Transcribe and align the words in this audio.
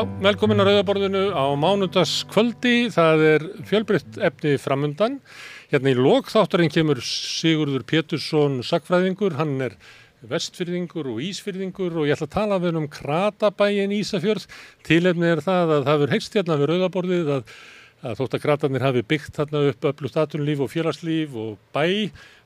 Já, 0.00 0.06
velkomin 0.24 0.62
að 0.62 0.68
Rauðaborðinu 0.70 1.22
á 1.36 1.44
mánudagskvöldi. 1.60 2.86
Það 2.88 3.24
er 3.26 3.42
fjölbreytt 3.68 4.14
efni 4.16 4.54
framundan. 4.56 5.18
Hérna 5.68 5.92
í 5.92 5.98
lokþátturinn 5.98 6.72
kemur 6.72 7.02
Sigurður 7.04 7.84
Pétursson 7.84 8.62
sakfræðingur. 8.64 9.36
Hann 9.36 9.58
er 9.66 9.74
vestfyrðingur 10.30 11.10
og 11.12 11.20
ísfyrðingur 11.26 11.98
og 12.00 12.08
ég 12.08 12.16
ætla 12.16 12.30
að 12.30 12.32
tala 12.32 12.60
við 12.64 12.78
um 12.80 12.86
Kratabæin 12.88 13.92
Ísafjörð. 13.98 14.48
Tilefni 14.88 15.34
er 15.34 15.44
það 15.44 15.74
að 15.76 15.84
það 15.90 16.00
verður 16.00 16.16
heikst 16.16 16.40
hérna 16.40 16.58
við 16.62 16.72
Rauðaborðið 16.72 17.30
að, 17.36 17.54
að 18.00 18.16
þótt 18.16 18.34
að 18.36 18.42
kratarnir 18.44 18.84
hafi 18.84 19.02
byggt 19.04 19.36
þarna 19.36 19.60
upp 19.68 19.86
öllu 19.90 20.08
statunlíf 20.08 20.62
og 20.64 20.70
félagslíf 20.72 21.34
og 21.36 21.56
bæ 21.74 21.84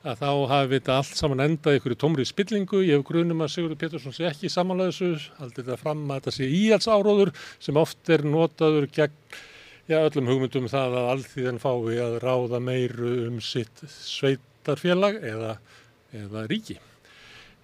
að 0.05 0.21
þá 0.21 0.31
hafi 0.51 0.73
þetta 0.75 0.97
allt 0.99 1.19
saman 1.19 1.43
endað 1.45 1.77
ykkur 1.79 1.95
í 1.95 1.99
tómri 2.01 2.25
spillingu. 2.27 2.81
Ég 2.83 2.99
hef 2.99 3.05
grunum 3.07 3.43
að 3.45 3.53
Sigurður 3.53 3.79
Pétursson 3.81 4.15
sé 4.15 4.27
ekki 4.27 4.51
samanlega 4.51 4.91
þessu, 4.91 5.31
haldið 5.39 5.61
þetta 5.63 5.77
fram 5.81 6.03
að 6.09 6.19
þetta 6.19 6.33
sé 6.35 6.49
íhalsáróður 6.59 7.31
sem 7.63 7.79
oft 7.79 8.11
er 8.11 8.25
notaður 8.27 8.89
gegn 8.97 9.15
já, 9.87 10.01
öllum 10.01 10.27
hugmyndum 10.33 10.67
um 10.67 10.73
það 10.73 10.97
að 10.99 11.07
allþýðan 11.13 11.61
fái 11.63 11.95
að 12.03 12.17
ráða 12.25 12.61
meiru 12.63 13.13
um 13.29 13.39
sitt 13.43 13.85
sveitarfélag 13.93 15.21
eða, 15.23 15.55
eða 16.19 16.45
ríki. 16.51 16.77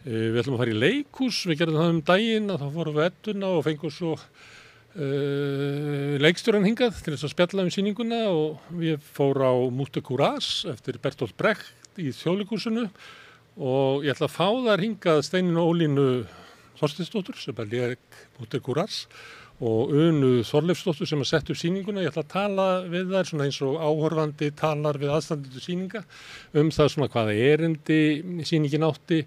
Uh, 0.01 0.31
við 0.31 0.41
ætlum 0.41 0.57
að 0.57 0.63
fara 0.63 0.73
í 0.73 0.81
leikús, 0.81 1.43
við 1.49 1.59
gerðum 1.59 1.81
það 1.81 1.93
um 1.93 2.01
daginn 2.07 2.49
að 2.53 2.63
þá 2.63 2.67
fórum 2.77 2.97
við 2.97 3.07
ettuna 3.11 3.53
og 3.57 3.65
fengum 3.67 3.93
svo 3.93 4.15
uh, 4.95 6.17
leikstjóran 6.21 6.67
hingað 6.67 7.01
til 7.03 7.15
þess 7.15 7.27
að 7.27 7.33
spjalla 7.35 7.65
um 7.65 7.71
síninguna 7.73 8.21
og 8.31 8.71
við 8.75 9.01
fór 9.15 9.41
á 9.43 9.53
Múte 9.71 10.03
Courage 10.05 10.71
eftir 10.71 10.99
Bertolt 11.01 11.35
Brecht 11.39 11.99
í 12.01 12.11
þjóðleikúsinu 12.15 12.87
og 13.61 14.05
ég 14.05 14.15
ætla 14.15 14.29
að 14.29 14.35
fá 14.37 14.47
þar 14.67 14.85
hingað 14.85 15.25
Steininu 15.27 15.65
Ólínu 15.67 16.07
Þorstinsdóttur 16.79 17.37
sem 17.37 17.57
er 17.61 17.71
leik 17.71 18.21
Múte 18.39 18.61
Courage 18.63 19.09
og 19.61 19.91
Unu 19.93 20.41
Þorleifsdóttur 20.47 21.05
sem 21.09 21.21
að 21.21 21.29
setja 21.29 21.53
upp 21.53 21.59
síninguna. 21.61 22.01
Ég 22.01 22.09
ætla 22.09 22.23
að 22.25 22.31
tala 22.33 22.67
við 22.89 23.11
þær 23.13 23.29
svona 23.29 23.47
eins 23.47 23.59
og 23.65 23.75
áhörfandi 23.77 24.49
talar 24.57 24.97
við 25.01 25.13
aðstandendur 25.13 25.65
síninga 25.65 26.01
um 26.57 26.71
það 26.73 26.93
svona 26.95 27.09
hvaða 27.13 27.35
erindi 27.51 27.99
síningin 28.49 28.87
átti, 28.87 29.21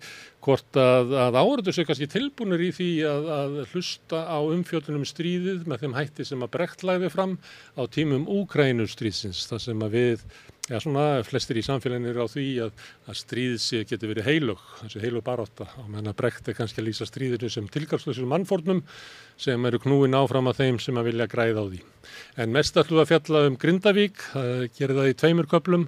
hvort 0.44 0.80
að, 0.80 1.14
að 1.22 1.38
áhörður 1.38 1.76
séu 1.76 1.86
kannski 1.88 2.10
tilbúinir 2.10 2.66
í 2.66 2.72
því 2.74 2.88
að, 3.08 3.30
að 3.38 3.60
hlusta 3.70 4.24
á 4.26 4.38
umfjöldunum 4.42 5.06
stríðið 5.08 5.68
með 5.70 5.84
þeim 5.84 5.94
hætti 6.00 6.26
sem 6.28 6.42
að 6.44 6.52
brekt 6.58 6.82
lagði 6.84 7.12
fram 7.14 7.38
á 7.78 7.82
tímum 7.86 8.26
Úkrænustríðsins, 8.42 9.46
þar 9.48 9.64
sem 9.69 9.86
að 9.86 9.96
við 10.00 10.26
Já, 10.64 10.78
svona 10.80 11.20
flestir 11.28 11.58
í 11.60 11.62
samfélaginu 11.64 12.08
eru 12.08 12.24
á 12.24 12.28
því 12.32 12.44
að, 12.64 12.84
að 13.04 13.16
stríðsi 13.20 13.82
getur 13.84 14.08
verið 14.14 14.28
heilug, 14.30 14.62
þessi 14.78 15.02
heilug 15.02 15.24
barátta 15.26 15.66
og 15.82 15.90
menn 15.92 16.08
að 16.08 16.16
brekt 16.22 16.48
er 16.48 16.56
kannski 16.56 16.80
að 16.80 16.86
lýsa 16.86 17.04
stríðinu 17.04 17.50
sem 17.52 17.66
tilgangslösum 17.68 18.32
mannfórnum 18.32 18.80
sem 19.36 19.68
eru 19.68 19.82
knúin 19.84 20.16
áfram 20.16 20.48
að 20.48 20.62
þeim 20.62 20.78
sem 20.80 20.96
að 20.96 21.10
vilja 21.10 21.28
græða 21.28 21.66
á 21.68 21.68
því. 21.68 21.82
En 22.40 22.56
mest 22.56 22.80
ætlum 22.80 22.96
við 22.96 23.04
að 23.04 23.10
fjalla 23.12 23.42
um 23.50 23.58
Grindavík, 23.60 24.24
það 24.32 24.64
gerir 24.78 25.00
það 25.02 25.10
í 25.10 25.18
tveimur 25.20 25.50
köplum, 25.52 25.84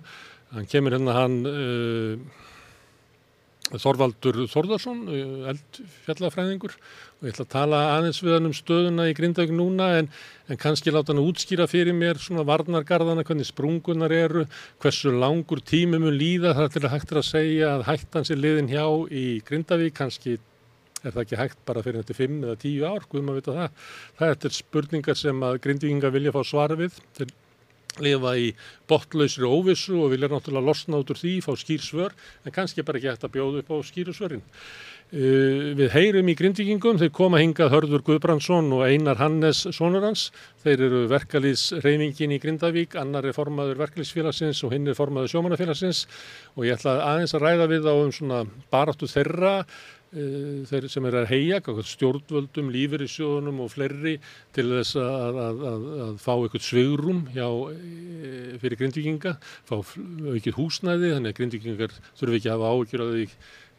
hann 0.53 0.69
kemur 0.75 0.99
hérna 0.99 1.17
hann 1.23 1.39
uh, 1.49 2.45
Þorvaldur 3.67 4.45
Þorðarsson, 4.53 5.01
uh, 5.11 5.47
eldfjallafræðingur. 5.51 6.75
Og 7.19 7.27
ég 7.27 7.35
ætla 7.35 7.47
að 7.47 7.53
tala 7.55 7.81
aðeins 7.97 8.21
við 8.23 8.37
hann 8.37 8.49
um 8.51 8.55
stöðuna 8.55 9.07
í 9.11 9.15
Grindavík 9.19 9.55
núna 9.57 9.89
en, 9.99 10.11
en 10.47 10.61
kannski 10.63 10.93
láta 10.95 11.11
hann 11.11 11.23
að 11.23 11.31
útskýra 11.33 11.67
fyrir 11.71 11.97
mér 11.97 12.21
svona 12.23 12.45
varnargarðana, 12.47 13.25
hvernig 13.27 13.49
sprungunar 13.49 14.15
eru, 14.15 14.45
hversu 14.83 15.15
langur 15.15 15.63
tími 15.67 15.99
mun 16.03 16.15
líða 16.15 16.55
þar 16.59 16.75
til 16.75 16.85
að 16.85 16.93
hægt 16.95 17.15
er 17.15 17.23
að 17.23 17.31
segja 17.31 17.73
að 17.73 17.87
hættan 17.91 18.29
sér 18.29 18.43
liðin 18.43 18.71
hjá 18.71 18.85
í 19.11 19.25
Grindavík, 19.49 19.97
kannski 19.99 20.37
er 21.03 21.15
það 21.15 21.25
ekki 21.25 21.41
hægt 21.41 21.59
bara 21.67 21.83
fyrir 21.87 22.03
þetta 22.03 22.19
5 22.19 22.39
eða 22.45 22.61
10 22.63 22.87
ár, 22.87 23.09
guðum 23.11 23.33
að 23.33 23.41
vita 23.41 23.57
það. 23.57 23.91
Það 24.21 24.47
er 24.51 24.57
spurningar 24.61 25.19
sem 25.19 25.43
að 25.49 25.59
Grindavíkinga 25.67 26.15
vilja 26.15 26.35
fá 26.35 26.41
svar 26.47 26.75
við. 26.79 27.03
Til 27.19 27.29
lifa 28.05 28.35
í 28.39 28.51
botlausri 28.91 29.47
óvissu 29.47 29.97
og 30.03 30.13
vilja 30.15 30.31
náttúrulega 30.33 30.69
losna 30.69 31.01
út 31.03 31.13
úr 31.13 31.21
því, 31.21 31.39
fá 31.45 31.53
skýrsvör, 31.59 32.15
en 32.45 32.55
kannski 32.55 32.85
bara 32.87 33.01
ekki 33.01 33.13
hægt 33.13 33.27
að 33.27 33.35
bjóða 33.39 33.63
upp 33.63 33.73
á 33.73 33.77
skýrsvörin. 33.87 34.45
Uh, 35.07 35.71
við 35.79 35.93
heyrum 35.95 36.27
í 36.33 36.35
grindvíkingum, 36.35 36.97
þeir 36.99 37.13
koma 37.15 37.39
hingað 37.39 37.71
Hörður 37.77 38.03
Guðbrandsson 38.09 38.73
og 38.75 38.83
Einar 38.89 39.21
Hannes 39.21 39.61
sonur 39.71 40.03
hans, 40.03 40.33
þeir 40.65 40.83
eru 40.89 41.03
verkalýsreyningin 41.13 42.35
í 42.35 42.41
Grindavík, 42.43 42.97
annar 42.99 43.29
er 43.31 43.37
formaður 43.37 43.79
verkalýsfélagsins 43.85 44.65
og 44.67 44.75
hinn 44.75 44.91
er 44.91 44.99
formaður 44.99 45.31
sjómanafélagsins 45.31 46.09
og 46.57 46.67
ég 46.67 46.75
ætla 46.75 46.97
aðeins 47.05 47.37
að 47.39 47.47
ræða 47.47 47.71
við 47.71 47.87
á 47.87 47.95
um 47.95 48.11
svona 48.11 48.43
baráttu 48.75 49.07
þeirra 49.07 49.61
þeir 50.15 50.87
sem 50.91 51.07
er 51.09 51.19
að 51.21 51.29
heia, 51.33 51.59
stjórnvöldum, 51.91 52.71
lífeyrissjóðunum 52.75 53.61
og 53.65 53.73
fleiri 53.73 54.17
til 54.57 54.67
þess 54.71 54.97
að, 55.03 55.41
að, 55.43 55.63
að, 55.71 55.87
að 56.07 56.15
fá 56.23 56.33
eitthvað 56.37 56.65
svegrum 56.69 57.23
e, 57.35 57.51
fyrir 58.63 58.81
grindvíkinga, 58.81 59.37
fá 59.67 59.77
aukið 59.83 60.57
húsnæði, 60.57 61.13
þannig 61.17 61.35
að 61.35 61.39
grindvíkingar 61.41 61.97
þurfi 62.21 62.41
ekki 62.41 62.53
að 62.53 62.57
hafa 62.57 62.73
ágjur 62.77 63.05
að 63.05 63.15
því 63.17 63.27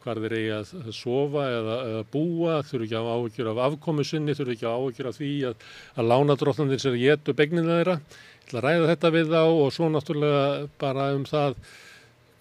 hvar 0.04 0.20
þeir 0.22 0.36
eigi 0.38 0.52
að 0.54 0.92
sofa 0.94 1.44
eða, 1.50 1.78
eða 1.88 2.04
búa, 2.12 2.60
þurfi 2.68 2.86
ekki 2.86 2.98
að 3.00 3.10
áhugjur 3.14 3.50
af 3.52 3.62
afkomu 3.66 4.06
sinni, 4.06 4.36
þurfi 4.38 4.56
ekki 4.56 4.68
að 4.68 4.76
áhugjur 4.78 5.10
af 5.10 5.18
því 5.18 5.32
að, 5.48 5.66
að 5.98 6.10
lána 6.12 6.36
dróttandir 6.38 6.82
sér 6.82 6.98
getu 7.00 7.34
begnina 7.36 7.80
þeirra. 7.80 7.98
Ég 7.98 8.46
ætla 8.48 8.60
að 8.60 8.68
ræða 8.68 8.92
þetta 8.92 9.10
við 9.16 9.32
þá 9.34 9.42
og 9.42 9.72
svo 9.74 9.90
náttúrulega 9.92 10.44
bara 10.80 11.10
um 11.16 11.26
það 11.28 11.58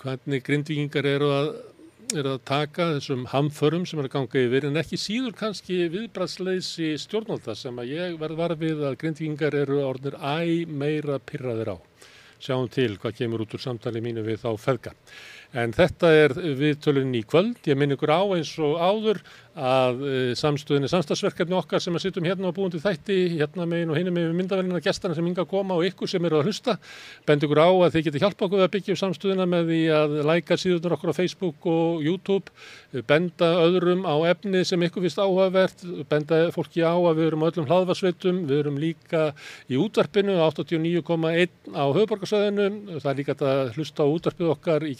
hvernig 0.03 0.45
grindvíkingar 0.45 1.09
eru 1.09 1.31
að, 1.33 1.49
eru 2.15 2.35
að 2.37 2.43
taka 2.47 2.85
þessum 2.95 3.25
hamförum 3.33 3.85
sem 3.87 3.99
eru 3.99 4.07
að 4.07 4.13
ganga 4.13 4.43
yfir 4.45 4.67
en 4.69 4.79
ekki 4.79 4.99
síður 5.01 5.33
kannski 5.35 5.79
viðbrasleysi 5.91 6.93
stjórnálta 7.01 7.55
sem 7.57 7.75
að 7.81 7.91
ég 7.91 8.15
verð 8.21 8.39
varfið 8.39 8.83
að 8.87 8.99
grindvíkingar 9.01 9.57
eru 9.63 9.81
orðinir 9.83 10.15
æ 10.15 10.67
meira 10.67 11.17
pyrraðir 11.19 11.73
á. 11.75 11.77
Sjáum 12.39 12.69
til 12.69 12.95
hvað 13.01 13.17
kemur 13.17 13.43
út 13.43 13.55
úr 13.57 13.63
samtali 13.63 14.01
mínu 14.05 14.23
við 14.23 14.43
þá 14.43 14.51
feðga. 14.61 14.93
En 15.57 15.73
þetta 15.73 16.11
er 16.13 16.35
viðtölun 16.37 17.15
í 17.17 17.23
kvöld. 17.25 17.57
Ég 17.65 17.79
minn 17.79 17.95
ykkur 17.95 18.13
á 18.13 18.21
eins 18.37 18.53
og 18.61 18.77
áður 18.77 19.23
að 19.57 20.01
samstöðinni 20.37 20.89
samstagsverkefni 20.91 21.55
okkar 21.57 21.81
sem 21.81 21.95
að 21.97 22.03
sittum 22.05 22.25
hérna 22.27 22.51
búin 22.53 22.71
til 22.73 22.81
þætti, 22.83 23.15
hérna 23.39 23.65
megin 23.69 23.89
og 23.89 23.97
hinni 23.97 24.13
megin 24.13 24.37
myndavelina 24.37 24.81
gestarna 24.85 25.15
sem 25.17 25.25
yngi 25.27 25.41
að 25.41 25.49
koma 25.49 25.77
og 25.77 25.85
ykkur 25.87 26.09
sem 26.11 26.25
eru 26.29 26.37
að 26.39 26.49
hlusta. 26.51 26.77
Bend 27.25 27.45
ykkur 27.47 27.61
á 27.65 27.69
að 27.69 27.93
þið 27.95 28.05
getur 28.07 28.23
hjálpa 28.25 28.45
okkur 28.47 28.63
að 28.65 28.73
byggja 28.75 28.93
upp 28.93 29.01
samstöðina 29.01 29.45
með 29.49 29.71
því 29.71 29.81
að 29.97 30.09
læka 30.29 30.57
síðunar 30.61 30.95
okkur 30.97 31.11
á 31.11 31.17
Facebook 31.17 31.67
og 31.73 32.05
YouTube, 32.05 32.47
benda 33.09 33.49
öðrum 33.63 34.05
á 34.05 34.15
efni 34.29 34.61
sem 34.67 34.85
ykkur 34.87 35.07
finnst 35.07 35.21
áhugavert, 35.21 35.77
benda 36.11 36.35
fólki 36.53 36.85
á 36.85 36.93
að 36.93 37.17
við 37.17 37.25
erum 37.31 37.47
öllum 37.49 37.69
hlaðvarsveitum, 37.71 38.43
við 38.49 38.57
erum 38.61 38.77
líka 38.81 39.23
í 39.71 39.75
útvarpinu 39.81 40.37
89,1 40.45 41.73
á 41.73 41.85
höfuborgarsöðinu, 41.97 42.69
það 43.01 43.11
er 43.11 43.19
líka 43.23 43.37
að 43.41 43.73
hlusta 43.77 44.05
á 44.05 44.07
útvarpið 44.13 44.53
okkar 44.53 44.85
í 44.85 44.93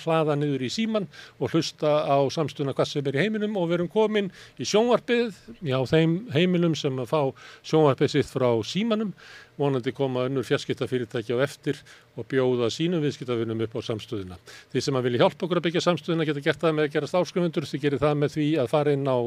hlaða 0.00 0.36
niður 0.38 0.64
í 0.66 0.70
síman 0.72 1.08
og 1.38 1.52
hlusta 1.52 1.92
á 2.08 2.18
samstuna 2.32 2.74
hvað 2.76 2.90
sem 2.90 3.06
er 3.06 3.18
í 3.18 3.22
heiminum 3.24 3.56
og 3.60 3.68
við 3.68 3.78
erum 3.78 3.92
komin 3.92 4.32
í 4.58 4.68
sjónvarpið, 4.68 5.36
já 5.66 5.78
þeim 5.92 6.18
heimilum 6.34 6.76
sem 6.78 7.00
að 7.02 7.12
fá 7.12 7.20
sjónvarpið 7.62 8.14
sitt 8.16 8.32
frá 8.32 8.48
símanum 8.66 9.12
vonandi 9.62 9.94
koma 9.96 10.26
önnur 10.26 10.46
fjarskiptafyrirtæki 10.46 11.36
á 11.38 11.38
eftir 11.46 11.78
og 12.18 12.26
bjóða 12.28 12.68
sínum 12.72 13.00
viðskiptafinnum 13.04 13.62
upp 13.64 13.76
á 13.78 13.80
samstöðuna. 13.86 14.36
Þið 14.72 14.84
sem 14.84 14.98
að 14.98 15.06
vilja 15.06 15.22
hjálpa 15.22 15.46
okkur 15.46 15.60
að 15.60 15.66
byggja 15.66 15.82
samstöðuna 15.86 16.26
geta 16.28 16.42
gert 16.44 16.60
það 16.60 16.74
með 16.76 16.88
að 16.88 16.96
gerast 16.96 17.16
áskrifundur, 17.16 17.66
þið 17.70 17.84
gerir 17.86 18.02
það 18.02 18.18
með 18.20 18.34
því 18.34 18.46
að 18.60 18.70
fara 18.72 18.94
inn 18.96 19.08
á 19.08 19.18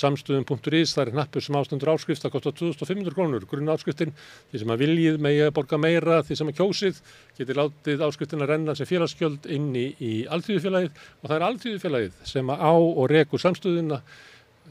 samstöðun.is, 0.00 0.94
það 0.96 1.04
er 1.04 1.12
hnappur 1.14 1.46
sem 1.46 1.58
ástandur 1.60 1.92
áskrift, 1.92 2.24
það 2.24 2.34
kostar 2.34 2.56
2500 2.58 3.16
krónur, 3.18 3.46
grunn 3.50 3.72
áskriftin, 3.72 4.14
þið 4.50 4.64
sem 4.64 4.74
að 4.74 4.82
viljið 4.82 5.20
með 5.22 5.42
að 5.46 5.54
borga 5.60 5.80
meira, 5.80 6.18
þið 6.26 6.40
sem 6.40 6.50
að 6.50 6.58
kjósið, 6.58 7.00
getur 7.38 7.60
látið 7.62 8.04
áskriftin 8.08 8.42
að 8.42 8.52
renna 8.54 8.76
sem 8.78 8.90
félagskjöld 8.90 9.48
inni 9.54 9.86
í 10.02 10.12
alltíðufélagið 10.32 11.06
og 11.20 11.28
það 11.28 11.36
er 11.38 11.46
alltíðufélagið 11.50 12.20
sem 12.32 12.52
að 12.52 12.66
á 12.66 12.74
og 12.74 13.06
rekur 13.12 13.42
samstöðuna, 13.42 14.02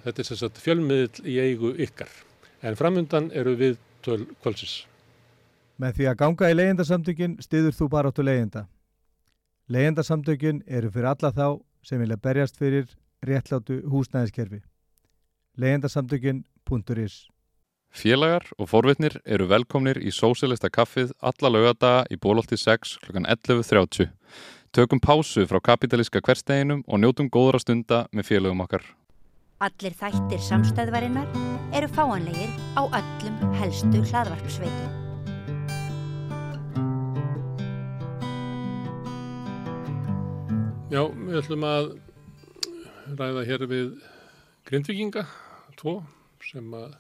þetta 0.04 0.28
er 0.28 0.62
fjölmiðl 0.66 1.26
í 1.28 1.40
eigu 1.46 1.76
ykkar. 1.88 2.12
En 2.62 2.78
framundan 2.78 3.32
eru 3.34 3.56
við 3.58 3.80
töl 4.06 4.24
kvöldsins. 4.42 4.82
Með 5.82 5.98
því 5.98 6.08
að 6.12 6.18
ganga 6.20 6.50
í 6.52 6.56
leyendasamtökin 6.60 7.38
stiður 7.42 7.74
þú 7.74 7.88
bara 7.90 8.12
áttu 8.12 8.26
leyenda. 8.26 8.68
Leyendasamtökin 9.72 10.62
eru 10.68 10.92
fyrir 10.94 11.10
alla 11.10 11.32
þá 11.34 11.48
sem 11.82 12.02
vilja 12.02 12.20
berjast 12.22 12.60
fyrir 12.60 12.86
réttlátu 13.26 13.82
húsnæðiskerfi. 13.90 14.62
leyendasamtökin.is 15.58 17.28
Félagar 17.92 18.46
og 18.58 18.70
forvitnir 18.70 19.18
eru 19.26 19.50
velkomnir 19.50 19.98
í 20.00 20.14
Sósilista 20.16 20.70
kaffið 20.70 21.12
alla 21.20 21.50
lögadaga 21.50 22.06
í 22.10 22.16
bólólti 22.16 22.56
6 22.58 22.98
kl. 23.04 23.26
11.30. 23.26 24.14
Tökum 24.72 25.02
pásu 25.04 25.44
frá 25.50 25.60
kapitalíska 25.60 26.22
hversteginum 26.24 26.86
og 26.88 27.02
njótum 27.04 27.28
góðra 27.28 27.60
stunda 27.60 28.06
með 28.14 28.30
félagum 28.32 28.64
okkar. 28.64 28.86
Allir 29.60 29.98
þættir 30.00 30.40
samstæðvarinnar 30.48 31.28
eru 31.76 31.92
fáanlegir 31.92 32.50
á 32.80 32.88
öllum 32.88 33.54
helstu 33.60 34.00
hlaðvarpsveitum. 34.08 35.01
Já, 40.92 41.06
við 41.08 41.38
ætlum 41.40 41.62
að 41.64 41.86
ræða 43.16 43.44
hér 43.48 43.62
við 43.72 43.92
grindvikinga, 44.68 45.22
tvo, 45.80 45.94
sem 46.44 46.68
að 46.76 46.98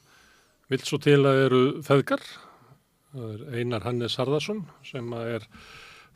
vill 0.72 0.80
svo 0.88 1.00
til 1.04 1.18
að 1.28 1.40
eru 1.50 1.60
feðgar. 1.84 2.24
Það 3.12 3.34
er 3.34 3.60
Einar 3.60 3.84
Hannes 3.84 4.16
Harðarsson 4.16 4.62
sem 4.88 5.12
að 5.12 5.34
er 5.34 5.48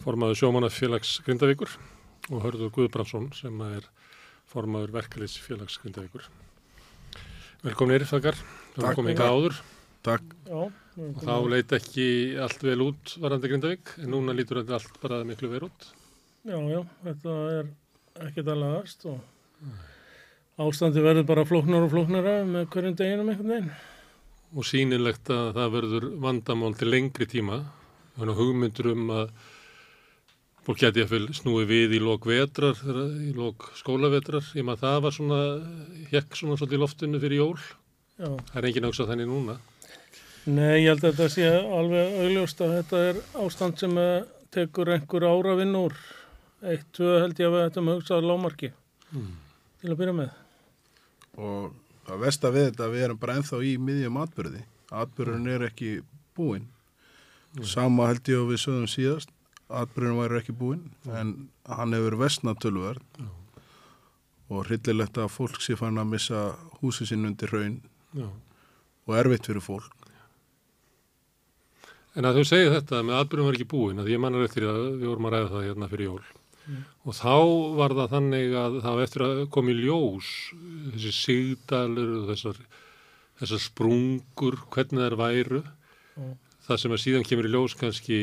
formaður 0.06 0.40
sjómanafélags 0.40 1.18
Grindavíkur 1.28 1.74
og 2.30 2.46
Hörður 2.46 2.72
Guðbrandsson 2.80 3.28
sem 3.36 3.60
að 3.68 3.82
er 3.82 3.92
formaður 4.48 4.96
verkefliðsfélags 4.96 5.76
Grindavíkur. 5.84 6.32
Velkominir 7.66 8.08
feðgar, 8.08 8.40
við 8.78 8.86
erum 8.86 9.00
komið 9.02 9.20
í 9.20 9.28
áður 9.28 9.60
Takk. 10.06 10.32
Já, 10.46 10.64
og 11.02 11.22
þá 11.28 11.36
leit 11.50 11.72
ekki 11.76 12.08
allt 12.40 12.64
vel 12.64 12.80
út 12.88 13.18
varandi 13.20 13.52
Grindavík 13.52 13.96
en 14.00 14.12
núna 14.14 14.36
lítur 14.38 14.64
þetta 14.64 14.80
allt 14.80 15.00
bara 15.04 15.24
miklu 15.28 15.52
verið 15.52 15.72
út. 15.74 15.92
Já, 16.46 16.58
já, 16.70 16.80
þetta 17.08 17.36
er 17.56 17.74
ekkert 18.28 18.52
að 18.54 18.62
lagast 18.62 19.06
og 19.10 20.62
ástandi 20.62 21.04
verður 21.04 21.28
bara 21.28 21.46
flóknar 21.48 21.84
og 21.88 21.92
flóknara 21.92 22.38
með 22.48 22.70
hverjum 22.74 22.96
deginum 23.00 23.32
einhvern 23.32 23.54
veginn. 23.54 23.74
og 24.56 24.64
sýnilegt 24.70 25.30
að 25.34 25.50
það 25.58 25.74
verður 25.74 26.06
vandamál 26.24 26.76
til 26.80 26.88
lengri 26.94 27.28
tíma. 27.28 27.64
Þannig 28.16 28.32
að 28.32 28.40
hugmyndur 28.40 28.92
um 28.94 29.10
að 29.12 29.32
fólk 30.66 30.80
geti 30.80 31.04
að 31.04 31.12
fylg 31.12 31.36
snúi 31.36 31.66
við 31.68 31.98
í 31.98 32.00
lok 32.00 32.26
vetrar, 32.30 32.80
í 33.20 33.34
lok 33.36 33.68
skólavetrar. 33.76 34.46
Ég 34.56 34.64
maður 34.64 34.86
það 34.86 35.00
var 35.04 35.16
svona 35.18 35.40
hekk 36.14 36.38
svona 36.40 36.56
svolítið 36.56 36.78
í 36.78 36.84
loftinu 36.86 37.22
fyrir 37.22 37.42
jól. 37.42 37.58
Já, 38.16 38.30
það 38.32 38.60
er 38.62 38.70
engin 38.70 38.88
auksað 38.88 39.12
þannig 39.12 39.28
núna. 39.34 39.58
Nei, 40.46 40.86
ég 40.86 40.92
held 40.94 41.04
að 41.04 41.18
þetta 41.18 41.28
sé 41.34 41.52
alveg 41.52 42.18
augljóst 42.22 42.60
að 42.62 42.76
þetta 42.78 43.04
er 43.10 43.22
ástand 43.44 43.82
sem 43.82 43.98
eh, 44.00 44.28
tekur 44.56 44.94
einhver 44.94 45.26
ára 45.28 45.58
vinn 45.60 45.76
úr. 45.76 45.98
Eitt, 46.66 46.86
tvö 46.98 47.20
held 47.22 47.38
ég 47.38 47.46
að 47.46 47.54
við 47.54 47.64
ættum 47.68 47.90
að 47.92 47.98
hugsa 48.00 48.16
að 48.18 48.26
lámarki 48.26 48.72
til 49.12 49.92
að 49.92 50.00
byrja 50.00 50.14
með. 50.18 50.38
Og 51.38 51.74
það 52.08 52.22
versta 52.24 52.52
við 52.56 52.70
þetta, 52.70 52.88
við 52.94 53.04
erum 53.06 53.20
bara 53.22 53.36
ennþá 53.38 53.60
í 53.62 53.74
miðjum 53.86 54.22
atbyrði. 54.24 54.62
Atbyrðin 55.02 55.52
er 55.54 55.66
ekki 55.68 55.92
búinn. 56.38 56.64
Sama 57.70 58.08
held 58.10 58.32
ég 58.32 58.42
að 58.42 58.50
við 58.50 58.62
sögum 58.64 58.88
síðast, 58.90 59.30
atbyrðin 59.70 60.18
væri 60.24 60.40
ekki 60.40 60.56
búinn, 60.58 60.88
en 61.06 61.36
hann 61.70 61.94
hefur 61.96 62.18
vestnað 62.24 62.64
tölverð. 62.66 63.04
Og 64.50 64.66
hryllilegt 64.66 65.20
að 65.22 65.34
fólk 65.34 65.62
sé 65.62 65.78
fann 65.78 66.02
að 66.02 66.10
missa 66.16 66.48
húsi 66.80 67.06
sín 67.10 67.28
undir 67.30 67.54
raun 67.54 67.78
og 68.18 69.14
erfitt 69.20 69.50
fyrir 69.50 69.64
fólk. 69.66 69.94
En 72.16 72.26
að 72.26 72.40
þau 72.40 72.50
segja 72.50 72.74
þetta 72.74 73.04
með 73.06 73.20
atbyrjum 73.20 73.52
var 73.52 73.60
ekki 73.60 73.70
búin 73.70 74.02
að 74.02 74.10
ég 74.14 74.22
mannar 74.24 74.48
eftir 74.48 74.66
að 74.70 74.82
við 74.96 75.10
vorum 75.12 75.30
að 75.30 75.36
ræða 75.36 75.54
það 75.54 75.66
hérna 75.68 75.90
fyrir 75.92 76.10
jól 76.10 76.26
og 77.06 77.14
þá 77.14 77.36
var 77.78 77.94
það 78.00 78.14
þannig 78.16 78.56
að 78.58 78.80
það 78.86 78.98
var 78.98 79.08
eftir 79.08 79.26
að 79.26 79.42
koma 79.54 79.74
í 79.74 79.78
ljós 79.80 80.30
þessi 80.94 81.14
sigdalur 81.20 82.14
og 82.22 82.32
þessar, 82.32 82.62
þessar 83.42 83.62
sprungur 83.66 84.58
hvernig 84.74 85.06
þær 85.06 85.18
væru 85.20 85.62
Já. 85.62 86.26
það 86.68 86.82
sem 86.82 86.96
að 86.96 87.04
síðan 87.04 87.28
kemur 87.30 87.50
í 87.50 87.54
ljós 87.54 87.78
kannski 87.78 88.20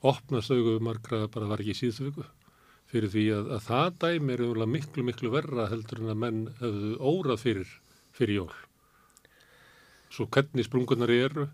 opnast 0.00 0.52
augu 0.52 0.76
margra 0.84 1.26
bara 1.32 1.48
var 1.48 1.64
ekki 1.64 1.92
viku 2.04 2.26
fyrir 2.90 3.12
því 3.12 3.26
að, 3.36 3.52
að 3.54 3.66
það 3.68 3.88
dæmi 4.02 4.34
er 4.34 4.44
umlega 4.48 4.74
miklu 4.74 5.06
miklu 5.06 5.32
verra 5.32 5.68
heldur 5.70 6.02
en 6.02 6.12
að 6.12 6.20
menn 6.24 6.40
hefðu 6.60 6.92
órað 6.98 7.42
fyrir 7.44 7.74
fyrir 8.16 8.42
jól 8.42 8.54
svo 10.10 10.26
hvernig 10.26 10.66
sprungurnar 10.66 11.12
eru 11.14 11.46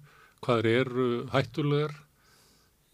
hvað 0.45 0.71
eru 0.73 1.09
hættulegar 1.35 1.95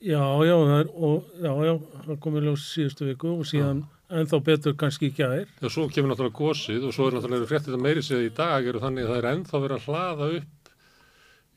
Já, 0.02 0.22
já, 0.42 0.54
það 0.58 0.78
er, 0.80 0.88
og, 1.06 1.26
já, 1.38 1.52
já, 1.68 1.72
það 2.06 2.16
komið 2.24 2.46
ljós 2.48 2.62
síðustu 2.72 3.06
viku 3.06 3.34
og 3.38 3.44
síðan 3.46 3.84
ennþá 4.12 4.40
betur 4.44 4.74
kannski 4.78 5.08
í 5.08 5.14
gær. 5.14 5.44
Já, 5.62 5.68
svo 5.70 5.84
kemur 5.92 6.10
náttúrulega 6.12 6.36
gósið 6.40 6.88
og 6.88 6.96
svo 6.96 7.06
er 7.08 7.16
náttúrulega 7.16 7.48
fréttið 7.52 7.76
að 7.78 7.84
meiri 7.86 8.02
segja 8.04 8.26
í 8.26 8.32
dag 8.34 8.66
eru 8.66 8.82
þannig 8.82 9.06
að 9.06 9.12
það 9.12 9.20
er 9.22 9.28
ennþá 9.30 9.60
verið 9.62 9.76
að 9.78 9.86
hlaða 9.86 10.28
upp 10.40 10.72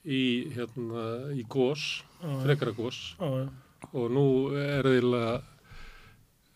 í, 0.06 0.22
hérna, 0.54 1.06
í 1.34 1.46
gós, 1.50 1.88
Já, 2.22 2.30
frekara 2.46 2.76
gós 2.78 3.02
já, 3.18 3.28
já. 3.42 3.48
og 3.92 4.06
nú 4.14 4.28
er 4.62 4.92
eiginlega 4.92 5.34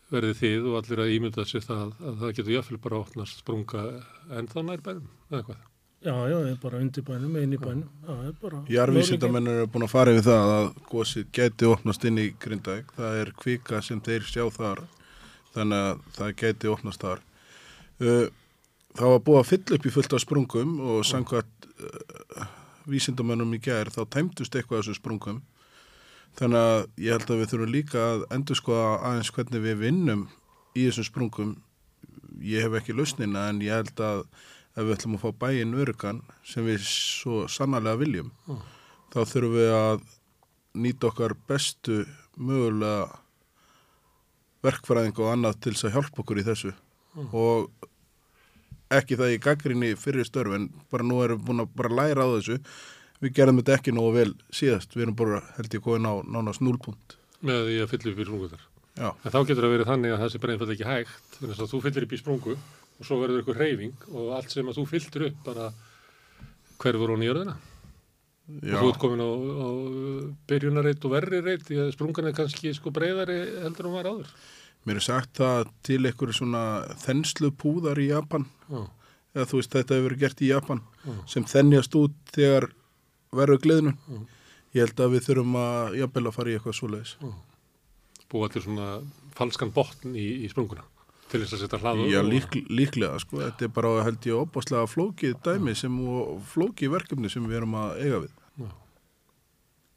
verðið 0.09 0.39
þið 0.43 0.69
og 0.69 0.77
allir 0.79 1.03
að 1.03 1.15
ímynda 1.17 1.45
sér 1.49 1.65
það 1.65 1.81
að 2.05 2.21
það 2.21 2.35
getur 2.37 2.53
jáfnvel 2.55 2.79
bara 2.85 2.99
að 2.99 3.03
opnast 3.07 3.41
sprunga 3.43 3.83
ennþá 4.39 4.63
nær 4.69 4.85
bænum 4.85 5.09
eða 5.33 5.43
hvað. 5.49 5.65
Já, 5.99 6.13
já, 6.15 6.35
það 6.37 6.49
er 6.49 6.59
bara 6.63 6.79
undir 6.79 7.03
bænum, 7.03 7.37
einn 7.41 7.53
í 7.55 7.59
bænum. 7.59 7.87
Það 8.07 8.25
er 8.29 8.35
bara... 8.41 8.59
Jarvísindamennir 8.71 9.61
eru 9.61 9.71
búin 9.73 9.87
að 9.87 9.91
fara 9.91 10.13
yfir 10.15 10.27
það 10.29 10.53
að 10.55 10.67
gósið 10.91 11.31
geti 11.35 11.67
opnast 11.67 12.05
inn 12.07 12.21
í 12.23 12.29
Grindavík. 12.39 12.93
Það 12.95 13.21
er 13.23 13.33
kvika 13.43 13.81
sem 13.83 13.99
þeir 14.05 14.27
sjá 14.29 14.45
þar, 14.55 14.85
þannig 15.57 15.87
að 15.89 16.05
það 16.15 16.37
geti 16.43 16.71
opnast 16.71 17.03
þar. 17.03 17.25
Uh, 17.99 18.27
Það 18.97 19.13
var 19.13 19.21
búið 19.23 19.39
að 19.39 19.49
fylla 19.49 19.77
upp 19.77 19.85
í 19.85 19.91
fullt 19.93 20.13
af 20.15 20.21
sprungum 20.23 20.71
og 20.81 21.03
samkvæmt 21.05 21.67
uh, 21.69 22.47
vísindamennum 22.89 23.53
í 23.53 23.59
gær 23.61 23.91
þá 23.93 24.01
tæmdust 24.15 24.55
eitthvað 24.57 24.79
af 24.79 24.85
þessum 24.87 24.97
sprungum. 24.97 25.41
Þannig 26.39 26.65
að 26.65 26.81
ég 27.05 27.15
held 27.15 27.29
að 27.29 27.41
við 27.41 27.51
þurfum 27.51 27.73
líka 27.73 28.05
að 28.05 28.25
endur 28.35 28.57
skoða 28.59 28.89
aðeins 29.09 29.31
hvernig 29.35 29.63
við 29.65 29.79
vinnum 29.83 30.25
í 30.73 30.87
þessum 30.87 31.07
sprungum. 31.07 31.53
Ég 32.43 32.65
hef 32.65 32.79
ekki 32.79 32.97
lausnina 32.97 33.45
en 33.53 33.61
ég 33.63 33.77
held 33.77 34.03
að 34.03 34.23
ef 34.79 34.85
við 34.87 34.95
ætlum 34.95 35.17
að 35.17 35.23
fá 35.25 35.29
bæinn 35.43 35.75
örugan 35.83 36.21
sem 36.47 36.63
við 36.67 36.83
svo 36.87 37.41
sannarlega 37.51 37.99
viljum 37.99 38.29
þá 39.11 39.19
þurfum 39.27 39.55
við 39.57 39.71
að 39.75 40.03
nýta 40.79 41.09
okkar 41.09 41.33
bestu 41.49 42.03
mögulega 42.39 43.09
verkfræðing 44.63 45.19
og 45.23 45.31
annað 45.33 45.59
til 45.63 45.73
þess 45.75 45.87
að 45.89 45.95
hjálpa 45.97 46.21
okkur 46.23 46.39
í 46.41 46.45
þessu. 46.47 46.71
Og 47.31 47.69
ekki 48.93 49.17
það 49.19 49.33
í 49.35 49.41
gaggrinni 49.43 49.91
fyrir 49.99 50.27
störf 50.27 50.55
en 50.57 50.69
bara 50.91 51.05
nú 51.07 51.19
erum 51.23 51.39
við 51.39 51.47
búin 51.49 51.63
að 51.63 51.71
bara 51.79 51.93
læra 51.99 52.25
á 52.27 52.29
þessu. 52.35 52.57
Við 53.23 53.33
gerðum 53.37 53.61
þetta 53.61 53.77
ekki 53.77 53.93
nógu 53.95 54.11
vel 54.15 54.33
síðast. 54.55 54.95
Við 54.95 55.05
erum 55.07 55.17
bara 55.19 55.39
held 55.57 55.75
ég 55.75 55.83
komin 55.83 56.07
á 56.07 56.13
nánast 56.27 56.63
núlpunkt 56.63 57.15
með 57.39 57.69
því 57.69 57.75
að 57.83 57.91
fylla 57.93 58.11
upp 58.11 58.19
í 58.19 58.27
sprungutar. 58.27 58.63
já, 58.99 59.09
En 59.23 59.31
þá 59.31 59.39
getur 59.47 59.63
það 59.63 59.73
verið 59.73 59.89
þannig 59.89 60.13
að 60.15 60.29
sé 60.33 60.39
bara 60.43 60.53
einfalda 60.55 60.73
ekki 60.75 60.87
hægt 60.89 61.37
þannig 61.39 61.61
að 61.63 61.69
þú 61.71 61.79
fyllir 61.85 62.05
upp 62.07 62.15
í 62.15 62.19
sprungu 62.19 62.55
og 62.99 63.07
svo 63.07 63.19
verður 63.21 63.43
ykkur 63.43 63.59
reyfing 63.59 64.05
og 64.11 64.33
allt 64.35 64.51
sem 64.53 64.67
að 64.67 64.79
þú 64.81 64.85
fylltir 64.91 65.27
upp 65.29 65.41
bara 65.47 65.69
hverfur 66.79 67.13
hún 67.13 67.23
í 67.23 67.29
jörðina. 67.29 67.55
já, 68.63 68.75
og 68.75 68.81
þú 68.81 68.89
ert 68.91 69.01
komin 69.03 69.23
á, 69.23 69.29
á 69.29 69.69
byrjunarreit 70.49 71.05
og 71.05 71.13
verri 71.13 71.41
reit 71.45 71.65
því 71.67 71.81
að 71.83 71.91
sprungan 71.95 72.29
er 72.29 72.35
kannski 72.37 72.73
sko 72.75 72.91
breyðari 72.95 73.39
heldur 73.63 73.87
en 73.87 73.91
hún 73.91 73.97
var 73.99 74.09
áður. 74.11 74.31
Mér 74.87 74.99
er 74.99 75.05
sagt 75.05 75.35
það 75.37 75.69
til 75.85 75.99
einhverju 76.07 76.37
svona 76.39 76.63
þenslu 77.03 77.51
púðar 77.51 77.99
í 77.99 78.09
Japan. 78.09 78.47
Já, 78.71 78.81
eða 79.35 79.47
þú 79.51 79.59
veist 79.59 79.75
þetta 79.75 79.95
hefur 79.97 80.07
verið 80.09 80.23
gert 80.23 80.41
í 80.43 80.51
Japan 80.51 80.83
Já. 81.05 81.15
sem 81.35 81.47
þennjast 81.51 81.97
út 81.99 82.15
þegar 82.35 82.69
verður 83.35 83.63
gleðnun 83.65 83.97
Já. 83.99 84.21
ég 84.79 84.87
held 84.87 85.03
að 85.05 85.13
við 85.15 85.27
þurfum 85.27 85.59
að 85.61 85.99
jafnvel 85.99 86.25
að 86.25 86.37
fara 86.39 86.49
í 86.49 86.55
eitthvað 86.57 86.79
svoleiðis. 86.79 87.13
Búa 88.29 88.49
til 88.49 88.63
svona 88.65 88.87
falskan 89.37 89.71
botn 89.75 90.15
í, 90.17 90.27
í 90.45 90.49
sprunguna 90.51 90.83
til 91.29 91.41
þess 91.43 91.55
að 91.55 91.63
setja 91.63 91.79
hlaðu 91.83 92.07
Já, 92.09 92.19
lík, 92.25 92.55
líklega, 92.69 93.19
sko, 93.23 93.41
þetta 93.43 93.67
er 93.67 93.73
bara 93.75 93.91
held 94.05 94.27
ég 94.29 94.39
opaslega 94.39 94.89
flókið 94.89 95.35
dæmi 95.45 95.75
sem 95.77 95.99
flókið 96.53 96.95
verkefni 96.95 97.31
sem 97.31 97.45
við 97.49 97.61
erum 97.61 97.75
að 97.79 97.99
eiga 98.03 98.21
við. 98.25 98.33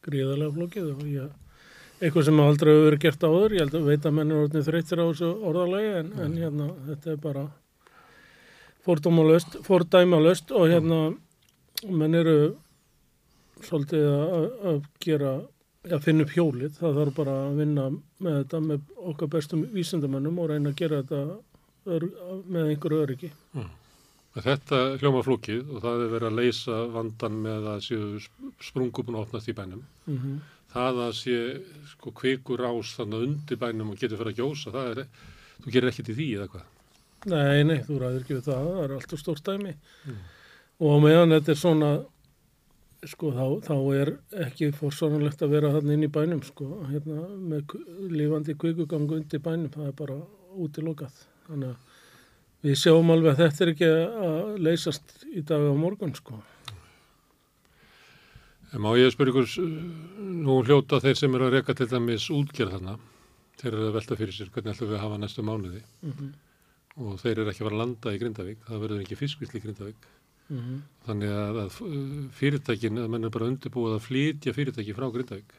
gríðarlega 0.03 0.55
flókið 0.57 0.91
og 0.93 1.03
ég, 1.07 1.33
eitthvað 2.03 2.29
sem 2.29 2.41
aldrei 2.43 2.73
hefur 2.73 2.87
verið 2.89 3.03
gert 3.05 3.27
áður, 3.29 3.57
ég 3.57 3.65
held 3.65 3.77
að 3.79 3.91
veit 3.93 4.07
að 4.09 4.17
menn 4.19 4.33
er 4.33 4.43
orðin 4.43 4.67
þreyttir 4.67 5.03
á 5.03 5.05
þessu 5.07 5.33
orðalagi 5.51 5.93
en, 6.01 6.13
en 6.25 6.39
hérna, 6.43 6.69
þetta 6.89 7.13
er 7.13 7.21
bara 7.23 7.45
fordómalöst, 8.83 9.61
fordæmalöst 9.67 10.51
og 10.59 10.69
hérna 10.73 11.01
menn 11.87 12.19
eru 12.19 12.37
svolítið 13.63 14.09
að, 14.11 14.47
að 14.73 14.81
gera 15.03 15.35
að 15.91 16.03
finna 16.05 16.27
upp 16.27 16.35
hjólið, 16.35 16.75
það 16.79 16.99
þarf 16.99 17.17
bara 17.17 17.37
að 17.47 17.61
vinna 17.63 17.87
með 18.23 18.39
þetta 18.41 18.63
með 18.71 18.97
okkar 19.13 19.31
bestum 19.37 19.67
vísindamennum 19.75 20.41
og 20.43 20.51
reyna 20.51 20.73
að 20.73 20.81
gera 20.81 21.03
þetta 21.03 21.23
með 22.47 22.73
einhverju 22.73 23.05
öryggi. 23.05 23.33
Þetta 24.33 24.79
hljóma 25.03 25.21
flókið 25.27 25.75
og 25.75 25.83
það 25.85 26.03
er 26.07 26.13
verið 26.15 26.31
að 26.31 26.39
leysa 26.41 26.77
vandan 26.95 27.41
með 27.45 27.67
að 27.75 27.83
séu 27.85 28.21
sprungu 28.63 29.05
búin 29.05 29.19
að 29.19 29.27
opnast 29.27 29.51
í 29.53 29.57
bænum. 29.57 29.83
Mm 30.07 30.41
Það 30.73 30.99
að 31.05 31.11
sé 31.19 31.39
sko 31.91 32.11
kvikur 32.17 32.63
ás 32.65 32.95
þannig 32.97 33.25
undir 33.27 33.59
bænum 33.61 33.91
og 33.93 33.99
getur 34.01 34.17
fyrir 34.17 34.33
að 34.33 34.39
gjósa, 34.41 34.71
það 34.73 34.87
er, 34.93 35.27
þú 35.61 35.73
gerir 35.75 35.91
ekkert 35.91 36.09
í 36.09 36.15
því 36.17 36.29
eða 36.39 36.47
hvað. 36.53 36.63
Nei, 37.33 37.59
nei, 37.69 37.79
þú 37.85 37.99
ræður 38.01 38.23
ekki 38.23 38.37
við 38.39 38.47
það, 38.47 38.69
það 38.69 38.85
er 38.85 38.95
alltaf 38.97 39.21
stórt 39.21 39.51
dæmi. 39.51 39.75
Og 40.83 40.97
á 40.97 40.99
meðan 41.05 41.35
þetta 41.37 41.53
er 41.53 41.61
svona, 41.61 41.91
sko, 43.09 43.33
þá, 43.35 43.45
þá 43.67 43.75
er 43.99 44.11
ekki 44.47 44.69
fórsvaranlegt 44.79 45.43
að 45.43 45.51
vera 45.57 45.71
hann 45.75 45.91
inn 45.91 46.05
í 46.07 46.11
bænum, 46.13 46.43
sko, 46.47 46.69
hérna, 46.91 47.25
með 47.39 47.75
lifandi 48.13 48.55
kvikugangu 48.55 49.17
undir 49.19 49.43
bænum, 49.43 49.71
það 49.75 49.89
er 49.91 49.97
bara 49.99 50.19
útilokað. 50.63 51.17
Þannig 51.49 51.73
að 51.73 52.69
við 52.69 52.77
sjáum 52.79 53.11
alveg 53.11 53.33
að 53.35 53.41
þetta 53.43 53.65
er 53.67 53.73
ekki 53.73 53.89
að 53.93 54.61
leysast 54.63 55.17
í 55.35 55.43
dag 55.49 55.65
á 55.67 55.75
morgun, 55.75 56.15
sko. 56.15 56.39
En 58.73 58.81
má 58.81 58.93
ég 58.97 59.11
spyrja 59.13 59.35
ykkur, 59.35 59.49
s- 59.51 59.59
nú 60.47 60.61
hljóta 60.65 61.01
þeir 61.03 61.19
sem 61.19 61.35
eru 61.37 61.49
að 61.51 61.57
reka 61.59 61.75
til 61.77 61.87
dæmis 61.91 62.31
útgerð 62.33 62.73
þarna, 62.79 62.95
þeir 63.61 63.73
eru 63.75 63.89
að 63.91 63.97
velta 63.99 64.17
fyrir 64.17 64.33
sér 64.33 64.49
hvernig 64.55 64.73
ætlum 64.77 64.89
við 64.93 64.97
að 64.97 65.05
hafa 65.05 65.19
næstu 65.21 65.43
mánuði. 65.45 65.83
Mhm. 66.03 66.33
og 66.93 67.17
þeir 67.23 67.39
eru 67.41 67.49
ekki 67.51 67.63
að 67.65 67.69
fara 67.69 67.77
að 67.77 67.81
landa 67.81 68.11
í 68.13 68.19
Grindavík, 68.21 68.59
það 68.69 68.81
verður 68.83 69.01
ekki 69.01 69.17
fiskvisli 69.17 69.61
í 69.61 69.63
Grindavík. 69.65 70.09
Mhm. 70.53 70.81
Þannig 71.07 71.33
að, 71.35 71.59
að 71.63 71.77
uh, 71.87 72.01
fyrirtækin, 72.37 73.01
að 73.01 73.11
menn 73.15 73.27
er 73.27 73.33
bara 73.35 73.49
undirbúið 73.49 73.97
að 73.97 74.05
flytja 74.07 74.55
fyrirtæki 74.55 74.95
frá 74.97 75.09
Grindavík 75.15 75.55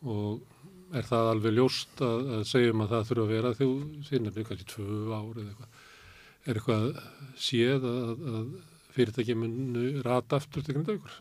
og 0.00 0.96
er 0.96 1.06
það 1.06 1.30
alveg 1.34 1.56
ljóst 1.58 2.00
að, 2.02 2.30
að 2.38 2.44
segjum 2.48 2.82
að 2.82 2.92
það 2.94 3.08
þurfa 3.10 3.24
að 3.26 3.32
vera 3.34 3.56
þú 3.58 3.70
sinnafni 4.08 4.44
kannski 4.48 4.68
tvö 4.72 5.00
ár 5.12 5.40
eða 5.42 5.50
eitthvað. 5.50 5.80
Er 6.40 6.56
eitthvað 6.56 6.86
séð 7.36 7.84
að, 7.90 8.22
að 8.32 8.46
fyrirtæki 8.96 9.36
munu 9.38 9.84
rata 10.06 10.40
aftur 10.40 10.64
til 10.64 10.78
Grindavíkur? 10.78 11.18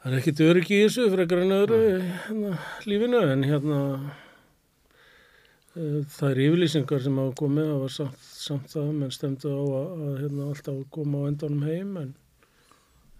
Það 0.00 0.14
er 0.14 0.18
ekkit 0.22 0.42
öryggi 0.46 0.78
í 0.78 0.84
þessu 0.86 1.10
frekar 1.12 1.42
en 1.44 1.56
öðru 1.58 1.78
hérna, 2.00 2.54
lífinu 2.88 3.20
en 3.34 3.42
hérna 3.44 3.80
uh, 5.76 6.00
það 6.08 6.28
er 6.30 6.44
yfirlýsingar 6.46 7.04
sem 7.04 7.20
hafa 7.20 7.36
komið 7.42 7.68
það 7.68 7.82
var 7.84 7.92
samt, 7.98 8.29
samt 8.40 8.70
það 8.72 8.92
menn 8.96 9.14
stemdu 9.14 9.52
á 9.52 9.62
að, 9.62 9.90
að 10.06 10.14
hérna, 10.22 10.48
alltaf 10.52 10.78
koma 10.94 11.24
á 11.24 11.28
endanum 11.30 11.66
heim 11.68 11.96
en, 12.00 12.14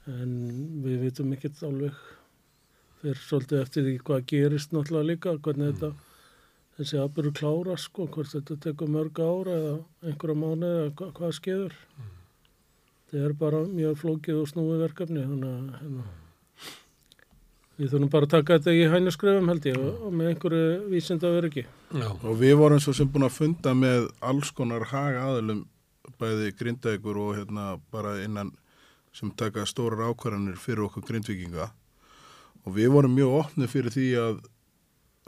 en 0.09 0.37
við 0.85 1.03
vitum 1.07 1.35
ekkert 1.37 1.61
alveg 1.69 1.99
fyrir 3.00 3.21
svolítið 3.25 3.65
eftir 3.65 3.87
því 3.87 3.97
hvað 4.07 4.25
gerist 4.33 4.73
náttúrulega 4.75 5.11
líka, 5.11 5.37
hvernig 5.45 5.75
þetta 5.75 5.93
þessi 6.81 7.00
aðbyrju 7.00 7.35
klára 7.37 7.77
sko, 7.81 8.07
hvort 8.12 8.33
þetta 8.33 8.57
tekur 8.65 8.89
mörg 8.93 9.21
ára 9.21 9.57
eða 9.59 9.75
einhverja 10.09 10.41
mánu 10.41 10.71
eða 10.71 10.89
hva, 10.97 11.11
hvað 11.19 11.37
skeður. 11.37 11.77
Það 13.11 13.27
er 13.27 13.37
bara 13.41 13.61
mjög 13.69 13.97
flókið 14.00 14.41
og 14.41 14.50
snúið 14.53 14.85
verkefni 14.87 15.25
þannig 15.27 15.50
að 15.50 15.81
hérna, 15.81 16.05
við 17.81 17.95
þurfum 17.95 18.13
bara 18.13 18.29
að 18.29 18.35
taka 18.37 18.59
þetta 18.59 18.77
í 18.77 18.87
hænuskröfum 18.93 19.51
held 19.51 19.69
ég 19.71 19.81
og, 19.81 19.91
og 20.07 20.15
með 20.15 20.33
einhverju 20.35 20.65
vísinda. 20.93 21.35
Já. 21.51 22.09
Og 22.13 22.35
við 22.39 22.57
vorum 22.61 22.81
svo 22.85 22.93
sem 22.97 23.09
búin 23.09 23.25
að 23.27 23.37
funda 23.39 23.73
með 23.75 24.11
alls 24.21 24.53
konar 24.53 24.85
haga 24.93 25.27
aðlum 25.31 25.65
bæði 26.21 26.53
grindækur 26.59 27.19
og 27.21 27.37
hérna 27.39 27.75
bara 27.93 28.19
innan 28.25 28.53
sem 29.17 29.31
taka 29.35 29.65
stórar 29.67 30.11
ákvarðanir 30.11 30.59
fyrir 30.61 30.87
okkur 30.87 31.07
grindvikinga 31.09 31.71
og 32.67 32.75
við 32.77 32.93
vorum 32.95 33.15
mjög 33.17 33.37
opnið 33.41 33.73
fyrir 33.73 33.95
því 33.95 34.09
að 34.21 34.41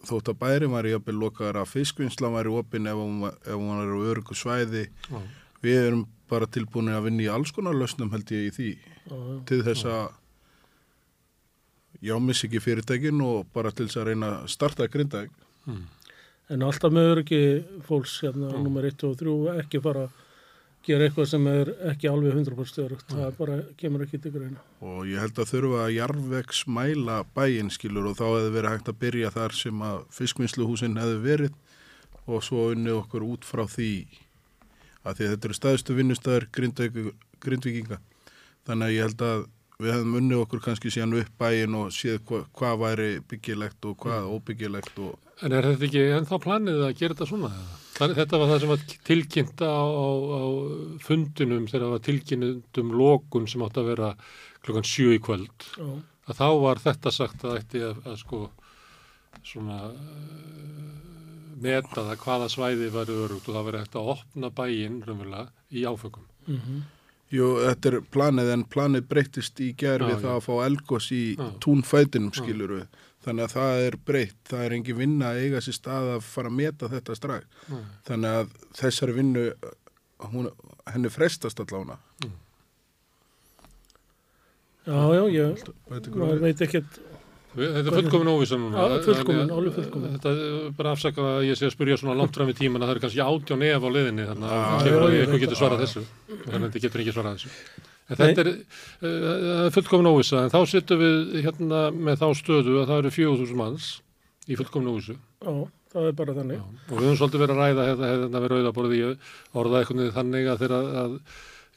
þótt 0.07 0.33
að 0.33 0.41
bæri 0.43 0.71
var 0.71 0.89
í 0.89 0.95
að 0.97 1.05
byrja 1.07 1.23
lokaðar 1.23 1.61
að 1.63 1.73
fiskvinnsla 1.73 2.31
var 2.35 2.49
í 2.51 2.55
opin 2.59 2.89
ef 2.91 2.99
hún 2.99 3.21
var, 3.25 3.37
ef 3.47 3.55
hún 3.57 3.71
var 3.73 3.93
á 3.95 3.99
örgu 4.13 4.37
svæði 4.39 4.85
Já. 5.09 5.21
við 5.63 5.81
erum 5.87 6.05
bara 6.31 6.49
tilbúin 6.51 6.93
að 6.93 7.07
vinna 7.09 7.27
í 7.27 7.31
alls 7.33 7.53
konar 7.55 7.77
lausnum 7.79 8.13
held 8.15 8.33
ég 8.35 8.49
í 8.51 8.55
því 8.57 8.71
Já, 8.73 9.17
já. 9.17 9.37
til 9.51 9.61
þess 9.67 9.89
að 9.89 10.05
já, 12.03 12.15
missi 12.21 12.49
ekki 12.49 12.61
fyrirtækin 12.65 13.23
og 13.25 13.47
bara 13.55 13.71
til 13.71 13.87
þess 13.87 14.01
að 14.03 14.09
reyna 14.11 14.33
að 14.43 14.49
starta 14.53 14.89
grindæk 14.91 15.31
En 16.53 16.61
alltaf 16.67 16.93
með 16.93 17.07
öryggi 17.15 17.39
fólks 17.87 18.19
hérna, 18.25 18.51
nummer 18.61 18.85
1 18.85 19.07
og 19.09 19.15
3 19.17 19.61
ekki 19.63 19.81
fara 19.81 20.03
að 20.09 20.19
gera 20.83 21.07
eitthvað 21.07 21.29
sem 21.31 21.47
er 21.47 21.71
ekki 21.93 22.09
alveg 22.11 22.35
100% 22.35 22.83
örugt. 22.83 23.13
Það 23.15 23.37
bara 23.39 23.59
kemur 23.79 24.03
ekki 24.05 24.19
til 24.21 24.33
greina. 24.35 24.59
og 24.83 25.07
ég 25.07 25.23
held 25.23 25.39
að 25.39 25.53
þurfa 25.53 25.85
að 25.85 25.95
jarðvegs 25.95 26.65
mæla 26.67 27.21
bæinn 27.37 27.71
skilur 27.71 28.11
og 28.11 28.19
þá 28.19 28.25
hefði 28.27 28.51
verið 28.57 28.75
hægt 28.75 28.91
að 28.91 28.99
byrja 29.05 29.31
þar 29.31 29.57
sem 29.61 29.87
að 29.87 30.03
fiskvinnsluhúsin 30.19 30.99
hefði 30.99 31.23
verið 31.23 31.55
og 32.27 32.43
svo 32.43 32.67
unni 32.75 32.91
okkur 32.91 33.25
út 33.31 33.47
frá 33.47 33.63
því 33.71 33.93
að 35.07 35.17
því 35.17 35.25
að 35.25 35.33
þetta 35.33 35.49
eru 35.49 35.59
staðstu 35.59 35.97
vinnustæður 35.99 36.49
grindvikinga 37.43 37.99
þannig 38.67 38.87
að 38.87 38.95
ég 38.97 39.07
held 39.07 39.25
að 39.27 39.47
við 39.83 39.95
hefðum 39.97 40.17
unni 40.21 40.39
okkur 40.39 40.63
kannski 40.65 40.93
síðan 40.95 41.19
upp 41.21 41.33
bæinn 41.43 41.77
og 41.79 41.93
séð 41.95 42.21
hva, 42.29 42.43
hvað 42.59 42.81
væri 42.83 43.11
byggilegt 43.31 43.89
og 43.91 43.99
hvað 44.05 44.31
óbyggilegt 44.37 45.03
og 45.03 45.19
En 45.43 45.51
er 45.57 45.67
þetta 45.67 45.87
ekki 45.89 46.03
ennþá 46.17 46.39
planið 46.39 46.85
að 46.87 46.93
gera 47.01 47.15
þetta 47.17 47.27
svona? 47.27 47.49
Þannig, 47.97 48.19
þetta 48.21 48.39
var 48.39 48.51
það 48.53 48.61
sem 48.63 48.71
var 48.71 48.83
tilkynnt 49.09 49.63
á, 49.67 49.75
á, 49.75 50.07
á 50.39 50.43
fundinum 51.03 51.65
þegar 51.67 51.83
það 51.85 51.95
var 51.97 52.05
tilkynnt 52.07 52.81
um 52.83 52.93
lokun 53.01 53.49
sem 53.51 53.65
átti 53.67 53.83
að 53.83 53.89
vera 53.91 54.11
klukkan 54.63 54.87
sjö 54.87 55.17
í 55.17 55.21
kvöld. 55.23 55.67
Já, 55.75 55.89
Að 56.31 56.39
þá 56.39 56.47
var 56.63 56.79
þetta 56.85 57.11
sagt 57.11 57.43
að 57.43 57.57
ætti 57.59 57.83
að, 57.83 57.99
að 58.07 58.19
sko 58.21 58.41
svona 59.43 59.79
uh, 59.91 60.93
meta 61.63 62.05
það 62.07 62.21
hvaða 62.23 62.49
svæði 62.55 62.91
var 62.95 63.11
örugt 63.11 63.49
og 63.51 63.57
það 63.57 63.67
verið 63.69 63.85
hægt 63.85 63.99
að 63.99 64.11
opna 64.15 64.51
bæinn 64.63 65.01
raunverulega 65.03 65.49
í 65.75 65.83
áfökum. 65.91 66.29
Jú, 67.33 67.47
þetta 67.65 67.89
er 67.93 67.97
planið 68.13 68.51
en 68.53 68.65
planið 68.69 69.07
breytist 69.09 69.61
í 69.65 69.71
Já, 70.13 70.17
já. 70.19 70.21
það 70.27 70.35
að 70.37 70.43
fá 70.45 70.53
elgos 70.67 71.07
í 71.17 71.23
Já. 71.39 71.47
túnfætinum 71.65 72.33
skilur 72.37 72.75
við. 72.77 72.99
Þannig 73.23 73.45
að 73.47 73.53
það 73.55 73.85
er 73.87 73.97
breytt, 74.11 74.41
það 74.51 74.65
er 74.67 74.73
engin 74.77 74.99
vinna 74.99 75.29
að 75.31 75.41
eiga 75.45 75.61
sér 75.63 75.77
stað 75.79 76.09
að 76.17 76.25
fara 76.27 76.51
að 76.51 76.57
meta 76.59 76.89
þetta 76.91 77.15
strax. 77.17 77.47
Nei. 77.71 77.83
Þannig 78.09 78.39
að 78.41 78.57
þessari 78.81 79.15
vinnu, 79.21 79.45
hún, 80.33 80.51
henni 80.93 81.13
frestast 81.15 81.63
allavega. 81.63 81.99
já, 84.87 84.99
já 85.15 85.25
ég 85.39 85.65
Veit 85.89 86.07
ykkur 86.11 86.19
maður 86.25 86.43
Þetta 87.53 87.83
er 87.83 87.97
fullkomin 87.99 88.31
óvisa 88.33 88.57
núna. 88.57 88.81
Já, 88.81 89.01
fullkomin, 89.05 89.51
alveg 89.53 89.75
fullkomin. 89.77 90.13
Þetta 90.17 90.31
er 90.33 90.71
bara 90.79 90.93
afsaka 90.97 91.21
að 91.35 91.47
ég 91.51 91.59
sé 91.59 91.65
að 91.69 91.75
spyrja 91.75 91.99
svona 92.01 92.17
langt 92.17 92.35
fram 92.39 92.49
í 92.49 92.55
tíman 92.57 92.81
að 92.81 92.89
það 92.89 92.97
er 92.97 93.03
kannski 93.05 93.21
átján 93.27 93.65
ef 93.69 93.83
á 93.85 93.89
liðinni 93.93 94.25
þannig 94.31 94.49
að 94.49 94.57
Já, 94.63 94.65
kemur 94.87 95.03
að 95.05 95.13
ég 95.13 95.21
eitthvað 95.27 95.43
getur 95.43 95.53
það. 95.53 95.61
svarað 95.61 95.83
þessu. 95.85 96.03
Þannig 96.33 96.57
að 96.57 96.65
þetta 96.65 96.83
getur 96.87 97.01
ekki 97.05 97.15
svarað 97.17 97.33
þessu. 97.37 97.51
En 98.09 98.17
þetta 98.23 98.41
er, 98.43 98.49
uh, 98.49 98.57
það 99.03 99.63
er 99.67 99.77
fullkomin 99.77 100.11
óvisa 100.13 100.37
en 100.43 100.53
þá 100.53 100.61
sittum 100.73 100.99
við 101.05 101.17
hérna 101.45 101.79
með 101.93 102.17
þá 102.25 102.29
stöðu 102.41 102.75
að 102.81 102.89
það 102.89 102.99
eru 103.03 103.11
4.000 103.21 103.61
manns 103.61 103.87
í 104.49 104.59
fullkomin 104.59 104.93
óvisu. 104.97 105.15
Já, 105.45 105.53
það 105.93 106.09
er 106.09 106.15
bara 106.23 106.33
þannig. 106.41 106.57
Já. 106.57 106.65
Og 106.89 106.95
við 106.97 107.05
höfum 107.05 107.21
svolítið 107.21 107.43
verið 107.45 107.55
að 107.55 107.63
ræða 107.63 107.83
hérna, 107.93 108.07
hérna 108.17 108.39
við 108.43 108.51
rauðaborði 108.57 108.99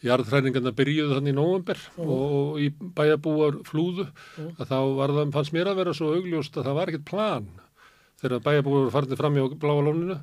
jarðtræningarna 0.06 0.74
byrjuðu 0.78 1.18
þannig 1.18 1.34
í 1.34 1.38
nóvember 1.38 1.84
og, 1.98 2.16
og 2.16 2.64
í 2.64 2.70
bæjabúar 2.98 3.60
flúðu 3.68 4.08
að 4.56 4.66
þá 4.70 4.80
var 5.00 5.14
það, 5.18 5.36
fannst 5.36 5.56
mér 5.56 5.72
að 5.72 5.82
vera 5.82 5.96
svo 5.98 6.14
augljóst 6.16 6.58
að 6.60 6.70
það 6.70 6.80
var 6.80 6.92
ekkert 6.92 7.08
plan 7.10 7.52
þegar 8.22 8.44
bæjabúar 8.48 8.84
voru 8.86 8.96
farnir 8.96 9.20
fram 9.20 9.38
í 9.40 9.46
bláa 9.62 9.86
lóninu. 9.86 10.20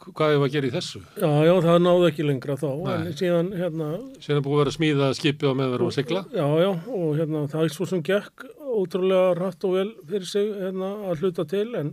Hvað 0.00 0.30
hefur 0.32 0.46
að 0.46 0.54
gera 0.54 0.68
í 0.70 0.72
þessu? 0.72 1.00
Já, 1.20 1.28
já, 1.44 1.52
það 1.60 1.82
náði 1.84 2.06
ekki 2.08 2.24
lengra 2.24 2.54
þá, 2.56 2.70
síðan, 3.18 3.50
hérna, 3.52 3.88
síðan 4.24 4.46
búið 4.46 4.54
að 4.54 4.62
vera 4.62 4.72
smíða 4.72 5.08
skipið 5.18 5.52
á 5.52 5.54
meðverðum 5.58 5.90
að 5.90 5.96
sigla. 5.98 6.22
Já, 6.32 6.46
já, 6.62 6.70
og 6.96 7.10
hérna, 7.18 7.42
það 7.52 7.66
er 7.66 7.74
svo 7.74 7.88
sem 7.90 8.04
gekk 8.08 8.46
ótrúlega 8.64 9.34
rætt 9.36 9.66
og 9.68 9.74
vel 9.76 9.90
fyrir 10.08 10.30
sig, 10.30 10.48
hérna, 10.56 10.88
að 11.10 11.20
hluta 11.20 11.44
til, 11.52 11.66
en 11.76 11.92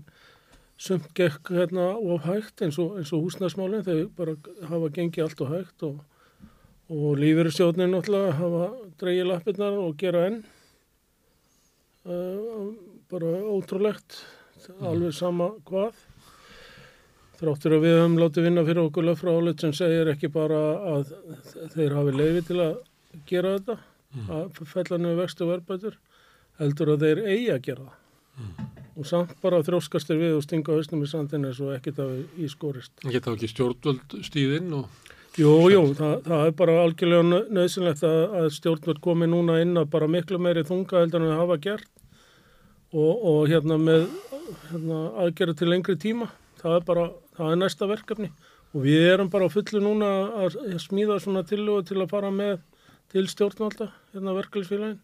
sumt 0.80 1.10
gekk, 1.20 1.52
hérna, 1.52 1.90
of 2.00 2.24
hægt 2.30 2.64
eins 2.64 2.80
og, 2.80 2.96
og 3.02 3.26
húsnæsmálinn, 3.28 3.84
þau 3.84 4.00
bara 4.16 4.38
hafa 4.70 4.94
gengið 4.96 5.26
allt 5.26 5.44
og 5.44 5.52
hægt 5.58 5.88
og, 5.90 6.00
og 6.88 7.18
lífeyristjóðnin 7.20 7.92
náttúrulega 7.92 8.36
hafa 8.38 8.68
dreigið 9.02 9.28
lappirnar 9.28 9.80
og 9.82 9.96
gera 10.00 10.24
enn, 10.30 10.38
uh, 12.08 12.70
bara 13.12 13.34
ótrúlegt, 13.52 14.22
alveg 14.80 15.16
sama 15.16 15.52
hvað. 15.68 15.98
Þráttur 17.38 17.76
að 17.78 17.84
við 17.84 18.00
höfum 18.00 18.18
látið 18.18 18.48
vinna 18.48 18.64
fyrir 18.66 18.82
okkur 18.88 19.06
löffrálit 19.06 19.62
sem 19.62 19.74
segir 19.78 20.10
ekki 20.10 20.32
bara 20.34 20.62
að 20.96 21.12
þeir 21.76 21.94
hafi 22.00 22.16
leiði 22.16 22.42
til 22.48 22.58
að 22.64 22.80
gera 23.30 23.52
þetta, 23.58 23.76
að 24.40 24.62
fella 24.72 24.98
niður 25.02 25.20
vextu 25.22 25.50
verðbætur, 25.52 26.00
heldur 26.58 26.94
að 26.96 27.06
þeir 27.06 27.22
eigi 27.28 27.52
að 27.54 27.62
gera 27.68 27.86
það. 27.86 28.00
Og 28.98 29.06
samt 29.06 29.36
bara 29.44 29.60
þróskastir 29.66 30.18
við 30.18 30.40
og 30.40 30.42
stinga 30.46 30.74
hausnum 30.74 31.04
í 31.06 31.12
sandinu 31.12 31.52
svo 31.54 31.70
ekkert 31.76 32.02
hafi 32.02 32.24
í 32.42 32.50
skorist. 32.50 32.96
geta 33.06 33.36
ekki 33.36 33.50
stjórnvöld 33.52 34.18
stíðinn 34.26 34.74
og 34.80 34.90
Jú, 35.38 35.52
jú, 35.70 35.82
það, 35.94 36.14
það 36.26 36.48
er 36.48 36.54
bara 36.58 36.76
algjörlega 36.82 37.42
nöðsynlegt 37.54 38.00
að, 38.08 38.16
að 38.40 38.48
stjórnvöld 38.56 39.02
komi 39.06 39.28
núna 39.30 39.60
inn 39.62 39.78
að 39.78 39.92
bara 39.94 40.08
miklu 40.10 40.40
meiri 40.42 40.64
þunga 40.66 41.04
heldur 41.04 41.22
en 41.22 41.30
það 41.30 41.42
hafa 41.44 41.58
gert 41.62 41.92
og, 42.90 43.12
og 43.14 43.38
hérna 43.52 43.78
með 43.78 44.08
hérna, 44.72 45.04
aðgerða 45.22 45.58
til 45.60 45.70
lengri 45.70 45.98
tíma. 46.02 46.32
Það 46.58 46.80
er 46.80 46.90
bara, 46.90 47.06
það 47.38 47.54
er 47.54 47.62
næsta 47.62 47.92
verkefni 47.94 48.32
og 48.74 48.82
við 48.88 49.08
erum 49.12 49.30
bara 49.30 49.52
fullu 49.54 49.84
núna 49.86 50.12
að, 50.42 50.58
að 50.64 50.82
smíða 50.88 51.22
svona 51.22 51.46
tillögu 51.46 51.86
til 51.92 52.02
að 52.02 52.12
fara 52.18 52.34
með 52.34 52.58
til 53.14 53.30
stjórnvalda, 53.30 53.92
hérna 54.16 54.38
verkefnisfélagin. 54.42 55.00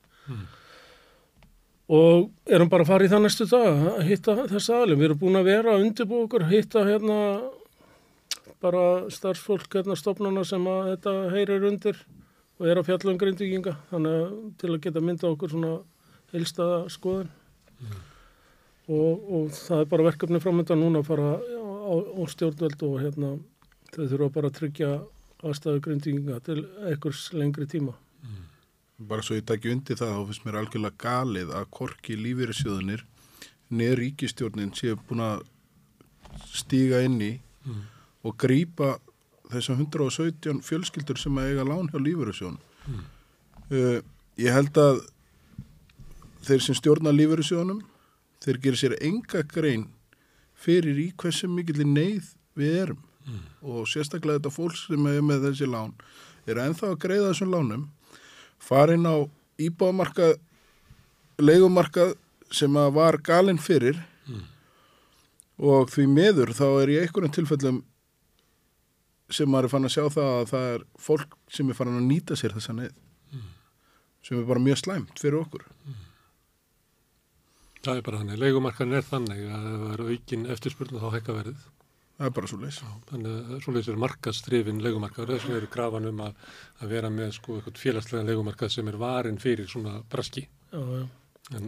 Og 1.94 2.32
erum 2.50 2.74
bara 2.74 2.88
að 2.88 2.90
fara 2.90 3.06
í 3.06 3.12
það 3.12 3.28
næstu 3.28 3.54
dag 3.54 3.86
að 4.00 4.06
hitta 4.10 4.42
þess 4.50 4.74
aðlum. 4.74 4.98
Við 4.98 5.12
erum 5.12 5.22
búin 5.22 5.38
að 5.38 5.52
vera 5.52 5.76
að 5.76 5.86
undirbúa 5.86 6.26
okkur, 6.26 6.50
hitta 6.50 6.90
hérna 6.90 7.20
bara 8.64 8.84
starfsfólk 9.12 9.78
hérna 9.78 9.98
stofnana 10.00 10.46
sem 10.48 10.68
að 10.70 10.94
þetta 10.94 11.14
heyrir 11.34 11.68
undir 11.68 12.00
og 12.60 12.70
er 12.70 12.80
að 12.80 12.88
fjalla 12.90 13.14
um 13.14 13.20
grindvíkinga. 13.22 13.76
Þannig 13.92 14.20
að 14.20 14.36
til 14.62 14.72
að 14.72 14.82
geta 14.86 15.04
mynda 15.04 15.32
okkur 15.34 15.54
svona 15.54 15.74
heilstaða 16.34 16.80
skoðun. 16.94 17.32
Og, 18.92 19.28
og 19.36 19.52
það 19.56 19.82
er 19.84 19.90
bara 19.92 20.08
verkefni 20.10 20.42
framönda 20.44 20.76
núna 20.76 21.04
að 21.04 21.10
fara 21.12 21.28
á, 21.40 21.94
á 21.96 22.22
stjórnveld 22.32 22.84
og 22.88 22.98
hérna 23.00 23.36
þau 23.94 24.02
þurfa 24.02 24.32
bara 24.38 24.50
að 24.50 24.58
tryggja 24.60 24.90
aðstæðu 25.44 25.84
grindvíkinga 25.86 26.40
til 26.44 26.60
einhvers 26.88 27.30
lengri 27.36 27.68
tíma. 27.70 27.96
Bara 29.04 29.24
svo 29.26 29.36
ég 29.36 29.48
takki 29.48 29.72
undir 29.74 29.98
það 30.00 30.14
þá 30.16 30.28
finnst 30.30 30.46
mér 30.46 30.60
algjörlega 30.60 31.02
galið 31.02 31.56
að 31.58 31.72
korki 31.76 32.16
lífeyrissjóðunir 32.20 33.04
neður 33.74 34.00
ríkistjórnin 34.04 34.76
séu 34.78 35.00
búin 35.10 35.24
að 35.26 35.44
stíga 36.54 37.02
inn 37.04 37.20
í 37.22 37.32
og 38.24 38.36
grípa 38.40 38.98
þessum 39.52 39.82
117 39.84 40.62
fjölskyldur 40.66 41.20
sem 41.20 41.38
að 41.38 41.52
eiga 41.52 41.66
lán 41.68 41.90
hjá 41.92 42.00
lífeyrissjónum. 42.00 42.62
Uh, 43.70 44.00
ég 44.40 44.56
held 44.56 44.78
að 44.80 45.04
þeir 46.48 46.64
sem 46.66 46.78
stjórna 46.78 47.14
lífeyrissjónum, 47.14 47.82
þeir 48.44 48.62
gerir 48.64 48.80
sér 48.80 48.98
enga 49.04 49.44
grein 49.48 49.88
fyrir 50.60 51.00
í 51.00 51.10
hversu 51.20 51.50
mikill 51.52 51.86
neyð 51.88 52.34
við 52.60 52.80
erum. 52.86 53.04
Og 53.64 53.88
sérstaklega 53.88 54.42
þetta 54.42 54.52
fólk 54.52 54.76
sem 54.76 55.06
er 55.08 55.22
með 55.24 55.48
þessi 55.48 55.70
lán 55.72 55.94
er 56.50 56.60
ennþá 56.60 56.90
að 56.92 57.00
greiða 57.06 57.30
þessum 57.32 57.54
lánum 57.54 57.84
farin 58.60 59.08
á 59.08 59.16
íbáðmarkað 59.64 60.34
leigumarkað 61.40 62.16
sem 62.54 62.76
að 62.78 62.92
var 62.98 63.18
galinn 63.26 63.62
fyrir. 63.62 63.98
Og 65.64 65.90
því 65.94 66.06
meður 66.10 66.52
þá 66.58 66.66
er 66.82 66.92
í 66.92 67.00
einhverjum 67.02 67.34
tilfellum 67.34 67.80
sem 69.34 69.50
maður 69.50 69.68
er 69.68 69.74
fann 69.74 69.88
að 69.90 69.96
sjá 69.96 70.04
það 70.14 70.32
að 70.38 70.48
það 70.54 70.68
er 70.74 70.86
fólk 71.08 71.38
sem 71.58 71.70
er 71.70 71.78
farin 71.78 72.00
að 72.00 72.10
nýta 72.10 72.38
sér 72.40 72.56
þessa 72.58 72.76
neyð. 72.78 72.98
Sem 74.24 74.40
er 74.40 74.48
bara 74.48 74.64
mjög 74.64 74.80
slæmt 74.80 75.20
fyrir 75.20 75.42
okkur. 75.42 75.66
Það 77.84 77.98
er 78.00 78.06
bara 78.08 78.20
þannig, 78.22 78.40
leigumarkaðin 78.40 78.96
er 78.96 79.08
þannig 79.08 79.40
að 79.52 79.64
ef 79.70 79.80
það 79.82 79.94
er 79.94 80.04
aukin 80.10 80.46
eftirspurnu 80.54 81.02
þá 81.02 81.10
hækka 81.18 81.34
verðið. 81.36 81.64
það 82.18 82.28
er 82.30 82.36
bara 82.38 82.48
svo 82.48 82.60
leys 82.62 82.78
Þannig 83.10 83.34
að 83.34 83.64
svoleiðis 83.66 83.90
er 83.92 83.98
markaðstrifin 84.04 84.84
leigumarkaður, 84.86 85.34
þess 85.34 85.48
vegna 85.50 85.58
eru 85.60 85.70
krafan 85.74 86.08
um 86.08 86.22
að, 86.24 86.38
að 86.80 86.94
vera 86.94 87.10
með 87.12 87.34
sko 87.36 87.58
eitthvað 87.58 87.82
félagslega 87.82 88.30
leigumarkað 88.30 88.72
sem 88.78 88.88
er 88.88 89.00
varin 89.02 89.42
fyrir 89.44 89.68
svona 89.68 89.98
braski. 90.14 90.46
Já, 90.72 90.80
já. 90.80 91.04
En 91.58 91.68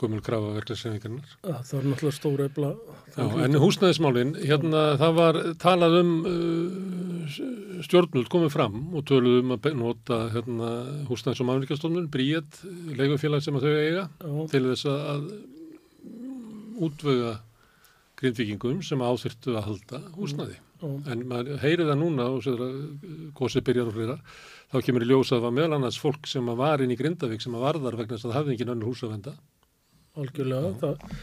komul 0.00 0.20
krafa 0.24 0.52
verklæsreifingarnar. 0.58 1.34
Það 1.42 1.74
er 1.78 1.88
náttúrulega 1.90 2.16
stóra 2.16 2.46
ebla. 2.50 2.70
Já, 3.16 3.24
en 3.46 3.58
húsnæðismálin, 3.62 4.34
hérna 4.44 4.82
það 5.00 5.16
var 5.16 5.38
talað 5.62 5.98
um 6.02 6.12
uh, 6.28 7.38
stjórnult 7.86 8.30
komið 8.32 8.52
fram 8.54 8.78
og 8.96 9.06
töluð 9.08 9.40
um 9.42 9.54
að 9.56 9.68
nota 9.80 10.20
hérna, 10.34 10.70
húsnæðis 11.10 11.42
og 11.44 11.50
mannvíkastofnun, 11.50 12.10
Bríet, 12.12 12.60
leigufélag 12.96 13.44
sem 13.44 13.56
að 13.58 13.66
þau 13.68 13.76
eiga, 13.80 14.06
Já, 14.20 14.34
til 14.52 14.64
þess 14.70 14.88
að, 14.92 15.26
útvöga 16.76 17.38
grindvíkingum 18.20 18.82
sem 18.84 19.02
áþyrtu 19.04 19.56
að 19.56 19.66
halda 19.70 20.00
húsnæði. 20.16 20.56
já, 20.80 20.88
En 21.12 21.24
maður 21.28 21.58
heyri 21.62 21.86
það 21.88 21.98
núna 22.02 22.28
og 22.32 22.42
sér 22.44 22.60
að 22.60 22.76
gósið 23.36 23.64
byrjar 23.68 23.90
og 23.90 23.96
fleira, 23.96 24.16
þá 24.72 24.78
kemur 24.84 25.04
í 25.04 25.08
ljós 25.10 25.30
að 25.32 25.38
það 25.38 25.44
var 25.46 25.54
meðal 25.58 25.76
annars 25.78 26.00
fólk 26.00 26.28
sem 26.28 26.48
var 26.58 26.84
inn 26.84 26.92
í 26.92 26.98
Grindavík 27.00 27.40
sem 27.44 27.54
að 27.56 27.64
varðar 27.64 27.96
vegna 27.96 28.16
þess 28.16 28.26
að 28.26 28.32
það 28.32 28.38
hafði 28.40 28.56
engin 28.56 28.72
önnur 28.74 28.90
hús 28.92 29.04
að 29.04 29.14
venda. 29.16 29.34
Algjörlega. 30.16 30.72
Það, 30.80 31.16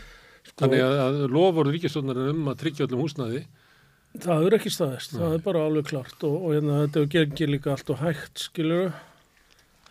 sko, 0.44 0.56
Þannig 0.64 0.84
að, 0.86 1.00
að 1.08 1.24
lofur 1.38 1.70
ríkistofnar 1.74 2.22
um 2.32 2.48
að 2.52 2.60
tryggja 2.64 2.88
öllum 2.88 3.04
húsnæði 3.06 3.44
það 4.24 4.44
er 4.46 4.56
ekki 4.60 4.70
staðist, 4.70 5.16
það 5.18 5.32
er 5.40 5.42
bara 5.48 5.64
alveg 5.66 5.88
klart 5.90 6.24
og, 6.28 6.36
og 6.46 6.52
hérna, 6.54 6.82
þetta 6.84 7.02
er 7.02 7.08
gengið 7.16 7.50
líka 7.56 7.72
allt 7.74 7.90
og 7.96 8.02
hægt, 8.04 8.44
skilur 8.50 8.92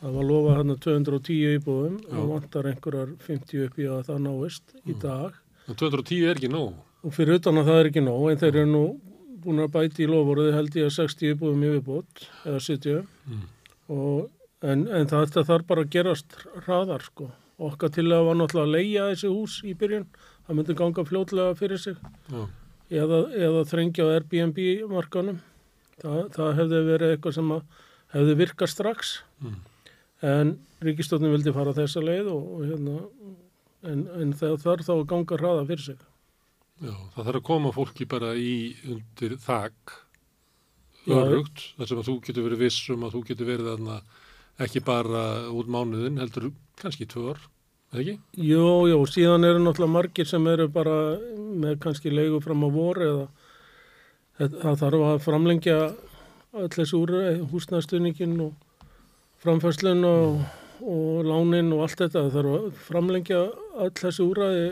Það 0.02 0.14
var 0.16 0.25
lofað 0.26 0.56
hérna 0.59 0.75
210 0.82 1.50
íbúðum 1.61 1.97
og 2.18 2.30
vantar 2.32 2.66
einhverjar 2.73 3.11
50 3.23 3.61
upp 3.68 3.76
í 3.78 3.85
að 3.87 4.00
það 4.09 4.16
náist 4.25 4.73
í 4.90 4.94
dag 4.99 5.37
og 5.71 5.76
210 5.78 6.25
er 6.26 6.40
ekki 6.40 6.50
nóg. 6.50 6.73
og 7.06 7.14
fyrir 7.14 7.38
utan 7.38 7.61
að 7.61 7.68
það 7.71 7.78
er 7.82 7.90
ekki 7.92 8.02
nóg 8.02 8.25
en 8.32 8.40
þeir 8.40 8.56
eru 8.62 8.71
nú 8.73 8.80
búin 9.42 9.62
að 9.62 9.71
bæti 9.76 10.02
í 10.02 10.09
loforðið 10.11 10.56
held 10.56 10.79
ég 10.81 10.88
að 10.88 10.96
60 10.96 11.31
íbúðum 11.37 11.62
yfirbót 11.68 12.24
eða 12.46 12.62
70 12.66 13.05
Mm. 13.31 13.44
og, 13.94 14.31
en, 14.66 14.83
en 14.90 15.07
það 15.11 15.38
þarf 15.46 15.66
bara 15.70 15.83
að 15.87 15.92
gerast 15.94 16.35
hraðar 16.66 17.03
sko. 17.07 17.29
Okkar 17.59 17.93
til 17.95 18.07
að 18.12 18.27
var 18.29 18.38
náttúrulega 18.41 18.69
að 18.69 18.75
leia 18.77 19.09
þessi 19.12 19.31
hús 19.33 19.59
í 19.69 19.75
byrjun 19.79 20.07
það 20.47 20.57
myndi 20.59 20.77
ganga 20.79 21.05
fljótlega 21.09 21.57
fyrir 21.59 21.79
sig 21.83 21.97
Já. 22.33 22.43
eða, 23.03 23.19
eða 23.37 23.65
þrengja 23.73 24.07
á 24.09 24.12
Airbnb 24.17 24.59
markanum 24.91 25.41
það, 26.03 26.23
það 26.37 26.55
hefði 26.61 26.81
verið 26.88 27.15
eitthvað 27.17 27.37
sem 27.38 27.53
hefði 28.17 28.38
virkað 28.45 28.73
strax 28.77 29.12
Mm. 29.43 29.59
en 30.23 30.51
ríkistofnum 30.87 31.33
vildi 31.35 31.51
fara 31.55 31.73
þessa 31.75 31.99
leið 32.05 32.29
og, 32.31 32.43
og 32.55 32.61
hérna 32.69 32.93
en, 33.91 34.05
en 34.23 34.33
það 34.38 34.53
þarf 34.62 34.85
þá 34.87 34.93
að 34.95 35.07
ganga 35.11 35.38
hraða 35.41 35.65
fyrir 35.67 35.83
sig 35.88 35.97
Já, 36.83 36.95
það 37.15 37.25
þarf 37.27 37.38
að 37.41 37.47
koma 37.49 37.73
fólki 37.75 38.07
bara 38.11 38.33
í 38.38 38.53
undir 38.87 39.35
þak 39.43 39.97
Já. 41.07 41.17
örugt, 41.19 41.65
þar 41.79 41.91
sem 41.91 41.99
að 41.99 42.07
þú 42.11 42.15
getur 42.29 42.47
verið 42.47 42.62
viss 42.62 42.79
um 42.95 43.03
að 43.09 43.17
þú 43.17 43.25
getur 43.33 43.49
verið 43.51 43.71
þarna 43.73 43.97
ekki 44.66 44.83
bara 44.87 45.25
út 45.53 45.70
mánuðin, 45.70 46.20
heldur 46.22 46.51
kannski 46.81 47.07
tvö 47.11 47.35
ár, 47.35 47.42
eða 47.92 48.03
ekki? 48.03 48.16
Jú, 48.48 48.66
jú, 48.90 48.98
síðan 49.11 49.46
eru 49.48 49.62
náttúrulega 49.62 49.96
margir 49.96 50.29
sem 50.29 50.46
eru 50.51 50.68
bara 50.72 50.96
með 51.62 51.79
kannski 51.85 52.12
leigu 52.12 52.40
fram 52.44 52.64
á 52.66 52.68
voru 52.72 53.09
eða 53.09 53.27
það, 54.38 54.77
þarf 54.83 55.07
að 55.09 55.22
framlengja 55.27 55.79
öll 56.53 56.72
þessi 56.72 56.98
úr 56.98 57.14
húsnæðstuningin 57.53 58.35
og 58.44 58.53
framfæslun 59.42 60.05
og, 60.07 60.42
og 60.81 61.27
lánin 61.27 61.72
og 61.75 61.87
allt 61.87 62.05
þetta, 62.05 62.27
það 62.27 62.35
þarf 62.37 62.57
að 62.57 62.66
framlengja 62.88 63.42
öll 63.87 63.94
þessi 63.98 64.27
úræði 64.27 64.66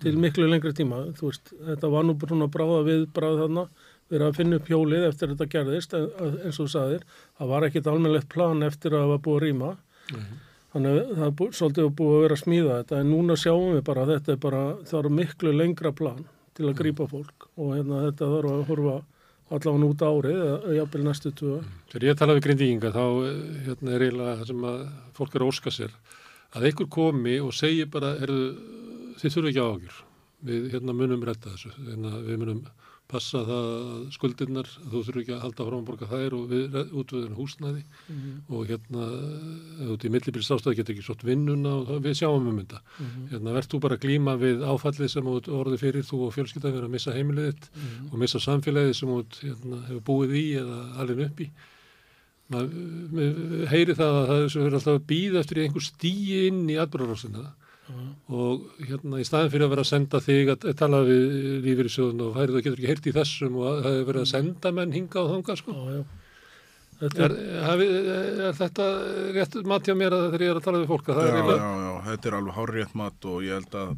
til 0.00 0.16
miklu 0.16 0.48
lengri 0.48 0.72
tíma, 0.76 1.02
þú 1.18 1.28
veist, 1.28 1.50
þetta 1.66 1.90
var 1.92 2.06
nú 2.08 2.16
svona 2.22 2.48
bráða 2.52 2.80
við 2.86 3.02
bráða 3.12 3.44
þarna, 3.44 3.64
verið 4.10 4.26
að 4.26 4.38
finna 4.40 4.60
upp 4.60 4.70
hjólið 4.70 5.08
eftir 5.08 5.32
þetta 5.32 5.50
gerðist, 5.54 5.96
eins 5.96 6.58
og 6.58 6.64
þú 6.64 6.70
sagðir, 6.74 7.08
það 7.38 7.52
var 7.54 7.66
ekkit 7.68 7.90
almennlegt 7.90 8.30
plan 8.32 8.66
eftir 8.66 8.94
að 8.94 9.04
það 9.04 9.12
var 9.14 9.24
búið 9.26 9.40
að 9.40 9.44
rýma, 9.46 9.74
Þannig 10.70 10.92
að 11.00 11.08
það 11.16 11.24
er 11.26 11.32
bú, 11.38 11.46
svolítið 11.58 11.88
búið 11.98 12.12
að 12.16 12.20
vera 12.24 12.36
að 12.36 12.42
smíða 12.44 12.74
þetta 12.80 12.98
en 13.02 13.08
núna 13.10 13.36
sjáum 13.38 13.72
við 13.74 13.80
bara 13.88 14.04
þetta 14.06 14.32
er 14.32 14.36
bara, 14.44 14.60
það 14.86 14.98
er 15.00 15.16
miklu 15.16 15.54
lengra 15.54 15.90
plan 15.98 16.20
til 16.54 16.68
að 16.68 16.76
grípa 16.78 17.06
fólk 17.10 17.46
og 17.56 17.72
hérna 17.74 18.02
þetta 18.04 18.28
þarf 18.34 18.52
að 18.52 18.62
horfa 18.68 18.94
allavega 19.50 19.88
út 19.88 20.04
árið 20.06 20.42
eða 20.44 20.76
jafnvel 20.76 21.02
næstu 21.08 21.32
tvö. 21.34 21.56
Þegar 21.90 22.06
ég 22.06 22.20
tala 22.20 22.36
við 22.36 22.44
grindíkinga 22.46 22.92
þá 22.94 23.02
eh, 23.02 23.40
hérna, 23.66 23.96
er 23.96 24.04
eiginlega 24.06 24.36
það 24.38 24.52
sem 24.52 24.68
að 24.70 24.84
fólk 25.18 25.34
er 25.34 25.44
að 25.44 25.50
óska 25.50 25.72
sér 25.74 25.96
að 26.54 26.68
einhver 26.68 26.90
komi 26.98 27.34
og 27.42 27.50
segi 27.56 27.88
bara, 27.90 28.12
heyrðu, 28.20 28.46
þið 29.18 29.34
þurfum 29.34 29.50
ekki 29.50 29.64
áhugjur, 29.64 29.98
við 30.46 30.70
hérna, 30.76 30.94
munum 31.00 31.26
redda 31.26 31.50
þessu, 31.56 31.74
hérna, 31.80 32.14
við 32.28 32.40
munum 32.44 32.62
passa 33.10 33.40
það 33.46 33.66
að 33.70 34.02
skuldirnar, 34.14 34.68
að 34.80 34.92
þú 34.92 35.00
þurfum 35.06 35.22
ekki 35.22 35.34
að 35.34 35.42
halda 35.44 35.66
fram 35.66 35.80
að 35.80 35.88
borga 35.90 36.08
þær 36.10 36.36
og 36.36 36.44
við 36.50 36.76
útvöðum 37.02 37.38
húsnæði. 37.38 37.82
Og 38.48 38.70
hérna, 38.70 39.08
þú 39.80 39.96
ert 39.96 40.06
í 40.06 40.12
millibils 40.14 40.50
ástæði 40.54 40.78
getur 40.80 40.94
ekki 40.94 41.06
svott 41.08 41.24
vinnuna 41.26 41.74
og 41.80 41.88
það, 41.90 42.00
við 42.06 42.16
sjáum 42.20 42.48
um 42.50 42.60
þetta. 42.62 42.82
Hérna, 43.32 43.56
verð 43.58 43.70
þú 43.74 43.80
bara 43.86 43.98
að 43.98 44.06
glíma 44.06 44.36
við 44.40 44.64
áfallið 44.70 45.12
sem 45.14 45.28
þú 45.30 45.36
ert 45.40 45.50
orðið 45.60 45.84
fyrir 45.84 46.06
þú 46.10 46.22
og 46.26 46.34
fjölskyldan 46.38 46.76
verið 46.76 46.88
að 46.88 46.94
missa 46.94 47.16
heimilið 47.16 47.50
þitt 47.50 47.68
og 48.10 48.16
missa 48.24 48.42
samfélagið 48.46 48.94
sem 49.00 49.14
ert, 49.18 49.40
hérna, 49.42 49.82
hefur 49.88 50.06
búið 50.10 50.36
í 50.40 50.46
eða 50.62 50.80
alveg 51.02 51.26
upp 51.26 51.44
í. 51.44 51.50
Maður 52.50 52.70
maður 53.14 53.66
heyri 53.70 53.94
það 53.94 54.16
að 54.20 54.28
það 54.30 54.64
er 54.64 54.74
alltaf 54.74 54.94
að 54.96 55.04
býða 55.06 55.40
eftir 55.44 55.60
einhver 55.62 55.84
stíi 55.86 56.46
inn 56.48 56.64
í 56.70 56.78
atbyrðarásina 57.90 58.10
og 58.30 58.86
hérna 58.86 59.20
í 59.20 59.26
staðin 59.26 59.52
fyrir 59.52 59.66
að 59.66 59.72
vera 59.74 59.84
að 59.84 59.90
senda 59.90 60.20
þig 60.24 60.50
að, 60.54 60.64
að 60.70 60.78
tala 60.78 61.02
við 61.06 61.22
lífið 61.64 61.88
í 61.88 61.92
sjóðun 61.94 62.24
og 62.24 62.34
færið 62.36 62.56
það 62.56 62.64
getur 62.64 62.80
ekki 62.80 62.90
heyrt 62.90 63.06
í 63.06 63.14
þessum 63.16 63.56
og 63.58 63.68
að 63.70 63.78
það 63.80 63.94
hefur 63.96 64.08
verið 64.10 64.24
að 64.24 64.30
senda 64.30 64.72
menn 64.76 64.96
hinga 64.96 65.22
og 65.22 65.30
þanga 65.34 65.56
sko. 65.60 65.76
Já, 65.76 65.94
já. 65.98 66.02
Þetta 67.00 67.24
Er, 67.24 67.34
hafi, 67.64 67.84
er 68.44 68.56
þetta 68.58 68.86
rétt 69.32 69.54
mat 69.64 69.86
hjá 69.88 69.94
mér 69.96 70.12
að 70.12 70.26
þegar 70.26 70.42
ég 70.44 70.50
er 70.52 70.58
að 70.60 70.66
tala 70.66 70.80
við 70.82 70.90
fólk 70.90 71.06
að 71.08 71.20
það 71.20 71.30
já, 71.30 71.36
er 71.38 71.46
já, 71.48 71.70
já, 71.80 71.92
þetta 72.10 72.28
er 72.28 72.36
alveg 72.36 72.58
hárrétt 72.58 72.98
mat 73.00 73.28
og 73.30 73.38
ég 73.46 73.56
held 73.56 73.76
að, 73.80 73.94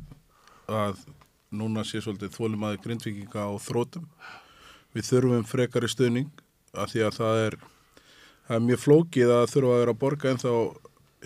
að 0.71 1.01
núna 1.63 1.83
sé 1.83 2.03
svolítið 2.05 2.37
þólum 2.37 2.69
að 2.69 2.79
grindvikinga 2.85 3.43
á 3.43 3.51
þrótum. 3.59 4.07
Við 4.95 5.09
þurfum 5.09 5.49
frekari 5.51 5.91
stuðning 5.91 6.31
af 6.79 6.93
því 6.93 7.03
að 7.09 7.19
það 7.19 7.43
er, 7.49 7.59
það 8.47 8.57
er 8.61 8.65
mjög 8.69 8.83
flókið 8.85 9.35
að 9.35 9.45
þurfa 9.57 9.75
að 9.75 9.83
vera 9.83 9.97
að 9.97 10.01
borga 10.05 10.31
en 10.31 10.43
þá 10.45 10.53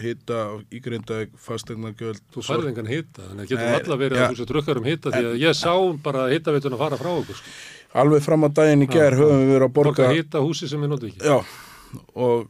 hita 0.01 0.41
í 0.73 0.81
grindaðeg 0.83 1.37
fastegna 1.41 1.93
gjöld. 1.97 2.21
Þú 2.35 2.45
færði 2.45 2.73
engan 2.73 2.91
hita, 2.91 3.23
þannig 3.23 3.47
að 3.47 3.53
getum 3.53 3.77
alla 3.77 3.99
verið 4.01 4.19
ja. 4.19 4.27
að 4.27 4.35
þú 4.35 4.41
sér 4.41 4.51
drukkar 4.51 4.81
um 4.81 4.89
hita 4.89 5.13
því 5.15 5.23
að 5.31 5.39
ég 5.43 5.57
sá 5.57 5.73
bara 6.05 6.27
hitaveitun 6.33 6.77
að 6.77 6.83
fara 6.85 6.99
frá 7.01 7.11
okkur 7.13 7.39
sko. 7.41 7.55
Alveg 8.03 8.27
fram 8.27 8.45
að 8.45 8.59
daginn 8.59 8.85
í 8.85 8.91
ger 8.91 9.17
höfum 9.17 9.41
við 9.41 9.53
verið 9.55 9.69
að 9.69 9.75
borga. 9.79 9.95
borga 10.03 10.19
hita 10.19 10.43
húsi 10.45 10.69
sem 10.69 10.83
við 10.85 10.93
notum 10.93 11.13
ekki 11.13 11.25
Já, 11.25 11.37
og, 12.13 12.49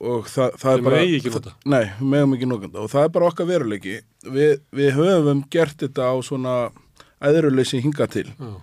og 0.00 0.30
það, 0.32 0.56
það 0.62 0.78
Sem 0.78 0.78
er 0.78 0.86
bara... 0.86 1.56
Nei, 1.74 1.82
við 1.98 2.12
megum 2.14 2.36
ekki 2.38 2.48
nota 2.52 2.84
og 2.84 2.92
það 2.94 3.08
er 3.08 3.12
bara 3.18 3.28
okkar 3.32 3.50
veruleiki. 3.50 3.98
Við, 4.36 4.54
við 4.80 4.94
höfum 4.96 5.44
gert 5.52 5.84
þetta 5.84 6.08
á 6.08 6.14
svona 6.24 6.56
æðruleysi 7.20 7.82
hinga 7.84 8.08
til 8.12 8.28
Já. 8.32 8.54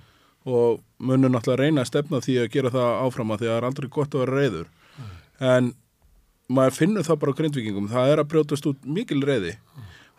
og 0.49 0.81
munum 1.03 1.33
náttúrulega 1.35 1.67
reyna 1.67 1.83
að 1.83 1.91
stefna 1.91 2.23
því 2.23 2.39
að 2.41 2.51
gera 2.55 2.73
það 2.73 2.89
áfram 3.05 3.33
að 3.33 3.43
því 3.43 3.49
að 3.49 3.53
það 3.53 3.61
er 3.61 3.69
aldrei 3.69 3.89
gott 3.93 4.15
að 4.15 4.23
vera 4.23 4.41
reyður. 4.41 4.67
En 5.43 5.73
maður 6.57 6.77
finnur 6.79 7.05
það 7.07 7.19
bara 7.23 7.33
á 7.33 7.37
grindvikingum, 7.39 7.87
það 7.91 8.11
er 8.13 8.21
að 8.23 8.29
brjótast 8.33 8.67
út 8.69 8.85
mikil 8.97 9.21
reyði. 9.25 9.55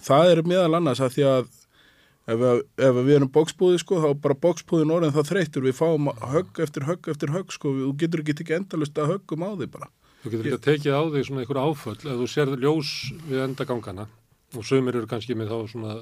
Það 0.05 0.31
er 0.35 0.42
meðal 0.51 0.79
annars 0.79 1.01
að 1.05 1.14
því 1.16 1.25
að 1.31 1.44
ef, 1.44 2.38
við- 2.40 2.62
ef 2.88 2.99
við 3.05 3.12
erum 3.18 3.31
bóksbúði 3.35 3.79
sko, 3.83 4.01
þá 4.05 4.09
bara 4.25 4.35
bóksbúðin 4.47 4.92
orðin 4.97 5.14
það 5.16 5.29
þreytur, 5.31 5.66
við 5.68 5.77
fáum 5.79 6.11
högg 6.35 6.61
eftir 6.64 6.87
högg 6.88 7.09
eftir 7.14 7.33
högg 7.35 7.53
sko, 7.55 7.73
þú 7.79 7.92
getur 8.03 8.25
ekki 8.25 8.37
tekið 8.40 8.59
endalust 8.62 8.99
að 8.99 9.12
höggum 9.14 9.44
á 9.44 9.51
því 9.61 9.70
bara. 9.77 9.88
Þú 10.25 10.31
getur 10.33 10.47
ekki 10.49 10.57
að 10.59 10.66
tekið 10.68 10.94
á 10.97 11.03
þig 11.14 11.27
svona 11.29 11.42
einhver 11.44 11.61
áföll 11.64 11.97
ef 12.01 12.20
þú 12.20 12.29
sérð 12.33 12.55
ljós 12.64 12.92
við 13.29 13.42
enda 13.44 13.64
gangana 13.68 14.07
og 14.55 14.64
sömur 14.64 14.97
eru 14.97 15.09
kannski 15.11 15.35
með 15.37 15.51
þá 15.53 15.59
svona 15.75 15.97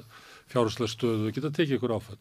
fjárháslega 0.53 0.91
stöðu, 0.93 1.25
þú 1.27 1.33
getur 1.35 1.53
tekið 1.57 1.75
einhver 1.79 1.95
áföll. 1.97 2.19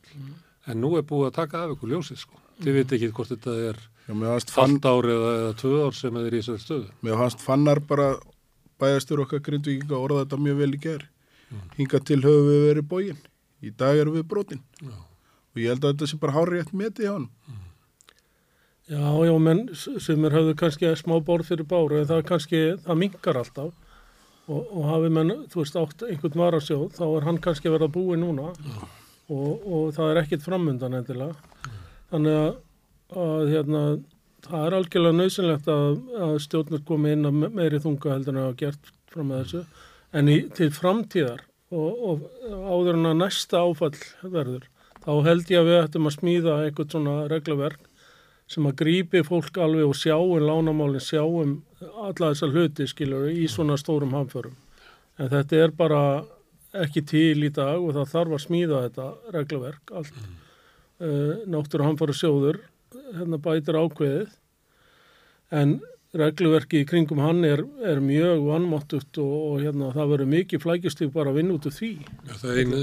En 0.67 0.81
nú 0.83 0.93
er 0.99 1.03
búið 1.07 1.29
að 1.31 1.37
taka 1.39 1.63
af 1.67 1.75
ykkur 1.77 1.91
ljósið 1.93 2.19
sko. 2.23 2.39
Þið 2.63 2.77
veit 2.79 2.93
ekki 2.97 3.11
hvort 3.15 3.33
þetta 3.35 3.55
er 3.71 3.79
Já, 4.09 4.13
mér 4.15 4.33
fannst 4.33 4.53
fann, 4.53 4.77
halvt 4.77 4.89
ár 4.91 5.09
eða, 5.15 5.33
eða 5.41 5.57
tvö 5.63 5.75
ár 5.87 5.97
sem 5.97 6.17
er 6.21 6.35
í 6.35 6.41
þessari 6.41 6.65
stöðu. 6.65 6.87
mér 7.07 7.21
fannst 7.21 7.45
fannar 7.45 7.81
bara 7.87 8.09
bæjastur 8.83 9.23
okkar 9.23 9.43
grindvíkinga 9.47 9.99
orða 9.99 10.25
þetta 10.25 10.41
mjög 10.43 10.63
vel 10.63 10.73
í 10.75 10.81
ger. 10.83 11.09
Hinga 11.77 12.01
til 12.01 12.23
höfum 12.25 12.49
við 12.49 12.65
verið 12.69 12.89
bógin. 12.89 13.21
Í 13.63 13.71
dag 13.79 13.99
erum 14.01 14.17
við 14.17 14.25
brotin. 14.31 14.63
Já. 14.81 14.97
Og 15.53 15.61
ég 15.61 15.69
held 15.69 15.85
að 15.85 15.93
þetta 15.93 16.09
sé 16.11 16.19
bara 16.23 16.35
hárétt 16.35 16.73
metið 16.73 17.07
hjá 17.07 17.13
hann. 17.13 17.29
Já, 18.91 19.05
já, 19.25 19.33
menn 19.39 19.63
sem 19.77 20.25
er 20.27 20.35
höfðu 20.35 20.57
kannski 20.59 20.91
smá 20.99 21.15
borð 21.25 21.53
fyrir 21.53 21.69
báru 21.69 22.01
en 22.01 22.09
það 22.09 22.19
er 22.19 22.27
kannski, 22.29 22.63
það 22.83 22.99
minkar 22.99 23.39
alltaf 23.39 23.71
og, 24.51 24.67
og 24.67 24.89
hafi 24.89 25.13
menn, 25.15 25.31
þú 25.53 25.61
veist, 25.61 25.79
átt 25.79 26.03
einhvern 26.09 26.43
varasjóð, 26.43 26.89
þá 26.97 27.05
er 27.07 27.27
hann 27.29 27.39
kannski 27.45 27.71
að 27.71 27.77
vera 27.77 27.89
búið 27.95 28.21
núna 28.25 28.49
og, 28.51 29.63
og 29.63 29.95
það 29.97 30.11
er 30.11 30.21
ekkit 30.25 30.45
framundan 30.45 30.99
endilega. 30.99 31.37
Þannig 32.11 32.39
að, 32.41 32.51
að 33.19 33.53
hérna, 33.53 33.83
það 34.47 34.67
er 34.67 34.77
algjörlega 34.79 35.19
nöðsynlegt 35.19 35.71
að, 35.73 35.87
að 36.27 36.35
stjórnir 36.47 36.83
komi 36.89 37.15
inn 37.17 37.29
að 37.29 37.39
me- 37.43 37.53
meiri 37.61 37.81
þunga 37.83 38.13
heldur 38.15 38.35
en 38.35 38.43
að 38.43 38.49
hafa 38.51 38.61
gert 38.65 38.93
fram 39.13 39.31
með 39.31 39.43
þessu. 39.45 39.63
En 40.13 40.29
í, 40.29 40.37
til 40.57 40.69
framtíðar 40.75 41.45
og, 41.73 42.03
og 42.09 42.27
áður 42.69 42.99
en 42.99 43.11
að 43.13 43.21
næsta 43.23 43.63
áfall 43.63 43.95
verður, 44.23 44.69
þá 45.05 45.13
held 45.29 45.53
ég 45.53 45.63
að 45.63 45.71
við 45.71 45.81
ættum 45.83 46.11
að 46.11 46.17
smíða 46.19 46.59
eitthvað 46.67 46.93
svona 46.97 47.17
regluverk 47.33 47.89
sem 48.53 48.67
að 48.69 48.77
grípi 48.83 49.23
fólk 49.25 49.57
alveg 49.63 49.89
og 49.89 49.97
sjáum 49.97 50.43
lánamálinn, 50.45 51.01
sjáum 51.01 51.55
alla 52.03 52.33
þessa 52.33 52.51
hluti 52.53 52.87
skilur 52.91 53.31
í 53.33 53.47
svona 53.49 53.79
stórum 53.81 54.13
hamförum. 54.13 54.59
En 55.17 55.31
þetta 55.33 55.63
er 55.65 55.73
bara 55.77 56.03
ekki 56.83 57.03
til 57.09 57.47
í 57.47 57.51
dag 57.53 57.81
og 57.81 57.95
það 57.97 58.13
þarf 58.13 58.37
að 58.37 58.45
smíða 58.47 58.83
þetta 58.87 59.09
regluverk 59.35 59.93
allt. 59.97 60.15
Mm. 60.19 60.39
Uh, 61.03 61.33
náttúru 61.51 61.83
hamfara 61.83 62.15
sjóður, 62.15 62.61
hérna 63.17 63.41
bætir 63.43 63.79
ákveðið, 63.79 64.37
en 65.53 65.81
regluverki 66.17 66.83
í 66.83 66.89
kringum 66.89 67.23
hann 67.25 67.41
er, 67.49 67.63
er 67.89 68.01
mjög 68.05 68.43
vannmáttugt 68.45 69.17
og, 69.23 69.33
og 69.49 69.63
hérna 69.63 69.93
það 69.95 70.11
verður 70.13 70.31
mikið 70.35 70.65
flækjustík 70.67 71.13
bara 71.15 71.33
að 71.33 71.39
vinna 71.41 71.57
út 71.57 71.69
af 71.71 71.79
því. 71.79 71.93
Já, 72.29 72.35
það 72.43 72.51
er 72.51 72.61
einu, 72.61 72.83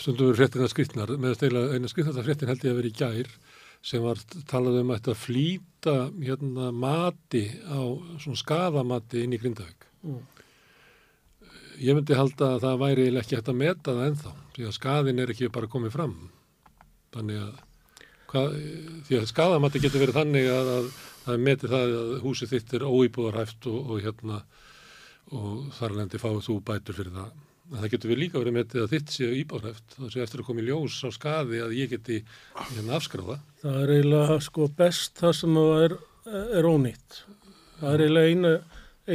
stundum 0.00 0.30
við 0.30 0.40
fréttina 0.40 0.70
skrittnar, 0.72 1.12
með 1.20 1.36
steyla 1.36 1.64
einu 1.74 1.92
skrittnar 1.92 2.24
fréttin 2.24 2.52
held 2.52 2.64
ég 2.64 2.72
að 2.72 2.80
vera 2.80 2.92
í 2.92 2.96
gær 2.96 3.34
sem 3.86 4.02
var 4.02 4.22
talað 4.50 4.80
um 4.80 4.94
að 4.94 5.12
flýta 5.20 5.96
hérna 6.16 6.70
mati 6.74 7.44
á 7.68 7.84
svona 8.22 8.40
skadamati 8.40 9.22
inn 9.22 9.36
í 9.36 9.40
Grindavík. 9.42 9.86
Mm. 10.06 10.24
Ég 11.84 11.96
myndi 11.96 12.16
halda 12.16 12.54
að 12.54 12.64
það 12.64 12.80
væri 12.80 13.06
ekki 13.20 13.36
hægt 13.36 13.52
að 13.52 13.60
meta 13.60 13.92
það 13.92 14.08
ennþá, 14.08 14.32
því 14.56 14.66
að 14.66 14.76
skadin 14.78 15.22
er 15.22 15.32
ekki 15.34 15.52
bara 15.52 15.70
komið 15.70 15.92
fram. 15.92 16.14
Þannig 17.14 17.42
að, 17.44 17.60
hvað, 18.36 18.54
því 19.08 19.18
að 19.20 19.28
skadamati 19.32 19.82
getur 19.82 20.02
verið 20.04 20.20
þannig 20.20 20.48
að, 20.52 20.70
að 20.76 20.86
það 21.26 21.42
metið 21.48 21.74
það 21.74 21.96
að 21.96 22.14
húsið 22.22 22.54
þitt 22.54 22.76
er 22.76 22.86
óýbúðarhæft 22.86 23.68
og, 23.72 23.90
og 23.90 24.04
hérna 24.04 24.40
og 25.34 25.66
þar 25.74 25.96
lendi 25.98 26.20
fáið 26.22 26.44
þú 26.46 26.56
bætur 26.68 26.98
fyrir 27.00 27.14
það. 27.16 27.34
En 27.66 27.80
það 27.80 27.92
getur 27.96 28.10
við 28.12 28.20
líka 28.20 28.38
verið 28.38 28.54
metið 28.54 28.82
að 28.84 28.92
þitt 28.92 29.12
séu 29.16 29.32
íbáðræft, 29.40 29.96
þá 29.96 30.04
séu 30.12 30.22
eftir 30.22 30.42
að 30.42 30.46
koma 30.46 30.62
í 30.62 30.66
ljós 30.68 31.00
á 31.02 31.10
skadi 31.10 31.62
að 31.64 31.74
ég 31.74 31.90
geti 31.96 32.20
hérna 32.60 33.00
afskráða. 33.00 33.40
Það 33.64 33.78
er 33.80 33.92
eiginlega 33.96 34.36
sko 34.46 34.68
best 34.78 35.18
það 35.18 35.34
sem 35.40 35.58
er, 35.64 35.96
er 36.60 36.68
ónýtt. 36.70 37.18
Það 37.80 37.96
er 37.96 38.04
eiginlega 38.04 38.36
einu, 38.36 38.52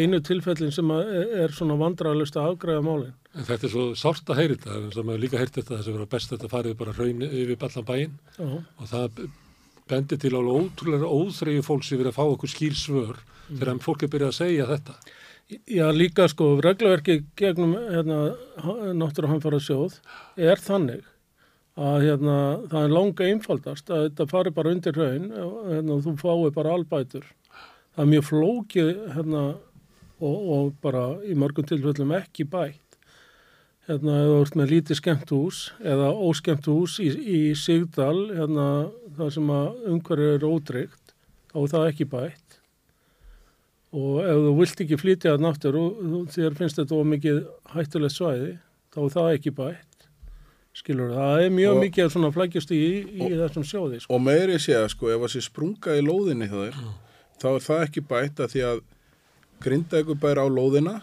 einu 0.02 0.22
tilfellin 0.28 0.76
sem 0.76 0.92
er 0.98 1.56
svona 1.56 1.80
vandrarlust 1.80 2.36
að 2.36 2.52
afgræða 2.52 2.84
málinn. 2.90 3.16
En 3.32 3.48
þetta 3.48 3.68
er 3.68 3.72
svo 3.72 3.86
sárt 3.96 4.28
að 4.28 4.42
heyri 4.42 4.58
þetta, 4.58 4.78
en 4.78 4.92
sem 4.92 5.08
maður 5.08 5.24
líka 5.24 5.40
heyrt 5.40 5.56
þetta, 5.56 5.78
þess 5.78 5.88
að 5.88 5.96
vera 5.96 6.12
best 6.12 6.32
að 6.32 6.38
þetta 6.38 6.52
farið 6.52 6.78
bara 6.82 6.96
hraun 6.98 7.26
yfir 7.30 7.68
allan 7.68 7.88
bæinn 7.88 8.18
Já, 8.36 8.48
og 8.52 8.90
það 8.92 9.22
bendir 9.92 10.20
til 10.20 10.34
alveg 10.36 10.66
ótrúlega 10.66 11.12
óþreyju 11.12 11.64
fólks 11.64 11.92
yfir 11.96 12.10
að 12.12 12.18
fá 12.18 12.24
okkur 12.26 12.52
skýr 12.52 12.76
svör 12.76 13.22
þegar 13.52 13.80
fólk 13.84 14.06
er 14.06 14.12
byrjað 14.12 14.34
að 14.34 14.38
segja 14.38 14.68
þetta. 14.70 14.98
Já, 15.68 15.86
líka 15.92 16.28
sko, 16.32 16.54
regluverki 16.64 17.18
gegnum 17.40 17.74
hérna, 17.76 18.20
náttúruhamfara 18.96 19.60
sjóð 19.64 19.98
er 20.40 20.62
þannig 20.64 21.08
að 21.80 22.06
hérna, 22.06 22.36
það 22.72 22.86
er 22.86 22.94
langa 22.96 23.28
einfaldast 23.28 23.92
að 23.92 24.06
þetta 24.06 24.28
fari 24.32 24.54
bara 24.56 24.72
undir 24.76 24.96
raun 24.96 25.28
og 25.32 25.58
hérna, 25.72 26.00
þú 26.06 26.16
fái 26.22 26.54
bara 26.56 26.76
albætur. 26.78 27.26
Það 27.96 28.06
er 28.06 28.12
mjög 28.14 28.28
flókið 28.30 28.94
hérna, 29.18 29.44
og, 30.22 30.38
og 30.56 30.72
bara 30.84 31.04
í 31.28 31.36
mörgum 31.36 31.68
tilfellum 31.68 32.16
ekki 32.16 32.48
bætt. 32.48 32.81
Hérna, 33.90 34.16
ef 34.22 34.30
þú 34.30 34.36
ert 34.46 34.56
með 34.60 34.72
lítið 34.76 34.98
skemmt 35.00 35.32
hús 35.34 35.60
eða 35.82 36.12
óskemmt 36.14 36.68
hús 36.70 37.00
í, 37.02 37.08
í 37.18 37.40
Sigdal, 37.58 38.28
hérna, 38.38 38.66
það 39.18 39.32
sem 39.36 39.48
að 39.56 39.88
umhverju 39.92 40.28
er 40.38 40.46
ótryggt, 40.48 41.16
þá 41.52 41.56
er 41.64 41.72
það 41.74 41.88
ekki 41.90 42.08
bætt 42.12 42.58
og 43.92 44.20
ef 44.24 44.38
þú 44.46 44.52
vilt 44.62 44.84
ekki 44.86 45.00
flytja 45.02 45.34
það 45.34 45.42
náttur 45.44 45.76
og 45.82 45.98
þú- 46.00 46.22
þér 46.38 46.54
finnst 46.62 46.78
þetta 46.80 46.96
of 47.02 47.10
mikið 47.12 47.40
hættulegt 47.74 48.16
svæði, 48.16 48.52
þá 48.94 49.00
er 49.02 49.10
það 49.18 49.32
ekki 49.36 49.52
bætt. 49.58 49.88
Skilur 50.72 51.10
það, 51.12 51.42
er 51.44 51.50
mjög 51.52 51.74
Og- 51.76 51.82
mikið 51.84 52.12
svona 52.14 52.30
flækjast 52.32 52.72
í, 52.72 52.80
í 53.20 53.28
þessum 53.36 53.66
sjóði. 53.68 54.00
Sko. 54.00 54.14
Og 54.16 54.22
meiri 54.24 54.56
sé 54.64 54.78
að 54.80 54.88
sko, 54.94 55.10
ef 55.12 55.20
það 55.26 55.34
sé 55.34 55.42
sprunga 55.44 55.98
í 56.00 56.06
lóðinni 56.08 56.48
hjá 56.48 56.60
þér, 56.70 56.78
þá 57.42 57.48
er 57.52 57.66
það 57.68 57.84
ekki 57.90 58.02
bætt 58.08 58.40
að 58.46 58.52
því 58.54 58.62
að 58.70 58.82
grinda 59.60 60.00
ykkur 60.06 60.20
bæri 60.24 60.40
á 60.40 60.48
lóðina 60.48 60.96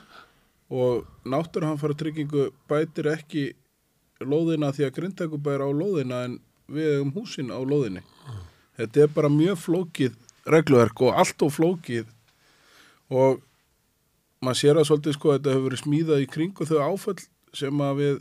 og 0.68 1.06
náttúruhanfara 1.24 1.96
tryggingu 1.96 2.50
bætir 2.68 3.08
ekki 3.12 3.44
lóðina 4.20 4.72
því 4.74 4.86
að 4.86 4.94
grinda 4.98 5.26
ykkur 5.28 5.42
bæri 5.42 5.64
á 5.64 5.70
lóðina 5.72 6.22
en 6.26 6.38
við 6.68 6.90
hefum 6.92 7.12
húsin 7.16 7.52
á 7.54 7.60
lóðinni. 7.60 8.02
Þetta 8.78 9.04
er 9.04 9.12
bara 9.14 9.30
mjög 9.32 9.60
flókið 9.64 10.16
regluverk 10.48 11.02
og 11.06 11.20
allt 11.20 11.44
og 11.44 11.54
flókið 11.54 12.10
og 13.08 13.40
maður 14.44 14.60
sér 14.60 14.80
að 14.80 14.88
svolítið 14.90 15.16
sko 15.16 15.32
að 15.32 15.38
þetta 15.38 15.54
hefur 15.54 15.66
verið 15.68 15.82
smíðað 15.82 16.24
í 16.24 16.30
kringu 16.34 16.68
þau 16.68 16.78
áföll 16.84 17.18
sem 17.56 17.80
að 17.82 18.02
við 18.02 18.18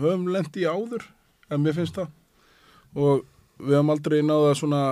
höfum 0.00 0.28
lendi 0.32 0.64
í 0.64 0.70
áður, 0.70 1.04
en 1.50 1.62
mér 1.62 1.76
finnst 1.76 1.98
það 1.98 2.08
og 2.96 3.24
við 3.60 3.76
höfum 3.76 3.92
aldrei 3.94 4.20
náða 4.24 4.54
svona 4.58 4.82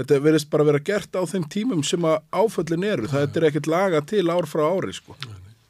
þetta 0.00 0.22
verðist 0.24 0.50
bara 0.52 0.66
vera 0.68 0.82
gert 0.84 1.14
á 1.16 1.22
þeim 1.28 1.46
tímum 1.52 1.84
sem 1.86 2.04
að 2.08 2.18
áföllin 2.32 2.88
eru, 2.88 3.10
það 3.10 3.36
er 3.36 3.46
ekkert 3.50 3.70
laga 3.70 4.00
til 4.02 4.26
ár 4.32 4.48
frá 4.48 4.64
ári 4.66 4.96
sko. 4.96 5.16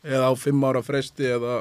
Eða 0.07 0.31
á 0.31 0.35
fimm 0.39 0.65
ára 0.65 0.81
fresti 0.83 1.29
eða, 1.29 1.61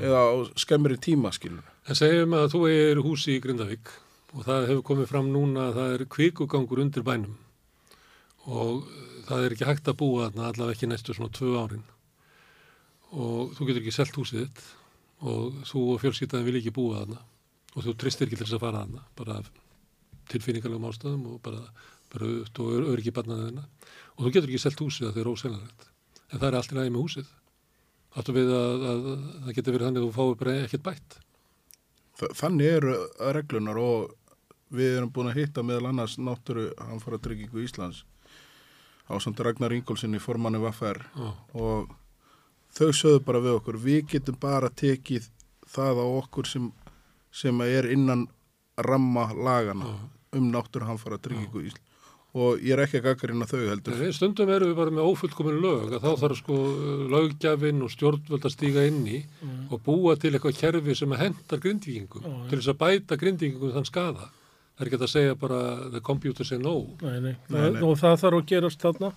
eða 0.00 0.24
á 0.26 0.32
skemmri 0.58 0.98
tíma 0.98 1.30
skilur 1.34 1.62
En 1.84 1.96
segjum 1.98 2.32
að 2.32 2.46
þú 2.54 2.60
er 2.70 2.98
húsi 3.04 3.34
í 3.36 3.40
Grindavík 3.44 3.90
og 4.32 4.46
það 4.46 4.68
hefur 4.70 4.84
komið 4.88 5.10
fram 5.10 5.26
núna 5.28 5.66
að 5.68 5.74
það 5.78 5.96
er 5.96 6.04
kvikugangur 6.14 6.80
undir 6.80 7.04
bænum. 7.04 7.34
Og 8.48 8.86
það 9.28 9.44
er 9.44 9.54
ekki 9.54 9.68
hægt 9.68 9.90
að 9.92 9.98
búa 10.00 10.22
þarna 10.24 10.46
allavega 10.48 10.78
ekki 10.78 10.88
næstu 10.88 11.16
svona 11.16 11.34
tvö 11.36 11.52
árin. 11.60 11.84
Og 13.12 13.52
þú 13.52 13.68
getur 13.68 13.82
ekki 13.82 13.94
selt 13.98 14.16
húsið 14.16 14.46
þitt 14.46 14.64
og 15.28 15.60
þú 15.68 15.84
og 15.92 16.00
fjölskyldaðin 16.00 16.48
vil 16.48 16.56
ekki 16.62 16.72
búa 16.80 17.02
þarna. 17.02 17.20
Og 17.74 17.84
þú 17.84 17.96
tristir 18.00 18.30
ekki 18.30 18.40
til 18.40 18.46
þess 18.46 18.56
að 18.56 18.64
fara 18.64 18.82
þarna 18.86 19.04
bara 19.20 19.38
af 19.42 19.52
tilfinningarlegum 20.32 20.88
ástæðum 20.90 21.24
og 21.32 21.40
bara, 21.44 21.60
bara 22.14 22.28
ut 22.40 22.60
og 22.62 22.72
ör, 22.78 22.86
öryggi 22.94 23.12
barnaðina 23.16 23.64
og 24.16 24.24
þú 24.26 24.32
getur 24.36 24.50
ekki 24.52 24.62
selt 24.64 24.80
húsið 24.84 25.08
að 25.08 25.14
það 25.16 25.22
er 25.24 25.30
ósennilegt. 25.32 25.86
En 26.32 26.38
það 26.40 26.48
er 26.48 26.56
allt 26.60 26.72
í 26.74 26.76
með 26.94 27.00
húsið. 27.04 27.30
Áttu 28.14 28.32
við 28.36 28.50
að, 28.54 28.84
að, 28.90 29.06
að 29.10 29.22
það 29.44 29.54
getur 29.58 29.74
verið 29.74 29.86
þannig 29.88 30.02
að 30.02 30.06
þú 30.06 30.14
fáið 30.18 30.36
bara 30.42 30.56
ekkert 30.64 30.84
bætt? 30.86 31.16
Þa- 32.20 32.32
Þannig 32.38 32.68
eru 32.78 32.94
reglunar 33.34 33.80
og 33.82 34.12
við 34.74 34.96
erum 34.98 35.10
búin 35.14 35.30
að 35.32 35.40
hitta 35.40 35.62
meðal 35.66 35.88
annars 35.90 36.14
náttúru 36.18 36.68
hanfara 36.78 37.18
tryggingu 37.22 37.62
Íslands 37.66 38.04
á 39.10 39.12
samt 39.20 39.42
Ragnar 39.44 39.74
Ingólfsson 39.76 40.14
í 40.16 40.22
formanni 40.22 40.58
Vaffer 40.62 41.02
Já. 41.12 41.26
og 41.58 41.90
þau 42.74 42.88
sögðu 42.96 43.20
bara 43.26 43.42
við 43.44 43.58
okkur 43.58 43.76
við 43.82 44.06
getum 44.14 44.38
bara 44.40 44.70
tekið 44.70 45.26
það 45.74 46.00
á 46.00 46.06
okkur 46.22 46.48
sem, 46.48 46.70
sem 47.34 47.60
er 47.66 47.90
innan 47.92 48.24
ramma 48.78 49.26
lagana 49.36 49.90
um 50.38 50.52
náttúru 50.52 50.88
hanfara 50.88 51.20
tryggingu 51.22 51.66
Íslands 51.68 51.90
og 52.34 52.62
ég 52.66 52.74
er 52.74 52.82
ekki 52.82 52.98
að 52.98 53.04
gaggarina 53.06 53.46
þau 53.46 53.60
heldur 53.60 54.00
Nei, 54.00 54.14
stundum 54.14 54.50
erum 54.50 54.72
við 54.72 54.78
bara 54.80 54.94
með 54.94 55.10
ófullkomin 55.12 55.60
lög 55.62 55.92
að 55.94 56.02
þá 56.02 56.22
þarf 56.22 56.40
sko 56.40 56.56
lögjafinn 57.12 57.84
og 57.86 57.92
stjórnvöld 57.94 58.48
að 58.48 58.54
stíga 58.56 58.86
inn 58.88 59.04
í 59.06 59.20
og 59.70 59.84
búa 59.86 60.16
til 60.18 60.32
eitthvað 60.32 60.58
kerfi 60.58 60.96
sem 60.98 61.14
að 61.14 61.22
hendar 61.28 61.62
grindvíkingum 61.62 62.26
já. 62.26 62.34
til 62.50 62.58
þess 62.58 62.72
að 62.72 62.80
bæta 62.82 63.20
grindvíkingum 63.20 63.76
þann 63.76 63.86
skada. 63.86 64.26
Það 64.74 64.82
er 64.82 64.90
ekki 64.90 64.98
að 64.98 65.12
segja 65.12 65.38
bara 65.38 65.60
the 65.94 66.02
computer 66.02 66.46
say 66.46 66.58
no. 66.58 66.74
Nei, 67.04 67.20
nei. 67.22 67.34
Nei, 67.54 67.70
nei. 67.76 67.82
Og 67.86 67.94
það 68.00 68.18
þarf 68.24 68.40
að 68.40 68.48
gerast 68.50 68.82
þarna. 68.82 69.12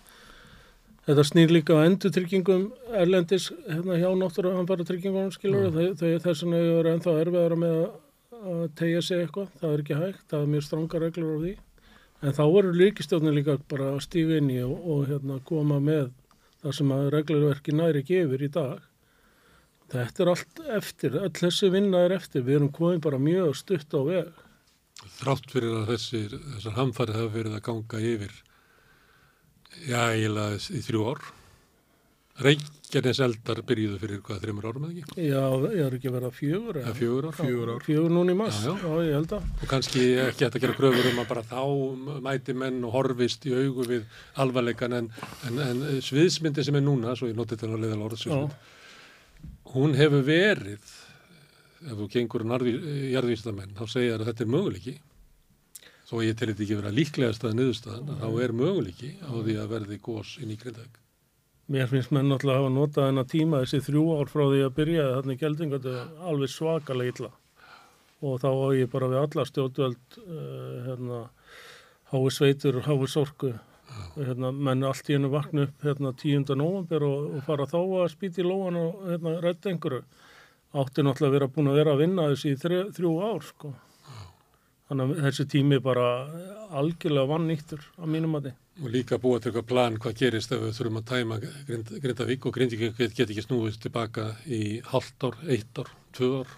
Þetta 1.08 1.24
snýr 1.26 1.54
líka 1.56 1.74
á 1.74 1.88
endurtryggingum 1.88 2.68
erlendis 3.02 3.48
hérna 3.66 3.98
hjá 3.98 4.12
náttúruhanfara 4.20 4.86
tryggingunum 4.86 5.34
skilur 5.34 5.72
þau, 5.74 5.96
þau 5.98 6.10
þess 6.28 6.44
vegna 6.44 6.60
eru 6.62 6.92
ennþá 6.92 7.16
erfiðara 7.24 7.58
með 7.58 7.78
að, 7.80 7.88
að 8.52 8.68
tegja 8.80 9.02
sig 9.06 9.24
eitthvað, 9.24 9.50
það 9.62 9.74
er 9.74 9.84
ekki 9.84 9.98
hægt, 10.02 10.26
það 10.32 10.44
er 10.44 10.52
mjög 10.54 10.66
stranga 10.68 11.02
reglur 11.04 11.34
á 11.34 11.40
því. 11.44 11.54
En 12.18 12.34
þá 12.34 12.44
eru 12.48 12.74
líkistjóðnir 12.74 13.36
líka 13.38 13.58
bara 13.70 13.92
að 13.94 14.04
stíga 14.08 14.40
inn 14.42 14.50
í 14.50 14.58
og, 14.66 14.78
og 14.90 15.04
hérna, 15.12 15.38
koma 15.46 15.78
með 15.84 16.10
það 16.64 16.78
sem 16.80 16.94
að 16.96 17.10
reglurverki 17.14 17.76
næri 17.78 18.04
gefur 18.08 18.44
í 18.44 18.52
dag. 18.54 18.88
Þetta 19.92 20.24
er 20.24 20.32
allt 20.34 20.62
eftir, 20.80 21.16
öll 21.22 21.36
þessi 21.38 21.70
vinna 21.72 22.04
er 22.08 22.18
eftir, 22.18 22.44
við 22.44 22.60
erum 22.60 22.74
komið 22.76 23.04
bara 23.06 23.22
mjög 23.22 23.56
stutt 23.56 23.94
á 23.96 24.02
veg. 24.04 24.44
þrátt 25.22 25.52
fyrir 25.54 25.76
að 25.78 25.90
þessir, 25.94 26.34
þessar 26.56 26.76
hamfari 26.76 27.14
hafa 27.16 27.34
verið 27.38 27.56
að 27.56 27.66
ganga 27.68 28.00
yfir 28.02 28.34
já, 29.86 30.02
eiginlega 30.10 30.58
í 30.58 30.82
þrjú 30.84 31.04
ár 31.12 31.28
Reykjanes 32.38 33.17
eldar 33.26 33.60
byrjuðu 33.65 33.97
fyrir 33.97 34.19
hvað, 34.26 34.43
þreymur 34.43 34.65
árum 34.69 34.84
eða 34.86 35.02
ekki? 35.02 35.23
Já, 35.26 35.39
ég 35.73 35.80
er 35.88 35.95
ekki 35.97 36.10
að 36.12 36.15
vera 36.19 36.30
fjögur. 36.36 36.78
Eða 36.84 36.91
fjögur 37.00 37.26
ár? 37.28 37.38
Fjögur 37.39 37.71
ár. 37.73 37.80
Fjögur 37.88 38.13
núna 38.13 38.36
í 38.36 38.38
mass, 38.38 38.60
Já, 38.62 38.76
já, 38.78 38.91
já. 38.91 39.08
ég 39.08 39.15
held 39.17 39.34
að. 39.39 39.47
Og 39.58 39.71
kannski 39.71 40.04
ekki 40.21 40.45
hægt 40.45 40.58
að 40.60 40.65
gera 40.67 40.76
kröfur 40.78 41.10
um 41.10 41.21
að 41.23 41.32
bara 41.32 41.43
þá 41.50 41.63
mæti 42.28 42.56
menn 42.62 42.78
og 42.86 42.93
horfist 42.93 43.47
í 43.50 43.56
augu 43.58 43.88
við 43.89 44.06
alvarleikan 44.43 44.97
en, 45.00 45.10
en, 45.50 45.58
en 45.65 45.82
sviðsmyndi 46.06 46.67
sem 46.67 46.78
er 46.78 46.86
núna, 46.86 47.15
svo 47.17 47.32
ég 47.32 47.39
notið 47.39 47.63
þetta 47.63 47.73
að 47.73 47.88
leiða 47.88 47.97
orð 48.06 48.21
sviðsmynd, 48.21 48.56
hún 49.73 49.97
hefur 49.97 50.23
verið, 50.30 50.93
ef 51.88 51.97
þú 51.97 52.10
gengur 52.13 52.45
jarðvísdamenn, 52.45 53.73
þá 53.82 53.84
segja 53.89 54.13
þær 54.13 54.28
að 54.28 54.30
þetta 54.32 54.45
er 54.45 54.54
möguleiki, 54.54 54.95
þó 56.08 56.15
ég 56.21 56.38
þetta 56.38 56.54
ekki 56.54 56.80
vera 56.84 56.93
líklegast 56.93 57.50
að 57.50 57.58
niðurstaðan, 57.63 58.13
að 58.13 58.23
þá 58.23 58.45
er 58.45 58.56
möguleiki 58.62 59.12
á 59.26 59.34
því 59.34 59.58
að 59.58 59.73
verði 59.73 60.00
gós 60.06 60.38
inn 60.38 60.54
í 60.54 60.62
grindaðeg. 60.62 61.02
Mér 61.68 61.90
finnst 61.92 62.14
menn 62.16 62.30
náttúrulega 62.32 62.62
að 62.62 62.64
hafa 62.64 62.74
notað 62.78 63.10
hennar 63.10 63.26
tíma 63.28 63.60
þessi 63.64 63.84
þrjú 63.90 64.04
ár 64.16 64.30
frá 64.32 64.44
því 64.46 64.60
að 64.64 64.76
byrja 64.78 65.08
þannig 65.18 65.42
geldingatu 65.42 65.96
alveg 66.32 66.52
svakalega 66.54 67.12
illa 67.14 67.32
og 68.24 68.38
þá 68.42 68.48
á 68.50 68.68
ég 68.78 68.92
bara 68.94 69.10
við 69.12 69.20
alla 69.20 69.44
stjórnvöld 69.46 70.20
uh, 70.24 70.78
hérna, 70.88 71.20
hái 72.14 72.30
sveitur, 72.34 72.80
hái 72.88 73.10
sorku 73.12 73.52
hérna, 74.16 74.54
menn 74.56 74.86
allt 74.88 75.12
í 75.12 75.18
hennu 75.18 75.30
vakna 75.34 75.68
upp 75.68 75.84
hérna 75.86 76.14
10. 76.16 76.56
november 76.56 77.06
og, 77.06 77.28
og 77.36 77.44
fara 77.50 77.68
þá 77.70 77.78
að 77.84 78.14
spýti 78.16 78.48
lóan 78.48 78.80
og 78.80 79.04
hérna 79.12 79.36
rætt 79.44 79.68
einhverju 79.68 80.06
átti 80.78 81.04
náttúrulega 81.04 81.30
að 81.30 81.38
vera 81.38 81.52
búin 81.52 81.72
að 81.72 81.80
vera 81.82 81.94
að 81.98 82.02
vinna 82.06 82.32
þessi 82.32 82.56
þrjú, 82.64 82.82
þrjú 82.96 83.14
ár 83.28 83.46
sko. 83.48 83.74
Þannig 84.88 85.12
að 85.12 85.26
þessi 85.28 85.45
tími 85.52 85.82
bara 85.84 86.08
algjörlega 86.80 87.30
vann 87.30 87.47
nýttur 87.50 87.84
á 88.00 88.06
mínum 88.08 88.39
að 88.39 88.54
Og 88.78 88.91
líka 88.93 89.17
búa 89.17 89.39
til 89.41 89.50
eitthvað 89.50 89.69
plan 89.71 89.95
hvað 89.97 90.19
gerist 90.19 90.52
ef 90.54 90.60
við 90.62 90.76
þurfum 90.78 91.00
að 91.00 91.06
tæma 91.10 91.38
Grind, 91.41 91.88
Grindavík 92.04 92.43
og 92.45 92.54
Grindvík 92.54 93.00
get, 93.00 93.23
ekki 93.26 93.41
snúist 93.41 93.82
tilbaka 93.82 94.28
í 94.45 94.84
halvt 94.86 95.26
ár, 95.26 95.38
eitt 95.50 95.82
ár, 95.82 95.89
tvö 96.13 96.30
ár. 96.43 96.52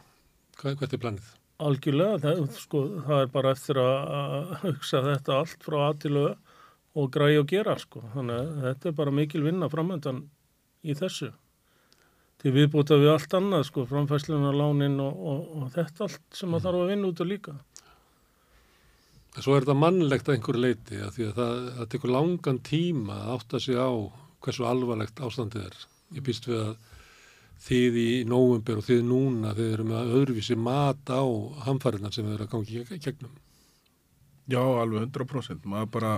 Hvað, 0.59 0.75
hvað 0.81 0.95
er 0.97 1.01
planið? 1.05 1.29
Algjörlega, 1.63 2.17
það, 2.25 2.41
sko, 2.59 2.81
það 3.05 3.21
er 3.23 3.31
bara 3.37 3.53
eftir 3.55 3.79
að 3.79 4.51
hugsa 4.65 5.03
þetta 5.05 5.37
allt 5.37 5.63
frá 5.63 5.77
aðtilu 5.85 6.25
og 6.99 7.09
græja 7.15 7.45
og 7.45 7.47
gera 7.53 7.77
sko. 7.79 8.03
Þannig 8.17 8.41
að 8.41 8.67
þetta 8.67 8.91
er 8.91 8.97
bara 8.99 9.15
mikil 9.15 9.45
vinna 9.45 9.71
framöndan 9.71 10.25
í 10.83 10.95
þessu. 10.99 11.31
Til 12.39 12.53
viðbúta 12.55 12.99
við 12.99 13.13
allt 13.13 13.33
annað 13.39 13.65
sko, 13.67 13.87
framfæsluna, 13.87 14.51
lánin 14.55 14.99
og, 15.03 15.23
og, 15.31 15.41
og 15.55 15.71
þetta 15.75 16.07
allt 16.07 16.39
sem 16.41 16.55
að 16.55 16.67
þarf 16.67 16.83
að 16.83 16.93
vinna 16.93 17.13
út 17.13 17.23
og 17.23 17.31
líka. 17.31 17.55
En 19.37 19.45
svo 19.45 19.55
er 19.55 19.65
þetta 19.65 19.77
mannlegt 19.77 20.29
að 20.29 20.37
einhverju 20.37 20.61
leiti 20.63 21.01
að 21.03 21.11
því 21.15 21.27
að 21.27 21.35
það, 21.39 21.57
það 21.77 21.89
tekur 21.93 22.13
langan 22.15 22.61
tíma 22.65 23.17
að 23.19 23.33
átta 23.35 23.61
sig 23.61 23.77
á 23.77 23.89
hversu 24.43 24.65
alvarlegt 24.65 25.21
ástandið 25.21 25.67
er. 25.67 25.75
Ég 26.17 26.25
býst 26.25 26.47
við 26.49 26.63
að 26.63 26.71
þið 27.59 27.99
í 27.99 28.09
nóvumber 28.29 28.79
og 28.79 28.87
þið 28.87 29.05
núna 29.05 29.53
þið 29.57 29.73
eru 29.75 29.85
með 29.89 30.15
öðruvísi 30.17 30.57
mat 30.57 31.11
á 31.11 31.23
hamfæriðnar 31.67 32.15
sem 32.15 32.27
eru 32.31 32.47
að 32.47 32.51
gangi 32.55 32.81
í 32.81 32.99
gegnum. 33.03 33.35
Já, 34.49 34.61
alveg 34.63 35.05
100%. 35.11 35.67
Maður 35.69 35.91
bara, 35.93 36.13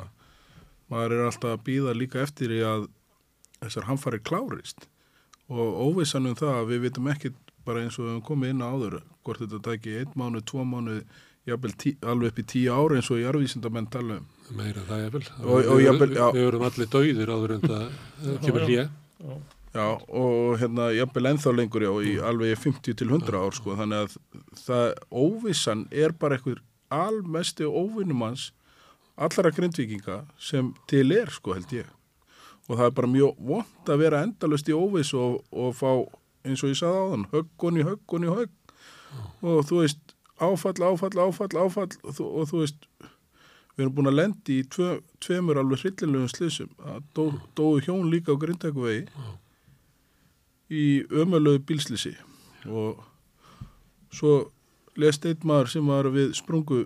maður 0.91 1.17
er 1.17 1.25
alltaf 1.27 1.55
að 1.57 1.63
býða 1.67 1.97
líka 1.97 2.21
eftir 2.23 2.53
í 2.55 2.61
að 2.63 2.87
þessar 3.61 3.89
hamfari 3.89 4.21
klárist 4.23 4.87
og 5.51 5.81
óvissan 5.89 6.29
um 6.29 6.37
það 6.37 6.61
að 6.61 6.69
við 6.71 6.85
vitum 6.85 7.09
ekki 7.11 7.33
bara 7.65 7.83
eins 7.83 7.97
og 7.99 8.05
við 8.05 8.13
höfum 8.13 8.27
komið 8.29 8.53
inn 8.53 8.63
á 8.63 8.71
áður 8.71 8.95
hvort 9.25 9.41
þetta 9.43 9.59
tæki 9.67 9.97
einn 9.99 10.15
mánu, 10.17 10.41
tvo 10.41 10.63
mánu 10.65 11.01
tí, 11.45 11.95
alveg 12.01 12.31
upp 12.31 12.39
í 12.39 12.45
tíu 12.45 12.73
ára 12.73 12.95
eins 12.99 13.09
og 13.11 13.21
jarðvísindamenn 13.21 13.89
tala 13.91 14.19
um. 14.19 14.27
Meira 14.55 14.81
það 14.87 15.05
er 15.05 15.09
vel. 15.15 15.23
Og- 15.41 15.65
og 15.71 15.79
við, 15.79 16.15
já. 16.15 16.27
við 16.35 16.47
erum 16.47 16.61
allir 16.67 16.87
dauðir 16.91 17.31
áður 17.33 17.55
en 17.55 17.61
það 17.61 17.89
kemur 18.45 18.65
hlýja. 18.67 18.89
Já, 19.71 19.85
og 20.11 20.57
hérna 20.59 20.89
jafnvel 20.91 21.29
ennþá 21.31 21.53
lengur 21.55 21.81
já, 21.85 21.91
í 22.03 22.17
alveg 22.19 22.57
50 22.59 22.93
til 22.99 23.07
100 23.07 23.37
ár 23.39 23.55
sko, 23.55 23.75
þannig 23.79 24.03
að 24.03 24.17
það 24.59 24.87
óvissan 25.11 25.85
er 25.91 26.11
bara 26.11 26.35
einhver 26.35 26.59
almesti 26.91 27.63
óvinnumans 27.63 28.49
allara 29.15 29.51
grindvíkinga 29.55 30.25
sem 30.39 30.73
til 30.91 31.11
er 31.15 31.31
sko 31.31 31.53
held 31.55 31.71
ég 31.71 31.87
og 32.67 32.75
það 32.77 32.85
er 32.89 32.95
bara 32.97 33.07
mjög 33.13 33.39
vond 33.47 33.91
að 33.91 34.01
vera 34.03 34.21
endalust 34.25 34.67
í 34.67 34.75
óviss 34.75 35.13
og, 35.15 35.39
og 35.51 35.71
fá 35.75 35.89
eins 36.43 36.63
og 36.65 36.71
ég 36.73 36.79
sagði 36.81 36.99
áðan, 37.05 37.25
höggun 37.31 37.79
í 37.79 37.85
höggun 37.87 38.27
í 38.27 38.31
högg 38.31 38.75
og 39.41 39.63
þú 39.69 39.79
veist 39.85 40.15
áfall, 40.41 40.77
áfall, 40.87 41.17
áfall, 41.25 41.57
áfall 41.61 41.91
og 42.03 42.15
þú, 42.17 42.27
og 42.27 42.49
þú 42.49 42.63
veist 42.63 42.87
við 43.75 43.85
erum 43.85 43.95
búin 43.97 44.11
að 44.11 44.17
lendi 44.19 44.57
í 44.61 44.65
tvö, 44.67 44.89
tveimur 45.23 45.61
alveg 45.61 45.85
hryllilegum 45.85 46.31
slissum 46.31 46.71
það 46.79 47.05
dó, 47.15 47.23
dóu 47.57 47.79
hjón 47.85 48.09
líka 48.11 48.35
á 48.35 48.41
grindækuvegi 48.41 49.05
í 50.71 50.85
ömulegu 51.23 51.63
bílslisi 51.67 52.15
og 52.69 53.01
svo 54.11 54.51
lest 54.99 55.25
einn 55.25 55.47
maður 55.47 55.71
sem 55.73 55.87
var 55.87 56.09
við 56.11 56.33
sprungu 56.37 56.85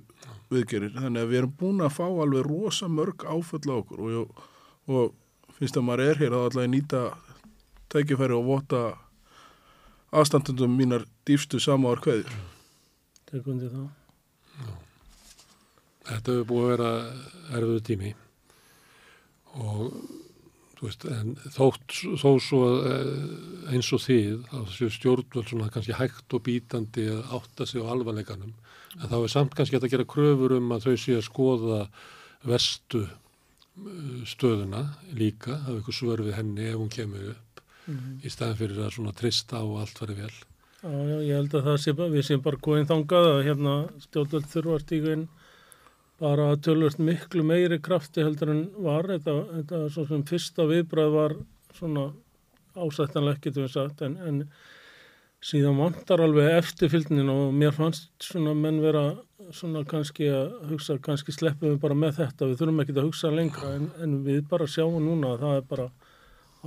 viðgerir 0.53 0.93
þannig 0.95 1.23
að 1.23 1.31
við 1.31 1.39
erum 1.41 1.55
búin 1.59 1.83
að 1.83 1.95
fá 1.97 2.05
alveg 2.05 2.45
rosa 2.45 2.89
mörg 2.91 3.25
áföll 3.25 3.65
á 3.71 3.75
okkur. 3.75 4.03
Og, 4.05 4.43
og 4.85 5.55
finnst 5.57 5.77
að 5.79 5.87
maður 5.87 6.11
er 6.11 6.21
hér 6.21 6.37
að 6.37 6.59
nýta 6.69 7.01
tækifæri 7.93 8.37
og 8.37 8.49
vota 8.49 8.83
aðstandundum 10.15 10.75
mínar 10.77 11.07
dýfstu 11.27 11.59
samáar 11.59 12.01
kveður 12.03 12.29
Tekundi 13.29 13.71
það. 13.71 13.87
Þetta 16.05 16.35
hefur 16.35 16.47
búið 16.51 16.65
að 16.65 16.71
vera 16.75 16.91
erfiðu 17.57 17.81
tími 17.89 18.13
og 19.55 19.95
veist, 20.81 21.05
þótt, 21.55 21.95
þó 22.19 22.29
svo 22.43 22.61
eh, 22.85 23.73
eins 23.73 23.89
og 23.95 24.03
þið, 24.03 24.45
þá 24.51 24.73
séu 24.75 24.91
stjórnvöld 24.93 25.49
svona 25.49 25.69
kannski 25.73 25.95
hægt 25.97 26.35
og 26.35 26.43
bítandi 26.45 27.07
að 27.11 27.35
átta 27.39 27.67
sig 27.69 27.83
á 27.83 27.91
alvarleikanum, 27.93 28.53
en 28.99 29.11
þá 29.11 29.17
er 29.21 29.31
samt 29.31 29.55
kannski 29.57 29.79
að 29.79 29.89
gera 29.93 30.07
kröfur 30.09 30.57
um 30.59 30.73
að 30.75 30.89
þau 30.89 30.95
séu 31.01 31.19
að 31.19 31.27
skoða 31.29 31.81
verstu 32.45 33.05
eh, 33.07 34.25
stöðuna 34.29 34.83
líka, 35.17 35.61
hafa 35.65 35.79
ykkur 35.81 35.99
svör 36.01 36.25
við 36.27 36.37
henni 36.39 36.69
ef 36.69 36.79
hún 36.81 36.91
kemur 36.93 37.31
upp, 37.33 37.63
í 38.25 38.31
staðin 38.33 38.59
fyrir 38.59 38.83
að 38.85 38.95
svona 38.97 39.15
trista 39.15 39.63
og 39.63 39.79
allt 39.83 39.99
fari 40.01 40.17
vel. 40.17 40.33
Já, 40.85 40.91
já, 40.93 41.15
ég 41.25 41.33
held 41.33 41.53
að 41.57 41.63
það 41.65 41.77
sé 41.81 41.91
bara, 41.97 42.13
við 42.13 42.25
séum 42.27 42.41
bara 42.45 42.61
góðin 42.61 42.85
þangað 42.85 43.27
að 43.31 43.39
hérna 43.47 43.71
stjórnvöld 44.03 44.49
þurfa 44.51 44.73
að 44.75 44.83
stíga 44.83 45.13
inn 45.15 45.23
bara 46.21 46.43
að 46.51 46.59
tölvast 46.67 46.99
miklu 47.01 47.45
meiri 47.49 47.79
krafti 47.81 48.21
heldur 48.21 48.51
en 48.53 48.59
var. 48.85 49.09
Þetta, 49.09 49.33
þetta 49.55 49.79
svo 49.95 50.05
sem 50.11 50.21
fyrsta 50.29 50.67
viðbræð 50.69 51.15
var 51.15 51.33
svona 51.73 52.03
ásættanlega 52.77 53.41
til 53.47 53.63
við 53.63 53.71
sagt 53.73 54.03
en, 54.05 54.19
en 54.29 54.43
síðan 55.41 55.79
vantar 55.81 56.21
alveg 56.21 56.51
eftirfylgnin 56.59 57.33
og 57.33 57.57
mér 57.57 57.73
fannst 57.73 58.11
svona 58.21 58.53
menn 58.53 58.77
vera 58.83 59.07
svona 59.57 59.81
kannski 59.89 60.29
að 60.29 60.53
hugsa, 60.69 60.99
kannski 61.01 61.33
sleppum 61.33 61.73
við 61.73 61.81
bara 61.81 61.97
með 61.97 62.19
þetta, 62.19 62.51
við 62.51 62.61
þurfum 62.61 62.85
ekki 62.85 62.97
að 62.99 63.09
hugsa 63.09 63.33
lengra 63.33 63.73
en, 63.79 63.89
en 64.05 64.15
við 64.27 64.45
bara 64.53 64.69
sjáum 64.69 65.01
núna 65.01 65.33
að 65.33 65.47
það 65.47 65.57
er 65.63 65.67
bara 65.73 65.89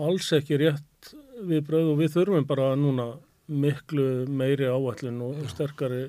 alls 0.08 0.34
ekki 0.34 0.58
rétt 0.58 1.14
viðbröð 1.46 1.94
og 1.94 2.02
við 2.02 2.14
þurfum 2.18 2.50
bara 2.50 2.74
núna 2.78 3.12
miklu 3.48 4.06
meiri 4.28 4.68
áætlun 4.68 5.20
og 5.24 5.42
sterkari 5.52 6.08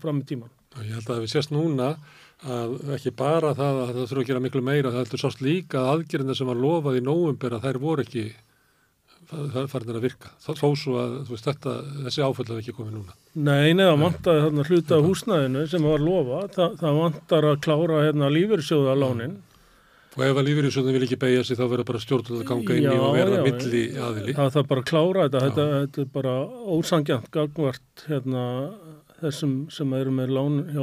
fram 0.00 0.22
í 0.22 0.26
tíman. 0.28 0.50
Ég 0.80 0.94
held 0.96 1.10
að 1.10 1.24
við 1.24 1.32
sést 1.32 1.52
núna 1.52 1.94
að 2.46 2.76
ekki 2.96 3.12
bara 3.16 3.52
það 3.56 3.80
að 3.80 3.90
það 3.90 4.04
þurfa 4.04 4.22
að 4.22 4.28
gera 4.30 4.44
miklu 4.44 4.62
meira, 4.64 4.92
það 4.92 5.02
heldur 5.02 5.22
sást 5.24 5.42
líka 5.44 5.80
að 5.82 5.90
aðgerðina 5.94 6.36
sem 6.38 6.48
var 6.48 6.60
lofað 6.60 7.00
í 7.00 7.02
nóvumber 7.04 7.56
að 7.56 7.66
þær 7.66 7.80
voru 7.82 8.06
ekki 8.06 8.24
farinir 9.30 9.98
að 9.98 10.04
virka. 10.04 10.30
Það 10.42 10.60
þó 10.60 10.68
svo 10.78 10.96
að 10.98 11.12
veist, 11.28 11.46
þetta, 11.46 11.74
þessi 12.06 12.24
áföll 12.24 12.46
hafi 12.48 12.62
ekki 12.64 12.74
komið 12.74 12.96
núna. 12.96 13.16
Nei, 13.38 13.74
neða 13.78 13.98
vantaði 14.00 14.42
þarna 14.46 14.64
hluta 14.70 14.98
húsnæðinu 15.04 15.66
sem 15.70 15.86
var 15.86 16.02
lofa, 16.02 16.40
Þa, 16.56 16.66
það 16.80 16.98
vantar 17.04 17.48
að 17.50 17.60
klára 17.66 18.02
hérna 18.08 18.32
lífyrsjóða 18.34 18.96
lánin. 18.98 19.36
Og 20.18 20.22
ef 20.26 20.38
að 20.40 20.48
lífyrirsjóðin 20.48 20.96
vil 20.96 21.06
ekki 21.06 21.18
beigja 21.22 21.42
sig 21.46 21.58
þá 21.58 21.66
verður 21.70 21.86
bara 21.92 22.02
stjórnvöld 22.02 22.42
að 22.42 22.48
ganga 22.48 22.76
inn 22.76 22.86
í 22.90 22.94
og 22.98 23.12
vera 23.14 23.36
já, 23.36 23.42
milli 23.46 23.82
aðili. 23.94 24.34
Það 24.34 24.54
þarf 24.56 24.70
bara 24.72 24.82
að 24.82 24.88
klára 24.90 25.26
þetta, 25.26 25.42
þetta, 25.44 25.66
þetta 25.76 26.02
er 26.02 26.08
bara 26.16 26.32
ósangjant 26.74 27.28
gagvart 27.36 28.04
hérna, 28.08 28.44
þessum 29.20 29.54
sem 29.70 29.94
eru 30.00 30.14
með 30.16 30.34
lán 30.34 30.58
hjá 30.72 30.82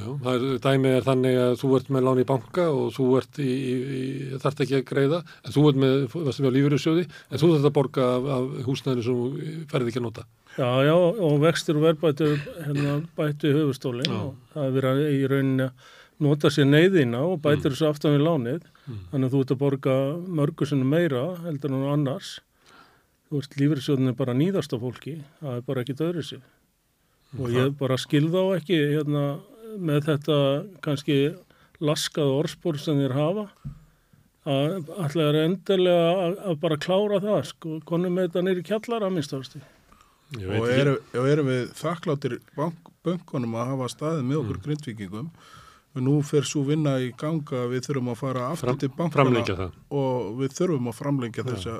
já, 0.00 0.10
það 0.24 0.34
er, 0.34 0.58
dæmið 0.66 0.96
er 0.98 1.06
þannig 1.06 1.40
að 1.44 1.56
þú 1.62 1.72
ert 1.78 1.90
með 1.94 2.06
lán 2.08 2.22
í 2.24 2.28
banka 2.32 2.68
og 2.74 2.86
þú 2.96 3.08
ert 3.20 3.42
í, 3.44 3.50
í, 3.54 3.74
í 3.94 4.38
þarft 4.42 4.64
ekki 4.64 4.78
að 4.80 4.86
greiða, 4.90 5.24
en 5.44 5.54
þú 5.54 5.66
ert 5.70 5.82
með, 5.84 6.06
með 6.46 6.56
lífyrirsjóði, 6.58 7.08
en 7.30 7.42
þú 7.42 7.52
þarft 7.54 7.70
að 7.70 7.76
borga 7.78 8.08
af, 8.16 8.30
af 8.38 8.54
húsnæðinu 8.66 9.06
sem 9.06 9.20
þú 9.20 9.66
ferði 9.70 9.92
ekki 9.92 10.02
að 10.02 10.08
nota. 10.08 10.26
Já, 10.54 10.70
já, 10.86 10.94
og 10.94 11.40
vextir 11.42 11.78
og 11.78 11.82
verðbættu 11.88 12.32
hérna, 12.62 12.98
bættu 13.18 13.50
í 13.50 13.54
höfustólinn 13.56 14.06
Já. 14.06 14.20
og 14.20 14.54
það 14.54 14.66
er 14.68 14.76
verið 14.78 15.06
í 15.10 15.22
rauninni 15.30 15.66
að 15.66 15.92
nota 16.22 16.50
sér 16.52 16.66
neyðina 16.70 17.20
og 17.26 17.40
bætir 17.42 17.72
þessu 17.74 17.88
aftan 17.90 18.14
við 18.16 18.24
lánið. 18.26 18.66
Þannig 19.10 19.26
að 19.28 19.32
þú 19.34 19.40
ert 19.44 19.54
að 19.54 19.62
borga 19.64 19.94
mörgu 20.40 20.66
sinni 20.68 20.86
meira 20.86 21.24
heldur 21.44 21.72
en 21.74 21.86
annars. 21.94 22.36
Þú 23.30 23.40
veist, 23.40 23.56
lífyrirsjóðin 23.58 24.12
er 24.12 24.18
bara 24.18 24.34
nýðast 24.36 24.74
á 24.74 24.78
fólki 24.78 25.16
það 25.40 25.56
er 25.56 25.64
bara 25.66 25.82
ekki 25.82 25.96
döðrið 25.98 26.28
sér 26.28 26.42
og 27.34 27.48
ég 27.50 27.72
bara 27.80 27.96
skil 27.98 28.28
þá 28.30 28.42
ekki 28.60 28.76
hérna 28.92 29.22
með 29.82 30.04
þetta 30.06 30.36
kannski 30.84 31.16
laskað 31.82 32.30
orðspor 32.36 32.78
sem 32.78 33.00
þeir 33.00 33.16
hafa. 33.16 33.48
Að 34.44 34.90
ætla 35.02 35.26
er 35.32 35.38
endilega 35.40 36.12
að, 36.28 36.34
að 36.52 36.58
bara 36.62 36.76
klára 36.84 37.18
það 37.24 37.40
sko, 37.48 37.78
konum 37.88 38.14
með 38.14 38.28
þetta 38.28 38.42
nýri 38.44 38.62
kjallara 38.68 39.08
að 39.08 39.16
minnstafasti. 39.16 39.62
Og 40.44 40.68
og 41.16 41.26
erum 41.30 41.48
við 41.50 41.72
þakkláttir 41.78 42.38
bank, 42.54 42.92
bönkunum 43.04 43.56
að 43.58 43.70
hafa 43.72 43.88
staðið 43.92 44.22
með 44.28 44.36
Mm. 44.36 44.40
okkur 44.44 44.62
grindvíkingum 44.68 45.28
og 45.30 45.53
nú 46.02 46.22
fer 46.26 46.42
svo 46.42 46.64
vinna 46.66 46.96
í 46.98 47.12
ganga 47.16 47.66
við 47.70 47.86
þurfum 47.86 48.08
að 48.10 48.16
fara 48.18 48.46
aftur 48.50 48.68
Fram- 48.68 48.78
til 48.78 48.88
bankana 48.96 49.70
og 49.90 50.38
við 50.40 50.56
þurfum 50.58 50.88
að 50.90 50.96
framlengja 50.98 51.44
þessa, 51.46 51.74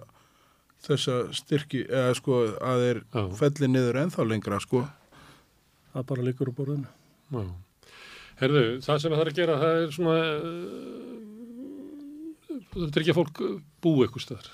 þessa 0.86 1.16
styrki 1.34 1.86
eða 1.88 2.14
sko 2.14 2.42
að 2.60 2.84
þeir 2.84 3.00
felli 3.40 3.68
niður 3.68 3.98
ennþá 4.04 4.28
lengra 4.28 4.60
sko 4.62 4.84
Það 5.94 6.06
bara 6.08 6.22
líkur 6.26 6.48
úr 6.50 6.54
borðinu. 6.58 6.88
Já. 7.30 7.42
Herðu, 8.40 8.62
það 8.82 8.96
sem 8.98 9.12
það 9.14 9.20
er 9.22 9.28
að 9.30 9.36
gera, 9.38 9.58
það 9.60 9.76
er 9.82 9.92
svona, 9.94 10.14
það 12.74 12.88
tryggja 12.96 13.14
að 13.14 13.18
fólk 13.20 13.40
búi 13.84 14.06
ykkur 14.08 14.24
staðar. 14.24 14.48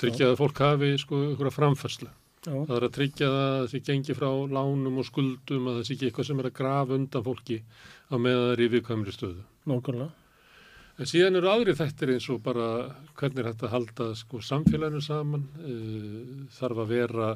Tryggja 0.00 0.30
að 0.32 0.38
fólk 0.40 0.62
hafi 0.64 0.88
sko 1.02 1.20
ykkur 1.34 1.52
framfærslu. 1.52 2.08
Já, 2.42 2.54
Það 2.66 2.74
er 2.74 2.84
að 2.88 2.94
tryggja 2.96 3.26
það 3.30 3.44
að 3.48 3.68
það 3.70 3.84
gengi 3.86 4.14
frá 4.18 4.30
lánum 4.50 4.96
og 4.98 5.06
skuldum, 5.06 5.68
að 5.70 5.76
það 5.76 5.84
sé 5.86 5.94
ekki 5.94 6.08
eitthvað 6.08 6.26
sem 6.26 6.40
er 6.42 6.48
að 6.48 6.56
grafa 6.58 6.96
undan 6.98 7.24
fólki 7.28 7.58
á 8.10 8.14
er 8.18 8.62
í 8.62 8.68
viðkvæmri 8.72 9.14
stöðu. 9.14 9.44
nákvæmlega. 9.70 10.10
En 10.98 11.08
síðan 11.08 11.38
eru 11.38 11.48
aðri 11.52 11.76
þættir 11.78 12.12
eins 12.16 12.26
og 12.34 12.42
bara 12.42 12.66
hvernig 13.14 13.44
er 13.44 13.52
að 13.52 13.70
halda 13.72 14.08
sko, 14.18 14.42
samfélaginu 14.42 15.00
saman, 15.06 15.46
uh, 15.62 16.42
þarf 16.58 16.82
að 16.82 16.90
vera 16.90 17.30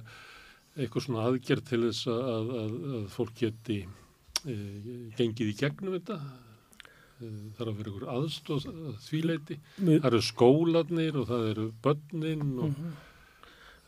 eitthvað 0.77 1.07
svona 1.07 1.29
aðgerð 1.31 1.65
til 1.71 1.83
þess 1.87 2.11
að, 2.11 2.53
að, 2.59 2.77
að 2.99 3.09
fólk 3.15 3.39
geti 3.39 3.81
uh, 3.87 5.09
gengið 5.17 5.55
í 5.55 5.57
gegnum 5.63 5.97
þetta, 6.01 6.19
uh, 6.19 7.43
þarf 7.57 7.71
að 7.71 7.79
vera 7.79 7.93
einhver 7.95 8.13
aðstóð 8.19 8.71
að 8.75 8.95
þvíleiti, 9.07 9.63
það 9.79 10.09
eru 10.11 10.25
skólanir 10.35 11.21
og 11.23 11.31
það 11.31 11.53
eru 11.55 11.73
börnin 11.87 12.49
og 12.59 12.81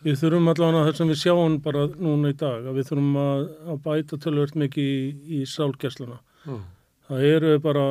við 0.05 0.17
þurfum 0.23 0.51
allavega 0.53 0.85
það 0.89 0.97
sem 1.01 1.13
við 1.13 1.21
sjáum 1.23 1.59
bara 1.65 1.85
núna 1.99 2.33
í 2.33 2.37
dag, 2.39 2.67
að 2.71 2.79
við 2.79 2.89
þurfum 2.91 3.17
að, 3.23 3.45
að 3.73 3.81
bæta 3.89 4.19
tölvöld 4.25 4.57
mikið 4.63 4.89
í, 4.89 4.99
í 5.39 5.45
sálgæsluna. 5.51 6.19
uh, 6.49 6.61
Það 7.09 7.25
eru 7.25 7.53
bara 7.65 7.85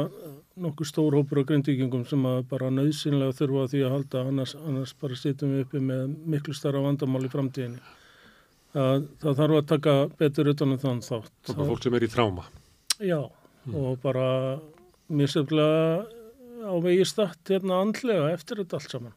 nokkuð 0.57 0.89
stór 0.89 1.15
hópur 1.17 1.41
af 1.41 1.47
grindvíkingum 1.49 2.03
sem 2.09 2.23
að 2.29 2.39
bara 2.49 2.69
nöðsynlega 2.73 3.35
þurfa 3.37 3.65
á 3.65 3.71
því 3.73 3.81
að 3.85 3.93
halda, 3.95 4.21
annars, 4.31 4.53
annars 4.57 4.93
bara 5.01 5.17
sittum 5.17 5.53
við 5.53 5.65
uppi 5.65 5.81
með 5.81 6.03
miklu 6.33 6.53
starra 6.57 6.81
vandamál 6.85 7.25
í 7.25 7.31
framtíðinni. 7.33 7.81
Það, 8.77 9.05
það 9.21 9.37
þarf 9.41 9.57
að 9.57 9.67
taka 9.71 9.93
betur 10.19 10.49
utan 10.53 10.73
um 10.75 10.81
þann 10.81 11.01
þátt. 11.05 11.33
og 11.49 11.55
bara 11.59 11.69
fólk 11.71 11.85
sem 11.85 11.97
er 11.97 12.05
í 12.05 12.09
tráma. 12.13 12.45
Já, 13.01 13.19
og 13.73 13.99
bara 14.03 14.27
misöflega 15.09 16.05
á 16.67 16.73
vegi 16.83 17.05
statt 17.07 17.53
hérna 17.53 17.81
andlega 17.85 18.31
eftir 18.33 18.61
þetta 18.61 18.79
allt 18.79 18.93
saman. 18.97 19.15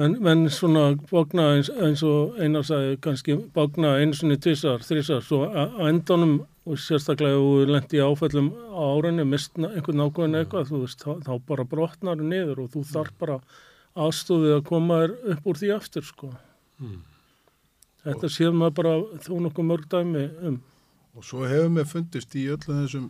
Men, 0.00 0.14
men 0.24 0.46
svona 0.48 0.94
bókna 1.10 1.50
eins, 1.58 1.68
eins 1.76 2.00
og 2.06 2.38
einar 2.40 2.64
sagði 2.64 2.94
kannski 3.04 3.34
bókna 3.52 3.98
eins 4.00 4.22
og 4.24 4.32
tvisar, 4.40 4.80
þrísar, 4.80 5.20
svo 5.26 5.42
að 5.50 5.74
endanum 5.90 6.38
og 6.64 6.80
sérstaklega 6.80 7.36
þú 7.36 7.66
lendi 7.68 8.00
áfællum 8.00 8.48
á 8.72 8.80
árunni, 8.80 9.26
mist 9.28 9.60
na- 9.60 9.68
einhvern 9.74 10.00
ákveðin 10.06 10.38
eitthvað, 10.40 10.70
þú 10.70 10.80
veist, 10.86 11.04
þá, 11.04 11.12
þá 11.26 11.32
bara 11.50 11.68
brotnar 11.68 12.16
þú 12.16 12.30
niður 12.32 12.64
og 12.64 12.72
þú 12.72 12.84
þarf 12.94 13.12
bara 13.20 13.38
aðstofið 14.06 14.56
að 14.56 14.66
koma 14.70 15.00
þér 15.02 15.14
upp 15.34 15.52
úr 15.52 15.60
því 15.60 15.72
aftur, 15.76 16.08
sko. 16.08 16.32
Mm. 16.80 16.98
Þetta 18.06 18.32
séð 18.32 18.56
maður 18.56 18.76
bara 18.80 18.92
þó 19.20 19.32
nokkuð 19.44 19.66
mörg 19.68 19.88
dæmi 19.92 20.26
um. 20.48 20.60
og 21.12 21.24
svo 21.26 21.44
hefur 21.44 21.72
mér 21.74 21.88
fundist 21.90 22.34
í 22.38 22.46
öllum 22.48 22.84
þessum 22.86 23.08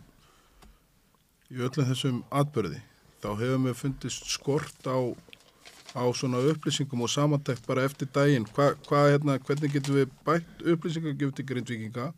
í 1.53 1.61
öllum 1.61 1.87
þessum 1.87 2.17
atbyrði 2.41 2.81
þá 3.23 3.29
hefur 3.39 3.61
mér 3.63 3.77
fundist 3.79 4.27
skort 4.33 4.89
á 4.89 4.99
á 5.91 6.03
svona 6.15 6.39
upplýsingum 6.51 7.01
og 7.03 7.09
samantækt 7.11 7.65
bara 7.67 7.83
eftir 7.87 8.07
daginn. 8.15 8.45
Hva, 8.55 8.71
hva, 8.87 9.01
hérna, 9.11 9.37
hvernig 9.43 9.73
getum 9.73 9.97
við 9.99 10.11
bætt 10.27 10.65
upplýsingar 10.73 11.17
gefið 11.19 11.35
til 11.39 11.47
grindvíkinga? 11.51 12.09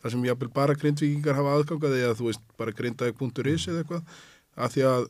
Þar 0.00 0.14
sem 0.14 0.24
jáfnvel 0.24 0.52
bara 0.56 0.74
grindvíkingar 0.80 1.36
hafa 1.36 1.56
aðgangaði 1.58 2.02
eða 2.06 2.16
þú 2.16 2.30
veist 2.30 2.44
bara 2.58 2.72
grindag.is 2.72 3.66
eða 3.68 3.82
eitthvað. 3.82 4.02
Að 4.56 4.74
því 4.76 4.84
að 4.90 5.06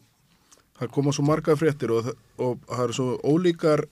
það 0.81 0.93
koma 0.97 1.13
svo 1.15 1.25
marga 1.29 1.55
fréttir 1.61 1.93
og, 1.95 2.05
það- 2.09 2.21
og 2.47 2.59
það 2.69 2.85
eru 2.89 2.99
svo 2.99 3.09
ólíkar 3.23 3.85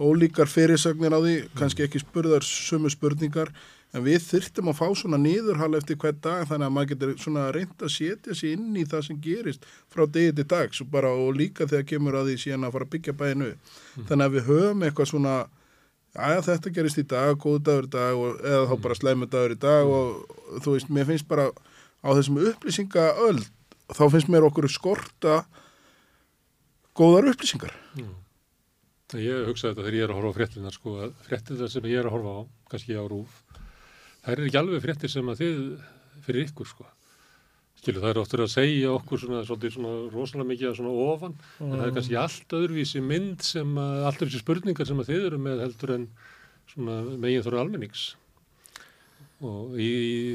ólíkar 0.00 0.48
fyrirsagnir 0.48 1.12
á 1.12 1.20
því, 1.20 1.34
kannski 1.58 1.84
ekki 1.84 2.00
spurðar 2.00 2.40
sömu 2.46 2.88
spurningar, 2.92 3.50
en 3.90 4.04
við 4.06 4.20
þyrftum 4.22 4.70
að 4.70 4.78
fá 4.78 4.86
svona 4.98 5.18
niðurhal 5.20 5.72
eftir 5.78 5.98
hvern 6.00 6.18
dag 6.22 6.44
þannig 6.46 6.68
að 6.68 6.74
maður 6.76 6.90
getur 6.92 7.14
svona 7.18 7.46
reynd 7.54 7.82
að 7.82 7.94
setja 7.94 8.36
sig 8.38 8.54
inn 8.54 8.76
í 8.78 8.84
það 8.86 9.06
sem 9.08 9.20
gerist 9.24 9.64
frá 9.90 10.04
degi 10.06 10.34
til 10.38 10.46
dags 10.52 10.82
og, 10.84 10.90
bara, 10.92 11.10
og 11.10 11.32
líka 11.38 11.66
þegar 11.66 11.88
kemur 11.90 12.18
að 12.20 12.30
því 12.30 12.36
síðan 12.44 12.68
að 12.68 12.76
fara 12.76 12.86
að 12.86 12.92
byggja 12.94 13.16
bæinu. 13.22 13.50
Þannig 14.06 14.26
að 14.26 14.36
við 14.36 14.46
höfum 14.50 14.84
eitthvað 14.86 15.10
svona 15.10 15.34
að 16.18 16.44
þetta 16.48 16.74
gerist 16.74 16.98
í 17.02 17.06
dag, 17.06 17.34
góð 17.38 17.58
dagur 17.66 17.86
í 17.86 17.92
dag 17.94 18.18
og, 18.18 18.38
eða 18.42 18.68
þá 18.70 18.76
bara 18.86 18.98
slæmu 18.98 19.30
dagur 19.30 19.54
í 19.54 19.58
dag 19.62 19.90
og 19.90 20.62
þú 20.64 20.76
veist, 20.76 20.90
mér 20.90 21.10
finnst 21.10 21.28
bara 21.30 21.50
á 22.02 22.08
þessum 22.14 22.40
upplýsingaöld 22.50 23.44
þá 23.90 24.04
finnst 24.14 24.30
mér 24.30 24.46
okkur 24.46 24.70
skorta 24.70 25.42
góðar 26.98 27.30
upplýsingar. 27.34 27.74
Ég 29.18 29.46
hugsa 29.48 29.70
þetta 29.70 29.82
þegar 29.82 29.96
ég 29.98 30.04
er 30.06 30.12
að 30.12 30.18
horfa 30.20 30.30
á 30.30 30.36
fréttinar 30.38 30.74
sko, 30.74 30.96
að 31.02 31.14
fréttinar 31.26 31.70
sem 31.72 31.86
ég 31.90 31.98
er 31.98 32.06
að 32.06 32.14
horfa 32.14 32.34
á, 32.34 32.40
kannski 32.70 32.94
á 32.94 33.04
rúf, 33.10 33.40
þær 34.24 34.36
eru 34.36 34.48
ekki 34.48 34.60
alveg 34.60 34.84
fréttir 34.84 35.12
sem 35.12 35.28
að 35.32 35.42
þið 35.42 35.60
fyrir 36.26 36.48
ykkur 36.48 36.70
sko. 36.70 36.86
Skilu, 37.80 38.00
það 38.02 38.10
er 38.10 38.20
oftur 38.20 38.42
að 38.44 38.50
segja 38.52 38.88
okkur 38.92 39.22
svona, 39.22 39.42
svona, 39.48 39.70
svona 39.72 39.92
rosalega 40.12 40.48
mikið 40.50 40.74
svona 40.76 40.90
ofan, 41.06 41.36
en 41.64 41.76
það 41.78 41.84
er 41.86 41.94
kannski 41.96 42.18
allt 42.20 42.56
öðruvísi 42.58 43.00
mynd 43.04 43.44
sem 43.46 43.70
að, 43.80 44.00
allt 44.10 44.24
öðruvísi 44.24 44.42
spurningar 44.42 44.88
sem 44.90 45.00
að 45.00 45.12
þið 45.12 45.28
eru 45.30 45.38
með 45.46 45.62
heldur 45.64 45.94
en 45.94 46.08
svona 46.74 46.98
megin 47.22 47.46
þóru 47.46 47.62
almennings. 47.62 48.02
Og 49.40 49.78
í, 49.80 49.92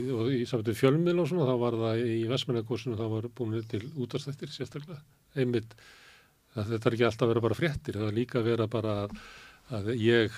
og 0.10 0.32
í 0.34 0.40
samvættu 0.50 0.74
fjölmiðl 0.80 1.22
og 1.22 1.30
svona, 1.30 1.46
þá 1.46 1.62
var 1.62 1.78
það 1.84 2.02
í 2.10 2.18
Vestmennagósinu, 2.32 2.98
þá 2.98 3.06
var 3.12 3.30
búin 3.38 3.60
til 3.70 3.84
útastættir 4.02 4.50
sérstaklega, 4.50 5.04
einmitt 5.38 5.78
þetta 6.56 6.90
er 6.90 6.96
ekki 6.96 7.06
alltaf 7.08 7.26
að 7.26 7.34
vera 7.34 7.44
bara 7.44 7.58
fréttir, 7.58 7.98
það 8.00 8.10
er 8.10 8.16
líka 8.16 8.40
að 8.40 8.50
vera 8.50 8.68
bara 8.72 8.96
að, 9.04 9.16
að 9.74 9.96
ég 9.98 10.34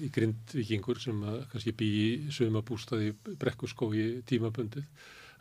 í 0.00 0.08
grindvikingur 0.12 1.00
sem 1.02 1.18
að 1.28 1.42
kannski 1.52 1.74
bý 1.76 1.88
í 2.00 2.32
sumabústað 2.32 3.04
í 3.04 3.10
brekkuskói 3.40 4.22
tímabundið, 4.28 4.86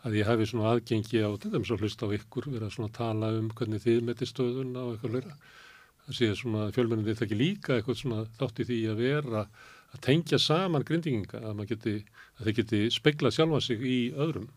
að 0.04 0.18
ég 0.20 0.28
hafi 0.28 0.48
svona 0.50 0.74
aðgengi 0.74 1.22
á, 1.24 1.32
til 1.40 1.54
dæmis 1.54 1.72
að 1.72 1.86
hlusta 1.86 2.10
á 2.12 2.16
ykkur, 2.18 2.50
vera 2.52 2.72
svona 2.72 2.92
að 2.92 2.98
tala 2.98 3.30
um 3.38 3.48
hvernig 3.56 3.84
þið 3.86 4.02
meti 4.10 4.28
stöðun 4.28 4.76
á 4.76 4.84
eitthvað 4.92 5.16
löra. 5.16 5.38
Það 6.04 6.18
sé 6.18 6.32
svona 6.36 6.66
fjölmennin 6.76 7.08
þetta 7.08 7.26
ekki 7.26 7.40
líka 7.40 7.78
eitthvað 7.78 8.02
svona 8.02 8.26
þátt 8.36 8.60
í 8.60 8.68
því 8.68 8.80
að 8.92 9.04
vera 9.06 9.46
að 9.94 10.02
tengja 10.04 10.40
saman 10.42 10.84
grindvikinga, 10.84 11.40
að, 11.40 11.54
maður 11.56 11.76
geti, 11.78 11.96
að 12.36 12.50
þið 12.50 12.58
geti 12.60 12.82
speglað 12.92 13.38
sjálfa 13.38 13.62
sig 13.64 13.86
í 13.88 14.00
öðrum. 14.12 14.50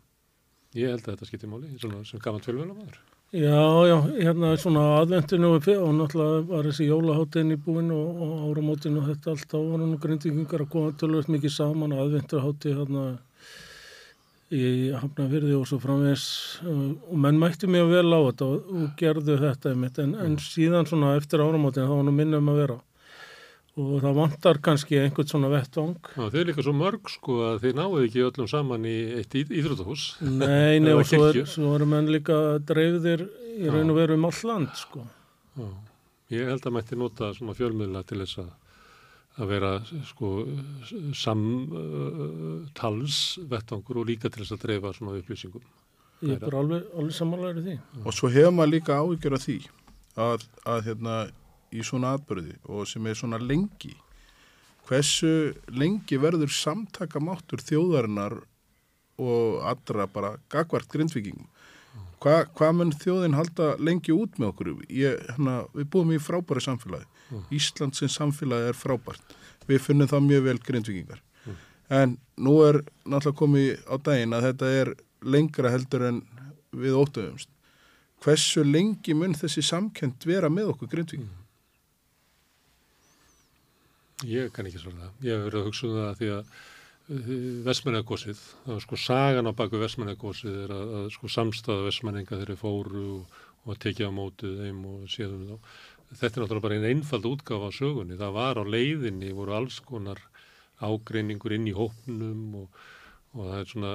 Ég 0.75 0.91
held 0.91 1.07
að 1.07 1.13
þetta 1.13 1.31
skiptir 1.31 1.53
máli, 1.53 1.71
sem 1.79 2.25
gaman 2.25 2.43
fjölmennamaður. 2.43 2.99
Já, 3.35 3.87
já, 3.91 3.97
hérna 4.23 4.53
svona 4.55 4.83
aðventinu 5.01 5.49
og 5.57 5.65
og 5.67 5.95
náttúrulega 5.99 6.47
var 6.47 6.67
þessi 6.69 6.85
jólaháttin 6.87 7.51
í 7.51 7.57
búin 7.59 7.91
og, 7.91 8.21
og 8.23 8.45
áramótin 8.47 8.99
og 9.01 9.09
þetta 9.11 9.33
allt 9.33 9.51
á 9.51 9.59
var 9.59 9.81
nú 9.83 9.99
grindvíkingar 9.99 10.63
að 10.63 10.71
koma 10.71 10.93
tölvöld 10.95 11.29
mikið 11.35 11.51
saman 11.51 11.93
og 11.93 12.05
aðventurhátti 12.05 12.77
hérna 12.79 13.19
í 14.55 14.93
Hafnafyrði 14.95 15.57
og 15.59 15.67
svo 15.67 15.81
framvegs 15.83 16.29
og 16.71 17.19
menn 17.19 17.43
mætti 17.43 17.67
mjög 17.67 17.91
vel 17.97 18.15
á 18.15 18.21
þetta 18.31 18.47
og, 18.47 18.71
og 18.71 18.95
gerðu 19.03 19.39
þetta 19.43 19.73
einmitt. 19.75 19.99
En, 19.99 20.15
en 20.15 20.39
síðan 20.39 20.87
svona 20.87 21.17
eftir 21.19 21.43
áramótin 21.43 21.91
þá 21.91 21.97
var 21.97 22.07
nú 22.07 22.15
minnum 22.15 22.55
að 22.55 22.63
vera 22.63 22.79
og 23.77 23.97
það 24.01 24.15
vantar 24.17 24.59
kannski 24.65 24.97
einhvern 25.03 25.29
svona 25.29 25.51
vettvang 25.53 25.97
Já, 26.17 26.23
þið 26.33 26.39
er 26.41 26.47
líka 26.51 26.63
svo 26.65 26.73
mörg 26.77 27.11
sko 27.13 27.35
að 27.51 27.59
þið 27.67 27.75
náðu 27.81 28.05
ekki 28.07 28.23
öllum 28.25 28.49
saman 28.49 28.87
í 28.89 28.95
eitt 29.21 29.35
í- 29.37 29.45
íþróttahús. 29.61 30.05
Nei, 30.25 30.79
nei 30.81 30.93
og 30.97 31.05
svo, 31.09 31.27
er, 31.29 31.43
svo 31.45 31.75
eru 31.77 31.87
menn 31.91 32.09
líka 32.09 32.39
dreifðir 32.65 33.27
í 33.61 33.69
raun 33.73 33.91
og 33.93 33.97
veru 34.01 34.15
um 34.17 34.25
all 34.31 34.41
land 34.49 34.73
sko 34.81 35.05
Já. 35.57 35.69
Ég 36.33 36.49
held 36.51 36.65
að 36.67 36.75
mætti 36.75 36.97
nota 36.99 37.29
svona 37.37 37.55
fjölmiðla 37.55 38.01
til 38.09 38.19
þess 38.25 38.39
að 38.43 38.49
að 39.37 39.51
vera 39.53 39.71
sko 40.09 40.29
samtals 41.77 43.17
vettvangur 43.51 43.99
og 44.01 44.07
líka 44.09 44.31
til 44.33 44.43
þess 44.45 44.55
að 44.57 44.63
dreifa 44.65 44.93
svona 44.97 45.19
upplýsingum. 45.21 45.65
ég 46.25 46.33
er 46.33 46.41
bara 46.41 46.59
alveg, 46.63 46.87
alveg 46.97 47.13
samanlæri 47.13 47.61
því 47.67 47.75
Og 48.07 48.15
svo 48.17 48.31
hefur 48.33 48.55
maður 48.57 48.73
líka 48.73 48.97
áhyggjur 49.03 49.35
af 49.37 49.43
því 49.45 49.57
að, 50.17 50.47
að 50.65 50.81
hérna 50.87 51.17
í 51.73 51.85
svona 51.87 52.15
atbyrði 52.17 52.57
og 52.71 52.87
sem 52.91 53.07
er 53.07 53.19
svona 53.19 53.41
lengi. 53.43 53.95
Hversu 54.87 55.55
lengi 55.75 56.19
verður 56.23 56.53
samtaka 56.53 57.21
máttur 57.23 57.63
þjóðarinnar 57.65 58.39
og 59.17 59.63
allra 59.67 60.07
bara 60.07 60.37
gagvart 60.53 60.91
grindvikingum 60.93 61.49
Hva, 62.21 62.47
hvað 62.57 62.73
mun 62.79 62.93
þjóðin 62.97 63.37
halda 63.37 63.75
lengi 63.81 64.13
út 64.15 64.39
með 64.41 64.49
okkur? 64.49 64.69
Ég, 64.89 65.21
hérna, 65.31 65.59
við 65.77 65.89
búum 65.93 66.15
í 66.17 66.21
frábæri 66.21 66.63
samfélagi. 66.65 67.05
Ísland 67.53 67.97
sem 67.97 68.09
samfélagi 68.13 68.71
er 68.71 68.77
frábært. 68.77 69.35
Við 69.69 69.83
finnum 69.85 70.09
það 70.09 70.25
mjög 70.31 70.47
vel 70.47 70.61
grindvikingar 70.65 71.21
en 71.89 72.17
nú 72.37 72.57
er 72.67 72.81
náttúrulega 73.07 73.39
komið 73.39 73.67
á 73.87 73.95
daginn 74.03 74.35
að 74.35 74.49
þetta 74.49 74.71
er 74.81 74.93
lengra 75.23 75.71
heldur 75.71 76.07
en 76.09 76.23
við 76.75 76.97
óttuðumst. 76.99 77.51
Hversu 78.25 78.65
lengi 78.67 79.15
mun 79.15 79.37
þessi 79.37 79.63
samkend 79.63 80.25
vera 80.27 80.51
með 80.51 80.73
okkur 80.75 80.91
grindvík? 80.91 81.27
Ég 84.25 84.49
kann 84.55 84.65
ekki 84.65 84.81
svara 84.81 84.97
það. 85.03 85.17
Ég 85.27 85.35
hef 85.35 85.43
verið 85.45 85.61
að 85.61 85.67
hugsa 85.69 85.87
um 85.87 85.97
það 85.97 86.15
því 86.21 86.29
að 86.33 86.55
Vestmennagósið, 87.67 88.39
það 88.65 88.73
var 88.73 88.83
sko 88.83 88.97
sagan 88.99 89.47
á 89.47 89.53
baku 89.59 89.79
Vestmennagósið 89.79 90.55
er 90.65 90.73
að, 90.75 90.95
að 91.01 91.11
sko 91.15 91.29
samstaða 91.31 91.85
Vestmenninga 91.85 92.39
þeirri 92.41 92.57
fóru 92.59 93.03
og, 93.19 93.37
og 93.63 93.75
að 93.75 93.83
tekja 93.85 94.09
á 94.09 94.17
mótið 94.17 94.57
þeim 94.63 94.81
og 94.91 95.05
séðum 95.13 95.45
þá. 95.51 95.77
Þetta 96.17 96.33
er 96.33 96.43
náttúrulega 96.43 96.65
bara 96.65 96.79
einn 96.79 96.89
einfald 96.89 97.29
útgáfa 97.29 97.69
á 97.69 97.77
sögunni. 97.77 98.17
Það 98.19 98.33
var 98.39 98.59
á 98.59 98.65
leiðinni, 98.65 99.35
voru 99.37 99.55
alls 99.59 99.79
konar 99.85 100.23
ágreiningur 100.81 101.55
inn 101.57 101.69
í 101.69 101.77
hópnum 101.77 102.57
og, 102.63 102.81
og 103.37 103.53
það 103.53 103.61
er 103.61 103.71
svona, 103.75 103.93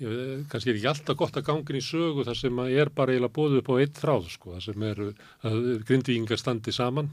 ég, 0.00 0.16
kannski 0.50 0.72
er 0.72 0.80
ekki 0.80 0.90
alltaf 0.94 1.20
gott 1.20 1.38
að 1.38 1.46
gangin 1.50 1.80
í 1.82 1.84
sögu 1.84 2.24
þar 2.24 2.40
sem 2.40 2.64
er 2.64 2.90
bara 2.96 3.12
eiginlega 3.12 3.36
bóðið 3.36 3.60
upp 3.60 3.70
á 3.70 3.74
eitt 3.84 4.00
þráð 4.00 4.32
sko, 4.34 4.56
þar 4.56 4.66
sem 4.70 4.88
að 4.88 5.62
grindvíkingar 5.84 6.40
standi 6.40 6.74
saman 6.74 7.12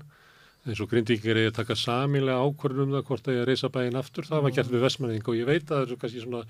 eins 0.62 0.78
og 0.84 0.91
grindvíkir 0.91 1.34
er 1.34 1.47
að 1.49 1.55
taka 1.57 1.74
samilega 1.80 2.38
ákvörðum 2.45 2.91
um 2.91 2.91
það 2.93 3.05
hvort 3.07 3.24
það 3.26 3.34
er 3.34 3.41
að 3.41 3.47
reysa 3.49 3.70
bæinn 3.74 3.97
aftur 3.97 4.28
það 4.28 4.43
var 4.45 4.51
gert 4.53 4.70
við 4.70 4.84
vestmenning 4.86 5.30
og 5.32 5.38
ég 5.39 5.47
veit 5.49 5.64
að 5.64 5.72
það 5.72 5.86
eru 5.88 5.95
kannski 6.03 6.22
svona 6.22 6.41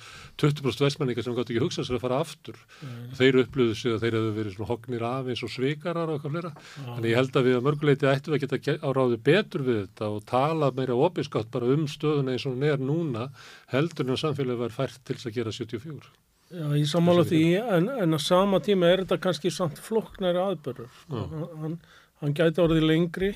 20% 0.41 0.83
vestmenningar 0.83 1.23
sem 1.23 1.37
gátt 1.37 1.51
ekki 1.53 1.61
hugsað 1.63 1.87
sér 1.87 1.95
að 1.95 2.03
fara 2.03 2.17
aftur 2.25 2.57
mm. 2.59 2.97
þeir 3.19 3.37
upplöðu 3.45 3.77
sig 3.79 3.95
að 3.95 4.03
þeir 4.03 4.17
hefðu 4.17 4.33
verið 4.35 4.55
svona 4.57 4.69
hognir 4.73 5.05
af 5.07 5.29
eins 5.31 5.43
og 5.47 5.53
svikarar 5.53 6.11
og 6.11 6.17
eitthvað 6.17 6.35
flera 6.35 6.51
ah. 6.51 6.97
en 6.97 7.07
ég 7.07 7.19
held 7.21 7.39
að 7.39 7.47
við 7.47 7.55
að 7.55 7.63
mörguleiti 7.69 8.09
ættum 8.11 8.35
að 8.35 8.43
geta 8.43 8.75
áráði 8.83 9.19
betur 9.29 9.63
við 9.69 9.79
þetta 9.85 10.09
og 10.11 10.25
tala 10.27 10.71
meira 10.75 10.97
opinskátt 11.07 11.53
bara 11.53 11.69
um 11.71 11.85
stöðuna 11.87 12.35
eins 12.35 12.47
og 12.49 12.57
hún 12.57 12.67
er 12.67 12.83
núna 12.83 13.29
heldur 13.71 14.09
en 14.09 14.17
að 14.17 14.25
samfélagi 14.25 14.63
var 14.65 14.75
fært 14.75 14.99
til 15.07 15.15
að 15.21 15.39
gera 15.39 15.55
74 15.55 16.11
Já, 16.51 16.65
ég 16.75 16.87
samála 16.89 17.23
því, 17.23 17.45
en, 17.63 17.85
en 18.03 18.17
að 18.17 18.25
sama 18.25 18.57
tíma 18.59 18.89
er 18.91 19.05
þetta 19.05 19.17
kannski 19.23 19.47
samt 19.55 19.77
floknæri 19.79 20.35
aðbörður. 20.41 20.89
Hann, 21.07 21.77
hann 22.19 22.33
gæti 22.35 22.59
orðið 22.59 22.83
lengri 22.89 23.29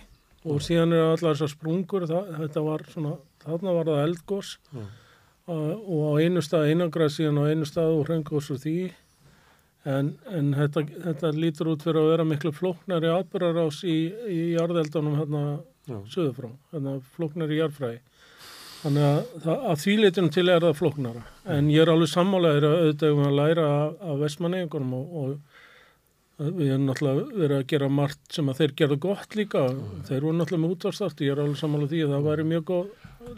og 0.45 0.61
síðan 0.61 0.93
eru 0.93 1.13
allar 1.13 1.33
þessar 1.33 1.51
sprungur 1.51 2.05
það, 2.09 2.29
þetta 2.41 2.63
var 2.65 2.85
svona, 2.91 3.15
þarna 3.45 3.73
var 3.79 3.89
það 3.91 4.03
eldgós 4.03 4.51
mm. 4.71 4.91
uh, 5.49 5.73
og 5.73 6.03
á 6.05 6.11
einu 6.21 6.43
stað 6.45 6.69
einangrað 6.71 7.15
síðan 7.17 7.41
á 7.41 7.49
einu 7.49 7.69
stað 7.69 7.95
og 7.97 8.05
hrengos 8.09 8.51
og 8.53 8.61
því. 8.61 8.77
En, 9.85 10.15
en 10.33 10.49
þetta, 10.57 10.81
þetta 11.03 11.29
lítur 11.37 11.69
út 11.75 11.83
fyrir 11.85 12.01
að 12.01 12.11
vera 12.13 12.25
miklu 12.25 12.51
flóknari 12.57 13.09
atbyrgarás 13.13 13.83
í, 13.85 13.97
í 14.33 14.39
jarðeldunum 14.55 15.19
hérna 15.19 15.41
mm. 15.85 16.03
söðu 16.09 16.31
frá, 16.39 16.49
hérna 16.73 16.95
flóknari 17.17 17.59
jarðfræði. 17.59 18.01
Þannig 18.85 19.05
að, 19.05 19.19
það, 19.41 19.61
að 19.65 19.77
þvíleitunum 19.81 20.31
til 20.33 20.45
er 20.53 20.65
það 20.65 20.79
flóknara. 20.79 21.21
En 21.55 21.69
ég 21.73 21.81
er 21.81 21.89
alveg 21.89 22.09
sammálaður 22.11 22.67
að 22.67 22.75
auðvitað 22.79 23.13
um 23.15 23.21
að 23.25 23.37
læra 23.39 23.69
af, 23.81 24.17
vestmannegingunum 24.21 24.91
og, 24.97 25.15
og 25.21 25.55
Við 26.36 26.67
erum 26.67 26.89
náttúrulega 26.89 27.25
verið 27.31 27.57
að 27.57 27.67
gera 27.71 27.88
margt 27.88 28.33
sem 28.36 28.49
að 28.51 28.57
þeir 28.59 28.71
gerðu 28.81 28.95
gott 29.05 29.36
líka. 29.39 29.61
Mm. 29.71 30.01
Þeir 30.09 30.25
voru 30.25 30.36
náttúrulega 30.36 30.63
með 30.65 30.73
útvarstart. 30.73 31.21
Ég 31.23 31.31
er 31.31 31.39
alveg 31.39 31.59
sammála 31.61 31.88
því 31.91 32.01
að 32.03 32.11
það 32.11 32.25
væri 32.25 32.45
mjög 32.49 32.65
góð 32.67 32.89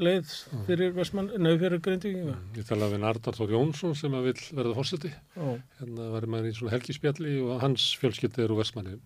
leið 0.02 0.32
fyrir 0.66 0.96
Vestmann, 0.96 1.30
nefn 1.36 1.62
fyrir 1.62 1.84
Grindvíkinga. 1.86 2.34
Ég 2.58 2.66
talaði 2.68 2.96
við 2.96 3.04
Nardar 3.04 3.38
Þór 3.38 3.54
Jónsson 3.54 3.94
sem 4.00 4.18
að 4.18 4.26
vil 4.32 4.42
verða 4.58 4.74
fórseti. 4.80 5.12
Hérna 5.38 6.08
var 6.16 6.28
maður 6.34 6.50
í 6.50 6.56
svona 6.58 6.74
helgispjalli 6.74 7.36
og 7.46 7.62
hans 7.62 7.86
fjölskytti 8.02 8.44
eru 8.48 8.58
Vestmanni. 8.58 8.98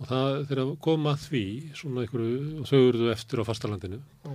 Og 0.00 0.08
það 0.08 0.40
þegar 0.48 0.72
kom 0.88 1.04
að 1.12 1.18
því, 1.28 1.44
svona 1.78 2.06
og 2.08 2.64
þau 2.72 2.80
eruðu 2.80 3.12
eftir 3.12 3.44
á 3.44 3.48
fastalandinu. 3.50 4.00
Ó. 4.24 4.32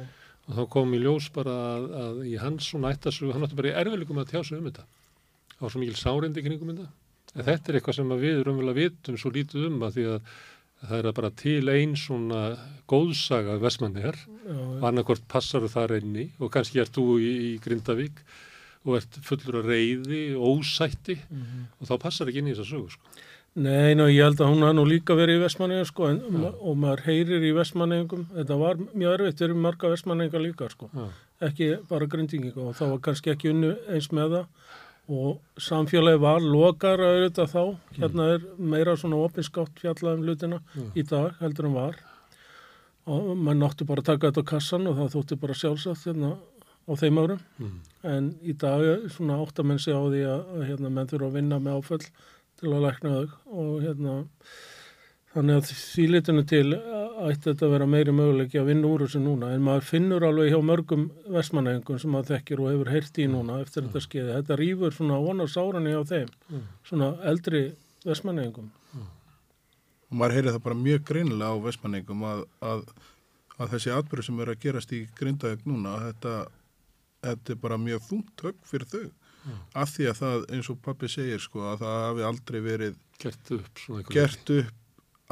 Og 0.47 0.51
þá 0.53 0.63
kom 0.77 0.93
í 0.95 1.01
ljós 1.01 1.27
bara 1.33 1.57
að, 1.73 1.89
að 2.03 2.21
í 2.29 2.37
hans 2.39 2.69
svona 2.69 2.93
ættasug, 2.93 3.33
hann 3.33 3.43
átti 3.43 3.57
bara 3.57 3.73
í 3.73 3.77
erfiðlikum 3.81 4.21
að 4.21 4.31
tjása 4.37 4.55
Það 7.33 7.41
En 7.41 7.47
þetta 7.49 7.71
er 7.71 7.79
eitthvað 7.79 7.97
sem 7.99 8.13
við 8.17 8.43
raunverulega 8.43 8.79
vitum 8.81 9.17
svo 9.17 9.31
lítið 9.35 9.67
um 9.67 9.81
að 9.85 9.97
því 9.97 10.05
að 10.13 10.31
það 10.87 10.97
er 10.99 11.15
bara 11.17 11.31
til 11.33 11.69
einn 11.73 11.95
svona 11.97 12.41
góðsaga 12.89 13.57
vestmannir 13.61 14.17
og 14.53 14.83
annarkort 14.85 15.25
passar 15.29 15.65
þar 15.71 15.95
einni 15.97 16.29
og 16.37 16.51
kannski 16.53 16.81
ert 16.83 16.93
þú 16.93 17.17
í, 17.17 17.31
í 17.47 17.51
Grindavík 17.63 18.21
og 18.87 18.99
ert 18.99 19.17
fullur 19.25 19.61
af 19.61 19.71
reyði 19.71 20.21
og 20.37 20.61
ósætti 20.61 21.17
mm 21.17 21.41
-hmm. 21.41 21.65
og 21.79 21.89
þá 21.89 21.95
passar 22.03 22.29
ekki 22.29 22.39
inn 22.39 22.51
í 22.51 22.55
þessa 22.55 22.69
sögu 22.71 22.89
sko. 22.91 23.03
Nei, 23.57 23.95
ná, 23.97 24.05
ég 24.05 24.21
held 24.21 24.37
að 24.41 24.51
hún 24.53 24.61
har 24.61 24.73
nú 24.77 24.85
líka 24.85 25.15
verið 25.17 25.39
í 25.39 25.43
vestmanninga 25.43 25.85
sko 25.85 26.09
en, 26.09 26.21
ja. 26.43 26.51
og 26.61 26.77
maður 26.77 27.01
heyrir 27.07 27.41
í 27.41 27.55
vestmanningum, 27.57 28.27
þetta 28.35 28.55
var 28.55 28.75
mjög 28.77 29.13
erfitt, 29.13 29.39
við 29.39 29.47
erum 29.47 29.61
marga 29.65 29.89
vestmanninga 29.89 30.39
líka 30.39 30.69
sko, 30.69 30.89
ja. 30.93 31.07
ekki 31.41 31.77
bara 31.89 32.05
grindinginga 32.05 32.61
og 32.61 32.75
það 32.75 32.89
var 32.89 32.99
kannski 32.99 33.31
ekki 33.33 33.49
unnu 33.49 33.71
eins 33.89 34.11
með 34.11 34.29
það 34.35 34.45
og 35.07 35.61
samfélagi 35.63 36.19
var 36.19 36.43
lokar 36.43 36.99
auðvitað 36.99 37.51
þá, 37.53 37.63
hérna 37.95 38.27
er 38.35 38.45
meira 38.59 38.95
svona 38.99 39.21
opinskátt 39.23 39.79
fjallað 39.79 40.19
um 40.19 40.25
lutina 40.27 40.59
mm. 40.59 40.91
í 40.99 41.05
dag 41.07 41.37
heldur 41.39 41.69
en 41.69 41.77
var 41.77 41.99
og 43.07 43.29
maður 43.39 43.59
náttu 43.61 43.87
bara 43.87 44.03
að 44.03 44.09
taka 44.11 44.31
þetta 44.31 44.43
á 44.43 44.51
kassan 44.51 44.87
og 44.89 44.97
það 44.97 45.13
þótti 45.15 45.39
bara 45.39 45.55
sjálfsagt 45.61 46.09
hérna 46.09 46.33
á 46.87 46.91
þeim 46.99 47.21
árum 47.23 47.43
mm. 47.59 47.77
en 48.11 48.31
í 48.43 48.55
dag 48.59 49.07
svona 49.15 49.39
áttamenn 49.43 49.79
sig 49.79 49.95
á 49.95 50.03
því 50.03 50.23
að, 50.27 50.41
að 50.57 50.65
hérna, 50.71 50.91
menn 50.91 51.11
þurfa 51.11 51.29
að 51.29 51.37
vinna 51.39 51.61
með 51.63 51.79
áföll 51.79 52.03
til 52.59 52.73
að 52.73 52.83
lækna 52.87 53.13
þau 53.15 53.55
og 53.61 53.71
hérna 53.85 54.17
Þannig 55.37 55.59
að 55.59 55.67
því 55.69 56.03
litinu 56.09 56.41
til 56.49 56.69
ætti 57.27 57.51
þetta 57.51 57.65
að 57.67 57.73
vera 57.75 57.87
meiri 57.89 58.13
möguleiki 58.15 58.57
að 58.57 58.69
vinna 58.71 58.89
úr 58.89 59.03
þessu 59.03 59.19
núna 59.21 59.49
en 59.53 59.65
maður 59.65 59.85
finnur 59.85 60.23
alveg 60.25 60.49
hjá 60.49 60.57
mörgum 60.65 61.03
vestmannengum 61.33 61.99
sem 62.01 62.13
maður 62.13 62.31
þekkir 62.31 62.63
og 62.63 62.71
hefur 62.71 62.89
heyrt 62.93 63.19
í 63.21 63.27
núna 63.29 63.59
eftir 63.61 63.83
mm. 63.83 63.89
þetta 63.91 64.03
skeiði. 64.05 64.31
Þetta 64.37 64.57
rýfur 64.61 64.95
svona 64.95 65.19
vonarsárani 65.21 65.93
á 65.93 66.01
þeim, 66.09 66.31
mm. 66.49 66.63
svona 66.89 67.11
eldri 67.31 67.61
vestmannengum. 68.05 68.71
Mm. 68.93 69.11
Og 70.07 70.17
maður 70.21 70.37
heyri 70.37 70.55
það 70.55 70.65
bara 70.69 70.79
mjög 70.81 71.05
greinilega 71.11 71.53
á 71.53 71.65
vestmannengum 71.67 72.25
að, 72.31 72.43
að, 72.71 72.83
að 73.57 73.75
þessi 73.75 73.93
atbyrg 73.97 74.29
sem 74.29 74.41
er 74.41 74.53
að 74.53 74.65
gerast 74.65 74.97
í 74.97 75.03
grindaðeg 75.21 75.69
núna, 75.69 75.99
þetta, 76.07 76.35
þetta 77.29 77.55
er 77.55 77.61
bara 77.67 77.81
mjög 77.85 78.09
þungt 78.09 78.47
högg 78.47 78.65
fyrir 78.73 78.89
þau. 78.93 79.05
Mm. 79.47 79.61
Af 79.85 79.93
því 79.93 80.09
að 80.11 80.19
það, 80.23 80.49
eins 80.57 80.73
og 80.73 80.81
pappi 80.83 81.13
segir 81.13 81.45
sko, 81.45 81.61
að 81.71 81.85
það 81.85 82.01
hafi 82.07 82.27
aldrei 82.31 82.59
verið 82.65 82.97
gert 83.21 83.55
upp, 83.55 83.87
gert 84.13 84.53
upp 84.57 84.76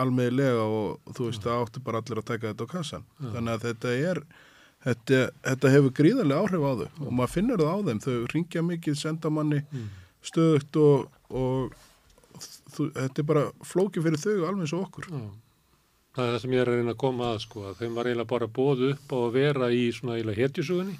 almeinlega 0.01 0.65
og 0.65 1.15
þú 1.15 1.29
veist 1.29 1.45
það 1.45 1.63
áttu 1.63 1.83
bara 1.85 2.01
allir 2.01 2.21
að 2.21 2.27
taka 2.31 2.51
þetta 2.51 2.67
á 2.67 2.73
kassan 2.73 3.05
ja. 3.05 3.31
þannig 3.35 3.53
að 3.53 3.65
þetta 3.69 3.93
er 4.09 4.21
þetta, 4.85 5.21
þetta 5.47 5.73
hefur 5.75 5.95
gríðarlega 5.99 6.43
áhrif 6.43 6.65
á 6.65 6.71
þau 6.71 6.85
ja. 6.85 6.93
og 7.05 7.15
maður 7.19 7.33
finnur 7.35 7.63
það 7.63 7.71
á 7.71 7.79
þeim, 7.89 8.01
þau 8.05 8.15
ringja 8.33 8.65
mikið 8.69 8.99
senda 8.99 9.31
manni 9.33 9.61
mm. 9.63 9.87
stöðugt 10.31 10.81
og, 10.81 11.07
og 11.31 11.75
þú, 12.75 12.89
þetta 12.91 13.23
er 13.23 13.29
bara 13.31 13.47
flóki 13.65 14.03
fyrir 14.03 14.21
þau 14.21 14.35
alveg 14.35 14.65
eins 14.65 14.75
og 14.75 14.85
okkur 14.89 15.09
ja. 15.11 15.23
Það 16.16 16.26
er 16.26 16.32
það 16.32 16.41
sem 16.41 16.53
ég 16.55 16.61
er 16.61 16.70
að 16.72 16.78
reyna 16.80 16.93
að 16.93 16.99
koma 17.01 17.30
að 17.34 17.38
sko, 17.43 17.61
að 17.68 17.80
þeim 17.82 17.97
var 17.97 18.07
eiginlega 18.07 18.30
bara 18.32 18.47
bóð 18.55 18.84
upp 18.88 19.09
á 19.11 19.18
að 19.20 19.34
vera 19.36 19.68
í 19.76 19.82
svona 19.91 20.16
eiginlega 20.16 20.45
hetjusugunni, 20.45 20.95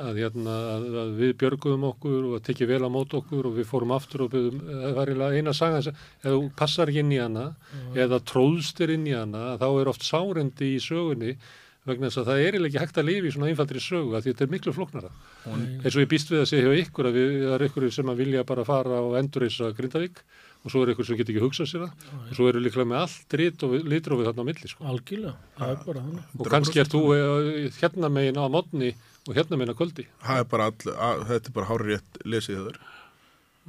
að, 0.00 0.10
hérna, 0.16 0.54
að, 0.74 0.86
að 1.02 1.10
við 1.18 1.32
björguðum 1.42 1.86
okkur 1.90 2.18
og 2.30 2.36
að 2.38 2.44
tekja 2.48 2.70
vel 2.70 2.80
á 2.80 2.90
mót 2.94 3.16
okkur 3.20 3.50
og 3.50 3.56
við 3.58 3.68
fórum 3.68 3.92
aftur 3.96 4.24
og 4.24 4.32
byggðum, 4.32 4.62
það 4.70 4.96
var 4.96 5.12
eiginlega 5.12 5.40
eina 5.42 5.56
saga 5.56 5.82
ef 5.84 5.98
þú 6.24 6.42
passar 6.56 6.92
inn 6.94 7.12
í 7.12 7.20
hana 7.20 7.50
já. 7.50 7.82
eða 8.06 8.22
tróðstir 8.32 8.94
inn 8.96 9.08
í 9.10 9.16
hana, 9.18 9.58
þá 9.60 9.68
er 9.70 9.92
oft 9.92 10.08
sárendi 10.08 10.72
í 10.78 10.80
sögunni 10.80 11.36
vegna 11.88 12.10
þess 12.10 12.20
að 12.20 12.28
það 12.28 12.40
er 12.40 12.46
eiginlega 12.54 12.70
ekki 12.70 12.82
hægt 12.82 12.98
að 13.00 13.08
lifi 13.08 13.28
í 13.30 13.34
svona 13.34 13.48
einfaldri 13.50 13.80
sögu 13.82 14.16
að 14.16 14.26
þetta 14.28 14.44
er 14.44 14.52
miklu 14.52 14.74
floknara. 14.76 15.10
Eins 15.48 15.94
og 15.94 16.02
ég 16.02 16.10
býst 16.10 16.32
við 16.32 16.42
að 16.42 16.50
segja 16.50 16.68
hjá 16.68 16.82
ykkur 16.84 17.08
að 17.08 17.16
við, 17.16 17.30
það 17.46 17.54
er 17.56 17.64
ykkur 17.68 17.86
sem 17.96 18.12
að 18.12 18.20
vilja 18.20 18.44
bara 18.48 18.66
fara 18.68 19.00
og 19.06 19.16
endurreisa 19.20 19.70
Grindavík 19.76 20.20
og 20.60 20.72
svo 20.72 20.82
er 20.82 20.92
eitthvað 20.92 21.08
sem 21.08 21.18
getur 21.18 21.34
ekki 21.34 21.44
hugsað 21.44 21.68
sér 21.70 21.84
það. 21.86 22.08
Og 22.20 22.32
svo 22.36 22.48
eru 22.50 22.60
líklega 22.60 22.88
með 22.90 23.04
allt 23.04 23.36
litrófið 23.88 24.26
þarna 24.28 24.44
á 24.44 24.48
milli 24.50 24.68
sko. 24.68 24.86
Algjörlega, 24.92 25.34
það 25.56 25.70
er 25.72 25.84
bara 25.86 26.02
þannig. 26.04 26.26
Og 26.36 26.50
kannski 26.52 26.82
er 26.82 26.90
þú 26.92 27.00
eh, 27.16 27.68
hérna 27.80 28.10
megin 28.12 28.40
á 28.40 28.44
modni 28.52 28.90
og 29.24 29.38
hérna 29.38 29.60
megin 29.60 29.72
á 29.72 29.78
kvöldi. 29.78 30.06
Það 30.26 30.42
er 30.42 30.50
bara 30.50 30.66
all, 30.68 30.92
að, 30.92 31.22
þetta 31.30 31.50
er 31.52 31.56
bara 31.56 31.70
hárið 31.70 31.92
rétt 31.94 32.20
lesið 32.34 32.60
þar 32.66 32.80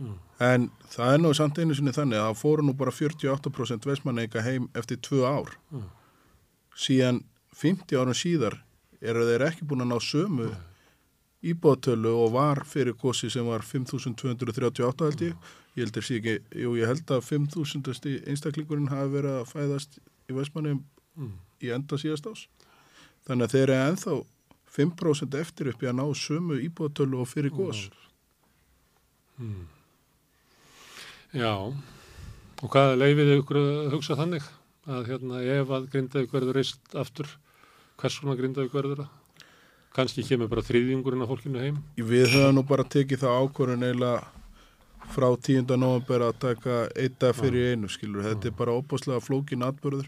mm. 0.02 0.18
en 0.50 0.68
það 0.92 1.14
er 1.14 1.24
nú 1.24 1.32
samt 1.40 1.62
einu 1.62 1.78
sinni 1.80 1.96
þannig 1.96 2.20
að 2.20 2.28
það 2.28 2.42
fóru 2.42 2.68
nú 2.68 2.76
bara 2.82 2.96
48% 2.98 3.88
veismanneika 3.88 4.44
heim 4.44 4.68
eftir 4.76 5.00
tvö 5.00 5.24
ár. 5.24 5.56
Mm. 5.72 5.88
síðan 6.76 7.24
50 7.62 8.00
árum 8.00 8.16
síðar 8.18 8.60
eru 9.00 9.24
þeir 9.28 9.48
ekki 9.48 9.66
búin 9.68 9.86
að 9.86 9.94
ná 9.94 10.04
sömu 10.04 10.50
mm. 10.50 10.60
íbóðtölu 11.56 12.14
og 12.26 12.36
var 12.36 12.66
fyrir 12.68 13.00
kosi 13.00 13.32
sem 13.32 13.48
var 13.48 13.64
5238 13.64 15.08
held 15.08 15.28
ég. 15.30 15.40
Mm 15.40 15.58
ég 15.78 15.86
held, 15.86 16.00
ekki, 16.02 16.38
jú, 16.64 16.76
ég 16.80 16.90
held 16.92 17.14
að 17.16 17.26
5.000 17.30 18.18
einstaklingurinn 18.28 18.92
hafi 18.92 19.14
verið 19.16 19.38
að 19.40 19.52
fæðast 19.52 20.00
í 20.28 20.36
Vestmanni 20.36 20.76
mm. 20.76 21.34
í 21.64 21.72
enda 21.76 22.00
síðast 22.02 22.28
ás 22.28 22.46
þannig 23.28 23.48
að 23.48 23.56
þeir 23.56 23.64
eru 23.64 23.78
enþá 23.92 24.18
5% 24.72 25.38
eftir 25.40 25.72
upp 25.72 25.84
í 25.84 25.92
að 25.92 26.00
ná 26.00 26.06
sömu 26.16 26.58
íbúðatölu 26.64 27.22
og 27.24 27.30
fyrir 27.32 27.54
gós 27.56 27.86
mm. 29.40 29.70
Já. 31.32 31.72
Og 32.60 32.68
hvað 32.68 32.98
leifiði 33.00 33.38
ykkur 33.40 33.58
að 33.62 33.94
hugsa 33.94 34.18
þannig? 34.20 34.44
Að 34.92 35.06
hérna 35.08 35.40
ef 35.54 35.70
að 35.72 35.88
grindaði 35.94 36.28
hverður 36.28 36.58
reist 36.58 36.96
aftur 36.98 37.30
hvers 38.02 38.18
konar 38.20 38.40
grindaði 38.40 38.72
hverður 38.74 39.04
að 39.06 39.46
kannski 39.96 40.26
kemur 40.28 40.50
bara 40.52 40.64
þriðjungurinn 40.66 41.24
af 41.24 41.32
fólkinu 41.32 41.62
heim? 41.62 41.80
Við 41.96 42.34
höfum 42.34 42.58
nú 42.58 42.66
bara 42.68 42.84
tekið 42.84 43.24
það 43.24 43.40
ákvörðun 43.46 43.88
eiginlega 43.88 44.41
frá 45.12 45.28
10. 45.34 45.66
november 45.80 46.28
að 46.28 46.40
taka 46.46 46.78
eitt 46.96 47.18
dag 47.20 47.36
fyrir 47.36 47.74
einu 47.74 47.90
skilur, 47.92 48.24
þetta 48.26 48.52
er 48.52 48.58
bara 48.58 48.76
óbúslega 48.78 49.24
flókin 49.24 49.66
atbörður 49.66 50.08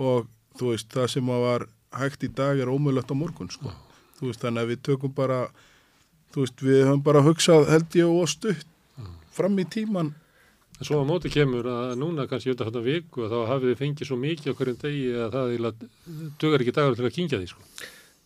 og 0.00 0.30
þú 0.58 0.72
veist 0.72 0.90
það 0.92 1.10
sem 1.14 1.34
var 1.44 1.66
hægt 1.98 2.24
í 2.24 2.32
dag 2.32 2.58
er 2.58 2.72
ómögulegt 2.72 3.12
á 3.12 3.16
morgun 3.16 3.52
sko, 3.52 3.74
þú 4.18 4.30
veist 4.30 4.42
þannig 4.42 4.64
að 4.64 4.72
við 4.72 4.82
tökum 4.88 5.14
bara, 5.14 5.44
þú 6.32 6.46
veist 6.46 6.64
við 6.64 6.82
höfum 6.88 7.04
bara 7.04 7.24
hugsað 7.28 7.70
held 7.70 8.00
ég 8.00 8.10
og 8.10 8.28
stutt 8.32 8.66
fram 9.32 9.56
í 9.60 9.68
tíman 9.68 10.14
En 10.82 10.86
svo 10.88 10.98
á 10.98 11.06
móti 11.06 11.30
kemur 11.30 11.62
að 11.70 11.92
núna 12.00 12.24
kannski 12.26 12.50
undan 12.50 12.66
þetta 12.66 12.80
viku 12.82 13.22
að 13.22 13.30
þá 13.30 13.50
hafið 13.52 13.68
þið 13.70 13.76
fengið 13.78 14.08
svo 14.08 14.16
mikið 14.18 14.48
á 14.50 14.56
hverjum 14.58 14.78
degi 14.80 15.02
að 15.14 15.36
það 15.36 15.84
dugar 16.42 16.64
ekki 16.64 16.74
dagur 16.74 16.96
til 16.98 17.04
að 17.06 17.14
kingja 17.14 17.38
því 17.38 17.50
sko. 17.52 17.66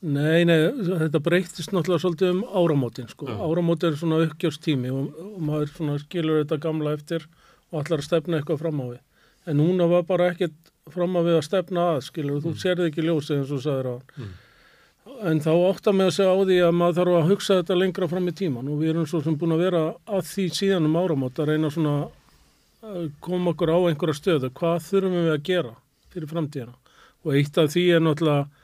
Nei, 0.04 0.44
nei, 0.44 0.58
þetta 0.76 1.20
breytist 1.24 1.72
náttúrulega 1.72 2.02
svolítið 2.02 2.32
um 2.34 2.42
áramótin 2.52 3.08
sko. 3.08 3.30
Já. 3.30 3.36
Áramótin 3.40 3.94
er 3.94 3.96
svona 3.96 4.18
uppgjörstími 4.26 4.90
og, 4.92 5.06
og 5.16 5.36
maður 5.40 5.70
svona 5.72 5.98
skilur 6.02 6.42
þetta 6.42 6.58
gamla 6.62 6.92
eftir 6.98 7.24
og 7.72 7.80
ætlar 7.80 8.02
að 8.02 8.08
stefna 8.10 8.40
eitthvað 8.40 8.60
fram 8.60 8.82
á 8.84 8.86
við. 8.90 8.98
En 9.46 9.56
núna 9.62 9.86
var 9.88 10.04
bara 10.06 10.28
ekkert 10.34 10.72
fram 10.92 11.16
á 11.16 11.20
við 11.24 11.38
að 11.38 11.46
stefna 11.46 11.86
að, 11.94 12.02
skilur, 12.10 12.42
þú 12.44 12.52
sérði 12.60 12.90
ekki 12.90 13.06
ljósið 13.06 13.40
eins 13.40 13.54
og 13.56 13.62
sagðir 13.64 13.88
á. 13.88 13.96
Mm. 14.20 14.34
En 15.30 15.40
þá 15.40 15.50
áttar 15.54 15.96
með 15.96 16.10
að 16.10 16.14
segja 16.18 16.34
á 16.34 16.38
því 16.42 16.58
að 16.66 16.76
maður 16.76 16.98
þarf 16.98 17.16
að 17.16 17.28
hugsa 17.30 17.58
þetta 17.60 17.78
lengra 17.80 18.08
fram 18.10 18.28
í 18.28 18.36
tíman 18.36 18.68
og 18.68 18.80
við 18.82 18.92
erum 18.92 19.08
svo 19.08 19.22
sem 19.24 19.38
búin 19.38 19.56
að 19.56 19.64
vera 19.64 19.82
að 20.04 20.28
því 20.28 20.46
síðan 20.58 20.88
um 20.90 20.98
áramót 21.00 21.40
að 21.40 21.52
reyna 21.52 21.70
svona 21.72 21.96
að 22.86 23.08
koma 23.24 23.54
okkur 23.54 23.72
á 23.72 23.78
einhverja 23.88 24.18
stöðu. 24.18 24.52
Hvað 24.60 24.82
þurfum 24.90 25.16
við 25.16 25.32
að 25.32 25.44
gera 25.46 25.74
fyrir 26.12 26.30
framtíðina? 26.34 26.76
Og 27.24 27.38
eitt 27.38 27.58
af 27.58 27.70
því 27.72 27.84
er 27.96 28.04
náttúrulega 28.04 28.55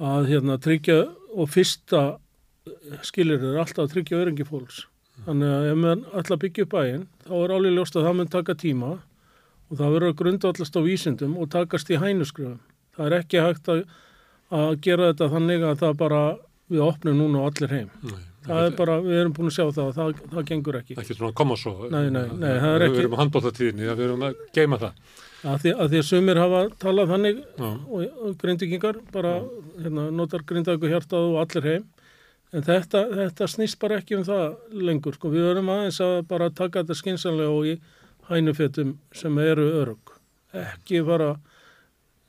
að 0.00 0.28
hérna, 0.32 0.58
tryggja 0.58 0.98
og 1.34 1.48
fyrsta 1.52 2.02
skilir 3.04 3.42
er 3.44 3.58
alltaf 3.62 3.84
að 3.86 3.92
tryggja 3.94 4.20
öringi 4.24 4.46
fólks. 4.48 4.84
Þannig 5.24 5.50
að 5.54 5.66
ef 5.70 5.76
maður 5.78 6.20
ætla 6.20 6.36
að 6.36 6.42
byggja 6.44 6.64
upp 6.66 6.72
bæinn 6.74 7.04
þá 7.28 7.34
er 7.44 7.52
alveg 7.54 7.74
ljóst 7.76 7.96
að 7.98 8.06
það 8.08 8.16
mun 8.18 8.30
taka 8.32 8.54
tíma 8.58 8.88
og 8.94 9.76
það 9.78 9.92
verður 9.94 10.10
að 10.10 10.16
grundvallast 10.20 10.78
á 10.78 10.80
vísindum 10.84 11.36
og 11.38 11.50
takast 11.54 11.90
í 11.94 11.98
hænuskröfum. 12.02 12.58
Það 12.96 13.06
er 13.10 13.16
ekki 13.20 13.42
hægt 13.44 13.70
að, 13.70 13.84
að 14.54 14.74
gera 14.84 15.10
þetta 15.12 15.28
þannig 15.34 15.66
að 15.70 15.78
það 15.84 15.96
bara 16.02 16.22
við 16.74 16.82
opnum 16.88 17.20
núna 17.20 17.42
og 17.44 17.52
allir 17.52 17.74
heim. 17.76 17.90
Nei, 18.02 18.22
Það 18.44 18.66
er 18.66 18.74
bara, 18.76 18.94
við 19.00 19.18
erum 19.22 19.32
búin 19.32 19.48
að 19.48 19.54
sjá 19.56 19.64
það 19.72 19.86
og 19.88 19.94
það, 19.96 20.18
það 20.34 20.42
gengur 20.50 20.76
ekki. 20.76 20.94
ekki 21.00 21.14
svona 21.16 21.30
að 21.30 21.36
koma 21.40 21.54
svo. 21.56 21.70
Nei, 21.88 22.10
nei, 22.12 22.24
nei, 22.28 22.50
það 22.60 22.74
er 22.74 22.82
Við 22.82 22.88
ekki- 22.90 23.00
erum 23.04 23.14
á 23.16 23.20
handbóttatíðinni, 23.22 23.86
við 23.88 24.02
erum 24.04 24.24
að 24.26 24.42
geima 24.58 24.78
það. 24.82 24.98
Að 25.44 25.58
því 25.60 25.72
að, 25.76 25.88
því 25.92 25.98
að 26.00 26.06
sumir 26.08 26.38
hafa 26.40 26.60
talað 26.80 27.10
þannig 27.12 27.40
Já. 27.60 27.68
og, 27.68 28.36
grindvikingar 28.40 28.98
bara 29.12 29.34
hérna, 29.82 30.06
notar 30.16 30.44
grindagu 30.48 30.88
hjartað 30.88 31.26
og 31.32 31.40
allir 31.42 31.66
heim 31.68 31.84
en 32.54 32.62
þetta, 32.64 33.02
þetta 33.18 33.48
snýst 33.50 33.78
bara 33.82 33.98
ekki 34.00 34.16
um 34.16 34.24
það 34.24 34.44
lengur 34.88 35.16
sko. 35.18 35.28
við 35.34 35.44
verðum 35.50 35.68
aðeins 35.74 36.00
að 36.00 36.14
bara 36.30 36.48
taka 36.50 36.80
þetta 36.84 36.96
skynsanlega 37.00 37.50
og 37.52 37.66
í 37.66 37.74
hænufetum 38.30 38.94
sem 39.12 39.38
eru 39.42 39.66
örug 39.82 40.14
ekki 40.54 41.02
bara 41.04 41.34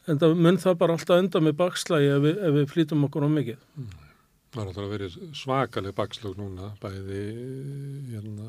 en 0.10 0.20
það 0.20 0.36
mun 0.36 0.58
það 0.62 0.76
bara 0.82 0.98
alltaf 0.98 1.22
enda 1.24 1.40
með 1.46 1.56
bakslægi 1.62 2.10
ef, 2.18 2.22
við- 2.26 2.42
ef 2.50 2.58
við 2.60 2.68
flýtum 2.74 3.06
okkur 3.08 3.26
á 3.26 3.30
mikið 3.32 3.62
Það 4.56 4.70
er 4.72 4.78
að 4.86 4.92
vera 4.94 5.08
svakaleg 5.36 5.96
bakslög 5.98 6.38
núna, 6.40 6.70
bæði 6.80 7.24
hérna, 8.14 8.46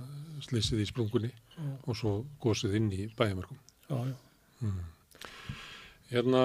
slýsið 0.46 0.84
í 0.84 0.86
splungunni 0.86 1.30
og 1.86 1.96
svo 1.98 2.12
gósið 2.44 2.76
inn 2.78 2.92
í 2.94 3.08
bæjamörkum. 3.18 3.58
já, 3.90 3.96
já. 4.10 4.14
Hérna, 6.12 6.42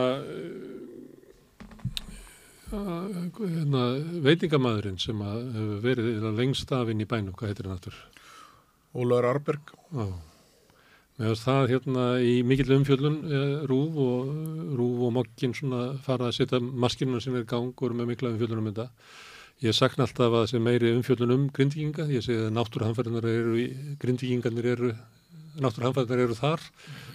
uh, 2.72 3.38
hérna 3.40 3.84
veitingamæðurinn 4.26 5.00
sem 5.02 5.22
hefur 5.22 5.78
verið 5.86 6.28
lengst 6.40 6.72
af 6.74 6.90
inn 6.90 7.04
í 7.04 7.10
bænum, 7.10 7.36
hvað 7.38 7.52
heitir 7.52 7.70
hann 7.70 7.78
aftur? 7.78 7.98
Ólaður 8.92 9.30
Arberg 9.36 9.74
Já. 9.92 10.08
Með 11.22 11.36
það 11.38 11.68
hérna 11.70 12.04
í 12.26 12.38
mikill 12.48 12.72
umfjöllun 12.80 13.18
eh, 13.30 13.58
rúf 13.70 13.98
og 14.02 14.30
rúf 14.80 15.04
og 15.06 15.12
mokkin 15.20 15.54
svona 15.54 15.82
fara 16.02 16.32
að 16.32 16.38
setja 16.40 16.60
maskinuna 16.62 17.22
sinni 17.22 17.44
í 17.44 17.50
gang 17.50 17.76
og 17.76 17.84
eru 17.86 18.00
með 18.00 18.10
mikla 18.10 18.32
umfjöllun 18.32 18.64
um 18.64 18.70
þetta. 18.72 18.88
Ég 19.62 19.78
sakna 19.78 20.08
alltaf 20.08 20.32
að 20.32 20.38
það 20.40 20.48
sé 20.50 20.62
meiri 20.66 20.94
umfjöllun 20.96 21.36
um 21.36 21.44
grindvíkinga. 21.54 22.08
Ég 22.10 22.26
segi 22.26 22.48
að 22.48 22.56
náttúruhamfærinar 22.56 23.28
eru, 23.30 23.68
grindvíkingarnir 24.02 24.70
eru, 24.72 24.90
náttúruhamfærinar 25.60 26.24
eru 26.26 26.38
þar. 26.38 26.64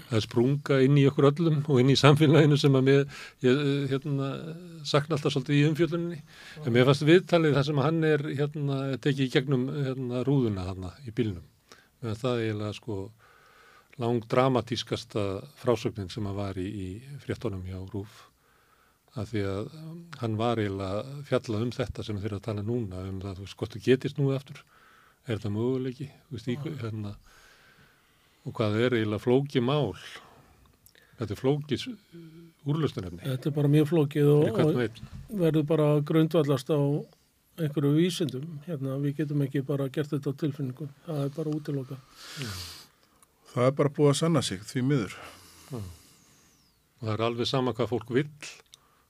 Það 0.07 0.18
er 0.18 0.24
sprunga 0.24 0.78
inn 0.84 0.99
í 1.01 1.07
okkur 1.11 1.28
öllum 1.30 1.61
og 1.64 1.80
inn 1.82 1.91
í 1.91 1.99
samfélaginu 1.99 2.59
sem 2.61 2.78
að 2.78 2.87
mér, 2.89 3.05
ég 3.47 3.62
hérna, 3.91 4.30
sakna 4.87 5.16
alltaf 5.16 5.34
svolítið 5.34 5.59
í 5.59 5.64
umfjölluninni. 5.70 6.20
En 6.62 6.74
mér 6.76 6.89
fannst 6.89 7.07
viðtalið 7.09 7.59
þar 7.59 7.68
sem 7.70 7.82
hann 7.82 8.01
er 8.07 8.26
hérna, 8.28 8.80
tekið 9.03 9.24
í 9.26 9.32
gegnum 9.34 9.66
hérna, 9.74 10.22
rúðuna 10.28 10.68
þarna 10.68 10.93
í 11.07 11.14
bílnum. 11.16 11.47
Fannst 12.05 12.26
það 12.26 12.45
eiginlega 12.45 12.76
sko 12.76 13.01
lang 14.03 14.24
dramatískasta 14.28 15.26
frásögnin 15.57 16.12
sem 16.12 16.26
að 16.28 16.41
var 16.41 16.59
í, 16.61 16.66
í 16.68 17.20
fréttonum 17.24 17.64
hjá 17.64 17.78
Rúf 17.93 18.26
að 19.16 19.30
því 19.30 19.45
að 19.49 19.68
hann 20.20 20.34
var 20.37 20.61
eiginlega 20.61 21.01
að 21.01 21.20
fjalla 21.30 21.61
um 21.64 21.72
þetta 21.72 22.05
sem 22.05 22.18
þeir 22.20 22.37
að 22.37 22.45
tala 22.49 22.64
núna 22.66 23.05
um 23.09 23.20
það, 23.22 23.39
þú 23.39 23.47
veist, 23.47 23.57
hvort 23.61 23.76
þú 23.76 23.82
getist 23.87 24.20
nú 24.20 24.28
aftur 24.37 24.61
er 25.26 25.39
þetta 25.39 25.53
möguleiki 25.55 26.09
þú 26.11 26.37
veist, 26.37 26.51
í, 26.53 26.57
hérna, 26.82 27.14
og 28.47 28.55
hvað 28.57 28.78
er 28.84 28.97
eiginlega 28.99 29.24
flóki 29.24 29.62
mál? 29.64 29.92
Þetta 31.16 31.32
er 31.32 31.40
flókis 31.40 31.86
úrlustunefni 32.66 33.22
þetta 33.24 33.51
er 33.51 33.55
bara 33.57 33.72
mjög 33.72 33.90
flókið 33.92 34.32
og, 34.32 34.80
verður 35.42 35.68
bara 35.68 35.90
grundvallast 36.07 36.70
á 36.70 36.80
einhverju 37.57 37.94
vísindum. 37.97 38.59
Hérna, 38.66 38.99
við 39.01 39.22
getum 39.22 39.44
ekki 39.47 39.62
bara 39.64 39.86
gert 39.88 40.11
þetta 40.12 40.28
á 40.28 40.40
tilfinningum. 40.42 40.90
Það 41.07 41.22
er 41.22 41.30
bara 41.38 41.55
útiloka 41.57 41.97
það 43.57 43.70
er 43.70 43.76
bara 43.78 43.92
búið 43.97 44.12
að 44.12 44.18
sanna 44.20 44.42
sig 44.44 44.64
því 44.68 44.82
miður. 44.84 45.16
Og 45.72 45.84
það 47.01 47.12
er 47.14 47.22
alveg 47.26 47.49
sama 47.49 47.72
hvað 47.76 47.92
fólk 47.94 48.12
vill 48.12 48.28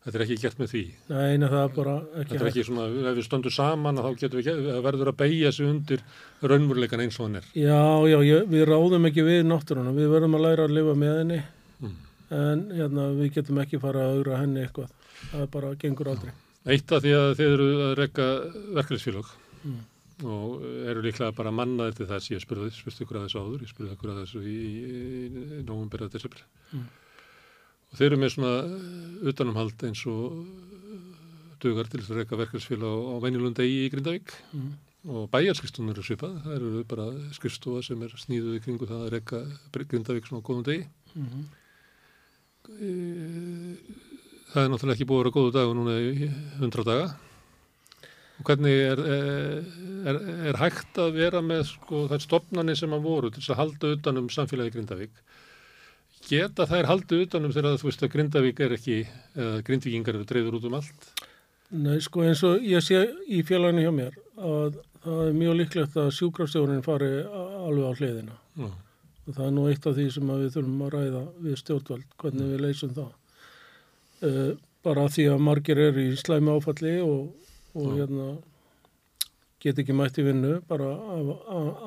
þetta 0.07 0.17
er 0.21 0.23
ekki 0.25 0.37
gert 0.43 0.59
með 0.63 0.71
því 0.73 0.83
Nei, 1.11 1.37
nei, 1.43 1.47
það 1.51 1.63
er 1.67 1.73
bara 1.77 1.95
ekki 2.23 2.31
Þetta 2.33 2.45
er 2.47 2.51
ekki 2.53 2.65
svona, 2.69 2.87
ef 3.11 3.17
við 3.19 3.27
stöndum 3.27 3.55
saman 3.57 3.99
þá 4.01 4.09
getum 4.23 4.39
við, 4.41 4.49
ekki- 4.55 4.81
verður 4.87 5.11
að 5.13 5.17
beigja 5.21 5.53
sig 5.53 5.67
undir 5.67 6.05
raunveruleikan 6.47 7.03
eins 7.05 7.19
og 7.21 7.27
hann 7.27 7.37
er. 7.43 7.49
Já, 7.59 7.83
já, 8.13 8.19
ég, 8.31 8.47
við 8.55 8.65
ráðum 8.71 9.09
ekki 9.11 9.25
við 9.27 9.43
náttúruna, 9.51 9.93
við 9.97 10.09
verðum 10.15 10.39
að 10.39 10.45
læra 10.47 10.67
að 10.71 10.77
lifa 10.79 10.95
með 11.03 11.19
henni 11.21 11.43
Mm. 11.77 11.97
en 12.33 12.61
hérna, 12.73 13.03
við 13.19 13.35
getum 13.35 13.59
ekki 13.61 13.79
fara 13.83 14.07
að 14.07 14.15
augra 14.21 14.39
henni 14.41 14.63
eitthvað, 14.65 14.89
það 15.33 15.51
bara 15.53 15.75
gengur 15.77 16.09
aldrei. 16.09 16.33
Eitt 16.67 16.91
af 16.97 17.03
því 17.05 17.13
að 17.15 17.35
þið 17.39 17.53
eru 17.53 17.67
að 17.87 17.93
rekka 18.01 18.27
verkefnisfélag 18.79 19.29
Mm. 19.67 19.81
og 20.25 20.63
eru 20.89 21.03
líklega 21.05 21.35
bara 21.37 21.51
mannaðir 21.53 21.95
til 21.99 22.07
þess, 22.07 22.31
ég 22.33 22.41
spurði, 22.41 22.71
spurði 22.73 23.05
ykkur 23.05 23.19
að 23.21 23.27
þessu 23.27 23.43
áður, 23.43 23.61
ég 23.67 23.69
spurði 23.75 23.93
ykkur 23.97 24.11
að 24.15 24.21
þessu 24.23 24.41
í, 24.47 24.57
í, 24.57 25.27
í. 25.61 26.47
Mm. 26.73 26.87
Og 27.93 28.01
þeir 28.01 28.09
eru 28.11 28.21
með 28.23 28.33
svona 28.35 28.55
eh, 28.63 29.29
utanumhald 29.33 29.87
eins 29.89 30.03
og 30.11 30.41
eh, 30.41 31.05
dugar 31.63 31.91
til 31.91 32.01
þess 32.03 32.15
að 32.15 32.23
rekka 32.23 32.41
verkefnisfélag 32.41 32.91
á, 32.91 32.95
á 32.97 33.17
venjulunda 33.25 33.67
í 33.67 33.79
Grindavík. 33.93 34.35
Mm. 34.57 34.75
og 35.07 35.29
bæjarskrifstofnur 35.31 35.95
eru 35.95 36.03
svipað, 36.03 36.33
það 36.43 36.55
eru 36.57 36.81
bara 36.91 37.05
skrifstofa 37.37 37.85
sem 37.87 38.01
er 38.03 38.15
sníðuð 38.19 38.57
í 38.59 38.63
kringu 38.65 38.89
það 38.91 39.05
að 39.05 39.13
rekka 39.15 39.39
Grindavík 39.93 40.27
svona 40.27 40.43
á 40.43 40.47
góðum 40.49 40.67
degi. 40.67 40.89
Mm 41.15 41.47
það 44.53 44.65
er 44.65 44.71
náttúrulega 44.73 44.97
ekki 44.97 45.07
búið 45.09 45.19
að 45.19 45.25
vera 45.25 45.35
góðu 45.37 45.55
dagur 45.55 45.77
núna 45.77 45.95
í 46.01 46.29
100 46.61 46.87
daga. 46.87 47.09
Og 48.37 48.49
hvernig 48.51 48.83
er, 48.85 49.01
er, 50.11 50.19
er 50.51 50.59
hægt 50.61 50.99
að 51.01 51.17
vera 51.17 51.41
með 51.45 51.63
sko, 51.71 52.03
þær 52.11 52.25
stopnarnir 52.25 52.79
sem 52.79 52.93
að 52.93 53.07
voru 53.07 53.31
til 53.33 53.41
þess 53.41 53.55
að 53.55 53.61
halda 53.63 53.93
utanum 53.97 54.29
samfélagi 54.33 54.75
Grindavík 54.75 55.23
geta 56.27 56.67
þær 56.69 56.91
haldið 56.91 57.25
utanum 57.27 57.55
þegar 57.55 57.79
þú 57.81 57.89
veist 57.91 58.05
að 58.05 58.13
Grindavík 58.17 58.61
er 58.67 58.77
ekki 58.77 58.99
eða 59.37 59.63
Grindvíkingar 59.67 60.19
eru 60.19 60.29
dreifður 60.29 60.59
út 60.61 60.69
um 60.69 60.79
allt 60.81 61.09
Nei, 61.75 61.99
sko 61.99 62.23
eins 62.23 62.45
og 62.47 62.63
ég 62.63 62.85
sé 62.85 63.01
í 63.27 63.41
félaginu 63.47 63.83
hjá 63.83 63.95
mér 63.95 64.19
að 64.39 64.77
það 65.07 65.23
er 65.25 65.37
mjög 65.39 65.57
líklegt 65.61 65.97
að 66.01 66.13
sjúkrafstjórnin 66.17 66.85
fari 66.87 67.11
alveg 67.27 67.87
á 67.87 67.93
hliðina 67.99 68.37
Já. 68.59 68.69
og 68.69 69.31
það 69.37 69.45
er 69.47 69.55
nú 69.55 69.67
eitt 69.71 69.87
af 69.87 69.97
því 69.97 70.07
sem 70.15 70.33
við 70.33 70.49
þurfum 70.57 70.85
að 70.87 70.93
ræða 70.97 71.23
við 71.45 71.61
stjórnvald, 71.61 72.09
hvernig 72.23 72.51
við 72.53 72.65
leysum 72.65 72.95
það. 72.97 73.13
Uh, 74.27 74.51
bara 74.87 75.07
því 75.13 75.29
að 75.33 75.45
margir 75.47 75.83
eru 75.83 76.05
í 76.07 76.19
slæmi 76.19 76.55
áfalli 76.55 76.95
og, 77.05 77.49
og 77.77 77.89
hérna, 77.99 78.27
get 79.63 79.81
ekki 79.83 79.97
mætt 79.97 80.19
í 80.23 80.27
vinnu, 80.27 80.59
bara 80.71 80.93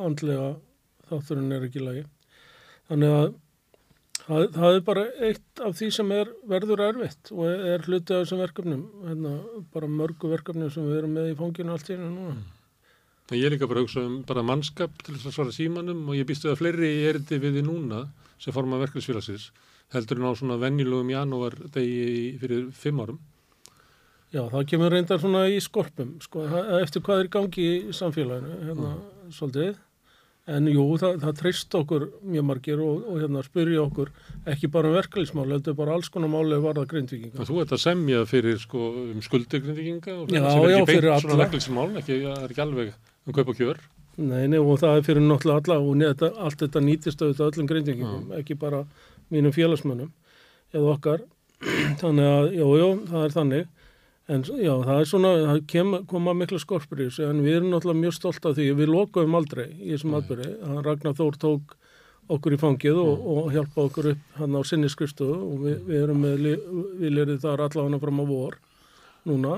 andlega 0.05 0.53
þátturinn 1.09 1.55
er 1.55 1.67
ekki 1.67 1.83
lagi. 1.83 2.03
Þannig 2.89 3.15
að 3.19 3.29
það, 4.29 4.45
það 4.55 4.75
er 4.77 4.83
bara 4.87 5.03
eitt 5.27 5.63
af 5.65 5.75
því 5.79 5.89
sem 5.97 6.13
er 6.15 6.29
verður 6.53 6.83
erfitt 6.87 7.31
og 7.35 7.43
er, 7.49 7.83
hluti 7.87 8.15
af 8.15 8.23
þessum 8.23 8.41
verkefnum, 8.43 8.83
hérna, 9.07 9.33
bara 9.73 9.89
mörgu 9.91 10.31
verkefnum 10.31 10.71
sem 10.73 10.85
við 10.87 11.01
erum 11.01 11.17
með 11.17 11.31
í 11.33 11.37
fanginu 11.39 11.73
allt 11.75 11.89
í 11.89 11.97
hennu 11.97 12.11
núna. 12.13 12.37
En 13.29 13.37
ég 13.37 13.45
er 13.45 13.53
líka 13.53 13.67
bara 13.69 13.81
að 13.83 13.85
hugsa 13.89 14.05
um 14.07 14.21
bara 14.25 14.41
mannskap 14.45 14.95
til 15.05 15.13
þess 15.17 15.27
að 15.29 15.35
svara 15.35 15.53
símanum 15.53 16.05
og 16.09 16.15
ég 16.17 16.25
býstu 16.29 16.49
að 16.49 16.61
fleiri 16.63 16.93
erindi 17.09 17.37
við 17.43 17.59
þið 17.59 17.67
núna 17.67 17.99
sem 18.41 18.55
forma 18.55 18.79
verkefnisfélagsins 18.81 19.49
heldur 19.93 20.17
en 20.21 20.29
á 20.29 20.33
svona 20.37 20.57
venjulugum 20.61 21.11
janúar 21.13 21.55
degi 21.73 22.37
fyrir 22.41 22.71
fimm 22.73 23.03
árum. 23.03 23.19
Já, 24.29 24.43
það 24.49 24.65
kemur 24.69 24.91
reyndar 24.93 25.17
svona 25.21 25.47
í 25.49 25.55
skorpum, 25.61 26.15
sko, 26.21 26.43
það- 26.49 26.67
eftir 26.83 27.01
hvað 27.05 27.21
er 27.23 27.29
gangi 27.33 27.63
í 27.65 27.93
samfélaginu, 27.97 28.57
hérna, 28.67 28.91
svolítið. 29.33 29.79
En 30.49 30.65
jú, 30.71 30.83
það, 30.97 31.19
það 31.21 31.35
treyst 31.37 31.75
okkur 31.77 32.05
mjög 32.25 32.45
margir 32.49 32.81
og, 32.81 33.03
og 33.05 33.19
hérna 33.21 33.43
spyrja 33.45 33.83
okkur 33.83 34.09
ekki 34.49 34.69
bara 34.73 34.89
um 34.89 34.95
verkefliðsmál, 34.97 35.45
heldur 35.53 35.77
bara 35.77 35.93
alls 35.97 36.09
konar 36.09 36.31
máli 36.33 36.57
varða 36.63 36.87
grindvikinga. 36.89 37.45
Þú 37.45 37.61
ert 37.63 37.75
að 37.75 37.83
semja 37.83 38.23
fyrir 38.29 38.57
sko, 38.61 38.89
um 39.13 39.23
skuldigrindvikinga 39.25 40.15
og 40.15 40.33
Já, 40.33 40.41
sem 40.41 40.65
er 40.65 40.73
já, 40.73 40.79
ekki 40.79 40.89
beint 40.89 41.65
svona 41.67 41.87
ekki, 42.01 42.19
það 42.25 42.43
er 42.43 42.53
ekki 42.55 42.65
alveg 42.65 42.93
um 42.95 43.37
kaup 43.37 43.53
og 43.53 43.59
kjör. 43.61 43.81
Nei, 44.19 44.45
nei, 44.51 44.59
og 44.59 44.79
það 44.81 44.97
er 44.97 45.05
fyrir 45.07 45.23
náttúrulega 45.23 45.61
alla 45.61 45.77
og 45.85 45.99
neða, 46.01 46.31
allt 46.43 46.63
þetta 46.65 46.81
nýtist 46.83 47.21
auðvitað 47.23 47.51
öllum 47.53 47.69
grindvingingum, 47.69 48.31
ekki 48.39 48.57
bara 48.59 48.81
mínum 49.31 49.53
félagsmönnum 49.55 50.09
eða 50.73 50.95
okkar. 50.95 51.27
þannig 52.01 52.27
að, 52.29 52.49
jú, 52.55 52.69
jú, 52.79 52.89
það 53.09 53.25
er 53.25 53.35
þannig. 53.35 53.69
En 54.29 54.43
já, 54.45 54.73
það 54.85 54.95
er 54.95 55.07
svona, 55.09 55.29
það 55.47 55.59
kem, 55.71 55.93
koma 56.09 56.35
mikla 56.37 56.59
skorpur 56.61 56.99
í 57.01 57.07
þessu, 57.07 57.25
en 57.31 57.41
við 57.41 57.55
erum 57.57 57.71
náttúrulega 57.73 58.03
mjög 58.03 58.15
stolt 58.19 58.45
af 58.45 58.55
því, 58.59 58.67
við 58.77 58.91
lokuðum 58.93 59.37
aldrei 59.39 59.65
í 59.71 59.95
þessum 59.95 60.17
atbyrði. 60.19 60.49
Ragnar 60.85 61.15
Þór 61.17 61.39
tók 61.41 61.73
okkur 62.29 62.53
í 62.53 62.59
fangið 62.61 62.99
og, 63.01 63.23
og 63.33 63.47
hjálpa 63.55 63.87
okkur 63.87 64.11
upp 64.11 64.37
hann 64.37 64.53
á 64.53 64.61
sinni 64.69 64.89
skrifstofu 64.93 65.33
og 65.33 65.63
við, 65.65 65.79
við 65.87 66.03
erum 66.03 66.21
með, 66.21 66.45
við 66.99 67.15
lerið 67.15 67.41
þar 67.47 67.65
allavega 67.65 68.01
fram 68.03 68.21
á 68.21 68.25
vor 68.29 68.59
núna, 69.29 69.55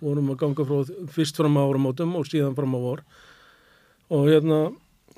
vorum 0.00 0.30
að 0.32 0.38
ganga 0.40 0.66
frá, 0.68 0.94
fyrst 1.16 1.38
fram 1.38 1.58
á 1.58 1.62
áramótum 1.66 2.14
og 2.18 2.28
síðan 2.30 2.54
fram 2.56 2.78
á 2.78 2.80
vor. 2.80 3.02
Og 4.12 4.30
hérna 4.30 4.60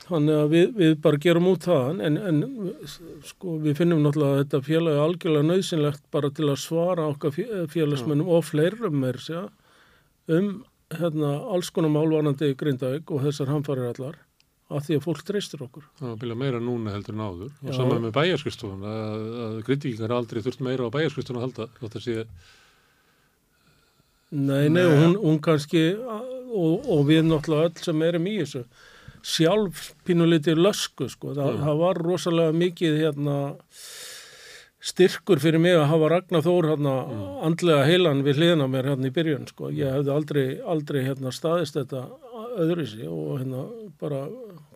þannig 0.09 0.35
að 0.43 0.49
við, 0.53 0.67
við 0.81 0.95
bara 1.05 1.21
gerum 1.23 1.47
út 1.53 1.65
það 1.69 2.01
en, 2.09 2.17
en 2.31 2.41
sko 3.25 3.55
við 3.63 3.77
finnum 3.79 4.03
náttúrulega 4.05 4.35
að 4.35 4.41
þetta 4.43 4.61
félag 4.67 4.97
er 4.99 5.03
algjörlega 5.05 5.49
nöðsynlegt 5.53 6.03
bara 6.15 6.31
til 6.35 6.49
að 6.51 6.61
svara 6.65 7.07
okkar 7.13 7.35
fé- 7.37 7.65
félagsmönnum 7.73 8.31
og 8.35 8.43
fleirum 8.49 8.99
meir 9.05 9.21
sér 9.23 9.49
um 10.35 10.51
hérna 10.95 11.31
alls 11.55 11.71
konar 11.75 11.93
málvarandi 11.95 12.53
Grindavík 12.59 13.11
og 13.15 13.23
þessar 13.25 13.51
hamfarir 13.55 13.91
allar 13.93 14.19
að 14.75 14.87
því 14.89 14.97
að 14.99 15.03
fólk 15.05 15.23
treystir 15.29 15.61
okkur. 15.63 15.85
Það 16.01 16.09
var 16.09 16.19
byrja 16.23 16.37
meira 16.41 16.61
núna 16.63 16.93
heldur 16.95 17.15
en 17.15 17.21
áður. 17.23 17.51
Og 17.63 17.69
Já. 17.71 17.75
saman 17.77 18.01
með 18.03 18.15
bæjarskustofun, 18.17 18.85
að, 18.89 19.25
að 19.45 19.99
hafa 20.01 20.17
aldrei 20.17 20.41
þurft 20.47 20.63
meira 20.65 20.87
á 20.89 20.95
bæjarskustofun 20.95 21.39
að 21.39 21.45
halda. 21.45 21.67
Þótt 21.83 21.99
að 22.01 22.05
sé, 22.07 22.25
Nei, 24.35 24.67
nei, 24.73 24.83
og 24.83 24.97
hún, 24.99 25.13
hún 25.21 25.37
kannski 25.45 25.83
og, 25.95 26.87
og 26.91 27.05
við 27.07 27.21
náttúrulega 27.29 27.69
öll 27.71 27.85
sem 27.85 28.01
erum 28.03 28.25
í 28.27 28.33
þessu 28.41 28.65
sjálf 29.25 29.93
pínulítið 30.05 30.61
lösku 30.61 31.09
sko, 31.13 31.33
Þa, 31.37 31.47
það 31.63 31.81
var 31.81 32.01
rosalega 32.05 32.57
mikið 32.61 32.99
hérna 33.01 33.39
styrkur 34.85 35.41
fyrir 35.41 35.63
mig 35.65 35.79
að 35.79 35.89
hafa 35.95 36.11
Ragnar 36.13 36.45
Þór 36.45 36.69
hérna 36.75 36.95
andlega 37.47 37.87
heilan 37.89 38.21
við 38.27 38.43
hliðina 38.43 38.69
á 38.69 38.73
mér 38.75 38.91
hérna 38.93 39.09
í 39.09 39.15
byrjun 39.17 39.49
sko, 39.49 39.71
ég 39.73 39.97
hefði 39.97 40.13
aldrei, 40.13 40.45
aldrei 40.61 41.01
hérna 41.07 41.33
staðist 41.33 41.79
þetta 41.79 42.05
öðruvísi 42.61 43.09
og 43.09 43.39
hérna 43.41 43.65
bara 44.01 44.27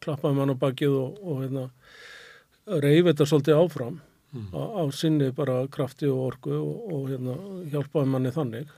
klappaði 0.03 0.39
mann 0.41 0.55
á 0.57 0.63
bakið 0.65 0.97
og, 0.97 1.21
og 1.21 1.43
hérna 1.45 1.67
reyfi 2.81 3.11
þetta 3.11 3.29
svolítið 3.29 3.61
áfram 3.61 4.01
á, 4.57 4.61
á 4.81 4.83
sinni 4.97 5.29
bara 5.37 5.61
krafti 5.73 6.09
og 6.09 6.25
orku 6.33 6.57
og, 6.57 6.77
og 6.89 7.09
hérna 7.13 7.37
hjálpaði 7.73 8.13
manni 8.15 8.33
þannig 8.33 8.73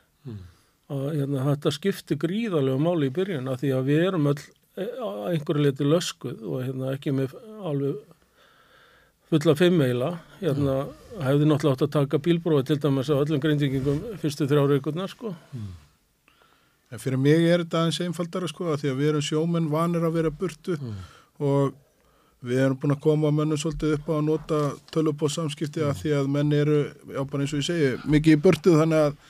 að 0.91 1.05
hérna, 1.15 1.45
þetta 1.53 1.71
skipti 1.79 2.19
gríðarlega 2.19 2.83
máli 2.83 3.07
í 3.07 3.15
byrjun 3.15 3.51
að 3.51 3.63
því 3.63 3.71
að 3.79 3.91
við 3.93 4.09
erum 4.11 4.27
öll 4.33 4.41
e, 4.81 4.87
á 4.97 5.09
einhverju 5.33 5.67
leiti 5.67 5.87
löskuð 5.87 6.41
og 6.47 6.65
hérna, 6.65 6.95
ekki 6.97 7.13
með 7.17 7.37
alveg 7.61 8.01
fulla 9.31 9.55
fimmeila. 9.59 10.15
Hérna, 10.41 10.79
hefði 11.21 11.51
náttúrulega 11.51 11.77
átt 11.77 11.87
að 11.87 11.93
taka 11.99 12.23
bílbrófi 12.25 12.71
til 12.71 12.81
dæmis 12.83 13.13
á 13.13 13.21
öllum 13.21 13.43
grindingum 13.43 14.03
fyrstu 14.23 14.49
þrjár 14.51 14.75
vikurnar 14.75 15.13
sko. 15.13 15.35
En 16.91 16.99
fyrir 16.99 17.21
mig 17.23 17.45
er 17.47 17.63
þetta 17.63 17.85
aðeins 17.85 18.01
einfaldara 18.03 18.49
sko 18.51 18.73
að 18.73 18.83
því 18.83 18.91
að 18.91 18.99
við 18.99 19.13
erum 19.13 19.27
sjómenn 19.29 19.71
vanir 19.71 20.07
að 20.07 20.17
vera 20.19 20.33
burtu 20.35 20.79
og 21.39 21.77
við 22.41 22.63
erum 22.65 22.79
búin 22.81 22.95
að 22.97 23.03
koma 23.05 23.31
mönnum 23.35 23.61
svolítið 23.61 23.99
upp 23.99 24.09
á 24.09 24.15
að 24.17 24.25
nota 24.27 24.61
tölupóð 24.95 25.35
samskipti 25.35 25.85
að 25.85 25.99
því 26.01 26.15
að 26.17 26.31
menn 26.35 26.55
eru, 26.57 26.81
já 27.13 27.21
bara 27.21 27.45
eins 27.45 27.53
og 27.53 27.61
ég 27.61 27.69
segi, 27.69 27.91
mikið 28.11 28.37
í 28.37 28.41
burtu 28.47 28.75
þannig 28.81 29.05
að 29.11 29.21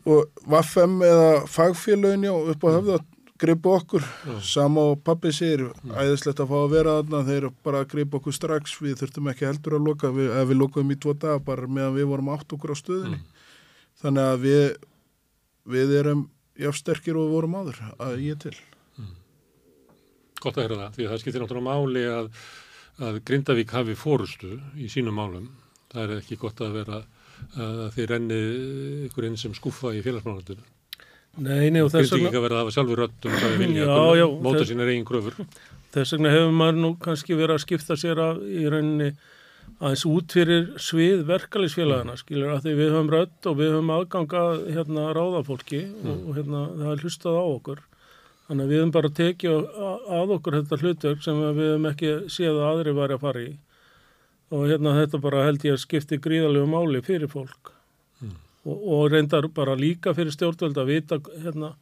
og 0.00 0.44
Vaffem 0.48 1.00
eða 1.04 1.30
fagfélögin 1.50 2.28
já 2.28 2.32
upp 2.32 2.62
á 2.64 2.68
höfða 2.76 2.98
gripu 3.40 3.72
okkur, 3.72 4.04
sama 4.44 4.84
og 4.92 5.00
pappi 5.06 5.32
sér 5.32 5.66
æðislegt 5.88 6.42
að 6.42 6.50
fá 6.52 6.56
að 6.60 6.72
vera 6.74 6.96
þarna. 7.00 7.22
Þeir 7.28 7.48
bara 7.64 7.86
gripu 7.88 8.20
okkur 8.20 8.36
strax, 8.36 8.76
við 8.84 8.98
þurftum 9.00 9.30
ekki 9.32 9.48
heldur 9.48 9.78
að 9.78 9.88
loka, 9.88 10.12
við, 10.14 10.30
við 10.50 10.60
lokaðum 10.60 10.94
í 10.94 10.98
tvo 11.00 11.16
daga 11.16 11.40
bara 11.48 11.70
meðan 11.70 11.96
við 11.96 12.10
vorum 12.12 12.32
átt 12.34 12.56
okkur 12.56 12.74
á 12.74 12.76
stöðinni. 12.80 13.20
Þannig 14.00 14.30
að 14.30 14.44
við 14.44 14.64
við 15.70 15.94
erum 16.00 16.26
jáfnsterkir 16.60 17.18
og 17.18 17.28
við 17.28 17.36
vorum 17.36 17.56
áður 17.60 17.80
að 17.98 18.24
ég 18.24 18.40
til. 18.42 18.56
Gott 20.40 20.56
að 20.56 20.64
heyra 20.64 20.78
það, 20.80 20.92
því 20.96 21.04
að 21.04 21.12
það 21.12 21.22
skiptir 21.22 21.42
náttúrulega 21.42 21.68
máli 21.68 22.04
að, 22.08 22.28
að 23.06 23.18
Grindavík 23.28 23.74
hafi 23.76 23.96
fórustu 23.98 24.54
í 24.80 24.88
sínum 24.92 25.18
málum. 25.20 25.50
Það 25.92 26.04
er 26.04 26.22
ekki 26.22 26.38
gott 26.40 26.62
að 26.64 26.76
vera 26.78 27.00
að 27.60 27.80
þið 27.96 28.08
renni 28.14 28.38
ykkur 29.08 29.26
inn 29.28 29.36
sem 29.40 29.56
skúfa 29.56 29.92
í 29.96 30.00
félagsmálundinu. 30.04 30.64
Nei, 31.38 31.70
nei, 31.70 31.80
og 31.84 31.92
þess 31.92 32.10
vegna, 32.10 32.26
Grindvíkinga 32.26 32.42
verða 32.42 32.56
að 32.56 32.64
hafa 32.64 32.72
sjálfur 32.74 33.00
röddum 33.04 33.34
það 33.36 33.50
er 33.50 33.60
vilja 33.60 33.84
Já, 33.84 33.92
að 33.96 34.16
já, 34.18 34.24
móta 34.46 34.64
sínar 34.66 34.90
eigin 34.90 35.04
kröfur. 35.06 35.36
þess 35.94 36.14
vegna 36.16 36.32
hefur 36.34 36.56
maður 36.58 36.80
nú 36.82 36.90
kannski 37.04 37.36
verið 37.38 37.54
að 37.54 37.62
skipta 37.64 37.96
sér 38.00 38.22
af 38.24 38.40
í 38.42 38.64
rauninni 38.66 39.12
aðeins 39.80 40.02
út 40.10 40.34
fyrir 40.34 40.66
svið 40.82 41.22
verkalisfélagana, 41.28 42.16
skilur, 42.20 42.50
að 42.56 42.66
því 42.66 42.74
við 42.80 42.90
höfum 42.92 43.12
rödd 43.14 43.48
og 43.48 43.56
við 43.60 43.72
höfum 43.76 43.94
aðganga 43.94 44.42
hérna 44.74 45.06
ráðafólki 45.16 45.80
og, 46.02 46.18
og 46.18 46.36
hérna 46.36 46.64
það 46.74 46.92
er 46.92 47.04
hlustað 47.06 47.38
á 47.40 47.44
okkur. 47.46 47.82
Þannig 48.50 48.66
að 48.66 48.72
við 48.74 48.80
höfum 48.82 48.94
bara 48.98 49.12
tekið 49.20 49.56
að, 49.56 50.06
að 50.18 50.34
okkur 50.36 50.56
þetta 50.58 50.80
hlutverk 50.82 51.24
sem 51.24 51.42
við 51.46 51.68
höfum 51.70 51.90
ekki 51.94 52.14
séð 52.34 52.58
að 52.58 52.68
aðri 52.74 52.96
væri 52.98 53.16
að 53.16 53.24
fara 53.24 53.44
í. 53.46 53.50
Og 54.50 54.66
hérna 54.66 54.96
þetta 54.98 55.22
bara 55.22 55.44
held 55.46 55.64
ég 55.64 55.76
að 55.78 55.84
skipti 55.86 56.18
gríðalegu 56.18 56.66
máli 56.68 57.00
fyrir 57.06 57.30
fólk. 57.30 57.72
Og, 58.68 58.76
og 58.76 59.04
reyndar 59.12 59.48
bara 59.56 59.76
líka 59.78 60.12
fyrir 60.16 60.34
stjórnvöld 60.34 60.76
að 60.80 60.90
vita 60.90 61.20
hérna 61.40 61.74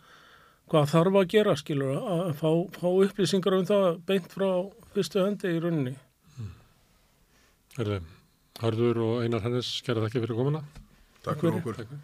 hvað 0.69 0.91
þarf 0.93 1.17
að 1.19 1.31
gera, 1.33 1.55
skilur, 1.59 1.97
að 1.97 2.35
fá, 2.39 2.51
fá 2.77 2.87
upplýsingar 2.91 3.57
um 3.57 3.65
það 3.67 3.87
beint 4.07 4.29
frá 4.33 4.51
fyrstu 4.95 5.25
hendi 5.25 5.55
í 5.57 5.63
rauninni. 5.65 5.95
Herðu, 7.79 7.99
Harður 8.59 9.03
og 9.07 9.25
Einar 9.25 9.45
Hannes, 9.47 9.73
kæra 9.87 10.05
þakki 10.05 10.23
fyrir 10.25 10.39
komuna. 10.39 10.63
Takk 11.25 11.43
fyrir 11.43 11.59
okkur. 11.61 11.99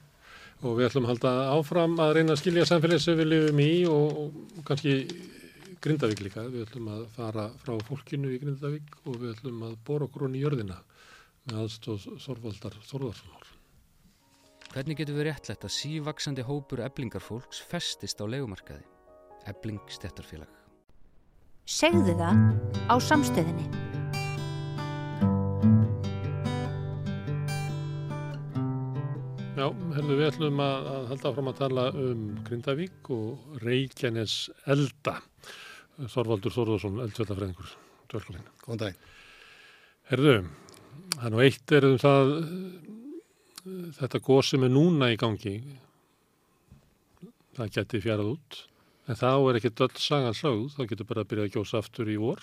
Og 0.65 0.77
við 0.79 0.89
ætlum 0.89 1.07
að 1.07 1.13
halda 1.13 1.33
áfram 1.53 1.97
að 2.01 2.13
reyna 2.19 2.35
að 2.35 2.41
skilja 2.41 2.67
samfélagi 2.69 3.05
sem 3.05 3.19
við 3.19 3.31
lifum 3.33 3.63
í 3.65 3.73
og, 3.91 4.21
og 4.59 4.67
kannski 4.69 4.95
Grindavík 5.85 6.23
líka. 6.25 6.47
Við 6.49 6.65
ætlum 6.65 6.89
að 6.95 7.03
fara 7.17 7.49
frá 7.61 7.75
fólkinu 7.89 8.31
í 8.33 8.39
Grindavík 8.41 8.95
og 9.05 9.19
við 9.19 9.35
ætlum 9.35 9.65
að 9.67 9.75
bóra 9.85 10.09
okkur 10.09 10.29
hún 10.29 10.39
í 10.39 10.45
jörðina 10.45 10.79
með 11.45 11.65
aðstóð 11.65 12.07
Þorvaldar 12.25 12.79
Þorvarssonar. 12.89 13.44
Hvernig 14.75 14.99
getur 14.99 15.15
við 15.15 15.29
réttlætt 15.29 15.63
að 15.63 15.71
sívaksandi 15.71 16.43
hópur 16.49 16.81
eblingarfólks 16.83 17.61
festist 17.71 18.19
á 18.19 18.27
legumarkaði? 18.27 18.83
Ebling 19.47 19.79
stjættarfélag. 19.87 20.49
Segðu 21.63 22.17
það 22.19 22.41
á 22.91 22.95
samstöðinni. 22.99 23.69
Já, 29.55 29.69
herðu, 29.95 30.17
við 30.19 30.27
ætlum 30.33 30.65
að, 30.67 30.91
að 30.97 31.07
halda 31.13 31.31
áfram 31.31 31.53
að 31.53 31.61
tala 31.61 31.87
um 31.95 32.27
Grindavík 32.49 33.13
og 33.15 33.63
Reykjanes 33.63 34.37
Elda. 34.75 35.21
Þorvaldur 36.03 36.57
Þorvarsson, 36.57 36.99
eldfjöldafræðingur. 37.07 37.79
Góðan 38.11 38.83
dag. 38.83 38.99
Herðu, 40.11 40.37
það 41.15 41.31
er 41.31 41.37
nú 41.37 41.47
eitt 41.47 41.79
er 41.79 41.89
um 41.93 41.97
það 42.03 42.35
þetta 43.65 44.21
góð 44.25 44.43
sem 44.51 44.65
er 44.67 44.73
núna 44.73 45.11
í 45.13 45.19
gangi 45.21 45.57
það 47.55 47.75
geti 47.79 48.01
fjarað 48.05 48.33
út 48.35 48.61
en 49.09 49.19
þá 49.19 49.31
er 49.33 49.59
ekki 49.59 49.73
döll 49.79 49.95
sagan 50.01 50.37
sögð 50.37 50.77
þá 50.77 50.85
getur 50.91 51.09
bara 51.09 51.25
að 51.25 51.31
byrja 51.31 51.47
að 51.49 51.57
gjósa 51.57 51.81
aftur 51.81 52.11
í 52.11 52.17
vor. 52.21 52.41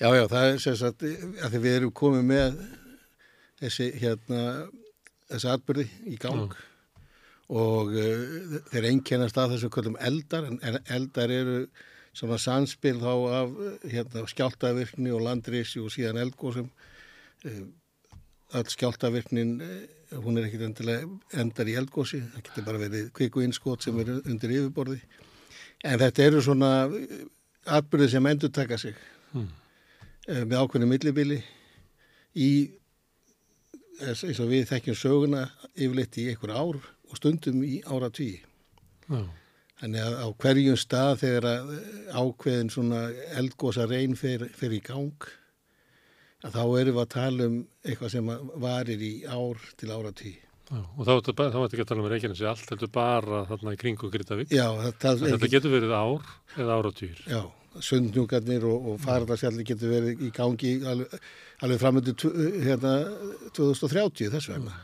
Já, 0.00 0.08
já, 0.16 0.24
það 0.32 0.46
er 0.46 0.58
sem 0.64 0.76
sagt 0.80 1.04
að 1.04 1.52
því 1.52 1.60
við 1.60 1.76
erum 1.76 1.94
komið 2.00 2.26
með 2.30 2.60
þessi 3.60 3.88
hérna 4.00 4.42
þessi 5.28 5.50
atbyrði 5.52 5.86
í 6.08 6.18
gang. 6.20 6.56
Og 7.50 7.92
uh, 7.92 8.58
þeir 8.70 8.88
einkennast 8.92 9.38
að 9.42 9.56
þessum 9.56 9.72
kvöldum 9.74 9.98
eldar 10.00 10.46
en, 10.48 10.80
eldar 10.88 11.32
eru 11.34 11.56
svona 12.16 12.38
samspil 12.40 12.96
þá 13.02 13.12
af 13.12 13.52
uh, 13.52 13.72
hérna 13.90 14.24
skjáltavirkni 14.30 15.12
og 15.12 15.24
landrisi 15.26 15.82
og 15.82 15.92
síðan 15.92 16.22
eldgóðsum 16.24 16.70
uh, 16.70 17.62
all 18.56 18.70
skjáltavirknin 18.70 19.58
hún 20.12 20.38
er 20.40 20.48
ekkit 20.48 20.64
endilega 20.66 21.06
endar 21.42 21.68
í 21.70 21.76
eldgósi, 21.78 22.20
það 22.32 22.42
getur 22.48 22.66
bara 22.66 22.82
verið 22.82 23.10
kviku 23.16 23.42
innskot 23.44 23.82
sem 23.86 23.98
eru 24.02 24.18
undir 24.26 24.50
yfirborði 24.56 25.00
en 25.84 25.98
þetta 26.02 26.26
eru 26.26 26.42
svona 26.44 26.70
atbyrði 27.70 28.08
sem 28.16 28.26
endur 28.26 28.52
taka 28.54 28.78
sig 28.78 28.94
Hmm. 29.30 29.46
eh, 30.26 30.42
með 30.42 30.56
ákveðinu 30.58 30.88
millibili 30.90 31.36
í 32.34 32.48
eins 34.02 34.24
eins 34.26 34.40
og 34.42 34.48
við 34.50 34.64
þekkjum 34.72 34.96
söguna 34.98 35.42
yfirleitt 35.76 36.18
í 36.18 36.24
einhver 36.32 36.50
ár 36.56 36.78
og 36.80 37.14
stundum 37.18 37.60
í 37.62 37.80
ára 37.86 38.10
tíu. 38.10 38.40
Já, 39.10 39.20
Þannig 39.80 40.02
að 40.04 40.16
á 40.20 40.26
hverjum 40.42 40.76
stað 40.76 41.12
þegar 41.22 41.46
ákveðin 42.12 42.68
svona 42.74 42.98
eldgósa 43.38 43.86
reyn 43.88 44.16
fer, 44.18 44.48
fer 44.52 44.74
í 44.76 44.80
gang 44.84 45.14
að 46.44 46.56
þá 46.56 46.62
erum 46.80 46.96
við 46.96 47.02
að 47.02 47.10
tala 47.14 47.48
um 47.48 47.58
eitthvað 47.84 48.14
sem 48.14 48.30
varir 48.64 49.04
í 49.04 49.12
ár 49.28 49.66
til 49.80 49.90
áratí. 49.92 50.34
Já, 50.70 50.82
og 50.86 51.06
þá 51.06 51.12
ertu 51.16 51.32
ekki 51.34 51.82
að 51.82 51.88
tala 51.90 52.02
um 52.04 52.10
Reykjanesi 52.12 52.46
allt, 52.46 52.68
heldur 52.70 52.90
bara 52.94 53.40
þarna 53.48 53.72
í 53.74 53.78
kringu 53.80 54.10
Gritavík. 54.12 54.52
Já, 54.54 54.68
það, 55.02 55.24
Þetta 55.32 55.50
getur 55.50 55.74
verið 55.74 55.94
ár 55.98 56.28
eða 56.56 56.76
áratýr. 56.78 57.24
Já, 57.26 57.40
sundnjúkarnir 57.82 58.66
og, 58.70 58.92
og 58.92 59.00
farðarsjalli 59.02 59.66
getur 59.66 59.90
verið 59.90 60.22
í 60.26 60.30
gangi 60.34 60.76
alveg, 60.86 61.16
alveg 61.66 61.82
framöndu 61.82 62.14
hérna, 62.62 62.94
2030 63.58 64.30
þess 64.36 64.52
vegna. 64.52 64.78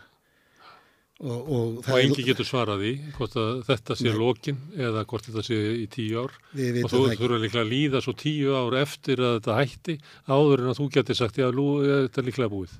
Og, 1.16 1.36
og, 1.48 1.76
Og 1.80 1.94
engi 1.96 2.26
getur 2.26 2.44
svarað 2.44 2.82
því 2.84 2.90
hvort 3.16 3.36
að 3.40 3.52
þetta 3.64 3.94
sé 3.96 4.10
lokin 4.12 4.58
eða 4.76 5.04
hvort 5.08 5.24
þetta 5.30 5.44
sé 5.46 5.60
í 5.80 5.86
tíu 5.88 6.26
ár. 6.26 6.34
Og 6.52 6.90
þú 6.92 7.04
það 7.06 7.22
þurfa 7.22 7.38
líklega 7.40 7.64
að 7.64 7.70
líða 7.72 8.02
svo 8.04 8.12
tíu 8.20 8.52
ár 8.52 8.76
eftir 8.82 9.22
að 9.24 9.38
þetta 9.38 9.56
hætti 9.62 9.94
áður 10.28 10.64
en 10.66 10.74
að 10.74 10.82
þú 10.82 10.90
getur 10.98 11.16
sagt, 11.16 11.40
já, 11.40 11.48
lú, 11.48 11.70
þetta 11.86 12.20
er 12.20 12.28
líklega 12.28 12.52
búið. 12.52 12.74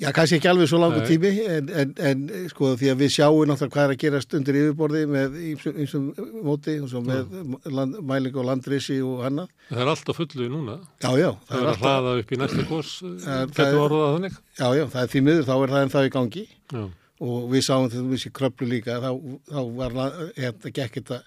Já, 0.00 0.08
kannski 0.16 0.38
ekki 0.38 0.48
alveg 0.48 0.68
svo 0.70 0.78
langur 0.80 1.02
Nei. 1.02 1.08
tími 1.10 1.30
en, 1.44 1.66
en, 1.76 1.90
en 2.08 2.20
sko 2.48 2.70
því 2.80 2.88
að 2.88 3.02
við 3.02 3.10
sjáum 3.18 3.50
náttúrulega 3.50 3.74
hvað 3.74 3.82
er 3.82 3.92
að 3.92 3.98
gerast 4.00 4.36
undir 4.38 4.56
yfirborði 4.56 5.02
með 5.10 5.34
einsum 5.74 6.06
móti 6.46 6.76
og 6.80 6.86
svo 6.88 7.02
með 7.04 7.34
land, 7.68 7.98
mæling 8.08 8.38
og 8.40 8.46
landrisi 8.48 8.96
og 9.04 9.26
annað. 9.28 9.50
Það 9.68 9.82
er 9.84 9.90
allt 9.92 10.08
á 10.08 10.12
fullu 10.16 10.48
núna. 10.54 10.78
Já, 11.04 11.10
já, 11.20 11.28
Það 11.50 11.60
er 11.60 11.68
að 11.74 11.84
hlaða 11.84 12.14
upp 12.22 12.32
í 12.32 12.40
næsta 12.40 12.64
það 12.70 13.52
þannig. 14.14 14.40
já, 14.62 14.66
já, 14.78 14.84
það 14.94 15.02
er 15.02 15.12
því 15.12 15.24
miður, 15.28 15.44
þá 15.50 15.54
er 15.58 15.74
það 15.74 15.84
en 15.84 15.94
það 15.98 16.08
í 16.08 16.14
gangi 16.16 16.46
Já, 16.48 16.82
og 17.20 17.50
við 17.52 17.62
sáum 17.66 17.88
þetta 17.90 18.06
þessi 18.14 18.32
kröplu 18.36 18.68
líka, 18.70 18.96
þá, 19.02 19.10
þá 19.50 19.60
var 19.76 19.96
la- 19.96 20.30
hérna 20.38 20.72
gekk 20.78 20.96
þetta 21.00 21.18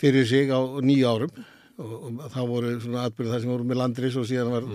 fyrir 0.00 0.26
sig 0.26 0.50
á 0.50 0.58
nýju 0.82 1.06
árum. 1.10 1.44
Og, 1.80 1.92
og 2.20 2.26
þá 2.34 2.40
voru 2.50 2.74
svona 2.82 3.06
atbyrði 3.08 3.30
það 3.32 3.40
sem 3.44 3.50
voru 3.54 3.64
með 3.70 3.78
landris 3.80 4.16
og 4.20 4.26
síðan 4.28 4.50
var 4.52 4.66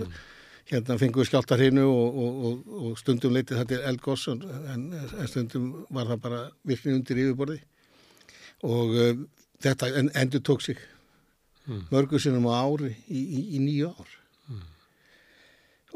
hérna 0.66 0.96
fenguðu 0.98 1.28
skjáltar 1.28 1.60
hinu 1.62 1.84
og, 1.86 2.16
og, 2.18 2.40
og, 2.48 2.74
og 2.88 2.96
stundum 2.98 3.36
leitið 3.36 3.60
þetta 3.60 3.76
er 3.76 3.84
eldgoss 3.92 4.24
en, 4.32 4.40
en 4.74 5.28
stundum 5.30 5.68
var 5.94 6.08
það 6.10 6.22
bara 6.24 6.40
virkni 6.66 6.96
undir 6.98 7.20
yfirborði. 7.22 7.60
Og 8.66 8.96
uh, 8.96 9.12
þetta 9.62 9.92
en, 10.02 10.10
endur 10.22 10.42
tók 10.50 10.64
sig 10.66 10.78
Mm. 11.66 11.80
mörgur 11.90 12.20
sinnum 12.22 12.44
á 12.46 12.62
ári 12.62 12.92
í, 13.10 13.18
í, 13.18 13.40
í 13.56 13.58
nýju 13.58 13.88
ár. 13.90 14.10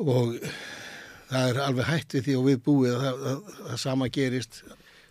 Og 0.03 0.33
það 1.31 1.49
er 1.55 1.63
alveg 1.69 1.91
hætt 1.91 2.15
við 2.19 2.27
því 2.29 2.37
og 2.41 2.47
við 2.51 2.61
búið 2.67 2.93
að 2.97 3.03
það, 3.07 3.25
að, 3.33 3.41
að 3.71 3.81
sama 3.87 4.09
gerist 4.13 4.63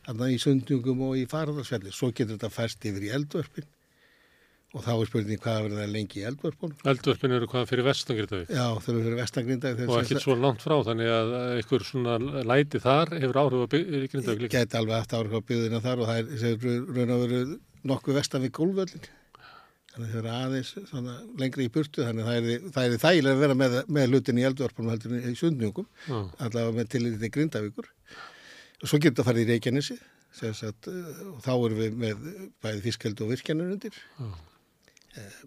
þarna 0.05 0.29
í 0.33 0.39
sundnjungum 0.41 1.03
og 1.09 1.17
í 1.19 1.25
farðarsfelli 1.29 1.91
svo 1.95 2.09
getur 2.11 2.35
þetta 2.37 2.49
færst 2.53 2.87
yfir 2.89 3.05
í 3.09 3.11
eldvörpin 3.17 3.67
og 4.69 4.83
þá 4.85 4.89
er 4.93 5.07
spurning 5.09 5.39
hvað 5.41 5.63
verður 5.65 5.79
það 5.81 5.93
lengi 5.95 6.19
í 6.21 6.25
eldvörpunum 6.29 6.89
eldvörpin 6.91 7.31
eru 7.39 7.47
hvað 7.49 7.69
fyrir 7.71 7.87
vestan 7.87 8.17
Gritavík. 8.19 8.51
já 8.53 8.65
þau 8.69 8.89
eru 8.93 9.03
fyrir 9.07 9.17
vestangrinda 9.17 9.71
Og 9.87 9.95
ekkert 10.03 10.21
svo 10.25 10.35
langt 10.37 10.61
frá, 10.61 10.75
þannig 10.85 11.09
að 11.09 11.31
einhver 11.55 11.85
svona 11.87 12.17
læti 12.51 12.81
þar 12.83 13.15
hefur 13.17 13.39
áhrif 13.41 13.71
byggja 13.73 14.03
Grindavík 14.13 14.43
líka. 14.45 14.59
geti 14.59 14.77
alveg 14.77 14.99
haft 14.99 15.15
áhrif 15.17 15.33
á 15.33 15.41
byggðina 15.49 15.81
þar 15.87 16.03
og 16.03 16.11
það 16.11 16.19
er, 16.21 16.29
það 16.43 16.67
raun 16.99 17.15
og 17.15 17.23
veru 17.23 17.41
nokkuð 17.89 18.19
vestan 18.19 18.45
við 18.45 18.53
gólvöllin 18.59 19.09
þannig 19.99 20.13
þau 20.13 20.19
eru 20.21 20.31
aðeins 20.33 20.69
svona, 20.89 21.15
lengri 21.39 21.65
í 21.67 21.71
burtu 21.73 22.05
þannig 22.05 22.23
að 22.23 22.29
það 22.29 22.49
er, 22.53 22.67
það 22.75 22.85
er 22.85 23.01
þægilega 23.03 23.35
að 23.35 23.41
vera 23.43 23.57
með, 23.59 23.75
með 23.97 24.07
hlutin 24.13 24.39
í 24.39 24.45
eldvörpunum 24.47 24.93
heldur 24.93 25.15
í 25.19 25.33
sundnjungum 25.35 25.87
Já, 26.05 26.17
allavega 26.45 26.75
með 26.77 26.91
tilliti 26.93 27.19
til 27.23 27.31
Grindavíkur. 27.35 27.89
Og 28.79 28.87
svo 28.87 28.99
getur 29.03 29.23
það 29.23 29.29
farið 29.29 29.43
í 29.43 29.57
Reykjanesi 29.57 29.97
sagt, 30.39 30.87
eh, 30.87 31.23
og 31.33 31.41
þá 31.43 31.51
erum 31.55 31.79
við 31.81 31.97
með 31.99 32.27
bæði 32.63 32.83
fiskeld 32.85 33.23
og 33.25 33.33
virkjanir 33.33 33.73
undir. 33.73 33.97
Eh, 35.17 35.39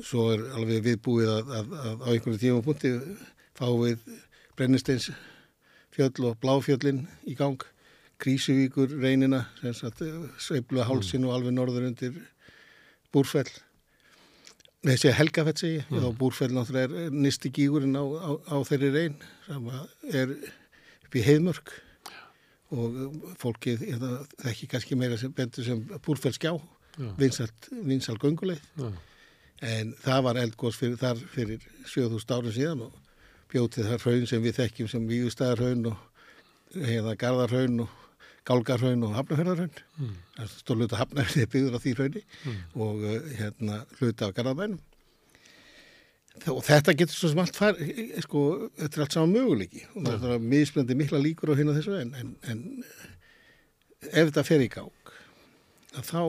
svo 0.00 0.28
er 0.32 0.44
alveg 0.56 0.84
viðbúið 0.86 1.32
að, 1.34 1.50
að, 1.58 1.74
að 1.82 2.06
á 2.06 2.08
einhverju 2.14 2.42
tímapunkti 2.44 2.94
fáum 3.58 3.82
við 3.82 4.06
brennisteins 4.56 5.10
fjöll 5.94 6.30
og 6.30 6.38
bláfjöllin 6.40 7.04
í 7.28 7.36
gang. 7.38 7.60
Krísuvíkur 8.18 8.96
reynina 8.98 9.44
sagt, 9.78 10.02
sveiflu 10.42 10.82
hálsin 10.82 11.26
og 11.28 11.36
alveg 11.36 11.54
norður 11.54 11.90
undir 11.90 12.16
Búrfell 13.14 13.50
Nei, 14.88 14.94
segja 14.96 15.18
Helgafett 15.18 15.60
segi 15.60 15.82
ég, 15.82 15.90
og 16.00 16.14
Búrfell 16.16 16.54
náttúrulega 16.56 17.02
er 17.04 17.12
nisti 17.12 17.50
gígurinn 17.52 17.98
á, 17.98 18.04
á, 18.08 18.30
á 18.40 18.56
þeirri 18.64 18.88
reyn 18.94 19.16
sem 19.44 19.66
er 20.16 20.32
upp 20.32 21.18
í 21.18 21.24
heiðmörk. 21.26 21.74
Og 22.72 22.96
um, 23.04 23.18
fólkið 23.40 23.84
hérna, 23.84 24.22
þekki 24.40 24.68
kannski 24.72 24.96
meira 24.96 25.18
sem 25.20 25.34
bendur 25.36 25.66
sem 25.66 25.82
Búrfell 26.04 26.32
skjá, 26.36 26.54
Já. 26.96 27.10
vinsalt, 27.20 27.68
vinsal 27.84 28.16
gönguleið 28.20 28.64
já, 28.80 28.88
en 29.74 29.92
það 30.02 30.24
var 30.26 30.40
eldgós 30.40 30.80
fyrir, 30.80 30.96
þar 31.00 31.20
fyrir 31.34 31.68
7000 31.84 32.34
árum 32.38 32.56
síðan 32.56 32.82
og 32.88 32.96
bjótið 33.52 33.90
það 33.90 34.04
hraun 34.06 34.26
sem 34.32 34.44
við 34.44 34.58
þekkjum 34.62 34.90
sem 34.92 35.06
Vígustæðarhraun 35.08 35.90
og 35.92 36.76
hérna 36.76 37.16
Garðarhraun 37.20 37.84
og 37.84 37.97
Gálgarhraun 38.48 39.04
og 39.08 39.16
Hafnafjörðarhraun 39.18 39.82
Mm. 39.98 40.12
það 40.38 40.52
stóð 40.54 40.82
hluta 40.82 41.00
Hafnafjörði 41.02 41.48
byggður 41.54 41.76
á 41.76 41.80
því 41.84 41.94
hrauni 41.98 42.22
og 42.86 43.02
uh, 43.02 43.18
hérna 43.40 43.80
hluta 43.98 44.28
á 44.30 44.34
Garðarbænum 44.36 44.80
og 46.52 46.60
þetta 46.62 46.94
getur 46.94 47.16
svo 47.18 47.28
sem 47.32 47.40
allt 47.42 47.56
far 47.58 47.78
sko, 48.22 48.40
þetta 48.78 49.00
er 49.00 49.02
allt 49.04 49.16
saman 49.16 49.32
möguleiki. 49.34 49.80
Og 49.98 50.04
það 50.06 50.34
er 50.36 50.44
misblandi 50.52 50.94
mikla 50.94 51.18
líkur 51.18 51.50
á 51.50 51.58
hérna 51.58 51.74
þessu 51.74 51.96
en, 51.98 52.12
en, 52.14 52.28
en 52.46 52.60
ef 54.06 54.28
þetta 54.30 54.44
fer 54.46 54.62
í 54.62 54.68
að 55.98 56.04
þá 56.06 56.20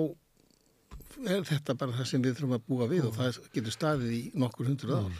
er 1.30 1.44
þetta 1.46 1.76
bara 1.78 1.98
það 1.98 2.08
sem 2.10 2.24
við 2.24 2.38
þurfum 2.40 2.56
að 2.58 2.66
búa 2.72 2.88
við 2.90 3.06
og 3.10 3.18
það 3.20 3.40
getur 3.54 3.76
staðið 3.76 4.14
í 4.16 4.22
nokkur 4.40 4.70
hundruð 4.72 5.02
ár. 5.04 5.20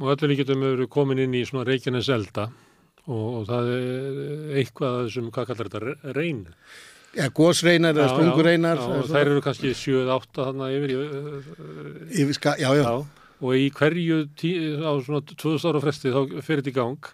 Og 0.00 0.10
allir 0.12 0.36
getum 0.40 0.64
við 0.64 0.74
verið 0.74 0.90
komin 0.92 1.22
inn 1.22 1.36
í 1.38 1.44
svona 1.46 1.64
Reykjanes 1.68 2.10
elda 2.12 2.48
og, 3.10 3.26
og 3.40 3.44
það 3.50 3.70
er 3.74 4.56
eitthvað 4.62 4.96
af 4.96 5.04
þessum, 5.08 5.30
hvað 5.34 5.48
kallar 5.50 5.70
þetta, 5.70 5.82
re- 5.88 6.14
reyn. 6.16 6.40
Ja, 7.18 7.26
gósreinar 7.34 7.96
eða 7.98 8.10
sprungureinar. 8.12 8.78
Já, 8.78 8.98
og 9.00 9.08
þær 9.10 9.30
eru 9.32 9.40
kannski 9.42 9.72
7-8 9.74 10.44
þarna 10.44 10.68
yfir, 10.76 10.92
í- 10.94 12.20
Yfir 12.22 12.36
ska, 12.38 12.52
já, 12.60 12.68
já, 12.78 12.84
já, 12.86 12.92
og 13.40 13.56
í 13.56 13.66
hverju 13.74 14.18
tí, 14.38 14.50
á 14.78 14.92
svona 15.02 15.22
2000 15.26 15.70
ára 15.72 15.80
fresti 15.82 16.12
þá 16.14 16.20
fyrir 16.44 16.62
þetta 16.62 16.70
í 16.70 16.76
gang 16.76 17.10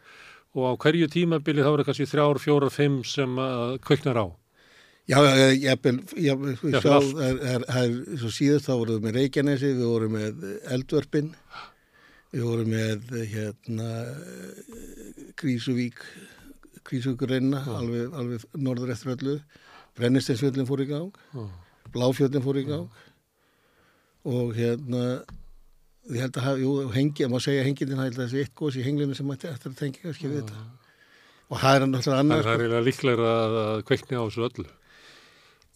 og 0.57 0.65
á 0.69 0.73
hverju 0.85 1.09
tímabili 1.13 1.65
þá 1.65 1.71
eru 1.77 1.85
kannski 1.89 2.07
3, 2.11 2.27
4, 2.45 2.69
5 2.77 2.99
sem 3.09 3.39
að 3.41 3.79
kveiknar 3.87 4.21
á. 4.21 4.27
já, 5.07 5.19
já, 5.23 5.47
Jafnvel 5.63 6.01
já, 6.19 6.35
allt. 6.91 7.17
er, 7.23 7.97
svo 8.19 8.31
síðast 8.35 8.67
þá 8.69 8.73
voruð 8.81 9.01
með 9.05 9.19
Reykjanesi, 9.21 9.71
við 9.79 9.87
vorum 9.87 10.17
með 10.19 10.47
Eldvörpin, 10.77 11.29
við 12.35 12.43
vorum 12.47 12.73
með 12.73 13.13
hérna 13.33 13.89
Krísuvík, 15.41 16.01
Krísuvíkurreina, 16.87 17.63
alveg, 17.79 18.13
alveg 18.15 18.45
norður 18.63 18.93
eftir 18.95 19.15
öllu, 19.17 19.37
Brennisteinsfjöllin 19.97 20.69
fór 20.69 20.83
í 20.85 20.89
gang, 20.91 21.13
Já. 21.35 21.45
Bláfjöllin 21.95 22.45
fór 22.45 22.59
í 22.61 22.65
gang 22.69 22.89
og 24.27 24.57
hérna 24.59 25.03
ég 26.11 26.23
held 26.23 26.37
að 26.39 26.45
hafa, 26.47 26.59
jú, 26.63 26.73
hengi, 26.95 27.27
má 27.31 27.39
segja 27.43 27.63
hengindin, 27.67 27.99
það 27.99 28.09
held 28.09 28.19
að 28.19 28.25
þessi 28.27 28.43
eitt 28.45 28.55
gós 28.59 28.77
í 28.79 28.83
henglinu 28.87 29.15
sem 29.19 29.31
ætti 29.35 29.49
eftir 29.51 29.73
að 29.73 29.79
tengja 29.81 30.03
kannski 30.05 30.31
við 30.31 30.41
þetta. 30.43 30.65
Og 31.47 31.61
það 31.63 31.77
er 31.77 31.85
náttúrulega 31.87 32.11
Það 32.11 32.21
annars. 32.25 32.47
er 32.51 32.63
eiginlega 32.63 32.87
líklega 32.87 33.31
að, 33.31 33.57
að 33.63 33.83
kveikni 33.87 34.19
á 34.19 34.23
þessu 34.27 34.45
öllu. 34.49 34.67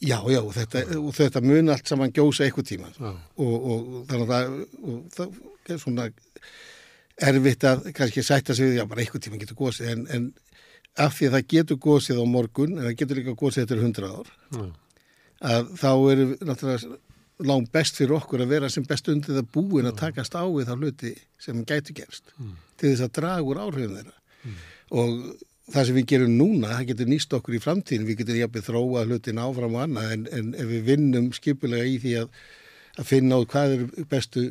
Já, 0.00 0.16
já, 0.32 0.40
og 0.40 0.52
þetta, 0.56 0.82
og 0.98 1.10
þetta 1.18 1.42
mun 1.44 1.72
allt 1.74 1.90
saman 1.90 2.12
gjósa 2.16 2.46
eitthvað 2.46 2.68
tíma 2.70 2.88
og, 2.96 3.16
og, 3.44 3.88
þannig 4.08 4.22
að 4.24 4.30
það, 4.32 4.54
og 4.80 5.00
það 5.16 5.74
er 5.74 5.82
svona 5.82 6.06
erfitt 7.30 7.66
að 7.68 7.90
kannski 7.96 8.24
sætta 8.24 8.56
sig 8.56 8.76
já, 8.78 8.84
bara 8.88 9.04
eitthvað 9.04 9.26
tíma 9.26 9.40
getur 9.40 9.58
gósið, 9.58 9.90
en, 9.92 10.06
en 10.14 10.30
af 11.00 11.16
því 11.16 11.28
að 11.28 11.36
það 11.36 11.50
getur 11.54 11.80
gósið 11.86 12.22
á 12.22 12.24
morgun, 12.26 12.78
en 12.78 12.88
það 12.88 12.96
getur 13.02 13.20
líka 13.20 13.36
gósið 13.38 13.66
eftir 13.66 13.84
100 13.84 14.10
ár, 14.10 14.32
Já. 14.56 14.64
að 15.52 15.70
þá 15.80 15.90
er 15.92 16.24
náttúrulega 16.40 16.98
langt 17.50 17.70
best 17.72 17.96
fyrir 17.96 18.18
okkur 18.18 18.42
að 18.44 18.50
vera 18.52 18.68
sem 18.72 18.84
best 18.84 19.06
undir 19.08 19.38
það 19.38 19.52
búin 19.54 19.88
að 19.88 20.00
takast 20.00 20.34
á 20.36 20.44
við 20.44 20.68
þá 20.68 20.74
hluti 20.76 21.12
sem 21.40 21.62
gætu 21.64 21.94
gerst 21.96 22.34
til 22.76 22.90
þess 22.90 23.06
að 23.06 23.14
draga 23.16 23.46
úr 23.48 23.60
áhrifum 23.62 23.94
þeirra. 23.96 24.16
Og 24.90 25.14
það 25.70 25.86
sem 25.86 25.96
við 25.96 26.06
gerum 26.12 26.36
núna, 26.36 26.72
það 26.74 26.88
getur 26.90 27.10
nýst 27.10 27.34
okkur 27.36 27.56
í 27.56 27.62
framtíðin, 27.62 28.06
við 28.08 28.20
getum 28.20 28.40
jafnir 28.40 28.66
þróa 28.66 29.04
hlutin 29.06 29.40
áfram 29.40 29.76
og 29.78 29.84
annað 29.86 30.14
en, 30.16 30.26
en 30.36 30.50
ef 30.58 30.70
við 30.70 30.86
vinnum 30.90 31.30
skipulega 31.36 31.86
í 31.86 31.98
því 32.02 32.14
að, 32.22 32.30
að 33.00 33.08
finna 33.08 33.38
út 33.40 33.48
hvað 33.48 33.74
eru 33.74 34.04
bestu 34.10 34.42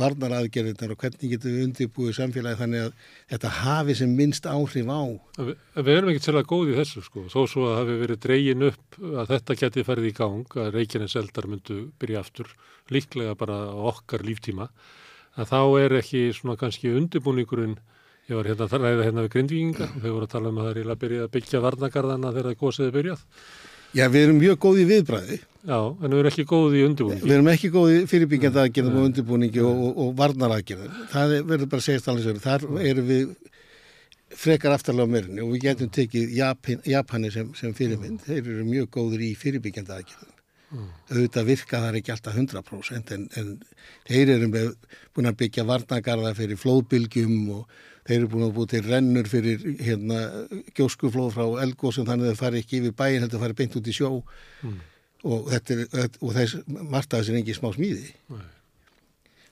varnaraðgerðirnar 0.00 0.94
og 0.94 1.02
hvernig 1.02 1.32
getum 1.34 1.52
við 1.52 1.64
undirbúið 1.66 2.16
samfélagi 2.16 2.60
þannig 2.60 2.86
að 2.86 2.94
þetta 3.32 3.52
hafi 3.58 3.96
sem 3.98 4.14
minnst 4.16 4.48
áhrif 4.48 4.88
á. 4.88 5.02
Við, 5.36 5.52
við 5.76 5.92
erum 5.94 6.12
ekkert 6.12 6.28
sérlega 6.28 6.50
góð 6.52 6.72
í 6.72 6.78
þessu 6.78 7.04
sko, 7.04 7.26
þó 7.32 7.40
svo 7.50 7.66
að 7.68 7.78
hafi 7.80 7.98
verið 8.00 8.22
dregin 8.24 8.66
upp 8.70 8.98
að 9.04 9.34
þetta 9.34 9.58
geti 9.62 9.86
farið 9.88 10.08
í 10.08 10.14
gang, 10.16 10.56
að 10.64 10.72
Reykjanes 10.78 11.16
eldar 11.20 11.48
myndu 11.50 11.78
byrja 12.00 12.24
aftur, 12.24 12.52
líklega 12.90 13.36
bara 13.40 13.60
okkar 13.92 14.24
líftíma, 14.26 14.70
að 15.36 15.52
þá 15.52 15.60
er 15.84 15.96
ekki 16.00 16.26
svona 16.36 16.56
kannski 16.60 16.94
undirbúningurinn, 16.96 17.76
ég 18.30 18.38
var 18.38 18.48
hérna 18.48 18.68
að 18.68 18.78
ræða 18.78 19.08
hérna 19.08 19.26
við 19.26 19.34
grindvíkinga 19.34 19.90
og 19.90 20.00
þau 20.04 20.12
voru 20.14 20.26
að 20.28 20.32
tala 20.36 20.50
um 20.52 20.60
að 20.60 20.66
það 20.66 20.70
er 20.70 20.80
eiginlega 20.80 21.02
byrjað 21.04 21.26
að 21.26 21.34
byggja 21.34 21.62
varnagarðana 21.64 22.32
þegar 22.36 22.48
það 22.50 22.60
gósiði 22.60 22.94
byrjað 22.94 23.24
Já, 23.96 24.06
við 24.06 24.26
erum 24.26 24.38
mjög 24.38 24.58
góð 24.62 24.80
í 24.80 24.88
viðbræði. 24.90 25.38
Já, 25.60 25.76
en 25.76 26.08
við 26.12 26.18
erum 26.20 26.30
ekki 26.30 26.44
góð 26.48 26.76
í 26.78 26.82
undirbúningi. 26.86 27.26
Við 27.26 27.34
erum 27.36 27.48
ekki 27.52 27.70
góð 27.74 27.90
í 27.92 27.96
fyrirbyggjandi 28.08 28.60
aðgerðum 28.62 28.98
og 29.00 29.06
undirbúningi 29.10 29.64
og, 29.66 29.80
og, 29.90 30.12
varnar 30.16 30.54
aðgerðum. 30.56 31.00
Það 31.12 31.34
er- 31.36 31.46
verður 31.50 31.70
bara 31.74 31.82
að 31.82 31.88
segja 31.88 32.16
sér. 32.24 32.38
Þar 32.40 32.66
erum 32.90 33.08
við 33.10 33.34
frekar 34.40 34.76
aftarlega 34.76 35.10
á 35.10 35.12
meirinni 35.12 35.42
og 35.44 35.52
við 35.56 35.64
getum 35.66 35.90
tekið 35.90 36.34
Japan, 36.38 36.82
Japani 36.86 37.32
sem, 37.34 37.50
sem 37.58 37.74
fyrirmynd. 37.74 38.22
Þeir 38.24 38.38
eru 38.46 38.64
mjög 38.64 38.88
góður 38.94 39.26
í 39.26 39.34
fyrirbyggjandi 39.36 39.96
aðgerðum. 39.98 40.39
Auðvitað 40.70 41.48
virka 41.48 41.80
þar 41.82 41.96
ekki 41.98 42.12
alltaf 42.14 42.36
100% 42.38 43.14
en, 43.16 43.24
en 43.40 43.48
þeir 44.06 44.34
eru 44.36 44.50
með, 44.52 44.68
búin 45.16 45.30
að 45.30 45.40
byggja 45.40 45.64
varnagarða 45.66 46.30
fyrir 46.38 46.60
flóðbylgjum 46.60 47.34
og 47.56 47.80
þeir 48.06 48.16
eru 48.20 48.30
búin 48.30 48.46
að 48.46 48.54
búið 48.58 48.70
til 48.74 48.82
rennur 48.86 49.30
fyrir 49.30 49.64
hérna, 49.82 50.20
gjóskuflóð 50.78 51.34
frá 51.34 51.64
elgósum 51.64 52.06
þannig 52.06 52.28
að 52.28 52.32
það 52.32 52.44
fari 52.44 52.62
ekki 52.62 52.78
yfir 52.78 52.94
bæin 53.02 53.18
heldur 53.18 53.40
að 53.40 53.44
fari 53.46 53.58
beint 53.58 53.76
út 53.80 53.90
í 53.90 53.96
sjó. 53.96 54.12
Og, 55.20 55.50
þetta 55.50 55.76
er, 55.76 56.08
og 56.22 56.36
þess, 56.38 56.62
margt 56.70 57.12
af 57.12 57.20
þessi 57.20 57.34
er 57.34 57.40
ekki 57.42 57.58
smá 57.58 57.68
smíði. 57.74 58.14
Nei. 58.30 58.46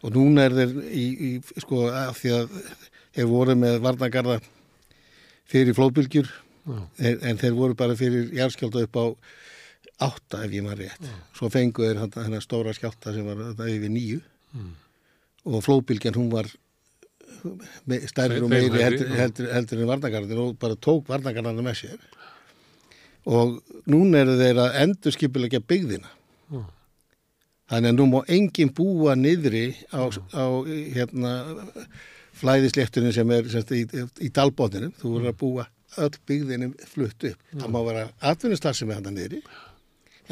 og 0.07 0.15
núna 0.15 0.47
er 0.47 0.55
þeir 0.55 0.77
í, 0.95 1.05
í 1.29 1.31
sko 1.65 1.89
af 1.91 2.21
því 2.21 2.35
að 2.37 2.53
þeir 3.17 3.29
voru 3.33 3.57
með 3.59 3.81
varnagarða 3.83 4.39
fyrir 5.51 5.75
flóðbylgjur 5.75 6.31
en, 6.71 7.19
en 7.19 7.41
þeir 7.41 7.57
voru 7.57 7.77
bara 7.79 7.97
fyrir 7.99 8.31
járskjálta 8.37 8.85
upp 8.87 8.99
á 9.01 9.07
átta 10.01 10.45
ef 10.45 10.53
ég 10.55 10.63
maður 10.63 10.85
rétt. 10.85 11.09
Svo 11.35 11.49
fengu 11.51 11.83
þeir 11.87 11.99
þarna- 12.05 12.25
þennan 12.27 12.45
stóra 12.45 12.73
skjálta 12.77 13.13
sem 13.15 13.27
var 13.27 13.67
yfir 13.69 13.91
nýju 13.91 14.21
Mm. 14.55 14.71
og 15.45 15.63
flóðbylgjan 15.65 16.15
hún 16.17 16.31
var 16.33 16.47
stærri 18.09 18.41
og 18.43 18.49
meiri 18.51 18.71
heldur, 18.83 19.09
já. 19.09 19.17
heldur, 19.21 19.49
heldur 19.53 19.81
en 19.83 19.89
varnagarðin 19.91 20.39
og 20.41 20.59
bara 20.59 20.75
tók 20.77 21.07
varnagarðana 21.11 21.63
með 21.67 21.77
sér. 21.83 21.99
Og 23.29 23.59
núna 23.87 24.23
eru 24.25 24.39
þeir 24.41 24.57
að 24.63 24.79
endur 24.83 25.13
skipulegja 25.13 25.61
byggðina. 25.61 26.09
Já. 26.51 26.65
þannig 27.69 27.91
að 27.93 27.97
nú 27.99 28.07
má 28.09 28.21
enginn 28.33 28.71
búa 28.73 29.13
niðri 29.15 29.77
á, 29.93 30.09
á 30.33 30.45
hérna 30.65 31.33
flæðisléttunum 32.41 33.13
sem 33.13 33.31
er 33.31 33.43
semst, 33.53 33.73
í, 33.77 33.83
í 34.25 34.31
dalbóttinum, 34.33 34.95
þú 34.97 35.11
verður 35.19 35.33
að 35.35 35.39
búa 35.43 35.67
öll 35.99 36.17
byggðinum 36.29 36.73
flutt 36.89 37.25
upp. 37.29 37.43
Það 37.53 37.69
má 37.75 37.81
vera 37.85 38.07
atvinnustar 38.23 38.75
sem 38.79 38.89
er 38.91 38.95
hann 39.03 39.15
niðri 39.19 39.43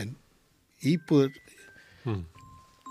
en 0.03 0.15
íbúður 0.85 1.33
Mm. 2.07 2.21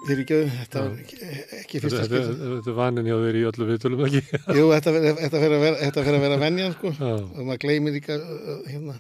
fyrir 0.05 0.21
ekki, 0.25 0.37
þetta 0.59 0.81
var 0.83 0.95
ekki, 0.99 1.17
ekki 1.61 1.79
fyrsta 1.85 2.01
skipti 2.03 2.33
þetta 2.35 2.67
er 2.71 2.75
vanin 2.75 3.05
hjá 3.07 3.15
þeir 3.21 3.37
í 3.39 3.43
öllu 3.47 3.67
viðtölum 3.69 4.01
ekki. 4.09 4.21
Jú, 4.57 4.65
þetta 4.73 4.91
fer 4.91 5.53
að 5.55 5.61
vera, 5.63 5.77
að 6.19 6.25
vera 6.25 6.39
venjan 6.41 6.73
sko 6.75 6.91
Já. 6.97 7.13
og 7.15 7.39
maður 7.47 7.61
gleymir 7.63 7.95
hérna 8.67 8.97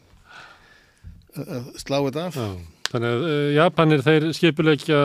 að- 1.35 1.51
að 1.57 1.67
slá 1.83 1.97
þetta 2.07 2.23
af 2.29 2.39
Já. 2.39 2.47
Þannig 2.85 3.11
að 3.11 3.53
Japanir 3.57 4.01
þeir 4.05 4.25
skipulegja, 4.37 4.97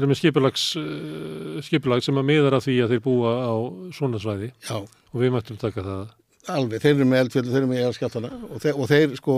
eru 0.00 0.06
með 0.10 0.18
skipulags, 0.18 0.62
skipulag 1.68 2.02
sem 2.02 2.16
að 2.18 2.24
miðar 2.32 2.56
að 2.58 2.64
því 2.66 2.74
að 2.82 2.94
þeir 2.94 3.02
búa 3.04 3.32
á 3.44 3.52
svona 3.94 4.18
svæði 4.18 4.48
Já, 4.66 4.78
og 4.82 5.14
við 5.22 5.30
mættum 5.36 5.58
taka 5.60 5.84
það. 5.84 6.08
alveg, 6.48 6.80
þeir 6.82 6.94
eru 6.96 7.06
með 7.12 7.22
eldfjöld, 7.26 7.52
þeir 7.52 7.60
eru 7.62 7.70
með 7.70 7.82
eðarskjáltana 7.84 8.30
og, 8.50 8.58
þeir, 8.64 8.74
og 8.80 8.88
þeir 8.90 9.14
sko 9.20 9.36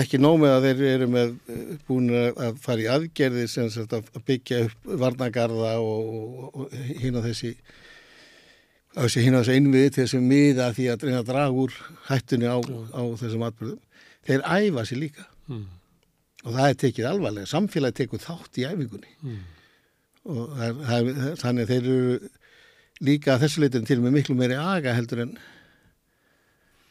ekki 0.00 0.18
nóg 0.22 0.38
með 0.40 0.54
að 0.56 0.66
þeir 0.68 0.82
eru 0.94 1.06
með 1.12 1.32
uh, 1.52 1.64
búin 1.88 2.06
að 2.16 2.60
fara 2.64 2.80
í 2.84 2.86
aðgerðir 2.94 3.50
sem 3.52 3.66
að 3.84 4.06
byggja 4.28 4.62
upp 4.68 4.92
varnagarða 5.02 5.72
og, 5.84 6.12
og, 6.16 6.60
og 6.64 6.76
hinn 7.02 7.18
á 7.18 7.22
þessi 7.26 7.50
hinn 9.20 9.36
á 9.36 9.40
þessi 9.44 9.56
innviði 9.60 9.90
til 9.92 10.04
þessi 10.06 10.20
miða 10.24 10.70
því 10.76 10.86
að 10.94 11.02
reyna 11.04 11.18
að 11.20 11.28
draga 11.32 11.58
úr 11.64 11.74
hættunni 12.08 12.48
á, 12.48 12.56
á 12.96 13.02
þessum 13.20 13.44
atbyrðum 13.44 13.82
þeir 14.26 14.46
æfa 14.58 14.86
sér 14.90 15.02
líka 15.06 15.26
Mm. 15.46 15.60
og 16.42 16.56
það 16.56 16.64
er 16.72 16.78
tekið 16.82 17.04
alvarlega, 17.06 17.46
samfélagi 17.46 17.94
tekur 18.00 18.18
þátt 18.24 18.56
í 18.58 18.64
æfingunni 18.66 19.12
Mm. 19.22 19.36
og 20.26 20.56
það 20.58 20.80
það 20.88 20.96
er, 21.12 21.36
þannig 21.42 21.68
þeir 21.70 21.84
eru 21.92 22.30
líka 23.06 23.36
þessu 23.38 23.62
leitin 23.62 23.86
til 23.86 24.00
með 24.02 24.16
miklu 24.16 24.34
meiri 24.40 24.56
aga 24.58 24.94
heldur 24.96 25.20
en 25.22 25.36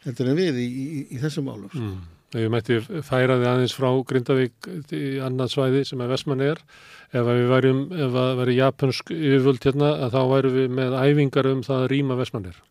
heldur 0.06 0.30
en 0.32 0.38
við 0.40 0.62
í, 0.62 0.68
í, 0.70 1.02
í 1.18 1.20
þessum 1.20 1.50
málum 1.50 1.68
sko. 1.74 1.82
Mm. 1.84 2.15
Ég 2.36 2.50
mætti 2.52 2.82
færa 3.06 3.38
þið 3.40 3.50
aðeins 3.52 3.76
frá 3.78 3.90
Grindavík 4.10 4.70
í 4.92 5.04
annað 5.24 5.54
svæði 5.54 5.84
sem 5.88 6.02
er 6.02 6.10
Vestmann 6.12 6.42
er, 6.44 6.62
ef 7.14 7.22
að 7.22 7.38
við 7.38 7.52
værum, 7.54 7.82
ef 7.94 8.18
að 8.22 8.32
væri 8.42 8.56
japansk 8.58 9.12
yfirvöld 9.14 9.68
hérna, 9.68 9.92
að 10.08 10.18
þá 10.18 10.22
værum 10.34 10.56
við 10.58 10.72
með 10.82 10.98
æfingar 11.00 11.52
um 11.54 11.62
það 11.64 11.84
að 11.84 11.92
rýma 11.94 12.18
Vestmann 12.20 12.50
er. 12.52 12.64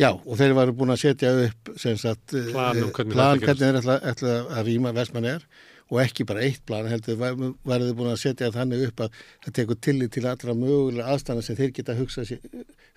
Já, 0.00 0.08
og 0.08 0.38
þeir 0.40 0.54
varu 0.56 0.72
búin 0.76 0.94
að 0.94 1.02
setja 1.02 1.30
upp 1.36 1.74
sagt, 1.76 2.32
eh, 2.32 2.48
Plan 2.48 2.78
um 2.80 2.92
hvernig 2.96 3.12
plan, 3.12 3.40
hvernig 3.40 3.60
þeir 3.60 3.78
ætla, 3.82 3.98
ætla 4.08 4.36
að 4.48 4.70
rýma 4.70 4.92
vestmann 4.96 5.28
er 5.28 5.44
og 5.92 5.98
ekki 6.00 6.24
bara 6.24 6.40
eitt 6.46 6.62
plan 6.64 6.88
heldur 6.88 7.18
varu 7.20 7.52
þeir 7.66 7.98
búin 7.98 8.12
að 8.14 8.22
setja 8.22 8.48
þannig 8.54 8.86
upp 8.88 9.02
að 9.04 9.18
það 9.44 9.56
tekur 9.58 9.80
tillit 9.84 10.14
til 10.14 10.24
allra 10.24 10.54
mögulega 10.56 11.12
aðstæðan 11.12 11.44
sem 11.44 11.58
þeir 11.58 11.74
geta 11.76 11.98
hugsað, 11.98 12.32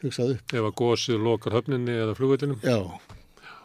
hugsað 0.06 0.32
upp 0.38 0.56
Ef 0.56 0.70
að 0.70 0.78
gósið 0.80 1.20
lokar 1.28 1.58
höfninni 1.60 1.98
eða 2.00 2.16
flugveitinum. 2.16 2.64
Já, 2.64 2.80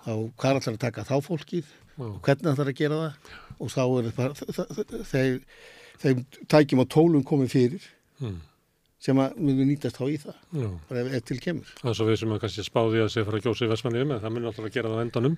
þá 0.02 0.12
hvað 0.34 0.60
ætlar 0.62 0.74
að 0.74 0.82
taka 0.88 1.06
þá 1.06 1.16
fólkið. 1.28 1.70
Og 1.98 2.20
hvernig 2.26 2.52
ætlar 2.52 2.70
að 2.72 2.78
gera 2.78 3.00
það 3.00 3.34
og 3.60 3.72
þá 3.74 3.82
er 3.98 4.12
bara, 4.16 4.36
þ- 4.38 4.70
þ- 4.76 5.02
þeir, 5.10 5.40
þeim 6.04 6.22
tækjum 6.48 6.84
og 6.84 6.88
tólum 6.94 7.24
komið 7.26 7.50
fyrir 7.56 7.90
Mm. 8.20 8.34
sem 9.00 9.16
að 9.16 9.36
munu 9.40 9.64
nýtast 9.64 9.96
þá 9.96 10.02
í 10.12 10.16
það 10.20 10.34
Já. 10.60 10.70
bara 10.90 11.00
ef, 11.08 11.24
til 11.24 11.38
kemur. 11.40 11.68
Það 11.80 11.88
er 11.90 11.94
svo 11.96 12.04
við 12.10 12.18
sem 12.20 12.32
að 12.34 12.40
kannski 12.42 12.64
spáði 12.66 13.00
að 13.00 13.08
sé 13.14 13.22
fara 13.24 13.38
að 13.40 13.46
gjósa 13.46 13.64
í 13.64 13.70
Vestmanniðum 13.70 14.10
en 14.12 14.20
það 14.20 14.34
mun 14.34 14.44
alltaf 14.50 14.66
að 14.68 14.74
gera 14.74 14.90
það 14.92 15.00
á 15.00 15.04
endanum 15.06 15.36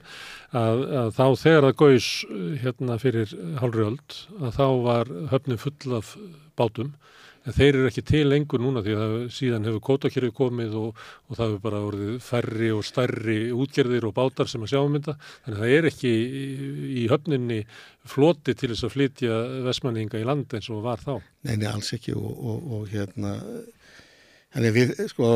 að, 0.53 0.83
að 1.03 1.11
þá 1.15 1.27
þegar 1.45 1.67
það 1.69 1.77
gaus 1.85 2.09
uh, 2.27 2.57
hérna 2.65 2.99
fyrir 2.99 3.35
hálfri 3.63 3.85
öld 3.87 4.17
að 4.43 4.57
þá 4.59 4.67
var 4.83 5.13
höfnin 5.31 5.63
full 5.63 5.95
af 6.01 6.11
bátum 6.59 6.91
en 7.43 7.57
þeir 7.57 7.71
eru 7.73 7.89
ekki 7.89 8.05
til 8.07 8.23
lengur 8.29 8.63
núna 8.63 8.83
því 8.85 8.95
að 8.99 9.15
síðan 9.35 9.67
hefur 9.67 9.83
kótakirfi 9.89 10.31
komið 10.37 10.77
og, 10.79 11.03
og 11.27 11.39
það 11.39 11.49
hefur 11.49 11.65
bara 11.65 11.83
orðið 11.89 12.15
færri 12.23 12.71
og 12.75 12.85
stærri 12.87 13.39
útgerðir 13.51 14.07
og 14.09 14.15
bátar 14.17 14.51
sem 14.51 14.63
að 14.63 14.75
sjáum 14.75 14.97
þetta. 14.99 15.17
Þannig 15.45 15.59
að 15.59 15.65
það 15.65 15.77
er 15.77 15.91
ekki 15.91 16.13
í, 16.13 16.47
í 17.03 17.05
höfninni 17.11 17.61
floti 18.13 18.55
til 18.55 18.73
þess 18.73 18.87
að 18.87 18.97
flytja 18.97 19.43
Vestmanninga 19.67 20.23
í 20.23 20.27
land 20.29 20.55
eins 20.55 20.71
og 20.71 20.83
var 20.87 21.03
þá. 21.03 21.15
Nei, 21.49 21.57
nei, 21.57 21.69
alls 21.73 21.93
ekki 21.97 22.15
og, 22.19 22.31
og, 22.31 22.67
og 22.79 22.91
hérna 22.93 23.37
þannig 24.55 24.77
við, 24.77 24.93
sko 25.11 25.33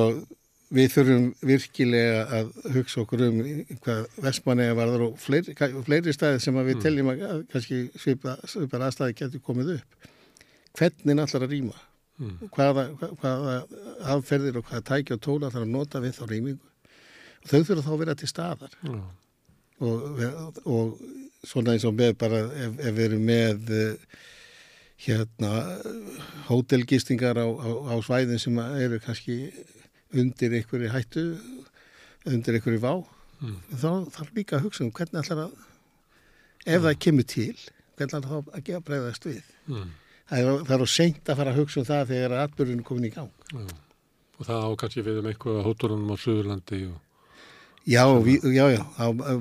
við 0.76 0.92
þurfum 0.94 1.26
virkilega 1.46 2.22
að 2.38 2.54
hugsa 2.74 3.02
okkur 3.02 3.26
um 3.28 3.42
hvað 3.84 4.06
vestmanniða 4.22 4.78
varður 4.78 5.04
og 5.08 5.18
fleiri, 5.22 5.54
fleiri 5.86 6.14
staði 6.14 6.42
sem 6.42 6.62
við 6.66 6.80
teljum 6.82 7.10
að, 7.12 7.42
kannski 7.52 7.82
svipa, 7.98 8.38
svipar 8.50 8.86
aðstæði 8.88 9.18
getur 9.22 9.44
komið 9.46 9.76
upp. 9.76 10.08
Hvernig 10.76 11.22
að 11.24 11.46
rýma 11.50 11.86
Mm. 12.16 12.48
hvaða, 12.48 12.82
hvaða 13.20 13.54
aðferðir 14.14 14.56
og 14.56 14.64
hvaða 14.70 14.84
tæki 14.88 15.12
og 15.12 15.20
tóla 15.26 15.50
þarf 15.52 15.66
að 15.66 15.72
nota 15.74 16.00
við 16.00 16.14
þá 16.16 16.22
rýmingu 16.30 16.70
og 17.42 17.50
þau 17.50 17.58
þurfa 17.68 17.82
þá 17.84 17.90
að 17.92 17.98
vera 18.02 18.14
til 18.22 18.28
staðar 18.30 18.76
Já. 18.80 18.94
og, 19.84 20.60
og 20.64 21.02
svona 21.46 21.74
eins 21.76 21.84
og 21.84 21.92
með 21.98 22.14
bara 22.22 22.38
ef, 22.56 22.78
ef 22.80 22.96
við 22.96 23.04
erum 23.10 23.26
með 23.28 23.74
eh, 23.76 24.16
hérna 25.04 25.50
hótelgistingar 26.48 27.36
á, 27.36 27.46
á, 27.46 27.68
á 27.92 27.94
svæðin 28.04 28.40
sem 28.40 28.56
eru 28.64 28.98
kannski 29.04 29.36
undir 30.16 30.56
einhverju 30.56 30.90
hættu 30.94 31.26
undir 32.26 32.58
einhverju 32.60 32.80
vá 32.86 32.94
Mm. 33.36 33.58
þá 33.68 34.08
þarf 34.14 34.30
líka 34.32 34.56
að 34.56 34.62
hugsa 34.64 34.80
um 34.80 34.90
hvernig 34.96 35.20
ætlar 35.20 35.42
að 35.42 35.56
ef 36.72 36.80
það 36.86 36.94
kemur 37.04 37.26
til 37.28 37.50
hvernig 37.52 38.14
ætlar 38.16 38.24
þá 38.30 38.54
að 38.56 38.62
gefa 38.64 38.80
breyðast 38.88 39.26
við 39.28 39.42
Mm. 39.68 39.90
Það 40.30 40.74
er, 40.74 40.84
á 40.84 40.88
seint 40.90 41.30
að 41.30 41.40
fara 41.40 41.52
að 41.52 41.60
hugsa 41.62 41.82
um 41.82 41.88
það 41.88 42.12
þegar 42.12 42.36
atbyrðin 42.42 42.82
er 42.82 42.86
komin 42.86 43.08
í 43.08 43.12
gang. 43.14 43.32
Já. 43.52 43.66
Og 44.36 44.46
það 44.48 44.64
á 44.68 44.70
kannski 44.82 45.04
við 45.06 45.20
um 45.22 45.28
eitthvað 45.30 45.60
á 45.62 45.66
hóttunum 45.66 46.12
á 46.12 46.16
Suðurlandi 46.20 46.80
og, 46.90 46.96
já, 47.88 48.02
við, 48.26 48.46
já, 48.52 48.64
já, 48.74 48.82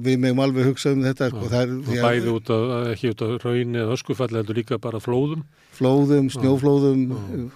við 0.06 0.22
meðum 0.24 0.42
alveg 0.46 0.70
hugsa 0.70 0.94
um 0.96 1.04
þetta 1.04 1.30
sko, 1.34 1.50
það 1.52 1.64
er, 1.66 2.04
bæði 2.06 2.36
út 2.38 2.52
af, 2.56 2.74
ekki 2.94 3.12
út 3.12 3.24
af 3.26 3.34
raunni 3.44 3.82
eða 3.82 3.98
öskufalli 3.98 4.40
heldur 4.40 4.60
líka 4.62 4.80
bara 4.82 5.02
flóðum. 5.04 5.44
flóðum, 5.76 6.30
snjóflóðum 6.32 7.02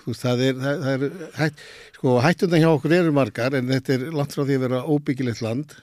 það 0.10 0.46
er, 0.50 0.58
það, 0.60 0.90
er 0.96 1.30
hætt, 1.38 1.62
sko, 1.96 2.18
hættundan 2.26 2.66
hjá 2.66 2.72
okkur 2.74 2.98
eru 2.98 3.16
margar 3.16 3.56
en 3.56 3.72
þetta 3.72 3.96
er 3.96 4.08
langt 4.12 4.36
frá 4.36 4.44
því 4.44 4.58
að 4.58 4.66
vera 4.66 4.86
óbyggilegt 4.90 5.46
land. 5.46 5.78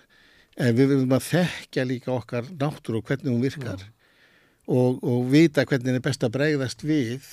En 0.57 0.73
við 0.77 0.93
verðum 0.93 1.13
að 1.13 1.27
þekkja 1.31 1.85
líka 1.85 2.13
okkar 2.13 2.47
náttúru 2.49 3.01
og 3.01 3.09
hvernig 3.09 3.33
hún 3.33 3.45
virkar 3.45 3.83
og, 4.67 5.03
og 5.03 5.27
vita 5.31 5.65
hvernig 5.67 5.99
er 5.99 6.05
best 6.05 6.25
að 6.27 6.37
bregðast 6.39 6.85
við 6.87 7.27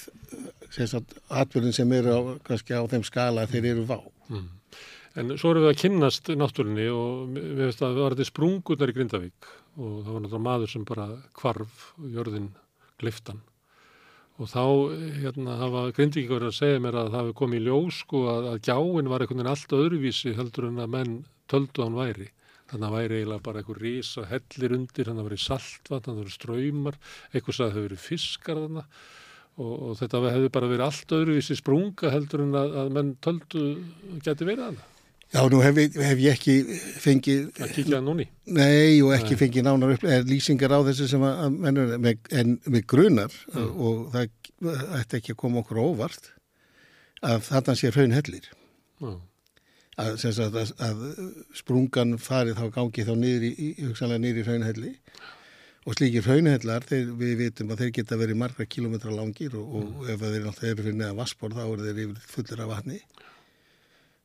atbyrðin 1.30 1.76
sem 1.76 1.92
eru 1.94 2.14
á, 2.14 2.22
kannski 2.46 2.74
á 2.78 2.82
þeim 2.90 3.06
skala 3.06 3.50
þeir 3.50 3.74
eru 3.76 3.88
vá 3.90 4.00
Mm. 4.32 4.46
En 5.20 5.34
svo 5.38 5.52
erum 5.52 5.66
við 5.66 5.70
að 5.74 5.82
kynnast 5.82 6.30
náttúrunni 6.40 6.86
og 6.90 7.34
við 7.36 7.60
veist 7.60 7.82
að 7.84 7.92
það 7.92 8.00
var 8.02 8.14
þetta 8.16 8.30
sprungurnar 8.32 8.90
í 8.90 8.96
Grindavík 8.96 9.50
og 9.76 9.90
það 10.00 10.08
var 10.08 10.22
náttúrulega 10.24 10.46
maður 10.48 10.72
sem 10.72 10.86
bara 10.88 11.08
kvarf 11.38 11.84
jörðin 12.16 12.48
gliftan 13.02 13.42
og 14.42 14.50
þá 14.50 14.64
hérna 15.22 15.58
hafa 15.60 15.84
Grindvíkar 15.94 16.48
að 16.48 16.56
segja 16.58 16.82
mér 16.82 16.98
að 16.98 17.12
það 17.12 17.20
hefði 17.20 17.36
komið 17.44 17.60
í 17.60 17.66
ljós 17.68 18.00
sko 18.02 18.24
að, 18.32 18.48
að 18.54 18.64
gjáin 18.66 19.12
var 19.12 19.24
einhvern 19.24 19.42
veginn 19.44 19.52
allt 19.54 19.76
öðruvísi 19.78 20.34
heldur 20.40 20.70
en 20.72 20.82
að 20.82 20.96
menn 20.96 21.14
töldu 21.52 21.86
hann 21.86 22.00
væri. 22.00 22.32
Þannig 22.74 22.88
að 22.90 22.96
væri 22.98 23.20
eiginlega 23.20 23.46
bara 23.48 23.62
einhver 23.62 23.82
rísa 23.84 24.28
hellir 24.30 24.78
undir, 24.78 25.10
þannig 25.10 25.24
að 25.24 25.30
væri 25.30 25.42
saltvatn, 25.44 26.06
þannig 26.08 26.24
að 26.24 26.24
væri 26.24 26.38
ströymar, 26.38 27.02
eitthvað 27.32 27.60
sagði 27.60 27.70
að 27.70 27.76
það 27.76 27.86
verið 27.88 28.08
fiskar 28.08 28.64
þannig 28.64 29.04
og, 29.54 29.74
og 29.74 30.00
þetta 30.00 30.24
hefði 30.34 30.56
bara 30.58 30.72
verið 30.72 30.88
allt 30.88 31.14
öðruvísi 31.20 31.60
sprunga 31.60 32.14
heldur 32.14 32.44
en 32.48 32.58
að, 32.58 32.76
að 32.84 32.92
menn 32.98 33.14
töldu 33.24 33.68
geti 34.26 34.50
verið 34.50 34.66
þannig. 34.68 34.90
Já, 35.34 35.40
nú 35.50 35.64
hef, 35.64 35.80
hef 35.98 36.20
ég 36.22 36.36
ekki 36.36 36.54
fengið 37.02 37.48
Að 37.58 37.72
kíkja 37.74 37.96
það 37.96 38.04
núni. 38.06 38.28
Nei, 38.54 39.02
og 39.02 39.16
ekki 39.16 39.38
fengið 39.40 39.66
nánar 39.66 39.96
upp 39.96 40.04
er 40.06 40.28
lýsingar 40.30 40.76
á 40.78 40.86
þessu 40.86 41.08
sem 41.10 41.26
að, 41.26 41.40
að 41.42 41.56
mennur 41.64 41.96
með, 41.98 42.20
en 42.38 42.52
með 42.70 42.84
grunar. 42.94 43.38
Og 43.58 44.04
það 44.14 44.28
ætti 45.00 45.18
ekki 45.18 45.34
að 45.34 45.40
koma 45.42 45.64
okkur 45.64 45.82
óvart 45.82 46.30
að 47.24 47.46
þarna 47.48 47.76
sé 47.80 47.92
hraun 47.94 48.16
hellir 48.16 48.50
Já, 49.02 49.12
að, 50.02 50.26
að, 50.41 50.58
að 50.88 51.06
sprungan 51.58 52.18
farið 52.22 52.60
þá 52.60 52.66
gangi 52.78 53.06
þá 53.06 53.14
niður 53.20 53.48
í, 53.48 53.54
í 53.54 53.88
hugsanlega 53.88 54.24
niður 54.24 54.41
í 54.41 54.46
hraunhelli 54.48 54.94
og 55.84 55.98
slíkir 55.98 56.24
hraunhellar, 56.24 56.86
þeir, 56.88 57.10
við 57.20 57.34
vitum 57.41 57.74
að 57.74 57.84
þeir 57.84 57.91
geta 57.98 58.18
verið 58.20 58.39
margra 58.39 58.68
kilometra 58.70 59.14
langir 59.14 59.58
og, 59.60 59.74
og 59.80 60.08
ef 60.14 60.22
þeir 60.22 60.46
náttúrulega 60.46 60.72
eru 60.72 60.86
fyrir 60.86 60.98
neða 61.02 61.18
vassbor 61.18 61.56
þá 61.56 61.64
eru 61.66 61.88
þeir 61.88 62.02
yfir 62.06 62.30
fullir 62.32 62.64
af 62.64 62.72
vatni 62.72 63.00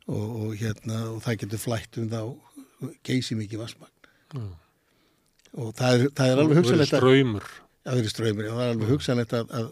og, 0.06 0.22
og 0.28 0.54
hérna 0.60 1.00
og 1.14 1.18
það 1.24 1.40
getur 1.42 1.62
flætt 1.64 1.98
um 2.00 2.08
þá 2.12 2.22
geysi 3.06 3.36
mikið 3.38 3.64
vassmagn 3.64 4.08
já. 4.38 4.46
og 5.58 5.74
það 5.74 5.96
er, 5.96 6.06
það 6.20 6.32
er 6.32 6.42
alveg 6.44 6.62
hugsanlegt 6.62 6.94
að, 6.94 7.02
Ströymur. 7.02 7.50
að 7.84 8.00
vera 8.00 8.14
ströymur 8.14 8.48
það 8.52 8.64
er 8.64 8.72
alveg 8.76 8.94
hugsanlegt 8.94 9.36
að, 9.40 9.52
að, 9.58 9.68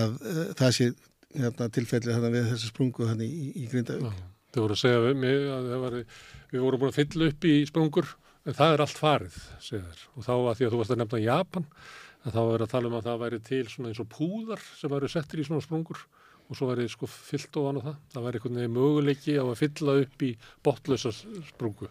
að, 0.00 0.20
að 0.34 0.52
það 0.58 0.76
sé 0.80 0.90
hérna, 1.38 1.72
tilfelli 1.78 2.20
við 2.26 2.50
þessa 2.50 2.68
sprungu 2.68 3.08
í, 3.22 3.32
í 3.62 3.70
Grindavík. 3.70 4.20
Þau 4.52 4.60
voru 4.66 4.76
að 4.76 4.82
segja 4.82 5.02
við 5.06 5.20
mig 5.22 5.46
að 5.56 5.68
var, 5.82 5.98
við 6.52 6.64
vorum 6.66 6.82
búin 6.82 6.92
að 6.92 6.98
fylla 7.00 7.28
upp 7.32 7.46
í 7.48 7.54
sprungur 7.68 8.10
en 8.42 8.56
það 8.58 8.74
er 8.74 8.82
allt 8.84 8.98
farið, 9.00 9.36
segja 9.62 9.84
þér. 9.86 10.02
Og 10.16 10.26
þá 10.26 10.32
að 10.36 10.56
því 10.58 10.66
að 10.66 10.74
þú 10.74 10.80
varst 10.82 10.94
að 10.94 11.00
nefna 11.02 11.22
Japan, 11.22 11.68
að 12.22 12.34
þá 12.36 12.40
var 12.50 12.64
að 12.66 12.72
tala 12.74 12.90
um 12.90 12.98
að 12.98 13.06
það 13.08 13.22
væri 13.22 13.40
til 13.48 13.62
svona 13.70 13.92
eins 13.92 14.02
og 14.02 14.10
púðar 14.12 14.66
sem 14.76 14.92
væri 14.92 15.10
settir 15.12 15.42
í 15.42 15.46
svona 15.48 15.64
sprungur 15.64 16.04
og 16.52 16.58
svo 16.58 16.68
væri 16.68 16.84
sko 16.90 17.08
fyllt 17.08 17.58
ofan 17.62 17.80
á 17.80 17.82
það. 17.86 17.98
Það 18.12 18.26
væri 18.26 18.40
einhvern 18.40 18.60
veginn 18.60 18.76
möguleiki 18.76 19.36
á 19.40 19.44
að 19.46 19.58
fylla 19.62 19.96
upp 20.02 20.24
í 20.26 20.30
botlösa 20.66 21.12
sprungu. 21.16 21.88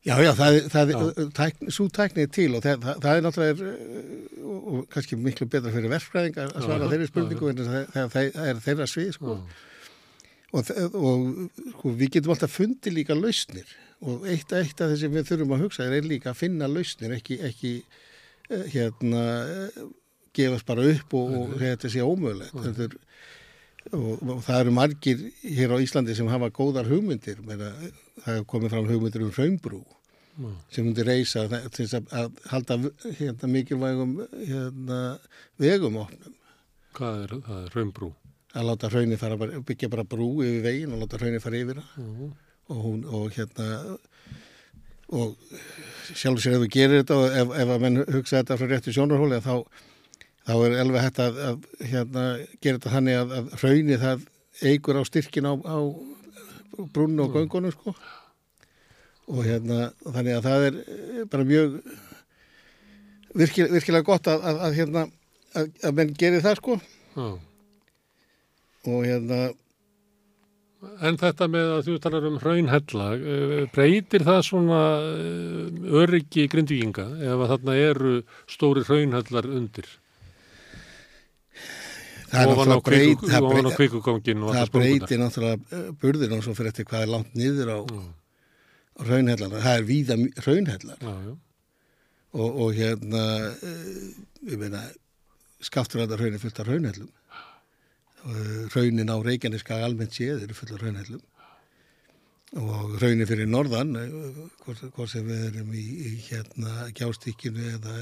Já, 0.00 0.14
já, 0.24 0.30
það, 0.32 0.54
það, 0.72 0.90
Já. 0.94 1.00
er- 1.20 1.32
tækni, 1.36 1.72
svo 1.76 1.84
tækni 1.92 2.22
er 2.24 2.30
til 2.32 2.54
og 2.56 2.62
það, 2.64 2.86
það, 3.04 3.16
er 3.18 3.24
náttúrulega 3.26 3.50
er, 3.52 4.38
og, 4.40 4.60
og 4.70 4.86
kannski 4.94 5.18
miklu 5.20 5.44
betra 5.52 5.72
fyrir 5.74 5.92
verkfræðingar 5.92 6.54
að 6.56 6.64
svara 6.64 6.88
þeirri 6.88 7.08
spurningu 7.10 7.50
en 7.52 8.08
það 8.14 8.38
er 8.46 8.62
þeirra 8.64 8.86
svið 8.88 9.10
sko. 9.18 9.34
Já, 9.36 9.66
og, 10.50 10.70
og 10.98 11.26
sko, 11.74 11.94
við 11.94 12.16
getum 12.16 12.34
alltaf 12.34 12.56
fundið 12.56 12.96
líka 12.96 13.16
lausnir. 13.18 13.68
Og 14.00 14.24
eitt, 14.32 14.52
eitt 14.56 14.80
af 14.80 14.94
þessi 14.94 15.10
við 15.12 15.28
þurfum 15.28 15.54
að 15.56 15.64
hugsa 15.66 15.86
er 15.86 16.06
líka 16.08 16.32
að 16.32 16.40
finna 16.40 16.70
lausnir 16.70 17.14
ekki, 17.18 17.36
ekki 17.50 17.72
eh, 18.48 18.64
hérna 18.72 19.24
eh, 19.44 19.82
gefast 20.36 20.66
bara 20.68 20.86
upp 20.88 21.14
og, 21.18 21.36
og 21.36 21.54
þetta 21.60 21.92
sé 21.92 22.02
ómögulegt. 22.04 22.56
Þetta 22.66 22.86
er, 22.88 22.98
og, 23.92 24.10
og 24.24 24.42
það 24.46 24.60
eru 24.62 24.74
margir 24.76 25.24
hér 25.44 25.76
á 25.76 25.82
Íslandi 25.84 26.16
sem 26.16 26.30
hafa 26.32 26.50
góðar 26.54 26.90
hugmyndir. 26.90 27.42
Meira, 27.46 27.72
það 28.24 28.38
er 28.38 28.46
komið 28.50 28.76
fram 28.76 28.90
hugmyndir 28.90 29.26
um 29.26 29.34
hraunbrú 29.36 29.82
já, 29.84 30.50
sem 30.72 30.88
hundi 30.88 31.06
reysa 31.06 31.46
til 31.50 31.84
þess 31.84 31.98
að, 32.00 32.10
að 32.22 32.42
halda 32.54 32.78
hérna, 33.18 33.52
mikilvægum 33.54 34.16
hérna, 34.38 35.00
vegum 35.60 36.00
opnum. 36.06 36.36
Hvað 36.96 37.24
er 37.26 37.36
er 37.38 37.74
raunbrú. 37.76 38.14
Að 38.54 38.66
láta 38.66 38.90
hraunir 38.90 39.20
fara 39.20 39.36
byggja 39.38 39.90
bara 39.92 40.06
brú 40.08 40.30
yfir 40.42 40.64
veginn 40.64 40.94
og 40.94 41.04
láta 41.04 41.20
hraunir 41.20 41.42
fara 41.42 41.60
yfir 41.60 41.80
það. 41.80 41.90
Já, 41.96 42.30
og 42.70 42.82
hún 42.86 43.04
og 43.04 43.34
hérna 43.34 43.68
og 45.10 45.34
sjálfur 46.14 46.42
sér 46.42 46.56
ef 46.56 46.64
við 46.64 46.74
gerir 46.76 47.00
þetta 47.02 47.16
og 47.18 47.38
ef, 47.40 47.54
ef 47.62 47.72
að 47.74 47.82
menn 47.84 48.02
hugsa 48.04 48.40
þetta 48.40 48.58
frá 48.60 48.70
réttu 48.70 48.94
sjónarhóli 48.94 49.40
þá, 49.42 49.54
þá 50.46 50.52
er 50.54 50.76
alveg 50.84 51.06
hægt 51.06 51.20
að, 51.24 51.40
að 51.48 51.66
hérna, 51.92 52.24
gera 52.62 52.78
þetta 52.78 52.94
þannig 52.94 53.18
að, 53.18 53.34
að 53.38 53.50
hraunir 53.62 54.02
það 54.04 54.24
eigur 54.70 55.00
á 55.00 55.02
styrkin 55.08 55.50
á, 55.50 55.54
á 55.66 55.78
brunnu 56.94 57.26
og 57.26 57.34
göngunum 57.34 57.74
sko. 57.74 57.94
Og 59.30 59.44
hérna 59.46 59.90
þannig 60.04 60.38
að 60.38 60.46
það 60.46 60.66
er 60.68 60.80
eh, 60.84 61.20
bara 61.30 61.46
mjög 61.46 61.76
virkilega, 63.34 63.74
virkilega 63.76 64.06
gott 64.06 64.30
að, 64.30 64.46
að, 64.46 64.64
að 64.66 64.78
hérna 64.78 65.06
að, 65.58 65.70
að 65.86 65.96
menn 65.98 66.18
gerir 66.18 66.44
það 66.46 66.60
sko. 66.62 66.78
Já. 67.18 67.28
Og 68.86 69.02
hérna 69.04 69.50
En 71.04 71.18
þetta 71.20 71.44
með 71.52 71.70
að 71.74 71.80
þú 71.90 71.94
talar 72.00 72.24
um 72.24 72.36
hraunhella, 72.40 73.06
eh, 73.20 73.66
breytir 73.68 74.22
það 74.24 74.38
svona 74.46 74.78
eh, 75.12 75.90
öryggi 76.00 76.46
grindvíkinga 76.48 77.04
ef 77.20 77.42
að 77.44 77.50
þarna 77.52 77.74
eru 77.76 78.12
stóri 78.48 78.84
hraunhellar 78.88 79.44
undir? 79.44 79.90
það 82.30 82.46
er 82.46 82.78
það 84.54 84.72
breytir 84.76 85.20
náttúrulega 85.20 85.82
burðin 86.00 86.34
og 86.36 86.44
svo 86.44 86.56
fyrir 86.56 86.72
eftir 86.72 86.86
hvað 86.88 87.04
er 87.04 87.12
langt 87.14 87.38
niður 87.38 87.72
á, 87.74 87.78
Já, 87.82 88.02
á 88.96 89.00
raunhellar. 89.10 89.56
Það 89.56 89.76
er 89.76 89.86
víða 89.88 90.18
raunhellar 90.46 91.00
já, 91.02 91.14
já. 91.26 91.32
og, 92.32 92.60
og 92.64 92.74
hérna, 92.78 93.24
uh, 93.50 94.10
ég 94.50 94.60
meina, 94.60 94.84
skafturræðar 95.66 96.22
raun 96.22 96.36
er 96.38 96.42
fullt 96.42 96.62
af 96.62 96.70
raunhellum. 96.70 97.10
Uh, 98.20 98.66
raunin 98.74 99.08
á 99.08 99.16
Reykjaneska 99.16 99.78
almennt 99.80 100.12
séð 100.12 100.42
eru 100.44 100.56
fullt 100.56 100.74
af 100.76 100.82
raunhellum 100.82 101.22
og 102.60 102.98
raunin 103.00 103.28
fyrir 103.30 103.48
norðan, 103.48 103.94
uh, 103.96 104.42
hvort, 104.64 104.82
hvort 104.96 105.12
sem 105.12 105.24
við 105.24 105.46
erum 105.46 105.70
í, 105.72 105.84
í 106.10 106.12
hérna 106.26 106.90
gjástíkinu 106.98 107.70
eða 107.78 107.94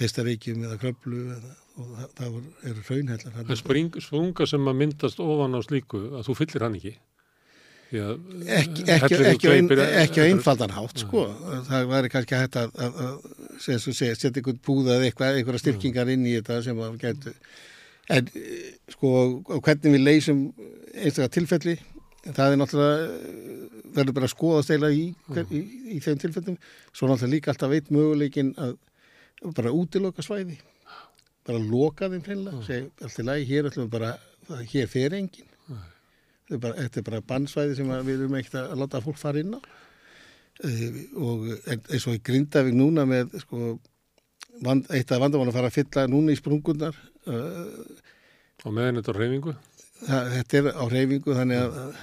þeistaríkjum 0.00 0.66
eða 0.66 0.80
kröflu 0.80 1.22
eða, 1.36 1.54
og 1.76 1.94
það, 1.94 2.10
það 2.18 2.36
eru 2.72 2.84
raunhellar. 2.88 3.32
þarna. 3.36 3.48
En 3.54 3.60
spring, 3.60 4.02
sprunga 4.02 4.48
sem 4.50 4.68
að 4.72 4.78
myndast 4.82 5.22
ofan 5.22 5.54
á 5.54 5.60
slíku, 5.62 6.04
að 6.18 6.28
þú 6.28 6.38
fyllir 6.40 6.66
hann 6.66 6.78
ekki? 6.80 6.94
Ekki, 7.92 8.86
eh, 8.86 8.94
ekki, 8.96 9.16
ekki, 9.28 9.48
á 9.48 9.52
ein, 9.52 9.66
ekki 10.00 10.22
á 10.24 10.30
einfaldan 10.30 10.72
hátt 10.72 11.02
sko. 11.04 11.26
það 11.68 11.90
væri 11.90 12.10
kannski 12.14 12.38
hægt 12.40 12.56
að, 12.56 12.70
að, 12.80 13.02
að 13.68 13.82
setja 13.84 14.30
einhvern 14.30 14.62
búða 14.64 14.96
eða 14.96 15.10
eitthvað, 15.10 15.40
einhverja 15.42 15.60
styrkingar 15.60 16.12
inn 16.14 16.24
í 16.24 16.38
þetta 16.38 16.62
sem 16.64 16.80
að 16.80 16.96
getur 17.02 17.36
en 18.10 18.30
eh, 18.34 18.72
sko 18.90 19.10
hvernig 19.46 19.94
við 19.96 20.02
leysum 20.02 20.42
einstaklega 20.92 21.34
tilfelli 21.36 21.76
það 22.26 22.54
er 22.54 22.60
náttúrulega 22.60 23.06
eh, 23.06 23.78
verður 23.92 24.16
bara 24.18 24.28
að 24.28 24.34
skoða 24.34 24.64
stela 24.66 24.90
í, 24.94 25.06
hver, 25.28 25.46
í, 25.52 25.62
í 25.92 26.00
þeim 26.00 26.20
tilfellum. 26.22 26.58
Svo 26.94 27.08
náttúrulega 27.10 27.34
líka 27.34 27.52
alltaf 27.52 27.72
veit 27.72 27.90
möguleikin 27.92 28.54
að 28.56 28.76
bara 29.56 29.74
útiloka 29.76 30.24
svæði. 30.24 30.58
Bara 31.46 31.60
loka 31.60 32.08
þeim 32.08 32.22
hreinlega 32.24 32.62
segja 32.66 32.88
alltaf 33.02 33.26
lagi, 33.26 33.48
hér 33.50 33.68
ætlum 33.68 33.88
við 33.88 33.96
bara 33.96 34.14
hér 34.70 34.88
fer 34.90 35.18
engin 35.18 35.50
þetta 36.52 36.56
er 36.56 36.60
bara, 36.62 36.82
þetta 36.82 37.00
er 37.00 37.06
bara 37.06 37.24
bannsvæði 37.30 37.78
sem 37.78 37.94
við 38.06 38.18
erum 38.18 38.36
ekkert 38.38 38.58
að 38.60 38.82
láta 38.82 39.00
fólk 39.04 39.18
fara 39.20 39.42
inn 39.42 39.56
á. 39.56 39.60
Uh, 40.62 40.98
og 41.16 41.46
eins 41.72 42.06
og 42.06 42.18
í 42.18 42.22
Grindavík 42.22 42.76
núna 42.76 43.06
með 43.08 43.38
sko, 43.42 43.76
vand, 44.62 44.86
eitt 44.92 45.10
af 45.10 45.22
vandamál 45.22 45.48
að 45.48 45.56
fara 45.56 45.70
að 45.72 45.78
fylla 45.78 46.04
núna 46.12 46.34
í 46.34 46.38
sprungunar 46.38 46.98
og 47.26 48.72
meðan 48.74 48.98
þetta 49.00 49.14
á 49.14 49.18
reyfingu. 49.20 49.54
þetta 50.02 50.58
er 50.60 50.68
á 50.74 50.84
reyfingu 50.90 51.36
þannig 51.38 51.60
að, 51.62 51.78
að, 51.82 52.02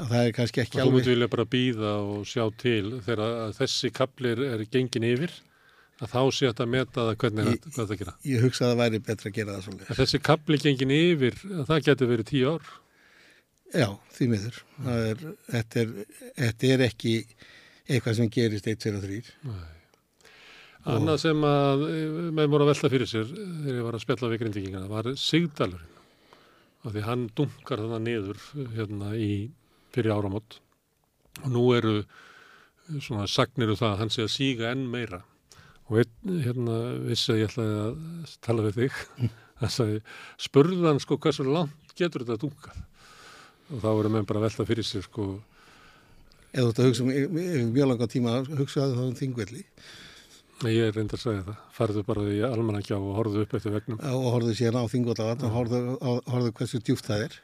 að 0.00 0.10
það 0.14 0.24
er 0.24 0.34
kannski 0.38 0.62
ekki 0.64 0.78
Þú 0.78 0.82
alveg 0.84 0.96
myndi 0.98 1.12
vilja 1.14 1.30
bara 1.34 1.46
býða 1.54 1.92
og 2.06 2.26
sjá 2.30 2.44
til 2.62 2.84
þegar 3.04 3.22
að 3.26 3.54
þessi 3.60 3.90
kaplir 4.00 4.42
er 4.48 4.64
gengin 4.72 5.06
yfir, 5.10 5.34
að 6.00 6.12
þá 6.14 6.20
sé 6.32 6.48
þetta 6.48 6.64
að 6.64 6.72
meta 6.76 7.06
það 7.08 7.16
hvernig 7.24 7.48
þetta, 7.50 7.72
hvað 7.76 7.90
það 7.90 7.98
gera. 8.02 8.14
ég 8.32 8.44
hugsa 8.46 8.64
að 8.64 8.70
það 8.72 8.78
væri 8.84 9.02
betra 9.10 9.28
að 9.32 9.34
gera 9.40 9.56
það 9.56 9.64
svolítið 9.66 9.90
En 9.92 9.98
þessi 10.00 10.20
kapli 10.30 10.60
gengin 10.64 10.94
yfir, 10.96 11.40
það 11.68 11.82
getur 11.90 12.08
verið 12.14 12.30
tíu 12.30 12.54
ár. 12.54 12.70
já, 13.74 13.88
því 14.16 14.30
miður 14.32 14.56
er, 14.94 15.26
þetta, 15.50 15.82
er, 15.84 15.92
þetta 16.40 16.70
er 16.74 16.86
ekki 16.88 17.12
eitthvað 17.90 18.16
sem 18.20 18.30
gerist 18.32 18.66
1, 18.70 18.80
2 18.86 18.96
og 18.96 19.04
3 19.04 19.20
Annað 20.88 21.18
sem 21.20 21.42
að 21.44 21.82
eh, 21.90 22.12
menn 22.32 22.48
voru 22.48 22.64
að 22.64 22.70
velta 22.72 22.88
fyrir 22.92 23.08
sér 23.08 23.26
eh, 23.28 23.48
þegar 23.66 23.76
ég 23.76 23.84
var 23.84 23.96
að 23.98 24.04
spjalla 24.06 24.30
við 24.32 24.40
grindvíkingana 24.40 24.88
var 24.88 25.08
Sigdalurinn. 25.20 25.98
Af 26.80 26.94
því 26.94 27.02
hann 27.04 27.26
dunkar 27.36 27.82
þannig 27.82 28.06
niður 28.06 28.40
eh, 28.40 28.70
hérna 28.78 29.10
í 29.12 29.32
fyrir 29.92 30.14
áramót. 30.16 30.56
Og 31.44 31.52
nú 31.52 31.66
eru 31.76 31.94
svona 32.96 33.28
sagnir 33.28 33.74
um 33.74 33.78
það 33.78 33.92
að 33.92 34.00
hann 34.00 34.14
sé 34.14 34.24
að 34.24 34.32
síga 34.32 34.72
enn 34.72 34.88
meira. 34.88 35.20
Og 35.90 36.00
einn 36.00 36.42
hérna 36.46 36.80
vissi 37.04 37.34
að 37.34 37.42
ég 37.42 37.52
ætlaði 37.52 37.78
að 37.84 38.34
tala 38.46 38.66
við 38.68 38.80
þig. 38.80 39.04
Það 39.60 39.72
sagði, 39.74 39.96
spurði 40.40 40.84
hann 40.86 41.00
sko 41.04 41.18
hversu 41.20 41.44
langt 41.44 41.90
getur 41.98 42.22
þetta 42.24 42.40
dunkað? 42.40 42.78
Og 43.68 43.82
þá 43.82 43.88
voru 43.90 44.12
menn 44.14 44.24
bara 44.24 44.40
að 44.40 44.46
velta 44.46 44.64
fyrir 44.70 44.86
sér 44.88 45.04
sko 45.04 45.26
ef 46.50 46.62
þú 46.62 46.70
ert 46.70 46.80
að 46.80 46.88
hugsa 46.88 47.04
um 47.04 47.74
mjög 47.74 47.90
langa 47.90 48.08
tíma 48.10 48.38
hugsaðu 48.48 48.96
þá 48.96 49.02
um 49.04 49.18
þingvelli 49.18 49.66
Ég 50.68 50.90
er 50.90 50.92
reynd 50.92 51.12
að 51.16 51.22
segja 51.22 51.42
það. 51.46 51.60
Farðu 51.72 52.02
bara 52.04 52.24
í 52.28 52.40
almanakjá 52.44 52.96
og 52.98 53.14
horfðu 53.16 53.44
upp 53.46 53.54
eftir 53.56 53.72
vegnum. 53.78 54.00
og 54.00 54.26
horfðu 54.34 54.54
síðan 54.58 54.76
á 54.76 54.84
þingvallavatn 54.92 55.46
og 55.48 55.54
horfðu, 55.56 55.78
á- 56.04 56.24
horfðu 56.34 56.52
hversu 56.58 56.80
djúft 56.84 57.06
það 57.08 57.24
er 57.28 57.38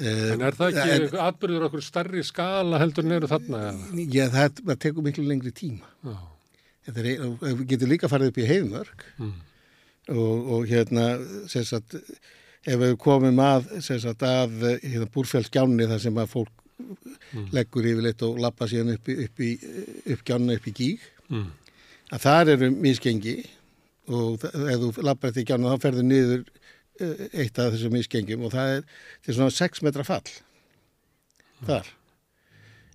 En 0.00 0.40
er 0.46 0.54
það 0.54 0.76
En- 0.78 1.02
ekki 1.04 1.18
atbyrður 1.18 1.64
okkur 1.66 1.82
starri 1.82 2.22
skala 2.22 2.78
heldur 2.78 3.04
en 3.04 3.12
eru 3.16 3.26
þarna? 3.30 3.60
Já, 4.06 4.28
það, 4.30 4.60
það 4.68 4.78
tekur 4.84 5.02
miklu 5.02 5.24
lengri 5.26 5.50
tíma. 5.52 5.86
Já. 6.06 6.16
Er, 6.90 7.08
við 7.42 7.64
getum 7.68 7.90
líka 7.90 8.08
farið 8.08 8.30
upp 8.30 8.38
í 8.38 8.46
heiðmörk 8.46 9.02
Mm. 9.18 9.32
og, 10.10 10.50
og 10.54 10.66
hérna, 10.70 11.48
sem 11.50 11.64
sagt, 11.64 11.94
ef 12.66 12.78
við 12.80 12.96
komum 12.98 13.36
að, 13.42 13.68
sem 13.82 13.98
sagt, 13.98 14.22
að 14.22 14.80
hérna, 14.82 15.06
búrfjallsgjánni 15.10 15.86
þar 15.90 16.00
sem 16.00 16.14
að 16.22 16.30
fólk 16.34 16.48
leggur 17.52 17.84
yfirleitt 17.84 18.22
og 18.26 18.38
lappa 18.40 18.66
síðan 18.70 18.94
upp, 18.94 19.06
í- 19.10 19.24
upp, 19.26 19.38
í, 19.40 19.50
upp 20.14 20.24
gjánni 20.24 20.56
upp 20.56 20.66
í 20.66 20.72
gíg, 20.72 21.00
Mm. 21.30 21.46
Að 22.10 22.24
þar 22.24 22.52
eru 22.56 22.70
misgengi 22.74 23.36
og 24.10 24.42
ef 24.42 24.82
þú 24.82 24.90
lappar 25.06 25.30
eftir 25.30 25.46
gjánni 25.48 25.70
þá 25.70 25.84
ferður 25.84 26.06
niður 26.08 26.42
eh, 27.00 27.24
eitt 27.44 27.58
af 27.62 27.72
þessum 27.74 27.94
misgengjum 27.94 28.44
og 28.46 28.54
það 28.54 28.76
er, 28.76 28.84
er 29.26 29.38
svona 29.38 29.54
6 29.54 29.82
metra 29.86 30.06
fall 30.06 30.26
þar. 31.66 31.90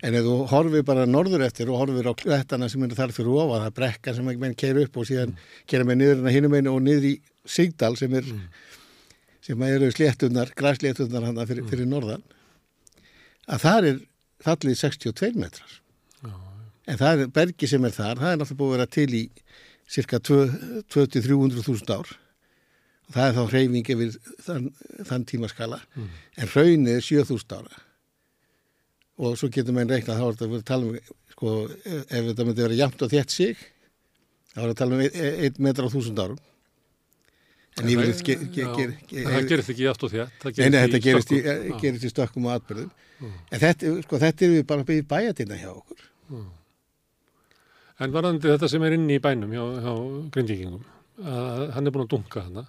En 0.05 0.18
ef 0.18 0.26
þú 0.26 0.36
horfir 0.51 0.84
bara 0.86 1.05
norður 1.07 1.45
eftir 1.45 1.70
og 1.72 1.80
horfir 1.80 2.09
á 2.11 2.13
klettana 2.20 2.68
sem 2.70 2.84
eru 2.84 2.97
þar 2.97 3.13
fyrir 3.16 3.32
ofan, 3.32 3.61
það 3.63 3.70
er 3.70 3.78
brekka 3.80 4.13
sem 4.13 4.32
menn 4.41 4.57
keir 4.59 4.82
upp 4.84 4.99
og 4.99 5.07
síðan 5.07 5.38
keira 5.70 5.88
með 5.88 6.01
niður 6.01 6.18
hérna 6.20 6.36
hinum 6.36 6.57
einu 6.57 6.76
og 6.76 6.84
niður 6.86 7.11
í 7.13 7.16
Sigdal 7.45 7.93
sem 7.97 8.13
er 8.18 8.26
sem 9.45 9.61
eru 9.61 9.91
sléttunar, 9.93 10.49
græsléttunar 10.57 11.45
fyrir, 11.45 11.66
fyrir 11.70 11.89
norðan 11.89 12.24
að 13.45 13.61
það 13.61 13.89
er 13.91 13.99
fallið 14.45 14.80
62 14.82 15.36
metrar 15.38 15.76
en 16.86 17.00
það 17.02 17.24
er 17.26 17.32
bergi 17.34 17.70
sem 17.70 17.88
er 17.88 17.96
þar 17.96 18.22
það 18.22 18.32
er 18.32 18.40
náttúrulega 18.42 18.60
búið 18.62 18.72
að 18.72 18.78
vera 18.78 18.92
til 18.98 19.18
í 19.18 19.24
cirka 19.96 20.20
200-300.000 20.30 21.96
ár 21.96 22.14
og 23.06 23.14
það 23.14 23.28
er 23.28 23.36
þá 23.38 23.44
hreyfing 23.52 23.92
yfir 23.96 24.16
þann, 24.48 24.70
þann 25.06 25.28
tímaskala 25.30 25.82
en 25.98 26.52
raunið 26.56 26.96
er 26.98 27.06
7.000 27.06 27.60
ára 27.60 27.84
og 29.16 29.38
svo 29.40 29.52
getur 29.54 29.76
maður 29.76 29.96
reiknað 29.96 30.20
þá 30.20 30.26
er 30.26 30.40
þetta 30.42 30.60
að 30.60 30.68
tala 30.72 30.90
um 30.90 30.98
sko, 31.36 31.54
ef 31.86 32.28
þetta 32.32 32.48
myndi 32.48 32.66
vera 32.66 32.82
jæmt 32.82 33.06
og 33.06 33.14
þétt 33.14 33.32
sig 33.38 33.56
þá 34.56 34.60
er 34.60 34.68
þetta 34.68 34.76
að 34.76 34.82
tala 34.84 34.98
um 34.98 35.06
1 35.52 35.64
metra 35.64 35.88
á 35.88 35.90
1000 35.92 36.22
árum 36.26 36.44
en 37.76 37.90
Já, 38.56 38.68
ge, 38.80 38.84
en 39.26 39.32
það 39.34 39.48
gerist 39.50 39.72
ekki 39.74 39.84
játt 39.84 40.04
og 40.08 40.12
þétt. 40.14 40.46
nei, 40.72 40.78
þetta 40.86 41.00
gerist 41.04 41.32
í, 41.36 41.40
stökkum. 42.14 42.46
Og 42.48 42.54
atbyrðum. 42.56 42.92
En 43.52 43.60
þetta, 43.60 43.90
sko, 44.06 44.20
þetta 44.22 44.46
er 44.48 44.54
við 44.54 44.62
bara 44.70 44.86
í 44.96 45.02
bæjatina 45.10 45.58
hjá 45.60 45.72
okkur. 45.74 46.06
En 48.04 48.12
varðandi 48.12 48.52
þetta 48.52 48.70
sem 48.72 48.84
er 48.84 48.98
inni 48.98 49.20
í 49.20 49.24
bænum 49.24 49.54
hjá, 49.56 49.64
hjá 49.86 49.93
grindvíkingum, 50.36 50.82
að 51.24 51.70
hann 51.78 51.88
er 51.88 51.96
búin 51.96 52.04
að 52.04 52.12
dunka 52.16 52.43
hana. 52.43 52.66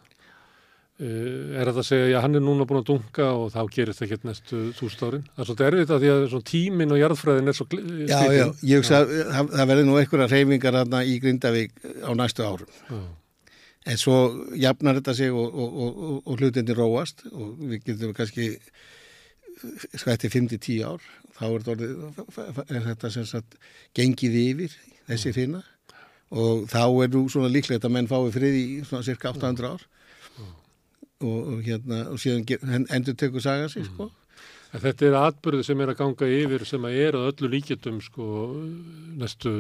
Uh, 0.96 1.52
er 1.58 1.68
þetta 1.68 1.82
að 1.82 1.88
segja, 1.90 2.06
já, 2.14 2.16
hann 2.24 2.38
er 2.38 2.44
núna 2.44 2.64
búin 2.68 2.80
að 2.80 2.86
dunka 2.92 3.26
og 3.36 3.50
þá 3.52 3.58
gerist 3.74 4.00
það 4.00 4.06
ekki 4.06 4.30
næstu 4.30 4.60
þúsund 4.78 5.02
árin. 5.04 5.26
Það 5.34 5.42
er 5.42 5.48
svolítið 5.50 5.66
erfitt 5.66 5.92
að 5.92 6.04
því 6.04 6.12
að 6.14 6.38
tíminn 6.52 6.94
og 6.94 7.00
jarðfræðin 7.02 7.52
er 7.52 7.58
svo 7.58 7.66
gl- 7.68 7.84
Já, 8.08 8.16
já, 8.32 8.46
ég 8.70 8.80
hugsa 8.80 9.02
að 9.02 9.12
það, 9.18 9.50
það 9.58 9.70
verður 9.72 9.88
nú 9.90 9.98
einhverja 10.00 10.30
reyfingar 10.32 10.78
hérna 10.80 11.02
í 11.04 11.18
Grindavík 11.20 11.76
á 12.00 12.10
næstu 12.16 12.46
árum. 12.46 12.80
Já. 12.88 13.02
En 13.86 14.00
svo 14.00 14.16
jafnar 14.58 14.98
þetta 14.98 15.14
sig 15.14 15.34
og, 15.34 15.46
og, 15.52 15.76
og, 15.84 16.00
og, 16.24 16.32
hlutinni 16.40 16.74
róast 16.74 17.22
og 17.28 17.52
við 17.60 17.84
getum 17.90 18.16
kannski 18.16 18.48
skætti 19.94 20.30
5-10 20.32 20.80
ár, 20.86 21.04
þá 21.36 21.44
er 21.46 21.60
þetta, 21.60 21.76
orðið, 21.76 22.58
er 22.66 22.82
þetta 22.88 23.12
sem 23.14 23.28
sagt 23.28 23.54
gengið 23.96 24.40
yfir 24.42 24.74
þessi 25.08 25.32
hrinna 25.36 25.62
og 26.36 26.64
þá 26.70 26.80
er 27.04 27.10
nú 27.14 27.24
svona 27.30 27.50
líklegt 27.54 27.84
að 27.86 27.92
menn 27.94 28.08
fái 28.10 28.30
frið 28.34 28.56
í 28.58 28.64
svona 28.86 29.06
cirka 29.06 29.30
800 29.34 29.68
ár 29.76 29.84
og, 31.22 31.36
og 31.54 31.60
hérna 31.64 32.00
og 32.12 32.18
síðan 32.20 32.86
endur 32.92 33.14
tekur 33.16 33.40
saga 33.44 33.68
sig 33.72 33.86
sko. 33.88 34.10
En 34.74 34.82
þetta 34.82 35.06
er 35.06 35.14
atbyrði 35.22 35.64
sem 35.64 35.80
er 35.80 35.92
að 35.94 36.00
ganga 36.02 36.26
yfir 36.28 36.64
sem 36.68 36.84
að 36.84 36.96
er 37.06 37.16
að 37.16 37.28
öllu 37.30 37.52
líkjötum 37.54 38.00
sko 38.04 38.26
næstu 39.22 39.52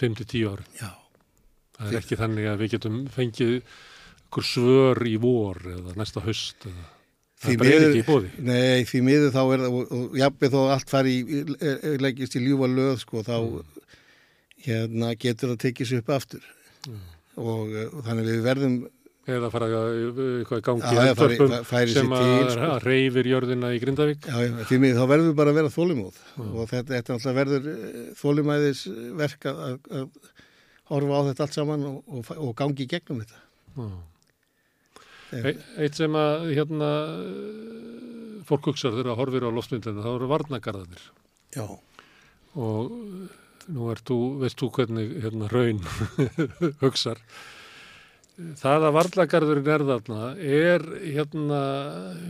5-10 0.00 0.42
árin. 0.50 0.66
Já. 0.80 0.90
Það 1.76 1.92
er 1.92 1.98
ekki 2.02 2.18
þannig 2.20 2.48
að 2.50 2.60
við 2.64 2.74
getum 2.74 2.98
fengið 3.14 3.54
ykkur 4.26 4.44
svör 4.50 5.00
í 5.08 5.14
vor 5.22 5.60
eða 5.70 5.94
næsta 5.96 6.20
haust 6.24 6.66
eða 6.68 6.84
það 7.46 7.58
bara 7.62 7.72
er 7.78 7.86
ekki 7.86 8.02
í 8.02 8.06
bóði. 8.10 8.30
Nei, 8.48 8.84
því 8.88 9.00
miður 9.06 9.32
þá 9.34 9.40
er 9.54 9.62
það, 9.64 9.78
og, 9.78 9.90
og 10.00 10.18
jafnveg 10.20 10.52
þó 10.56 10.60
allt 10.74 10.92
fari 10.92 11.14
í, 11.22 11.40
er- 11.60 11.82
er- 11.92 11.98
leggist 12.04 12.36
í 12.36 12.42
ljúfa 12.44 12.68
löð, 12.72 12.94
sko, 13.04 13.22
þá 13.24 13.36
hérna 14.64 15.14
getur 15.18 15.52
það 15.54 15.62
tekið 15.66 15.90
sér 15.90 16.02
upp 16.04 16.12
aftur. 16.16 16.44
Og, 17.36 17.72
eh, 17.74 17.88
og 17.92 18.04
þannig 18.06 18.30
við 18.30 18.44
verðum, 18.46 18.76
Eða 19.26 19.48
fara 19.50 19.66
að- 19.66 20.18
eitthvað 20.46 20.60
gangi 20.62 20.82
Já, 20.86 21.14
færi 21.18 21.88
sér 21.90 21.92
sem 21.92 22.12
að, 22.14 22.50
sko. 22.52 22.78
reyfir 22.86 23.26
jörðina 23.26 23.72
í 23.74 23.80
Grindavík. 23.82 24.20
já, 24.22 24.38
já, 24.70 24.78
miður 24.78 25.00
þá 25.02 25.06
verðum 25.10 25.30
við 25.32 25.34
bara 25.40 25.50
að 25.50 25.54
vera 25.58 25.72
þólimóð. 25.74 26.20
Og 26.38 26.68
þetta, 26.70 26.90
þetta 26.94 27.14
alltaf 27.16 27.34
verður 27.34 27.66
þólimæðis 28.20 28.82
verk 29.18 29.40
að, 29.50 29.80
að, 29.90 30.08
horfa 30.86 31.10
á 31.18 31.22
þetta 31.26 31.42
allt 31.42 31.54
saman 31.58 31.84
og, 31.90 32.04
og, 32.06 32.30
og 32.38 32.54
gangi 32.54 32.86
gegnum 32.86 33.24
þetta. 33.24 33.42
Eitt 35.82 35.98
sem 35.98 36.14
að 36.14 36.44
hérna 36.54 36.90
eh, 37.18 38.42
fólk 38.46 38.68
hugsar 38.70 38.94
þegar 38.94 39.10
að 39.10 39.18
horfir 39.24 39.42
á 39.42 39.50
loftmyndina 39.50 40.04
þá 40.06 40.12
eru 40.14 40.28
varnagarðanir 40.30 41.02
Já. 41.56 41.66
og 42.54 42.94
eh, 42.94 43.34
nú 43.72 43.92
þú, 44.06 44.18
veist 44.42 44.58
þú 44.60 44.70
hvernig 44.78 45.14
hérna 45.24 45.50
raun 45.52 45.82
hugsar. 46.82 47.22
Það 48.36 48.82
að 48.84 48.94
varnagarðurinn 48.98 49.68
er 49.72 49.82
þarna 49.88 50.24
er 50.36 50.82
hérna 51.00 51.60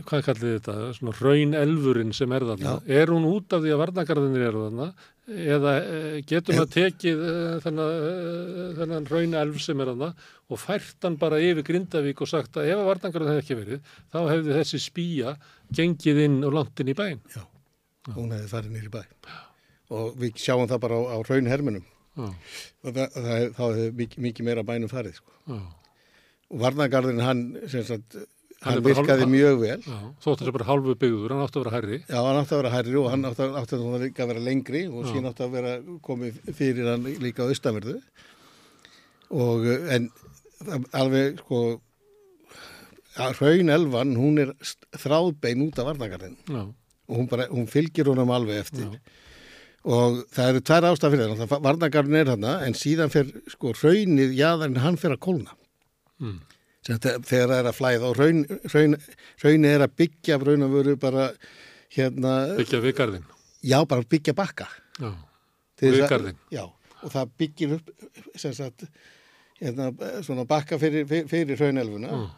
hvað 0.07 0.21
kallið 0.29 0.53
þetta, 0.53 0.75
svona 0.95 1.13
raun 1.19 1.57
elfurinn 1.59 2.13
sem 2.15 2.31
er 2.31 2.45
þarna, 2.47 2.75
er 2.87 3.11
hún 3.11 3.25
út 3.27 3.55
af 3.57 3.63
því 3.65 3.73
að 3.75 3.81
varnagarðinir 3.81 4.45
eru 4.47 4.61
þarna? 4.69 4.87
Eða 5.27 5.73
eh, 5.81 6.13
getum 6.23 6.61
að 6.61 6.69
tekið 6.77 7.23
eh, 7.27 7.57
þennan, 7.65 8.05
eh, 8.07 8.69
þennan 8.77 9.09
raun 9.11 9.35
elf 9.41 9.57
sem 9.59 9.83
er 9.83 9.91
þarna 9.91 10.09
og 10.47 10.61
fært 10.61 11.03
hann 11.03 11.17
bara 11.19 11.41
yfir 11.43 11.67
Grindavík 11.67 12.23
og 12.23 12.31
sagt 12.31 12.55
að 12.55 12.71
ef 12.71 12.79
að 12.79 12.87
varnagarðin 12.93 13.33
hefði 13.33 13.43
ekki 13.43 13.59
verið 13.59 13.91
þá 14.07 14.17
hefði 14.29 14.55
þessi 14.61 14.81
spýja 14.85 15.35
gengið 15.81 16.23
inn 16.23 16.39
og 16.47 16.55
langt 16.55 16.79
inn 16.79 16.93
í 16.93 16.95
bæinn? 16.95 17.19
Hún 18.15 18.31
hefði 18.31 18.47
farið 18.53 18.77
nýri 18.77 18.95
bæ. 18.95 19.03
Og 19.89 20.15
við 20.19 20.33
sjáum 20.43 20.67
það 20.67 20.79
bara 20.83 20.95
á, 20.99 21.01
á 21.15 21.17
raunhermunum. 21.29 21.83
Já, 22.17 22.25
Og 22.83 22.93
það, 22.95 23.11
það, 23.13 23.43
þá 23.55 23.61
hefði 23.67 23.91
mikið, 24.01 24.23
mikið 24.25 24.45
meira 24.49 24.63
bænum 24.67 24.89
farið, 24.91 25.13
sko. 25.21 25.31
já, 25.47 25.59
Og 26.49 26.59
varnagarðin 26.63 27.21
hann, 27.21 27.41
sem 27.67 27.83
sagt, 27.83 28.15
Hann 28.63 28.79
er 28.79 28.81
virkaði 28.81 29.21
hálf- 29.21 29.29
mjög 29.29 29.59
vel. 29.61 29.81
já. 29.85 29.97
þótt 30.23 30.39
þessi 30.41 30.53
bara 30.55 30.65
hálfu 30.65 30.95
byggður, 30.97 31.29
hann 31.35 31.43
átti 31.45 31.59
að 31.59 31.63
vera 31.63 31.75
hærri 31.77 31.99
Já, 32.09 32.17
hann 32.25 32.39
átti 32.41 32.55
að 32.55 32.61
vera 32.63 32.71
hærri 32.73 32.95
og 32.97 33.09
hann 33.11 33.25
átti, 33.29 33.43
að- 33.45 33.57
átti 33.61 33.75
að 33.77 34.07
að 34.17 34.27
vera 34.31 34.39
lengri 34.47 34.81
og 34.89 35.05
síðan 35.05 35.29
átti 35.29 35.43
að 35.45 35.51
vera 35.51 35.73
komið 36.01 36.39
fyrir 36.57 36.89
hann 36.89 37.03
líka 37.21 37.45
á 37.45 37.49
austanverðu. 37.53 38.01
Og 39.29 39.65
en 39.93 40.09
það- 40.63 40.89
alveg, 40.97 41.37
sko, 41.43 41.61
að 43.17 43.35
Hraun 43.39 43.69
Elvan, 43.69 44.15
hún 44.17 44.39
er 44.41 44.53
þráðbein 44.97 45.63
út 45.67 45.79
af 45.79 45.85
varnagarðin 45.91 46.37
og 46.49 46.73
hún, 47.17 47.27
bara, 47.29 47.47
hún 47.47 47.67
fylgir 47.69 48.05
honum 48.09 48.29
alveg 48.33 48.63
eftir. 48.65 48.89
já, 48.89 48.99
Og 49.87 50.17
það 50.35 50.49
eru 50.51 50.61
tvær 50.67 50.85
ástaf 50.89 51.13
fyrir 51.13 51.29
hann, 51.31 51.51
varnagarðin 51.63 52.17
er 52.19 52.31
hann, 52.33 52.43
en 52.67 52.73
síðan 52.75 53.11
fer, 53.13 53.29
sko, 53.53 53.71
Hraunið, 53.77 54.33
jáðarinn, 54.35 54.81
hann 54.83 54.97
fer 54.99 55.13
að 55.15 55.21
kólna. 55.23 55.53
mm, 56.19 56.39
þegar 56.87 57.21
það 57.29 57.53
er 57.59 57.69
að 57.69 57.75
flæða 57.77 58.09
og 58.09 58.17
raun, 58.19 58.41
raun, 58.73 58.95
raunið 59.43 59.73
er 59.77 59.83
að 59.85 59.93
byggja 60.01 60.37
raunavöru 60.41 60.95
bara 60.99 61.27
hérna, 61.93 62.31
byggja 62.57 62.79
við 62.83 62.95
garðin 62.97 63.25
já 63.63 63.77
bara 63.87 64.01
byggja 64.09 64.33
bakka 64.35 64.67
Já, 64.99 65.11
Við 65.81 65.99
að- 66.01 66.09
garðinn. 66.09 66.37
já, 66.51 66.63
og 67.03 67.11
það 67.13 67.29
byggir 67.37 67.73
upp 67.77 67.91
sagt 68.35 68.83
hérna, 69.61 69.91
svona 70.25 70.45
bakka 70.49 70.79
fyrir, 70.81 71.05
fyrir, 71.29 71.55
raunelfuna 71.59 72.09
Mm. 72.11 72.29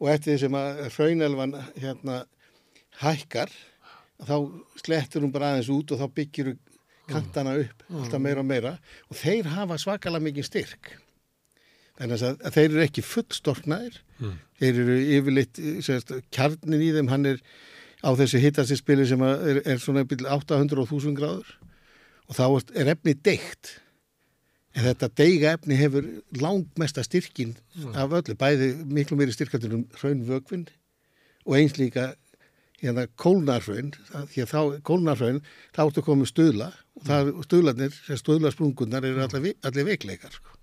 og 0.00 0.08
eftir 0.12 0.34
því 0.34 0.38
sem 0.40 0.52
að 0.52 0.98
raunelfan 0.98 1.54
hérna 1.80 2.24
hækkar 3.00 3.48
þá 4.22 4.34
slettur 4.84 5.22
hún 5.24 5.32
bara 5.32 5.54
aðeins 5.54 5.70
út 5.72 5.90
og 5.92 5.98
þá 6.02 6.08
byggir 6.14 6.56
kantana 7.10 7.56
upp 7.60 7.82
alltaf 7.90 8.22
meira 8.22 8.42
og 8.42 8.48
meira 8.48 8.76
og 9.08 9.18
þeir 9.18 9.50
hafa 9.52 9.78
svakalega 9.80 10.26
mikið 10.28 10.48
styrk. 10.48 10.94
Þannig 11.98 12.24
að, 12.24 12.40
að 12.40 12.56
þeir 12.56 12.68
eru 12.68 12.82
ekki 12.86 13.04
fullstorknaðir. 13.04 14.00
Mm. 14.22 14.38
þeir 14.60 14.80
eru 14.84 14.96
yfirleitt 15.16 15.60
sérst, 15.82 16.12
kjarnin 16.34 16.82
í 16.82 16.92
þeim 16.94 17.10
hann 17.10 17.28
er 17.32 17.40
á 18.02 18.10
þessu 18.18 18.40
hittastispili 18.42 19.06
sem 19.08 19.22
er, 19.26 19.62
er 19.66 19.80
svona 19.82 20.06
byrja 20.08 20.38
800 20.38 20.82
og 20.82 20.90
1000 20.90 21.18
gráður. 21.18 21.54
Og 22.30 22.38
þá 22.38 22.44
er, 22.78 22.92
efni 22.94 23.16
deikt 23.18 23.76
en 24.72 24.86
þetta 24.86 25.08
deiga 25.20 25.56
efni 25.58 25.76
hefur 25.76 26.06
langmesta 26.40 27.04
styrkin 27.04 27.56
af 27.92 28.14
öllu, 28.16 28.36
bæði 28.38 28.72
miklu 28.88 29.18
meiri 29.18 29.34
styrkandur 29.34 29.76
um 29.76 29.82
hraunvögvinn 29.98 30.68
og 31.44 31.58
eins 31.58 31.76
líka 31.76 32.12
hérna 32.82 33.04
kólnarhraun 33.22 33.92
því 34.32 34.42
að 34.44 34.50
þá 34.52 34.60
kólnarhraun 34.88 35.40
þá 35.74 35.80
ertu 35.86 36.04
komið 36.06 36.30
stuðla. 36.32 36.70
Og 36.98 37.06
það, 37.08 37.30
stuðlarnir, 37.46 37.94
sem 38.06 38.18
stuðlarsprungunar 38.20 39.06
eru 39.08 39.22
allir, 39.24 39.54
allir 39.64 39.86
veikleikar 39.88 40.34
sko. 40.34 40.58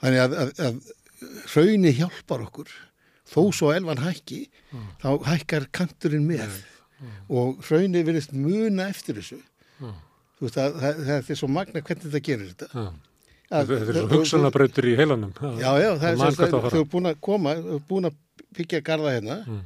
þannig 0.00 0.20
að, 0.24 0.36
að, 0.44 0.52
að 0.66 1.42
hrauni 1.52 1.92
hjálpar 1.98 2.44
okkur. 2.46 2.70
Þó 3.30 3.40
svo 3.54 3.70
elvan 3.74 4.00
hækki 4.02 4.44
þá 5.02 5.08
hækkar 5.28 5.66
kanturinn 5.76 6.26
með. 6.28 6.56
Og 7.32 7.60
hraunir 7.68 8.04
verðist 8.08 8.32
muna 8.36 8.88
eftir 8.92 9.20
þessu. 9.20 9.38
Já. 9.80 9.92
þú 10.40 10.46
veist 10.46 10.58
að 10.60 10.74
það, 10.80 10.98
það 11.06 11.30
er 11.34 11.38
svo 11.40 11.48
magna 11.52 11.80
hvernig 11.84 12.04
þetta 12.06 12.20
gerir 12.26 12.50
þetta. 12.54 12.84
Þetta 13.50 13.76
er 13.80 13.96
svo 13.98 14.08
hugsanabrautur 14.14 14.86
í 14.90 14.96
heilanum. 14.98 15.32
Já, 15.58 15.70
já, 15.82 15.90
það 16.00 16.08
er 16.10 16.18
man 16.20 16.34
sem 16.34 16.40
hvert 16.40 16.52
á 16.52 16.56
að 16.56 16.58
að 16.58 16.64
fara. 16.66 16.72
þú 16.74 16.82
er 16.84 16.90
búin 16.94 17.10
að 17.10 17.16
koma, 17.28 17.54
þú 17.60 17.76
er 17.78 17.84
búin 17.90 18.08
að 18.10 18.18
byggja 18.58 18.80
garða 18.90 19.14
hérna, 19.16 19.38
Mm. 19.50 19.62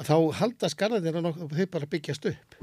Þá 0.00 0.16
haldast 0.38 0.78
garðarnir 0.80 1.18
að 1.18 1.26
nokkuð, 1.26 1.54
þeir 1.58 1.70
bara 1.72 1.90
byggjast 1.92 2.28
upp. 2.32 2.56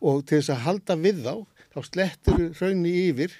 Og 0.00 0.22
til 0.24 0.38
þess 0.38 0.52
að 0.54 0.64
halda 0.64 0.96
við 1.00 1.22
þá, 1.26 1.34
þá 1.74 1.80
slettur 1.90 2.42
hraunni 2.58 2.94
yfir 3.10 3.36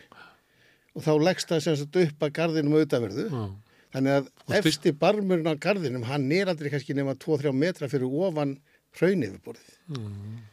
og 0.95 1.05
þá 1.07 1.13
leggst 1.23 1.51
það 1.51 1.63
sem 1.65 1.79
sagt 1.81 2.01
upp 2.03 2.27
að 2.27 2.35
garðinum 2.37 2.77
auðvitaðverðu. 2.77 3.27
Já. 3.31 3.45
Þannig 3.91 4.17
að 4.17 4.27
Og 4.47 4.57
efsti 4.61 4.93
barmurinn 4.95 5.51
á 5.51 5.55
garðinum, 5.59 6.05
hann 6.07 6.29
er 6.35 6.51
aldrei 6.53 6.71
kannski 6.71 6.95
nema 6.95 7.17
2-3 7.19 7.51
metra 7.57 7.89
fyrir 7.91 8.11
ofan 8.11 8.59
hraun 8.99 9.23
yfirborðið. 9.27 9.77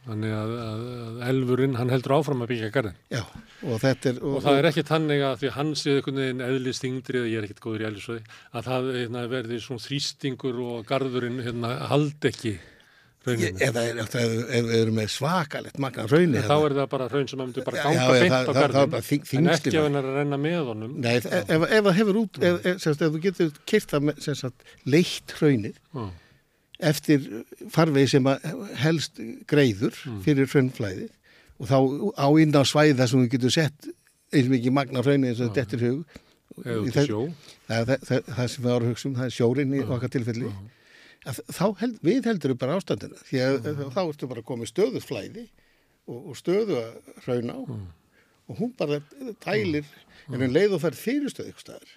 Þannig 0.08 0.32
að, 0.34 0.52
að, 0.62 0.86
að 0.98 1.18
elfurinn, 1.32 1.76
hann 1.78 1.92
heldur 1.94 2.14
áfram 2.18 2.44
að 2.46 2.52
byggja 2.54 2.70
garðin. 2.76 2.96
Já, 3.14 3.22
og 3.66 3.82
þetta 3.84 4.10
er... 4.12 4.22
Og 4.30 4.40
það 4.46 4.60
er 4.62 4.70
ekki 4.72 4.84
tannig 4.88 5.26
að 5.28 5.36
því 5.44 5.52
hann 5.58 5.74
sé 5.78 5.98
einhvern 5.98 6.22
veginn 6.22 6.46
eðlistingdri 6.48 7.22
eða 7.22 7.30
ég 7.34 7.42
er 7.42 7.48
ekkert 7.50 7.62
góður 7.66 7.84
í 7.84 7.88
eðlisfræði 7.92 8.24
að 8.62 8.70
það 8.72 8.90
hérna, 8.98 9.24
verði 9.36 9.60
svona 9.66 9.86
þrýstingur 9.88 10.60
og 10.68 10.82
garðurinn 10.90 11.40
hérna, 11.46 11.74
haldi 11.92 12.32
ekki 12.32 12.54
rauninu. 13.28 13.62
Eða 13.68 13.84
er- 13.92 13.98
ef 14.06 14.14
við 14.16 14.76
erum 14.80 14.98
með 15.02 15.10
svakalegt 15.18 15.82
magna 15.84 16.06
hraunni. 16.08 16.44
Þá 16.48 16.56
er 16.58 16.76
það 16.78 16.86
bara 16.94 17.08
raun 17.12 17.28
sem 17.28 17.42
að 17.42 17.50
myndi 17.50 17.66
bara 17.68 17.84
ganga 17.84 18.06
já, 18.06 18.22
beint 18.22 18.32
á 18.32 18.40
það- 18.40 18.54
það 18.54 18.62
er 18.64 18.76
garðin 18.78 19.10
þyng- 19.10 19.34
en 19.42 19.50
ekki 19.58 19.74
ef 19.74 19.84
hann 19.84 20.00
er 20.00 20.08
að 20.08 20.16
renna 20.22 20.40
með 20.46 20.62
honum. 20.72 20.94
Nei, 21.04 21.16
ef, 21.18 21.52
það 21.58 21.92
hefur 22.00 22.22
út, 22.24 22.40
ef, 22.42 22.86
þú 23.02 23.20
getur 23.28 23.52
kyrt 23.68 23.92
það 23.92 24.08
með, 24.12 24.24
semst, 24.30 24.64
leitt 24.86 25.36
hraunið 25.42 25.76
Já. 25.76 26.08
Eftir 26.80 27.24
farvegi 27.74 28.08
sem 28.16 28.28
helst 28.84 29.20
greiður 29.50 29.96
Mm. 30.06 30.22
fyrir 30.26 30.46
hraunflæði 30.52 31.10
og 31.60 31.68
þá 31.72 31.78
á 32.22 32.28
inn 32.42 32.54
á 32.54 32.62
svæði 32.68 32.98
þar 33.00 33.08
sem 33.10 33.24
þú 33.26 33.30
getur 33.34 33.54
sett 33.56 33.88
eins 34.34 34.50
mikið 34.52 34.74
magna 34.78 35.02
hraunið 35.02 35.30
eins 35.32 35.42
og 35.42 35.54
þetta 35.56 35.78
er 35.80 35.86
hug. 35.88 36.06
Það- 37.68 38.26
það 38.28 38.48
sem 38.50 38.64
við 38.64 38.72
ára 38.74 38.90
hugsa 38.92 39.08
um, 39.10 39.16
það 39.16 39.26
er 39.26 39.36
sjórinn 39.38 39.74
í 39.78 39.82
okkar 39.86 40.10
tilfelli. 40.14 40.52
Þá 41.28 41.66
held, 41.82 41.98
við 42.06 42.26
heldur 42.30 42.54
við 42.54 42.60
bara 42.62 42.78
ástandinu 42.80 43.18
því 43.28 43.40
að 43.44 43.70
þá 43.94 44.02
ertu 44.08 44.28
bara 44.32 44.42
komið 44.48 44.70
stöðu 44.72 45.02
flæði 45.04 45.48
og, 46.08 46.30
og 46.30 46.36
stöðu 46.40 46.78
að 46.80 46.94
hraun 47.26 47.52
á 47.52 47.58
og 48.48 48.54
hún 48.62 48.72
bara 48.80 49.02
tælir 49.44 49.84
en 50.32 50.42
en 50.46 50.54
leið 50.54 50.78
og 50.78 50.82
fær 50.86 50.96
fyrirstöð 50.96 51.50
ykkur 51.52 51.66
staðar 51.66 51.97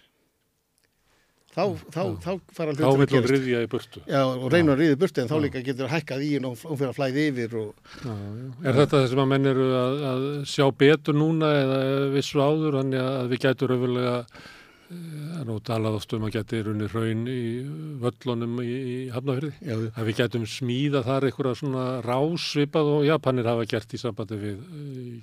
þá, 1.51 1.65
þá, 1.91 2.03
þá 2.23 2.31
fara 2.55 2.75
Þá 2.75 2.85
hlutur 2.85 2.85
vil 2.85 2.87
að 2.87 2.95
hún 2.95 3.09
gerast. 3.11 3.33
riðja 3.35 3.63
í 3.65 3.71
burtu. 3.73 4.03
Já, 4.07 4.21
og 4.31 4.47
reyna 4.55 4.75
að 4.77 4.83
ríða 4.85 4.99
burti 5.03 5.23
en 5.25 5.31
þá 5.33 5.37
líka 5.45 5.63
getur 5.67 5.91
hækkað 5.91 6.23
í 6.23 6.31
henn 6.37 6.47
og 6.51 6.55
hún 6.63 6.79
fyrir 6.79 6.93
að 6.93 6.99
flæði 7.01 7.25
yfir 7.33 7.57
og 7.59 7.91
Já, 8.05 8.15
já. 8.15 8.47
Er 8.71 8.79
þetta 8.79 9.01
það 9.01 9.09
sem 9.15 9.23
að 9.25 9.29
menn 9.35 9.51
eru 9.51 9.67
að, 9.81 9.99
að 10.13 10.25
sjá 10.53 10.65
betur 10.85 11.19
núna 11.19 11.51
eða 11.65 11.81
vissu 12.15 12.39
áður 12.45 12.79
þannig 12.81 13.05
að 13.09 13.29
við 13.35 13.45
gætum 13.49 13.73
raunverulega 13.75 14.17
að 14.91 15.45
nú 15.47 15.55
talað 15.63 15.97
oft 16.01 16.13
um 16.17 16.25
að 16.27 16.33
geti 16.35 16.61
runni 16.67 16.87
raun 16.91 17.21
í 17.31 17.43
völlunum 18.03 18.57
í, 18.65 18.71
í 18.71 18.97
Hafnafyrði 19.15 19.53
já, 19.63 19.77
að 19.95 20.09
við 20.09 20.17
gætum 20.19 20.47
smíða 20.51 21.05
þar 21.07 21.29
einhverja 21.29 21.59
svona 21.61 21.85
rásvipað 22.03 22.91
og 22.97 23.05
Japanir 23.07 23.47
hafa 23.47 23.69
gert 23.71 23.95
í 23.95 24.01
sambandi 24.03 24.39
við 24.41 24.65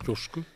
gjósku. 0.06 0.44
þe- 0.44 0.56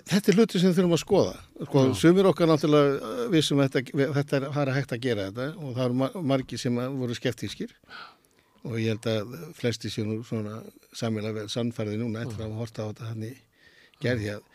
þetta 0.00 0.30
er 0.32 0.38
hluti 0.38 0.60
sem 0.60 0.70
við 0.72 0.78
þurfum 0.78 0.96
að 0.96 1.02
skoða. 1.02 1.34
Sko, 1.68 1.84
sumir 2.00 2.28
okkar 2.30 2.50
náttúrulega 2.50 2.96
uh, 2.98 3.22
vissum 3.32 3.60
að 3.62 3.76
þetta, 3.76 4.08
þetta 4.18 4.36
er, 4.40 4.46
er 4.64 4.72
hægt 4.78 4.94
að 4.96 5.02
gera 5.04 5.26
þetta 5.30 5.46
og 5.60 5.74
það 5.76 5.84
eru 5.86 5.98
mar- 6.02 6.18
margir 6.32 6.60
sem 6.62 6.78
að 6.82 6.96
voru 7.02 7.16
skeptískir. 7.18 7.74
Og 8.64 8.78
ég 8.80 8.94
held 8.94 9.08
að 9.12 9.34
flesti 9.58 9.90
séu 9.92 10.06
nú 10.08 10.18
svona 10.24 10.62
samilega 10.96 11.36
vel 11.42 11.48
sannfærði 11.52 11.98
núna 12.00 12.22
eftir 12.24 12.46
að 12.46 12.54
horta 12.62 12.86
á 12.86 12.88
þetta 12.92 13.10
hann 13.10 13.26
í 13.28 13.32
gerði 14.00 14.30
að 14.38 14.50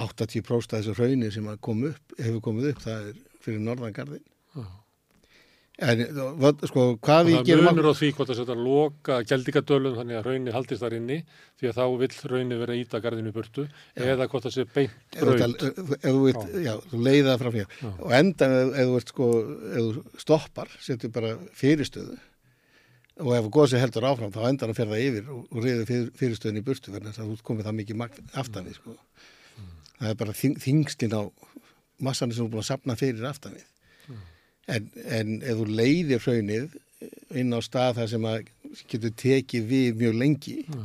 80% 0.00 0.74
af 0.74 0.80
þessu 0.80 0.94
hraunir 0.98 1.32
sem 1.34 1.46
kom 1.62 1.84
upp, 1.90 2.14
hefur 2.18 2.42
komið 2.48 2.72
upp 2.72 2.82
það 2.86 3.08
er 3.12 3.20
fyrir 3.44 3.62
norðangarðin. 3.66 4.24
En 5.80 6.00
uh, 6.04 6.64
sko 6.68 6.82
hvað 7.00 7.28
við 7.28 7.36
það 7.38 7.46
gerum 7.48 7.66
munur 7.70 7.88
á 7.88 7.94
því 7.96 8.08
hvort 8.16 8.32
að 8.34 8.38
setja 8.40 8.56
loka 8.58 9.18
geldingadölum 9.30 9.94
þannig 9.96 10.18
að 10.18 10.26
raunni 10.28 10.54
haldist 10.54 10.82
þar 10.84 10.96
inni 10.98 11.18
því 11.60 11.70
að 11.70 11.78
þá 11.78 11.84
vill 12.02 12.10
raunni 12.32 12.58
vera 12.60 12.76
íta 12.76 13.00
garðinu 13.04 13.32
burtu 13.36 13.64
eða 13.96 14.26
hvort 14.28 14.44
það 14.48 14.56
sé 14.56 14.66
beint 14.74 14.96
tal- 15.14 15.54
ef 15.56 16.04
þú, 16.04 16.18
vilt, 16.26 16.50
já, 16.66 16.74
þú 16.90 17.00
leiða 17.06 17.30
það 17.30 17.38
fram 17.44 17.56
hér 17.60 17.70
Já. 17.80 17.90
og 17.96 18.16
endan 18.20 18.56
ef, 18.58 18.74
þú 18.80 18.98
ert 19.00 19.14
sko 19.14 19.30
ef 19.70 19.86
þú 19.86 20.20
stoppar, 20.26 20.74
setur 20.84 21.14
bara 21.16 21.32
fyrirstöðu 21.62 22.18
og 23.20 23.32
ef 23.36 23.48
góðsig 23.52 23.82
heldur 23.82 24.08
áfram 24.08 24.32
þá 24.32 24.40
endan 24.48 24.72
að 24.72 24.78
fer 24.80 24.92
það 24.92 25.02
yfir 25.08 25.32
og, 25.32 25.42
og 25.50 25.64
reyður 25.64 25.88
fyr, 25.90 26.06
fyrirstöðun 26.20 26.60
í 26.60 26.64
burtu 26.64 26.92
verðan 26.94 27.12
þess 27.12 27.24
að 27.24 27.32
þú 27.34 27.48
komið 27.50 27.68
það 27.68 27.78
mikið 27.80 27.98
magn 28.00 28.30
aftan 28.40 28.68
við 28.68 28.78
sko. 28.78 28.94
það 29.98 30.12
er 30.12 30.20
bara 30.22 30.36
þing, 30.40 30.56
þingstinn 30.64 31.16
á 31.16 31.22
massanir 32.00 32.36
sem 32.36 32.46
þú 32.46 32.54
búin 32.54 32.64
að 32.64 32.70
sapna 32.70 32.96
fyrir 32.96 33.26
aftan 33.28 33.58
við 33.58 33.66
en, 34.76 34.88
en 35.18 35.34
ef 35.42 35.58
þú 35.60 35.66
leiðir 35.80 36.22
hraunið 36.24 36.78
inn 37.40 37.54
á 37.56 37.60
stað 37.64 37.96
þar 38.00 38.08
sem 38.14 38.26
að 38.28 38.48
getur 38.90 39.12
tekið 39.24 39.68
við 39.70 40.00
mjög 40.02 40.18
lengi 40.20 40.56
Já. 40.66 40.80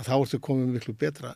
að 0.00 0.08
þá 0.08 0.14
ertu 0.20 0.40
komið 0.48 0.72
miklu 0.76 0.94
betra 0.98 1.34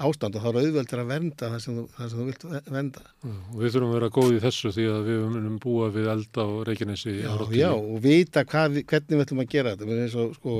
ástand 0.00 0.36
og 0.38 0.40
þá 0.44 0.48
er 0.48 0.58
auðveldur 0.62 1.00
að 1.02 1.08
vernda 1.10 1.48
það 1.52 1.58
sem 1.64 1.74
þú, 1.76 1.82
það 1.96 2.06
sem 2.12 2.20
þú 2.20 2.24
vilt 2.30 2.44
ve- 2.48 2.60
vernda. 2.72 3.02
Já, 3.20 3.32
og 3.52 3.56
við 3.60 3.72
þurfum 3.74 3.90
að 3.90 3.96
vera 3.98 4.08
góð 4.16 4.30
í 4.32 4.38
þessu 4.46 4.70
því 4.72 4.86
að 4.94 5.02
við 5.10 5.18
munum 5.34 5.58
búa 5.60 5.88
við 5.92 6.06
elda 6.14 6.44
á 6.46 6.48
Reykjanesi 6.70 7.12
Já, 7.18 7.34
já, 7.58 7.68
og 7.76 7.98
vita 8.06 8.44
hvað, 8.48 8.78
hvernig 8.88 9.12
við 9.18 9.24
ætlum 9.26 9.42
að 9.44 9.50
gera 9.52 9.74
þetta. 9.74 9.88
Mér 9.90 9.98
er 10.00 10.06
eins 10.06 10.16
og, 10.22 10.32
sko, 10.38 10.54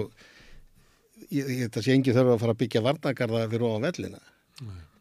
ég, 1.31 1.49
ég 1.49 1.63
þetta 1.71 1.85
sé 1.87 1.95
engi 1.97 2.13
þurfa 2.19 2.35
að 2.37 2.43
fara 2.45 2.55
að 2.57 2.61
byggja 2.65 2.83
varnagarða 2.85 3.47
fyrir 3.55 3.67
ofan 3.71 3.87
vellina. 3.89 4.21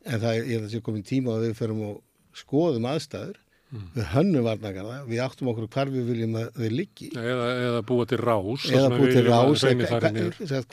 En 0.08 0.24
það 0.24 0.32
er, 0.32 0.48
ég 0.54 0.64
þetta 0.64 0.72
sé 0.78 0.82
komin 0.88 1.04
tíma 1.12 1.36
að 1.36 1.44
við 1.50 1.58
förum 1.60 1.84
og 1.90 2.00
skoðum 2.40 2.88
aðstæður. 2.94 3.36
Við 3.70 4.06
hönnum 4.16 4.46
varnagarða, 4.48 4.96
við 5.06 5.20
áttum 5.22 5.50
okkur 5.52 5.68
hvar 5.70 5.90
við 5.94 6.08
viljum 6.10 6.38
að 6.40 6.48
þeir 6.58 6.72
liggi. 6.74 7.10
Eða, 7.14 7.50
eða 7.68 7.82
búa 7.86 8.06
til 8.10 8.18
rás. 8.18 8.64
Eða 8.66 8.88
við 8.96 9.12
til 9.14 9.24
rás, 9.28 9.66
eða- 9.70 9.90
fari 9.92 10.24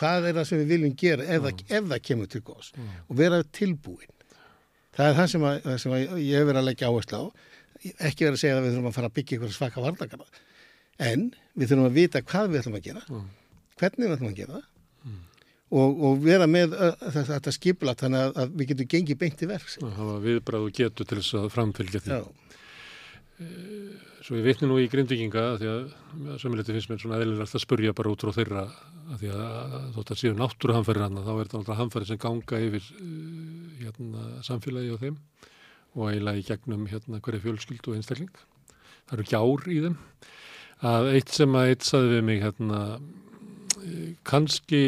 hvað, 0.01 0.28
er 0.31 0.39
það 0.39 0.47
sem 0.48 0.62
við 0.62 0.70
viljum 0.73 0.94
gera 1.02 1.27
ef, 1.27 1.43
það, 1.44 1.60
ef 1.77 1.90
það 1.90 2.01
kemur 2.09 2.31
til 2.32 2.40
gós 2.47 2.70
og 2.81 3.18
vera 3.20 3.43
tilbúin. 3.59 4.12
Það 4.97 5.10
er 5.10 5.18
það 5.18 5.28
sem, 5.35 5.44
að, 5.44 5.59
það 5.66 5.77
sem 5.82 5.93
að 5.93 6.01
ég 6.24 6.39
hef 6.40 6.47
verið 6.48 6.60
að 6.62 6.68
leggja 6.70 6.89
áherslu 6.89 7.20
á. 7.20 7.24
Ekki 7.86 8.24
verið 8.24 8.39
að 8.39 8.40
segja 8.47 8.56
að 8.56 8.64
við 8.64 8.73
þurfum 8.77 8.89
að 8.89 8.97
fara 8.97 9.10
að 9.10 9.16
byggja 9.18 9.36
ykkur 9.36 9.52
svaka 9.59 9.85
varnagarða. 9.85 10.40
En 11.10 11.27
við 11.52 11.68
þurfum 11.68 11.90
að 11.90 11.98
vita 12.01 12.23
hvað 12.24 12.48
við 12.55 12.62
ætlum 12.62 12.78
að 12.81 12.86
gera, 12.89 13.05
hvernig 13.77 14.06
við 14.09 14.16
ætlum 14.16 14.31
að 14.32 14.40
gera 14.40 14.56
það 14.56 14.73
og, 15.77 16.02
og 16.06 16.20
vera 16.23 16.47
með 16.48 16.73
þetta, 17.12 17.52
skiplat 17.52 18.01
þannig 18.05 18.36
að, 18.40 18.52
við 18.56 18.68
getum 18.73 18.89
gengið 18.93 19.18
beint 19.20 19.40
í 19.43 19.48
verks. 19.51 19.77
að 19.82 19.97
hafa 19.98 20.16
viðbræð 20.23 20.66
og 20.68 20.77
getu 20.78 21.05
til 21.05 21.18
þess 21.18 21.35
að 21.40 21.48
framfylgja 21.56 22.01
því. 22.05 22.12
Já, 22.14 22.45
Svo 23.36 24.38
ég 24.38 24.46
vitni 24.46 24.66
nú 24.66 24.78
í 24.80 24.86
grindvikinga 24.88 25.42
því 25.60 25.66
að 25.68 25.82
sömuliti 26.40 26.72
finnst 26.72 26.88
mér 26.88 27.00
svona 27.02 27.18
eðlilegt 27.20 27.56
að 27.58 27.62
spurja 27.62 27.92
bara 27.96 28.12
út 28.14 28.22
frá 28.24 28.32
þeirra 28.32 28.62
að 29.12 29.20
því 29.20 29.32
að 29.36 29.74
þótt 29.96 30.12
að 30.14 30.20
séu 30.22 30.36
náttúruhamfæri 30.38 31.02
hann 31.04 31.20
þá 31.20 31.32
er 31.34 31.42
þetta 31.42 31.58
alltaf 31.60 31.80
hamfæri 31.82 32.08
sem 32.08 32.20
ganga 32.22 32.60
yfir 32.64 32.86
uh, 32.96 33.10
hérna, 33.82 34.24
samfélagi 34.46 34.96
á 34.96 35.02
þeim 35.04 35.18
og 35.96 36.08
eiginlega 36.08 36.40
í 36.40 36.46
gegnum 36.48 36.88
hérna, 36.88 37.20
hverja 37.24 37.44
fjölskyld 37.44 37.90
og 37.90 37.98
einstakling. 37.98 38.40
Það 39.06 39.14
eru 39.18 39.28
gjár 39.30 39.68
í 39.68 39.76
þeim. 39.84 40.00
Að 40.90 41.10
eitt 41.12 41.36
sem 41.36 41.54
að 41.56 41.70
eitt 41.72 41.86
saði 41.88 42.10
við 42.10 42.26
mig 42.26 42.42
hérna, 42.44 42.80
eh, 43.80 44.10
kannski 44.28 44.82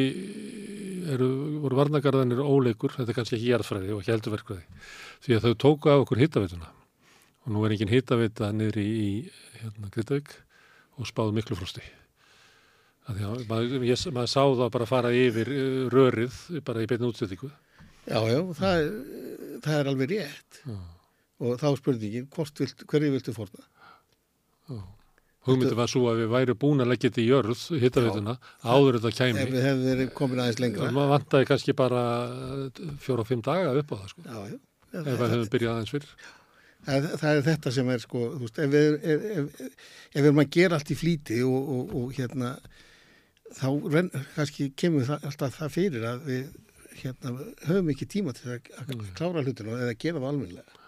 eru, 1.08 1.30
voru 1.62 1.78
varnagarðanir 1.78 2.42
óleikur, 2.44 2.92
þetta 2.96 3.14
er 3.14 3.20
kannski 3.20 3.38
ekki 3.38 3.52
jarðfræði 3.54 3.94
og 3.94 4.02
ekki 4.02 4.12
heldurverkfræði, 4.12 4.82
því 5.24 5.38
að 5.38 5.46
þau 5.46 5.54
tóku 5.64 5.94
af 5.94 6.04
okkur 6.04 6.20
hittaveituna 6.20 6.74
og 7.48 7.54
nú 7.54 7.64
er 7.64 7.72
engin 7.72 7.88
hittaveita 7.88 8.50
niðri 8.52 8.84
í 8.84 9.08
hérna, 9.62 9.88
Gritavík 9.94 10.34
og 11.00 11.08
spáðu 11.08 11.32
miklu 11.38 11.56
frosti. 11.56 11.80
Að 13.08 13.22
að 13.24 13.46
maður, 13.48 13.86
ég, 13.88 14.02
maður 14.12 14.28
sá 14.34 14.42
það 14.44 14.68
bara 14.74 14.88
fara 14.90 15.14
yfir 15.16 15.48
uh, 15.54 15.86
rörið 15.94 16.36
bara 16.66 16.84
í 16.84 16.90
beinu 16.90 17.08
útsettingu. 17.08 17.48
já, 18.04 18.20
já 18.20 18.38
það, 18.58 18.82
er, 18.82 19.56
það 19.64 19.78
er 19.78 19.90
alveg 19.94 20.12
rétt. 20.12 20.60
Já. 20.68 20.78
Og 21.38 21.56
þá 21.56 21.68
spurningin, 21.78 22.28
vilt, 22.36 22.84
hverju 22.90 23.12
viltu 23.14 23.32
fórna? 23.32 23.64
Hugmyndi 25.48 25.76
var 25.78 25.88
svo 25.88 26.08
að 26.10 26.24
við 26.24 26.32
væri 26.34 26.54
búin 26.60 26.82
að 26.84 26.90
leggja 26.90 27.08
þetta 27.08 27.22
í 27.22 27.28
jörð, 27.30 27.60
hittaveituna, 27.80 28.34
áður 28.60 28.98
þetta 28.98 29.12
Ef 29.14 29.20
kæmi. 29.22 29.44
við 29.54 29.62
hefum 29.64 29.84
verið 29.86 30.10
komin 30.18 30.42
aðeins 30.42 30.58
lengra. 30.60 30.90
maður 30.92 31.12
vantaði 31.14 31.48
kannski 31.48 31.74
bara 31.78 32.02
fjóra 33.00 33.24
og 33.24 33.30
fimm 33.30 33.44
daga 33.46 33.70
upp 33.80 33.94
á 33.94 33.96
það, 34.02 34.10
sko. 34.12 34.24
Já, 34.26 34.36
já. 34.50 34.58
Ef 34.98 35.08
við 35.08 35.32
hefum 35.32 35.52
byrjað 35.54 35.72
aðeins 35.78 35.94
fyrr. 35.94 36.10
Það, 36.86 37.08
það 37.20 37.30
er 37.30 37.42
þetta 37.48 37.72
sem 37.74 37.90
er 37.92 38.02
sko, 38.02 38.20
þú 38.36 38.46
veist, 38.46 38.58
ef 38.62 38.70
við, 38.72 38.94
ef, 39.02 39.24
ef, 39.34 39.80
ef 40.12 40.20
við 40.22 40.28
erum 40.30 40.42
að 40.44 40.52
gera 40.56 40.78
allt 40.78 40.92
í 40.94 40.96
flýti 40.96 41.40
og, 41.44 41.72
og, 41.74 41.92
og 41.98 42.12
hérna, 42.16 42.52
þá 43.58 43.68
ren, 43.92 44.10
kannski 44.36 44.70
kemur 44.78 45.06
það, 45.08 45.26
alltaf 45.28 45.58
það 45.58 45.74
fyrir 45.74 46.06
að 46.08 46.24
við 46.30 46.44
hérna, 47.02 47.34
höfum 47.68 47.92
ekki 47.92 48.08
tíma 48.14 48.34
til 48.38 48.54
að, 48.54 48.70
að 48.84 49.04
klára 49.18 49.44
hlutinu 49.44 49.76
eða 49.76 49.96
gera 49.98 50.22
það 50.22 50.30
almennilega. 50.30 50.84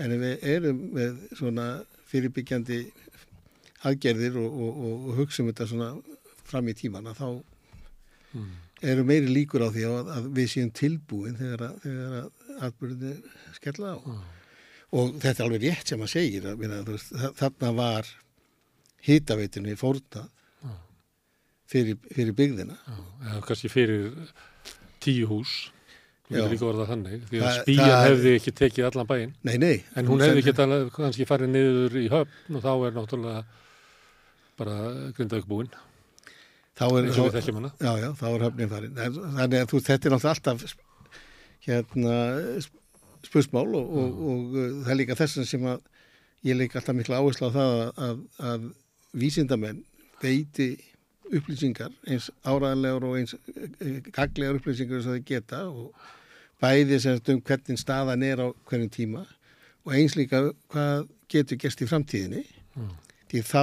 En 0.00 0.14
ef 0.14 0.22
við 0.22 0.46
erum 0.54 0.82
með 0.96 1.22
svona 1.36 1.66
fyrirbyggjandi 2.08 2.80
aðgerðir 3.90 4.38
og, 4.40 4.60
og, 4.62 5.08
hugsa 5.18 5.42
um 5.42 5.50
þetta 5.50 5.68
svona 5.68 5.90
fram 6.48 6.70
í 6.70 6.76
tímana 6.78 7.16
þá 7.18 7.42
Mm. 8.32 8.52
eru 8.80 9.02
meiri 9.04 9.28
líkur 9.28 9.60
á 9.60 9.68
því 9.68 9.82
að, 9.84 10.06
að 10.16 10.28
við 10.38 10.46
séum 10.48 10.70
tilbúin 10.72 11.34
þegar 11.36 11.66
að, 11.66 11.82
að 11.84 12.62
atbyrðinni 12.68 13.32
skella 13.58 13.90
á. 13.92 13.98
Og 14.92 15.14
þetta 15.22 15.40
er 15.40 15.46
alveg 15.46 15.62
rétt 15.64 15.88
sem 15.88 16.02
að 16.04 16.10
segir 16.12 16.48
minna, 16.60 16.82
veist, 16.84 17.12
þa- 17.16 17.32
þarna 17.38 17.70
var 17.78 18.08
hitaveitinu 19.06 19.76
fórnað 19.80 20.26
fyrir, 21.72 21.96
fyrir 22.12 22.34
byggðina. 22.36 22.76
Eða 23.24 23.38
kannski 23.48 23.70
fyrir 23.72 24.10
tíu 25.02 25.26
hús 25.30 25.54
Já. 26.32 26.44
þannig 26.88 27.24
því 27.28 27.40
að 27.44 27.56
spíjan 27.62 28.04
hefði 28.06 28.30
ekki 28.38 28.52
tekið 28.56 28.86
allan 28.88 29.08
bæinn 29.08 29.32
Nei, 29.44 29.56
nei. 29.60 29.82
en 29.96 30.06
hún 30.08 30.22
hefði 30.22 30.44
getað 30.46 30.70
kannski 30.94 31.26
farið 31.28 31.50
niður 31.52 31.96
í 32.00 32.04
höfn 32.12 32.56
og 32.56 32.62
þá 32.64 32.70
er 32.86 32.94
náttúrulega 32.96 33.42
bara 34.60 34.76
grindauk 35.16 35.48
búinn 35.50 35.68
þá 36.78 36.84
er, 36.88 37.08
er 37.08 38.44
höfnin 38.46 38.70
farin. 38.70 38.96
En, 38.96 39.18
þannig 39.40 39.58
að 39.64 39.68
þú, 39.74 39.82
þetta 39.88 40.08
er 40.08 40.14
náttúrulega 40.14 40.36
alltaf 40.36 40.76
hérna 41.66 42.14
spursmál 43.26 43.74
og, 43.78 43.90
og, 43.90 44.22
og 44.30 44.56
uh, 44.56 44.70
það 44.84 44.94
er 44.94 45.00
líka 45.00 45.18
þess 45.18 45.42
sem 45.48 45.66
að 45.68 45.82
ég 46.46 46.58
leik 46.58 46.76
alltaf 46.76 46.96
mikla 46.98 47.20
áherslu 47.20 47.50
á 47.50 47.56
það 47.56 47.76
að, 47.82 48.24
að, 48.50 48.70
vísindamenn 49.12 49.82
veiti 50.22 50.70
upplýsingar 51.32 51.92
eins 52.08 52.30
áraðanlegar 52.42 53.04
og 53.04 53.18
eins 53.18 53.34
eh, 53.36 53.98
gaglegar 54.08 54.56
upplýsingar 54.58 55.02
og 55.02 55.08
þau 55.10 55.26
geta 55.28 55.60
og 55.68 56.06
bæði 56.62 56.98
sem 57.02 57.18
sagt 57.18 57.30
um 57.32 57.42
hvernig 57.44 57.80
staðan 57.80 58.24
er 58.26 58.40
á 58.40 58.48
hvernig 58.68 58.92
tíma 58.94 59.26
og 59.84 59.94
eins 59.98 60.16
líka 60.16 60.40
hvað 60.72 61.08
getur 61.32 61.58
gerst 61.60 61.82
í 61.82 61.88
framtíðinni. 61.90 62.42
Því 63.30 63.42
þá 63.48 63.62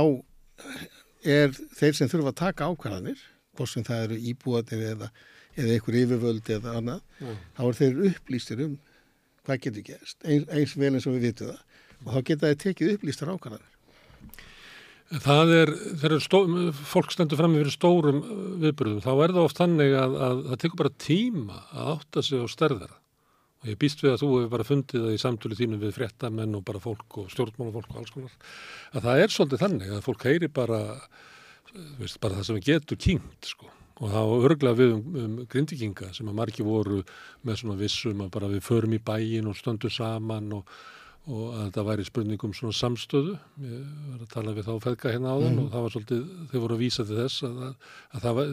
er 1.23 1.53
þeir 1.77 1.98
sem 1.98 2.10
þurfa 2.11 2.34
að 2.34 2.40
taka 2.41 2.69
ákvarðanir 2.69 3.22
hvort 3.57 3.72
sem 3.72 3.86
það 3.88 4.06
eru 4.07 4.19
íbúanir 4.31 4.86
eða, 4.94 5.10
eða 5.56 5.76
einhver 5.76 5.98
yfirvöld 6.03 6.52
eða 6.56 6.76
annað 6.80 7.02
Já. 7.19 7.34
þá 7.57 7.64
er 7.65 7.80
þeir 7.80 7.99
upplýstir 8.10 8.64
um 8.65 8.77
hvað 9.48 9.66
getur 9.66 9.88
gerst 9.91 10.24
eins, 10.26 10.48
eins 10.49 10.78
vel 10.78 10.94
eins 10.94 11.10
og 11.10 11.18
við 11.18 11.30
vitum 11.30 11.52
það 11.53 11.60
og 11.99 12.16
þá 12.16 12.24
geta 12.32 12.49
þeir 12.49 12.64
tekið 12.64 12.95
upplýstar 12.95 13.34
ákvarðanir 13.34 13.70
Það 15.10 15.52
er, 15.56 15.70
þegar 15.98 16.22
stó, 16.22 16.40
fólk 16.86 17.14
stendur 17.16 17.40
fram 17.40 17.56
fyrir 17.57 17.74
stórum 17.74 18.20
uh, 18.22 18.41
viðburðum, 18.61 18.99
þá 19.02 19.14
er 19.16 19.32
það 19.34 19.48
oft 19.48 19.57
þannig 19.57 19.94
að, 19.98 20.18
að 20.22 20.41
það 20.52 20.60
tekur 20.61 20.82
bara 20.84 20.91
tíma 21.02 21.61
að 21.74 21.88
átta 21.95 22.24
sig 22.28 22.44
á 22.45 22.48
stærðara. 22.53 22.99
Og 23.60 23.72
ég 23.72 23.80
býst 23.82 24.03
við 24.03 24.14
að 24.14 24.22
þú 24.22 24.30
hefur 24.36 24.52
bara 24.53 24.68
fundið 24.68 25.07
það 25.07 25.16
í 25.16 25.24
samtölu 25.24 25.57
þínum 25.57 25.82
við 25.82 25.95
fréttamenn 25.98 26.60
og 26.60 26.64
bara 26.68 26.84
fólk 26.84 27.18
og 27.24 27.34
stjórnmálafólk 27.34 27.90
og 27.90 28.03
alls 28.03 28.14
konar. 28.14 28.38
Að 28.94 29.10
það 29.10 29.24
er 29.24 29.34
svolítið 29.34 29.64
þannig 29.66 29.95
að 29.95 30.06
fólk 30.06 30.28
heyri 30.30 30.52
bara, 30.61 30.80
uh, 30.94 31.90
veist, 32.03 32.22
bara 32.22 32.38
það 32.38 32.49
sem 32.52 32.64
getur 32.70 33.02
kynnt, 33.07 33.49
sko. 33.49 33.74
Og 34.00 34.14
þá 34.14 34.22
örgla 34.48 34.72
við 34.78 34.94
um, 34.96 35.18
um 35.24 35.34
grindikinga 35.52 36.14
sem 36.16 36.30
að 36.32 36.38
margi 36.40 36.64
voru 36.64 37.02
með 37.44 37.62
svona 37.62 37.80
vissum 37.80 38.24
að 38.24 38.32
bara 38.38 38.52
við 38.52 38.64
förum 38.64 38.96
í 38.96 39.02
bæin 39.04 39.50
og 39.52 39.60
stöndum 39.60 39.92
saman 39.92 40.54
og 40.60 40.80
og 41.30 41.50
að 41.54 41.66
þetta 41.68 41.84
væri 41.86 42.06
spurningum 42.08 42.54
svona 42.58 42.76
samstöðu. 42.76 43.36
Ég 43.62 43.84
var 44.14 44.24
að 44.24 44.32
tala 44.34 44.56
við 44.56 44.70
þá 44.70 44.74
feðka 44.86 45.14
hérna 45.14 45.36
áðan 45.36 45.62
og 45.62 45.70
það 45.74 45.86
var 45.86 45.94
svolítið, 45.94 46.24
þau 46.50 46.58
voru 46.64 46.78
að 46.78 46.84
vísa 46.84 47.06
til 47.06 47.20
þess 47.20 47.46
að, 47.46 47.60
að, 47.68 47.94
að 48.10 48.26
það 48.26 48.38
var, 48.40 48.52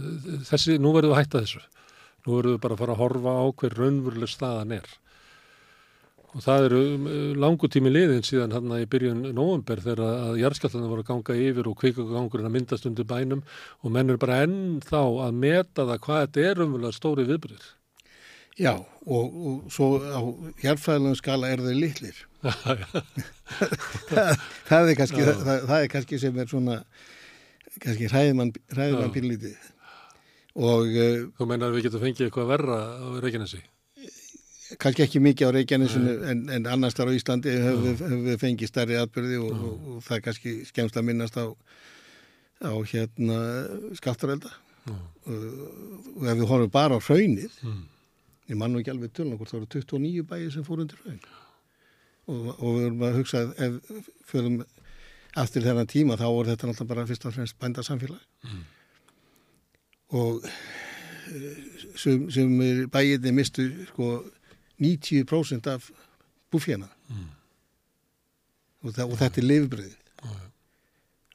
þessi, 0.51 0.77
nú 0.83 0.93
verðum 0.97 1.13
við 1.13 1.17
að 1.17 1.23
hætta 1.23 1.43
þessu. 1.45 1.63
Nú 2.27 2.37
verðum 2.37 2.57
við 2.57 2.63
bara 2.67 2.77
að 2.77 2.83
fara 2.83 2.97
að 2.97 3.03
horfa 3.05 3.37
á 3.39 3.45
hver 3.63 3.79
raunveruleg 3.81 4.33
staðan 4.33 4.77
er 4.77 4.95
og 6.35 6.43
það 6.45 6.67
eru 6.69 6.83
um, 6.97 7.07
langu 7.43 7.71
tími 7.71 7.93
liðin 7.93 8.27
síðan 8.27 8.57
hann 8.57 8.75
í 8.79 8.89
byrjun 8.91 9.23
nóvember 9.37 9.83
þegar 9.85 10.03
að 10.07 10.43
jarðskjáltanum 10.43 10.93
voru 10.93 11.05
að 11.05 11.11
ganga 11.13 11.39
yfir 11.47 11.71
og 11.71 11.79
kvikagangurinn 11.81 12.51
að 12.51 12.57
myndast 12.59 12.89
undir 12.91 13.09
bænum 13.09 13.45
og 13.83 13.95
menn 13.95 14.13
er 14.13 14.21
bara 14.21 14.43
enn 14.47 14.79
þá 14.85 15.01
að 15.29 15.41
meta 15.47 15.87
það 15.87 16.05
hvað 16.09 16.23
þetta 16.25 16.47
er 16.51 16.63
raunverulega 16.63 16.99
stóri 16.99 17.29
viðbyrðir 17.31 17.73
Já, 18.57 18.73
og, 18.73 19.35
og 19.37 19.73
svo 19.73 19.99
á 20.01 20.21
hérfæðilegum 20.63 21.17
skala 21.19 21.51
er 21.53 21.61
þeir 21.61 21.77
litlir. 21.77 22.23
Það, 22.47 24.39
það, 24.67 24.89
er 24.89 24.97
kannski, 24.99 25.23
það, 25.27 25.41
það, 25.67 25.77
er 25.77 25.89
kannski 25.91 26.19
sem 26.23 26.37
er 26.39 26.49
svona 26.51 26.77
kannski 27.83 28.09
hræðmann 28.11 28.53
Já. 28.55 29.11
pínlítið 29.15 29.57
og 30.57 30.89
uh, 30.89 31.27
þú 31.37 31.49
meinar 31.51 31.69
að 31.69 31.77
við 31.77 31.87
getum 31.89 32.05
fengið 32.05 32.29
eitthvað 32.29 32.51
verra 32.53 32.79
á 32.97 33.07
Reykjanesi 33.23 33.61
kannski 34.83 35.05
ekki 35.05 35.21
mikið 35.23 35.49
á 35.49 35.55
Reykjanesinu 35.57 36.13
en, 36.31 36.45
en 36.57 36.69
annars 36.73 36.97
þar 36.99 37.13
á 37.13 37.17
Íslandi 37.19 37.53
hefur 37.55 37.83
við, 37.85 38.05
hefur 38.05 38.23
við 38.27 38.39
fengið 38.43 38.71
stærri 38.71 38.97
atbyrði 39.01 39.41
og, 39.43 39.51
og, 39.57 39.91
og 39.95 39.99
það 40.07 40.17
er 40.19 40.25
kannski 40.29 40.55
skemmst 40.71 40.97
að 40.99 41.07
minnast 41.11 41.37
á, 41.39 41.47
á 42.67 42.73
hérna 42.93 43.41
skaftarelda 43.99 44.51
og, 44.91 45.37
og 46.17 46.27
ef 46.31 46.41
við 46.41 46.49
horfum 46.51 46.73
bara 46.75 46.99
á 46.99 47.01
hraunið 47.03 47.61
Mm. 47.67 47.85
ég 48.53 48.59
man 48.61 48.71
nú 48.71 48.79
ekki 48.79 48.93
alveg 48.93 49.11
tölun 49.11 49.35
okkur, 49.35 49.49
það 49.51 49.59
eru 49.59 49.67
29 49.83 50.27
bæir 50.31 50.51
sem 50.55 50.63
fór 50.67 50.83
undir 50.85 50.99
hraun. 51.03 51.17
Og, 52.31 52.45
og 52.63 52.77
við 52.77 52.85
erum 52.87 53.03
að 53.07 53.17
hugsa 53.19 53.41
ef 53.59 54.03
förum 54.31 54.61
aftur 55.43 55.65
þennan 55.67 55.91
tíma 55.91 56.15
þá 56.19 56.27
voru 56.31 56.53
þetta 56.53 56.69
náttúrulega 56.71 56.93
bara 56.93 57.07
fyrst 57.11 57.27
og 57.27 57.35
fremst 57.35 57.59
bændasamfélag. 57.59 58.23
Mm. 58.47 58.63
og 60.15 60.47
eh, 60.47 61.59
sem, 61.99 62.29
sem 62.31 62.53
bæirni 62.93 63.33
mistu 63.35 63.67
sko 63.91 64.13
90% 64.83 65.71
af 65.73 65.91
búfjana 66.53 66.91
Mm. 67.07 67.29
og, 68.83 68.91
það, 68.97 69.11
og 69.13 69.19
þetta 69.21 69.39
er 69.41 69.45
já. 70.27 70.31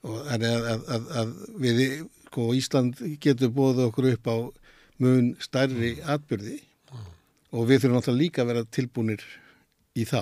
og 0.03 0.17
þannig 0.27 0.49
að, 0.51 0.81
að, 0.95 1.05
að, 1.21 1.31
við 1.63 1.79
sko, 2.25 2.47
Ísland 2.57 2.99
getur 3.23 3.53
bóðið 3.55 3.85
okkur 3.87 4.07
upp 4.11 4.27
á 4.27 4.35
mun 5.01 5.29
stærri 5.39 5.93
atbyrði 6.03 6.57
og 7.51 7.67
við 7.69 7.81
þurfum 7.85 7.97
náttúrulega 7.97 8.21
líka 8.21 8.43
að 8.43 8.49
vera 8.51 8.63
tilbúnir 8.77 9.23
í 9.95 10.05
þá 10.07 10.21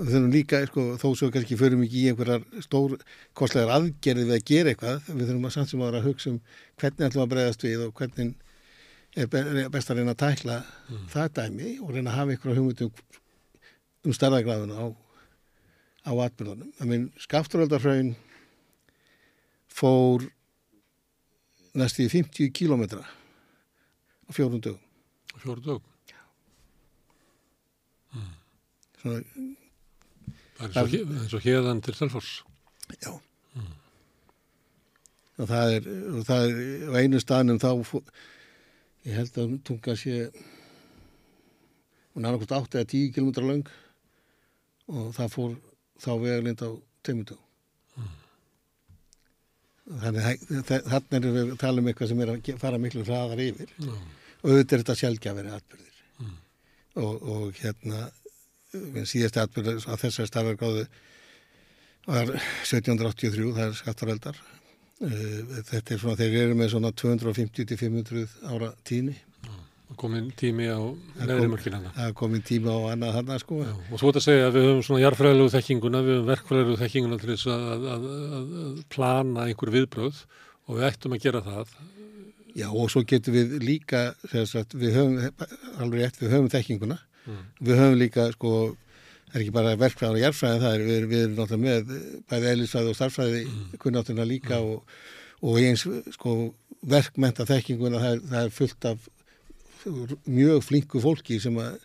við 0.00 0.12
þurfum 0.14 0.30
líka, 0.34 0.60
sko, 0.70 0.84
þó 1.02 1.08
svo 1.18 1.30
kannski 1.34 1.58
förum 1.60 1.82
ekki 1.84 2.04
í 2.04 2.06
einhverjar 2.12 2.46
stór 2.64 2.94
kostlegar 3.36 3.74
aðgerði 3.76 4.28
við 4.30 4.36
að 4.38 4.46
gera 4.52 4.72
eitthvað, 4.72 5.02
við 5.10 5.26
þurfum 5.26 5.50
að 5.50 5.56
samt 5.56 5.72
sem 5.74 5.82
að 5.82 5.90
vera 5.90 6.00
að 6.04 6.08
hugsa 6.08 6.30
um 6.32 6.38
hvernig 6.80 7.10
ætlum 7.10 7.26
að 7.26 7.34
bregðast 7.34 7.66
við 7.66 7.84
og 7.88 7.92
hvernig 7.98 8.32
er 9.16 9.26
be- 9.30 9.68
best 9.74 9.90
að 9.90 10.00
reyna 10.00 10.14
að 10.14 10.20
tækla 10.22 10.56
það 11.10 11.32
dæmi 11.38 11.70
og 11.82 11.90
reyna 11.94 12.10
að 12.12 12.18
hafa 12.20 12.34
einhverja 12.34 12.58
hugmyndum 12.60 12.92
um 14.06 14.12
stærðagráðuna 14.16 14.76
á, 14.80 14.86
á 16.08 16.12
atbyrðunum. 16.26 16.70
Það 16.78 16.88
minn 16.92 17.08
skafturöldarfraun 17.20 18.12
fór 19.70 20.28
næstu 21.74 22.06
í 22.06 22.10
50 22.12 22.50
kílómetra 22.56 23.02
á 23.04 24.30
fjórum 24.34 24.60
dögum. 24.62 24.80
fjóru 25.42 25.60
dög 25.64 25.82
Svona, 29.00 29.22
það 30.60 30.76
er 30.76 31.12
eins 31.22 31.34
og 31.38 31.44
hérðan 31.46 31.78
til 31.84 31.94
Selfoss 31.96 32.42
já. 33.00 33.12
Og 35.40 35.48
það 35.48 35.70
er, 35.78 35.86
og 36.12 36.26
það 36.28 36.42
er 36.50 36.90
á 36.92 36.94
einu 37.00 37.20
staðnum 37.22 37.60
þá, 37.62 37.70
fó- 37.88 38.02
ég 39.08 39.16
held 39.16 39.38
að 39.40 39.54
tunga 39.64 39.94
sé, 39.96 40.16
hún 42.14 42.24
er 42.24 42.30
annarkvæmt 42.30 42.56
8 42.58 42.80
eða 42.80 42.90
10 42.92 43.12
kílómetra 43.16 43.46
löng 43.48 43.66
og 44.90 45.12
það 45.16 45.32
fór 45.34 45.54
þá 46.02 46.10
vegalind 46.24 46.64
á 46.66 46.70
teimundum. 47.06 47.40
Þannig 49.90 50.22
að 50.22 50.64
þa- 50.68 50.84
þarna 50.86 51.18
erum 51.18 51.34
við 51.36 51.48
að 51.54 51.58
tala 51.62 51.80
um 51.82 51.88
eitthvað 51.90 52.10
sem 52.12 52.20
er 52.24 52.30
að 52.34 52.50
fara 52.62 52.78
miklu 52.78 53.04
hraðar 53.06 53.40
yfir. 53.42 53.70
Já. 53.78 53.94
og 54.40 54.50
auðvitað 54.50 54.72
er 54.76 54.82
þetta 54.82 54.94
sjálfgjafari 55.00 55.50
atbyrðir 55.52 55.96
og, 57.00 57.22
og 57.32 57.58
hérna 57.60 57.98
síðast 59.10 59.36
atbyrður 59.42 59.82
á 59.84 59.94
þessari 60.00 60.30
starfargáðu 60.30 60.84
var 62.06 62.30
1783 62.64 63.50
það 63.58 63.66
er 63.66 63.76
skattareldar 63.82 64.38
þetta 65.00 65.94
er 65.94 66.00
svona, 66.00 66.16
þeir 66.20 66.38
eru 66.44 66.56
með 66.58 66.72
svona 66.74 66.92
250-500 66.92 68.26
ára 68.52 68.72
tíni 68.84 69.16
og 69.90 69.96
komin 69.98 70.28
tími 70.38 70.68
á 70.70 70.78
Það 71.18 71.46
mörkin 71.50 71.76
hana 71.78 71.92
það 71.96 72.12
komin 72.20 72.42
tíma 72.46 72.74
á 72.78 72.80
annað 72.92 73.16
hann 73.16 73.40
sko. 73.42 73.62
Já, 73.64 73.72
og 73.74 73.96
þú 73.98 74.10
ert 74.10 74.18
að 74.20 74.26
segja 74.26 74.44
að 74.46 74.56
við 74.56 74.66
höfum 74.68 74.84
svona 74.86 75.02
jarðfræðilegu 75.02 75.54
þekkinguna, 75.54 76.02
við 76.06 76.14
höfum 76.14 76.28
verkfræðilegu 76.30 76.80
þekkinguna 76.82 77.18
til 77.20 77.30
þess 77.32 77.48
að, 77.50 77.64
að, 77.70 77.88
að, 77.94 78.04
að 78.36 78.84
plana 78.94 79.46
einhver 79.48 79.72
viðbröð 79.74 80.20
og 80.68 80.78
við 80.78 80.86
ættum 80.90 81.16
að 81.16 81.24
gera 81.26 81.42
það. 81.48 81.74
Já, 82.60 82.66
og 82.68 82.92
svo 82.92 83.02
getum 83.06 83.34
við 83.34 83.56
líka 83.64 84.04
sagt, 84.46 84.76
við 84.78 84.94
höfum, 84.98 85.18
alveg 85.82 86.04
rétt, 86.04 86.22
við 86.22 86.36
höfum 86.36 86.52
þekkinguna. 86.54 87.00
Við 87.58 87.82
höfum 87.82 87.98
líka 87.98 88.30
sko, 88.36 88.54
það 89.30 89.38
er 89.38 89.44
ekki 89.44 89.54
bara 89.54 89.78
verkfræði 89.80 90.18
og 90.18 90.24
jarðfræði 90.24 90.60
það 90.64 90.74
er, 90.74 90.84
við, 90.88 91.06
við 91.10 91.24
erum 91.24 91.38
náttúrulega 91.38 91.64
með 91.64 92.20
bæði 92.32 92.52
eðlisfræði 92.52 92.92
og 92.92 92.98
starffræði 92.98 93.42
kunnáttuna 93.82 94.28
líka 94.28 94.60
og, 94.60 95.00
og 95.46 95.62
eins 95.62 95.86
sko 96.16 96.36
verkmenta 96.90 97.48
þekkinguna 97.48 98.02
það 98.02 98.14
er, 98.16 98.22
það 98.34 98.46
er 98.46 98.54
fullt 98.58 98.88
af 98.90 99.10
mjög 100.28 100.64
flinku 100.66 101.02
fólki 101.02 101.40
sem 101.40 101.56
að 101.60 101.78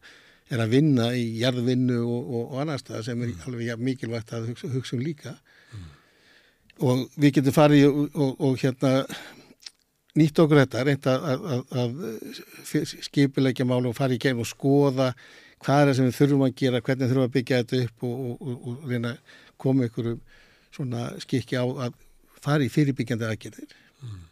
er 0.53 0.61
að 0.61 0.75
vinna 0.75 1.09
í 1.17 1.23
jarðvinnu 1.39 2.01
og, 2.03 2.19
og, 2.25 2.43
og 2.43 2.59
annars 2.61 2.85
það 2.85 3.07
sem 3.07 3.23
er 3.25 3.31
alveg 3.47 3.69
ja, 3.71 3.77
mikilvægt 3.81 4.33
að 4.35 4.51
hugsa, 4.51 4.69
hugsa 4.73 4.97
um 4.97 5.01
líka. 5.01 5.33
Og 6.85 7.05
við 7.15 7.39
getum 7.39 7.55
farið 7.55 7.87
og, 7.87 8.03
og, 8.13 8.43
og 8.45 8.59
hérna 8.61 8.91
nýtt 10.19 10.41
okkur 10.43 10.61
þetta, 10.61 10.83
reynda 10.87 11.15
að, 11.31 11.47
að, 11.55 11.63
að 11.81 13.01
skipilegja 13.07 13.67
mál 13.67 13.81
og 13.89 13.97
fara 13.97 14.15
í 14.15 14.21
geim 14.21 14.43
og 14.43 14.49
skoða 14.49 15.13
hvað 15.63 15.81
er 15.81 15.89
það 15.89 15.97
sem 15.97 16.09
við 16.09 16.17
þurfum 16.19 16.45
að 16.45 16.55
gera, 16.61 16.81
hvernig 16.85 17.11
þurfum 17.11 17.27
að 17.27 17.35
byggja 17.35 17.61
þetta 17.63 17.81
upp 17.85 18.07
og, 18.07 18.15
og, 18.25 18.35
og, 18.41 18.69
og 18.69 18.89
reyna 18.91 19.13
að 19.13 19.35
koma 19.61 19.89
ykkur 19.89 20.11
svona 20.75 21.09
skikki 21.23 21.59
á 21.59 21.65
að 21.65 21.99
fara 22.43 22.65
í 22.65 22.71
fyrirbyggjandi 22.71 23.27
aðgerðir 23.29 23.75
mm. 24.05 24.23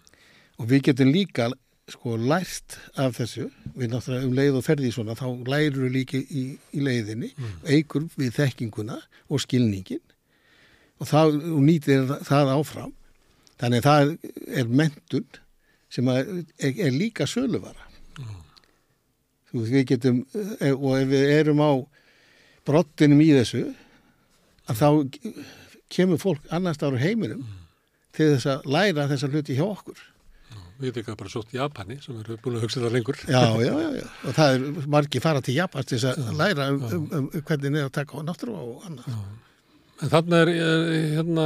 og 0.60 0.72
við 0.72 0.88
getum 0.90 1.14
líka 1.14 1.50
sko 1.92 2.16
lært 2.16 2.78
af 3.00 3.18
þessu 3.18 3.50
við 3.76 3.92
náttúrulega 3.92 4.28
um 4.28 4.36
leið 4.38 4.58
og 4.60 4.66
ferði 4.66 4.92
svona 4.96 5.18
þá 5.20 5.26
lærum 5.50 5.86
við 5.88 5.96
líka 5.98 6.20
í, 6.20 6.44
í 6.72 6.84
leiðinni 6.84 7.34
mm. 7.34 7.56
eigur 7.68 8.08
við 8.20 8.36
þekkinguna 8.38 9.00
og 9.28 9.44
skilningin 9.44 10.04
og, 11.00 11.08
það, 11.10 11.40
og 11.52 11.64
nýtir 11.66 12.06
það 12.28 12.54
áfram 12.56 12.94
þannig 13.60 13.84
að 13.84 13.90
það 13.90 14.14
er 14.62 14.72
mentun 14.82 15.42
sem 15.94 16.08
er, 16.10 16.32
er 16.72 16.96
líka 16.96 17.28
söluvara 17.30 17.90
mm. 18.20 18.40
Þú 19.54 19.62
veist 19.62 19.76
við 19.78 19.86
getum 19.94 20.24
eh, 20.60 20.74
og 20.74 20.96
ef 20.98 21.12
við 21.12 21.28
erum 21.38 21.62
á 21.62 21.72
brottinum 22.68 23.22
í 23.24 23.30
þessu 23.36 23.68
að 24.72 24.80
þá 24.80 24.88
kemur 25.94 26.22
fólk 26.22 26.50
annars 26.56 26.82
ára 26.82 27.00
heiminum 27.02 27.44
mm. 27.44 27.62
til 28.16 28.34
þess 28.34 28.50
að 28.56 28.68
læra 28.76 29.08
þessa 29.12 29.30
hluti 29.30 29.60
hjá 29.60 29.68
okkur 29.68 30.10
Við 30.82 30.90
erum 30.90 31.04
ekki 31.04 31.16
bara 31.20 31.30
svo 31.30 31.44
til 31.46 31.60
Japani 31.60 32.00
sem 32.02 32.18
eru 32.18 32.36
búin 32.42 32.58
að 32.58 32.64
hugsa 32.66 32.82
það 32.82 32.96
lengur 32.98 33.20
Já, 33.30 33.44
já, 33.62 33.72
já, 33.78 33.90
já. 34.00 34.08
og 34.26 34.36
það 34.40 34.56
er 34.56 34.88
margi 34.96 35.22
fara 35.24 35.44
til 35.46 35.56
Japans 35.56 35.88
til 35.88 36.00
þess 36.02 36.18
að 36.18 36.40
læra 36.40 36.70
um, 36.74 36.82
um, 36.84 37.08
um 37.14 37.28
hvernig 37.38 37.76
niður 37.76 37.90
að 37.92 37.98
taka 38.00 38.18
á 38.18 38.22
náttúru 38.26 38.56
og 38.58 38.88
annað 38.90 39.12
já. 39.14 39.20
En 40.04 40.10
þannig 40.12 40.34
er 40.42 40.50
hérna, 41.14 41.44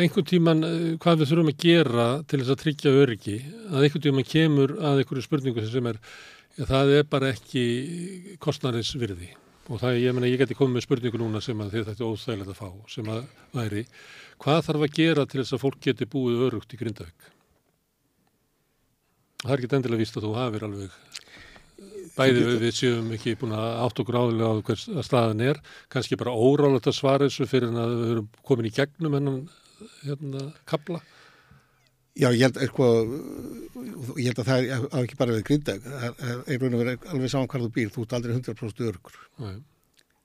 einhvern 0.00 0.26
tíman 0.30 0.62
hvað 1.02 1.20
við 1.20 1.30
þurfum 1.32 1.50
að 1.50 1.64
gera 1.64 2.06
til 2.30 2.38
þess 2.40 2.52
að 2.54 2.60
tryggja 2.62 2.92
öryggi, 3.02 3.34
að 3.68 3.84
einhvern 3.84 4.04
tíman 4.06 4.28
kemur 4.28 4.72
að 4.78 5.02
einhverju 5.02 5.24
spurningu 5.26 5.64
sem 5.66 5.88
er, 5.90 5.98
það 6.66 6.94
er 6.98 7.06
bara 7.10 7.30
ekki 7.34 7.64
kostnarins 8.42 8.94
virði 8.98 9.30
og 9.68 9.82
það, 9.82 9.98
ég 10.00 10.14
menna, 10.16 10.30
ég 10.30 10.40
geti 10.40 10.56
komið 10.56 10.78
með 10.78 10.86
spurningu 10.86 11.20
núna 11.20 11.42
sem 11.44 11.58
að 11.60 11.74
þið 11.74 11.88
þetta 11.90 12.04
er 12.04 12.12
óþægilegt 12.12 12.52
að 12.54 12.58
fá, 12.58 12.68
sem 12.88 13.10
að 13.12 13.24
væri, 13.52 13.82
hvað 14.40 14.62
þarf 14.68 14.86
að 14.86 14.94
gera 14.96 15.26
til 15.28 15.42
þess 15.42 15.56
að 15.56 15.64
fólk 15.66 15.82
geti 15.84 16.08
búið 16.08 16.44
örugt 16.48 16.72
í 16.72 16.80
Grindavík? 16.80 17.26
Það 19.44 19.52
er 19.54 19.60
ekki 19.60 19.76
endilega 19.76 20.02
víst 20.02 20.16
að 20.18 20.24
þú 20.26 20.32
hafið 20.38 20.68
alveg 20.68 20.96
Bæði 22.18 22.40
við, 22.42 22.56
við 22.64 22.72
séum 22.74 23.10
ekki 23.14 23.36
búin 23.38 23.52
að 23.54 23.68
átt 23.84 24.00
okkur 24.02 24.16
áðurlega 24.18 24.48
á 24.50 24.66
hvers 24.66 24.84
staðan 25.06 25.42
er, 25.44 25.60
kannski 25.92 26.16
bara 26.18 26.34
órálega 26.34 26.90
að 26.90 26.96
svara 26.96 27.28
þessu 27.28 27.46
fyrir 27.46 27.76
að 27.78 27.92
við 27.92 28.08
höfum 28.08 28.30
komin 28.48 28.66
í 28.66 28.72
gegnum 28.74 29.14
hennan 29.14 29.36
hérna, 30.02 30.48
kapla. 30.66 30.98
Já, 32.18 32.28
ég 32.34 32.42
held, 32.42 32.58
sko, 32.72 32.88
ég 34.18 34.30
held 34.30 34.42
að 34.42 34.50
það 34.50 34.64
er 34.64 34.88
á 34.90 34.98
ekki 35.04 35.18
bara 35.20 35.36
við 35.36 35.46
grindag, 35.50 35.86
það 35.86 36.24
er 36.26 36.64
raun 36.64 36.74
og 36.74 36.82
verið 36.82 37.06
alveg 37.12 37.32
saman 37.34 37.52
hvað 37.52 37.64
þú 37.64 37.70
býr, 37.76 37.94
þú 37.94 38.04
ert 38.04 38.18
aldrei 38.18 38.34
100% 38.34 38.84
örugur. 38.88 39.22
Nei. 39.44 39.54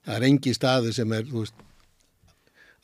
Það 0.04 0.18
er 0.18 0.28
engi 0.32 0.56
staði 0.58 0.98
sem 0.98 1.16
er, 1.16 1.30
þú 1.30 1.46
veist, 1.46 1.64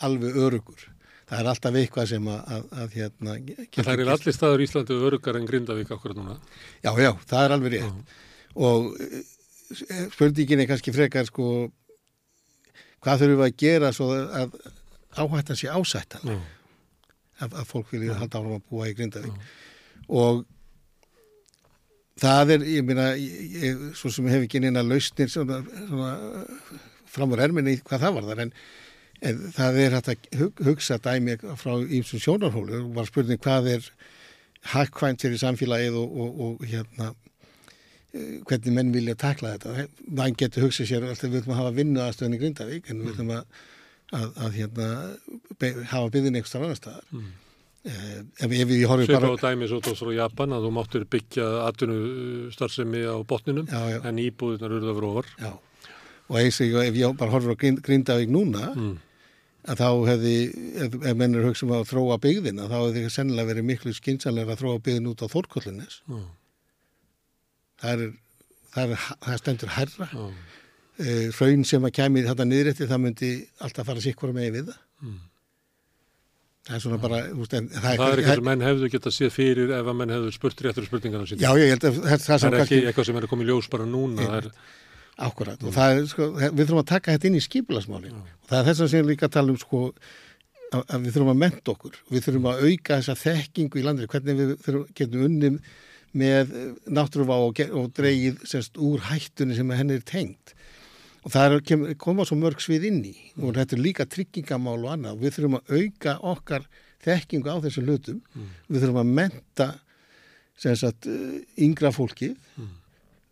alveg 0.06 0.40
örugur. 0.46 0.88
Það 1.30 1.44
er 1.44 1.52
alltaf 1.52 1.76
eitthvað 1.78 2.08
sem 2.10 2.30
að, 2.30 2.40
að, 2.54 2.70
að 2.84 2.96
hérna... 2.98 3.36
Það 3.76 3.92
er 3.94 4.14
allir 4.16 4.34
staður 4.34 4.62
í 4.64 4.66
Íslandi 4.70 5.04
örugar 5.10 5.38
en 5.38 5.50
Grindavík 5.50 5.92
okkur 5.94 6.16
núna. 6.18 6.40
Já, 6.82 6.90
já, 6.98 7.12
það 7.30 7.44
er 7.44 7.56
alveg 7.58 7.76
rétt. 7.76 7.94
Uh 7.94 8.26
og 8.56 8.96
eh, 9.00 10.08
spurningin 10.14 10.64
er 10.64 10.70
kannski 10.70 10.94
frekar 10.94 11.28
sko 11.30 11.70
hvað 13.04 13.22
þurfum 13.22 13.42
við 13.42 13.46
að 13.46 13.60
gera 13.62 13.92
svo 13.96 14.10
að 14.14 14.56
áhættan 15.16 15.60
sé 15.60 15.70
ásættan 15.70 16.26
mm. 16.26 16.42
Að, 17.40 17.56
að 17.62 17.68
fólk 17.70 17.94
vilja 17.94 18.14
mm. 18.14 18.22
halda 18.24 18.40
áfram 18.40 18.58
að 18.58 18.66
búa 18.72 18.90
í 18.90 18.96
Grindavík 18.98 19.34
mm. 19.34 19.48
og 20.22 20.44
það 22.20 22.54
er, 22.56 22.68
ég 22.68 22.94
ég, 23.64 23.88
svo 23.98 24.12
sem 24.14 24.28
hef 24.32 24.46
ekki 24.48 24.62
neina 24.64 24.84
lausnir 24.84 25.32
svona, 25.32 25.62
svona 25.88 26.12
framur 27.10 27.42
erminni 27.44 27.80
hvað 27.80 28.06
það 28.06 28.18
var 28.18 28.30
þar 28.32 28.44
en, 28.46 28.54
en 29.30 29.42
það 29.56 29.82
er 29.86 29.98
hægt 29.98 30.14
að 30.14 30.66
hugsa 30.68 31.00
dæmi 31.04 31.40
frá 31.60 31.74
ímsum 31.80 32.24
sjónarhólu 32.24 32.84
og 32.84 32.94
var 33.00 33.10
spurning 33.10 33.42
hvað 33.42 33.74
er 33.78 33.90
hakkvænt 34.74 35.24
fyrir 35.24 35.40
samfélagið 35.40 35.96
og, 36.02 36.16
og, 36.20 36.40
og 36.46 36.68
hérna 36.68 37.14
Eh, 38.10 38.40
hvernig 38.42 38.74
menn 38.74 38.90
vilja 38.90 39.14
takla 39.22 39.52
þetta 39.54 39.84
mann 40.18 40.34
getur 40.38 40.64
hugsað 40.66 40.88
sér 40.90 41.04
alltaf 41.06 41.28
við 41.28 41.36
viljum 41.36 41.52
að 41.54 41.60
hafa 41.60 41.74
vinnu 41.76 42.00
aðstöðin 42.02 42.36
í 42.36 42.40
Grindavík 42.42 42.88
en 42.90 43.04
við 43.04 43.12
viljum 43.12 43.34
að, 43.36 43.60
að, 44.16 44.28
að 44.46 44.58
hérna, 44.58 44.88
be, 45.62 45.72
hafa 45.92 46.12
byggðin 46.16 46.40
eitthvað 46.40 46.66
annar 46.66 46.80
staðar 46.80 47.10
mm. 47.14 47.28
eh, 47.90 48.16
ef, 48.20 48.48
ef 48.48 48.72
við 48.72 48.86
horfum 48.90 49.12
bara 49.14 49.32
Sveipa 49.32 49.36
á 49.36 49.44
dæmi 49.46 49.70
svo 49.72 49.82
tóðs 49.86 50.04
frá 50.04 50.14
Japan 50.18 50.56
að 50.58 50.68
þú 50.68 50.72
máttur 50.78 51.10
byggja 51.18 51.50
atvinnu 51.68 52.00
starfsemi 52.56 53.04
á 53.06 53.16
botninum 53.28 53.70
já, 53.70 53.82
já. 53.96 54.00
en 54.10 54.24
íbúðunar 54.24 54.80
fyrir 54.80 55.12
ofar 55.12 55.30
já. 55.36 55.54
og 56.30 56.42
eins 56.42 56.64
og 56.66 56.82
ef 56.86 57.04
ég 57.04 57.22
bara 57.22 57.36
horfum 57.36 57.54
á 57.54 57.62
Grindavík 57.86 58.34
núna 58.34 58.74
mm. 58.74 58.98
að 59.70 59.86
þá 59.86 59.90
hefði, 60.14 60.36
ef, 60.88 61.00
ef 61.04 61.22
menn 61.22 61.38
er 61.38 61.48
hugsað 61.50 61.70
um 61.70 61.78
að 61.78 61.88
þróa 61.94 62.20
byggðina 62.26 62.68
þá 62.72 62.78
hefði 62.82 63.08
það 63.08 63.16
sennilega 63.20 63.54
verið 63.54 63.72
miklu 63.74 63.96
skinsanlega 63.98 64.56
að 64.58 64.66
þróa 64.66 64.84
byggðin 64.84 65.14
út 65.14 65.26
á 65.26 65.28
Þórkollunis 65.34 66.04
mm 66.10 66.28
það 67.80 67.94
er, 67.94 68.14
það, 68.74 68.94
er, 68.94 69.04
það 69.26 69.42
stendur 69.42 69.74
herra 69.76 70.10
mm. 70.12 70.40
Uh, 71.00 71.26
raun 71.40 71.66
sem 71.68 71.88
að 71.88 71.96
kemur 72.00 72.30
þetta 72.30 72.48
niðrætti 72.50 72.90
það 72.90 73.04
myndi 73.06 73.32
alltaf 73.66 73.90
fara 73.90 74.04
sikkur 74.04 74.36
með 74.36 74.52
við 74.58 74.72
það. 74.72 74.82
Mm. 75.00 75.18
það 76.68 76.76
er 76.76 76.84
svona 76.86 77.00
bara 77.02 77.22
úst, 77.34 77.56
en, 77.56 77.70
það, 77.72 77.88
það 77.88 78.06
er 78.10 78.22
eitthvað 78.22 78.40
sem 78.42 78.50
menn 78.50 78.68
hefðu 78.68 78.92
gett 78.94 79.10
að 79.10 79.16
sé 79.16 79.32
fyrir 79.34 79.74
ef 79.78 79.90
að 79.94 80.00
menn 80.02 80.14
hefðu 80.16 80.36
spurt 80.36 80.64
réttur 80.66 80.90
spurningarna 80.90 81.30
sín 81.30 81.42
já 81.42 81.50
ég 81.56 81.74
held 81.74 81.88
að 81.88 82.02
það, 82.04 82.26
það 82.28 82.48
er 82.50 82.60
ekki 82.66 82.82
eitthvað 82.84 83.10
sem 83.10 83.20
er 83.20 83.28
að 83.28 83.34
koma 83.34 83.46
í 83.46 83.50
ljós 83.50 83.70
bara 83.72 83.88
núna 83.90 84.32
er, 84.42 84.50
Akkurat, 85.20 85.60
og 85.68 85.74
það 85.76 85.98
er, 85.98 86.06
sko, 86.08 86.26
við 86.40 86.62
þurfum 86.62 86.80
að 86.80 86.92
taka 86.94 87.16
þetta 87.16 87.28
inn 87.28 87.38
í 87.40 87.44
skipilasmáli 87.44 88.12
og 88.16 88.28
það 88.48 88.60
er 88.60 88.68
þess 88.70 88.84
að 88.86 88.92
sem 88.94 89.08
líka 89.08 89.28
tala 89.32 89.52
um 89.52 89.58
sko 89.60 89.82
að 90.70 91.06
við 91.06 91.16
þurfum 91.16 91.34
að 91.34 91.42
menta 91.44 91.74
okkur. 91.74 92.00
Við 92.14 92.26
þurfum 92.26 92.48
að 92.52 92.64
auka 92.68 93.00
þessa 93.00 93.16
þekkingu 93.24 93.80
í 93.80 93.86
landri, 93.86 94.10
hvernig 94.10 94.40
við 94.40 94.52
þurfum, 94.66 94.86
getum 94.98 95.26
unnið 95.26 95.60
með 96.20 96.54
náttúruvá 96.90 97.38
og, 97.46 97.62
og 97.78 97.92
dreigið 97.98 98.46
semst 98.50 98.80
úr 98.82 99.04
hættunni 99.10 99.58
sem 99.58 99.76
henni 99.78 100.00
er 100.00 100.06
tengt 100.08 100.56
og 101.24 101.34
það 101.34 101.58
kem, 101.68 101.86
koma 102.00 102.26
svo 102.28 102.38
mörg 102.40 102.62
svið 102.64 102.88
inn 102.90 103.02
í. 103.10 103.16
Og 103.42 103.58
þetta 103.58 103.76
er 103.76 103.84
líka 103.84 104.08
tryggingamál 104.08 104.78
og 104.80 104.94
annað. 104.94 105.22
Við 105.24 105.36
þurfum 105.36 105.60
að 105.60 105.74
auka 105.76 106.16
okkar 106.34 106.68
þekkingu 107.04 107.52
á 107.52 107.58
þessu 107.64 107.86
hlutum. 107.86 108.20
Mm. 108.36 108.52
við 108.68 108.84
þurfum 108.84 109.02
að 109.04 109.16
menta 109.20 109.70
sagt, 110.60 111.08
yngra 111.56 111.92
fólki 111.96 112.34
mm. 112.34 112.72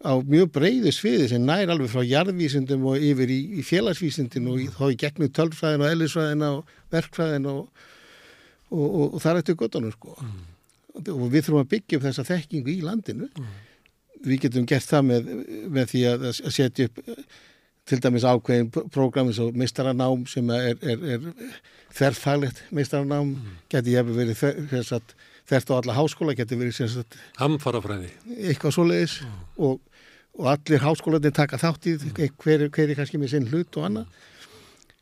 á 0.07 0.15
mjög 0.23 0.51
breyðu 0.55 0.93
sviði 0.95 1.29
sem 1.33 1.43
nær 1.43 1.73
alveg 1.73 1.91
frá 1.91 2.05
jarðvísindum 2.07 2.85
og 2.87 3.03
yfir 3.03 3.31
í, 3.33 3.39
í 3.59 3.65
félagsvísindin 3.67 4.47
og 4.47 4.61
í, 4.63 4.67
þá 4.71 4.85
í 4.93 4.99
gegnum 5.01 5.33
tölfræðin 5.35 5.83
og 5.83 5.91
ellisfræðin 5.91 6.45
og 6.47 6.71
verkfræðin 6.93 7.49
og, 7.51 7.65
og, 8.71 8.85
og, 8.85 9.03
og 9.09 9.19
það 9.23 9.33
er 9.33 9.41
eftir 9.41 9.59
gottunum 9.59 9.95
sko. 9.95 10.15
Mm. 10.23 10.45
Og 11.03 11.27
við 11.27 11.43
þurfum 11.43 11.65
að 11.65 11.71
byggja 11.75 11.99
upp 11.99 12.07
þessa 12.07 12.27
þekkingu 12.31 12.73
í 12.73 12.79
landinu. 12.85 13.27
Mm. 13.35 13.55
við 14.25 14.39
getum 14.47 14.65
gert 14.65 14.87
það 14.87 15.03
með, 15.11 15.27
með 15.69 15.91
því 15.91 15.99
að, 16.09 16.23
að 16.31 16.53
setja 16.55 16.87
upp 16.89 17.03
til 17.87 17.99
dæmis 18.03 18.25
ákveðin 18.27 18.69
prógrami 18.93 19.33
svo 19.35 19.49
mistaranám 19.55 20.25
sem 20.29 20.49
er, 20.53 20.77
er, 20.81 21.03
er 21.15 21.27
þerrfælet 21.95 22.63
mistaranám 22.75 23.33
mm. 23.33 23.57
geti 23.71 23.95
ég 23.95 24.03
hefði 24.03 24.17
verið 24.21 25.13
þert 25.47 25.71
á 25.71 25.73
alla 25.79 25.95
háskóla 25.95 26.35
geti 26.35 26.59
verið 26.59 27.03
hamfarafræði. 27.39 28.09
eitthvað 28.51 28.75
svo 28.75 28.87
leiðis 28.87 29.21
mm. 29.23 29.37
og, 29.67 29.79
og 30.37 30.49
allir 30.53 30.83
háskólaðin 30.83 31.37
taka 31.37 31.59
þátt 31.61 31.87
í 31.87 31.97
hver, 32.41 32.67
hver 32.67 32.89
er 32.89 32.97
kannski 32.99 33.21
með 33.21 33.35
sinn 33.35 33.47
hlut 33.51 33.79
og 33.79 33.87
annað. 33.87 34.17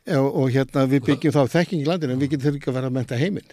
Og, 0.06 0.28
og 0.38 0.52
hérna 0.54 0.84
við 0.86 1.02
byggjum 1.08 1.34
þá 1.34 1.56
þekking 1.56 1.82
í 1.82 1.88
landinu 1.88 2.14
en 2.14 2.22
við 2.22 2.36
getum 2.36 2.46
þurfið 2.46 2.60
ekki 2.60 2.70
að 2.70 2.78
vera 2.78 2.90
að 2.92 2.94
menta 2.94 3.18
heiminn. 3.18 3.48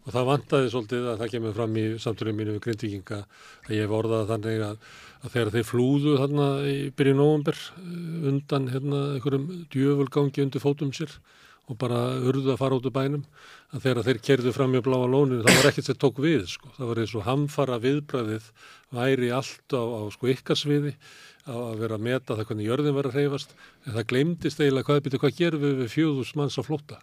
Og 0.00 0.14
það 0.14 0.28
vantaði 0.30 0.70
svolítið 0.72 1.08
að 1.10 1.18
það 1.20 1.32
kemur 1.34 1.56
fram 1.56 1.74
í 1.76 1.84
samtunum 2.00 2.38
mínu 2.38 2.54
við 2.54 2.62
grindvikinga 2.64 3.18
að 3.66 3.72
ég 3.74 3.82
hef 3.84 3.96
orðað 3.98 4.30
þannig 4.30 4.62
að, 4.64 4.86
að 5.20 5.34
þegar 5.34 5.52
þeir 5.56 5.68
flúðu 5.68 6.16
þarna 6.20 6.48
í 6.70 6.76
byrju 6.96 7.16
nógumber 7.18 7.58
eh, 7.58 8.26
undan 8.30 8.68
hérna 8.72 9.02
einhverjum 9.16 9.46
djöfulgangi 9.72 10.44
undir 10.46 10.64
fótum 10.64 10.92
sér 10.96 11.12
og 11.70 11.78
bara 11.78 12.00
urðu 12.26 12.50
að 12.50 12.60
fara 12.60 12.78
út 12.78 12.86
úr 12.88 12.94
bænum 12.94 13.24
að 13.70 13.84
þegar 13.84 14.06
þeir 14.08 14.20
kerðu 14.26 14.54
fram 14.56 14.74
í 14.74 14.82
bláa 14.82 15.06
lóninu 15.06 15.44
það 15.44 15.58
var 15.60 15.68
ekkert 15.70 15.90
sem 15.90 15.98
tók 16.02 16.18
við 16.22 16.46
sko. 16.50 16.72
það 16.76 16.90
var 16.90 17.02
eins 17.02 17.14
og 17.14 17.26
hamfara 17.28 17.78
viðbræðið 17.84 18.48
væri 18.96 19.30
allt 19.36 19.76
á, 19.76 19.82
á 19.82 20.00
sko 20.10 20.32
ykkasviði 20.32 20.94
að 21.50 21.78
vera 21.82 21.96
að 21.96 22.06
meta 22.08 22.36
það 22.36 22.48
hvernig 22.48 22.68
jörðin 22.68 22.96
var 22.96 23.08
að 23.08 23.16
hreyfast 23.18 23.54
en 23.86 23.94
það 23.94 24.08
glemdist 24.12 24.60
eiginlega 24.60 24.88
hvað, 24.88 25.20
hvað 25.22 25.38
gerum 25.38 25.64
við 25.64 25.78
við 25.84 25.94
fjóðus 25.94 26.34
manns 26.38 26.58
á 26.58 26.62
flóta 26.66 27.00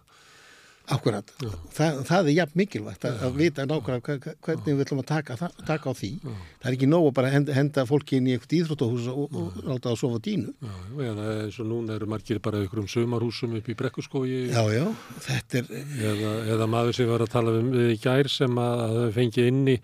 Akkurat, 0.94 1.30
Þa, 1.76 1.86
það 2.08 2.28
er 2.30 2.34
jafn 2.38 2.56
mikilvægt 2.60 3.02
að, 3.04 3.18
að 3.26 3.34
vita 3.36 3.64
nákvæmlega 3.68 4.32
hvernig 4.46 4.68
við 4.78 4.82
ætlum 4.86 5.02
að 5.02 5.06
taka, 5.10 5.36
það- 5.36 5.58
taka 5.68 5.90
á 5.90 5.94
því. 5.98 6.10
Það 6.24 6.68
er 6.70 6.76
ekki 6.78 6.88
nóg 6.88 7.06
að 7.10 7.14
bara 7.18 7.32
henda, 7.34 7.52
henda 7.56 7.84
fólki 7.86 8.16
inn 8.16 8.26
í 8.30 8.34
eitthvað 8.36 8.56
íþróttahús 8.62 9.08
og, 9.12 9.36
og 9.36 9.58
láta 9.68 9.88
það 9.88 9.92
að 9.92 10.00
sofa 10.00 10.18
dínu. 10.24 10.54
Já, 10.64 10.74
eða 11.10 11.26
eins 11.44 11.58
og 11.60 11.66
núna 11.68 11.94
eru 11.98 12.06
margir 12.08 12.40
bara 12.40 12.62
ykkur 12.64 12.82
um 12.84 12.88
sumarhúsum 12.88 13.56
upp 13.60 13.68
í 13.68 13.76
brekkuskói 13.78 14.32
Já, 14.48 14.62
já, 14.72 14.86
þetta 15.28 15.60
er, 15.62 15.72
eða, 16.12 16.32
eða 16.56 16.70
maður 16.72 16.96
sem 16.96 17.08
var 17.12 17.20
að 17.28 17.34
tala 17.36 17.56
um 17.60 17.70
við 17.76 17.92
í 17.92 17.98
gær 18.08 18.28
sem 18.32 18.56
að 18.64 18.84
að 18.88 19.12
fengi 19.18 19.46
inni 19.52 19.76
í 19.78 19.80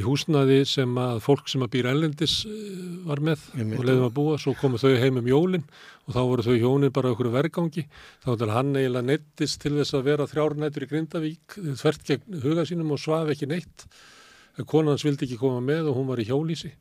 húsnaði 0.00 0.62
sem 0.64 0.94
að 0.96 1.18
fólk 1.20 1.50
sem 1.52 1.60
að 1.66 1.70
býr 1.74 1.88
ellendis 1.90 2.38
eh, 2.48 2.52
var 3.04 3.20
með 3.20 3.42
Einmitt. 3.58 3.78
og 3.78 3.84
leiðum 3.84 4.06
að 4.06 4.14
búa, 4.16 4.38
svo 4.40 4.54
komu 4.56 4.78
þau 4.80 4.94
heim 4.96 5.18
um 5.20 5.28
jólin 5.28 5.66
og 6.08 6.14
þá 6.16 6.20
voru 6.30 6.46
þau 6.46 6.56
hjónin 6.56 6.94
bara 6.96 7.10
okkur 7.12 7.28
vergangi 7.34 7.84
þá 8.24 8.30
til 8.40 8.48
hann 8.54 8.72
eiginlega 8.78 9.08
neittist 9.10 9.60
til 9.60 9.74
þess 9.76 9.92
að 9.98 10.06
vera 10.08 10.28
þrjárnættur 10.30 10.86
í 10.86 10.88
Grindavík 10.94 11.58
þvert 11.82 12.06
gegn 12.08 12.40
huga 12.46 12.64
sínum 12.70 12.94
og 12.96 13.02
svaf 13.04 13.28
ekki 13.34 13.50
neitt 13.52 13.84
konans 14.68 15.04
vildi 15.04 15.28
ekki 15.28 15.38
koma 15.40 15.60
með 15.64 15.90
og 15.92 15.98
hún 16.00 16.08
var 16.08 16.20
í 16.24 16.26
hjólísi 16.30 16.72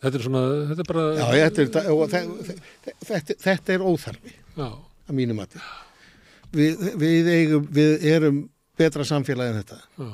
þetta 0.00 0.16
er 0.16 0.24
svona, 0.24 0.42
þetta 0.72 0.80
er 0.86 0.88
bara 0.88 1.04
já, 1.12 1.50
þetta 1.52 1.84
er, 1.84 1.92
og 1.92 2.02
þe- 2.08 2.24
þe- 2.48 2.96
þetta, 3.10 3.36
þetta 3.44 3.74
er 3.76 3.84
óþarfi 3.84 4.32
já, 4.56 4.66
að 5.10 5.16
mínu 5.18 5.36
mati. 5.36 5.60
Við, 6.56 6.80
við, 6.98 7.28
við 7.70 8.06
erum 8.10 8.38
betra 8.80 9.04
samfélagi 9.06 9.52
en 9.52 9.58
þetta. 9.60 9.76
já, 10.00 10.08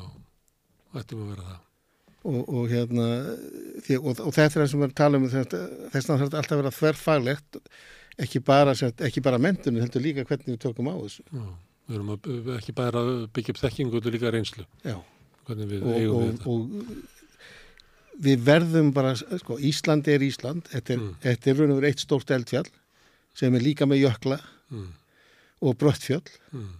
ættum 1.00 1.22
að 1.24 1.30
vera 1.34 1.46
það. 1.50 1.62
Og, 2.26 2.38
og 2.58 2.64
hérna 2.72 3.04
því, 3.86 3.98
og, 4.00 4.20
og 4.26 4.32
þetta 4.34 4.46
er 4.46 4.62
það 4.64 4.70
sem 4.72 4.82
við 4.82 4.94
talum 4.98 5.26
um 5.26 5.30
þess 5.30 6.10
að 6.10 6.22
þetta 6.24 6.40
alltaf 6.40 6.58
vera 6.60 6.72
þverfaglegt 6.74 7.58
ekki 8.26 8.40
bara, 8.42 8.72
bara 9.28 9.38
mentunum 9.42 9.84
heldur 9.84 10.02
líka 10.02 10.24
hvernig 10.26 10.56
við 10.56 10.62
tökum 10.64 10.88
á 10.90 10.94
þessu. 10.96 11.26
Já, 11.30 11.44
við 11.86 11.98
erum 12.00 12.14
að, 12.16 12.30
ekki 12.56 12.74
bara 12.76 13.02
að 13.04 13.12
byggja 13.36 13.54
upp 13.54 13.60
þekkingu, 13.62 13.98
þetta 14.00 14.10
er 14.10 14.16
líka 14.16 14.32
reynslu, 14.34 14.66
Já. 14.82 14.96
hvernig 15.46 15.70
við 15.70 15.84
og, 15.86 15.94
eigum 16.00 16.16
við 16.16 16.16
og, 16.16 16.32
þetta. 16.32 16.50
og 16.50 18.24
við 18.26 18.44
verðum 18.48 18.90
bara 18.96 19.12
sko, 19.20 19.58
Ísland 19.60 20.08
er 20.08 20.24
Ísland. 20.24 20.66
Þetta 20.72 20.94
er, 20.96 21.00
Mm. 21.02 21.14
þetta 21.22 21.50
er 21.50 21.58
raun 21.60 21.70
og 21.74 21.80
verið 21.82 21.90
eitt 21.92 22.02
stórt 22.06 22.30
eldfjall 22.32 22.68
sem 23.36 23.54
er 23.54 23.60
líka 23.60 23.86
með 23.86 24.06
jökla 24.08 24.40
Mm, 24.66 24.88
og 25.62 25.76
bröttfjöll 25.78 26.26
mm, 26.50 26.70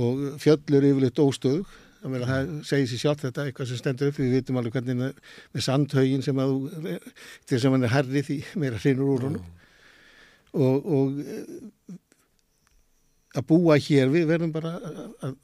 og 0.00 0.20
fjöll 0.40 0.76
eru 0.78 0.88
yfirleitt 0.94 1.18
óstöðug 1.20 1.66
meina, 2.10 2.26
það 2.26 2.50
segir 2.66 2.88
sér 2.90 3.00
sjálf 3.04 3.20
þetta 3.22 3.44
eitthvað 3.46 3.68
sem 3.70 3.78
stendur 3.78 4.08
upp 4.10 4.18
við 4.18 4.32
vitum 4.38 4.56
alveg 4.58 4.74
hvernig 4.74 4.96
með, 4.98 5.62
sandhaugin 5.62 6.24
sem 6.26 6.40
að 6.42 6.54
til 7.46 7.60
sem 7.62 7.72
hann 7.76 7.86
er 7.86 7.92
herri 7.94 8.22
því 8.26 8.38
meira 8.58 8.80
hrinur 8.82 9.12
úr 9.14 9.26
honum 9.28 9.44
og, 10.52 10.88
og 10.98 11.20
eh, 11.22 11.96
að 13.38 13.46
búa 13.48 13.76
hér 13.80 14.10
við 14.12 14.26
verðum 14.32 14.52
bara 14.52 14.74
að- 14.78 15.12
að 15.28 15.36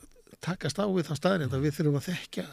takast 0.44 0.78
á 0.82 0.84
við 0.90 1.06
það 1.08 1.20
staðrind 1.22 1.54
að 1.56 1.64
við 1.68 1.76
þurfum 1.78 2.00
að 2.00 2.08
þekkja 2.10 2.48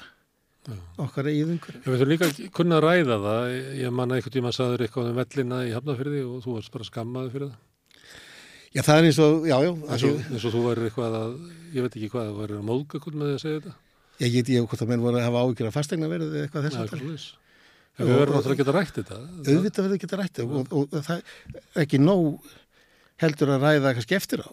okkar 0.97 1.27
eigið 1.29 1.49
umhverfi. 1.53 1.77
En 1.77 1.91
við 1.93 1.99
þurfum 1.99 2.09
líka 2.13 2.25
að 2.31 2.37
kunna 2.57 2.77
að 2.79 2.85
ræða 2.87 3.17
það. 3.21 3.43
Ég 3.81 3.91
manna 3.93 4.15
einhvern 4.17 4.33
tíma 4.33 4.49
að 4.49 4.55
saður 4.57 4.81
eitthvað 4.85 5.09
um 5.11 5.19
vellina 5.19 5.59
í 5.67 5.73
Hafnafyrði 5.75 6.21
og 6.25 6.39
þú 6.45 6.55
varst 6.55 6.71
bara 6.73 6.87
skammaði 6.87 7.33
fyrir 7.35 7.51
það. 7.51 7.59
Já, 8.75 8.81
það 8.83 8.97
er 8.97 9.05
eins 9.09 9.19
og, 9.23 9.45
já, 9.47 9.57
já, 9.63 9.69
Eins 9.93 10.03
og, 10.09 10.15
eins 10.31 10.45
og 10.49 10.55
þú 10.55 10.63
væri 10.65 10.87
eitthvað 10.89 11.13
að, 11.19 11.35
ég 11.75 11.85
veit 11.85 11.93
ekki 11.99 12.09
hvað, 12.15 12.31
þú 12.31 12.39
væri 12.41 12.55
að 12.57 12.65
móðga 12.71 12.99
hvern 13.05 13.19
með 13.21 13.29
því 13.29 13.35
að 13.37 13.43
segja 13.45 13.59
þetta. 13.61 13.75
Ég 14.23 14.35
get 14.35 14.51
ég 14.53 14.67
hvort 14.67 14.83
að 14.85 14.91
menn 14.91 15.03
voru 15.03 15.19
að 15.19 15.27
hafa 15.27 15.41
áhyggjur 15.45 15.69
af 15.69 15.75
fastegna 15.75 16.11
verið 16.11 16.35
eða 16.35 16.45
eitthvað 16.47 16.67
þess 16.67 16.77
Já, 16.77 16.83
að 16.83 16.93
tala. 16.93 17.15
við 17.95 18.13
verðum 18.19 18.35
náttúrulega 18.35 18.55
að 18.55 18.61
geta 18.61 18.75
rætt 18.75 18.99
þetta. 18.99 19.19
Auðvitað 19.45 19.85
verður 19.85 19.97
ekki 19.97 20.09
að 20.11 20.21
rætta 20.21 20.45
og, 20.45 20.71
og, 20.71 20.95
og 20.95 21.05
það 21.05 21.21
er 21.21 21.83
ekki 21.85 22.01
nóg 22.01 22.49
heldur 23.23 23.53
að 23.55 23.65
ræða 23.65 23.93
kannski 23.97 24.17
eftir 24.19 24.43
á. 24.43 24.51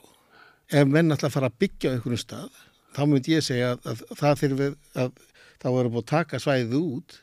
Ef 0.72 0.88
menn 0.88 1.12
að 1.14 1.26
fara 1.34 1.50
að 1.50 1.58
byggja 1.62 1.90
á 1.90 1.94
einhvern 1.96 2.20
stað, 2.22 2.62
þá 2.94 3.02
myndi 3.10 3.34
ég 3.34 3.44
segja 3.44 3.74
að, 3.74 4.04
að 4.12 4.22
það 4.22 4.40
þurfi 4.42 4.68
að 5.02 5.12
þá 5.62 5.68
eru 5.70 5.92
búið 5.92 6.02
að 6.02 6.10
taka 6.12 6.40
svæðið 6.42 6.78
út 6.78 7.18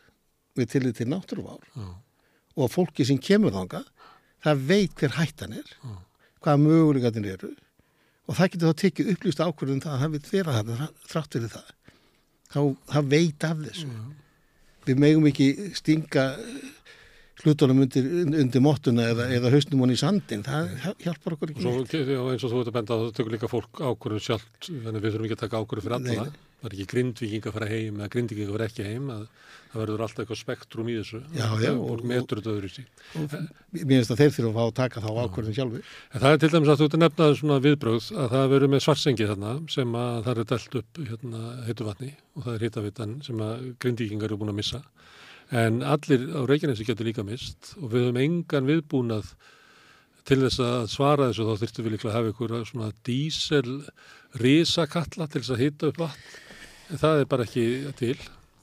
við 0.59 0.75
til 0.97 1.07
náttúruvár 1.07 1.63
Já. 1.75 1.87
og 2.59 2.71
fólki 2.73 3.05
sem 3.07 3.19
kemur 3.21 3.55
þangað, 3.55 3.87
það 4.43 4.63
veit 4.69 4.95
hver 4.99 5.15
hættan 5.15 5.55
er, 5.59 5.73
hvaða 6.43 6.61
mögulegatin 6.63 7.27
eru 7.29 7.51
og 8.29 8.37
það 8.37 8.51
getur 8.53 8.71
þá 8.71 8.81
tekið 8.83 9.11
upplýst 9.15 9.41
ákvörðum 9.43 9.81
það 9.83 9.93
að 9.95 10.03
það 10.03 10.13
vil 10.15 10.23
vera 10.29 10.55
það 10.57 10.83
þrátt 11.09 11.35
fyrir 11.37 11.53
það. 11.55 11.69
Þá, 12.49 12.59
það 12.89 13.09
veit 13.13 13.45
af 13.45 13.59
þessu. 13.67 13.87
Við 14.89 15.01
megum 15.03 15.27
ekki 15.29 15.47
stinga 15.77 16.23
hlutunum 17.43 17.83
undir, 17.85 18.07
undir 18.41 18.63
mottuna 18.63 19.05
eða, 19.13 19.27
eða 19.37 19.51
hausnum 19.53 19.83
hann 19.85 19.93
í 19.93 19.99
sandin. 20.01 20.41
Það 20.43 20.71
hjálpar 21.05 21.35
okkur 21.37 21.51
Og 21.51 21.53
ekki. 21.53 21.63
svo, 21.63 21.73
neitt. 21.77 21.93
já, 22.09 22.19
eins 22.33 22.43
og 22.47 22.51
þú 22.55 22.61
ert 22.63 22.71
að 22.71 22.77
benda 22.79 22.97
á 22.97 22.99
það 23.03 23.11
tökur 23.19 23.35
líka 23.35 23.51
fólk 23.51 23.83
ákvörðun 23.85 24.25
sjálft, 24.25 24.49
þannig 24.67 24.97
að 24.97 25.05
við 25.05 25.13
þurfum 25.15 25.27
ekki 25.29 25.37
að 25.37 25.43
taka 25.45 25.61
ákvörðun 25.63 25.85
fyrir 25.85 25.97
alla. 25.99 26.25
Er 26.59 26.73
ekki 26.75 26.85
grindvíking 26.91 27.45
að 27.47 27.53
fara 27.55 27.67
heim 27.71 27.99
eða 28.01 28.09
grindvíking 28.11 28.49
að 28.49 28.55
fara 28.57 28.65
ekki 28.67 28.83
heim, 28.83 29.05
að 29.13 29.21
það 29.71 29.79
verður 29.79 30.01
alltaf 30.03 30.23
eitthvað 30.25 30.39
spektrum 30.41 30.87
í 30.91 30.95
þessu. 30.97 31.19
Já, 31.37 31.45
já, 31.63 31.69
Fólk 31.77 31.91
og- 31.93 32.07
metur 32.11 32.41
þetta 32.41 32.51
öðru 32.51 32.67
í 32.67 32.73
sí. 32.73 32.83
Mér 33.15 33.85
finnst 33.93 34.11
að 34.11 34.19
þeir 34.19 34.33
þurfa 34.35 34.49
að 34.49 34.57
fá 34.57 34.63
að 34.65 34.73
taka 34.79 35.03
þá 35.05 35.09
ákvörðum 35.23 35.55
sjálfur. 35.55 35.83
En 36.13 36.19
það 36.25 36.33
er 36.35 36.41
til 36.43 36.49
dæmis 36.55 36.71
að 36.73 36.79
þú 36.81 36.87
ert 36.89 36.97
að 36.97 37.03
nefna 37.05 37.27
svona 37.39 37.59
viðbröð 37.63 38.09
að 38.25 38.27
það 38.35 38.49
verður 38.55 38.73
með 38.73 38.83
svarsengi 38.83 39.27
þarna 39.29 39.53
sem 39.71 39.95
að 40.01 40.19
það 40.27 40.41
er 40.43 40.49
dælt 40.51 40.75
upp 40.81 40.99
hérna, 41.13 41.43
heitu 41.69 41.87
vatni 41.87 42.11
og 42.35 42.43
það 42.43 42.53
er 42.59 42.65
hitavitan 42.67 43.13
sem 43.23 43.37
að 43.47 43.63
grindvíkingar 43.79 44.27
eru 44.29 44.37
búin 44.43 44.51
að 44.51 44.59
missa. 44.59 44.81
En 45.49 45.79
allir 45.81 46.27
á 46.35 46.41
Reykjanesi 46.45 46.85
getur 46.85 47.07
líka 47.07 47.23
mist 47.25 47.71
og 47.79 47.87
við 47.95 48.03
höfum 48.09 48.19
engan 48.21 48.67
viðbúnað 48.67 49.31
til 50.27 50.43
þess 50.43 50.59
að 50.61 50.83
svara 50.91 51.29
þessu 51.31 51.47
þá 51.47 51.55
þurftum 51.63 51.85
við 51.87 51.93
líklega 51.95 52.11
að 52.11 52.17
hafa 52.19 52.33
ykkur 52.35 52.51
svona 52.67 52.91
dísel 53.07 53.71
risakalla 54.43 55.25
til 55.31 55.41
þess 55.41 55.55
að 55.55 55.63
hita 55.63 55.87
upp 55.89 55.97
vatn. 56.03 56.19
Það 56.89 57.21
er 57.21 57.27
bara 57.29 57.45
ekki 57.45 57.65
til. 57.99 58.15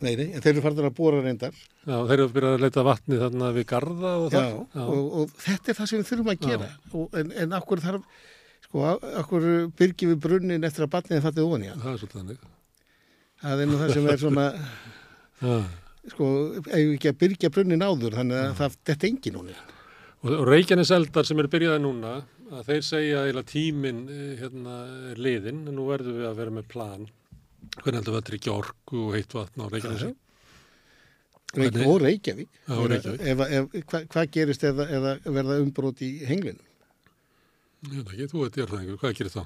Nei, 0.05 0.13
nei, 0.19 0.27
en 0.37 0.43
þeir 0.45 0.51
eru 0.53 0.63
farin 0.65 0.87
að 0.91 0.97
bóra 0.99 1.21
reyndar. 1.25 1.55
Já, 1.87 1.95
þeir 2.09 2.19
eru 2.19 2.33
byrjað 2.35 2.57
að 2.57 2.65
leita 2.67 2.83
vatni 2.85 3.21
þarna 3.21 3.53
við 3.57 3.65
garda 3.71 4.11
og 4.21 4.27
Já, 4.35 4.41
það. 4.43 4.91
Og, 4.93 5.07
og 5.21 5.31
þetta 5.41 5.73
er 5.73 5.79
það 5.79 5.89
sem 5.91 6.03
við 6.03 6.11
þurfum 6.11 6.33
að 6.33 6.43
gera. 6.43 6.69
Og, 6.91 7.07
en, 7.21 7.33
en 7.45 7.57
akkur 7.57 7.83
þarf, 7.85 8.05
sko, 8.67 8.83
akkur 9.23 9.47
byrgjum 9.79 10.13
við 10.13 10.21
brunnin 10.27 10.69
eftir 10.69 10.85
að 10.85 10.93
batnið 10.99 11.17
er 11.17 11.25
fallið 11.25 11.47
ofan 11.47 11.65
í 11.65 11.71
hann. 11.71 11.81
það 11.87 11.95
er 11.95 12.03
svolítið 12.03 12.21
þannig. 12.21 12.45
Það 13.47 13.63
er 13.65 13.71
nú 13.71 13.81
það 13.81 13.95
sem 13.97 14.11
er 14.13 14.21
svona, 14.21 14.47
Já. 15.47 15.57
sko, 16.13 16.31
eigum 16.67 16.95
ekki 16.99 17.13
að 17.13 17.19
byrgja 17.25 17.53
brunnin 17.57 17.87
áður, 17.89 18.21
þannig 18.21 18.43
að 18.43 18.55
það, 18.61 18.79
þetta 18.91 19.07
er 19.07 19.13
engin 19.15 19.41
hún. 19.41 19.53
Og, 20.27 20.33
og 20.35 20.49
Reykjanes 20.51 20.93
eldar 20.97 21.29
sem 21.29 21.41
eru 21.41 21.53
byrjaði 21.57 21.85
núna, 21.87 22.17
að 22.53 22.69
þeir 22.69 22.85
segja 22.87 23.25
að 23.31 23.45
tíminn 23.49 24.05
eh, 24.13 24.33
hérna, 24.43 24.81
er 25.13 25.21
liðinn, 25.25 25.65
en 25.71 25.77
nú 25.77 25.89
verðum 25.89 26.21
við 26.21 26.29
að 26.29 26.41
vera 26.43 26.55
með 26.61 26.69
plan. 26.73 27.09
Hvernig 27.77 27.99
heldur 28.01 28.15
við 28.17 28.21
að 28.21 28.29
tryggja 28.31 28.55
orku 28.57 29.03
og 29.07 29.15
heitt 29.17 29.35
vatn 29.37 29.63
á? 29.63 29.67
Reykjavík 29.73 30.17
Hvernig- 31.57 31.87
og 31.89 32.01
Reykjavík. 32.03 32.49
Og 32.69 32.89
Reykjavík. 32.91 33.21
Ef, 33.21 33.41
ef, 33.41 33.85
hvað, 33.91 34.07
hvað 34.13 34.31
gerist 34.35 34.65
eða, 34.67 34.87
eða 34.99 35.13
verða 35.25 35.59
umbrót 35.63 36.03
í 36.05 36.11
henglinum? 36.29 36.65
Ég 37.87 38.03
veit 38.03 38.13
ekki, 38.13 38.29
þú 38.33 38.43
veit 38.45 38.57
ég 38.61 38.71
það 38.71 38.81
einhver, 38.81 38.99
hvað 39.03 39.19
gerir 39.21 39.35
þá? 39.37 39.43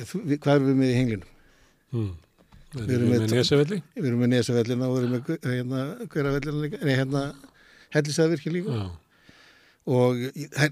Hvað 0.00 0.54
erum 0.54 0.68
við 0.70 0.76
með 0.80 0.90
í 0.90 0.98
henglinum? 0.98 1.30
Hmm. 1.90 2.10
Við 2.76 2.92
erum 2.94 3.08
með- 3.10 3.32
nesevelli? 3.34 3.78
Við 3.96 4.08
erum 4.10 4.20
með 4.22 4.32
nesavellina 4.36 4.88
og 4.88 4.96
við 4.96 5.02
erum 5.02 5.14
með 5.16 5.48
hérna, 5.50 5.80
hveravellina 6.12 6.60
líka, 6.64 6.82
nei, 6.86 6.94
hérna, 7.00 7.22
hellisæðvirkja 7.96 8.52
líka. 8.54 8.76
Já, 8.76 8.90
og 9.90 10.20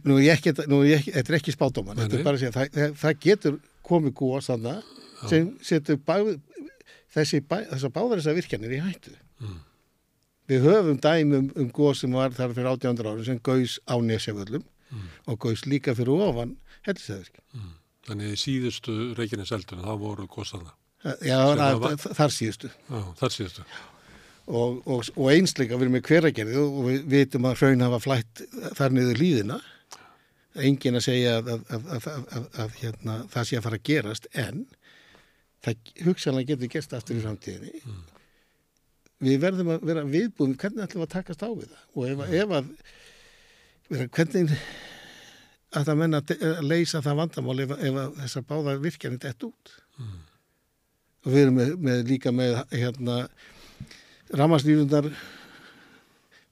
nú 0.04 0.18
er 0.18 0.22
ég 0.28 0.36
ekki, 0.36 0.52
nú 0.70 0.82
er 0.84 0.90
ég 0.92 1.00
ekki 1.00 1.14
þetta 1.16 1.32
er 1.32 1.38
ekki 1.40 1.54
spátóman, 1.56 1.98
þetta 1.98 2.18
er 2.20 2.26
bara 2.28 2.38
að 2.38 2.42
segja 2.44 2.54
það, 2.54 2.94
það, 3.00 3.18
getur 3.24 3.56
komið 3.88 4.14
góð 4.20 4.42
sanna 4.46 4.76
sem 5.26 5.48
setur 5.64 5.96
bæ, 6.06 6.38
þessi 7.18 7.40
þessar 7.48 7.92
báðar 7.94 8.20
þessar 8.22 8.38
virkjanir 8.40 8.76
í 8.78 8.84
hættu 8.86 9.16
Mm. 9.38 9.58
við 10.50 10.64
höfum 10.66 10.96
dæmi 11.04 11.36
um, 11.38 11.50
um 11.62 11.68
góð 11.76 11.92
sem 12.00 12.14
var 12.16 12.32
þar 12.34 12.54
fyrir 12.56 12.70
1800 12.72 13.10
árum 13.12 13.24
sem 13.28 13.38
gaus 13.46 13.76
á 13.86 13.94
nesjaföllum 14.02 14.64
og 15.30 15.38
gaus 15.44 15.62
líka 15.68 15.94
fyrir 15.94 16.10
ofan 16.24 16.56
hellisæðvirkja 16.88 17.44
þannig 18.08 18.32
í 18.34 18.40
síðustu 18.40 18.96
Reykjanes 19.18 19.52
eldunum, 19.52 19.84
þá 19.84 19.94
voru 20.00 20.26
kostaðna. 20.32 20.72
já, 21.22 21.36
að, 21.38 21.60
hafa- 21.62 22.14
þar 22.18 22.32
síðustu 22.34 22.70
Já, 22.72 23.00
þar 23.20 23.34
síðustu. 23.36 23.66
og, 24.48 24.80
og, 24.88 25.10
og 25.14 25.30
einsleika 25.36 25.76
við 25.78 25.86
erum 25.86 25.96
með 25.98 26.06
hveragerði 26.08 26.56
og 26.64 26.80
við 26.88 27.02
vitum 27.12 27.46
að 27.52 27.58
hraun 27.62 27.84
hafa 27.86 28.00
flætt 28.08 28.42
þar 28.80 28.96
niður 28.96 29.20
líðina 29.22 29.60
engin 30.58 30.98
að 30.98 31.04
segja 31.06 31.36
að, 31.38 31.52
að, 31.52 31.68
að, 31.76 32.08
að, 32.08 32.24
að, 32.40 32.48
að 32.64 32.78
hérna, 32.82 33.18
það 33.30 33.46
sé 33.52 33.58
að 33.60 33.66
fara 33.68 33.78
að 33.78 33.86
gerast 33.92 34.26
en 34.34 34.64
það 35.66 35.92
hugsanlega 36.06 36.52
getur 36.52 36.70
gerst 36.76 36.94
aftur 36.96 37.18
í 37.18 37.24
framtíðinni. 37.24 37.82
Við 39.26 39.40
verðum 39.42 39.72
að 39.74 39.86
vera 39.88 40.04
viðbúin 40.06 40.54
hvernig 40.60 40.84
ætlum 40.84 41.02
við 41.02 41.08
að 41.08 41.14
takast 41.16 41.42
á 41.42 41.48
við 41.50 41.72
það? 41.72 41.84
Og 41.94 42.08
ef, 42.12 42.18
að- 42.22 42.34
ef 42.38 42.52
að 42.58 42.68
vera, 43.88 44.08
hvernig 44.14 44.52
að 45.78 45.88
það 45.88 45.98
menna 46.02 46.20
að 46.22 46.62
leysa 46.70 47.02
það 47.04 47.18
vandamál 47.22 47.60
ef, 47.64 47.72
ef 47.88 47.98
þessar 48.22 48.46
báðar 48.52 48.78
virkjanir 48.84 49.18
dett 49.24 49.42
út? 49.48 49.72
Og 51.26 51.32
við 51.34 51.42
erum 51.42 51.58
með, 51.58 51.72
með 51.88 52.04
líka 52.08 52.30
með 52.32 52.60
hérna 52.72 53.16
rammarslífundar 54.38 55.10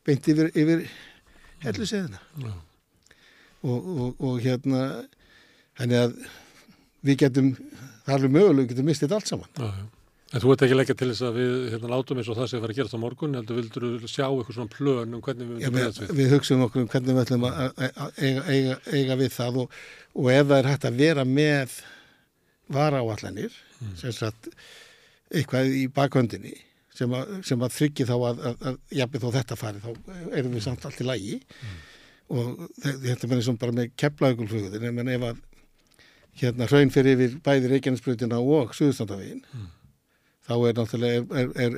beint 0.06 0.28
yfir, 0.30 0.50
yfir 0.54 0.82
helluseðina 1.62 2.18
Já. 2.42 2.52
og, 3.62 3.86
og, 3.86 4.20
og 4.26 4.40
hérna 4.44 4.82
þannig 5.78 6.02
að 6.02 6.16
við 7.06 7.18
getum, 7.22 7.50
það 8.06 8.12
er 8.12 8.16
alveg 8.20 8.34
mögulega, 8.38 8.62
við 8.62 8.72
getum 8.72 8.86
mistið 8.92 9.12
allt 9.18 9.28
saman. 9.34 9.50
Já, 9.58 9.66
já. 9.66 9.86
En 10.34 10.42
þú 10.42 10.50
ert 10.52 10.62
ekki 10.66 10.74
leggja 10.76 10.94
til 10.98 11.06
þess 11.12 11.22
að 11.22 11.36
við 11.38 11.52
hérna, 11.70 11.88
látum 11.92 12.18
eins 12.18 12.28
og 12.32 12.36
það 12.36 12.48
sem 12.50 12.60
fara 12.62 12.72
að 12.74 12.78
gerast 12.80 12.96
á 12.98 13.04
morgun, 13.04 13.34
heldur 13.38 13.56
vildur 13.60 13.84
þú 14.02 14.08
sjá 14.10 14.24
eitthvað 14.26 14.56
svona 14.56 14.72
plön 14.74 15.14
um 15.14 15.20
hvernig 15.22 15.50
við 15.52 15.60
Já, 15.62 15.70
myndum 15.70 16.08
við, 16.08 16.16
við? 16.18 16.32
hugsaum 16.34 16.64
okkur 16.66 16.82
um 16.82 16.88
hvernig 16.90 17.14
við 17.14 17.22
ætlum 17.22 17.46
að 17.46 17.84
eiga, 18.18 18.42
eiga, 18.50 18.74
eiga 18.98 19.16
við 19.20 19.30
það 19.36 19.60
og, 19.62 19.76
og 20.18 20.30
ef 20.34 20.48
það 20.50 20.58
er 20.58 20.68
hægt 20.72 20.88
að 20.90 20.98
vera 21.04 21.24
með 21.30 21.76
varáallanir, 22.74 23.54
Mm. 23.76 23.92
sem 24.00 24.12
sagt 24.16 24.46
eitthvað 25.30 25.66
í 25.76 25.82
bakhöndinni 25.92 26.54
sem 26.96 27.12
að, 27.12 27.32
sem 27.44 27.60
að 27.60 27.74
þryggi 27.76 28.06
þá 28.08 28.14
að, 28.16 28.38
að, 28.48 28.62
að 28.70 28.78
jafnir 28.96 29.20
þó 29.20 29.26
þetta 29.34 29.58
fari, 29.60 29.82
þá 29.84 29.90
erum 30.40 30.54
við 30.56 30.62
samt 30.64 30.86
allt 30.88 31.02
í 31.02 31.06
lægi 31.06 31.34
Mm. 31.36 31.76
og 32.36 32.70
þe- 32.82 32.96
þetta 33.04 33.28
eins 33.36 33.48
og 33.52 33.58
bara 33.60 33.72
með 33.76 33.90
keflaugulflugutin, 34.00 34.88
en 34.98 35.08
ef 35.12 35.26
að 35.28 35.36
hérna 36.40 36.68
hraun 36.70 36.92
fyrir 36.94 37.16
yfir 37.16 37.38
bæði 37.44 37.72
Reykjanesbrutina 37.72 38.38
og 38.40 38.74
Suðustandavegin 38.76 39.42
Mm. 39.52 39.68
þá 40.46 40.54
er 40.68 40.76
náttúrulega 40.78 41.40
er, 41.40 41.48
er, 41.64 41.76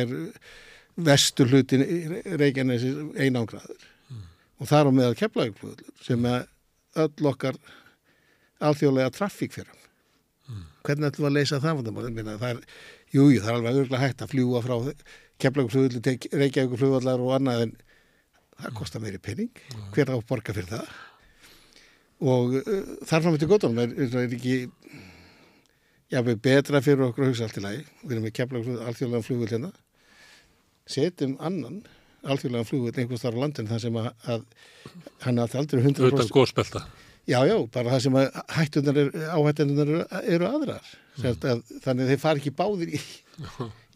er, 0.00 0.14
vestur 0.96 1.50
hlutin 1.50 1.84
Reykjanes 2.40 2.82
einangraður. 3.16 3.84
Og 4.60 4.68
þar 4.68 4.90
á 4.90 4.92
meðal 4.92 5.16
keflaugflugullur 5.16 6.02
sem 6.04 6.24
að 6.28 6.48
öll 7.00 7.28
okkar 7.30 7.56
alþjóðlega 8.60 9.14
traffík 9.16 9.54
fyrir 9.54 9.76
hvernig 10.84 11.10
ætlum 11.10 11.26
við 11.26 11.30
að 11.30 11.36
leysa 11.36 11.60
það 11.62 11.82
það 12.40 12.50
er, 12.50 12.60
jú, 13.14 13.26
jú, 13.30 13.40
það 13.40 13.50
er 13.50 13.58
alveg 13.58 13.78
örgulega 13.84 14.02
hægt 14.06 14.22
að 14.24 14.32
fljúa 14.32 14.62
frá 14.64 14.74
keflaugflugullu 15.40 16.00
til 16.04 16.16
Reykjavíkflugullar 16.40 17.22
og 17.22 17.34
annað 17.36 17.62
en 17.66 17.74
það 18.60 18.74
kostar 18.80 19.04
meiri 19.04 19.20
penning 19.22 19.62
hver 19.94 20.12
á 20.12 20.16
borga 20.26 20.56
fyrir 20.56 20.68
það 20.72 20.90
og 22.20 22.56
uh, 22.60 22.80
þar 23.08 23.24
fram 23.26 23.38
til 23.40 23.50
gotunum 23.50 23.80
er, 23.82 23.94
er, 23.96 24.16
er 24.24 24.34
ekki 24.36 24.56
jáfnveg 26.10 26.42
betra 26.42 26.82
fyrir 26.84 27.06
okkur 27.08 27.26
að 27.26 27.32
hugsa 27.32 27.46
allt 27.46 27.60
í 27.60 27.64
lagi 27.64 27.84
við 28.02 28.16
erum 28.16 28.26
með 28.26 28.36
keflaugflugullu 28.38 28.88
alþjóðlega 28.90 29.26
flugull 29.26 29.50
hérna 29.54 29.72
setjum 30.90 31.36
annan 31.38 31.82
alþjóðlega 32.26 32.68
flugull 32.68 32.96
einhvers 32.96 33.24
þar 33.24 33.38
á 33.38 33.42
landin 33.44 33.70
þar 33.70 33.84
sem 33.84 34.00
að, 34.00 34.10
að 34.34 34.42
hann 35.24 35.38
er 35.40 35.56
aldrei 35.62 35.80
100% 35.84 36.10
Utan 36.10 36.34
góðspelta. 36.34 36.84
Já, 37.28 37.40
já, 37.46 37.56
bara 37.72 37.92
það 37.94 38.02
sem 38.06 38.16
hættunar 38.56 38.98
er, 38.98 39.10
áhættunar 39.34 39.90
eru, 39.90 40.04
eru 40.24 40.46
aðrar. 40.48 40.86
Mm. 41.20 41.26
Að, 41.28 41.60
þannig 41.84 42.06
að 42.06 42.10
þeir 42.10 42.20
fara 42.22 42.40
ekki 42.40 42.52
báðir 42.56 42.94
í, 42.96 43.00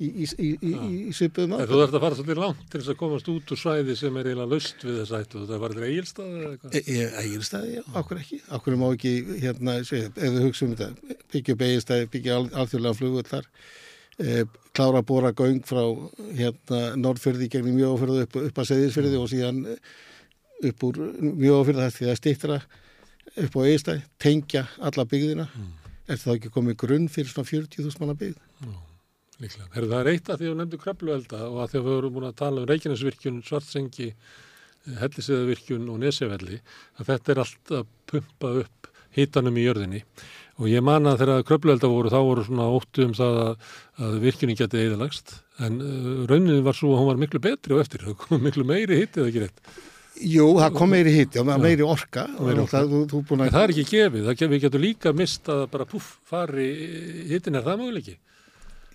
í, 0.04 0.26
í, 0.26 0.48
í, 0.52 0.72
svipuðum 1.16 1.54
aðra. 1.56 1.68
þú 1.70 1.78
þarf 1.80 1.96
að 1.96 2.04
fara 2.04 2.18
svolítið 2.18 2.40
langt 2.42 2.66
til 2.68 2.80
þess 2.80 2.92
að 2.92 2.98
komast 3.00 3.30
út 3.32 3.54
úr 3.54 3.60
svæði 3.60 3.96
sem 3.98 4.18
er 4.20 4.28
eiginlega 4.28 4.50
laust 4.52 4.84
við 4.84 4.98
þess 5.00 5.16
ættu. 5.18 5.44
Það 5.48 5.62
var 5.64 5.76
til 5.76 5.86
eigilstað 5.88 6.34
eða 6.34 6.52
eitthvað? 6.52 6.92
Egilstaði, 7.22 7.72
já, 7.78 7.82
okkur 8.02 8.20
ekki. 8.20 8.40
Okkur 8.58 8.78
má 8.82 8.86
ekki, 8.90 9.14
hérna, 9.46 9.78
ef 9.80 10.20
við 10.20 10.40
hugsa 10.44 10.68
um 10.68 10.76
þetta, 10.76 11.18
byggja 11.34 11.56
upp 11.56 11.66
eigilstaði, 11.68 12.12
byggja 12.14 12.38
al, 12.38 12.46
alþjóðlega 12.52 13.00
flugull 13.00 13.26
þar, 13.32 13.50
e, 14.20 14.38
klára 14.76 15.00
að 15.00 15.10
bóra 15.10 15.34
göng 15.40 15.60
frá 15.66 15.84
hérna, 16.36 16.84
Norrfjörði 17.00 17.50
gegnum 17.56 17.78
Mjófjörðu 17.80 18.28
upp, 18.28 18.40
upp 18.50 18.62
að 18.62 18.72
Seðisfjörði 18.74 19.20
og 19.22 19.30
síðan 19.32 19.64
upp 20.64 20.88
úr 20.90 21.04
Mjófjörði 21.24 22.60
upp 23.34 23.58
á 23.58 23.60
eigilstaði, 23.64 24.04
tengja 24.22 24.66
alla 24.84 25.06
byggðina. 25.08 25.48
Er 26.04 26.20
það 26.20 26.38
ekki 26.38 26.52
komið 26.52 26.80
grunn 26.84 27.06
fyrir 27.08 27.32
svona 27.32 27.48
40.000 27.48 28.02
manna 28.02 28.16
byggð? 28.20 28.40
Líklega. 29.42 29.68
Herru, 29.74 29.90
það 29.90 30.00
er 30.00 30.10
eitt 30.12 30.28
að 30.30 30.40
því 30.40 30.50
að 30.50 30.58
nefndu 30.60 30.80
krabluelda 30.82 31.38
og 31.48 31.60
að 31.62 31.70
því 31.70 31.78
að 31.78 31.86
við 31.86 31.96
vorum 31.96 32.14
búin 32.14 32.28
að 32.28 32.36
tala 32.38 32.60
um 32.60 32.68
Reykjanesvirkjun, 32.70 33.40
Svartsengi, 33.46 34.10
Hellisíðavirkjun 35.00 35.88
og 35.90 36.00
Nesjavelli, 36.02 36.60
að 37.00 37.08
þetta 37.10 37.32
er 37.32 37.40
allt 37.42 37.72
að 37.80 37.88
pumpa 38.10 38.52
upp 38.62 38.90
hitanum 39.14 39.58
í 39.58 39.64
jörðinni. 39.64 40.02
Og 40.62 40.68
ég 40.70 40.84
man 40.86 41.08
að 41.10 41.24
þegar 41.24 41.46
krabluelda 41.48 41.90
voru, 41.90 42.12
þá 42.12 42.20
voru 42.22 42.44
svona 42.46 42.68
óttu 42.70 43.08
um 43.08 43.16
það 43.16 43.40
að, 43.42 43.72
að 44.06 44.14
virkjunin 44.22 44.58
getið 44.60 44.84
eðalagst, 44.84 45.34
en 45.66 45.80
uh, 45.82 46.22
rauninni 46.30 46.62
var 46.66 46.78
svo 46.78 46.92
að 46.94 47.02
hún 47.02 47.10
var 47.10 47.20
miklu 47.24 47.42
betri 47.42 47.74
og 47.74 47.82
eftir, 47.82 48.04
það 48.06 48.20
kom 48.22 48.44
miklu 48.44 48.66
meiri 48.68 49.00
hitið 49.02 49.30
ekki 49.30 49.44
rétt. 49.46 49.64
Jú, 50.14 50.44
það 50.60 50.76
kom 50.76 50.92
meiri 50.94 51.10
hitti 51.10 51.40
og 51.40 51.48
meiri 51.58 51.82
orka 51.82 52.28
og 52.38 52.46
Meiri 52.46 52.62
orka. 52.62 52.84
Þú, 52.86 53.00
þú 53.10 53.22
En 53.34 53.40
að, 53.42 53.48
það 53.56 53.64
er 53.64 53.72
ekki 53.74 53.84
gefið, 53.88 54.26
það 54.28 54.36
gefið, 54.38 54.52
við 54.52 54.62
getum 54.62 54.84
líka 54.84 55.12
mistað 55.16 55.64
að 55.64 55.72
bara 55.72 55.86
puff, 55.90 56.12
fari, 56.30 56.68
hitin 57.32 57.58
er 57.58 57.64
það 57.66 57.80
möguleiki. 57.82 58.14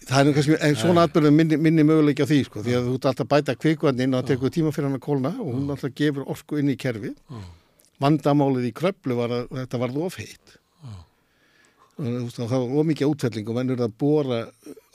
það 0.09 0.19
er 0.19 0.25
nú 0.29 0.33
kannski, 0.37 0.55
en 0.65 0.77
svona 0.79 1.03
atbyrðum 1.05 1.35
minni, 1.35 1.57
minni 1.59 1.83
möguleiki 1.83 2.23
á 2.23 2.29
því, 2.29 2.39
sko, 2.47 2.63
því 2.65 2.77
að 2.77 2.87
þú 2.87 2.93
ert 2.95 3.09
alltaf 3.11 3.25
að 3.25 3.31
bæta 3.33 3.55
kvikvæðin 3.59 4.05
inn 4.05 4.15
og 4.15 4.23
það 4.23 4.29
tekur 4.31 4.53
tíma 4.55 4.71
fyrir 4.73 4.87
hann 4.87 4.97
að 4.97 5.03
kólna 5.05 5.33
og 5.35 5.51
hún 5.51 5.73
alltaf 5.75 5.93
gefur 5.99 6.31
orku 6.33 6.61
inn 6.61 6.71
í 6.71 6.77
kerfi. 6.79 7.11
Vandamálið 7.99 8.69
í 8.69 8.73
kröflu 8.79 9.17
var 9.19 9.35
að 9.35 9.51
þetta 9.59 9.81
varð 9.83 9.99
ofheit. 10.07 10.55
Þú 11.99 12.29
það 12.31 12.53
var 12.53 12.77
ómikið 12.79 13.11
útfelling 13.11 13.49
og 13.51 13.57
menn 13.57 13.73
eru 13.75 13.83
að 13.83 13.97
bóra 13.99 14.37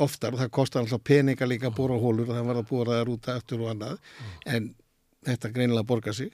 oftar 0.01 0.33
og 0.33 0.41
það 0.41 0.55
kostar 0.57 0.81
alltaf 0.81 1.03
peninga 1.05 1.45
líka 1.45 1.69
að 1.69 1.77
bóra 1.77 1.99
hólur 2.01 2.31
og 2.31 2.39
það 2.39 2.47
var 2.49 2.61
að 2.63 2.71
bóra 2.71 2.97
þær 2.97 3.11
út 3.13 3.29
eftir 3.35 3.61
og 3.61 3.75
annað, 3.75 3.99
en 4.49 4.71
þetta 5.27 5.51
greinilega 5.55 5.89
borgar 5.89 6.17
sig. 6.17 6.31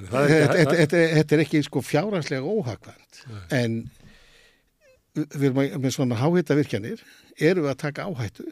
Þetta, 0.00 1.34
er 1.36 1.42
ekki 1.42 1.60
sko 1.66 1.82
fjárhagslega 1.84 2.46
óhagvænt 2.46 3.24
en 3.52 3.82
við 5.16 5.50
erum 5.50 5.82
með 5.82 5.92
svona 5.96 6.16
háhita 6.20 6.56
virkjanir 6.56 7.02
erum 7.36 7.66
við 7.66 7.72
að 7.74 7.82
taka 7.82 8.06
áhættu 8.08 8.46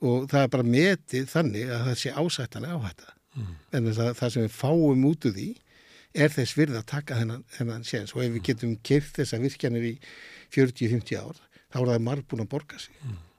og 0.00 0.26
það 0.30 0.42
er 0.42 0.52
bara 0.52 0.66
metið 0.66 1.26
þannig 1.30 1.70
að 1.70 1.86
það 1.86 1.98
sé 2.02 2.12
ásættanlega 2.16 2.76
áhætta. 2.80 3.14
En 3.72 3.88
það, 3.92 4.12
það 4.18 4.32
sem 4.34 4.46
við 4.46 4.54
fáum 4.56 5.04
út 5.06 5.26
úr 5.28 5.34
því 5.36 5.48
er 6.24 6.32
þess 6.34 6.56
virð 6.58 6.80
að 6.80 6.86
taka 6.90 7.18
þennan, 7.20 7.44
þennan 7.54 7.84
séns. 7.86 8.14
Og 8.16 8.24
ef 8.24 8.32
við 8.34 8.46
getum 8.50 8.76
kyrkt 8.86 9.20
þessa 9.20 9.38
virkjanir 9.42 9.86
í 9.92 9.96
40-50 10.50 11.20
ár 11.20 11.38
þá 11.70 11.78
er 11.82 11.90
það 11.92 12.06
marg 12.08 12.26
búin 12.26 12.44
að 12.44 12.52
borga 12.56 12.80
sig. 12.82 12.96
Þannig 13.04 13.29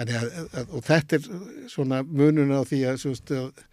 að, 0.00 0.14
að, 0.58 0.72
og 0.74 0.86
þetta 0.88 1.18
er 1.18 1.28
svona 1.72 2.00
munun 2.06 2.54
á 2.54 2.60
því 2.66 2.80
að, 2.90 3.00
svo 3.02 3.12
veist, 3.14 3.34
að, 3.34 3.66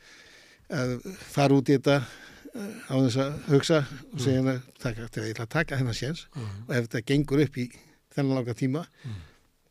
að 0.81 0.93
fara 1.33 1.57
út 1.57 1.71
í 1.71 1.77
þetta 1.79 1.97
eh, 2.01 2.91
á 2.91 2.95
þess 2.95 3.21
að 3.25 3.31
hugsa 3.51 3.79
og 3.81 4.21
segja 4.21 4.41
hennar, 4.43 4.61
taka, 4.83 5.09
til 5.09 5.25
að 5.25 5.43
að 5.45 5.51
taka 5.57 5.81
hennar 5.81 5.97
séns 5.97 6.27
og 6.37 6.75
ef 6.75 6.87
þetta 6.87 7.03
gengur 7.13 7.43
upp 7.45 7.57
í 7.57 7.67
þennan 8.13 8.37
langa 8.41 8.57
tíma 8.57 8.85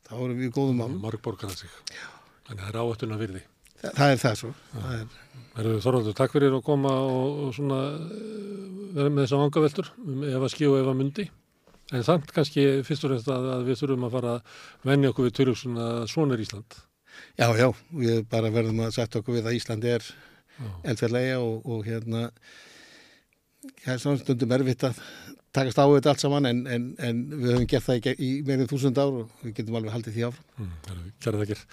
þá 0.07 0.13
erum 0.19 0.39
við 0.41 0.53
góðum 0.57 0.81
málum. 0.81 0.99
margborgar 1.03 1.53
það 1.53 1.63
sig. 1.63 1.75
Þannig 2.47 2.63
það 2.65 2.71
er 2.73 2.79
áhættuna 2.81 3.19
virði. 3.21 3.43
Þa, 3.81 3.91
það 3.97 4.11
er 4.13 4.19
það 4.21 4.39
svo. 4.41 4.49
Það 4.73 4.95
er, 4.97 5.19
Verður 5.51 5.81
Þorvaldur, 5.83 6.15
takk 6.15 6.31
fyrir 6.35 6.53
að 6.55 6.61
koma 6.63 6.91
og, 7.03 7.39
og 7.45 7.55
svona 7.55 7.77
eh, 7.91 8.51
vera 8.95 9.11
með 9.11 9.25
þessa 9.25 9.39
vangaveltur 9.41 9.89
um 10.05 10.21
ef 10.27 10.45
að 10.45 10.51
skí 10.53 10.67
og 10.69 10.77
ef 10.79 10.91
að 10.91 10.99
mundi. 11.01 11.25
En 11.91 12.05
samt 12.07 12.31
kannski 12.31 12.65
fyrst 12.87 13.05
og 13.05 13.11
fremst 13.11 13.29
að, 13.31 13.47
að 13.57 13.67
við 13.67 13.81
þurfum 13.81 14.07
að 14.07 14.15
fara 14.15 14.33
að 14.37 14.57
venja 14.87 15.11
okkur 15.11 15.27
við 15.27 15.37
törjum 15.39 15.59
svona 15.59 15.87
svona 16.07 16.37
er 16.37 16.43
Ísland. 16.45 16.81
já, 17.37 17.47
já, 17.59 17.67
við 17.91 18.21
bara 18.31 18.51
verðum 18.53 18.85
að 18.85 18.93
setja 18.95 19.19
okkur 19.19 19.39
við 19.39 19.49
að 19.49 19.57
Íslandi 19.59 19.95
er 19.97 20.11
eldfjallega 20.87 21.39
og, 21.41 21.65
og 21.65 21.85
hérna 21.85 22.29
það 23.83 23.93
er 23.93 24.01
svona 24.01 24.21
stundum 24.21 24.55
erfitt 24.57 24.85
að 24.87 25.01
takast 25.55 25.81
á 25.81 25.85
þetta 25.85 26.13
allt 26.13 26.23
saman 26.23 26.47
en, 26.49 26.61
en, 26.67 26.87
en 26.99 27.23
við 27.33 27.49
höfum 27.55 27.67
gert 27.69 27.87
það 27.87 28.09
í, 28.11 28.15
í 28.15 28.29
meirinn 28.47 28.69
þúsund 28.71 29.01
ár 29.01 29.21
og 29.23 29.43
við 29.43 29.55
getum 29.59 29.77
alveg 29.79 29.95
haldið 29.95 30.17
því 30.17 30.27
áfram. 30.29 30.49
Mm, 30.57 30.73
það 30.87 30.95
er 30.95 31.13
kæra 31.25 31.41
þakkir. 31.43 31.63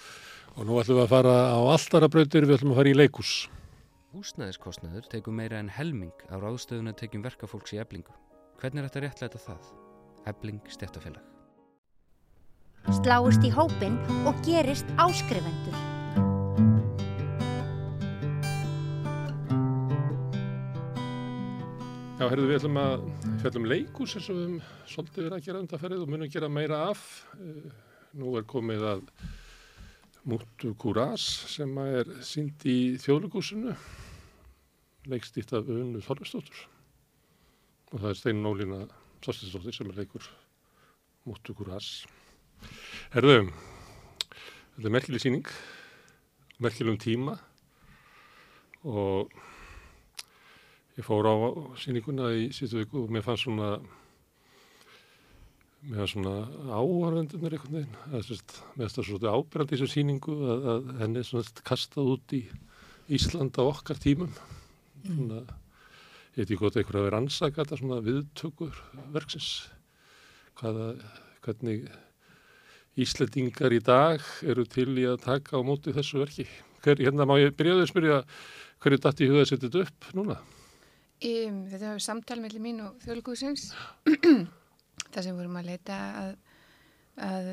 Og 0.58 0.66
nú 0.66 0.78
ætlum 0.82 0.98
við 0.98 1.04
að 1.04 1.12
fara 1.14 1.34
á 1.54 1.58
alltara 1.62 2.10
brautir, 2.10 2.48
við 2.48 2.58
ætlum 2.58 2.74
að 2.74 2.80
fara 2.82 2.92
í 2.92 2.96
leikús. 2.98 3.34
Húsnæðiskostnaður 4.16 5.10
tekur 5.12 5.36
meira 5.36 5.60
en 5.62 5.70
helming 5.70 6.24
á 6.32 6.34
ráðstöðuna 6.40 6.96
tekjum 6.98 7.22
verkafólks 7.28 7.76
í 7.76 7.82
eblingu. 7.82 8.16
Hvernig 8.58 8.82
er 8.82 8.90
þetta 8.90 9.04
réttlæta 9.04 9.44
það? 9.44 9.70
Ebling 10.28 10.60
stjættafélag. 10.68 11.24
Sláist 13.00 13.44
í 13.44 13.50
hópinn 13.52 13.98
og 14.28 14.36
gerist 14.46 14.88
áskrifendur. 15.00 15.76
Já, 22.18 22.24
herðu, 22.26 22.48
við 22.48 22.56
ætlum 22.58 22.78
að 22.80 22.94
fjallum 23.42 23.66
leikús 23.70 24.16
eins 24.18 24.30
og 24.32 24.38
við 24.38 24.46
höfum 24.46 24.62
svolítið 24.90 25.20
verið 25.22 25.36
að 25.36 25.44
gera 25.44 25.60
undarferðið 25.62 26.00
og 26.02 26.08
munum 26.10 26.32
gera 26.32 26.48
meira 26.50 26.80
af. 26.88 27.04
Eh, 27.38 27.68
Nú 28.18 28.32
er 28.40 28.46
komið 28.48 28.86
að 28.88 29.02
Múttu 30.28 30.72
Kúrás 30.80 31.24
sem 31.52 31.76
að 31.78 31.98
er 32.00 32.10
sínd 32.26 32.64
í 32.66 32.96
þjóðleikúsinu, 33.00 33.74
leikstýtt 35.12 35.52
af 35.56 35.68
Unnu 35.70 36.00
Þorfistóttur. 36.04 36.64
Og 37.92 38.00
það 38.00 38.10
er 38.10 38.18
Steinn 38.18 38.42
Nólína 38.44 38.80
Þorstinsdóttir 39.24 39.76
sem 39.76 39.90
er 39.90 40.00
leikur 40.02 40.28
Múttu 41.28 41.56
Kúrás. 41.56 42.06
Herðu, 43.12 43.50
þetta 44.76 44.88
er 44.88 44.94
merkileg 44.94 45.22
síning, 45.22 45.52
merkilegum 46.62 47.00
tíma 47.02 47.38
og 48.88 49.32
Ég 50.98 51.06
fór 51.06 51.28
á 51.30 51.34
sýninguna 51.78 52.32
í 52.34 52.48
síðustu 52.50 52.80
viku 52.80 53.04
og 53.04 53.12
mér 53.14 53.22
fannst 53.22 53.44
svona 53.46 53.76
mér 55.86 56.00
fannst 56.00 56.16
svona 56.16 56.32
áhörvendunir 56.74 57.54
einhvern 57.54 57.76
veginn, 57.76 57.92
mér 58.10 58.24
fannst 58.26 58.96
það 58.96 59.06
svona 59.06 59.34
ábyrgandi 59.36 59.76
í 59.76 59.78
þessu 59.78 59.88
sýningu 59.92 60.34
að, 60.42 60.66
að 60.72 60.88
henni 61.04 61.22
svona 61.28 61.62
kastað 61.70 62.10
út 62.16 62.34
í 62.34 62.40
Ísland 63.14 63.54
á 63.54 63.62
okkar 63.62 64.02
tímum 64.02 64.34
svona, 65.04 65.44
ég 66.38 66.44
veit 66.44 66.52
ekki 66.52 66.60
hvort 66.62 66.76
einhver 66.78 67.00
hafi 67.00 67.10
rannsaka 67.10 67.64
þetta 67.64 67.76
svona 67.80 67.96
viðtökur 68.06 68.76
verksins 69.10 69.48
hvaða, 70.60 70.92
hvernig 71.42 71.88
Íslendingar 72.98 73.74
í 73.74 73.78
dag 73.82 74.22
eru 74.46 74.64
til 74.66 74.92
í 74.98 75.04
að 75.06 75.20
taka 75.22 75.58
á 75.58 75.62
móti 75.62 75.92
þessu 75.94 76.18
verki. 76.18 76.46
Hver, 76.82 76.98
hérna 76.98 77.26
má 77.26 77.36
ég 77.38 77.54
byrjaði 77.58 77.84
að 77.84 77.90
spyrja 77.90 78.20
hverju 78.82 79.00
datt 79.02 79.22
í 79.22 79.28
huga 79.30 79.42
að 79.44 79.50
setja 79.50 79.68
þetta 79.68 79.82
upp 79.86 80.08
núna? 80.18 80.38
Um, 81.18 81.60
þetta 81.70 81.92
var 81.92 82.02
samtal 82.02 82.38
mellir 82.42 82.62
mín 82.62 82.78
og 82.82 82.98
þjóðlugúsins 83.02 83.72
þar 85.12 85.26
sem 85.26 85.38
vorum 85.38 85.58
að 85.58 85.70
leita 85.72 85.98
að, 86.22 86.32
að 87.26 87.50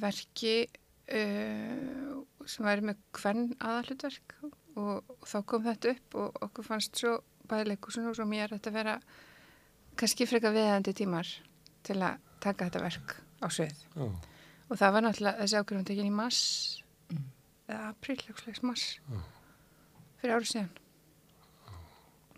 verki 0.00 0.56
uh, 0.64 2.24
sem 2.48 2.68
væri 2.68 2.88
með 2.88 3.04
hvern 3.20 3.50
aðalutverk 3.60 4.36
og, 4.44 4.56
og 5.04 5.28
þá 5.28 5.38
kom 5.52 5.68
þetta 5.68 5.92
upp 5.92 6.20
og 6.22 6.42
okkur 6.48 6.68
fannst 6.72 7.04
svo 7.04 7.18
bæði 7.50 7.72
leikusun 7.72 8.08
og 8.10 8.16
svo 8.18 8.26
mér 8.28 8.50
að 8.50 8.58
þetta 8.58 8.74
vera 8.74 8.94
kannski 10.00 10.26
frekar 10.28 10.54
viðandi 10.54 10.94
tímar 10.96 11.28
til 11.86 11.98
að 12.02 12.22
taka 12.42 12.68
þetta 12.68 12.84
verk 12.84 13.16
á 13.44 13.46
svið. 13.52 13.84
Já, 13.94 14.06
og 14.68 14.80
það 14.80 14.94
var 14.96 15.04
náttúrulega 15.04 15.42
þessi 15.42 15.60
ákveðum 15.60 15.88
tekin 15.88 16.08
í 16.08 16.14
mars 16.14 16.40
eða 17.68 17.90
apríl, 17.90 18.18
eitthvað 18.18 18.64
mars 18.68 18.86
fyrir 20.20 20.36
árið 20.38 20.50
síðan. 20.52 20.72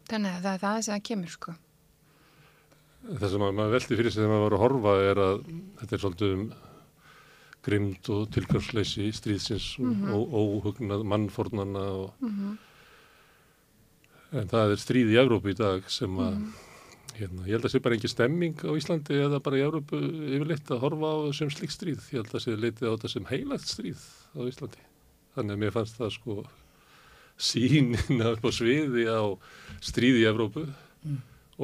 Þannig 0.06 0.36
að 0.36 0.44
það 0.44 0.52
er 0.52 0.62
það 0.62 0.82
sem 0.86 0.94
það 0.94 1.06
kemur 1.10 1.34
sko. 1.34 1.56
Það 3.06 3.28
sem 3.32 3.44
að 3.46 3.56
maður 3.58 3.74
velti 3.76 3.98
fyrir 3.98 4.12
sig 4.12 4.22
þegar 4.22 4.32
maður 4.32 4.44
var 4.44 4.56
að 4.56 4.62
horfa 4.64 4.94
er 5.06 5.20
að 5.22 5.36
þetta 5.80 5.96
er 5.96 6.02
svolítið 6.02 6.36
um 6.36 6.46
grimd 7.66 8.08
og 8.14 8.22
tilgangsleysi 8.34 9.08
stríðsins 9.14 9.66
og 10.14 10.34
óhugnað 10.38 11.02
mannfórnana 11.10 11.84
og 12.02 12.26
en 14.36 14.48
það 14.50 14.74
er 14.74 14.80
stríð 14.82 15.12
í 15.14 15.18
Evrópu 15.20 15.52
í 15.52 15.56
dag 15.58 15.86
sem 15.92 16.16
að 16.20 16.38
hérna, 17.16 17.46
ég 17.46 17.56
held 17.56 17.68
að 17.68 17.72
sé 17.72 17.80
bara 17.84 17.96
engin 17.96 18.12
stemming 18.12 18.60
á 18.60 18.70
Íslandi 18.76 19.16
eða 19.24 19.40
bara 19.44 19.60
í 19.60 19.64
Evrópu 19.64 20.00
yfirleitt 20.36 20.72
að 20.74 20.82
horfa 20.82 21.12
á 21.12 21.16
sem 21.36 21.50
slik 21.52 21.72
stríð. 21.72 22.02
Ég 22.12 22.20
held 22.20 22.34
að 22.34 22.44
sé 22.44 22.56
leitið 22.56 22.88
á 22.88 22.94
þetta 22.94 23.12
sem 23.12 23.28
heilagt 23.30 23.70
stríð 23.70 24.04
á 24.36 24.40
Íslandi. 24.44 24.84
Þannig 25.36 25.56
að 25.56 25.62
mér 25.62 25.74
fannst 25.76 26.00
það 26.00 26.12
sko 26.16 26.36
sínina 27.36 28.30
upp 28.34 28.44
á 28.48 28.50
sviði 28.56 29.06
á 29.08 29.24
stríð 29.84 30.20
í 30.22 30.28
Evrópu 30.28 30.66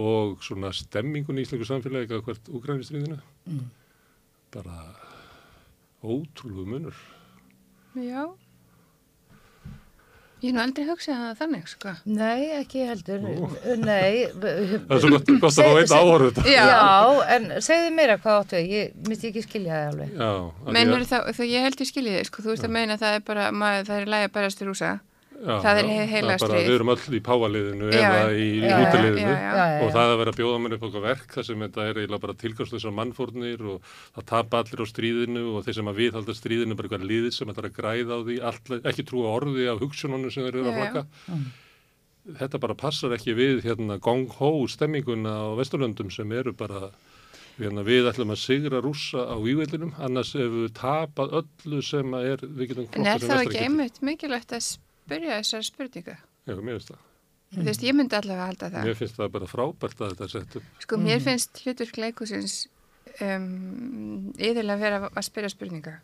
og 0.02 0.38
svona 0.44 0.72
stemmingun 0.76 1.40
í 1.40 1.44
íslengu 1.44 1.68
samfélagi 1.68 2.16
að 2.16 2.24
hvert 2.28 2.52
úgrænistriðinu 2.52 3.18
bara 4.52 4.78
ótrúlu 6.00 6.64
munur. 6.68 6.96
Já 7.96 8.32
Ég 10.42 10.48
hef 10.50 10.54
nú 10.56 10.62
aldrei 10.64 10.86
hugsað 10.88 11.18
það 11.22 11.36
þannig 11.38 11.68
sko 11.70 11.90
Nei, 12.18 12.40
ekki 12.58 12.80
heldur. 12.88 13.20
Nú. 13.22 13.50
Nei. 13.78 14.24
það 14.42 14.96
er 14.96 15.02
svo 15.04 15.10
gott, 15.14 15.30
gott 15.44 15.60
að 15.62 15.68
fá 15.68 15.78
einn 15.82 15.94
áhorf 16.00 16.24
þetta 16.32 16.46
Já, 16.50 16.64
Já. 16.66 17.20
en 17.36 17.46
segðu 17.62 17.92
meira 17.94 18.16
hvað 18.18 18.40
áttu 18.40 18.58
við. 18.58 18.72
Ég 18.74 18.96
myndi 19.06 19.30
ekki 19.30 19.44
skilja 19.46 19.76
það 19.78 19.92
alveg. 19.92 20.12
Já, 20.18 20.32
Meinur 20.78 20.98
að- 21.04 21.10
þá, 21.12 21.18
þá 21.38 21.42
ég 21.46 21.66
held 21.68 21.84
ég 21.84 21.90
skilji 21.92 22.16
þið 22.18 22.28
sko, 22.32 22.42
þú 22.42 22.52
veist 22.56 22.66
að 22.66 22.74
meina 22.78 22.98
að 22.98 23.04
það 23.06 23.16
er 23.20 23.24
bara, 23.30 23.46
maður, 23.62 23.88
það 23.92 24.00
er 24.02 24.12
lægi 24.16 24.28
að 24.28 24.34
berast 24.40 24.62
í 24.62 24.68
rúsa 24.72 24.90
já, 24.90 24.98
það 25.42 25.78
er 25.80 25.88
já, 25.88 25.92
he- 25.92 26.06
heilaga 26.12 26.38
bara, 26.38 26.50
stríð. 26.52 26.66
Við 26.68 26.76
erum 26.76 26.92
öll 26.92 27.16
í 27.18 27.20
páaliðinu 27.26 27.88
Já, 27.90 28.02
eða 28.02 28.34
í 28.38 28.48
já, 28.62 28.76
og 29.82 29.88
það 29.92 30.12
að 30.12 30.18
vera 30.22 30.32
að 30.34 30.38
bjóða 30.38 30.60
mér 30.62 30.76
upp 30.76 30.86
okkur 30.88 31.04
verk 31.06 31.34
þar 31.36 31.46
sem 31.48 31.64
þetta 31.66 31.86
er 31.88 32.00
eiginlega 32.02 32.24
bara 32.26 32.38
tilgangslösa 32.42 32.92
mannfórnir 32.94 33.64
og 33.72 33.90
það 34.14 34.28
tapa 34.32 34.62
allir 34.62 34.84
á 34.84 34.86
stríðinu 34.92 35.44
og 35.56 35.66
þeir 35.66 35.78
sem 35.80 35.90
að 35.92 36.00
viðhalda 36.02 36.36
stríðinu 36.38 36.78
bara 36.78 36.90
eitthvað 36.90 37.08
liðið 37.10 37.36
sem 37.38 37.50
þetta 37.50 37.64
er 37.64 37.70
að 37.70 37.76
græða 37.80 38.12
á 38.14 38.20
því 38.22 38.38
all, 38.52 38.80
ekki 38.92 39.06
trúa 39.10 39.34
orði 39.40 39.68
af 39.72 39.82
hugsununum 39.82 40.30
sem 40.30 40.46
þeir 40.46 40.60
eru 40.60 40.70
að 40.70 40.72
já. 40.72 40.78
flakka 40.78 41.06
þetta 42.38 42.60
bara 42.62 42.78
passar 42.78 43.16
ekki 43.16 43.34
við 43.34 43.64
hérna 43.66 43.98
gong-hó 44.02 44.52
stemminguna 44.70 45.32
á 45.42 45.46
Vesturlöndum 45.58 46.12
sem 46.14 46.30
eru 46.32 46.52
bara 46.54 46.92
hérna, 47.58 47.82
við 47.86 48.06
ætlum 48.12 48.32
að 48.34 48.40
sigra 48.44 48.80
rússa 48.84 49.26
á 49.26 49.36
vývelinum 49.42 49.90
annars 49.98 50.30
ef 50.38 50.46
við 50.54 50.70
tapað 50.78 51.34
öllu 51.42 51.82
sem 51.84 52.14
að 52.14 52.28
er 52.30 52.44
við 52.46 52.72
getum 52.72 52.88
En 52.94 53.10
er 53.10 53.26
þá 53.26 53.34
ekki 53.40 53.64
einmitt 53.66 53.98
mikilvægt 54.06 54.54
að 54.54 54.70
spyrja 55.02 55.40
þessar 55.40 55.66
spurningu? 55.66 56.18
Já, 56.46 56.54
mér 56.58 56.78
finnst 56.78 56.92
það. 56.92 57.08
Þú 57.52 57.64
veist, 57.66 57.82
ég 57.84 57.96
myndi 57.96 58.16
allavega 58.16 58.46
halda 58.48 58.68
það. 58.72 58.86
Mér 58.88 58.96
finnst 58.96 59.18
það 59.18 59.32
bara 59.34 59.48
frábært 59.50 60.00
að 60.00 60.14
þetta 60.22 60.60
upp. 60.62 60.70
Sko, 60.80 60.98
mér 61.02 61.20
finnst 61.20 61.60
hlutverk 61.60 61.98
leikusins 62.00 62.54
um, 63.20 64.32
yðurlega 64.40 64.80
vera 64.80 65.00
að 65.10 65.26
spyrja 65.26 65.52
spurninga. 65.52 65.98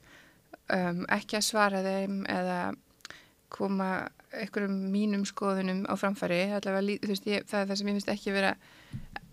Um, 0.69 1.07
ekki 1.15 1.39
að 1.39 1.47
svara 1.47 1.81
þeim 1.87 2.21
eða 2.29 2.59
koma 3.49 3.89
einhverjum 4.37 4.77
mínum 4.93 5.25
skoðunum 5.29 5.87
á 5.89 5.97
framfæri. 5.97 6.43
Allavega, 6.53 6.99
þú 7.01 7.15
veist, 7.15 7.31
ég, 7.31 7.47
það 7.49 7.63
er 7.63 7.71
það 7.71 7.81
sem 7.81 7.89
ég 7.89 7.97
finnst 7.97 8.13
ekki 8.13 8.35
vera 8.37 8.53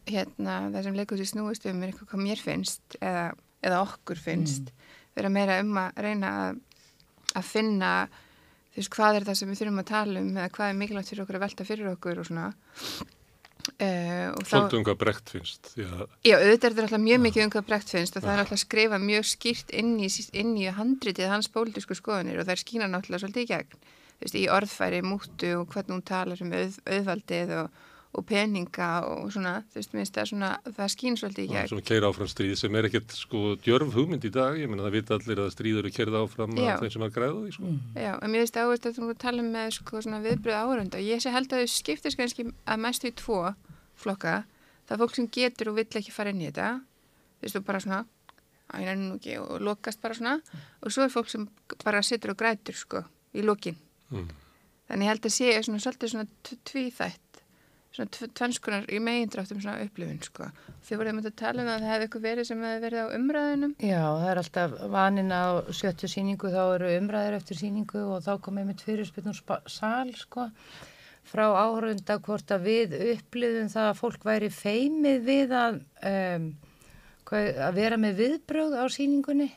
hérna, 0.06 0.60
það 0.72 0.82
sem 0.86 1.00
leikusins 1.02 1.34
snúist 1.34 1.68
um 1.68 1.82
er 1.82 1.92
eitthvað 1.92 2.14
hvað 2.14 2.24
mér 2.24 2.44
finnst 2.46 2.98
eða, 3.02 3.26
eða 3.66 3.82
okkur 3.84 4.22
finnst. 4.22 4.72
Vera 5.18 5.32
meira 5.34 5.60
um 5.64 5.76
að 5.84 6.00
reyna 6.06 6.32
að, 6.46 6.62
að 7.36 7.50
finna 7.50 7.92
þú 8.76 8.82
veist, 8.82 8.94
hvað 8.96 9.18
er 9.20 9.28
það 9.28 9.38
sem 9.40 9.52
við 9.52 9.62
þurfum 9.62 9.82
að 9.82 9.92
tala 9.92 10.22
um 10.22 10.32
eða 10.36 10.54
hvað 10.58 10.72
er 10.72 10.80
mikilvægt 10.82 11.12
fyrir 11.12 11.24
okkur 11.24 11.38
að 11.38 11.46
velta 11.46 11.68
fyrir 11.68 11.92
okkur 11.94 12.20
og 12.20 12.28
svona. 12.28 12.50
Uh, 13.82 14.30
Svolítið 14.46 14.78
um 14.78 14.84
hvað 14.86 14.98
brekt 15.02 15.32
finnst. 15.34 15.72
Að 15.80 16.04
Já, 16.28 16.36
auðvitað 16.36 16.68
er 16.68 16.76
þetta 16.76 16.84
alltaf 16.84 17.02
mjög 17.02 17.22
mikið 17.24 17.46
um 17.46 17.54
hvað 17.56 17.68
brekt 17.72 17.94
finnst 17.96 18.18
og 18.20 18.26
það 18.26 18.34
er 18.36 18.42
alltaf 18.44 18.62
skrifað 18.62 19.06
mjög 19.08 19.28
skýrt 19.32 19.74
inn 19.80 19.96
í, 19.98 20.10
inn 20.38 20.52
í 20.60 20.68
handritið 20.76 21.32
hans 21.32 21.50
pólitísku 21.56 21.98
skoðanir 21.98 22.42
og 22.42 22.46
það 22.46 22.54
er 22.58 22.62
skýna 22.62 22.90
náttúrulega 22.92 23.24
svolítið 23.24 23.48
í 23.48 23.50
gegn. 23.54 23.88
Veist, 24.22 24.38
í 24.38 24.46
orðfæri, 24.54 25.02
mútu 25.04 25.50
og 25.58 25.72
hvernig 25.74 25.96
hún 25.96 26.06
talar 26.06 26.44
um 26.46 26.54
auð, 26.56 26.78
auðvaldið 26.86 27.56
og, 27.64 27.82
og 28.16 28.24
peninga 28.30 28.88
og 29.12 29.32
svona, 29.34 29.58
þú 29.74 29.80
veist, 29.80 29.94
minnst 29.96 30.16
það 30.16 30.30
svona, 30.32 30.50
það 30.78 30.92
skýn 30.94 31.18
svolítið 31.20 31.44
í 31.44 31.50
það 31.52 31.60
er 31.62 31.72
svona 31.74 31.86
keira 31.90 32.10
áfram 32.12 32.30
stríð 32.32 32.54
sem 32.62 32.76
er 32.80 32.88
ekkert 32.88 33.16
sko 33.18 33.42
djörf 33.66 33.92
hugmynd 33.98 34.28
í 34.28 34.32
dag. 34.32 34.56
Ég 34.62 34.70
meina 34.72 34.86
það 34.86 34.96
vita 34.96 35.18
allir 35.18 35.42
að 35.44 35.52
stríð 35.56 35.80
eru 35.82 35.92
kerða 35.98 36.22
áfram 36.24 36.56
Já. 36.56 36.70
af 36.76 36.84
þeim 36.86 36.94
sem 36.96 37.06
er 37.06 37.20
að 37.28 37.38
því 37.44 37.54
sko. 37.58 37.74
Já, 38.00 38.12
en 38.22 38.32
mér 38.32 38.44
veist 38.46 38.60
áherslu 38.62 38.92
að 38.94 39.00
þú 39.02 39.18
tala 39.26 39.46
með 39.50 39.70
sko 39.80 40.02
svona 40.06 40.22
viðbröð 40.24 40.60
áhörunda 40.62 41.02
og 41.02 41.08
ég 41.10 41.24
sé 41.26 41.34
held 41.36 41.52
að 41.52 41.66
þau 41.66 41.74
skiptist 41.76 42.20
kannski 42.22 42.48
að 42.66 42.82
mestu 42.88 43.12
í 43.12 43.16
tvo 43.20 43.42
flokka. 44.00 44.36
Það 44.86 44.96
er 44.96 45.02
fólk 45.04 45.16
sem 45.20 45.28
getur 45.40 45.72
og 45.74 45.80
vill 45.82 45.90
ekki 46.00 46.14
fara 46.16 46.32
inn 46.32 46.44
í 46.44 46.48
þetta. 46.52 46.70
Þú 47.42 47.48
veist, 47.50 47.60
og 47.60 47.66
bara 47.68 47.80
svona, 47.84 48.00
að 48.72 48.86
nefnir 48.86 49.04
nú 49.10 49.20
ekki 49.20 49.38
og 49.42 49.62
lokast 49.66 50.02
bara 50.02 50.16
svona. 50.18 50.38
Og 50.86 50.94
svo 50.94 51.04
er 51.04 51.12
fólk 51.14 51.30
sem 51.34 51.48
bara 51.84 52.04
situr 52.06 52.32
og 52.36 52.40
grætur 52.40 52.78
sko 52.80 53.04
í 53.36 53.44
lokin. 53.44 53.76
Mm. 54.14 54.28
Þannig 54.86 55.08
ég 55.08 55.10
held 55.10 55.26
að 55.26 55.34
sé 55.34 55.48
svona 55.66 55.82
svolítið 55.82 56.12
svona 56.12 56.28
tv- 56.46 56.60
tvíþætt, 56.70 57.22
svona 57.96 58.12
tv- 58.16 58.30
tvennskunar 58.38 58.86
í 58.92 59.00
megindráttum 59.04 59.62
svona 59.64 59.84
upplifun 59.86 60.20
sko. 60.26 60.50
Þið 60.86 61.00
voruð 61.02 61.16
með 61.18 61.30
að 61.32 61.36
tala 61.42 61.64
um 61.64 61.70
að 61.72 61.80
það 61.86 61.92
hefði 61.94 62.08
eitthvað 62.08 62.26
verið 62.28 62.48
sem 62.50 62.66
hefði 62.68 62.84
verið 62.86 63.02
á 63.02 63.08
umræðunum. 63.18 63.74
Já, 63.82 64.02
það 64.20 64.28
er 64.34 64.42
alltaf 64.44 64.76
vanin 64.96 65.32
á 65.34 65.46
sjöttu 65.80 66.12
síningu, 66.12 66.52
þá 66.54 66.62
eru 66.76 66.92
umræðir 67.00 67.38
eftir 67.40 67.62
síningu 67.64 68.04
og 68.16 68.22
þá 68.28 68.32
komið 68.46 68.70
mitt 68.70 68.86
fyrirspilnum 68.86 69.40
sal, 69.72 70.14
sko, 70.20 70.48
frá 71.26 71.46
áhörunda 71.58 72.20
hvort 72.22 72.52
að 72.54 72.68
við 72.70 72.96
upplifum 73.16 73.72
það 73.74 73.90
að 73.90 74.00
fólk 74.04 74.26
væri 74.30 74.52
feimið 74.54 75.24
við 75.26 75.54
að, 75.58 75.80
um, 76.14 76.50
hvað, 77.26 77.48
að 77.72 77.80
vera 77.82 77.98
með 77.98 78.20
viðbröð 78.22 78.76
á 78.78 78.86
síningunni. 78.94 79.50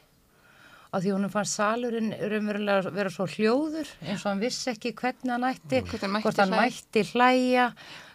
Af 0.89 1.03
því 1.05 1.11
honum 1.13 1.29
fannst 1.29 1.59
salurinn 1.59 2.15
raunverulega 2.17 2.89
vera 2.97 3.11
svo 3.13 3.27
hljóður 3.29 3.91
eins 4.09 4.23
og 4.25 4.31
hann 4.31 4.39
vissi 4.41 4.71
ekki 4.73 4.95
hvernig 4.97 5.35
hann 5.35 5.45
ætti, 5.45 5.83
Hvort 5.85 6.41
hann 6.41 6.55
mætti 6.55 7.03
hlæja. 7.11 7.67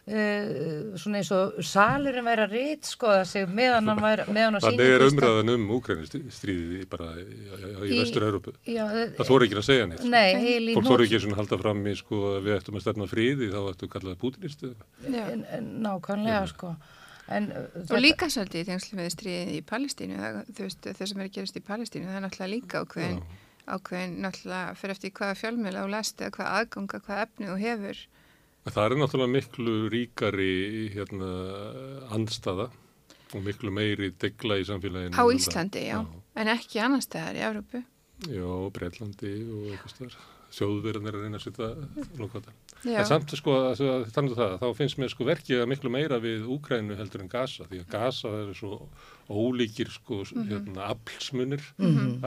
Uh, 0.08 0.96
svona 1.00 1.20
eins 1.22 1.30
og 1.36 1.60
salurinn 1.66 2.26
væri 2.28 2.46
að 2.46 2.56
rít 2.58 2.88
skoða 2.90 3.26
sig 3.28 3.46
meðan 3.50 3.92
hann 3.92 4.02
væri, 4.04 4.26
meðan 4.36 4.58
á 4.58 4.60
Þannig 4.66 4.94
er 4.96 5.06
umræðan 5.08 5.54
um 5.54 5.68
úgrænistríðið 5.78 6.88
bara 6.92 7.12
í, 7.22 7.28
í, 7.88 8.00
Vestur-Európu. 8.02 8.56
Já, 8.68 8.84
Það 9.20 9.30
þóri 9.30 9.48
ekki 9.50 9.60
að 9.62 9.68
segja 9.70 9.86
neitt. 9.92 10.08
Nei, 10.08 10.34
heil 10.44 10.66
í 10.74 10.76
Fólk 10.78 10.90
þóri 10.90 11.08
ekki 11.08 11.22
að 11.22 11.38
halda 11.44 11.62
fram 11.64 11.86
í 11.88 11.96
sko 12.00 12.24
að 12.34 12.42
við 12.50 12.58
ættum 12.58 12.80
að 12.80 12.86
stefna 12.88 13.08
fríði 13.12 13.52
þá 13.54 13.62
ættum 13.62 13.88
að 13.90 13.94
kalla 13.96 14.12
það 14.12 14.20
pútinistu. 14.26 14.74
Já. 15.08 15.24
En- 15.24 15.48
en 15.58 15.72
Nákvæmlega, 15.86 16.44
sko. 16.52 16.76
En, 17.32 17.52
uh, 17.56 17.84
Og 17.88 18.02
líka 18.04 18.28
svolítið 18.28 18.66
í 18.66 18.68
tengslu 18.68 18.98
með 19.00 19.14
stríðið 19.16 19.54
í 19.56 19.62
Palestínu, 19.64 20.18
það, 20.20 20.40
þú 20.52 20.66
veist, 20.68 20.88
það 20.90 21.08
sem 21.08 21.22
er 21.22 21.30
að 21.30 21.36
gerast 21.38 21.56
í 21.56 21.64
Palestínu, 21.64 22.10
það 22.10 22.18
er 22.20 22.26
náttúrulega 22.26 22.52
líka 22.52 22.82
ákveðin, 22.84 23.22
ákveðin 23.64 24.18
náttúrulega 24.26 24.74
fyrir 24.76 24.96
eftir 24.98 25.14
hvaða 25.16 25.38
fjölmjöla 25.40 25.86
og 25.86 25.94
lest 25.94 26.20
eða 26.20 26.34
hvaða 26.36 26.58
aðganga, 26.60 27.00
hvaða 27.08 27.24
efni 27.30 27.48
þú 27.48 27.56
hefur. 27.64 28.02
Það 28.64 28.86
er 28.86 28.94
náttúrulega 28.96 29.32
miklu 29.34 29.74
ríkari 29.92 30.52
hérna, 30.94 31.32
andstaða 32.16 32.70
og 33.34 33.42
miklu 33.44 33.74
meiri 33.76 34.14
degla 34.22 34.60
í 34.62 34.68
samfélaginu. 34.68 35.18
Á. 35.20 35.24
Íslandi, 35.36 35.84
já, 35.90 35.98
en 36.40 36.52
ekki 36.54 36.80
annar 36.80 37.04
staðar 37.04 37.40
í 37.40 37.44
Európu. 37.44 37.84
Já, 38.30 38.48
Breitlandi 38.72 39.34
og 39.52 39.66
eitthvað 39.74 39.96
starf. 39.96 40.30
þjóðverðin 40.54 41.10
er 41.10 41.18
að 41.18 41.26
reyna 41.26 41.40
að 41.42 41.46
setja 41.48 41.70
lokvata. 42.22 42.54
Já. 42.84 42.98
En 43.00 43.08
samt 43.08 43.32
sko, 43.40 43.54
þannig 44.12 44.34
það, 44.36 44.54
þá 44.60 44.66
finnst 44.76 44.98
mér 45.00 45.12
sko 45.14 45.28
verkið 45.28 45.62
að 45.64 45.70
miklu 45.72 45.92
meira 45.94 46.18
við 46.20 46.48
Úkrænu 46.52 46.98
heldur 47.00 47.22
en 47.24 47.30
Gaza, 47.32 47.68
því 47.70 47.80
að 47.80 47.92
Gaza 47.94 48.32
er 48.42 48.50
svo 48.58 48.80
ólíkir 49.32 49.92
sko 49.94 50.18
hérna 50.36 50.90
aflsmunir 50.92 51.64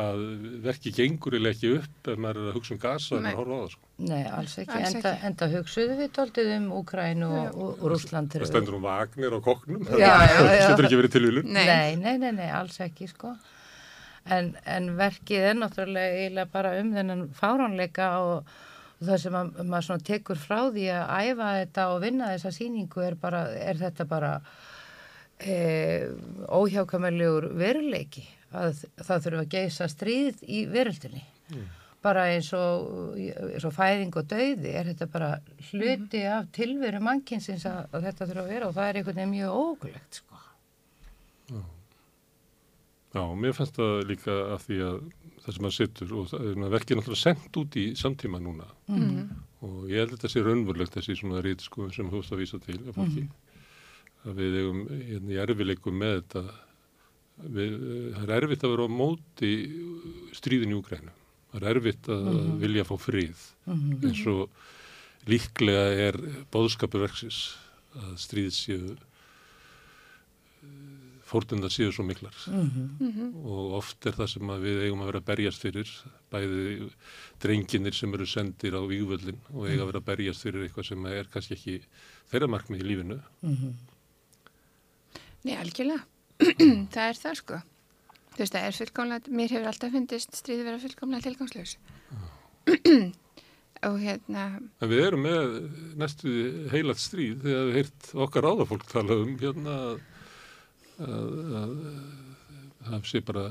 að 0.01 0.23
verkið 0.65 1.01
gengur 1.03 1.37
eða 1.37 1.53
ekki 1.53 1.73
upp 1.77 2.09
ef 2.13 2.23
maður 2.25 2.41
er 2.41 2.49
að 2.49 2.57
hugsa 2.57 2.73
um 2.73 2.81
Gaza 2.87 3.19
en 3.19 3.29
að 3.29 3.37
horfa 3.43 3.59
á 3.59 3.61
það 3.61 3.75
sko. 3.75 3.83
Nei, 3.97 4.23
alls 4.29 4.55
ekki. 4.61 4.77
Alls 4.77 4.95
enda, 4.95 5.11
ekki. 5.13 5.27
enda 5.29 5.49
hugsuðu 5.53 5.99
við 6.01 6.09
tóltið 6.17 6.49
um 6.57 6.67
Úkrænu 6.77 7.29
og, 7.29 7.47
og, 7.53 7.69
og 7.77 7.85
Rússland. 7.93 8.33
Það 8.33 8.51
stendur 8.51 8.77
um 8.77 8.85
Vagnir 8.85 9.37
á 9.37 9.41
koknum, 9.45 9.85
Já, 9.93 9.97
já, 10.01 10.09
já. 10.25 10.41
það 10.41 10.73
getur 10.73 10.89
ekki 10.89 11.01
verið 11.01 11.15
tilvílun. 11.17 11.53
Nei. 11.53 11.65
Nei, 11.69 11.97
nei, 12.01 12.17
nei, 12.21 12.33
nei, 12.41 12.49
alls 12.53 12.77
ekki, 12.85 13.09
sko. 13.13 13.33
En, 14.27 14.55
en 14.69 14.91
verkið 14.99 15.51
er 15.53 15.59
náttúrulega 15.61 16.21
eiginlega 16.21 16.53
bara 16.53 16.75
um 16.81 16.93
þennan 16.97 17.27
fáránleika 17.39 18.11
og, 18.25 18.57
og 18.97 19.05
það 19.11 19.21
sem 19.21 19.37
að, 19.37 19.59
maður 19.63 19.87
svona 19.89 20.07
tekur 20.09 20.41
frá 20.41 20.59
því 20.73 20.87
að 20.95 21.31
æfa 21.31 21.51
þetta 21.61 21.87
og 21.93 22.03
vinna 22.05 22.31
þessa 22.33 22.53
sýningu 22.57 23.05
er 23.05 23.17
bara, 23.21 23.43
er 23.61 23.81
þetta 23.81 24.07
bara 24.09 24.31
e, 25.39 25.57
óhjákamælegur 26.49 27.51
veruleiki 27.61 28.25
að 28.57 28.85
það 29.03 29.27
þurfa 29.27 29.43
að 29.43 29.51
geisa 29.57 29.91
stríð 29.93 30.41
í 30.49 30.63
veröldinni. 30.71 31.25
Bara 32.07 32.29
eins 32.31 32.53
og, 32.55 33.17
eins 33.19 33.65
og 33.67 33.75
fæðing 33.75 34.15
og 34.17 34.29
dauði 34.31 34.73
er 34.79 34.89
þetta 34.93 35.09
bara 35.11 35.31
hluti 35.73 36.23
af 36.31 36.49
tilveru 36.55 37.01
mannkynsins 37.03 37.67
að, 37.69 37.89
að 37.91 38.09
þetta 38.09 38.29
þurfa 38.31 38.45
að 38.45 38.53
vera 38.55 38.69
og 38.69 38.77
það 38.77 38.89
er 38.89 39.01
einhvern 39.01 39.21
veginn 39.21 39.35
mjög 39.35 39.61
ógulegt, 39.61 40.21
sko. 40.23 40.43
Já, 43.17 43.23
mér 43.33 43.57
fannst 43.57 43.79
það 43.79 43.95
líka 44.11 44.35
af 44.55 44.67
því 44.67 44.79
að 44.85 44.97
það 45.47 45.57
sem 45.57 45.67
maður 45.67 45.77
sittur 45.79 46.15
og 46.19 46.37
er 46.37 46.75
verkið 46.75 46.97
er 46.97 47.01
náttúrulega 47.01 47.23
sendt 47.23 47.59
út 47.63 47.79
í 47.81 47.87
samtíma 47.97 48.43
núna. 48.43 48.69
Og 49.67 49.91
ég 49.91 50.03
held 50.03 50.13
að 50.13 50.17
þetta 50.17 50.33
sé 50.33 50.45
raunverulegt 50.45 50.99
þessi 50.99 51.19
svona 51.21 51.43
rít 51.45 51.65
sko 51.65 51.91
sem 51.95 52.11
þú 52.11 52.21
veist 52.21 52.35
að 52.35 52.43
vísa 52.43 52.63
til 52.67 52.81
af 52.83 52.99
fólki. 52.99 53.27
Að 54.27 54.41
við 54.43 54.57
eigum 54.61 54.81
hérna, 54.91 55.31
í 55.33 55.39
erfileikum 55.45 56.01
með 56.03 56.17
þetta. 56.21 56.43
Við, 57.37 57.73
eh, 57.77 58.11
það 58.17 58.27
er 58.27 58.35
erfitt 58.37 58.65
að 58.65 58.73
vera 58.73 58.89
á 58.89 58.97
móti 58.97 59.53
stríðin 60.35 60.73
í 60.73 60.77
Úgrænu 60.79 61.13
það 61.57 61.69
er 61.71 61.79
erfitt 61.79 62.11
að 62.13 62.41
vilja 62.61 62.85
fá 62.87 62.95
frið. 63.01 63.45
Eins 63.67 64.23
og 64.31 65.29
líklega 65.31 65.87
er 66.07 66.19
bóðskapur 66.53 67.07
verksins 67.07 67.57
að 67.97 68.17
stríð 68.21 68.51
séu 68.55 68.97
fórtundar 71.37 71.75
séu 71.75 71.93
svo 71.95 72.05
miklar 72.09 72.37
og 73.47 73.77
oft 73.81 74.09
er 74.09 74.17
það 74.19 74.33
sem 74.35 74.55
að 74.57 74.65
við 74.67 74.85
eigum 74.87 75.03
að 75.05 75.11
vera 75.13 75.23
að 75.23 75.29
berjast 75.31 75.67
fyrir 75.67 75.97
bæði 76.33 76.91
drenginir 77.45 77.95
sem 77.95 78.17
eru 78.17 78.27
sendir 78.27 78.75
á 78.75 78.83
vývöldin 78.83 79.39
og 79.53 79.69
eiga 79.69 79.83
að 79.85 79.91
vera 79.93 80.03
að 80.03 80.09
berjast 80.11 80.47
fyrir 80.49 80.67
eitthvað 80.67 80.91
sem 80.91 81.11
er 81.13 81.29
kannski 81.33 81.59
ekki 81.61 81.77
þeirra 82.33 82.51
markmið 82.57 82.83
í 82.83 82.89
lífinu 82.91 83.21
Nei, 85.47 85.55
algjörlega. 85.55 86.03
það 86.95 87.05
er 87.05 87.19
það 87.21 87.37
sko. 87.39 87.61
Þú 88.33 88.41
veist, 88.43 88.57
það 88.57 88.65
er 88.65 88.77
fullkomlega, 88.81 89.35
mér 89.39 89.53
hefur 89.55 89.69
alltaf 89.71 89.95
fundist 89.95 90.35
stríði 90.41 90.67
vera 90.67 90.81
fullkomlega 90.83 91.27
tilgangslaus. 91.29 91.77
og 93.87 93.99
hérna, 94.03 94.47
en 94.83 94.91
við 94.91 95.03
erum 95.05 95.23
með 95.23 95.57
næstu 96.01 96.33
heilat 96.73 96.99
stríð 96.99 97.45
þegar 97.45 97.69
við 97.69 97.79
heyrt 97.79 98.09
okkar 98.27 98.49
áðafólk 98.51 98.87
tala 98.91 99.19
um 99.23 99.37
hérna 99.39 99.77
að, 99.93 100.01
að, 101.03 101.31
að 101.61 101.75
það 102.87 103.01
sé 103.11 103.21
bara 103.27 103.45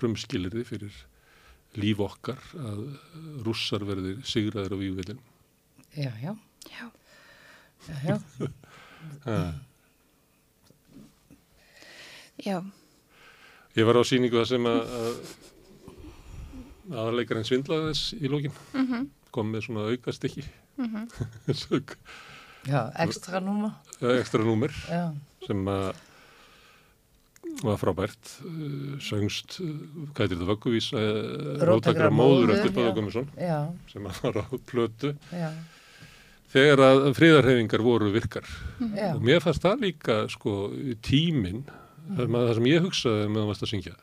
prumskilirði 0.00 0.62
fyrir 0.68 0.94
líf 1.78 2.00
okkar 2.02 2.40
að 2.58 2.80
rússar 3.46 3.84
verði 3.86 4.16
sigraðir 4.26 4.74
á 4.74 4.78
vývöldin 4.80 5.20
Já, 5.94 6.10
já. 6.22 6.32
já, 6.70 6.86
Já, 7.88 7.96
já. 8.06 8.16
já, 12.46 12.58
Ég 13.78 13.86
var 13.86 13.96
á 14.00 14.02
síningu 14.04 14.40
það 14.40 14.48
sem 14.50 14.66
að, 14.66 14.80
að 14.98 15.14
aðarleikarinn 16.90 17.46
svindlaði 17.46 17.84
þess 17.92 18.04
í 18.18 18.26
lókin, 18.32 18.54
kom 19.30 19.46
með 19.54 19.60
svona 19.68 19.84
auka 19.92 20.10
stykki, 20.16 20.42
Já, 22.70 22.80
ekstra 23.00 23.38
núma. 23.40 23.70
ekstra 24.18 24.42
númer. 24.44 24.74
Já, 24.90 25.14
sem 25.46 25.68
að 25.72 25.90
var 27.64 27.78
frábært, 27.80 28.30
uh, 28.46 28.94
söngst, 29.02 29.56
hvað 29.58 30.22
heitir 30.22 30.36
þetta, 30.38 30.48
vögguvísa, 30.52 31.00
Róttækrar 31.00 31.70
róttakra 31.72 32.08
móður 32.14 32.52
eftir 32.54 32.72
já. 32.76 32.92
Gummarsson, 32.96 33.28
já, 33.40 33.58
sem 33.90 34.06
að 34.06 34.20
var 34.24 34.38
á 34.40 34.46
plötu, 34.70 35.10
já, 35.34 35.48
þegar 36.52 36.82
að 36.86 37.02
friðarhefingar 37.18 37.84
voru 37.84 38.12
virkar. 38.14 38.46
já. 38.94 39.10
Og 39.16 39.24
mér 39.26 39.42
fannst 39.44 39.64
það 39.66 39.84
líka, 39.86 40.16
sko, 40.32 40.54
tíminn, 41.06 41.64
það, 42.14 42.36
það 42.38 42.54
sem 42.60 42.70
ég 42.70 42.86
hugsaði 42.86 43.28
með 43.32 43.42
að 43.42 43.50
varst 43.52 43.66
að 43.66 43.72
syngja, 43.74 43.96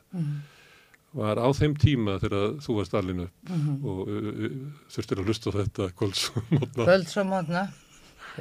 var 1.18 1.40
á 1.40 1.48
þeim 1.56 1.78
tíma 1.80 2.18
þegar 2.20 2.58
þú 2.66 2.76
varst 2.82 2.98
alveg 2.98 3.22
upp 3.24 3.54
og 3.88 4.02
uh, 4.12 4.58
þurftir 4.92 5.22
að 5.22 5.30
hlusta 5.32 5.54
á 5.54 5.58
þetta 5.62 5.88
kvöldsmotna. 5.96 6.84
Kvöld 6.84 7.08
svo 7.08 7.24
mótna, 7.30 7.64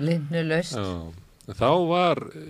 linnu 0.03 0.43
löst. 0.49 0.75
Já, 1.47 1.53
þá 1.55 1.69
var 1.89 2.21
uh, 2.27 2.41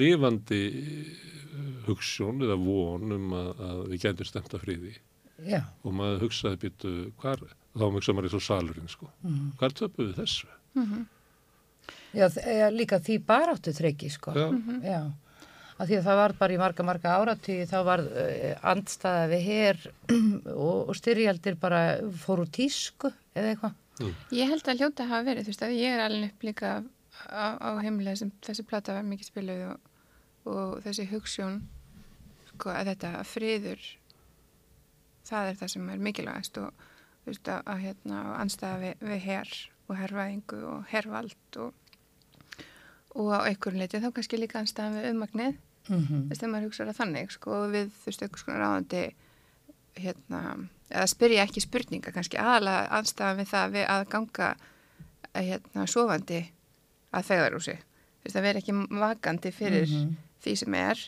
lifandi 0.00 0.62
uh, 0.74 1.70
hugssjón 1.86 2.42
eða 2.46 2.56
von 2.60 3.14
um 3.16 3.32
að, 3.38 3.50
að 3.68 3.80
við 3.92 4.04
gætum 4.08 4.28
stemt 4.28 4.54
að 4.58 4.64
friði. 4.66 4.92
Já, 5.48 5.62
og 5.86 5.94
maður 5.96 6.26
hugsaði 6.26 6.58
býtu 6.66 6.90
hvar, 7.22 7.40
þá 7.72 7.84
hugsaði 7.94 8.16
maður 8.18 8.26
eins 8.28 8.36
og 8.36 8.44
salurinn 8.44 8.90
sko, 8.92 9.06
hvar 9.60 9.72
töpuð 9.78 10.10
við 10.10 10.18
þessu? 10.20 10.50
já, 12.12 12.26
þ- 12.28 12.44
já, 12.58 12.66
líka 12.74 12.98
því 13.00 13.16
baráttu 13.26 13.72
þreki, 13.76 14.10
sko. 14.12 14.34
Já, 14.36 14.48
Já, 14.84 14.98
af 15.80 15.88
því 15.88 15.96
að 15.96 16.04
það 16.10 16.18
var 16.20 16.34
bara 16.42 16.52
í 16.52 16.58
marga, 16.60 16.84
marga 16.84 17.14
áratí, 17.22 17.56
þá 17.70 17.76
var 17.88 18.02
uh, 18.04 18.52
andstaða 18.74 19.30
við 19.32 19.46
hér 19.48 19.80
og, 20.66 20.90
og 20.90 20.94
styrjaldir 20.98 21.56
bara 21.62 21.80
fór 22.20 22.42
úr 22.44 22.50
tísku 22.52 23.08
eða 23.32 23.54
eitthvað. 23.54 23.78
ég 24.36 24.48
held 24.52 24.68
að 24.68 24.82
hljóta 24.82 25.06
hafa 25.08 25.24
verið, 25.30 25.46
þú 25.48 25.54
veist, 25.54 25.64
að 25.70 25.78
ég 25.80 25.96
er 25.96 26.04
alveg 26.04 26.34
upp 26.34 26.46
líka 26.50 26.74
á, 27.28 27.56
á 27.60 27.68
heimilega 27.82 28.20
sem 28.20 28.32
þessi 28.44 28.64
plata 28.68 28.96
var 28.96 29.06
mikið 29.08 29.30
spiluð 29.30 29.64
og, 29.70 29.90
og 30.50 30.78
þessi 30.86 31.08
hugssjón, 31.10 31.60
sko, 32.52 32.72
að 32.74 32.92
þetta 32.92 33.12
að 33.20 33.30
friður, 33.32 33.88
það 35.30 35.50
er 35.50 35.60
það 35.60 35.74
sem 35.74 35.90
er 35.94 36.04
mikilvægast 36.08 36.62
og, 36.62 36.86
þú 37.20 37.32
veist, 37.32 37.52
að, 37.52 37.62
að 37.74 37.84
hérna, 37.86 38.22
anstæða 38.40 38.82
við, 38.84 39.06
við 39.10 39.24
herr 39.28 39.56
og 39.90 39.96
herrvæðingu 39.98 40.60
og 40.70 40.84
herrvald 40.92 41.60
og, 41.64 41.74
og 43.18 43.32
á 43.34 43.38
einhverjum 43.42 43.82
leiti 43.82 44.00
þá 44.00 44.12
kannski 44.14 44.38
líka 44.38 44.62
anstæða 44.62 45.00
við 45.00 45.10
ummagnið 45.14 45.58
Mm 45.88 45.96
þú 46.06 46.28
veist, 46.28 46.40
þegar 46.40 46.50
maður 46.52 46.66
hugsaður 46.68 46.90
að 46.90 46.98
þannig, 47.00 47.30
sko, 47.34 47.56
við, 47.72 47.86
þú 48.00 48.10
veist, 48.10 48.22
einhvers 48.22 48.44
konar 48.44 48.60
ráðandi, 48.60 49.02
hérna, 49.96 50.40
eða 50.90 51.06
spyrja 51.06 51.44
ekki 51.46 51.62
spurninga, 51.64 52.12
kannski 52.12 52.38
aðalega 52.38 52.98
anstæðan 52.98 53.40
við 53.40 53.48
það 53.50 53.72
við 53.74 53.86
að 53.94 54.04
ganga, 54.12 54.48
eh, 55.32 55.44
hérna, 55.48 55.86
sofandi 55.86 56.40
að 57.16 57.26
þegarúsi, 57.30 57.76
þú 57.76 58.28
veist, 58.28 58.38
að 58.38 58.46
vera 58.46 58.62
ekki 58.62 58.76
vakandi 59.00 59.52
fyrir 59.54 59.94
því 60.40 60.54
sem 60.62 60.76
er. 60.78 61.02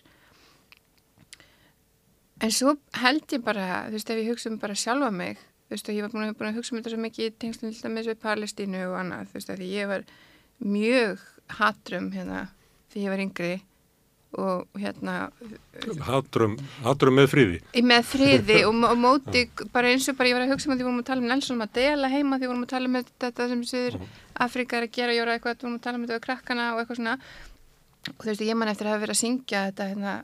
En 2.43 2.51
svo 2.51 2.75
held 2.99 3.37
ég 3.37 3.45
bara, 3.47 3.85
þú 3.87 3.97
veist, 3.97 4.11
ef 4.11 4.23
ég 4.23 4.31
hugsa 4.33 4.51
um 4.51 4.59
bara 4.63 4.79
sjálfa 4.79 5.11
mig, 5.15 5.39
þú 5.69 5.77
veist, 5.77 5.89
og 5.89 5.99
ég 5.99 6.07
var 6.07 6.15
búin 6.15 6.27
að, 6.27 6.37
búin 6.41 6.51
að 6.51 6.59
hugsa 6.59 6.75
um 6.75 6.81
þetta 6.81 6.95
svo 6.95 7.03
mikið 7.05 7.29
í 7.29 7.35
tengslum 7.45 7.75
til 7.75 7.85
dæmis 7.87 8.11
við 8.11 8.23
Palestínu 8.25 8.81
og 8.89 8.97
annað, 8.99 9.29
þú 9.31 9.39
veist, 9.39 9.53
að 9.53 9.63
því 9.63 9.69
ég 9.77 9.93
var 9.93 10.07
mjög 10.63 11.23
hatrum, 11.59 12.11
hérna, 12.17 12.47
því 12.93 13.07
ég 13.07 13.15
var 13.15 13.23
yngri 13.27 13.53
og 14.41 14.81
hérna 14.81 15.17
hatrum, 16.07 16.57
hatrum 16.87 17.19
með 17.19 17.29
friði. 17.33 17.61
í 17.77 17.83
með 17.85 18.07
friði 18.09 18.59
og, 18.69 18.79
og 18.89 18.99
móti 19.01 19.45
bara 19.75 19.93
eins 19.93 20.09
og 20.09 20.19
bara 20.19 20.31
ég 20.31 20.39
var 20.39 20.47
að 20.47 20.55
hugsa 20.55 20.69
um 20.69 20.75
að 20.75 20.81
því 20.81 20.89
vorum 20.89 21.01
að 21.03 21.09
tala 21.11 21.25
um 21.25 21.31
Nelson 21.33 21.61
Mandela 21.61 22.13
heima 22.13 22.39
því 22.41 22.51
vorum 22.53 22.67
að 22.67 22.73
tala 22.73 22.91
um 22.91 23.01
þetta 23.03 23.49
sem 23.53 23.65
Suður 23.69 23.99
Afrika 24.47 24.79
er 24.79 24.89
að 24.89 24.95
gera 24.97 25.17
jóra 25.17 25.37
eitthvað, 25.37 25.59
vorum 25.67 25.81
að 25.81 25.85
tala 25.87 26.01
um 26.01 26.07
þetta 26.07 26.19
við 26.19 26.25
krakkana 26.29 26.71
og 26.73 26.81
eitthvað 26.83 27.01
svona. 27.03 27.19
Og 28.13 28.23
þú 28.23 28.31
veist 28.31 28.47
ég 28.47 28.57
man 28.59 28.71
eftir 28.73 28.89
að 28.89 28.95
hafa 28.97 29.05
verið 29.05 29.15
að 29.15 29.21
syngja 29.21 29.67
þetta 29.69 29.89
hérna, 29.93 30.15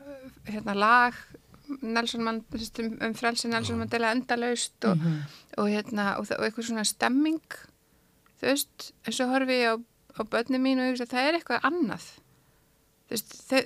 hérna 0.48 0.74
lag 0.74 1.18
Nelson 1.82 2.24
Mandela, 2.24 2.68
um, 2.82 2.94
um 3.06 3.14
frelsi 3.14 3.50
Nelson 3.50 3.78
Mandela 3.78 4.12
endalaust 4.16 4.88
og, 4.88 5.04
og 5.60 5.68
hérna 5.68 6.14
og, 6.16 6.30
og 6.32 6.46
eitthvað 6.46 6.70
svona 6.70 6.86
stemming 6.88 7.58
þú 8.40 8.48
veist, 8.48 8.88
en 9.04 9.14
svo 9.14 9.28
horfi 9.32 9.60
ég 9.60 9.74
á, 9.74 9.76
á 10.16 10.22
börni 10.24 10.60
mín 10.62 10.80
og 10.80 10.88
ég 10.88 10.96
veist 10.96 11.06
að 11.06 11.14
það 11.14 11.28
er 11.28 11.38
eitthvað 11.38 11.68
annað 11.68 12.08
veist, 13.10 13.38
þau, 13.48 13.62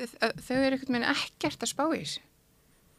þau 0.46 0.58
eru 0.58 0.76
eitthvað 0.76 0.94
meina 0.98 1.14
ekkert 1.16 1.62
að 1.66 1.72
spá 1.74 1.86
í 1.92 2.02
þessu 2.04 2.28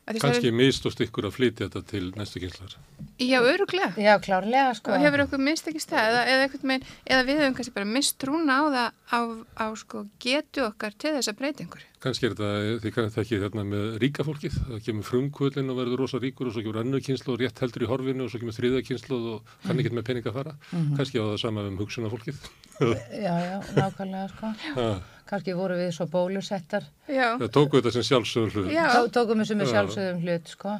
Að 0.03 0.17
Kanski 0.19 0.49
það 0.49 0.55
mistust 0.59 0.99
ykkur 0.99 1.25
að 1.29 1.31
flytja 1.37 1.65
þetta 1.69 1.81
til 1.87 2.07
næstu 2.19 2.39
kynslar. 2.43 2.73
er- 2.75 3.23
Já, 3.23 3.37
öruglega. 3.39 3.93
Já, 3.95 4.17
klárlega, 4.19 4.73
sko. 4.75 4.91
Og 4.91 4.99
hefur 4.99 5.21
okkur 5.23 5.39
mist 5.39 5.69
ekki 5.71 5.79
stað 5.79 6.09
eða, 6.09 6.23
eða, 6.27 6.79
eða 7.07 7.23
við 7.23 7.39
höfum 7.39 7.55
kannski 7.55 7.73
bara 7.77 7.87
mist 7.87 8.17
trúna 8.19 8.57
á 8.59 8.63
það 8.67 8.89
á, 9.15 9.19
á 9.63 9.65
sko, 9.79 10.01
getu 10.19 10.65
okkar 10.67 10.91
til 10.99 11.13
þessa 11.15 11.31
breytingur. 11.39 11.85
Kannski 12.03 12.27
er 12.27 12.35
þetta, 12.35 12.51
þið 12.83 12.95
kannast 12.97 13.21
ekki 13.23 13.39
þarna 13.45 13.63
með 13.63 13.87
ríka 14.03 14.27
fólkið, 14.27 14.59
það 14.67 14.83
kemur 14.89 15.07
frumkvöldin 15.07 15.71
og 15.71 15.79
verður 15.79 16.03
rosa 16.03 16.19
ríkur 16.19 16.51
og 16.51 16.53
svo 16.57 16.65
kemur 16.67 16.81
annu 16.83 16.99
kynslu 16.99 17.31
og 17.37 17.39
rétt 17.39 17.63
heldur 17.63 17.87
í 17.87 17.91
horfinu 17.93 18.27
og 18.27 18.29
svo 18.35 18.43
kemur 18.43 18.59
þriða 18.59 18.83
kynslu 18.83 19.23
og 19.37 19.55
kann 19.63 19.79
ekki 19.79 19.95
með 19.95 20.03
pening 20.11 20.27
að 20.27 20.35
fara. 20.35 20.57
Kannski 20.99 21.15
á 21.23 21.31
það 21.31 21.39
sama 21.47 21.63
um 21.63 21.79
hugsunna 21.79 22.11
fólkið. 22.11 22.43
Já, 23.23 23.35
já, 23.39 23.57
nákvæmlega, 23.79 24.27
sko. 24.35 24.51
Kannski 25.29 25.55
voru 25.55 25.77
við 25.79 25.91
svo 25.95 26.07
bólusettar. 26.11 26.83
Já, 27.07 27.37
tóku 27.47 27.79
þetta 27.79 27.93
sem 27.95 28.03
sjálfsögur 28.09 28.57
hlut. 28.57 28.71
já, 28.73 28.87
Tó, 28.91 29.07
tókum 29.19 29.39
með 29.39 29.53
Já. 29.63 29.69
sjálfsögum 29.71 30.21
hlut, 30.25 30.47
sko. 30.51 30.77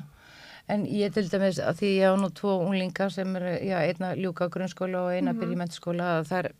En 0.68 0.86
ég 0.88 1.14
til 1.14 1.26
dæmis, 1.28 1.60
að 1.60 1.80
því 1.82 1.90
ég 2.00 2.12
á 2.12 2.16
nú 2.20 2.30
tvo 2.32 2.58
unglingar 2.64 3.12
sem 3.12 3.36
er, 3.36 3.48
já, 3.64 3.78
einna 3.84 4.14
ljúka 4.16 4.48
á 4.48 4.54
grunnskóla 4.54 5.06
og 5.08 5.12
eina 5.16 5.34
byrja 5.34 5.56
í 5.56 5.60
mentaskóla, 5.60 6.20
að 6.20 6.28
það 6.30 6.40
er 6.44 6.52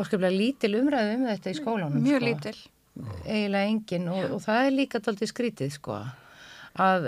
áskaplega 0.00 0.36
lítil 0.36 0.74
umræðu 0.80 1.16
um 1.18 1.26
þetta 1.28 1.50
í 1.50 1.58
skólanum, 1.58 2.04
mjög 2.04 2.20
sko. 2.20 2.28
lítil. 2.30 2.56
eiginlega 3.24 3.68
engin 3.70 4.08
og, 4.12 4.24
og 4.36 4.40
það 4.44 4.66
er 4.66 4.72
líka 4.76 5.00
tóltið 5.00 5.30
skrítið 5.30 5.70
sko 5.76 5.98
að 6.80 7.06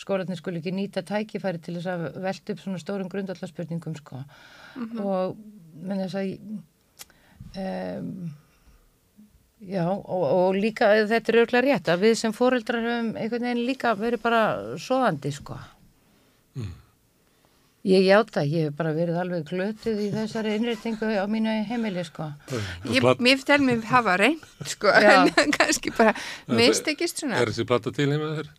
skólarnir 0.00 0.38
skuli 0.40 0.60
ekki 0.62 0.72
nýta 0.74 1.02
tækifæri 1.06 1.60
til 1.62 1.76
þess 1.76 1.90
að 1.92 2.06
velta 2.24 2.54
upp 2.54 2.62
svona 2.62 2.80
stórum 2.80 3.10
grundvallarspurningum 3.12 3.96
sko 4.00 4.22
og 5.04 5.36
menn 5.84 6.02
þess 6.06 6.16
að 6.18 6.30
um, 7.60 8.30
já 9.60 9.84
og, 9.90 10.22
og 10.24 10.54
líka 10.56 10.88
þetta 11.10 11.32
er 11.34 11.40
örgulega 11.42 11.66
rétt 11.66 11.88
að 11.92 12.04
við 12.06 12.14
sem 12.22 12.32
foreldrar 12.32 12.80
höfum 12.86 13.10
einhvern 13.20 13.44
veginn 13.48 13.66
líka 13.66 13.92
verið 13.98 14.22
bara 14.24 14.42
svoðandi 14.80 15.32
sko 15.36 15.58
Ég 17.80 18.02
játa, 18.04 18.42
ég 18.44 18.66
hef 18.68 18.74
bara 18.76 18.90
verið 18.92 19.16
alveg 19.22 19.46
glötuð 19.48 20.00
í 20.04 20.08
þessari 20.12 20.50
innréttingu 20.58 21.06
á 21.16 21.24
mínu 21.32 21.48
heimili 21.64 22.02
sko. 22.04 22.26
Ég, 22.92 23.06
mér 23.24 23.40
tel 23.48 23.62
mér 23.64 23.80
hafa 23.88 24.18
reynd, 24.20 24.42
sko, 24.68 24.90
Já. 25.00 25.22
en 25.40 25.54
kannski 25.56 25.88
bara 25.96 26.12
mistekist 26.52 27.22
svona. 27.22 27.38
Er 27.40 27.48
þessi 27.48 27.64
plata 27.70 27.88
til 27.96 28.10
heima 28.12 28.34
þér? 28.36 28.50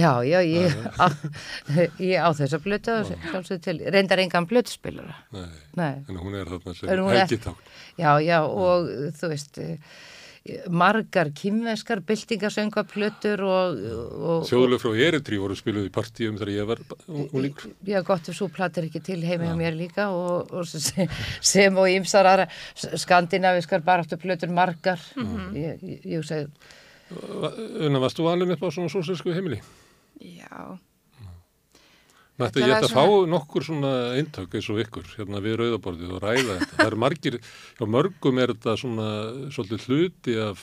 Já, 0.00 0.12
já, 0.24 0.38
ég 0.48 0.78
á, 0.96 1.06
ég 2.08 2.24
á 2.24 2.28
þess 2.40 2.56
að 2.56 2.64
blöta 2.70 2.94
og 3.02 3.10
sjálfsögðu 3.12 3.60
til, 3.68 3.76
reyndar 3.92 4.22
engan 4.24 4.48
blötuspilara. 4.48 5.18
Nei. 5.36 5.44
Nei, 5.76 5.92
En 6.08 6.16
hún 6.24 6.38
er 6.40 6.48
þarna 6.48 6.74
sem 6.80 6.88
er- 6.88 7.04
helgitákn. 7.18 7.70
já, 8.00 8.10
já, 8.24 8.38
og 8.48 8.88
þú 9.20 9.32
veist, 9.34 9.60
margar 10.72 11.28
kymveskar 11.36 12.00
byltingasöngaplötur 12.08 13.42
og, 13.44 13.80
og, 13.84 14.46
Þjóðlega 14.48 14.80
frá 14.80 15.02
Eritri 15.06 15.38
voru 15.40 15.56
spiluð 15.58 15.90
í 15.90 15.92
partíum 15.92 16.38
þegar 16.40 16.52
ég 16.54 16.68
var 16.70 16.82
úlingur. 17.28 17.74
Já, 17.86 18.00
gott 18.06 18.30
ef 18.32 18.38
svo 18.38 18.48
platir 18.52 18.88
ekki 18.88 19.02
til 19.04 19.20
heimi 19.26 19.50
á 19.52 19.54
mér 19.58 19.76
líka 19.76 20.08
og, 20.16 20.50
og 20.56 20.68
sem, 20.70 21.10
sem 21.44 21.76
og 21.76 21.90
ýmsar 21.92 22.28
aðra 22.30 22.48
skandinaviskar 22.74 23.84
baráttu 23.84 24.16
plötur 24.20 24.52
margar. 24.54 25.02
Ég, 25.52 25.82
ég, 25.84 26.06
ég 26.16 26.24
segi, 26.26 26.48
Unna, 27.10 27.98
varst 27.98 28.20
þú 28.20 28.28
alveg 28.30 28.54
upp 28.54 28.64
á 28.64 28.68
svona 28.70 28.90
sóselsku 28.92 29.34
heimili? 29.34 29.58
Já, 30.22 30.78
Þetta 32.40 32.62
ég 32.64 32.74
ætti 32.76 32.88
að 32.90 32.96
fá 32.96 33.04
nokkur 33.34 33.66
svona 33.66 33.92
eintök 34.18 34.54
eins 34.58 34.68
og 34.72 34.82
ykkur 34.84 35.08
hérna 35.18 35.42
við 35.44 35.58
rauðaborðið 35.60 36.12
og 36.16 36.22
ræða 36.24 36.58
þetta. 36.60 36.76
Það 36.80 36.86
er 36.92 37.00
margir, 37.04 37.40
hjá 37.78 37.84
mörgum 37.96 38.40
er 38.44 38.54
þetta 38.54 38.76
svona 38.80 39.08
svolítið 39.54 39.88
hluti 39.88 40.36
af, 40.40 40.62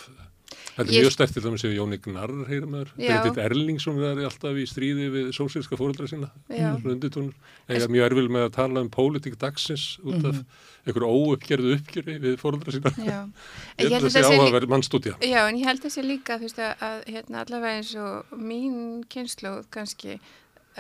þetta 0.78 0.88
er 0.88 0.94
Ég- 0.94 1.04
mjög 1.08 1.14
sterkt 1.16 1.34
til 1.38 1.44
dæmis 1.48 1.66
ef 1.68 1.76
Jóni 1.78 1.98
Gnarr 2.06 2.34
heyrir 2.50 2.68
maður. 2.70 2.92
Já. 2.98 3.10
Bryndit 3.22 3.42
Erlingsson 3.46 4.00
er 4.04 4.24
alltaf 4.30 4.58
í 4.58 4.66
stríði 4.70 5.10
við 5.14 5.30
sósíska 5.38 5.78
fóreldra 5.80 6.08
sína. 6.10 6.32
Já. 6.50 6.74
Ég 6.78 7.84
er 7.84 7.92
mjög 7.92 8.06
erfil 8.12 8.30
með 8.32 8.48
að 8.48 8.56
tala 8.58 8.82
um 8.86 8.90
pólitík 8.90 9.38
dagsins 9.42 9.98
út 10.06 10.24
af 10.30 10.42
einhverju 10.88 11.10
óuppgerðu 11.12 11.74
uppgjöri 11.76 12.16
við 12.24 12.38
fóreldra 12.40 12.72
sína. 12.72 12.92
já. 13.04 13.20
Ég 13.78 13.92
held 13.92 13.92
að 13.92 13.98
að 13.98 14.06
þessi 14.08 14.24
sé 14.24 14.38
áhugaverð 14.38 14.72
mannstúdja. 14.72 15.16
Já, 15.22 15.42
en 15.50 15.58
ég 15.60 15.66
held 15.68 15.82
þessi 15.84 16.04
líka, 16.06 16.38
þú 16.40 16.48
veist, 16.48 16.62
að, 16.64 16.86
að 16.88 17.02
hérna, 17.12 17.42
allavega 17.44 17.82
eins 17.82 17.92
og 18.00 18.38
mín 18.40 18.78
kynnslóð 19.12 19.66
kannski, 19.74 20.16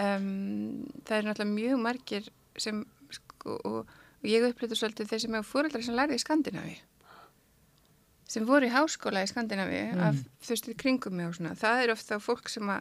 um, 0.02 0.86
það 1.06 1.18
er 1.18 1.28
náttúrulega 1.28 1.54
mjög 1.54 1.82
margir 1.84 2.30
sem, 2.60 2.84
sko, 3.14 3.58
og, 3.58 3.96
og 4.22 4.30
ég 4.30 4.46
upplýttu 4.48 4.78
svolítið 4.78 5.12
þeir 5.12 5.24
sem 5.24 5.38
hefur 5.38 5.50
fóreldrar 5.52 5.86
sem 5.86 5.98
lærði 5.98 6.20
í 6.20 6.24
Skandinavi, 6.24 6.76
sem 8.28 8.48
voru 8.48 8.68
í 8.68 8.74
háskóla 8.74 9.24
í 9.24 9.32
Skandinavi, 9.32 9.84
af, 10.10 10.20
þú 10.44 10.54
veist, 10.56 10.70
í 10.72 10.78
kringum 10.80 11.18
mig 11.18 11.30
og 11.30 11.38
svona, 11.38 11.56
það 11.60 11.84
er 11.84 11.96
ofta 11.96 12.20
fólk 12.24 12.52
sem 12.52 12.74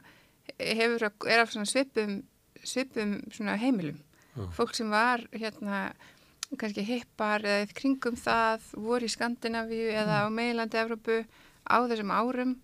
hefur, 0.58 1.08
er 1.28 1.44
af 1.44 1.54
svona 1.54 1.70
svipum, 1.70 2.20
svipum 2.66 3.18
svona 3.34 3.56
heimilum, 3.60 3.98
fólk 4.56 4.76
sem 4.76 4.92
var, 4.92 5.24
hérna, 5.32 5.88
kannski 6.54 6.84
hippar 6.86 7.42
eða 7.42 7.66
í 7.66 7.72
kringum 7.74 8.16
það, 8.20 8.70
voru 8.78 9.08
í 9.08 9.12
Skandinavíu 9.12 9.90
eða 9.94 10.24
á 10.24 10.26
meilandi 10.30 10.78
Evrópu 10.78 11.24
á 11.66 11.76
þessum 11.90 12.12
árum 12.14 12.56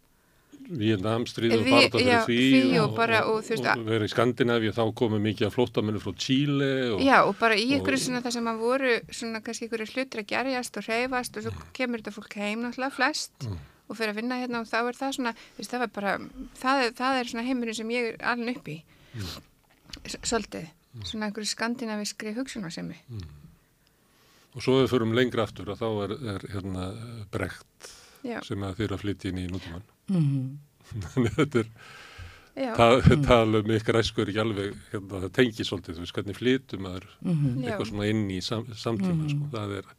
Vietnam 0.69 1.25
stríð 1.27 1.55
og 1.59 1.65
barða 1.67 1.91
fyrir 1.93 2.07
já, 2.13 2.21
því, 2.27 2.37
því 2.53 2.79
og 2.83 2.93
og 2.93 3.43
veist, 3.49 3.67
og 3.67 3.87
verið 3.89 4.07
í 4.07 4.13
Skandinavíu 4.13 4.73
þá 4.77 4.83
komu 4.95 5.19
mikið 5.19 5.47
af 5.49 5.57
flóttamennu 5.57 6.01
frá 6.01 6.13
Chile 6.17 6.69
og 6.95 7.01
Já, 7.03 7.19
og 7.27 7.37
bara 7.41 7.55
í 7.59 7.67
ykkur 7.77 7.97
og- 7.97 8.03
svona 8.05 8.23
það 8.23 8.33
sem 8.37 8.49
að 8.53 8.59
voru 8.63 8.93
svona 9.11 9.43
kannski 9.43 9.69
ykkur 9.69 9.85
hlutir 9.91 10.23
að 10.23 10.27
gerjast 10.33 10.77
og 10.79 10.85
hreyfast 10.87 11.37
og 11.37 11.43
svo 11.43 11.53
Mm. 11.53 11.63
kemur 11.73 11.99
þetta 12.03 12.15
fólk 12.17 12.35
heim 12.39 12.63
náttúrulega 12.63 12.93
flest 12.93 13.49
og 13.89 13.97
fyrir 13.97 14.11
að 14.15 14.21
vinna 14.23 14.39
hérna 14.41 14.61
og 14.61 14.67
þá 14.67 14.89
er 14.89 14.95
það 14.97 15.13
svona, 15.17 15.35
veist, 15.59 15.71
það 15.73 15.93
bara 15.93 16.19
það 16.57 16.85
er, 16.87 16.91
það 16.93 17.21
er 17.21 17.25
svona 17.33 17.45
heimurinn 17.47 17.75
sem 17.75 17.89
ég 17.91 18.15
er 18.15 18.17
alveg 18.25 18.57
upp 18.57 18.69
í. 18.69 18.83
Mm. 19.15 19.43
Svolítið, 20.23 20.67
svona 21.05 21.27
einhverju 21.29 21.51
skandinaviskri 21.53 22.35
hugsunarsemi. 22.35 22.97
Og 24.55 24.61
svo 24.63 24.79
ef 24.83 24.91
við 24.91 24.93
förum 24.99 25.15
lengra 25.17 25.45
aftur 25.45 25.67
að 25.73 25.81
þá 25.81 25.89
er, 26.05 26.13
er 26.35 26.47
hérna 26.53 26.87
brekt 27.33 27.93
Já, 28.25 28.41
sem 28.45 28.61
að 28.63 28.77
þeir 28.77 28.93
að 28.97 29.01
flytja 29.05 29.29
inn 29.33 29.39
í 29.43 29.49
nútíman 29.51 29.83
mm 29.83 29.92
þannig 30.11 31.31
að 31.33 31.37
þetta 31.39 31.63
er 31.63 31.69
já, 32.67 32.73
ta 32.77 32.89
tala 33.29 33.61
um 33.63 33.71
ykkar 33.77 33.99
æsku 34.03 34.23
er 34.25 34.33
ekki 34.33 34.43
alveg 34.43 34.75
hérna, 34.93 35.21
það 35.25 35.33
tengir 35.39 35.69
svolítið, 35.69 35.97
þú 35.99 36.05
veist 36.07 36.17
hvernig 36.19 36.39
flytum 36.41 36.83
maður 36.87 37.07
Mhm. 37.23 37.47
já, 37.63 37.69
eitthvað 37.71 37.91
svona 37.93 38.09
inn 38.13 38.25
í 38.31 38.41
sam, 38.45 38.67
samtíma 38.77 39.29
sko. 39.31 39.49
það 39.55 39.77
er 39.79 39.93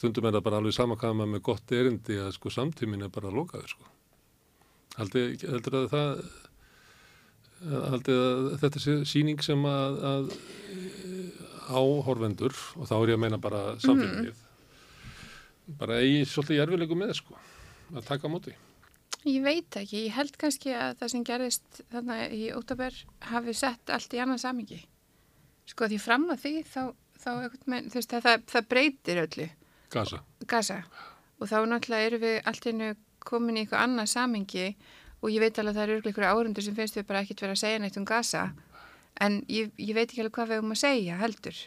stundum 0.00 0.28
er 0.30 0.36
það 0.38 0.44
bara 0.46 0.60
alveg 0.62 0.76
sama 0.76 0.96
hvað 1.00 1.16
maður 1.18 1.32
með 1.34 1.42
gott 1.50 1.72
erindi 1.76 2.20
að 2.22 2.30
sko 2.36 2.52
samtímin 2.54 3.02
er 3.04 3.08
bara 3.12 3.30
lokaður 3.34 3.68
sko. 3.74 3.88
Heldur 5.00 5.74
að 5.80 5.88
það 5.90 6.22
haldið 7.90 8.20
að 8.24 8.46
þetta 8.62 8.80
sé 8.80 8.94
síning 9.04 9.42
sem 9.44 9.60
að, 9.68 9.98
að 10.10 10.30
áhorfendur 11.70 12.54
og 12.80 12.88
þá 12.88 12.94
er 12.96 13.10
ég 13.12 13.18
að 13.18 13.22
meina 13.26 13.38
bara 13.42 13.60
samfélagið 13.82 14.38
bara 15.78 15.98
eigi 16.02 16.22
svolítið 16.26 16.56
í 16.56 16.62
erfilegu 16.64 16.96
með 16.98 17.12
sko 17.20 17.36
að 17.94 18.06
taka 18.08 18.30
móti 18.32 18.54
ég 19.28 19.42
veit 19.44 19.76
ekki, 19.76 20.06
ég 20.06 20.14
held 20.16 20.36
kannski 20.40 20.72
að 20.76 20.96
það 21.02 21.12
sem 21.12 21.26
gerðist 21.28 21.82
þarna 21.92 22.22
í 22.32 22.46
óttaber 22.56 22.96
hafi 23.32 23.54
sett 23.56 23.92
allt 23.92 24.16
í 24.16 24.22
annað 24.22 24.44
samingi 24.46 24.80
sko 25.70 25.88
því 25.90 26.00
fram 26.02 26.26
að 26.32 26.42
því 26.44 26.54
þá, 26.66 26.80
þá 27.20 27.30
þú 27.52 27.94
veist, 27.94 28.10
það, 28.10 28.24
það, 28.26 28.42
það 28.52 28.68
breytir 28.72 29.22
öllu. 29.24 29.46
Gaza. 29.90 30.22
Gaza. 30.50 30.80
Og 31.40 31.50
þá 31.50 31.56
náttúrulega 31.68 32.10
erum 32.10 32.24
við 32.24 32.36
allt 32.50 32.68
einu 32.68 32.90
komin 33.26 33.58
í 33.58 33.64
eitthvað 33.64 33.86
annað 33.86 34.12
samingi 34.14 34.66
og 35.20 35.32
ég 35.32 35.42
veit 35.42 35.58
alveg 35.60 35.74
að 35.74 35.80
það 35.80 35.94
eru 35.94 36.12
ykkur 36.12 36.28
árundur 36.28 36.64
sem 36.64 36.76
finnst 36.76 36.96
við 36.96 37.08
bara 37.08 37.24
ekkert 37.24 37.42
vera 37.44 37.56
að 37.56 37.62
segja 37.62 37.80
neitt 37.82 37.98
um 38.00 38.06
Gaza. 38.08 38.46
En 39.20 39.42
ég, 39.52 39.72
ég 39.76 39.96
veit 39.96 40.08
ekki 40.08 40.22
alveg 40.22 40.38
hvað 40.38 40.54
við 40.54 40.64
um 40.64 40.74
að 40.74 40.80
segja 40.80 41.18
heldur. 41.20 41.58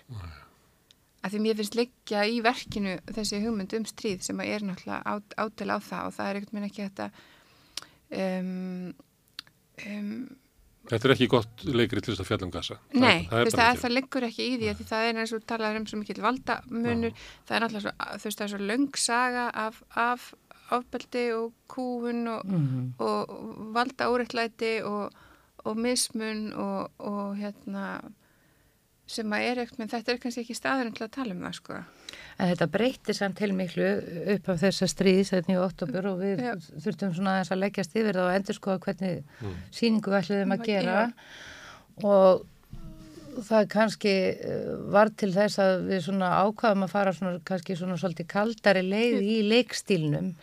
Að 1.23 1.35
því 1.35 1.43
mér 1.43 1.59
finnst 1.59 1.77
liggja 1.79 2.23
í 2.27 2.39
verkinu 2.43 2.97
þessi 3.15 3.39
hugmynd 3.43 3.75
um 3.77 3.85
stríð 3.87 4.25
sem 4.25 4.41
er 4.43 4.65
náttúrulega 4.65 5.03
át, 5.07 5.37
átel 5.39 5.69
á 5.71 5.77
það 5.79 6.09
og 6.09 6.17
það 6.17 6.29
er 6.29 6.39
einhvern 6.39 6.57
veginn 6.57 6.71
ekki 6.71 6.87
þetta 6.87 7.09
um, 8.13 8.93
um, 9.87 10.13
Þetta 10.83 11.07
er 11.07 11.13
ekki 11.13 11.27
gott 11.31 11.61
leikri 11.63 12.01
til 12.03 12.11
þess 12.11 12.19
að 12.25 12.27
fjalla 12.27 12.47
um 12.49 12.51
Gaza 12.51 12.75
Nei, 12.91 13.21
það, 13.29 13.45
það, 13.53 13.61
ekki. 13.71 13.81
það 13.85 13.93
liggur 13.95 14.25
ekki 14.27 14.47
í 14.49 14.55
því 14.59 14.67
að 14.73 14.79
því 14.81 14.87
það 14.89 15.05
er 15.09 15.19
eins 15.21 15.33
og 15.37 15.45
talað 15.47 15.77
um 15.79 15.85
svo 15.87 15.99
mikill 16.01 16.23
valdamunur, 16.25 17.13
það 17.47 17.55
er 17.55 17.63
náttúrulega 17.63 17.85
svo, 17.85 17.93
þú 18.19 18.27
veist, 18.27 18.39
það 18.41 18.45
er 18.47 18.51
svo 18.53 18.59
löng 18.71 18.89
saga 18.99 19.45
af, 19.63 19.77
af 19.95 20.25
ofbeldi 20.73 21.23
og 21.37 21.53
kúun 21.71 22.27
og, 22.33 22.43
Mhm. 22.51 22.83
og, 22.99 23.31
og 23.31 23.71
valda 23.77 24.09
óreittlæti 24.11 24.73
og, 24.83 25.13
og 25.63 25.77
mismun 25.79 26.51
og, 26.53 26.91
og 26.99 27.37
hérna 27.39 27.85
sem 29.07 29.33
að 29.35 29.45
er 29.49 29.59
ekkert, 29.63 29.79
menn 29.79 29.89
þetta 29.91 30.11
er 30.13 30.21
kannski 30.23 30.41
ekki 30.45 30.55
staðurinn 30.57 30.95
til 30.95 31.05
að 31.07 31.11
tala 31.17 31.33
um 31.35 31.41
það, 31.43 31.55
sko. 31.59 31.79
En 32.39 32.49
þetta 32.49 32.67
breytti 32.73 33.13
samt 33.17 33.37
til 33.37 33.51
miklu 33.53 33.89
upp 34.35 34.47
af 34.53 34.61
þessa 34.63 34.87
stríðis 34.89 35.33
þetta 35.33 35.53
í 35.53 35.59
oktober 35.61 36.07
og 36.13 36.21
við 36.23 36.41
Já. 36.45 36.53
þurftum 36.85 37.13
svona 37.13 37.35
aðeins 37.35 37.51
að 37.53 37.61
leggjast 37.65 37.95
yfir 37.99 38.17
það 38.17 38.29
og 38.29 38.37
endur 38.37 38.57
skoða 38.57 38.79
hvernig 38.87 39.23
Mm. 39.43 39.53
síningu 39.71 40.09
við 40.13 40.19
ætluðum 40.21 40.55
að 40.55 40.63
Já. 40.63 40.65
gera 40.71 41.13
og 42.03 42.45
það 43.49 43.67
kannski 43.73 44.13
eh, 44.33 44.73
var 44.93 45.09
til 45.17 45.31
þess 45.33 45.59
að 45.61 45.87
við 45.89 46.03
svona 46.07 46.31
ákvaðum 46.45 46.85
að 46.85 46.91
fara 46.93 47.13
svona 47.17 47.39
kannski 47.45 47.77
svona 47.77 47.97
svolítið 47.97 48.27
kaldari 48.29 48.83
leið 48.85 49.21
í 49.25 49.37
leikstílnum 49.49 50.33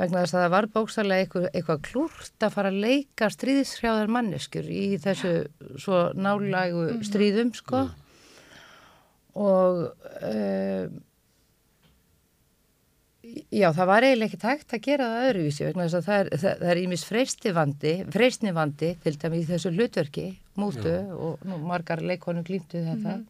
vegna 0.00 0.22
þess 0.24 0.36
að 0.36 0.44
það 0.44 0.54
var 0.54 0.68
bókstarlega 0.74 1.24
eitthvað, 1.24 1.46
eitthvað 1.52 1.82
klúrt 1.88 2.46
að 2.46 2.54
fara 2.56 2.72
að 2.72 2.80
leika 2.84 3.28
stríðishrjáðar 3.34 4.14
manneskjur 4.16 4.70
í 4.72 4.86
þessu 5.02 5.34
svo 5.80 6.00
nálægu 6.16 6.86
stríðum 7.06 7.52
sko. 7.56 7.84
Og 9.40 9.82
uh, 10.26 10.90
já 13.52 13.68
það 13.76 13.90
var 13.90 14.06
eiginlega 14.06 14.30
ekki 14.30 14.40
tægt 14.42 14.74
að 14.74 14.84
gera 14.86 15.08
það 15.10 15.26
öðruvísi 15.28 15.66
vegna 15.66 15.86
þess 15.86 15.98
að 15.98 16.06
það 16.08 16.20
er, 16.20 16.30
það, 16.42 16.54
það 16.62 16.72
er 16.72 16.80
ímis 16.80 17.04
freysnivandi 17.06 17.92
freysnivandi 18.14 18.90
til 19.04 19.16
dæmi 19.22 19.42
í 19.42 19.48
þessu 19.50 19.74
hlutverki 19.74 20.26
mútu 20.60 20.94
og 21.14 21.44
nú, 21.46 21.60
margar 21.64 22.02
leikonu 22.04 22.42
glýmtu 22.46 22.82
þetta. 22.86 23.20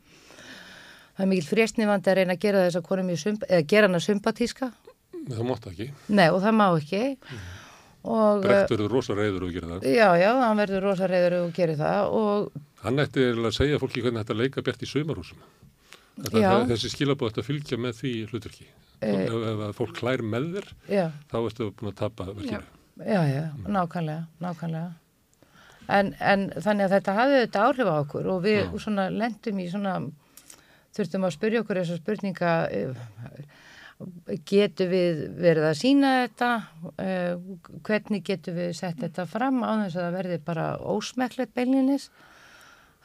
Það 1.17 1.27
er 1.27 1.31
mikil 1.35 1.51
freysnivandi 1.51 2.13
að 2.13 2.21
reyna 2.21 2.39
að 2.39 2.47
gera 2.47 2.63
þess 2.65 2.81
að 2.81 2.87
konum 2.87 3.11
í 3.13 3.19
sump, 3.21 3.45
eða 3.51 3.67
gera 3.69 3.91
hana 3.91 4.01
sympatíska 4.01 4.71
Það 5.29 5.47
mátt 5.51 5.71
ekki. 5.71 5.89
nei 6.09 6.29
og 6.31 6.41
það 6.43 6.57
má 6.57 6.67
ekki 6.79 7.03
og 8.01 8.45
Brekt 8.45 8.73
verður 8.73 8.95
rosa 8.95 9.17
reyður 9.19 9.47
og 9.47 9.55
gera 9.55 9.73
það. 9.75 9.89
já 9.93 10.09
já 10.17 10.31
hann 10.41 10.61
verður 10.63 10.87
rosa 10.89 11.09
reyður 11.11 11.39
og 11.43 11.51
gerir 11.57 11.81
það 11.81 12.15
og 12.21 12.61
Hann 12.81 13.03
ætti 13.03 13.27
að 13.29 13.51
segja 13.53 13.81
fólki 13.81 14.01
hvernig 14.01 14.23
þetta 14.23 14.39
leika 14.41 14.63
bjart 14.65 14.87
í 14.87 14.89
það, 16.49 16.71
þessi 16.71 16.91
skilabóð 16.95 17.31
ætti 17.31 17.43
að 17.43 17.49
fylgja 17.51 17.79
með 17.81 17.99
því 18.01 18.13
hlutverki. 18.31 18.67
Eh. 19.01 19.27
ef, 19.27 19.61
ef 19.69 19.77
fólk 19.77 19.93
klær 19.97 20.23
með 20.25 20.49
þér, 20.57 20.67
já 20.89 21.05
þá 21.31 21.37
ertu 21.41 21.69
búin 21.77 21.91
að 21.93 21.99
tapa 22.01 22.27
verkinu. 22.31 22.65
Já, 23.01 23.21
já, 23.29 23.45
nákvæmlega, 23.65 24.25
nákvæmlega. 24.45 24.91
En, 25.91 26.11
en 26.21 26.43
þannig 26.61 26.87
að 26.87 26.93
þetta 26.97 27.15
hafði 27.17 27.39
þetta 27.45 27.63
áhrif 27.67 27.89
á 27.89 27.97
okkur 27.97 28.29
og 28.31 28.43
við 28.45 28.75
lendum 29.15 29.63
í 29.63 29.69
svona, 29.73 29.95
þurftum 30.97 31.25
að 31.27 31.35
spyrja 31.37 31.63
okkur 31.65 31.81
þessar 31.81 32.01
spurninga, 32.03 32.53
getum 34.49 34.91
við 34.91 35.23
verið 35.41 35.69
að 35.69 35.79
sína 35.81 36.11
þetta, 36.23 36.51
eh, 37.03 37.37
hvernig 37.87 38.25
getum 38.25 38.57
við 38.57 38.75
sett 38.79 39.01
þetta 39.03 39.27
fram 39.29 39.63
á 39.63 39.85
þess 39.85 39.97
að 39.97 40.05
það 40.07 40.19
verði 40.19 40.39
bara 40.47 40.67
ósmekklegt 40.79 41.55
beilinnis. 41.57 42.11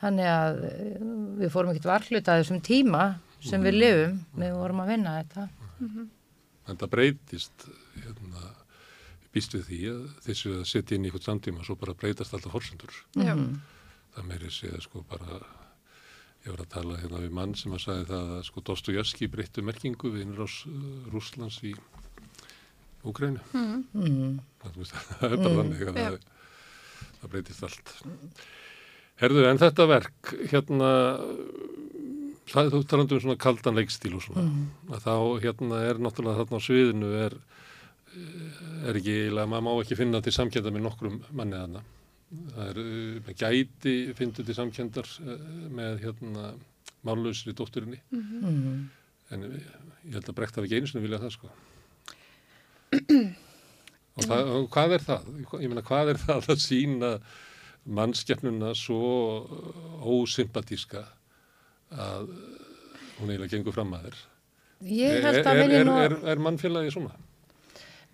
Þannig 0.01 0.29
að 0.31 0.59
eh, 0.69 0.99
við 1.41 1.53
fórum 1.53 1.71
ekkert 1.73 1.91
varhluta 1.91 2.35
að 2.35 2.43
þessum 2.43 2.61
tíma 2.65 3.05
sem 3.45 3.63
við 3.65 3.79
lifum, 3.79 4.19
við 4.39 4.53
vorum 4.57 4.83
að 4.83 4.91
vinna 4.93 5.17
þetta. 5.21 5.47
En 6.65 6.79
það 6.81 6.93
breytist, 6.95 7.67
hérna, 7.99 8.53
býst 9.35 9.53
við 9.57 9.67
því 9.69 9.81
að 9.91 10.05
þessu 10.25 10.53
að 10.61 10.65
setja 10.71 10.97
inn 10.97 11.05
í 11.05 11.11
eitthvað 11.11 11.27
samtíma, 11.29 11.65
svo 11.67 11.77
bara 11.79 11.97
breytast 11.97 12.33
alltaf 12.33 12.55
forsendur. 12.55 12.95
Já. 13.19 13.35
Það 14.15 14.29
meiri 14.31 14.51
sé 14.53 14.71
að 14.71 14.85
sko 14.87 15.03
bara, 15.09 15.41
ég 16.45 16.53
var 16.53 16.61
að 16.61 16.73
tala 16.75 16.97
hérna 17.01 17.21
við 17.23 17.31
mann 17.33 17.55
sem 17.57 17.73
að 17.73 17.83
sagði 17.87 18.07
það 18.11 18.33
að 18.35 18.43
sko 18.45 18.63
Dostoyevski 18.69 19.29
breyttu 19.33 19.63
merkingu 19.65 20.11
við 20.13 20.27
innrás 20.27 20.59
uh, 20.69 20.75
Rússlands 21.13 21.57
í 21.65 21.73
Úgrænu. 23.05 23.41
Mm. 23.53 24.37
Það, 24.61 24.77
veist, 24.81 24.99
það 25.19 25.25
er 25.31 25.41
bara 25.41 25.57
þannig 25.59 25.81
að 25.89 25.99
það, 25.99 26.19
það 27.21 27.33
breytist 27.33 27.65
allt. 27.65 27.95
Herðu, 29.21 29.43
en 29.49 29.61
þetta 29.61 29.87
verk, 29.89 30.31
hérna, 30.51 30.91
það, 32.51 32.71
þú 32.73 32.81
talandu 32.91 33.17
um 33.17 33.23
svona 33.23 33.41
kaldan 33.41 33.77
leikstíl 33.79 34.15
og 34.17 34.25
svona, 34.25 34.45
að 34.91 35.05
þá 35.05 35.13
hérna 35.45 35.81
er 35.87 36.01
náttúrulega 36.03 36.41
þarna 36.41 36.59
á 36.59 36.65
sviðinu 36.65 37.11
er, 37.21 37.37
er 38.85 38.99
ekki, 38.99 39.19
eiginlega, 39.23 39.49
maður 39.53 39.67
má 39.69 39.71
ekki 39.77 39.99
finna 40.01 40.21
til 40.25 40.35
samkenda 40.35 40.73
með 40.73 40.85
nokkrum 40.89 41.21
manni 41.31 41.61
þarna. 41.61 41.85
Það 42.31 42.69
er 42.71 42.79
uh, 42.81 43.17
með 43.27 43.37
gæti, 43.41 43.95
fyndu 44.17 44.43
til 44.45 44.55
samkendar 44.57 45.09
uh, 45.23 45.35
með 45.77 45.99
hérna 46.03 46.53
mállausri 47.05 47.53
dótturinni, 47.55 47.99
Mm. 48.11 48.87
en 49.35 49.45
uh, 49.45 49.57
ég 50.05 50.17
held 50.17 50.29
að 50.29 50.37
brekt 50.37 50.57
hafi 50.57 50.67
ekki 50.69 50.79
einu 50.81 50.89
sinni 50.89 51.05
viljað 51.05 51.25
það, 51.25 51.35
sko. 51.37 51.51
og, 54.15 54.23
það, 54.25 54.53
og 54.55 54.69
hvað 54.73 54.95
er 54.97 55.05
það? 55.05 55.29
Ég 55.61 55.69
meina, 55.71 55.85
hvað 55.85 56.13
er 56.13 56.21
það 56.25 56.49
að 56.55 56.63
sína 56.63 57.11
mannskjafnuna 57.85 58.71
svo 58.77 59.01
ósympatíska 60.01 61.03
að 61.93 62.31
hún 63.19 63.29
eiginlega 63.29 63.53
gengur 63.53 63.75
fram 63.75 63.93
að 63.93 64.07
þér? 64.09 64.23
Ég 64.89 65.21
held 65.23 65.39
er, 65.39 65.45
að 65.45 65.59
er, 65.59 65.61
vilja 65.61 65.81
er, 65.85 65.91
er, 66.05 66.17
er 66.33 66.41
mannfélagi 66.41 66.93
svona? 66.93 67.13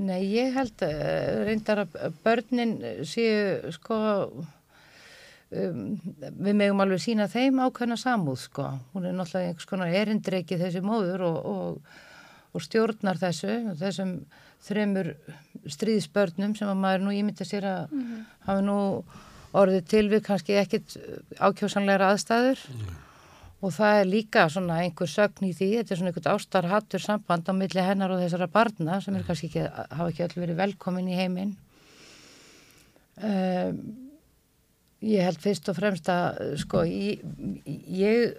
Nei, 0.02 0.22
ég 0.34 0.56
held 0.56 0.84
uh, 0.86 1.44
reyndar 1.46 1.84
að 1.86 2.16
börnin 2.24 2.76
séu 3.08 3.72
sko 3.76 3.98
um, 5.52 5.82
við 6.42 6.56
megum 6.56 6.82
alveg 6.84 7.04
sína 7.04 7.28
þeim 7.32 7.60
ákveðna 7.66 7.98
samúð 8.00 8.40
sko. 8.48 8.70
Hún 8.96 9.10
er 9.10 9.18
náttúrulega 9.18 9.52
einhvers 9.52 9.70
konar 9.70 9.98
erindreiki 10.02 10.60
þessi 10.62 10.84
móður 10.86 11.26
og, 11.28 11.52
og, 11.52 12.00
og 12.56 12.66
stjórnar 12.66 13.22
þessu, 13.22 13.60
þessum 13.80 14.16
þremur 14.62 15.14
stríðsbörnum 15.76 16.56
sem 16.58 16.70
að 16.70 16.82
maður 16.82 17.06
nú 17.06 17.14
ímynda 17.18 17.48
sér 17.48 17.68
að 17.70 17.96
hafa 18.46 18.66
nú 18.66 18.80
orðið 19.58 19.88
til 19.92 20.04
við 20.12 20.26
kannski 20.28 20.58
ekkit 20.62 20.98
ákjósanlegra 21.42 22.12
aðstæður 22.14 22.62
og 23.62 23.74
það 23.76 24.00
er 24.00 24.08
líka 24.10 24.46
svona 24.50 24.80
einhver 24.82 25.10
sögn 25.10 25.46
í 25.46 25.54
því, 25.54 25.70
þetta 25.80 25.94
er 25.94 26.00
svona 26.00 26.12
einhvern 26.12 26.32
ástarhattur 26.34 27.04
samband 27.04 27.50
á 27.50 27.54
milli 27.54 27.84
hennar 27.86 28.14
og 28.14 28.22
þessara 28.24 28.50
barna 28.50 28.98
sem 29.04 29.18
er 29.18 29.26
kannski 29.28 29.52
ekki, 29.52 29.66
hafa 29.70 30.08
ekki 30.10 30.26
öll 30.26 30.40
verið 30.42 30.62
velkomin 30.64 31.12
í 31.12 31.18
heiminn. 31.20 31.52
Um, 33.22 33.82
ég 35.06 35.26
held 35.26 35.42
fyrst 35.42 35.70
og 35.70 35.78
fremst 35.78 36.10
að 36.10 36.56
sko 36.62 36.84
ég, 36.90 37.22
ég 37.66 38.38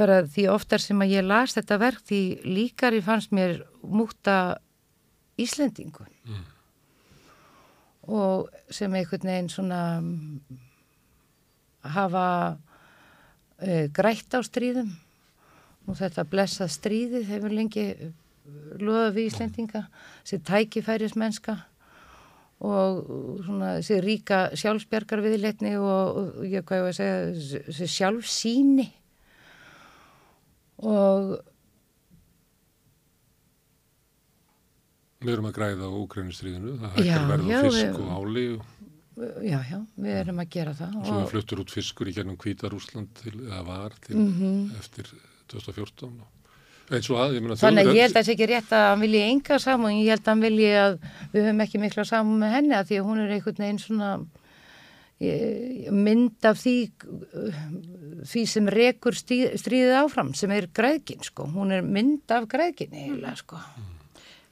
bara 0.00 0.22
því 0.24 0.48
oftar 0.52 0.80
sem 0.80 1.00
að 1.04 1.16
ég 1.18 1.26
las 1.26 1.56
þetta 1.56 1.80
verk 1.80 2.04
því 2.08 2.22
líkari 2.48 3.02
fannst 3.04 3.32
mér 3.36 3.58
múta 3.82 4.56
Íslendingun. 5.36 6.08
Og 8.08 8.48
sem 8.72 8.94
einhvern 8.96 9.28
veginn 9.28 9.50
svona 9.52 9.80
hafa 11.92 12.28
grætt 13.96 14.36
á 14.36 14.40
stríðum 14.44 14.90
og 15.86 15.96
þetta 16.00 16.26
blessað 16.28 16.72
stríðið 16.74 17.30
hefur 17.30 17.54
lengi 17.54 17.86
loðað 18.80 19.16
við 19.16 19.30
Íslendinga 19.30 19.82
sem 20.26 20.42
tækifærismennska 20.46 21.56
og 22.66 23.02
svona 23.44 23.74
þessi 23.78 23.98
ríka 24.04 24.38
sjálfsbjargar 24.56 25.22
viðleitni 25.24 25.74
og, 25.76 26.22
og 26.40 26.46
ég 26.48 26.64
hvað 26.64 26.80
ég 26.80 26.86
var 26.86 26.94
að 26.94 27.00
segja 27.00 27.18
þessi 27.68 27.90
sjálfsíni 27.96 28.88
og 30.84 31.36
Við 35.26 35.32
erum 35.32 35.46
að 35.48 35.54
græða 35.56 35.86
á 35.88 35.96
Úkrænustriðinu, 35.96 36.72
það 36.78 36.98
Já, 37.00 37.14
hækkar 37.16 37.30
verð 37.30 37.46
já, 37.48 37.56
á 37.56 37.64
fisk 37.66 38.00
og 38.02 38.10
áli 38.14 38.42
og 38.52 38.66
já, 39.16 39.58
já, 39.70 39.78
við 39.96 40.14
erum 40.20 40.40
að 40.44 40.50
gera 40.52 40.72
það 40.76 40.96
svo 41.06 41.16
er 41.18 41.24
og, 41.24 41.30
fluttur 41.32 41.60
út 41.64 41.70
fiskur 41.72 42.08
í 42.10 42.14
gennum 42.16 42.36
Hvítarúsland 42.36 43.12
til, 43.22 43.32
eða 43.46 43.62
var 43.66 43.94
til 44.04 44.16
Mhm. 44.16 44.72
eftir 44.78 45.08
2014 45.48 46.10
og 46.20 46.94
eins 46.94 47.08
og 47.10 47.16
að, 47.18 47.34
ég 47.36 47.42
meina 47.42 47.56
þannig 47.58 47.86
að 47.88 47.94
ég 47.96 48.02
held 48.06 48.14
að 48.16 48.20
það 48.20 48.26
sé 48.28 48.34
ekki 48.36 48.46
rétt 48.52 48.72
að 48.76 48.84
hann 48.90 49.00
vilji 49.00 49.22
enga 49.26 49.58
saman, 49.58 49.92
ég 49.98 50.10
held 50.12 50.20
að 50.22 50.32
hann 50.34 50.44
vilji 50.44 50.68
að 50.78 50.98
við 51.32 51.42
höfum 51.46 51.62
ekki 51.64 51.80
mikla 51.82 52.04
saman 52.06 52.38
með 52.44 52.52
henni 52.56 52.74
að 52.78 52.86
því 52.90 52.98
að 53.00 53.06
hún 53.08 53.22
er 53.24 53.32
einhvern 53.36 53.62
veginn 53.64 53.80
svona 53.82 54.10
eh, 55.18 55.90
mynd 55.90 56.44
af 56.44 56.58
því 56.60 56.74
því 58.26 58.42
sem 58.52 58.66
rekur 58.68 59.16
stí- 59.16 59.50
stríðið 59.56 59.96
áfram 60.04 60.34
sem 60.36 60.50
er 60.52 60.66
græðgin 60.76 61.22
sko, 61.24 61.46
hún 61.56 61.72
er 61.72 61.82
mynd 61.82 62.30
af 62.30 62.46
græðgin 62.52 62.92
eiginlega 62.92 63.36
sko. 63.40 63.56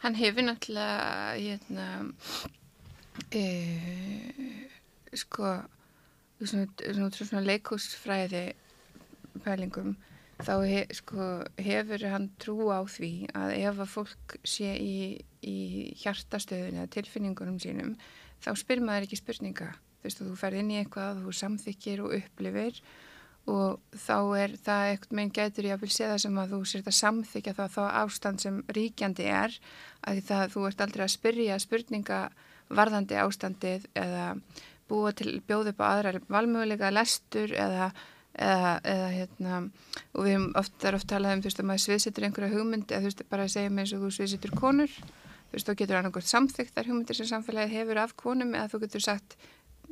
Hann 0.04 0.14
hefur 0.18 0.42
náttúrulega 0.42 1.36
hérna 1.36 1.86
e, 3.34 3.44
sko 5.14 5.54
svona, 6.42 6.66
svona, 6.80 7.10
svona 7.14 7.44
leikúsfræði 7.46 8.44
pælingum 9.44 9.94
þá 10.42 10.54
he, 10.66 10.82
sko, 10.94 11.28
hefur 11.62 12.04
hann 12.10 12.28
trú 12.42 12.68
á 12.74 12.82
því 12.90 13.12
að 13.38 13.54
ef 13.60 13.80
að 13.84 13.92
fólk 13.92 14.36
sé 14.42 14.74
í, 14.74 14.96
í 15.46 15.56
hjartastöðun 16.02 16.80
eða 16.82 16.92
tilfinningunum 16.96 17.58
sínum 17.62 17.94
þá 18.42 18.52
spyr 18.58 18.82
maður 18.84 19.06
ekki 19.06 19.20
spurninga. 19.20 19.70
Þú 20.00 20.08
veist, 20.08 20.20
þú 20.20 20.36
ferð 20.36 20.60
inn 20.60 20.72
í 20.74 20.78
eitthvað, 20.82 21.22
þú 21.24 21.34
samþykir 21.38 22.02
og 22.04 22.16
upplifir 22.18 22.80
og 23.50 23.80
þá 24.00 24.16
er 24.40 24.54
það 24.56 24.86
eitthvað 24.90 25.16
meginn 25.18 25.34
gætur 25.36 25.68
ég 25.68 25.76
að 25.76 25.84
vil 25.84 25.92
sé 25.92 26.08
það 26.08 26.20
sem 26.24 26.38
að 26.40 26.52
þú 26.54 26.60
sért 26.68 26.88
að 26.88 26.98
samþykja 26.98 27.54
þá 27.60 27.82
ástand 28.00 28.44
sem 28.44 28.60
ríkjandi 28.72 29.26
er 29.28 29.56
að 30.08 30.20
það 30.28 30.44
þú 30.54 30.66
ert 30.68 30.84
aldrei 30.84 31.04
að 31.04 31.14
spyrja 31.14 31.58
spurninga 31.60 32.20
varðandi 32.72 33.18
ástandið 33.20 33.88
eða 33.98 34.28
búa 34.88 35.12
til 35.16 35.40
bjóð 35.46 35.72
upp 35.72 35.80
á 35.80 35.86
aðra 35.88 36.20
valmöguleika 36.28 36.92
lestur 36.92 37.52
eða, 37.56 37.90
eða, 38.36 38.72
eða 38.94 39.10
hérna 39.14 39.58
og 40.12 40.24
við 40.26 40.32
hefum 40.34 40.48
oft, 40.60 40.76
það 40.78 40.88
er 40.90 40.98
oft 40.98 41.10
talað 41.10 41.36
um 41.36 41.42
þú 41.42 41.50
veist 41.50 41.62
að 41.62 41.68
maður 41.70 41.84
sviðsettur 41.84 42.28
einhverja 42.28 42.54
hugmynd 42.54 42.86
eða 42.92 43.02
þú 43.02 43.10
veist 43.10 43.26
bara 43.32 43.46
að 43.46 43.54
segja 43.56 43.72
með 43.72 43.84
eins 43.84 43.94
og 43.96 44.04
þú 44.04 44.12
sviðsettur 44.18 44.56
konur. 44.60 44.96
Þú 45.44 45.56
veist 45.56 45.68
þá 45.68 45.74
getur 45.80 46.00
annarkort 46.00 46.30
samþygt 46.30 46.74
þar 46.74 46.90
hugmyndir 46.90 47.18
sem 47.18 47.30
samfélagið 47.30 47.76
hefur 47.78 48.02
af 48.02 48.16
konum 48.20 48.56
eða 48.56 48.70
þú 48.72 48.82
getur 48.84 49.04
sagt 49.04 49.38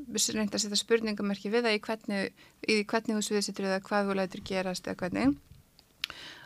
reynd 0.03 0.55
að 0.57 0.63
setja 0.65 0.81
spurningamerki 0.81 1.53
við 1.53 1.69
það 1.69 1.77
í 1.77 1.81
hvernig, 1.85 2.45
í 2.65 2.77
hvernig 2.89 3.19
þú 3.19 3.25
sviðsettur 3.29 3.69
eða 3.69 3.83
hvað 3.87 4.09
þú 4.09 4.17
lætur 4.19 4.45
gerast 4.49 4.89
eða 4.89 4.99
hvernig. 5.05 5.37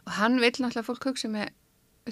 Og 0.06 0.12
hann 0.18 0.38
vil 0.42 0.50
náttúrulega 0.50 0.86
fólk 0.86 1.08
hugsa 1.08 1.30
með 1.32 1.54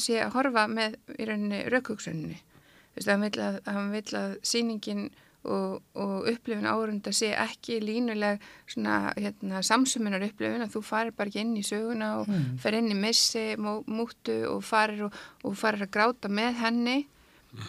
sé 0.01 0.19
að 0.23 0.35
horfa 0.35 0.65
með 0.71 0.97
í 1.19 1.27
rauninni 1.29 1.61
raukhugsuninni 1.71 2.39
Þú 2.39 2.54
veist, 2.95 3.11
hann 3.11 3.27
vill 3.27 3.45
að, 3.45 3.61
hann 3.69 3.93
vill 3.95 4.19
að 4.19 4.35
sýningin 4.47 5.07
og, 5.45 5.83
og 6.01 6.29
upplifun 6.31 6.69
árunda 6.69 7.13
sé 7.13 7.33
ekki 7.37 7.79
línuleg 7.83 8.43
svona 8.71 9.13
hérna, 9.19 9.61
samsumunar 9.67 10.25
upplifun 10.25 10.65
að 10.65 10.77
þú 10.77 10.85
farir 10.89 11.17
bara 11.17 11.33
ekki 11.33 11.43
inn 11.45 11.57
í 11.61 11.65
söguna 11.67 12.11
og 12.23 12.31
mm. 12.31 12.59
fer 12.63 12.79
inn 12.79 12.93
í 12.93 12.99
missi, 12.99 13.47
mó, 13.61 13.83
mútu 13.87 14.39
og 14.49 14.65
farir 14.65 15.07
og, 15.09 15.19
og 15.45 15.57
farir 15.61 15.85
að 15.85 15.95
gráta 15.97 16.33
með 16.33 16.61
henni 16.63 16.99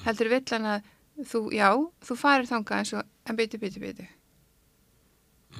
heldur 0.05 0.31
vill 0.31 0.45
hann 0.53 0.69
að 0.77 0.91
þú, 1.27 1.41
já, 1.55 1.69
þú 2.07 2.19
farir 2.19 2.49
þangað 2.49 2.81
eins 2.81 2.93
og 2.95 3.03
en 3.25 3.39
byttu, 3.39 3.59
byttu, 3.61 3.83
byttu 3.83 4.07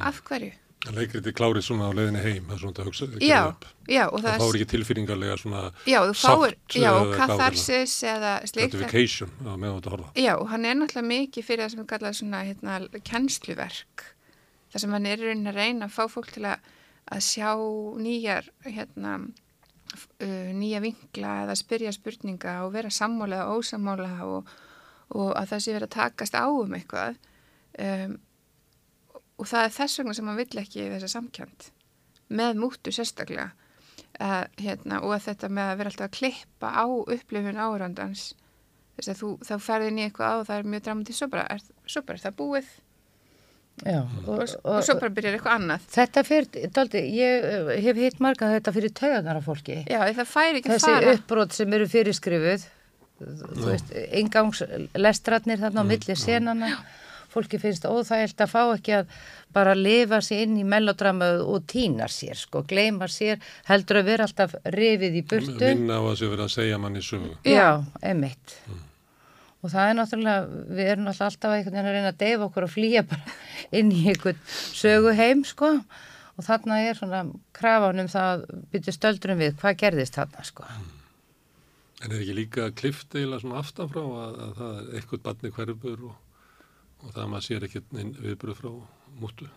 af 0.04 0.22
hverju? 0.28 0.52
Leikriti 0.94 1.32
klárið 1.36 1.64
svona 1.66 1.88
á 1.90 1.92
leiðinni 1.96 2.22
heim, 2.22 2.44
það 2.50 2.56
er 2.56 2.62
svona 2.62 2.82
að 2.84 2.90
hugsa 2.90 3.08
Já, 3.26 3.40
já, 3.90 4.04
og 4.06 4.20
það 4.22 4.42
fáir 4.42 4.58
ekki 4.60 4.68
tilfinningarlega 4.74 5.38
svona 5.42 5.62
já, 5.88 5.98
þú 6.06 6.16
fáir, 6.22 6.56
já, 6.76 6.92
katharsis 7.16 7.96
eða 8.06 8.34
slíkt 8.46 8.76
gratification 8.76 9.32
á 9.42 9.54
meðan 9.56 9.80
þetta 9.80 9.94
horfa. 9.96 10.10
Já, 10.20 10.32
og 10.36 10.52
hann 10.52 10.68
er 10.70 10.78
náttúrulega 10.78 11.10
mikið 11.10 11.48
fyrir 11.48 11.64
það 11.64 11.72
sem 11.74 11.82
við 11.82 11.90
kallaðum 11.94 12.20
svona 12.20 12.44
hérna, 12.50 12.78
kennsluverk. 13.10 14.06
Þar 14.74 14.84
sem 14.84 14.96
hann 14.98 15.10
er 15.10 15.24
í 15.24 15.30
rauninni 15.30 15.52
að 15.54 15.60
reyna 15.62 15.90
að 15.90 15.96
fá 15.96 16.04
fólk 16.12 16.34
til 16.36 16.46
að, 16.52 16.70
að 17.16 17.26
sjá 17.30 17.50
nýjar 18.06 18.52
hérna, 18.66 19.16
uh, 19.96 20.52
nýja 20.60 20.84
vinkla 20.84 21.40
eða 21.46 21.58
spyrja 21.60 21.96
spurninga 21.96 22.60
og 22.66 22.76
vera 22.76 22.94
sammála 22.94 23.42
eða 23.42 23.58
ósammála 23.58 24.12
og, 24.28 24.54
og 25.16 25.34
að 25.34 25.56
það 25.56 25.66
sé 25.66 25.76
verið 25.78 25.90
að 25.90 25.98
takast 25.98 26.38
á 26.38 26.46
um 26.46 26.78
eitthvað. 26.78 27.20
Um, 27.76 28.20
og 29.40 29.50
það 29.50 29.68
er 29.68 29.76
þess 29.76 30.00
vegna 30.00 30.16
sem 30.18 30.32
hann 30.32 30.40
vill 30.40 30.62
ekki 30.64 30.88
þessa 30.94 31.12
samkjönd 31.18 31.70
með 32.36 32.58
múttu 32.62 32.94
sérstaklega. 32.96 33.52
Uh, 34.16 34.46
hérna, 34.62 35.02
og 35.04 35.12
að 35.12 35.26
þetta 35.26 35.52
með 35.52 35.70
að 35.70 35.78
vera 35.80 35.92
alltaf 35.92 36.06
að 36.08 36.14
klippa 36.16 36.70
á 36.72 36.86
upplifun 36.88 37.60
árandans 37.60 38.30
þess 38.96 39.12
að 39.12 39.20
þú, 39.20 39.30
þá 39.44 39.56
ferði 39.66 39.92
inn 39.92 40.00
í 40.00 40.06
eitthvað 40.08 40.32
á 40.32 40.36
og 40.40 40.46
það 40.48 40.58
er 40.58 40.70
mjög 40.72 40.84
dramatist, 40.86 41.20
svo 41.20 41.28
bara 41.34 41.46
er, 41.52 41.64
svo 41.84 42.04
bara 42.06 42.20
er 42.20 42.24
það 42.24 42.38
búið. 42.40 42.70
Já, 43.84 43.98
og, 44.00 44.30
og, 44.32 44.54
og 44.72 44.78
svo 44.88 44.96
bara 45.02 45.12
byrjar 45.18 45.36
eitthvað 45.36 45.58
annað. 45.58 45.88
Þetta 45.92 46.22
fyrir, 46.24 46.70
daldi, 46.78 47.02
ég 47.18 47.48
eh, 47.50 47.72
hef 47.84 48.00
hitt 48.00 48.22
marga 48.24 48.54
þetta 48.54 48.74
fyrir 48.78 48.94
tauganar 48.96 49.42
af 49.42 49.50
fólki. 49.50 49.82
Já, 49.84 50.00
það 50.16 50.30
fær 50.32 50.60
ekki 50.62 50.72
Þessi 50.72 50.94
fara. 50.94 51.16
uppbrot 51.18 51.58
sem 51.58 51.76
eru 51.76 51.88
fyrirskrifuð, 51.92 52.68
þú 53.20 53.66
veist, 53.66 53.92
engangslestratnir 54.22 55.60
þarna 55.60 55.84
á 55.84 55.86
milli 55.92 56.16
senana, 56.20 56.72
fólki 57.36 57.60
finnst 57.62 57.86
óþægilt 57.86 58.42
að 58.46 58.52
fá 58.52 58.62
ekki 58.64 58.96
að 59.02 59.14
bara 59.56 59.76
lifa 59.78 60.22
sér 60.24 60.46
inn 60.46 60.58
í 60.60 60.66
melodrama 60.68 61.30
og 61.44 61.68
týna 61.72 62.10
sér, 62.12 62.40
sko, 62.40 62.64
gleima 62.68 63.08
sér, 63.12 63.40
heldur 63.70 64.02
að 64.02 64.10
vera 64.10 64.28
alltaf 64.28 64.58
rifið 64.76 65.22
í 65.22 65.24
burtu. 65.28 65.62
Minna 65.62 66.00
á 66.00 66.04
að 66.04 66.18
sé 66.22 66.32
verið 66.32 66.48
að 66.48 66.56
segja 66.56 66.82
manni 66.82 67.04
sögu. 67.06 67.32
Já, 67.48 67.70
emitt. 68.04 68.58
Og 69.66 69.72
það 69.74 69.92
er 69.92 69.96
náttúrulega, 69.98 70.50
við 70.78 70.90
erum 70.92 71.08
náttúrulega 71.08 71.30
alltaf 71.32 71.56
einhvern 71.56 71.78
veginn 71.78 71.88
að 71.90 71.96
reyna 71.98 72.12
að 72.12 72.20
deyfa 72.22 72.50
okkur 72.50 72.68
og 72.68 72.74
flýja 72.74 73.06
bara 73.10 73.38
inn 73.80 73.94
í 73.96 74.04
einhvern 74.12 74.44
söguheim, 74.52 75.46
sko. 75.48 75.72
Og 76.36 76.44
þarna 76.44 76.82
er 76.84 77.00
svona 77.00 77.24
krafanum 77.56 78.12
það 78.12 78.44
byrju 78.74 78.94
stöldrum 78.94 79.40
við, 79.40 79.56
hvað 79.62 79.80
gerðist 79.86 80.20
þarna, 80.20 80.46
sko. 80.46 80.68
En 82.04 82.12
er 82.12 82.20
ekki 82.20 82.36
líka 82.36 82.68
klift 82.76 83.16
eiginlega 83.16 83.42
svona 83.42 83.62
aftanfrá 83.64 84.04
að, 84.04 84.40
að 84.44 84.54
það 84.60 84.74
er 84.76 84.90
eitthvað 85.00 85.22
barni 85.26 85.52
hverfur 85.56 86.02
og, 86.10 86.18
og 87.06 87.14
það 87.14 87.22
að 87.24 87.30
maður 87.34 87.48
sér 87.48 87.68
ekkert 87.68 87.94
viðbröð 88.26 88.60
frá 88.60 88.74
mútu? 89.22 89.48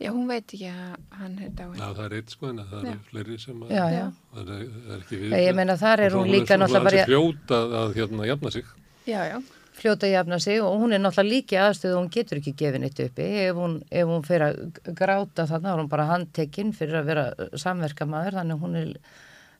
Já, 0.00 0.08
hún 0.16 0.28
veit 0.30 0.48
ekki 0.48 0.68
að 0.70 0.92
hann 1.20 1.32
er 1.44 1.48
dáin. 1.52 1.76
Já, 1.76 1.88
það 1.92 2.04
er 2.06 2.14
eitt 2.16 2.30
sko 2.32 2.48
en 2.48 2.60
það 2.64 2.84
eru 2.88 3.00
fleiri 3.10 3.34
sem 3.42 3.64
að 3.66 3.72
Já, 3.76 3.82
já. 3.92 4.04
það 4.32 4.52
er, 4.54 4.62
það 4.72 4.94
er 4.94 5.02
ekki 5.04 5.18
Ég, 5.20 5.40
ég 5.44 5.56
meina 5.58 5.76
þar 5.80 6.02
er 6.06 6.16
hún 6.16 6.30
líka 6.32 6.56
náttúrulega 6.56 6.86
bara... 6.86 7.00
Hún 7.00 7.02
er 7.02 7.10
fljóta 7.10 7.58
að, 7.58 7.74
að 7.80 7.96
hérna 7.98 8.28
jafna 8.30 8.52
sig. 8.54 8.70
Já, 9.04 9.18
já. 9.28 9.36
fljóta 9.80 10.08
að 10.08 10.14
jafna 10.14 10.40
sig 10.40 10.64
og 10.64 10.80
hún 10.80 10.96
er 10.96 11.04
náttúrulega 11.04 11.34
líki 11.34 11.60
aðstöðu 11.60 11.98
og 11.98 12.00
hún 12.00 12.12
getur 12.16 12.40
ekki 12.40 12.56
gefið 12.62 12.84
neitt 12.86 13.04
uppi 13.04 13.28
ef 13.44 13.60
hún, 13.60 13.76
ef 13.92 14.12
hún 14.14 14.24
fyrir 14.30 14.46
að 14.46 14.94
gráta 15.02 15.48
þannig 15.52 15.72
er 15.74 15.82
hún 15.82 15.92
bara 15.92 16.10
handtekinn 16.14 16.72
fyrir 16.80 17.02
að 17.02 17.10
vera 17.12 17.50
samverkamaður 17.60 18.40
þannig 18.40 18.64
hún 18.64 18.80
er 18.80 18.94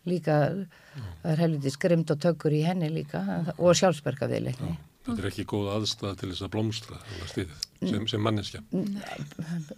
líka 0.09 0.39
það 1.21 1.35
er 1.35 1.45
helviti 1.45 1.75
skrimd 1.77 2.13
og 2.17 2.21
tökur 2.25 2.57
í 2.57 2.65
henni 2.65 2.89
líka 2.93 3.21
og 3.59 3.77
sjálfsberga 3.77 4.29
viðleikni 4.33 4.79
Þetta 5.07 5.23
er 5.23 5.29
ekki 5.31 5.47
góð 5.49 5.69
aðstæða 5.75 6.17
til 6.21 6.31
þess 6.31 6.45
að 6.45 6.53
blómstra 6.55 6.99
stýrið, 7.31 7.67
sem, 7.81 8.07
sem 8.13 8.25
manneskja. 8.25 8.61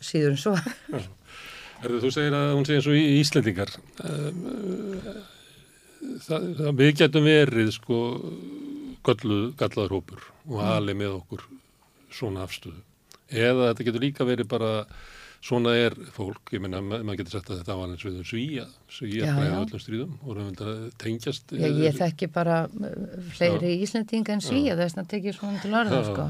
síður 0.02 0.32
en 0.34 0.40
svo 0.42 0.54
Erðu, 1.82 1.98
þú 2.04 2.10
segir 2.14 2.34
að 2.38 2.52
hún 2.54 2.66
segir 2.66 2.78
eins 2.78 2.88
og 2.90 2.94
í 2.98 3.06
Íslendingar. 3.18 3.72
Um, 4.06 4.42
það, 6.22 6.44
það, 6.60 6.68
við 6.78 6.92
getum 7.00 7.26
verið 7.26 7.72
sko 7.74 7.98
gallaður 9.02 9.96
hópur 9.96 10.28
og 10.46 10.60
alið 10.62 10.98
með 11.00 11.16
okkur 11.16 11.42
svona 12.14 12.44
afstöðu. 12.46 12.78
Eða 13.32 13.72
þetta 13.72 13.86
getur 13.88 14.04
líka 14.04 14.28
verið 14.28 14.50
bara 14.52 14.70
svona 15.42 15.72
er 15.74 15.96
fólk, 16.14 16.52
ég 16.54 16.62
meina, 16.62 16.78
ma- 16.84 17.00
maður 17.02 17.18
getur 17.22 17.34
sagt 17.40 17.50
að 17.50 17.60
þetta 17.62 17.76
var 17.80 17.88
eins 17.90 18.04
við 18.06 18.18
um 18.20 18.26
svíja, 18.28 18.66
svíja 18.94 19.26
Já, 19.26 19.32
já. 19.42 19.54
öllum 19.58 19.80
stríðum 19.82 20.12
og 20.22 20.36
raunveldar 20.38 20.76
tengjast. 21.02 21.54
ég, 21.58 21.78
ég 21.82 21.96
þekki 21.98 22.28
bara 22.32 22.60
uh, 22.70 22.92
fleiri 23.34 23.72
Íslendinga 23.82 24.36
en 24.36 24.44
svíja 24.44 24.76
þess 24.78 25.00
að 25.02 25.08
tekja 25.16 25.34
svona 25.38 25.62
til 25.64 25.72
orða 25.74 25.98
Já. 25.98 26.10
sko. 26.12 26.28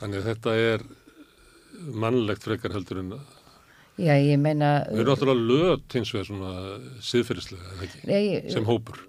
Þannig 0.00 0.22
að 0.24 0.28
þetta 0.32 0.56
er 0.64 0.84
mannlegt 2.02 2.42
frekar 2.44 2.74
heldur 2.74 2.98
en 3.04 3.12
að 3.18 3.36
já 4.00 4.14
ég 4.16 4.38
meina 4.40 4.68
Við 4.88 5.02
erum 5.02 5.10
náttúrulega 5.12 5.48
löt 5.50 5.94
hins 5.98 6.10
vegar 6.14 6.26
svona 6.30 6.52
siðferðislega, 7.04 7.74
eða 7.74 7.86
ekki, 7.86 8.00
Nei, 8.08 8.50
sem 8.52 8.64
hópur. 8.68 9.02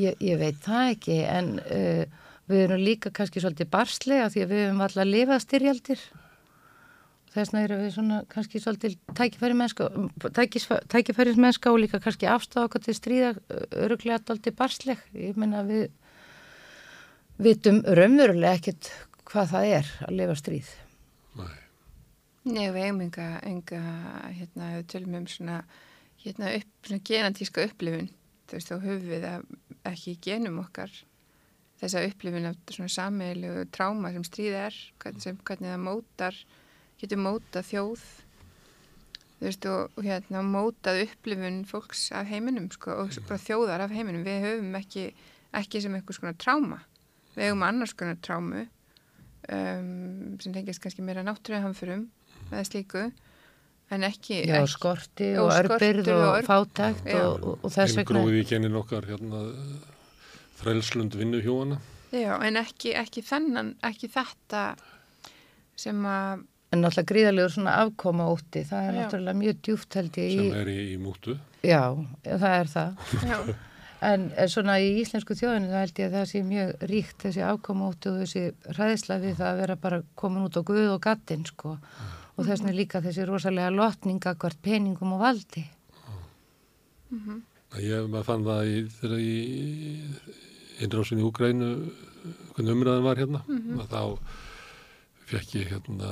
Ég, 0.00 0.14
ég 0.24 0.38
veit 0.40 0.60
það 0.64 0.92
ekki 0.94 1.16
en 1.28 1.48
uh, 1.60 2.04
við 2.48 2.62
erum 2.68 2.80
líka 2.86 3.10
kannski 3.12 3.42
svolítið 3.42 3.68
barslega 3.74 4.30
því 4.32 4.44
að 4.46 4.52
við 4.54 4.62
höfum 4.64 4.84
alltaf 4.86 5.08
lifað 5.10 5.42
styrjaldir. 5.44 6.04
Þess 7.36 7.52
vegna 7.52 7.64
erum 7.66 7.80
við 7.82 7.90
svona 7.92 8.18
kannski 8.32 8.60
svolítið 8.62 8.94
tækifæri 9.18 9.56
mennska, 11.36 11.72
og 11.72 11.80
líka 11.82 12.00
kannski 12.00 12.28
afstáða 12.32 12.70
okkur 12.70 12.84
til 12.86 12.94
stríða 12.96 13.34
öruglega 13.84 14.22
alltaf 14.22 14.56
barsleg. 14.56 15.02
Ég 15.12 15.36
meina 15.36 15.60
við 15.66 15.90
vitum 17.36 17.82
raunverulega 17.84 18.56
ekkert 18.56 18.88
hvað 19.28 19.52
það 19.52 19.68
er 19.74 19.92
að 20.06 20.16
lifa 20.20 20.38
stríð. 20.40 20.70
Nei. 21.36 21.56
Nei, 22.46 22.64
við 22.70 22.80
eigum 22.86 23.02
enga, 23.04 23.26
enga 23.42 23.82
hérna, 24.30 24.70
við 24.78 24.88
tölum 24.94 25.18
um 25.18 25.28
svona, 25.28 25.58
hérna, 26.22 26.54
upp, 26.56 26.72
svona 26.86 27.06
genatíska 27.10 27.66
upplifun. 27.66 28.10
Þú 28.46 28.56
veist, 28.56 28.70
þá 28.70 28.86
höfum 28.86 29.08
við 29.10 29.26
ekki 29.90 30.16
genum 30.22 30.60
okkar 30.62 30.94
þessa 31.82 32.04
upplifun 32.06 32.48
af 32.48 32.72
svona 32.72 32.92
sameilu 32.92 33.66
tráma 33.74 34.12
sem 34.14 34.24
stríð 34.24 34.60
er, 34.62 34.78
hvernig, 35.02 35.24
sem, 35.26 35.40
hvernig 35.42 35.74
það 35.74 35.82
mótar, 35.84 36.38
getur 37.00 37.20
mótað 37.20 37.66
þjóð, 37.70 38.04
þú 39.36 39.44
veist, 39.48 39.66
og, 39.68 39.90
og 40.00 40.06
hérna, 40.06 40.42
mótað 40.46 41.02
upplifun 41.06 41.58
fólks 41.68 42.06
af 42.16 42.26
heiminum, 42.30 42.70
sko, 42.72 42.94
og 43.04 43.16
bara 43.28 43.40
þjóðar 43.42 43.84
af 43.86 43.92
heiminum. 43.96 44.24
Við 44.26 44.46
höfum 44.46 44.78
ekki, 44.80 45.06
ekki 45.60 45.82
sem 45.84 45.94
einhvers 45.98 46.20
konar 46.22 46.38
tráma. 46.40 46.80
Við 47.36 47.50
höfum 47.50 47.66
annars 47.68 47.92
konar 47.98 48.16
trámu 48.24 48.62
um, 49.52 50.36
sem 50.40 50.52
tengist 50.56 50.80
kannski 50.82 51.04
meira 51.04 51.22
náttúruhamförum 51.26 52.06
eða 52.50 52.64
slíku 52.66 53.02
en 53.92 54.02
ekki 54.08 54.40
Já, 54.48 54.56
ekki- 54.62 54.72
skorti 54.72 55.28
og 55.38 55.52
örbyrð 55.54 56.08
og 56.10 56.22
og 56.22 56.38
örb- 56.40 56.48
fátækt 56.48 57.12
og, 57.14 57.44
og, 57.52 57.58
og 57.62 57.70
þess 57.76 57.98
vegna. 58.00 58.22
Inngróið 58.24 58.40
í 58.40 58.46
genin 58.48 58.78
okkar 58.80 59.06
hérna 59.06 59.44
þrælslund 60.62 61.14
vinnuhjóana. 61.20 61.78
Já, 62.16 62.32
en 62.46 62.56
ekki, 62.56 62.94
ekki 62.96 63.22
þennan, 63.26 63.74
ekki 63.84 64.08
þetta 64.10 64.62
sem 65.76 65.98
að, 66.08 66.44
En 66.76 66.82
náttúrulega 66.84 67.08
gríðalegur 67.14 67.52
svona 67.56 67.76
afkoma 67.86 68.26
úti, 68.34 68.62
það 68.68 68.82
er 68.84 68.92
Já. 68.92 68.98
náttúrulega 69.00 69.40
mjög 69.40 69.60
djúft 69.64 69.96
held 69.96 70.18
ég 70.20 70.28
í, 70.34 70.36
sem 70.42 70.58
er 70.60 70.68
í, 70.72 70.78
í 70.92 70.96
mútu. 71.00 71.38
já, 71.64 71.80
það 72.26 72.52
er 72.60 72.70
það. 72.76 73.06
já, 73.32 73.38
En 74.06 74.26
svona 74.52 74.74
í 74.84 74.90
íslensku 75.00 75.32
þjóðinu 75.38 75.70
þá 75.72 75.78
held 75.80 75.98
ég 76.02 76.10
að 76.10 76.16
það 76.18 76.26
sé 76.30 76.40
mjög 76.44 76.82
ríkt 76.90 77.22
þessi 77.24 77.42
afkoma 77.48 77.86
úti 77.88 78.10
og 78.10 78.18
þessi 78.20 78.42
hræðisla 78.76 79.16
við 79.22 79.38
það 79.38 79.48
að 79.48 79.60
vera 79.62 79.76
bara 79.86 80.00
komin 80.20 80.44
út 80.44 80.58
á 80.60 80.62
guð 80.68 80.90
og 80.92 81.00
gattinn 81.06 81.46
sko. 81.48 81.72
Og 82.36 82.44
þess 82.44 82.60
vegna 82.60 82.74
líka 82.76 83.00
þessi 83.00 83.24
rosalega 83.26 83.72
lotninga 83.72 84.34
hvert 84.36 84.60
peningum 84.62 85.14
og 85.16 85.22
valdi. 85.24 85.64
Ég 87.80 88.06
maður 88.12 88.26
fann 88.28 88.44
það 88.46 88.68
í, 88.68 88.76
þegar 89.00 89.22
í 89.24 89.34
innrásin 90.84 91.20
í 91.20 91.24
Úgrænu, 91.26 91.68
hvernig 92.54 92.72
umræðan 92.76 93.04
var 93.06 93.20
hérna, 93.20 93.40
að 93.80 93.88
þá 93.92 94.00
fekk 95.26 95.56
ég 95.60 95.70
hérna 95.74 96.10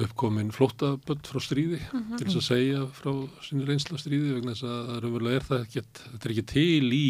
uppkomin 0.00 0.52
flóttabönd 0.54 1.26
frá 1.28 1.40
stríði 1.42 1.80
til 1.90 2.24
þess 2.24 2.38
að 2.38 2.46
segja 2.46 2.82
frá 2.94 3.10
sinni 3.44 3.66
reynsla 3.68 3.98
stríði 4.00 4.36
vegna 4.36 4.54
þess 4.54 4.68
að 4.70 4.90
raunverulega 5.04 5.40
er 5.40 5.46
það 5.48 5.64
ekki, 5.66 5.84
þetta 6.06 6.28
er 6.28 6.34
ekki 6.36 6.46
til 6.54 6.92
í 6.94 7.06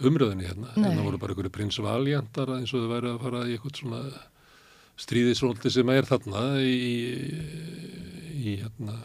umröðinni 0.00 0.46
hérna. 0.48 0.70
Nei. 0.76 0.84
Hérna 0.86 1.04
voru 1.04 1.20
bara 1.20 1.34
einhverju 1.34 1.52
prins 1.52 1.80
Valjantar 1.84 2.54
eins 2.56 2.72
og 2.72 2.84
þau 2.86 2.92
væri 2.94 3.10
að 3.10 3.22
fara 3.26 3.42
í 3.44 3.56
eitthvað 3.56 3.80
svona 3.82 4.02
stríðisróldi 5.00 5.72
sem 5.72 5.92
er 5.92 6.08
þarna 6.08 6.44
í, 6.64 6.76
í 8.40 8.60
hérna 8.62 9.00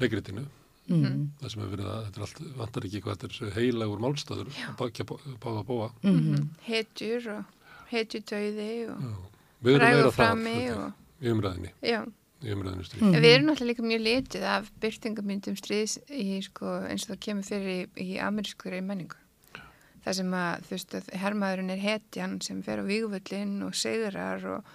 leikritinu 0.00 0.48
Mm. 0.90 1.28
Það 1.38 1.52
sem 1.52 1.60
hefur 1.62 1.70
verið 1.76 1.86
að, 1.86 1.98
þetta 2.06 2.18
er 2.18 2.24
allt, 2.24 2.38
vantar 2.58 2.86
ekki 2.88 3.00
hvað 3.04 3.18
þetta 3.22 3.28
er 3.46 3.52
heilagur 3.54 4.00
málstaður 4.02 4.48
að 4.50 4.72
bákja 4.80 5.04
báða 5.06 5.60
bóa. 5.68 5.84
Mhm. 6.02 6.48
hetjur 6.66 7.28
og 7.36 7.44
hetjudauði 7.92 8.66
og 8.90 9.04
Við 9.60 9.76
erum 9.76 9.86
meira 9.86 10.12
það 10.16 10.44
í 11.20 11.32
umræðinni, 11.34 11.72
já, 11.84 12.00
í. 12.40 13.00
Mhm. 13.00 13.14
En 13.14 13.22
við 13.22 13.34
erum 13.34 13.48
náttúrulega 13.50 13.70
líka 13.70 13.82
mjög 13.84 14.04
litið 14.06 14.44
af 14.48 14.70
byrtingamyndum 14.80 15.56
stríðs 15.60 15.98
í, 16.08 16.40
sko, 16.46 16.76
eins 16.88 17.04
og 17.04 17.12
það 17.12 17.20
kemur 17.26 17.44
fyrir 17.44 17.72
í, 17.74 17.80
í 18.00 18.18
amerískur 18.24 18.76
menningu. 18.80 19.18
Það 20.00 20.16
sem 20.16 20.32
að, 20.32 20.62
þú 20.64 20.72
veist, 20.76 20.94
að 20.96 21.10
hermaðurinn 21.20 21.74
er 21.74 21.82
hetjan 21.82 22.38
sem 22.40 22.62
fer 22.64 22.80
á 22.80 22.84
vígvöllin 22.88 23.58
og 23.66 23.76
segrar 23.76 24.46
og, 24.48 24.70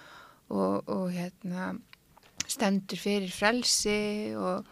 og, 0.54 0.86
og 0.86 1.10
hérna, 1.10 1.72
stendur 2.46 3.00
fyrir 3.02 3.32
frelsi 3.34 4.34
og, 4.38 4.68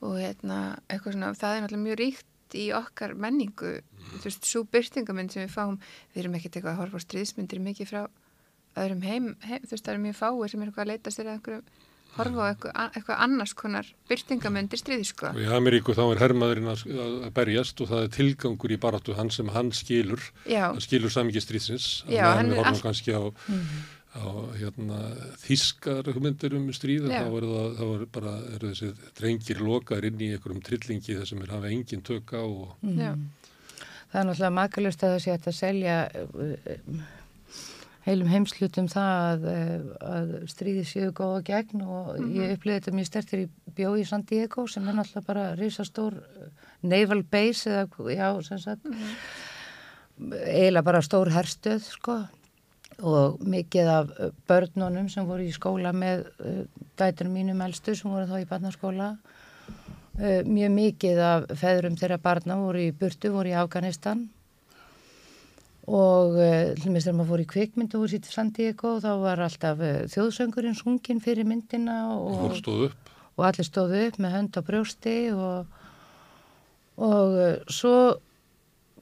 og 0.00 0.16
hérna, 0.16 0.78
eitthvað 0.88 1.18
svona, 1.18 1.34
það 1.36 1.56
er 1.58 1.66
náttúrulega 1.66 1.84
mjög 1.84 2.00
ríkt 2.00 2.56
í 2.56 2.70
okkar 2.72 3.12
menningu. 3.20 3.74
Þú 4.14 4.22
veist, 4.24 4.48
svo 4.48 4.64
byrtingamynd 4.64 5.34
sem 5.34 5.44
við 5.44 5.52
fáum, 5.52 5.76
við 6.14 6.22
erum 6.22 6.38
ekkert 6.38 6.56
eitthvað 6.56 6.72
að 6.72 6.80
horfa 6.80 7.02
á 7.02 7.04
stríðsmyndir 7.04 7.60
mikið 7.60 7.92
frá 7.92 8.02
öðrum 8.84 9.02
heim, 9.06 9.28
heim 9.48 9.62
þú 9.66 9.74
veist, 9.74 9.84
það 9.86 9.92
eru 9.94 10.04
mjög 10.06 10.16
fáir 10.22 10.50
sem 10.52 10.62
er 10.64 10.70
eitthvað 10.70 10.84
að 10.86 10.92
leita 10.94 11.14
sér 11.14 11.28
að 11.30 11.36
einhverjum 11.38 11.68
horfa 12.18 12.40
á 12.42 12.46
eitthvað, 12.50 12.78
eitthvað 12.98 13.20
annars 13.26 13.52
konar 13.54 13.88
byrtingamöndir 14.10 14.80
stríði 14.80 15.04
sko. 15.06 15.28
Og 15.30 15.42
í 15.44 15.50
Ameríku 15.54 15.94
þá 15.94 16.02
er 16.08 16.22
hermaðurinn 16.24 16.70
að, 16.72 16.80
að 17.28 17.28
berjast 17.36 17.82
og 17.84 17.90
það 17.92 18.06
er 18.06 18.14
tilgangur 18.16 18.74
í 18.74 18.78
baráttu 18.82 19.14
hann 19.18 19.30
sem 19.30 19.52
hann 19.54 19.70
skilur, 19.76 20.24
Já, 20.48 20.64
hann 20.72 20.82
skilur 20.82 21.12
samingi 21.14 21.42
stríðsins. 21.44 21.86
Já, 22.10 22.24
hann 22.40 22.50
er 22.50 22.58
horfum 22.58 22.72
allt- 22.72 22.86
kannski 22.88 23.14
á, 23.14 23.22
á 24.18 24.24
hérna, 24.58 24.98
þískar 25.44 26.08
hugmyndir 26.10 26.56
um 26.58 26.66
stríð, 26.74 27.06
þá 27.12 27.28
er 27.28 27.46
það, 27.52 27.84
er 28.00 28.06
bara, 28.16 28.32
eru 28.56 28.72
þessi 28.72 28.90
drengir 29.20 29.62
lokaðir 29.62 30.08
inn 30.10 30.24
í 30.24 30.32
einhverjum 30.34 30.64
trillingi 30.66 31.20
þar 31.20 31.30
sem 31.30 31.44
er 31.44 31.54
hafa 31.54 31.70
engin 31.70 32.02
tök 32.02 32.34
á 32.34 32.42
og 32.42 32.74
já, 32.82 33.12
Það 34.08 34.20
er 34.22 34.24
náttúrulega 34.30 34.54
makalust 34.56 35.02
að 35.04 35.10
það 35.14 35.22
sé 35.22 35.32
að 35.36 35.56
selja 35.60 35.96
uh, 36.24 37.00
heilum 38.08 38.30
heimslutum 38.32 38.88
það 38.90 39.18
að, 39.18 39.44
uh, 39.52 39.90
að 40.08 40.30
stríði 40.50 40.84
séu 40.88 41.10
góða 41.16 41.42
gegn 41.48 41.84
og 41.84 42.16
ég 42.34 42.54
upplýði 42.56 42.78
þetta 42.78 42.96
mjög 42.96 43.08
stertir 43.10 43.42
í 43.44 43.48
bjó 43.76 43.92
í 43.98 44.06
San 44.08 44.24
Diego 44.28 44.64
sem 44.70 44.88
er 44.88 44.96
náttúrulega 44.96 45.28
bara 45.28 45.44
risastór 45.58 46.16
uh, 46.16 46.48
naval 46.88 47.22
base 47.28 47.70
eða, 47.72 47.86
já, 48.14 48.26
sem 48.46 48.62
sagt, 48.62 48.88
eiginlega 50.18 50.86
bara 50.88 51.04
stór 51.04 51.32
herstöð, 51.34 51.84
sko 51.98 52.20
og 52.98 53.42
mikið 53.46 53.92
af 53.92 54.14
uh, 54.16 54.32
börnunum 54.50 55.10
sem 55.12 55.28
voru 55.28 55.46
í 55.46 55.54
skóla 55.54 55.92
með 55.94 56.26
dæturum 56.98 57.36
mínum 57.36 57.60
elstu 57.66 57.94
sem 57.98 58.10
voru 58.10 58.26
þá 58.30 58.40
í 58.40 58.48
barnaskóla. 58.48 59.12
Mjög 60.18 60.72
mikið 60.74 61.20
af 61.22 61.44
feðrum 61.60 61.94
þeirra 61.94 62.16
barna 62.18 62.56
voru 62.58 62.80
í 62.88 62.94
burtu, 62.96 63.30
voru 63.30 63.52
í 63.52 63.54
Afganistan 63.54 64.24
og 65.88 66.36
hlumist 66.82 67.06
þegar 67.06 67.16
maður 67.16 67.30
fór 67.32 67.42
í 67.42 67.48
kvikmyndu 67.52 68.02
úr 68.02 68.12
sýtti 68.12 68.32
San 68.32 68.52
Diego 68.52 68.98
þá 69.00 69.10
var 69.22 69.40
alltaf 69.46 69.80
uh, 69.80 70.04
þjóðsöngurinn 70.12 70.76
sungin 70.76 71.22
fyrir 71.24 71.48
myndina 71.48 71.98
og, 72.12 72.58
upp. 72.60 73.12
og 73.38 73.44
allir 73.48 73.68
stóðu 73.68 74.02
upp 74.06 74.18
með 74.20 74.34
hönd 74.36 74.58
á 74.58 74.62
brjósti 74.66 75.16
og, 75.32 75.76
og 77.00 77.38
uh, 77.38 77.54
svo 77.72 77.94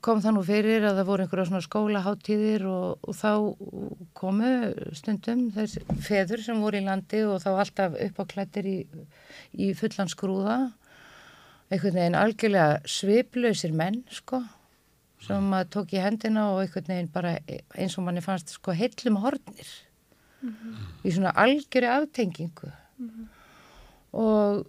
kom 0.06 0.20
það 0.22 0.36
nú 0.36 0.42
fyrir 0.46 0.84
að 0.86 1.00
það 1.00 1.08
voru 1.08 1.24
einhverja 1.24 1.48
svona 1.48 1.64
skólaháttíðir 1.64 2.66
og, 2.70 2.98
og 3.02 3.16
þá 3.18 3.30
komu 4.14 4.50
stundum 4.94 5.46
þessi 5.56 5.82
feður 6.06 6.44
sem 6.44 6.60
voru 6.62 6.78
í 6.78 6.86
landi 6.86 7.24
og 7.26 7.40
þá 7.42 7.48
alltaf 7.56 7.96
upp 8.06 8.20
á 8.22 8.24
klættir 8.30 8.68
í, 8.70 8.76
í 9.58 9.72
fullan 9.74 10.12
skrúða 10.12 10.58
einhvern 11.72 11.98
veginn 11.98 12.18
algjörlega 12.20 12.78
sviplausir 12.86 13.74
menn 13.74 14.04
sko 14.14 14.44
sem 15.24 15.50
maður 15.50 15.72
tók 15.76 15.96
í 15.96 16.02
hendina 16.02 16.50
og 16.52 16.62
einhvern 16.62 16.92
veginn 16.92 17.12
bara 17.12 17.36
eins 17.48 17.96
og 17.98 18.06
manni 18.06 18.22
fannst 18.24 18.52
sko 18.56 18.74
heillum 18.76 19.20
hornir 19.24 19.70
í 21.04 21.12
svona 21.12 21.32
algjöri 21.42 21.88
aftengingu 21.90 22.72
og 24.12 24.66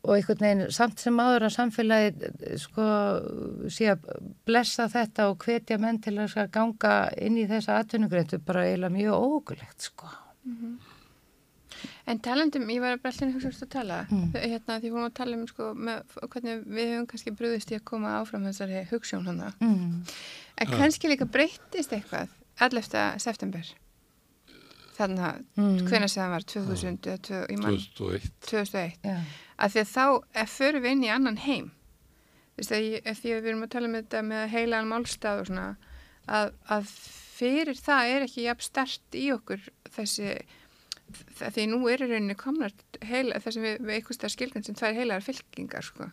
og 0.00 0.14
einhvern 0.16 0.40
veginn 0.40 0.72
samt 0.72 1.02
sem 1.02 1.18
áður 1.20 1.46
að 1.48 1.56
samfélagi 1.58 2.58
sko 2.62 2.84
sé 3.72 3.90
að 3.92 4.06
blessa 4.48 4.88
þetta 4.88 5.28
og 5.28 5.44
hvetja 5.44 5.76
menn 5.82 6.00
til 6.00 6.16
að 6.22 6.46
ganga 6.54 6.94
inn 7.20 7.36
í 7.36 7.46
þessa 7.50 7.80
atvinnugreyndu 7.82 8.40
bara 8.46 8.64
eiginlega 8.68 8.96
mjög 8.96 9.26
ógulegt 9.28 9.90
sko. 9.90 10.08
En 12.06 12.18
talandum, 12.18 12.66
ég 12.70 12.80
var 12.80 12.96
bara 12.98 13.14
allir 13.14 13.34
hugsa 13.34 13.50
að 13.66 13.70
tala, 13.70 14.06
Mm. 14.10 14.32
hérna 14.34 14.80
því 14.80 14.90
fórum 14.90 15.06
að 15.10 15.14
tala 15.14 15.36
um 15.36 15.46
sko 15.46 15.74
með, 15.74 16.02
hvernig 16.28 16.64
við 16.66 16.88
höfum 16.94 17.06
kannski 17.06 17.30
brúðist 17.36 17.70
í 17.72 17.76
að 17.78 17.84
koma 17.84 18.08
áfram 18.20 18.44
þessari 18.48 18.86
hugssjón 18.90 19.26
hana. 19.26 19.52
Mm. 19.60 20.06
En 20.58 20.66
kannski 20.66 21.08
líka 21.08 21.24
breyttist 21.30 21.90
eitthvað 21.92 22.28
11. 22.60 23.18
september. 23.20 23.64
Þannig 24.98 25.18
að 25.24 25.44
Mm. 25.56 25.78
hvenær 25.88 26.10
sem 26.10 26.22
það 26.24 26.30
var 26.30 26.40
2000 26.44 26.98
eða 27.06 27.18
tvö- 27.18 27.46
ég 27.50 27.58
man- 27.62 27.76
2001. 27.96 28.30
2001. 28.40 28.98
Já. 29.04 29.20
Að 29.58 29.70
því 29.72 29.80
að 29.80 29.92
þá 29.94 30.22
er, 30.34 30.46
förum 30.46 30.82
við 30.82 30.90
inn 30.92 31.04
í 31.04 31.08
annan 31.14 31.36
heim. 31.36 31.70
Þú 32.56 32.58
veist 32.58 32.70
að 32.70 33.16
því 33.20 33.30
að 33.32 33.42
við 33.42 33.46
erum 33.48 33.62
að 33.62 33.70
tala 33.70 33.86
um 33.86 33.94
þetta 33.94 34.20
með 34.22 34.48
heilagan 34.50 34.88
málstað 34.88 35.40
og 35.40 35.46
svona 35.46 35.76
að, 36.28 36.52
að 36.68 36.84
fyrir 37.40 37.74
það 37.80 38.10
er 38.10 38.22
ekki 38.26 38.42
jafn 38.44 38.60
stert 38.62 39.10
í 39.16 39.30
okkur 39.32 39.60
þessi 39.96 40.42
því 41.40 41.66
nú 41.70 41.82
er 41.90 42.04
í 42.04 42.08
rauninni 42.10 42.36
komnar 42.38 42.74
heila, 43.06 43.40
það 43.42 43.56
sem 43.56 43.66
við, 43.66 43.76
við 43.84 43.94
eitthvað 43.96 44.18
stær 44.18 44.34
skilgan 44.34 44.66
sem 44.66 44.78
tvær 44.78 44.98
heilagar 44.98 45.26
fylkingar 45.26 45.86
sko. 45.86 46.10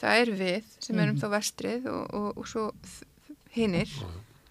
það 0.00 0.22
er 0.22 0.32
við 0.42 0.70
sem 0.84 1.02
erum 1.02 1.18
þá 1.20 1.28
vestrið 1.36 1.90
og, 1.92 2.06
og, 2.14 2.30
og 2.36 2.48
svo 2.50 2.70
hinnir 3.56 3.92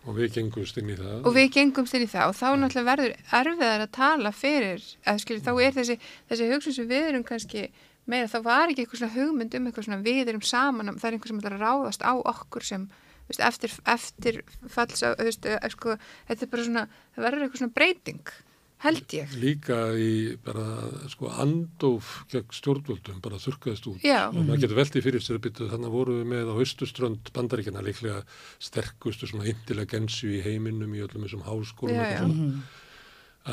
og 0.05 0.13
við 0.17 0.35
gengumst 0.37 0.77
inn 0.81 0.91
í 0.93 0.97
það. 0.99 1.17
og 1.25 1.33
við 1.35 1.49
gengumst 1.55 1.97
inn 1.97 2.05
í 2.05 2.11
það 2.11 2.31
og 2.31 2.37
þá 2.37 2.47
náttúrulega 2.61 2.89
verður 2.91 3.15
erfiðar 3.39 3.85
að 3.85 3.95
tala 3.97 4.31
fyrir 4.35 4.85
að 5.05 5.21
skilja 5.23 5.45
þá 5.47 5.53
er 5.65 5.75
þessi, 5.79 5.97
þessi 6.29 6.49
hugsun 6.51 6.77
sem 6.77 6.89
við 6.89 7.09
erum 7.09 7.25
kannski 7.25 7.65
meira 8.05 8.29
þá 8.29 8.37
var 8.45 8.69
ekki 8.69 8.85
eitthvað 8.85 9.01
svona 9.01 9.15
hugmynd 9.15 9.57
um 9.57 9.67
eitthvað 9.69 9.87
svona 9.87 10.05
við 10.05 10.29
erum 10.29 10.45
saman 10.45 10.93
það 10.93 11.09
er 11.09 11.17
einhver 11.17 11.31
sem 11.31 11.41
ætlar 11.41 11.57
að 11.57 11.65
ráðast 11.65 12.05
á 12.05 12.13
okkur 12.13 12.65
sem 12.65 12.87
veist, 13.29 13.41
eftir, 13.41 13.73
eftir 13.89 14.41
falls 14.69 15.01
á, 15.01 15.17
veist, 15.17 15.45
eh, 15.49 15.69
sko, 15.73 15.97
þetta 16.29 16.45
er 16.45 16.51
bara 16.51 16.67
svona 16.67 16.85
það 17.15 17.27
verður 17.27 17.45
eitthvað 17.45 17.63
svona 17.63 17.77
breyting 17.79 18.35
held 18.83 19.13
ég 19.15 19.35
Líka 19.39 19.77
í 19.97 20.35
bara 20.45 20.65
sko 21.11 21.29
andóf 21.41 22.09
gegn 22.31 22.51
stjórnvöldum 22.53 23.21
bara 23.23 23.39
þurrkaðist 23.41 23.87
út 23.91 24.03
Já. 24.05 24.27
og 24.29 24.41
maður 24.41 24.65
getur 24.65 24.79
veldið 24.81 25.05
fyrir 25.07 25.23
sér 25.23 25.39
að 25.39 25.45
byttu 25.47 25.69
þannig 25.71 25.89
að 25.89 25.95
vorum 25.95 26.19
við 26.19 26.31
með 26.33 26.51
á 26.51 26.55
austuströnd 26.59 27.31
bandaríkjana 27.35 27.85
líklega 27.85 28.23
sterkustu 28.59 29.29
svona 29.31 29.47
intelligensu 29.51 30.33
í 30.37 30.41
heiminum 30.45 30.93
í 30.97 31.03
öllum 31.05 31.25
þessum 31.27 31.45
háskólum 31.47 31.95
Já, 31.95 32.03
og 32.03 32.11
já. 32.11 32.19
svona. 32.25 32.65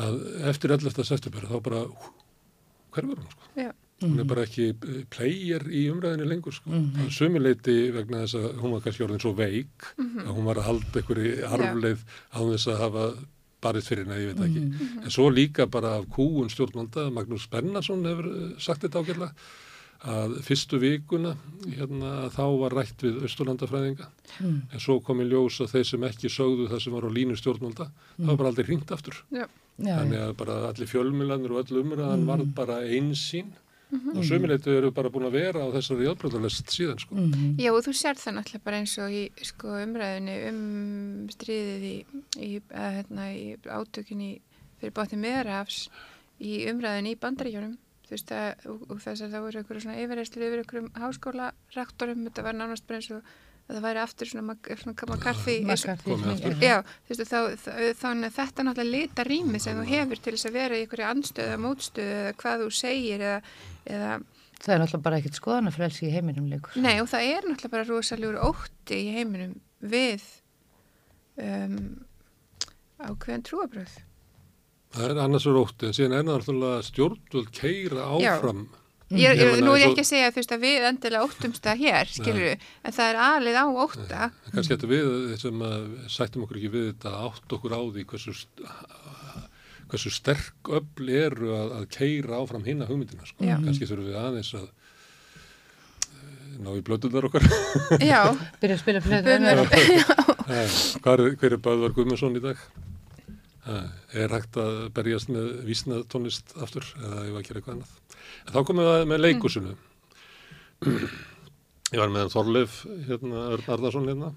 að 0.03 0.19
eftir 0.51 0.75
11. 0.75 1.07
september 1.13 1.47
þá 1.49 1.57
bara 1.69 1.85
hver 2.93 3.09
var 3.09 3.23
hún 3.23 3.31
sko? 3.31 3.49
Já. 3.57 3.71
Hún 4.03 4.19
er 4.19 4.25
bara 4.27 4.43
ekki 4.43 4.65
eh, 4.73 5.03
player 5.13 5.63
í 5.71 5.85
umræðinu 5.93 6.25
lengur 6.27 6.51
sko. 6.55 6.67
Mm 6.73 7.07
Sumuleiti 7.13 7.75
vegna 7.95 8.23
þess 8.25 8.35
að 8.39 8.57
hún 8.59 8.73
var 8.75 8.81
kannski 8.83 9.05
orðin 9.05 9.21
svo 9.23 9.31
veik 9.37 9.85
að 10.01 10.31
hún 10.33 10.47
var 10.49 10.59
að 10.59 10.67
halda 10.67 10.99
einhverju 10.99 11.35
arfleið 11.47 12.03
á 12.35 12.39
þess 12.41 12.67
að 12.73 12.81
hafa 12.83 13.05
barist 13.63 13.91
fyrir 13.91 14.05
henni, 14.05 14.21
ég 14.21 14.33
veit 14.33 14.45
ekki. 14.47 14.87
En 15.03 15.13
svo 15.13 15.29
líka 15.31 15.67
bara 15.71 15.97
af 15.99 16.07
kúun 16.13 16.51
stjórnvalda, 16.51 17.09
Magnús 17.15 17.47
Bennarsson 17.51 18.03
hefur 18.09 18.31
eh, 18.31 18.49
sagt 18.61 18.85
þetta 18.85 19.03
ágætlega, 19.03 19.31
að 20.03 20.33
fyrstu 20.43 20.77
vikuna 20.83 21.31
hérna, 21.63 22.27
þá 22.35 22.43
var 22.59 22.73
rætt 22.75 23.05
við 23.05 23.21
Östurlandafræðinga 23.23 24.09
en 24.43 24.81
svo 24.83 24.97
kom 24.99 25.21
í 25.23 25.27
ljós 25.29 25.61
að 25.63 25.77
þeir 25.77 25.85
sem 25.87 26.03
ekki 26.09 26.31
sögðu 26.33 26.65
það 26.73 26.81
sem 26.83 26.95
var 26.97 27.07
á 27.07 27.15
línu 27.15 27.37
stjórnvalda 27.39 27.87
það 27.87 28.31
var 28.33 28.39
bara 28.41 28.51
aldrei 28.51 28.67
hringt 28.67 28.91
aftur. 28.91 29.21
Já. 29.31 29.45
Já, 29.81 29.95
þannig 29.97 30.19
að 30.21 30.33
bara 30.37 30.57
allir 30.67 30.89
fjölmilanir 30.91 31.53
og 31.55 31.63
öll 31.63 31.79
umræðan 31.81 32.27
varð 32.27 32.49
bara 32.53 32.81
einsýn 32.85 33.55
og 34.13 34.23
sömuleitu 34.27 34.73
eru 34.77 34.91
bara 34.95 35.11
búin 35.13 35.27
að 35.27 35.37
vera 35.37 35.65
á 35.65 35.73
þessari 35.75 36.07
játbröðalest 36.07 36.73
síðan 36.73 37.01
sko. 37.03 37.27
Já 37.61 37.69
og 37.73 37.83
þú 37.85 37.93
sér 37.99 38.19
það 38.19 38.37
náttúrulega 38.39 38.67
bara 38.67 38.81
eins 38.81 38.95
og 39.03 39.13
í 39.13 39.23
sko, 39.49 39.77
umræðinu 39.83 40.35
um 40.49 40.63
stríðið 41.33 41.87
í, 41.89 41.95
í, 42.37 42.51
hérna, 42.71 43.29
í 43.33 43.45
átökinni 43.67 44.33
fyrir 44.81 44.95
bátni 44.97 45.21
meðrafs 45.21 45.87
í 46.43 46.63
umræðinu 46.71 47.13
í 47.13 47.19
bandaríkjónum 47.21 47.77
þú 48.03 48.15
veist 48.15 48.33
að 48.35 48.67
og, 48.69 48.83
og 48.89 49.01
þess 49.03 49.23
að 49.23 49.33
það 49.35 49.45
voru 49.47 49.61
einhverju 49.61 49.85
svona 49.85 50.01
yfirreyslu 50.03 50.47
yfir 50.47 50.61
einhverjum 50.63 50.91
háskólarektorum. 50.99 52.25
Þetta 52.27 52.45
var 52.45 52.57
nánast 52.59 52.87
bara 52.87 52.99
eins 52.99 53.11
og 53.15 53.33
að 53.63 53.77
það 53.77 53.85
væri 53.87 54.01
aftur 54.03 54.27
svona, 54.29 54.55
svona 54.81 54.93
McCarthy 55.15 55.55
og- 55.63 55.69
McCarthy, 55.71 56.15
já. 56.59 56.75
Já, 56.75 56.77
þannig 58.01 58.27
að 58.27 58.37
þetta 58.37 58.65
náttúrulega 58.67 58.91
lita 58.91 59.23
rými 59.27 59.59
sem 59.63 59.77
þú 59.79 59.85
hefur 59.87 60.19
til 60.21 60.33
þess 60.35 60.49
að 60.49 60.57
vera 60.57 60.75
í 60.77 60.83
einhverju 60.83 61.07
anstöðu 61.09 61.47
eða 61.53 61.61
mótstöðu 61.63 62.15
eða 62.19 62.33
hvað 62.43 62.63
þú 62.65 62.69
segir 62.81 63.19
eða, 63.29 63.41
eða 63.87 64.13
Það 64.63 64.73
er 64.73 64.79
náttúrulega 64.83 65.03
bara 65.03 65.17
ekkert 65.19 65.35
skoðanafrelsi 65.39 66.05
í 66.07 66.11
heiminum 66.13 66.45
leikur. 66.47 66.75
Nei 66.79 66.99
og 67.01 67.07
það 67.11 67.25
er 67.33 67.47
náttúrulega 67.49 67.71
bara 67.73 67.87
rosalegur 67.89 68.37
ótti 68.47 68.95
í 68.95 69.09
heiminum 69.17 69.55
við 69.83 70.21
um, 71.43 72.05
ákveðan 73.03 73.43
trúabröð. 73.47 73.95
það 74.93 75.09
er 75.09 75.19
annars 75.23 75.47
verið 75.49 75.63
ótti 75.65 75.87
en 75.89 75.95
síðan 75.97 76.15
er 76.19 76.27
náttúrulega 76.29 76.83
stjórnvöld 76.87 77.51
keira 77.55 78.05
Já. 78.21 78.35
áfram 78.37 78.61
Ég, 78.67 78.79
Ég 79.19 79.37
ég, 79.37 79.49
meina, 79.51 79.65
nú 79.67 79.73
er 79.75 79.81
ég 79.83 79.91
ekki 79.91 80.03
að 80.03 80.09
segja 80.09 80.31
veist, 80.35 80.51
að 80.55 80.63
við 80.65 80.85
endilega 80.89 81.25
óttumst 81.27 81.63
það 81.67 81.81
hér, 81.83 82.11
skilur 82.13 82.47
en 82.53 82.95
það 82.97 83.09
er 83.11 83.19
alið 83.27 83.57
á 83.59 83.65
ótta. 83.85 84.29
kannski 84.53 84.73
þetta 84.75 84.89
við 84.93 85.35
sem 85.43 85.65
að 85.67 85.83
sættum 86.15 86.45
okkur 86.47 86.59
ekki 86.61 86.71
við 86.73 86.85
þetta 86.91 87.11
að 87.13 87.27
átt 87.29 87.55
okkur 87.57 87.75
á 87.77 87.81
því 87.93 88.05
hversu, 88.13 88.35
hversu 89.93 90.13
sterk 90.15 90.71
öfl 90.79 91.09
eru 91.13 91.51
að, 91.57 91.73
að 91.81 91.89
keira 91.97 92.39
áfram 92.41 92.63
hinna 92.65 92.87
hugmyndina 92.89 93.27
sko. 93.29 93.43
Já. 93.45 93.57
kannski 93.61 93.89
þurfum 93.89 94.09
við 94.09 94.17
aðeins 94.23 94.53
að 94.57 94.65
eh, 96.13 96.55
ná 96.63 96.71
í 96.77 96.81
blötuðar 96.87 97.27
okkar 97.29 97.45
Já, 98.01 98.21
Byrja 98.61 98.79
að 98.79 98.81
spila 98.81 99.03
mér. 99.05 99.67
Eh, 100.43 100.67
hvar, 100.99 101.21
er- 101.23 101.37
hver 101.39 101.53
er 101.55 101.61
Böðvar 101.63 101.93
Guðmundsson 101.95 102.35
í 102.35 102.41
dag 102.43 102.57
Eh, 102.59 102.92
er 103.63 104.33
hægt 104.33 104.57
að 104.59 104.79
berjast 104.95 105.29
með 105.31 105.51
vísnað 105.67 106.07
tónlist 106.11 106.55
aftur 106.59 106.87
eða 106.99 107.25
ég 107.27 107.35
var 107.35 107.43
að 107.43 107.47
gera 107.47 107.61
eitthvað 107.61 107.75
annað? 107.77 107.93
En 108.43 108.55
þá 108.55 108.63
komum 108.67 108.89
við 108.89 109.05
með 109.11 109.23
leikúsinu 109.23 109.75
ég 111.93 112.01
var 112.01 112.11
með 112.11 112.31
Þorleif 112.33 112.79
hérna, 113.07 113.43
Arðarsson 113.55 114.09
hérna 114.09 114.31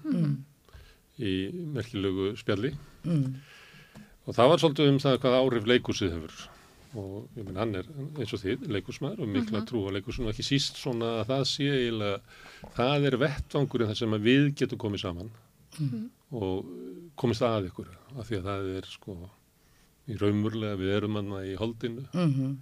í 1.17 1.33
merkilegu 1.73 2.35
spjalli. 2.37 2.75
Mm. 3.07 3.39
og 4.27 4.35
það 4.35 4.51
var 4.51 4.61
svolítið 4.61 4.91
um 4.91 5.01
það 5.01 5.17
hvað 5.23 5.37
áhrif 5.39 5.67
leikúsið 5.71 6.13
hefur. 6.13 6.37
Og 6.97 7.37
ég 7.37 7.45
minn 7.45 7.59
hann 7.59 7.75
er 7.77 7.87
eins 8.17 8.33
og 8.33 8.41
þið 8.41 8.67
leikúsmaður 8.73 9.23
og 9.23 9.31
mikla 9.31 9.63
trú 9.67 9.83
á 9.87 9.95
leikúsinu 9.95 10.27
og 10.27 10.33
ekki 10.33 10.45
síst 10.45 10.79
svona 10.79 11.17
að 11.21 11.33
það 11.33 11.43
sé 11.51 11.67
eiginlega 11.73 12.71
það 12.77 13.09
er 13.09 13.19
vettvangurinn 13.23 13.91
þar 13.91 13.99
sem 13.99 14.15
að 14.17 14.29
við 14.29 14.47
getum 14.61 14.81
komið 14.81 15.03
saman 15.03 15.33
og 16.31 16.71
komist 17.15 17.41
að 17.41 17.69
ykkur 17.71 17.91
af 18.17 18.27
því 18.27 18.39
að 18.39 18.47
það 18.49 18.71
er 18.77 18.89
sko 18.91 19.17
í 20.07 20.17
raumurlega 20.17 20.79
við 20.79 20.95
erum 20.95 21.15
hann 21.19 21.35
í 21.43 21.55
holdinu. 21.59 22.07
Mhm. 22.13 22.57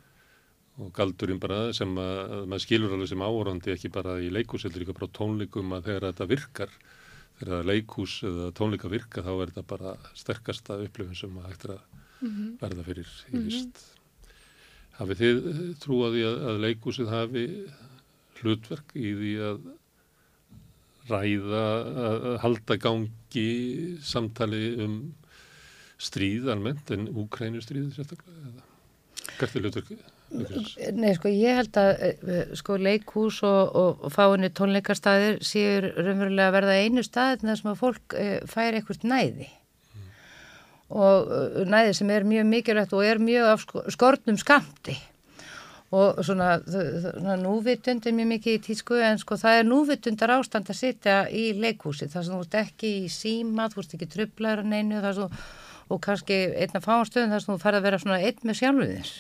og 0.75 0.91
galdurinn 0.91 1.39
bara 1.39 1.71
sem 1.71 1.87
að, 1.95 2.17
að 2.35 2.47
maður 2.51 2.61
skilur 2.65 2.91
alveg 2.91 3.07
sem 3.07 3.21
áhorandi 3.23 3.71
ekki 3.71 3.89
bara 3.95 4.17
í 4.19 4.27
leikús 4.27 4.65
heldur 4.65 4.81
líka 4.83 4.95
bara 4.97 5.07
tónleikum 5.15 5.71
að 5.71 5.85
þegar 5.85 6.07
þetta 6.09 6.25
virkar 6.27 6.73
þegar 7.39 7.51
það 7.53 7.69
leikús 7.69 8.15
eða 8.27 8.49
tónleika 8.59 8.91
virka 8.91 9.23
þá 9.23 9.31
er 9.35 9.53
þetta 9.53 9.63
bara 9.69 9.93
sterkasta 10.19 10.77
upplifun 10.83 11.15
sem 11.15 11.37
að 11.39 11.47
hægt 11.47 11.65
er 11.65 11.75
að 11.77 12.01
verða 12.59 12.83
fyrir 12.89 13.13
í 13.31 13.43
vist. 13.45 13.81
Hafið 14.99 15.21
þið 15.21 15.49
eh, 15.51 15.63
trú 15.83 16.01
að 16.05 16.13
því 16.15 16.27
að, 16.27 16.37
að 16.49 16.61
leikúsið 16.65 17.11
hafi 17.11 17.45
hlutverk 18.41 18.95
í 18.95 19.11
því 19.15 19.33
að 19.49 19.59
ræða 21.10 21.65
að, 22.06 22.27
halda 22.44 22.77
gangi 22.82 23.49
samtali 24.03 24.65
um 24.86 24.98
stríð 26.02 26.49
almennt 26.52 26.91
en 26.91 27.07
Úkrænu 27.14 27.61
stríð 27.64 27.91
sérstaklega 27.95 28.49
eða 28.49 28.65
hvert 29.40 29.56
er 29.56 29.65
leikúsins? 29.65 30.11
Nei, 30.95 31.11
sko, 31.15 31.30
ég 31.32 31.60
held 31.60 31.77
að 31.80 31.91
eh, 32.03 32.53
sko, 32.57 32.77
leikhús 32.82 33.41
og, 33.45 33.76
og, 33.77 34.07
fáinni 34.14 34.49
tónleikastæðir 34.56 35.38
séu 35.45 35.84
raunverulega 35.86 36.49
að 36.49 36.56
verða 36.57 36.77
einu 36.82 37.03
staðir 37.06 37.44
þar 37.44 37.60
sem 37.61 37.72
að 37.72 37.82
fólk 37.82 38.15
e, 38.18 38.26
fær 38.49 38.77
eitthvað 38.77 39.06
næði. 39.11 39.49
Og 40.95 41.30
e, 41.30 41.65
næði 41.69 41.94
sem 41.99 42.14
er 42.15 42.27
mjög 42.27 42.49
mikilvægt 42.52 42.95
og 42.98 43.06
er 43.06 43.22
mjög 43.22 43.52
af 43.53 43.65
sko, 43.68 43.86
skortnum 43.95 44.40
skamti 44.41 44.98
og 45.93 46.23
svona, 46.25 46.55
svona 46.65 47.35
núvitund 47.39 48.07
er 48.09 48.15
mjög 48.17 48.31
mikið 48.33 48.57
í 48.57 48.63
tísku 48.65 48.97
en 49.05 49.19
sko 49.21 49.37
það 49.37 49.59
er 49.59 49.69
núvitundar 49.69 50.33
ástand 50.39 50.71
að 50.73 50.79
sitja 50.81 51.19
í 51.29 51.51
leikhúsi. 51.59 52.09
Þar 52.09 52.25
sem 52.25 52.33
þú 52.35 52.41
ert 52.47 52.57
ekki 52.63 52.91
í 53.03 53.05
síma, 53.13 53.69
þú 53.69 53.83
ert 53.83 53.93
ekki 53.99 54.09
trublaður 54.15 54.65
þar 55.05 55.13
sem 55.19 55.29
þú 55.29 55.45
og 55.93 56.01
kannski 56.01 56.41
einna 56.57 56.81
fáanstöðum 56.81 57.31
þar 57.35 57.43
sem 57.43 57.53
þú 57.53 57.61
færð 57.61 57.79
að 57.79 57.87
vera 57.87 58.01
svona 58.01 58.21
einn 58.25 58.41
með 58.49 58.61
sjálfu 58.61 58.89
þér. 58.89 59.15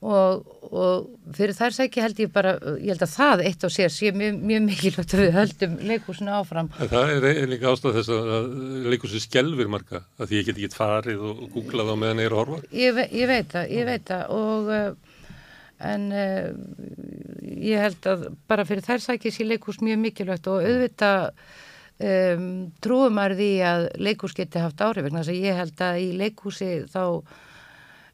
Og, 0.00 0.46
og 0.72 1.08
fyrir 1.36 1.52
þær 1.52 1.74
sæki 1.76 2.00
held 2.00 2.20
ég 2.22 2.30
bara, 2.32 2.54
ég 2.80 2.88
held 2.94 3.02
að 3.04 3.10
það 3.12 3.42
eitt 3.44 3.64
og 3.68 3.72
sér 3.74 3.90
sé 3.92 4.12
mjög, 4.16 4.38
mjög 4.48 4.62
mikilvægt 4.64 5.12
að 5.12 5.20
við 5.26 5.34
höldum 5.36 5.74
leikhúsinu 5.90 6.32
áfram. 6.38 6.70
En 6.80 6.88
það 6.88 7.12
er 7.18 7.26
ein- 7.28 7.50
líka 7.52 7.68
ástæð 7.68 7.98
þess 7.98 8.12
að 8.14 8.48
leikúsið 8.94 9.24
skelfir 9.26 9.68
marga 9.68 10.00
að 10.16 10.30
því 10.30 10.38
ég 10.40 10.46
get 10.48 10.56
ekki 10.62 10.72
farið 10.78 11.20
og 11.28 11.42
googlað 11.52 11.92
á 11.92 11.96
meðan 12.00 12.22
ég 12.24 12.30
er 12.30 12.36
að 12.36 12.40
horfa. 12.40 12.60
Ég, 12.72 12.94
ve 12.96 13.04
ég 13.12 13.28
veit 13.28 13.52
það, 13.52 13.68
ég 13.76 13.90
veit 13.90 14.06
það. 14.08 14.24
Og 14.40 14.72
uh, 14.72 15.09
en 15.80 16.06
uh, 16.12 16.50
ég 17.40 17.80
held 17.84 18.08
að 18.10 18.26
bara 18.50 18.66
fyrir 18.68 18.86
þær 18.86 19.04
sæki 19.04 19.32
sé 19.34 19.46
leikhús 19.46 19.80
mjög 19.84 20.00
mikilvægt 20.04 20.48
og 20.52 20.64
auðvitað 20.64 21.28
um, 22.00 22.48
trúum 22.84 23.16
maður 23.16 23.38
því 23.40 23.52
að 23.72 23.86
leikhús 24.08 24.36
geti 24.36 24.62
haft 24.62 24.82
áhrif 24.84 25.06
vegna 25.06 25.22
þess 25.22 25.34
að 25.34 25.46
ég 25.48 25.62
held 25.62 25.86
að 25.86 26.02
í 26.02 26.10
leikhúsi 26.20 26.72
þá 26.90 27.04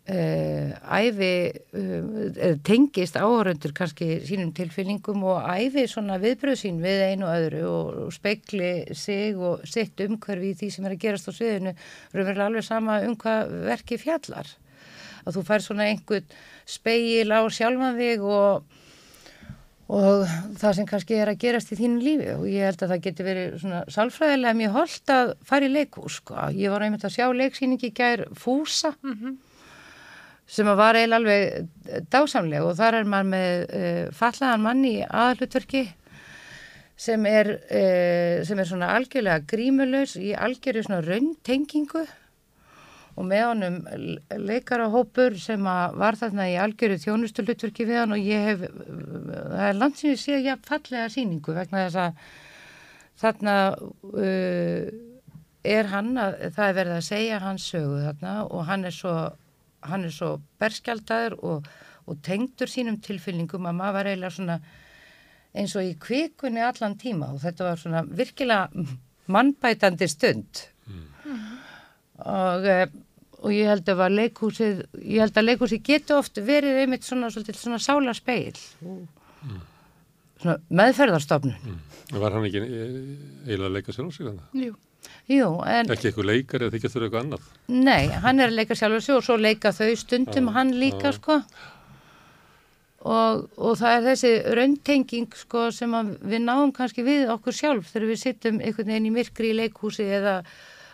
Uh, 0.06 0.70
æfi 0.86 1.50
uh, 1.74 2.52
tengist 2.62 3.16
áhörundur 3.18 3.72
kannski 3.74 4.20
sínum 4.22 4.52
tilfinningum 4.54 5.24
og 5.26 5.48
æfi 5.50 5.82
svona 5.90 6.20
viðbröð 6.22 6.60
sín 6.60 6.78
við 6.78 7.02
einu 7.08 7.26
og 7.26 7.32
öðru 7.34 7.62
og, 7.66 7.88
og 8.04 8.12
spekli 8.14 8.68
sig 8.94 9.34
og 9.34 9.64
sitt 9.66 9.98
umhverfi 10.04 10.52
í 10.52 10.58
því 10.60 10.68
sem 10.70 10.86
er 10.86 10.94
að 10.94 11.02
gerast 11.02 11.26
á 11.26 11.34
sviðinu 11.34 11.72
raunverulega 12.14 12.46
alveg 12.46 12.68
sama 12.68 13.00
um 13.02 13.18
hvað 13.18 13.50
verki 13.66 13.98
fjallar. 13.98 14.52
Að 15.26 15.40
þú 15.40 15.44
fær 15.50 15.66
svona 15.66 15.88
einhvern 15.90 16.30
speil 16.66 17.30
á 17.30 17.40
sjálfan 17.46 17.98
þig 18.00 18.26
og 18.26 18.66
og 19.86 20.24
það 20.58 20.72
sem 20.78 20.86
kannski 20.88 21.18
er 21.20 21.30
að 21.30 21.42
gerast 21.44 21.70
í 21.70 21.78
þínu 21.78 22.00
lífi. 22.02 22.30
Og 22.34 22.46
ég 22.50 22.66
held 22.66 22.80
að 22.82 22.92
það 22.92 23.02
geti 23.04 23.26
verið 23.26 23.58
svona 23.62 23.82
sálfræðilega 23.94 24.58
mjög 24.58 24.78
holdt 24.80 25.12
að 25.14 25.34
fara 25.46 25.68
í 25.68 25.74
leikhús 25.74 26.16
sko. 26.20 26.38
ég 26.50 26.72
var 26.72 26.82
einmitt 26.82 27.06
að 27.06 27.14
sjá 27.14 27.26
leiksýningi 27.30 27.92
gær 27.94 28.26
Fúsa 28.34 28.96
sem 30.46 30.66
að 30.66 30.76
var 30.78 30.94
eiginlega 30.94 31.20
alveg 31.20 32.02
dásamleg. 32.10 32.62
Og 32.62 32.76
þar 32.78 32.94
er 32.94 33.04
maður 33.04 33.30
með 33.30 33.62
uh, 33.78 34.02
fallaðan 34.12 34.66
mann 34.66 34.84
í 34.84 34.96
aðalutverki 35.06 35.86
sem 36.96 37.26
er, 37.26 37.52
uh, 37.70 38.44
sem 38.46 38.58
er 38.58 38.66
svona 38.66 38.92
algjörlega 38.96 39.46
grímulaus 39.46 40.16
í 40.18 40.34
algjörðu 40.34 40.86
svona 40.86 41.02
rauntengingu 41.06 42.06
og 43.16 43.24
með 43.24 43.44
honum 43.48 43.78
leikarahópur 44.46 45.38
sem 45.40 45.62
var 45.64 46.18
þarna 46.20 46.50
í 46.52 46.58
algjörðu 46.60 47.00
þjónustulutverki 47.06 47.86
við 47.88 48.02
hann 48.02 48.16
og 48.16 48.20
ég 48.20 48.50
hef, 48.50 48.66
það 48.68 49.64
er 49.68 49.80
land 49.80 49.96
sem 49.96 50.12
ég 50.12 50.20
sé 50.20 50.40
ég 50.44 50.68
fallega 50.68 51.08
síningu 51.12 51.56
vegna 51.56 51.86
þess 51.86 52.02
að 52.02 52.20
þarna 53.22 53.56
uh, 53.80 54.82
er 55.66 55.90
hann 55.90 56.12
að, 56.20 56.38
það 56.54 56.68
er 56.68 56.78
verið 56.80 56.98
að 56.98 57.08
segja 57.08 57.42
hans 57.42 57.68
sögu 57.72 58.02
þarna 58.04 58.36
og 58.46 58.66
hann 58.68 58.86
er 58.86 58.94
svo 58.94 59.16
hann 59.86 60.06
er 60.06 60.14
svo 60.14 60.36
berskjaldaður 60.60 61.38
og, 61.46 61.70
og 62.06 62.20
tengdur 62.26 62.70
sínum 62.70 62.98
tilfyllingum 63.02 63.68
að 63.68 63.78
maður 63.80 63.96
var 63.98 64.10
eiginlega 64.10 64.36
svona 64.36 64.58
eins 65.56 65.74
og 65.78 65.88
í 65.88 65.96
kvikunni 66.00 66.62
allan 66.64 66.96
tíma 67.00 67.32
og 67.32 67.40
þetta 67.44 67.68
var 67.70 67.80
svona 67.80 68.02
virkilega 68.06 68.86
mannbætandi 69.32 70.08
stund. 70.10 70.62
Og, 72.16 72.66
eh, 72.66 72.86
og 73.42 73.52
ég 73.52 73.68
held 73.70 73.88
að 73.92 73.98
var 74.00 74.14
leikhúsið 74.14 74.80
ég 75.02 75.20
held 75.24 75.36
að 75.40 75.48
leikhúsið 75.50 75.82
getur 75.90 76.20
oft 76.22 76.40
verið 76.40 76.80
einmitt 76.84 77.04
svona, 77.06 77.28
svolítið, 77.34 77.58
svona 77.60 77.78
sála 77.82 78.14
speil 78.16 78.56
svona 80.40 80.58
meðferðarstofnun 80.80 81.78
Var 82.16 82.34
hann 82.36 82.44
ekki 82.46 82.60
eh, 82.62 82.98
eiginlega 83.48 83.66
að 83.66 83.76
leika 83.76 83.90
á 83.90 83.94
sig 83.98 84.26
þannig? 84.28 84.50
jú. 84.66 84.74
Jú, 85.30 85.46
en 85.66 85.90
Ekki 85.90 86.08
eitthvað 86.10 86.28
leikar 86.30 86.62
eða 86.64 86.72
þykja 86.74 86.90
þurfa 86.92 87.06
eitthvað 87.06 87.24
annað? 87.24 87.46
Nei, 87.70 88.04
hann 88.24 88.40
er 88.42 88.50
að 88.50 88.56
leika 88.60 88.76
sjálfur 88.78 89.02
sig 89.04 89.14
og 89.16 89.24
svo 89.26 89.36
leika 89.38 89.72
þau 89.74 89.90
stundum 89.98 90.48
Já, 90.50 90.54
hann 90.56 90.72
líka 90.80 91.10
já. 91.10 91.16
sko 91.18 91.36
og, 93.06 93.44
og 93.54 93.76
það 93.78 93.92
er 93.96 94.06
þessi 94.08 94.30
rauntenging 94.58 95.28
sko 95.38 95.66
sem 95.74 95.92
að 95.94 96.14
við 96.26 96.42
náum 96.46 96.72
kannski 96.74 97.04
við 97.06 97.28
okkur 97.36 97.54
sjálf 97.54 97.92
þegar 97.92 98.08
við 98.10 98.22
sittum 98.22 98.58
einhvern 98.62 98.90
veginn 98.90 99.10
í 99.10 99.14
myrkri 99.14 99.52
í 99.52 99.58
leikhúsi 99.60 100.06
eða 100.18 100.40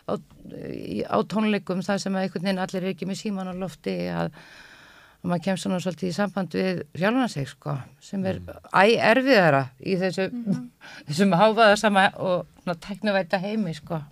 á, 0.09 0.15
í- 0.73 1.05
á 1.07 1.17
tónleikum 1.29 1.83
þar 1.87 2.01
sem 2.03 2.15
að 2.19 2.27
einhvern 2.27 2.47
veginn 2.49 2.63
allir 2.65 2.83
er 2.87 2.93
ekki 2.95 3.09
með 3.11 3.21
síman 3.23 3.51
á 3.51 3.55
lofti 3.55 3.95
að, 4.11 4.33
að 5.23 5.29
maður 5.31 5.45
kemst 5.47 5.67
svona 5.67 5.79
svolítið 5.85 6.11
í 6.11 6.17
samband 6.17 6.57
við 6.59 6.83
sjálfan 6.99 7.31
sig 7.37 7.49
sko 7.53 7.77
sem 8.03 8.25
er 8.27 8.41
æ 8.75 8.85
erfiðara 9.13 9.63
í 9.81 9.95
þessu 10.01 10.29
þessum 11.11 11.37
háfaða 11.39 11.79
sama 11.79 12.09
og 12.19 12.47
svona 12.65 12.79
teknuvæta 12.89 13.39
heimi 13.43 13.75
sko. 13.79 14.03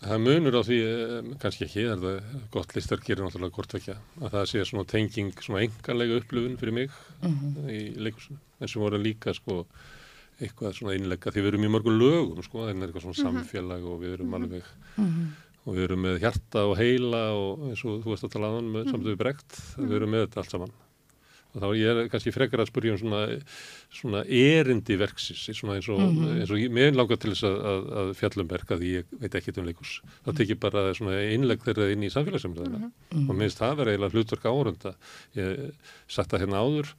Það 0.00 0.14
er 0.16 0.20
munur 0.24 0.54
á 0.56 0.62
því, 0.64 0.76
eh, 0.88 1.26
kannski 1.42 1.66
ekki, 1.66 1.82
er 1.92 1.98
það 2.00 2.36
gott 2.54 2.70
listar 2.72 3.02
gerir 3.04 3.20
náttúrulega 3.26 3.52
hvort 3.52 3.74
ekki 3.76 3.92
að 3.92 4.30
það 4.32 4.46
sé 4.48 4.62
svona 4.64 4.86
tenging, 4.88 5.32
svona 5.44 5.60
engarlega 5.66 6.16
upplifun 6.22 6.54
fyrir 6.56 6.72
mig 6.78 6.94
í 7.68 7.80
leikusinu. 8.00 8.38
En 8.64 8.68
sem 8.72 8.80
voru 8.80 8.96
líka 9.00 9.34
sko 9.36 9.58
eitthvað 10.40 10.76
svona 10.78 10.96
innlegga, 10.96 11.32
því 11.34 11.44
við 11.44 11.52
erum 11.52 11.64
í 11.68 11.72
mörgum 11.76 11.98
lögum 12.00 12.42
sko, 12.46 12.66
en 12.70 12.80
er 12.82 12.88
eitthvað 12.90 13.06
svona 13.08 13.20
samfélag 13.24 13.86
og 13.86 13.98
við 14.02 14.16
erum 14.18 14.36
alveg, 14.38 14.68
og 15.66 15.74
við 15.76 15.86
erum 15.88 16.06
með 16.06 16.20
hjarta 16.22 16.66
og 16.70 16.78
heila 16.80 17.24
og 17.36 17.66
eins 17.70 17.82
og 17.84 17.98
þú 18.04 18.14
veist 18.14 18.24
að 18.24 18.32
tala 18.36 18.52
aðan 18.54 18.70
með 18.76 18.94
samtöðu 18.94 19.18
brekt, 19.20 19.58
við 19.76 19.98
erum 19.98 20.14
með 20.16 20.24
þetta 20.26 20.40
allt 20.44 20.54
saman. 20.56 20.72
og 21.50 21.58
þá 21.58 21.66
er 21.66 21.78
ég 21.80 22.08
kannski 22.12 22.30
frekar 22.30 22.60
að 22.62 22.68
spurja 22.70 22.92
um 22.94 22.98
svona, 23.00 23.20
svona 23.90 24.20
erindi 24.24 24.94
verksins 25.00 25.48
svona 25.58 25.80
eins 25.80 25.88
og, 25.90 25.98
eins 26.36 26.50
og 26.54 26.60
ég, 26.62 26.70
mér 26.70 26.94
langar 26.94 27.18
til 27.18 27.32
þess 27.32 27.42
að, 27.48 27.56
að, 27.72 27.88
að 28.02 28.10
fjallum 28.20 28.50
verk 28.52 28.70
að 28.70 28.84
ég 28.86 29.16
veit 29.18 29.34
ekki 29.34 29.56
um 29.58 29.66
leikus 29.66 29.96
þá 30.22 30.30
tek 30.38 30.52
ég 30.54 30.60
bara 30.62 30.84
svona 30.94 31.16
innleg 31.34 31.64
þeirra 31.66 31.88
inn 31.90 32.06
í 32.06 32.12
samfélagssamræðina 32.14 32.92
og 33.26 33.34
minnst 33.34 33.58
það 33.58 33.80
verið 33.82 33.96
eiginlega 33.96 34.14
hlutverk 34.14 34.46
árunda 34.46 34.94
ég 35.40 35.90
satt 36.06 36.30
það 36.30 36.44
hérna 36.44 36.62
áður 36.62 36.94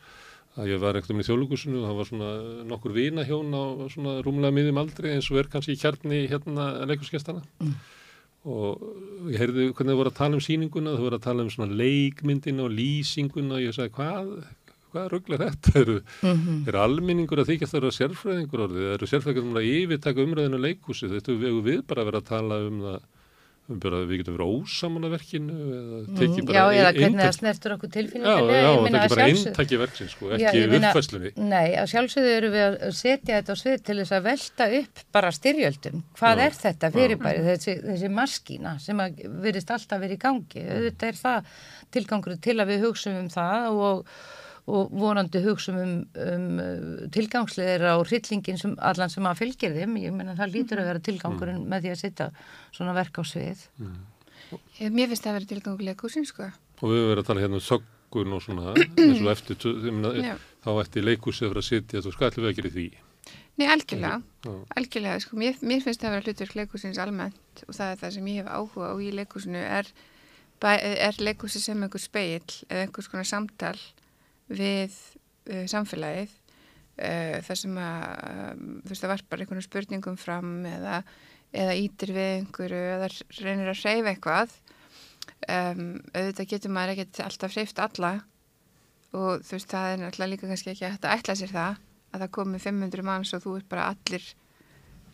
að 0.60 0.74
ég 0.74 0.82
var 0.82 0.98
ekkert 1.00 1.14
um 1.14 1.22
í 1.22 1.26
þjóðlugusinu 1.28 1.80
og 1.80 1.88
það 1.88 1.98
var 2.00 2.10
svona 2.10 2.30
nokkur 2.68 2.96
vina 2.96 3.24
hjón 3.28 3.56
á 3.56 3.64
svona 3.94 4.18
rúmlega 4.26 4.56
miðjum 4.58 4.82
aldri 4.82 5.14
eins 5.16 5.30
og 5.32 5.40
er 5.40 5.50
kannski 5.52 5.78
í 5.78 5.80
kjarni 5.80 6.26
hérna 6.32 6.72
leikuskestana 6.90 7.44
og 8.42 9.30
ég 9.30 9.38
heyrði 9.38 9.70
hvernig 9.70 9.94
þau 9.94 10.00
voru 10.02 10.12
að 10.12 10.18
tala 10.18 10.38
um 10.38 10.44
síninguna, 10.44 10.96
þau 10.98 11.06
voru 11.06 11.20
að 11.20 11.28
tala 11.28 11.46
um 11.46 11.54
svona 11.54 11.78
leikmyndina 11.78 12.66
og 12.66 12.74
lýsinguna 12.74 13.60
og 13.60 13.64
ég 13.64 13.78
sagði 13.78 13.94
hvað, 14.00 14.32
hvað 14.92 15.08
ruggla 15.14 15.38
er 15.38 15.44
þetta? 15.46 15.74
Eru, 15.84 15.98
er 16.68 16.80
alminningur 16.82 17.44
að 17.44 17.54
þykjast 17.54 17.78
að 17.78 17.80
vera 17.80 17.98
sérfræðingur 18.00 18.66
orðið? 18.66 18.88
Eru 18.96 19.12
sérfræðingur 19.12 19.62
að 19.62 19.72
yfirtaka 19.72 20.26
umræðinu 20.26 20.62
leikhúsi? 20.66 21.12
Þetta 21.14 21.38
við, 21.38 21.62
við 21.70 21.84
bara 21.88 22.08
vera 22.10 22.24
að 22.24 22.32
tala 22.34 22.60
um 22.66 22.82
það 22.88 22.98
um 23.00 23.11
bara, 23.84 24.00
við 24.10 24.22
getum 24.22 24.36
verið 24.38 24.52
ósaman 24.58 25.08
að 25.08 25.14
verkinu 25.16 25.56
eða 25.78 26.00
tekið 26.20 26.48
bara 26.50 26.58
Já, 26.58 26.80
eða 26.82 26.92
hvernig 26.98 27.22
það 27.22 27.36
snertur 27.38 27.76
okkur 27.76 27.90
Já, 27.90 27.94
tilfinningarlega. 27.96 28.58
já, 28.58 28.66
Ég 28.66 28.78
og 28.78 28.84
meina, 28.86 29.02
tekið 29.02 29.12
að 29.12 29.16
bara 29.16 29.28
inntaki 29.36 29.80
verksins 29.82 30.16
sko, 30.16 30.32
Já, 30.32 30.36
ekki 30.52 30.64
uppfæslunni 30.80 31.32
Nei, 31.52 31.70
að 31.82 31.90
sjálfsögðu 31.94 32.34
eru 32.38 32.52
við 32.56 32.66
að 32.68 32.96
setja 33.00 33.40
þetta 33.40 33.56
á 33.56 33.62
svið 33.62 33.86
til 33.88 33.98
þess 34.02 34.16
að 34.18 34.28
velta 34.28 34.70
upp 34.82 35.04
bara 35.18 35.32
styrjöldum. 35.38 36.04
Hvað 36.20 36.42
Já. 36.42 36.46
er 36.48 36.60
þetta 36.62 36.92
fyrirbæri, 36.98 37.46
þessi, 37.48 37.78
þessi 37.88 38.12
maskína 38.20 38.76
sem 38.84 39.02
að 39.06 39.24
virðist 39.46 39.74
alltaf 39.76 40.04
verið 40.04 40.18
í 40.18 40.22
gangi. 40.26 40.68
Þetta 40.90 41.12
er 41.12 41.20
það 41.22 41.56
tilgangur 41.96 42.38
til 42.42 42.58
að 42.60 42.72
við 42.74 42.86
hugsum 42.88 43.18
um 43.22 43.30
það 43.32 43.82
og, 43.88 44.14
og 44.70 44.92
vonandi 44.94 45.42
hugsum 45.46 45.78
um, 45.82 45.94
um 46.22 46.60
uh, 46.62 47.06
tilgangsleðir 47.14 47.88
á 47.90 47.96
hryllingin 48.02 48.60
sem 48.62 48.76
allan 48.78 49.10
sem 49.10 49.26
að 49.26 49.42
fylgir 49.42 49.74
þeim. 49.78 49.98
Ég 50.04 50.14
meina 50.16 50.36
það 50.38 50.54
lítur 50.56 50.82
að 50.84 50.92
vera 50.92 51.04
tilgangurinn 51.08 51.64
með 51.70 51.88
því 51.88 51.94
að 51.96 52.02
setja 52.04 52.30
svona 52.76 52.94
verk 52.98 53.18
á 53.18 53.24
svið. 53.26 53.66
Ég, 54.80 54.92
mér 54.92 55.12
finnst 55.12 55.26
það 55.26 55.32
að 55.32 55.38
vera 55.40 55.52
tilgangulega 55.54 56.00
kúsin, 56.02 56.28
sko. 56.28 56.50
og 56.82 56.90
við 56.90 56.98
höfum 56.98 57.12
verið 57.12 57.24
að 57.24 57.30
tala 57.30 57.44
hérna 57.46 57.60
um 57.60 57.68
þöggun 57.68 58.36
og 58.36 58.44
svona 58.44 58.74
eins 59.06 59.22
og 59.22 59.32
eftir, 59.32 59.58
tu- 59.62 59.78
ég 59.86 59.96
meina, 59.96 60.12
Já. 60.18 60.36
þá 60.66 60.70
ætti 60.82 61.04
leikhúsið 61.06 61.48
að 61.48 61.54
vera 61.54 61.64
að 61.64 61.70
sitja, 61.70 62.04
þú 62.04 62.14
ætlum 62.18 62.46
við 62.46 62.52
að 62.52 62.60
gera 62.60 62.72
í 62.72 62.76
því 62.76 62.90
Nei, 63.60 63.68
algjörlega, 63.68 64.18
Já. 64.48 64.52
algjörlega, 64.80 65.22
sko, 65.22 65.38
mér, 65.38 65.58
mér 65.62 65.84
finnst 65.86 66.02
það 66.02 66.10
að 66.10 66.16
vera 66.16 66.26
hlutverk 66.26 66.56
leikúsins 66.58 67.00
almennt 67.04 67.64
og 67.68 67.76
það 67.78 67.92
er 67.94 68.00
það 68.02 68.14
sem 68.16 68.30
ég 68.32 68.40
hef 68.42 68.52
áhuga 68.58 68.92
á 68.92 68.96
í 68.98 69.10
leikúsinu 69.20 69.62
er, 69.62 69.90
er 70.72 71.20
leikúsi 71.22 71.62
sem 71.62 71.84
einhver 71.86 72.02
speill 72.02 72.56
eða 72.70 72.86
einhvers 72.88 73.12
konar 73.12 73.28
samtal 73.30 73.76
við 74.52 74.96
uh, 75.52 75.66
samfélagið 75.72 76.34
uh, 76.34 77.38
þar 77.48 77.60
sem 77.64 77.78
að, 77.82 78.08
um, 78.32 78.66
þú 78.84 78.94
veist, 78.94 79.04
það 79.04 79.14
varpar 79.16 79.44
einhvern 79.44 79.68
spurningum 79.68 80.18
fram 80.20 80.52
eða, 80.70 81.02
eða 81.52 81.78
ítir 81.80 82.16
við 82.18 82.34
einhverju 82.40 82.84
eða 82.98 83.12
reynir 83.42 83.72
að 83.72 83.82
hreyfa 83.84 84.14
eitthvað. 84.16 84.58
Um, 85.46 85.88
auðvitað 86.14 86.52
getur 86.52 86.74
maður 86.74 86.96
ekkert 86.96 87.24
alltaf 87.26 87.56
hreyft 87.56 87.80
alla 87.82 88.12
og 89.12 89.42
þú 89.46 89.58
veist, 89.58 89.72
það 89.72 89.88
er 89.88 90.00
náttúrulega 90.02 90.32
líka 90.32 90.50
kannski 90.50 90.72
ekki 90.74 90.88
hægt 90.88 91.06
að 91.06 91.18
ætla 91.18 91.36
sér 91.38 91.52
það 91.52 91.80
að 92.12 92.24
það 92.24 92.32
komi 92.38 92.62
500 92.62 93.06
manns 93.08 93.34
og 93.36 93.44
þú 93.44 93.56
ert 93.60 93.70
bara 93.72 93.88
allir 93.92 94.28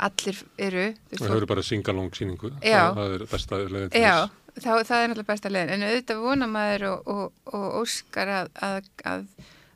allir 0.08 0.42
eru 0.62 0.84
það 1.10 1.32
höfður 1.32 1.48
bara 1.50 1.64
singalong 1.66 2.12
síningu 2.16 2.52
það, 2.62 3.00
það 3.00 3.16
er 3.16 3.24
besta 3.32 3.62
leiðin 3.64 3.94
til 3.94 4.04
þess 4.04 4.36
þá, 4.58 4.72
það 4.88 5.02
er 5.02 5.08
náttúrulega 5.12 5.30
besta 5.32 5.52
leiðin. 5.52 5.74
En 5.76 5.88
auðvitað 5.88 6.24
vona 6.24 6.50
maður 6.52 6.88
og, 6.92 7.12
og, 7.14 7.44
og 7.54 7.68
óskar 7.82 8.34
að, 8.40 8.52
að, 8.68 8.90
að, 9.12 9.28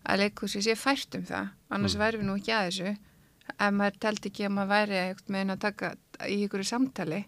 að 0.03 0.23
leikhúsi 0.23 0.63
sé 0.65 0.75
fært 0.79 1.17
um 1.19 1.25
það. 1.27 1.51
Annars 1.71 1.95
Mm. 1.97 2.03
væri 2.05 2.21
við 2.21 2.27
nú 2.29 2.37
ekki 2.39 2.55
að 2.55 2.69
þessu. 2.69 2.95
Ef 3.51 3.75
maður 3.75 4.01
teldi 4.05 4.31
ekki 4.31 4.47
að 4.47 4.55
maður 4.55 4.73
væri 4.75 4.99
eitthvað 5.01 5.35
með 5.35 5.53
að 5.55 5.63
taka 5.65 5.93
í 6.27 6.37
ykkur 6.45 6.63
samtali 6.67 7.23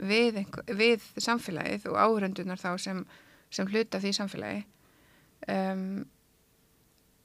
við, 0.00 0.40
einhver, 0.40 0.64
við 0.76 1.04
samfélagið 1.20 1.88
og 1.90 1.98
áhöröndunar 2.00 2.60
þá 2.60 2.70
sem, 2.80 3.02
sem 3.52 3.68
hluta 3.68 4.00
því 4.00 4.12
samfélagi 4.16 4.62
um, 5.50 6.04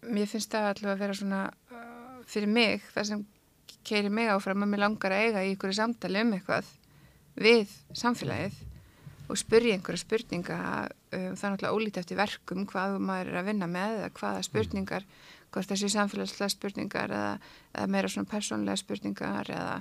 mér 0.06 0.30
finnst 0.30 0.52
það 0.54 0.70
alltaf 0.72 0.92
að 0.94 1.02
vera 1.04 1.18
svona 1.18 1.42
uh, 1.72 2.20
fyrir 2.30 2.52
mig, 2.52 2.86
það 2.94 3.10
sem 3.12 3.26
keiri 3.86 4.12
mig 4.14 4.32
áfram 4.34 4.66
að 4.66 4.74
mér 4.74 4.84
langar 4.86 5.16
að 5.16 5.28
eiga 5.28 5.46
í 5.46 5.54
ykkur 5.56 5.76
samtali 5.78 6.24
um 6.24 6.34
eitthvað 6.38 6.72
við 7.36 7.72
samfélagið 7.96 8.60
og 9.26 9.40
spyrja 9.40 9.76
einhverja 9.76 10.04
spurninga 10.04 10.58
um, 10.60 11.32
það 11.34 11.46
er 11.48 11.54
náttúrulega 11.54 11.74
ólítið 11.78 12.02
eftir 12.04 12.20
verkum 12.20 12.68
hvað 12.70 13.00
maður 13.02 13.32
er 13.32 13.40
að 13.42 13.50
vinna 13.50 13.70
með 13.72 13.98
eða 14.00 14.12
hvaða 14.20 14.44
spurningar 14.46 15.08
hvort 15.56 15.72
séu 15.72 15.90
samfélagslega 15.92 16.52
spurningar 16.52 17.16
eða, 17.16 17.34
eða 17.74 17.90
meira 17.96 18.12
svona 18.12 18.30
persónlega 18.30 18.82
spurningar 18.82 19.52
eða, 19.56 19.76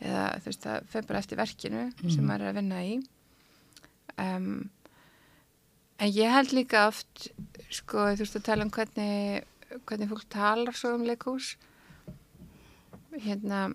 eða 0.00 0.24
þú 0.38 0.50
veist 0.50 0.66
það 0.66 0.90
fer 0.94 1.08
bara 1.08 1.22
eftir 1.24 1.40
verkinu 1.40 1.84
sem 2.04 2.24
maður 2.24 2.46
er 2.46 2.52
að 2.52 2.58
vinna 2.60 2.82
í. 2.86 2.96
Um, 4.18 4.50
en 5.98 6.12
ég 6.14 6.34
held 6.34 6.54
líka 6.54 6.86
oft 6.88 7.28
sko 7.74 8.10
þú 8.12 8.22
veist 8.22 8.38
að 8.38 8.46
tala 8.48 8.66
um 8.66 8.74
hvernig 8.74 9.46
hvernig 9.88 10.10
fólk 10.10 10.28
talar 10.32 10.76
svo 10.76 10.94
um 10.96 11.04
leikhús. 11.06 11.56
Hérna 13.18 13.68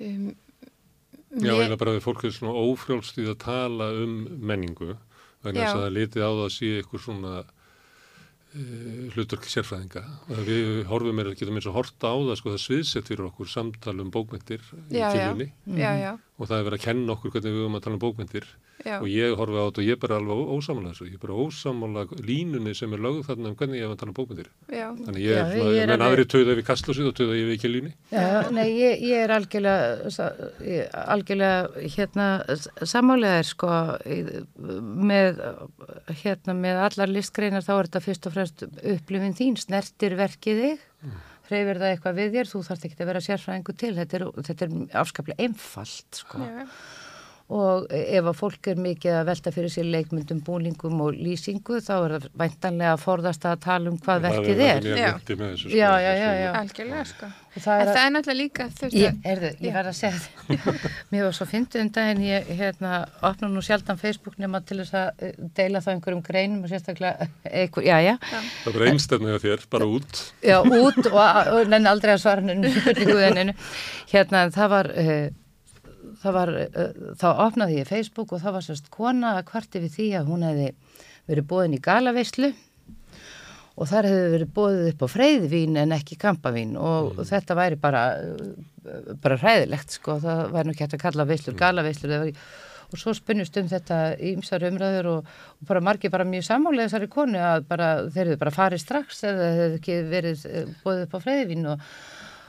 um, 0.00 0.30
Já, 1.30 1.52
mér- 1.54 1.64
eða 1.68 1.76
bara 1.78 1.94
við 1.94 2.02
fólk 2.08 2.24
er 2.26 2.32
svona 2.34 2.58
ófrjálst 2.58 3.18
í 3.22 3.26
að 3.30 3.38
tala 3.44 3.90
um 4.02 4.14
menningu 4.50 4.96
þess 5.44 5.74
að 5.76 5.82
það 5.84 5.92
litið 5.96 6.24
á 6.26 6.30
það 6.30 6.44
að 6.46 6.54
sé 6.56 6.70
eitthvað 6.80 7.04
svona 7.04 7.34
uh, 7.40 9.10
hlutverk 9.14 9.46
sérfræðinga. 9.48 10.02
Og 10.34 10.40
við 10.48 10.70
horfum 10.90 11.22
er 11.22 11.30
að 11.30 11.38
getum 11.40 11.60
eins 11.60 11.68
og 11.70 11.76
horta 11.78 12.10
á 12.10 12.16
það 12.18 12.36
sko 12.40 12.54
það 12.54 12.64
sviðsett 12.64 13.10
fyrir 13.12 13.28
okkur 13.30 13.50
samtal 13.52 13.96
um 14.02 14.10
bókmyndir 14.14 14.64
í 14.90 14.98
Já, 14.98 15.06
já. 15.14 15.30
já, 15.70 15.92
já, 16.02 16.12
og 16.40 16.48
það 16.48 16.56
er 16.56 16.66
verið 16.70 16.78
að 16.80 16.84
kenna 16.86 17.12
okkur 17.12 17.32
hvernig 17.34 17.52
við 17.52 17.60
höfum 17.60 17.74
að 17.76 17.82
tala 17.84 17.96
um 17.98 18.00
bókmyndir 18.00 18.46
já, 18.80 18.94
og 18.96 19.06
ég 19.12 19.34
horfi 19.36 19.58
á 19.60 19.64
þetta 19.68 19.82
og 19.82 19.86
ég 19.86 19.92
er 19.96 20.00
bara 20.00 20.16
alveg 20.16 20.38
ó- 20.40 20.52
ósammála 20.56 20.92
þessu, 20.94 21.08
ég 21.10 21.18
er 21.18 21.22
bara 21.26 21.36
ósammála 21.44 22.04
línunni 22.24 22.72
sem 22.78 22.94
er 22.96 23.02
lögð 23.04 23.26
þarna 23.28 23.50
um 23.52 23.56
hvernig 23.60 23.76
ég 23.76 23.84
hef 23.84 23.92
að 23.92 24.00
tala 24.00 24.12
um 24.14 24.16
bókmyndir 24.16 24.48
já, 24.72 24.86
þannig 25.04 25.20
ég 25.26 25.36
Já, 25.36 25.44
ég 25.60 25.80
er 25.84 25.92
menn 25.92 26.06
aðri 26.08 26.24
töða 26.32 26.56
við 26.56 26.66
kastlósið 26.70 27.10
og 27.12 27.16
töða 27.20 27.36
ég 27.36 27.50
við 27.50 27.56
ekki 27.58 27.72
línni 27.74 27.92
Já, 28.10 28.26
nei, 28.56 28.66
ég, 28.80 29.04
ég 29.10 29.24
er 29.26 29.34
algjörlega, 29.36 30.30
algjörlega 31.12 31.86
hérna 31.94 32.28
sammálegaðir 32.88 33.48
sko. 33.50 33.70
Með, 35.10 35.40
hérna 36.22 36.54
með 36.56 36.80
allar 36.88 37.10
listgreinar 37.12 37.64
þá 37.66 37.72
er 37.76 37.88
þetta 37.90 38.02
fyrst 38.04 38.28
og 38.30 38.34
fremst 38.36 38.64
upplifin 38.94 39.36
þín, 39.38 39.58
snertir 39.60 40.16
verkið 40.18 40.62
þig, 40.64 40.86
hreyfir 41.50 41.80
það 41.82 41.92
eitthvað 41.94 42.18
við 42.20 42.34
þér, 42.36 42.50
þú 42.50 42.62
þarft 42.68 42.88
ekki 42.88 42.98
að 43.00 43.10
vera 43.10 43.22
sérfræðingu 43.26 43.76
til, 43.82 43.92
þetta 43.98 44.18
er, 44.18 44.26
þetta 44.48 44.66
er 44.66 44.74
afskaplega 45.02 45.46
einfalt 45.46 46.20
sko. 46.22 46.42
Já, 46.46 46.66
og 47.50 47.86
ef 47.90 48.24
að 48.30 48.36
fólk 48.38 48.68
er 48.70 48.78
mikið 48.78 49.14
að 49.18 49.24
velta 49.26 49.50
fyrir 49.50 49.72
sér 49.74 49.88
leikmyndum, 49.90 50.38
búningum 50.46 51.00
og 51.02 51.16
lýsingu 51.18 51.80
þá 51.82 51.92
er 52.04 52.12
það 52.14 52.26
væntanlega 52.38 52.92
að 52.94 53.00
forðast 53.02 53.46
að 53.50 53.56
tala 53.64 53.90
um 53.90 53.96
hvað 53.98 54.20
verkið 54.28 54.60
er. 54.62 54.84
það 54.84 55.00
er 55.00 55.14
myndi 55.16 55.36
með 55.40 55.54
þessu 55.56 55.72
Já, 55.74 55.88
sko, 55.90 56.02
já, 56.04 56.12
já, 56.20 56.28
já. 56.44 56.50
algjörlega 56.60 57.04
sko 57.10 57.30
Og 57.50 57.62
það 57.64 57.72
en 57.74 57.80
er 57.82 57.88
að- 57.90 57.96
það 57.96 58.04
er 58.06 58.12
náttúrulega 58.14 58.38
líka 58.40 58.64
þú 58.70 58.82
veist 58.86 58.94
Ég, 59.00 59.10
að- 59.10 59.24
erðu, 59.32 59.48
ég 59.50 59.66
Já. 59.66 59.74
verð 59.74 59.88
að 59.90 59.96
segja 59.98 60.18
það. 60.22 60.84
Mér 61.10 61.24
var 61.26 61.32
svo 61.40 61.46
fyndið 61.50 61.80
um 61.82 61.88
daginn, 61.96 62.20
ég 62.28 62.46
hérna, 62.60 62.92
opna 63.26 63.48
nú 63.50 63.62
sjaldan 63.66 63.98
Facebook 63.98 64.36
nema 64.38 64.60
til 64.62 64.78
þess 64.84 64.94
að 64.94 65.24
eh, 65.26 65.32
deila 65.58 65.80
það 65.82 65.94
einhverjum 65.96 66.22
greinum 66.22 66.62
og 66.62 66.70
sérstaklega 66.70 67.26
eitthvað, 67.50 67.88
já, 67.90 67.96
já, 68.06 68.14
það 68.62 68.78
er 68.78 68.86
einstefnið 68.92 69.34
af 69.34 69.42
þér, 69.48 69.66
bara 69.74 69.90
út 69.90 70.22
já, 70.46 70.56
út 70.62 71.02
og, 71.10 71.18
og 71.18 71.74
nenni 71.74 71.90
aldrei 71.90 72.14
að 72.14 72.22
svara 72.22 72.46
hennu. 72.46 73.54
Hérna, 74.14 74.46
það 74.54 74.68
var, 74.72 74.88
uh, 74.94 75.26
það 76.22 76.36
var, 76.36 76.54
uh, 76.64 77.04
þá 77.20 77.28
opnaði 77.46 77.78
ég 77.80 77.90
Facebook 77.90 78.34
og 78.34 78.42
það 78.42 78.56
var 78.56 78.66
sérst 78.66 78.90
kona 78.94 79.36
að 79.38 79.46
kvarti 79.52 79.84
við 79.84 79.94
því 79.98 80.08
að 80.20 80.32
hún 80.32 80.46
hefði 80.48 80.72
verið 81.30 81.48
bóðin 81.52 81.76
í 81.78 81.82
galaveislu 81.84 82.52
og 83.80 83.88
þar 83.88 84.10
hefði 84.10 84.32
verið 84.34 84.54
bóðið 84.56 84.88
upp 84.92 85.04
á 85.04 85.08
freyðvín 85.14 85.78
en 85.80 85.94
ekki 85.96 86.18
kampavín 86.20 86.74
og 86.80 87.22
þetta 87.28 87.58
væri 87.58 87.78
bara, 87.80 88.06
uh, 88.20 89.14
bara 89.22 89.38
hræðilegt 89.40 89.98
sko, 89.98 90.18
það 90.22 90.42
væri 90.56 90.68
nú 90.68 90.76
ekki 90.76 90.86
hægt 90.86 90.98
að 90.98 91.06
kalla 91.06 91.30
veislur 91.30 91.60
galaveislur 91.60 92.18
eða 92.18 92.34
og 92.90 92.98
svo 92.98 93.14
spunnust 93.14 93.56
um 93.60 93.68
þetta 93.70 93.98
í 94.18 94.34
ymsar 94.34 94.64
umræður 94.66 95.08
og, 95.12 95.28
og 95.60 95.68
bara 95.68 95.82
margir 95.84 96.12
bara 96.12 96.26
mjög 96.26 96.46
sammálega 96.48 96.88
þessari 96.88 97.10
konu 97.12 97.38
að 97.38 97.68
bara, 97.70 97.90
þeir 98.10 98.26
eru 98.26 98.40
bara 98.40 98.54
farið 98.54 98.82
strax 98.82 99.22
eða 99.28 99.46
þeir 99.46 99.60
hefðu 99.60 99.78
ekki 99.78 99.98
verið 100.10 100.44
eh, 100.50 100.74
boðið 100.84 101.06
upp 101.06 101.14
á 101.14 101.24
freyðvín 101.26 101.70
og, 101.70 101.86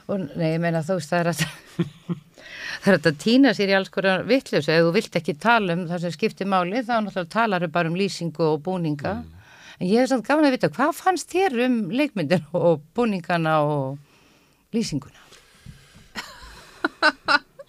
og 0.08 0.26
nei, 0.32 0.48
ég 0.54 0.60
meina 0.64 0.82
þú 0.86 0.98
veist 0.98 1.14
það 1.14 1.22
er 1.22 1.32
að 1.32 1.44
það 2.80 2.88
er 2.92 2.98
að 2.98 3.20
týna 3.22 3.52
sér 3.56 3.72
í 3.72 3.76
alls 3.76 3.92
konar 3.92 4.24
vittlösu, 4.28 4.72
ef 4.72 4.86
þú 4.86 4.96
vilt 4.96 5.20
ekki 5.20 5.36
tala 5.42 5.76
um 5.76 5.86
það 5.90 6.04
sem 6.06 6.16
skiptir 6.16 6.50
máli, 6.50 6.82
þá 6.82 6.94
náttúrulega 6.98 7.32
talar 7.36 7.66
þau 7.66 7.74
bara 7.76 7.92
um 7.92 7.98
lýsingu 7.98 8.48
og 8.48 8.62
búninga 8.64 9.14
en 9.78 9.86
ég 9.88 10.02
hef 10.02 10.12
samt 10.12 10.26
gaman 10.26 10.48
að 10.48 10.56
vita, 10.56 10.72
hvað 10.72 10.96
fannst 10.98 11.32
þér 11.32 11.60
um 11.66 11.78
leikmyndin 11.92 12.48
og 12.58 12.82
búningana 12.96 13.60
og 13.66 13.98
lýsinguna? 14.76 15.20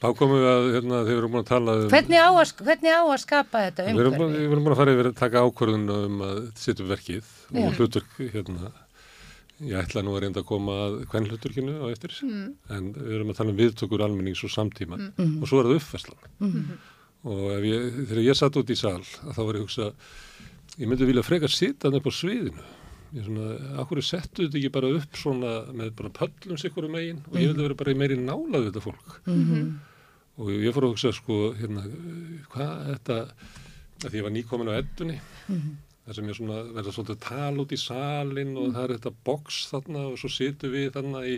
þá 0.03 0.09
komum 0.19 0.35
við 0.35 0.49
að, 0.51 0.65
hérna, 0.75 0.97
þegar 1.07 1.09
við 1.09 1.19
erum 1.21 1.33
búin 1.33 1.43
að 1.43 1.49
tala 1.49 1.75
um... 1.79 1.85
Hvernig 1.93 2.19
á 2.19 2.29
að, 2.29 2.53
hvernig 2.59 2.91
á 2.91 3.01
að 3.01 3.19
skapa 3.23 3.61
þetta 3.67 3.85
umhverfi? 3.87 4.25
við 4.33 4.47
erum 4.49 4.65
búin 4.65 4.75
að 4.75 4.81
fara 4.81 4.95
yfir 4.97 5.09
að 5.09 5.19
taka 5.21 5.43
ákvörðun 5.47 5.93
um 5.95 6.23
að 6.27 6.39
setja 6.59 6.87
verkið 6.89 7.29
og 7.53 7.77
hlutverk, 7.79 8.17
hérna, 8.33 8.71
ég 9.67 9.77
ætla 9.79 10.01
nú 10.03 10.13
að 10.15 10.21
reynda 10.25 10.41
að 10.43 10.47
koma 10.49 10.71
að 10.87 10.95
hvern 11.11 11.27
hlutverkinu 11.29 11.73
á 11.81 11.87
eftir, 11.91 12.11
Mm. 12.23 12.53
en 12.69 12.93
við 12.93 13.13
erum 13.15 13.29
að 13.31 13.35
tala 13.37 13.49
um 13.51 13.57
viðtökur 13.57 14.01
almennings 14.03 14.43
og 14.43 14.49
samtíma 14.51 14.97
Mhm. 15.17 15.41
og 15.41 15.47
svo 15.47 15.59
er 15.59 15.65
það 15.65 15.79
uppfæslan. 15.79 16.21
Mhm. 16.39 16.77
Og 17.25 17.51
ef 17.51 17.63
ég, 17.63 18.07
þegar 18.07 18.23
ég 18.23 18.35
satt 18.35 18.55
út 18.57 18.69
í 18.69 18.75
sal, 18.75 18.99
að 19.01 19.33
þá 19.35 19.45
var 19.45 19.53
ég 19.55 19.61
að 19.61 19.65
hugsa, 19.67 19.93
ég 20.79 20.87
myndi 20.87 21.05
vilja 21.05 21.23
frekar 21.23 21.49
sita 21.49 21.87
hann 21.89 21.95
upp 21.99 22.05
á 22.07 22.11
sviðinu. 22.11 22.63
Ég 23.13 23.25
svona, 23.25 23.77
akkur 23.79 24.01
settu 24.01 24.47
þetta 24.49 24.57
ekki 24.57 24.71
bara 24.71 24.87
upp 24.97 25.13
svona 25.13 25.71
með 25.71 25.95
bara 25.95 26.09
pöllum 26.09 26.57
sikkur 26.57 26.85
um 26.85 26.91
megin 26.91 27.21
og 27.29 27.33
ég 27.39 27.47
vildi 27.53 27.61
vera 27.61 27.75
bara 27.75 27.91
í 27.93 27.95
meiri 27.95 28.17
nálað 28.17 28.63
við 28.63 28.71
þetta 28.71 28.81
fólk. 28.81 29.19
Mhm. 29.27 29.79
Og 30.39 30.47
ég 30.49 30.73
fór 30.73 30.83
að 30.83 30.93
hugsa, 30.95 31.13
sko, 31.13 31.53
hérna, 31.53 31.83
hvað 32.49 32.97
þetta, 32.97 33.31
að 34.01 34.09
því 34.09 34.17
ég 34.19 34.23
var 34.23 34.31
nýkomin 34.31 34.67
á 34.67 34.81
eddunni, 34.81 35.19
Mhm. 35.47 35.77
Þar 36.05 36.15
sem 36.17 36.27
ég 36.27 36.35
svona 36.37 36.57
verða 36.75 36.91
svolítið 36.95 37.15
að 37.15 37.23
tala 37.29 37.63
út 37.63 37.71
í 37.71 37.79
salin 37.79 38.53
og 38.59 38.73
það 38.75 38.83
er 38.83 38.93
þetta 38.97 39.13
box 39.29 39.61
þarna 39.71 40.01
og 40.11 40.17
svo 40.19 40.29
situm 40.33 40.73
við 40.75 40.89
þarna 40.97 41.21
í, 41.29 41.37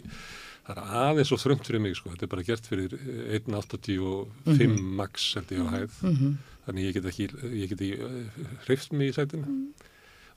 það 0.65 0.75
er 0.75 0.95
aðeins 1.05 1.31
og 1.35 1.41
þröngt 1.43 1.67
fyrir 1.69 1.83
mig, 1.85 1.95
sko, 1.99 2.09
þetta 2.15 2.25
er 2.25 2.33
bara 2.33 2.47
gert 2.47 2.65
fyrir 2.71 2.95
1.85 3.37 4.27
Mhm. 4.45 4.79
max, 4.97 5.33
held 5.35 5.51
ég 5.51 5.61
á 5.61 5.67
hæð, 5.75 5.91
Mhm. 6.01 6.37
þannig 6.67 6.85
ég 6.89 6.93
get 6.93 7.05
ekki, 7.05 7.27
ég 7.61 7.69
get 7.69 7.79
ekki 7.81 8.29
hreift 8.65 8.91
mig 8.93 9.11
í 9.11 9.13
sætinu. 9.13 9.45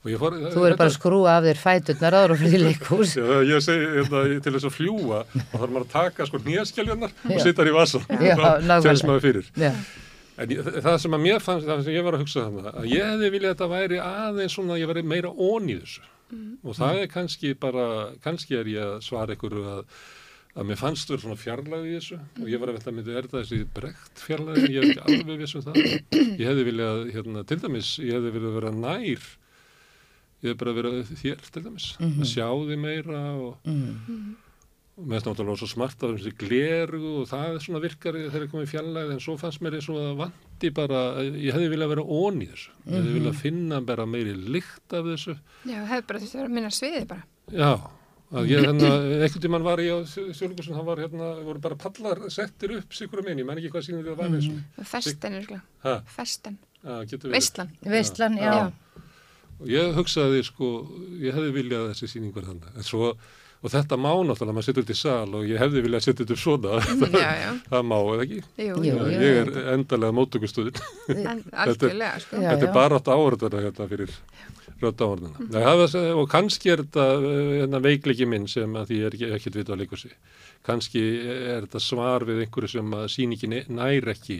Og 0.05 0.11
ég 0.11 0.17
fór, 0.17 0.31
Þú 0.53 0.61
er 0.71 0.77
bara 0.77 0.89
að 0.89 0.95
skrúa 0.95 1.31
af 1.37 1.43
þér 1.43 1.57
fæturnar 1.59 2.13
áður 2.15 2.31
og 2.31 2.37
fyrir 2.39 2.61
leikús. 2.69 3.15
Já, 3.19 3.43
ég 3.43 3.59
segi 3.59 3.87
hérna, 3.97 4.41
til 4.41 4.53
þess 4.53 4.67
að 4.69 4.77
fljúa 4.77 5.25
þá 5.27 5.57
þarf 5.59 5.71
maður 5.73 5.83
að 5.85 5.91
taka 5.91 6.25
sko 6.29 6.37
nýjaskjáljarnar 6.39 7.11
og 7.25 7.55
þar 7.57 7.67
í 7.67 7.73
vasan 7.75 8.05
Já, 8.07 8.35
nákvæmlega. 8.39 8.85
félst 8.85 9.03
maður 9.09 9.25
fyrir 9.25 9.45
Já. 9.59 9.73
En 10.39 10.53
ég, 10.55 10.69
það 10.85 10.97
sem 11.03 11.17
að 11.17 11.23
mér 11.25 11.43
fannst 11.43 11.67
það 11.67 11.83
sem 11.87 11.93
ég 11.97 12.05
var 12.07 12.17
að 12.17 12.23
hugsa 12.23 12.45
þannig 12.47 12.69
að 12.71 12.87
ég 12.93 13.09
hefði 13.13 13.29
viljað 13.35 13.49
að 13.49 13.57
þetta 13.57 13.69
væri 13.73 13.99
aðeins 14.05 14.55
svona 14.57 14.75
að 14.77 14.81
ég 14.83 14.89
væri 14.93 15.03
meira 15.13 15.31
ón 15.35 15.69
í 15.69 15.75
þessu. 15.81 16.01
Og 16.63 16.75
það 16.77 16.99
er 17.03 17.07
kannski 17.09 17.53
bara 17.57 17.85
kannski 18.23 18.57
er 18.59 18.67
ég 18.69 18.83
að 18.85 18.99
svara 19.07 19.33
ykkur 19.37 19.55
að 19.59 19.83
að 20.59 20.65
mér 20.65 20.79
fannst 20.81 21.07
verið 21.11 21.21
svona 21.23 21.37
fjarlæði 21.39 21.89
í 21.89 21.97
þessu. 21.99 22.17
Og 22.41 22.47
ég 22.49 22.59
var 22.59 22.71
að 22.71 22.79
veit 22.79 22.87
að 22.89 22.95
myndi 22.97 23.13
er 23.15 23.27
það 23.29 23.43
þessi 23.45 23.59
brekt 23.73 24.23
fjarlæði 24.25 24.71
ég 24.73 24.79
er 24.81 24.89
ekki 24.89 25.03
alveg 25.05 25.39
viss 25.43 25.55
um 25.55 25.61
það. 25.67 25.77
Ég 26.41 26.45
hefði 26.49 26.65
viljað, 26.67 27.03
hérna, 27.13 27.43
til 27.47 27.59
dæmis 27.63 27.91
ég 28.01 28.17
hefði 28.17 28.31
viljað 28.35 28.55
vera 28.57 28.71
nær 28.75 29.05
ég 30.39 30.49
hefði 30.49 30.57
bara 30.63 30.73
verið 30.79 31.13
þér 31.21 31.45
til 31.53 31.63
dæmis. 31.67 31.87
Mhm. 31.99 32.21
að 32.23 32.29
sjá 32.33 32.47
því 32.49 32.77
meira 32.79 33.21
og, 33.37 33.57
Mhm. 33.65 33.95
og 34.09 34.48
mér 34.99 35.19
finnst 35.21 35.27
náttúrulega 35.29 35.59
svo 35.61 35.67
smart 35.71 36.03
af 36.03 36.15
þessi 36.17 36.33
gleru 36.41 36.99
og 37.21 37.27
það 37.29 37.53
er 37.55 37.59
svona 37.63 37.81
virkar 37.83 38.17
þegar 38.19 38.43
ég 38.45 38.49
kom 38.51 38.63
í 38.65 38.69
fjarlæði 38.69 39.13
en 39.15 39.21
svo 39.23 39.35
fannst 39.39 39.61
mér 39.63 39.77
eins 39.79 39.87
og 39.93 39.99
að 40.01 40.17
vanti 40.23 40.71
bara 40.75 41.03
ég 41.23 41.53
hefði 41.55 41.69
viljað 41.73 41.93
vera 41.93 42.03
ón 42.19 42.41
í 42.43 42.49
þessu 42.49 42.73
ég 42.85 42.97
hefði 42.97 43.05
Mhm. 43.09 43.15
viljað 43.19 43.37
finna 43.43 43.79
bara 43.81 44.05
meiri 44.05 44.33
lykt 44.35 44.93
af 44.97 45.05
þessu 45.07 45.37
Já, 45.65 45.79
hefur 45.87 46.07
bara 46.07 46.19
þurft 46.19 46.35
að 46.35 46.41
vera 46.43 46.49
minna 46.57 46.69
sviði 46.69 47.07
bara. 47.07 47.23
Já, 47.51 47.71
að 48.31 48.45
ég 48.51 48.65
hérna, 48.65 48.89
einhvern 49.23 49.41
tímann 49.41 49.63
var 49.63 49.77
ég 49.81 49.89
á 49.89 49.99
Sjólugusin, 50.05 50.75
hann 50.75 50.85
var 50.85 50.97
hérna, 50.97 51.29
voru 51.43 51.59
bara 51.59 51.75
pallar 51.75 52.29
settir 52.29 52.75
upp 52.77 52.91
sikur 52.93 53.19
um 53.23 53.27
einn, 53.27 53.39
ég 53.39 53.45
man 53.45 53.57
ekki 53.57 53.71
hvað 53.71 53.87
sínum 53.87 54.03
það 54.05 54.17
var 54.17 54.27
eins 54.29 54.49
og. 54.51 54.85
Festen 54.85 55.33
er. 55.33 55.61
Ha? 55.83 56.01
Festen. 56.05 56.57
Já. 56.83 57.01
Veistlan. 57.31 57.71
Veistlan, 57.83 58.37
já. 58.37 58.71
Og 59.59 59.67
ég 59.67 59.93
hugsaði, 59.97 60.43
sko, 60.45 60.87
ég 61.19 61.33
hefði 61.35 61.51
viljað 61.57 61.87
að 61.87 61.89
þessi 61.95 62.07
sýning 62.13 62.31
var 62.35 62.43
þannig, 62.47 62.69
en 62.77 62.83
svo, 62.83 63.09
og 63.63 63.71
þetta 63.73 63.97
má 63.99 64.11
náttúrulega, 64.23 64.55
maður 64.55 64.67
setur 64.69 64.83
þetta 64.85 64.95
í 64.95 64.99
sal 64.99 65.33
og 65.35 65.43
ég 65.49 65.59
hefði 65.59 65.81
viljað 65.83 65.99
að 65.99 66.05
setja 66.05 66.25
þetta 66.25 66.35
upp 66.35 66.43
svona, 66.43 66.75
Já, 67.25 67.31
já. 67.43 67.49
það 67.69 67.83
má, 67.89 67.97
eða 68.13 68.23
ekki? 68.25 68.37
Jú, 68.39 68.67
Jú, 68.69 68.83
Já, 68.85 68.93
jú, 68.93 69.09
ég 69.19 69.39
er 69.41 69.49
jú. 69.51 69.63
endalega 69.73 70.15
móttökustuðin. 70.19 70.79
En 71.15 71.43
algjörlega, 71.65 72.13
sko. 72.23 72.39
Þetta 72.45 72.69
er 72.69 72.73
bara 72.79 72.99
átt 73.01 73.11
áhörðuna 73.11 73.63
hérna 73.65 73.89
fyrir 73.91 74.13
rödd 74.79 75.03
áhörðuna. 75.03 76.13
Og 76.21 76.29
kannski 76.31 76.71
er 76.71 76.85
þetta 76.85 77.07
eh, 77.19 77.49
hérna, 77.63 77.81
veikleiki 77.83 78.29
minn 78.31 78.47
sem 78.47 78.77
að 78.79 78.93
því 78.93 78.99
ég 79.01 79.09
er 79.09 79.17
ekki, 79.19 79.31
ekkert 79.39 79.59
vita 79.59 79.75
á 79.75 79.79
leikursi. 79.81 80.11
Kannski 80.69 81.03
er 81.27 81.67
þetta 81.67 81.81
svar 81.83 82.23
við 82.27 82.45
einhverju 82.45 82.71
sem 82.77 82.95
að 82.95 83.07
sýningin 83.15 83.57
nær 83.75 84.13
ekki, 84.15 84.39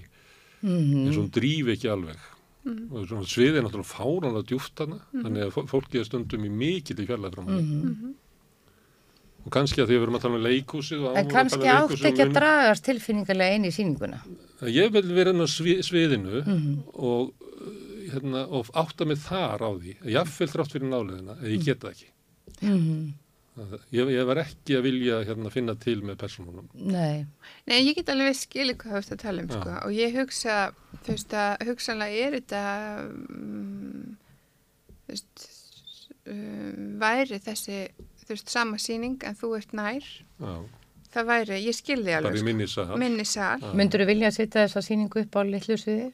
Mhm. 0.59 1.05
eins 1.07 1.15
og 1.15 1.21
hún 1.23 1.29
drífi 1.31 1.71
ekki 1.71 1.87
alveg. 1.87 2.17
Mhm. 2.67 2.87
Og 2.91 3.05
svona 3.07 3.23
sviðið 3.31 3.59
er 3.59 3.63
náttúrulega 3.63 3.93
fáránlega 3.95 4.47
djúft 4.49 4.81
hana, 4.83 4.97
þannig 5.13 5.45
að 5.45 5.53
fó- 5.55 5.67
fólki 5.71 5.99
er 6.01 6.03
stundum 6.03 6.43
í 6.43 6.49
mikill 6.51 6.99
í. 6.99 7.05
Mhm. 7.07 8.09
Og 9.49 9.53
kannski 9.55 9.81
að 9.81 9.87
því 9.89 9.95
að 9.95 9.97
við 9.97 10.03
erum 10.05 10.17
að 10.19 10.21
tala 10.27 10.37
um 10.37 10.43
leikhúsið 10.45 11.05
og 11.09 11.15
En 11.17 11.29
kannski 11.31 11.59
tala 11.65 11.77
um 11.87 11.93
átt 11.95 12.03
ekki 12.11 12.21
að 12.27 12.33
dragast 12.37 12.83
tilfinningarlega 12.85 13.55
inn 13.57 13.65
í 13.65 13.71
sýninguna. 13.73 14.19
Ég 14.69 14.91
vil 14.93 15.01
vera 15.15 15.31
inn 15.33 15.41
á 15.41 15.47
svi, 15.49 15.79
sviðinu 15.81 16.43
Mhm. 16.45 16.75
og, 16.93 17.31
uh, 17.41 18.11
hérna, 18.13 18.43
og 18.51 18.69
átta 18.77 19.07
mig 19.09 19.17
þar 19.17 19.57
á 19.65 19.69
því. 19.79 19.95
Jáfnvel 20.05 20.49
þrátt 20.53 20.75
fyrir 20.75 20.89
náleðina, 20.91 21.37
en 21.41 21.49
ég 21.49 21.63
geta 21.65 21.87
það 21.87 21.95
ekki. 21.95 22.09
Mhm. 22.61 23.13
Það- 23.59 23.81
Ég, 23.91 24.07
ég 24.13 24.25
var 24.25 24.35
ekki 24.37 24.75
að 24.77 24.83
vilja 24.85 25.15
hérna, 25.25 25.49
finna 25.51 25.75
til 25.75 26.01
með 26.01 26.15
persónunum. 26.21 26.67
Nei. 26.75 27.25
Nei, 27.67 27.79
ég 27.89 27.95
get 27.95 28.05
alveg 28.13 28.35
skilið 28.37 28.77
hvað 28.77 28.93
þú 28.93 28.97
ert 29.01 29.11
að 29.11 29.19
tala 29.19 29.41
um, 29.41 29.49
sko. 29.49 29.69
Og 29.85 29.91
ég 29.97 30.13
hugsa, 30.15 30.71
þú 31.03 31.07
veist 31.15 31.33
að, 31.33 31.57
hugsanlega 31.67 32.27
er 32.27 32.37
þetta, 32.39 32.61
um, 33.09 34.17
þú 35.07 35.11
veist, 35.11 35.49
um, 36.27 36.99
væri 37.01 37.39
þessi, 37.43 37.89
þú 38.29 38.35
veist, 38.37 38.53
sama 38.53 38.77
sýning 38.77 39.17
en 39.25 39.35
þú 39.41 39.55
ert 39.57 39.73
nær. 39.73 40.05
Já, 40.39 40.53
Það 41.09 41.25
væri, 41.25 41.55
ég 41.65 41.73
skil 41.73 42.03
því 42.05 42.11
alveg, 42.13 42.23
bara 42.29 42.37
í 42.37 42.39
sko. 42.39 42.45
minni 42.45 42.65
sal. 42.69 42.97
Minni 43.01 43.23
sal. 43.25 43.59
Já. 43.65 43.71
Myndur 43.73 44.03
þú 44.03 44.05
vilja 44.11 44.27
að 44.29 44.35
setja 44.35 44.65
þessa 44.67 44.81
sýningu 44.85 45.23
upp 45.23 45.33
á 45.33 45.41
litlu 45.41 45.77
sviði? 45.81 46.11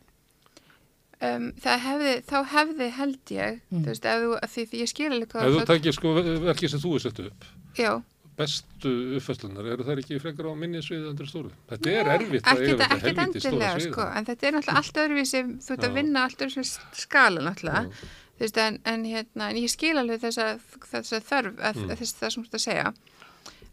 Um, 1.25 1.45
það 1.63 1.77
hefði, 1.83 2.13
þá 2.27 2.35
hefði 2.51 2.87
held 2.97 3.31
ég, 3.35 3.59
Mm. 3.71 3.83
þú 3.83 3.91
veist, 3.91 4.05
ef 4.11 4.19
þú, 4.23 4.31
að 4.39 4.49
því, 4.55 4.63
því 4.71 4.79
ég 4.83 4.89
skil 4.91 5.11
alveg 5.11 5.29
hvað 5.31 5.45
Ef 5.47 5.53
þú 5.55 5.65
takir 5.69 5.93
sko 5.95 6.13
verkið 6.45 6.69
sem 6.73 6.79
þú 6.83 6.91
er 6.95 6.99
sett 7.05 7.19
upp, 7.23 7.45
Já, 7.79 7.91
bestu 8.35 8.91
uppfæslunar, 9.19 9.69
eru 9.71 9.83
það 9.87 10.01
ekki 10.03 10.19
frekar 10.23 10.49
á 10.51 10.53
minni 10.59 10.81
sviði 10.83 11.07
endur 11.11 11.27
stóru? 11.31 11.51
Þetta 11.71 11.93
er 11.95 12.11
erfitt 12.15 12.43
að 12.43 12.63
ekkert, 12.63 12.79
þetta 12.83 12.99
helviti 12.99 13.39
stóra 13.39 13.51
endilega 13.55 13.75
svið. 13.79 13.91
sko, 13.91 14.07
en 14.15 14.25
þetta 14.31 14.43
er 14.47 14.51
náttúrulega 14.57 14.79
allt 14.81 14.99
öðruvísi 15.05 15.41
þú 15.65 15.71
ert 15.77 15.87
að 15.87 15.93
vinna 15.99 16.23
allt 16.27 16.39
öðruvísi 16.45 16.79
skala 17.03 17.39
náttúrulega 17.47 17.83
Já. 17.83 18.07
Þú 18.35 18.43
veist, 18.45 18.57
en, 18.59 18.79
en, 18.85 19.05
hérna, 19.07 19.49
en 19.51 19.59
ég 19.61 19.71
skil 19.71 19.95
alveg 19.97 20.21
þessa, 20.23 20.47
þessa 20.91 21.19
þörf 21.23 21.59
að, 21.59 21.75
Mm. 21.81 21.91
að 21.91 22.01
þess 22.01 22.17
það 22.19 22.33
sem 22.33 22.43
þú 22.43 22.47
ert 22.49 22.57
að 22.59 22.65
segja. 22.65 22.93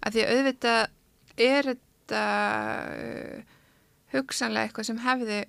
Að 0.02 0.12
því 0.16 0.22
að 0.22 0.32
auðvitað 0.36 0.82
er 1.48 1.68
þetta 1.72 2.22
uh, 2.92 3.42
hugsanlega 4.12 4.68
eitthvað 4.68 4.88
sem 4.90 4.98
hefði 5.06 5.40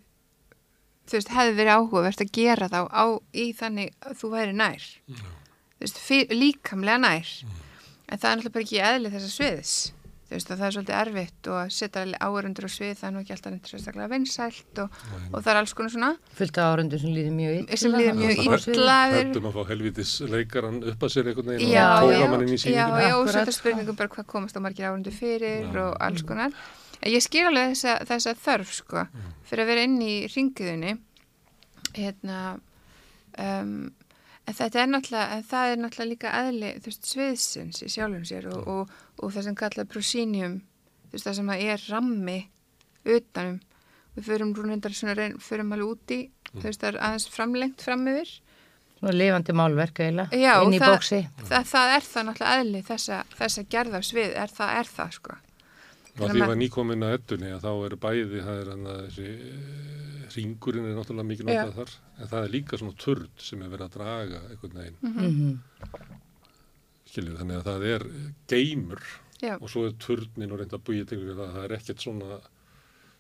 þú 1.04 1.18
veist, 1.18 1.34
hefði 1.36 1.56
verið 1.58 1.74
áhugavert 1.78 2.22
að 2.24 2.32
gera 2.38 2.70
þá 2.72 2.80
á, 2.88 3.06
í 3.36 3.46
þannig 3.60 3.90
að 4.08 4.14
þú 4.22 4.30
væri 4.34 4.54
nær. 4.56 4.86
Þú 5.10 5.84
veist, 5.84 5.98
fyr, 6.00 6.30
líkamlega 6.32 7.02
nær. 7.04 7.32
En 8.08 8.18
það 8.20 8.30
er 8.30 8.38
náttúrulega 8.40 8.54
bara 8.56 8.64
ekki 8.68 8.80
eðli 8.88 9.12
þessa 9.14 9.32
sviðis 9.34 9.74
þú 10.34 10.38
veist, 10.40 10.52
og 10.52 10.58
það 10.58 10.66
er 10.68 10.74
svolítið 10.76 10.96
erfitt 11.00 11.48
og 11.54 11.58
að 11.62 11.72
setja 11.78 12.04
áörundur 12.26 12.66
á 12.66 12.72
svið, 12.74 12.94
það 12.98 13.08
er 13.08 13.14
nú 13.14 13.22
ekki 13.22 13.34
alltaf 13.36 13.54
neitt 13.54 13.70
sérstaklega 13.70 14.10
vinsælt 14.10 14.82
og, 14.84 14.98
og 15.30 15.38
það 15.44 15.52
er 15.54 15.60
alls 15.62 15.74
konar 15.78 15.94
svona 15.94 16.10
Fullt 16.40 16.58
af 16.58 16.72
árundu 16.74 17.00
sem 17.04 17.14
líður 17.14 17.36
mjög 17.38 17.54
illa. 17.62 17.78
sem 17.84 17.94
líður 17.94 18.18
mjög 18.18 18.42
illa 18.74 18.98
við- 19.14 19.20
Hættum 19.30 19.48
að 19.52 19.54
fá 19.60 19.64
helvitis 19.70 20.14
leikaran 20.34 20.80
upp 20.90 21.06
að 21.08 21.14
sér 21.14 21.30
einhvern 21.30 21.52
veginn 21.54 21.70
Já, 21.70 21.86
og 22.02 22.10
já, 22.10 22.18
tóka 22.18 22.32
mann 22.34 22.42
inn 22.48 22.50
í 22.50 22.58
já, 22.58 22.64
sýninguna. 22.66 23.04
já, 23.06 23.14
og 23.14 23.22
Akkurat. 23.28 23.34
setja 23.38 23.54
spurningum 23.60 23.96
bara 24.02 24.10
hvað 24.18 24.26
komast 24.34 24.58
á 24.58 24.62
margir 24.66 24.90
árundu 24.90 25.12
fyrir 25.14 25.70
Já. 25.70 25.78
og 25.86 25.98
alls 26.02 26.24
konar. 26.26 26.52
En 27.04 27.12
ég 27.12 27.22
skil 27.22 27.46
alveg 27.46 27.74
þessa, 27.76 27.98
þessa 28.08 28.34
þörf, 28.40 28.74
sko, 28.82 29.08
fyrir 29.46 29.64
að 29.64 29.68
vera 29.74 29.82
inn 29.84 29.98
í 30.02 30.14
ringiðunni, 30.32 30.98
hérna, 31.94 32.60
um, 33.38 33.92
en 34.48 34.58
þetta 34.58 34.82
er 34.82 34.90
náttúrulega, 34.92 35.38
en 35.38 35.46
það 35.50 35.72
er 35.72 35.82
náttúrulega 35.82 36.12
líka 36.12 36.32
eðli, 36.40 36.72
þú 36.80 36.92
veist, 36.92 37.10
sviðsins 37.12 37.84
í 37.86 37.92
sjálfum 37.94 38.26
sér 38.28 38.50
og, 38.52 38.64
og, 38.74 38.96
og 39.20 39.36
það 39.36 39.48
sem 39.48 39.60
kallað 39.60 39.92
prosínium, 39.94 40.58
þú 41.08 41.16
veist, 41.16 41.28
það 41.28 41.38
sem 41.40 41.54
að 41.54 41.68
er 41.74 41.86
rammi 41.90 42.40
utanum. 43.04 43.62
Við 44.14 44.28
förum 44.30 44.52
rúnendar 44.54 44.94
svona 44.94 45.16
reyn, 45.18 45.38
förum 45.42 45.72
alveg 45.74 45.94
úti, 45.96 46.20
þú 46.52 46.66
veist, 46.68 46.82
það 46.84 46.90
er 46.92 47.00
aðeins 47.08 47.30
framlengt 47.34 47.86
fram 47.86 48.04
yfir. 48.12 48.36
Svona 49.00 49.16
lifandi 49.18 49.56
málverk 49.58 50.04
eiginlega. 50.04 50.38
Já, 50.38 50.54
Inn 50.64 50.76
í 50.78 50.84
bóksi. 50.84 51.24
Það, 51.48 51.66
það 51.72 51.96
er 51.96 52.06
það 52.10 52.28
náttúrulega 52.28 52.60
eðli 52.62 52.84
þessa, 52.92 53.18
þessa 53.40 53.66
gerðarsvið, 53.74 54.36
er 54.44 54.54
það, 54.54 54.76
er 54.84 54.92
það 54.94 55.18
sko. 55.18 55.40
Og 56.20 56.30
því 56.30 56.44
var 56.46 56.56
nýkomin 56.60 57.04
að 57.08 57.16
eddunni 57.18 57.52
að 57.56 57.64
þá 57.66 57.72
er 57.88 57.96
bæði, 58.04 58.42
það 58.46 58.60
er 58.62 58.68
hann 58.70 58.90
að 58.92 59.00
þessi 59.08 59.30
eh, 59.34 60.28
ringurinn 60.36 60.86
er 60.92 60.98
náttúrulega 61.00 61.30
mikið 61.32 61.48
notað 61.50 61.74
þar, 61.80 61.94
en 62.20 62.30
það 62.34 62.44
er 62.48 62.52
líka 62.54 62.78
svona 62.82 62.98
turd 63.02 63.42
sem 63.42 63.64
er 63.66 63.72
verið 63.74 63.88
að 63.88 63.96
draga 63.98 64.42
einhvern 64.52 64.78
veginn, 64.78 65.00
Mhm. 65.02 66.14
skiljið, 67.10 67.38
þannig 67.42 67.58
að 67.60 67.68
það 67.70 67.86
er 67.94 68.06
geimur 68.54 69.02
Já. 69.44 69.56
og 69.60 69.68
svo 69.70 69.86
er 69.88 69.96
turdnin 70.02 70.54
og 70.54 70.62
reynda 70.62 70.78
að 70.80 70.86
búið 70.88 71.08
til 71.12 71.20
það, 71.28 71.42
það 71.58 71.66
er 71.68 71.76
ekkert 71.78 72.06
svona, 72.06 72.30
það 72.38 72.48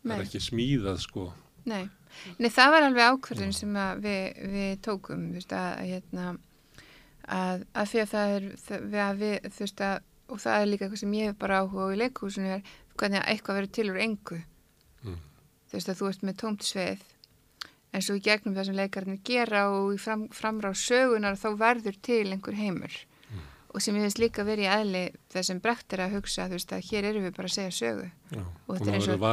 Nei. 0.03 0.15
er 0.17 0.23
ekki 0.25 0.41
smíðað 0.47 1.01
sko. 1.03 1.25
Nei. 1.65 1.83
Nei, 2.37 2.49
það 2.53 2.71
var 2.75 2.85
alveg 2.87 3.09
ákvörðun 3.13 3.53
sem 3.57 3.73
að 3.79 4.01
við, 4.05 4.41
við 4.53 4.73
tókum, 4.85 5.27
veist, 5.33 5.53
að, 5.55 5.69
að, 5.79 5.91
hérna, 5.93 6.25
að, 7.27 7.63
að 7.73 7.91
því 7.93 8.01
að 8.03 8.09
það 8.13 8.33
er, 8.37 8.47
það, 8.67 8.83
við, 8.93 9.03
að 9.03 9.53
þú 9.57 9.63
veist, 9.65 9.81
að, 9.87 10.09
og 10.33 10.41
það 10.43 10.57
er 10.63 10.69
líka 10.71 10.85
eitthvað 10.87 11.01
sem 11.03 11.15
ég 11.17 11.29
hef 11.31 11.37
bara 11.43 11.61
áhuga 11.63 11.87
á 11.87 11.93
í 11.93 11.99
leikhúsinu 12.01 12.51
er 12.57 12.61
hvernig 12.99 13.19
að 13.21 13.29
eitthvað 13.33 13.55
verður 13.59 13.73
til 13.77 13.89
úr 13.91 13.99
engu. 14.03 14.43
þú 15.69 15.73
veist 15.77 15.89
að 15.89 15.97
þú 15.99 16.09
ert 16.09 16.23
með 16.23 16.35
tómt 16.43 16.63
sveið 16.63 17.01
en 17.93 18.01
svo 18.01 18.15
í 18.17 18.21
gegnum 18.25 18.55
það 18.55 18.65
sem 18.65 18.75
leikarnir 18.77 19.19
gera 19.25 19.63
og 19.69 19.93
í 19.93 19.97
fram, 20.01 20.27
framrá 20.33 20.73
sögunar 20.73 21.35
þá 21.37 21.49
verður 21.57 21.97
til 22.01 22.31
einhver 22.33 22.53
heimur 22.57 22.93
og 23.73 23.81
sem 23.81 23.95
ég 23.97 24.03
finnst 24.05 24.19
líka 24.21 24.43
verið 24.45 24.67
í 24.67 24.69
eðli 24.69 25.03
þess 25.33 25.47
sem 25.49 25.59
brekt 25.59 25.93
er 25.93 26.03
að 26.05 26.13
hugsa 26.19 26.45
þú 26.45 26.57
veist 26.59 26.73
að 26.73 26.83
hér 26.91 27.03
erum 27.09 27.23
við 27.25 27.35
bara 27.35 27.49
að 27.49 27.55
segja 27.57 27.71
sögu 27.71 28.07
Já, 28.33 28.43
Og 28.67 28.77
þetta 28.77 28.89
er 28.89 28.93
eins 28.93 29.07
og-. 29.15 29.23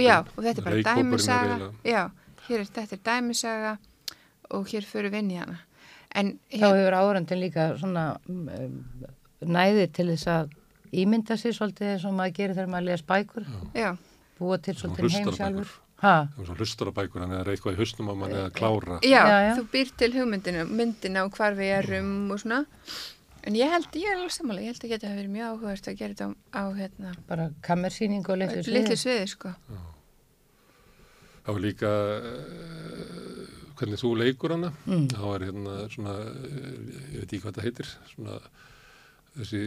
Já, 0.00 0.18
og 0.36 0.42
þetta 0.44 0.60
er 0.60 0.64
bara 0.64 0.76
dæmisaga. 1.02 1.58
Já, 1.84 2.02
hér 2.48 2.60
er 2.60 2.70
þetta 2.78 2.96
er 2.96 3.02
dæmisaga 3.10 3.78
og 4.50 4.68
hér 4.72 4.84
fyrir 4.88 5.10
við 5.12 5.18
inn 5.22 5.30
í 5.30 5.36
hana. 5.42 5.58
En 6.16 6.38
Þá 6.48 6.66
hefur 6.72 6.96
áhörandin 6.96 7.40
líka 7.42 7.66
svona 7.76 8.04
um, 8.28 8.48
næði 9.44 9.86
til 9.92 10.08
þess 10.14 10.26
að 10.32 10.54
ímynda 10.92 11.36
sér 11.36 11.52
svolítið 11.56 11.92
eins 11.94 12.04
og 12.08 12.14
maður 12.14 12.34
gerir 12.38 12.54
þegar 12.56 12.72
maður 12.72 12.84
les 12.90 13.02
bækur, 13.02 13.44
já, 13.74 13.90
búa 14.38 14.58
til 14.62 14.74
svolítið 14.74 15.10
heim 15.10 15.26
hlustar 15.28 15.34
á 15.34 15.38
sjálfur. 15.38 15.64
bækur. 15.68 15.84
Ha, 15.98 16.28
Það 16.30 16.40
er 16.40 16.46
svona 16.46 16.58
hlustar 16.62 16.88
á 16.88 16.92
bækur, 16.94 17.20
hann 17.24 17.32
er 17.40 17.48
eitthvað 17.50 17.74
í 17.74 17.78
hausnum 17.80 18.10
á 18.10 18.14
manni 18.14 18.38
að 18.38 18.52
klára. 18.54 18.98
já, 19.02 19.22
Já, 19.26 19.38
já. 19.48 19.54
þú 19.58 19.64
býr 19.72 19.88
til 19.98 20.12
hugmyndina, 20.14 20.64
myndina 20.64 21.24
og 21.26 21.32
hvar 21.34 21.56
við 21.58 21.72
erum 21.82 22.30
og 22.30 22.38
svona. 22.38 22.64
En 23.48 23.54
ég 23.54 23.70
held, 23.70 23.86
ég 23.94 24.06
er 24.10 24.16
alveg 24.18 24.30
sammála, 24.34 24.60
ég 24.60 24.66
held 24.74 24.84
að 24.84 24.90
geta 24.92 25.06
að 25.08 25.16
verið 25.18 25.30
mjög 25.34 25.48
áhugast 25.58 25.88
að 25.88 25.96
gera 25.98 26.14
þetta 26.14 26.26
á, 26.28 26.30
á 26.54 26.64
hérna, 26.78 27.12
bara 27.28 27.50
kammersýning 27.62 28.28
og 28.28 28.38
litlu 28.38 28.62
litlu 28.62 28.94
sviði. 28.94 28.98
sviði, 29.02 29.28
sko. 29.28 29.52
Það 31.46 31.54
var 31.56 31.62
líka, 31.64 31.88
uh, 31.88 33.46
hvernig 33.78 34.00
þú 34.02 34.10
leikur 34.20 34.52
hana, 34.52 34.72
Mm. 34.86 35.06
þá 35.08 35.22
er 35.34 35.44
hérna 35.48 35.74
svona, 35.88 36.14
ég 37.14 37.20
veit 37.22 37.32
ekki 37.32 37.40
hvað 37.44 37.54
það 37.58 37.66
heitir, 37.68 37.86
svona, 38.14 38.38
þessi 39.38 39.60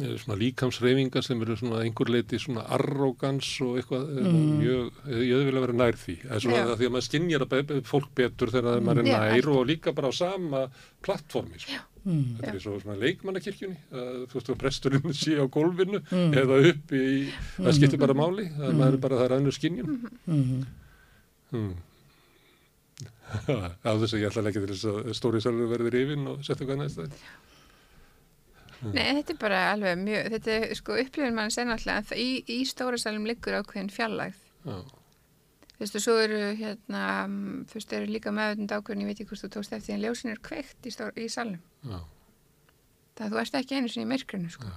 eh, 0.00 0.14
svona 0.22 0.36
líkamsreyfingar 0.40 1.24
sem 1.26 1.42
eru 1.44 1.56
svona 1.60 1.82
einhver 1.84 2.10
leiti 2.14 2.38
svona 2.40 2.64
arrogans 2.76 3.48
og 3.66 3.76
eitthvað 3.80 4.08
mm. 4.24 4.40
mjög, 4.62 4.88
ég 5.20 5.44
vil 5.50 5.54
að 5.60 5.64
vera 5.66 5.76
nær 5.82 5.98
því 6.00 6.16
það 6.24 6.34
er 6.38 6.44
svona 6.46 6.64
það 6.70 6.74
því 6.80 6.88
að 6.88 6.94
maður 6.96 7.06
skinnjar 7.10 7.46
fólk 7.90 8.10
betur 8.20 8.52
þegar 8.56 8.82
maður 8.88 9.02
er 9.04 9.10
Já, 9.10 9.14
nær 9.20 9.36
allt. 9.36 9.50
og 9.54 9.68
líka 9.70 9.94
bara 9.96 10.10
á 10.10 10.12
sama 10.16 10.64
plattformi 11.04 11.60
sko. 11.62 11.78
Mm. 12.00 12.22
þetta 12.40 12.54
er 12.56 12.62
svo 12.64 12.78
svona 12.80 12.96
leikmannakirkjunni 12.96 13.76
þú 13.92 14.38
veist 14.38 14.48
að 14.54 14.58
presturinn 14.62 15.12
sé 15.22 15.34
á 15.36 15.44
gólfinu 15.52 16.00
Mm. 16.10 16.32
eða 16.40 16.56
upp 16.70 16.94
í, 16.96 17.04
það 17.60 17.74
skiptir 17.76 18.00
bara 18.00 18.16
máli 18.16 18.46
það 18.56 18.72
maður 18.78 18.96
er 18.96 19.02
bara 19.04 19.18
það 19.20 19.26
er 19.28 19.36
önnur 19.36 19.56
skinnjun 19.58 19.98
Mm. 20.24 20.64
mm. 21.52 21.70
á 23.86 23.90
þess 24.00 24.14
að 24.16 24.22
ég 24.22 24.26
ætla 24.30 24.40
að 24.42 24.46
leggja 24.48 24.62
til 24.64 24.72
þess 24.74 24.88
að 24.90 25.12
stóri 25.20 25.40
salur 25.44 25.68
verður 25.70 25.96
yfin 26.00 26.24
og 26.32 26.40
setja 26.46 26.66
hvað 26.66 26.80
næst 26.82 26.98
það 26.98 27.20
Nei, 28.80 29.10
þetta 29.18 29.34
er 29.34 29.38
bara 29.40 29.60
alveg 29.74 29.98
mjög, 30.00 30.30
þetta 30.34 30.54
er 30.56 30.74
sko 30.78 30.96
upplifin 31.02 31.36
mann 31.36 31.52
sen 31.52 31.72
alltaf, 31.72 32.00
en 32.00 32.08
það, 32.08 32.22
í, 32.22 32.30
í 32.48 32.58
stóra 32.68 33.00
salum 33.00 33.26
liggur 33.28 33.58
ákveðin 33.60 33.92
fjallægð. 33.92 34.42
Já. 34.64 34.76
Þú 35.70 35.84
veist, 35.84 35.96
og 35.96 36.04
svo 36.04 36.14
eru 36.20 36.38
hérna, 36.60 37.02
mm, 37.24 37.64
þú 37.70 37.78
veist, 37.78 37.92
eru 37.96 38.12
líka 38.12 38.32
meðvönd 38.36 38.72
ákveðin, 38.76 39.04
ég 39.04 39.10
veit 39.10 39.20
ekki 39.20 39.30
hvort 39.32 39.44
þú 39.44 39.50
tókst 39.56 39.76
eftir, 39.76 39.96
en 39.96 40.04
ljósin 40.04 40.32
er 40.32 40.40
kveikt 40.44 40.88
í, 40.88 40.92
í 40.92 41.28
salnum. 41.32 41.60
Já. 41.88 41.98
Það 43.16 43.26
að 43.26 43.34
þú 43.34 43.42
ert 43.42 43.58
ekki 43.60 43.76
einu 43.76 43.92
sinni 43.92 44.08
í 44.08 44.10
myrkrinu, 44.14 44.52
sko. 44.52 44.72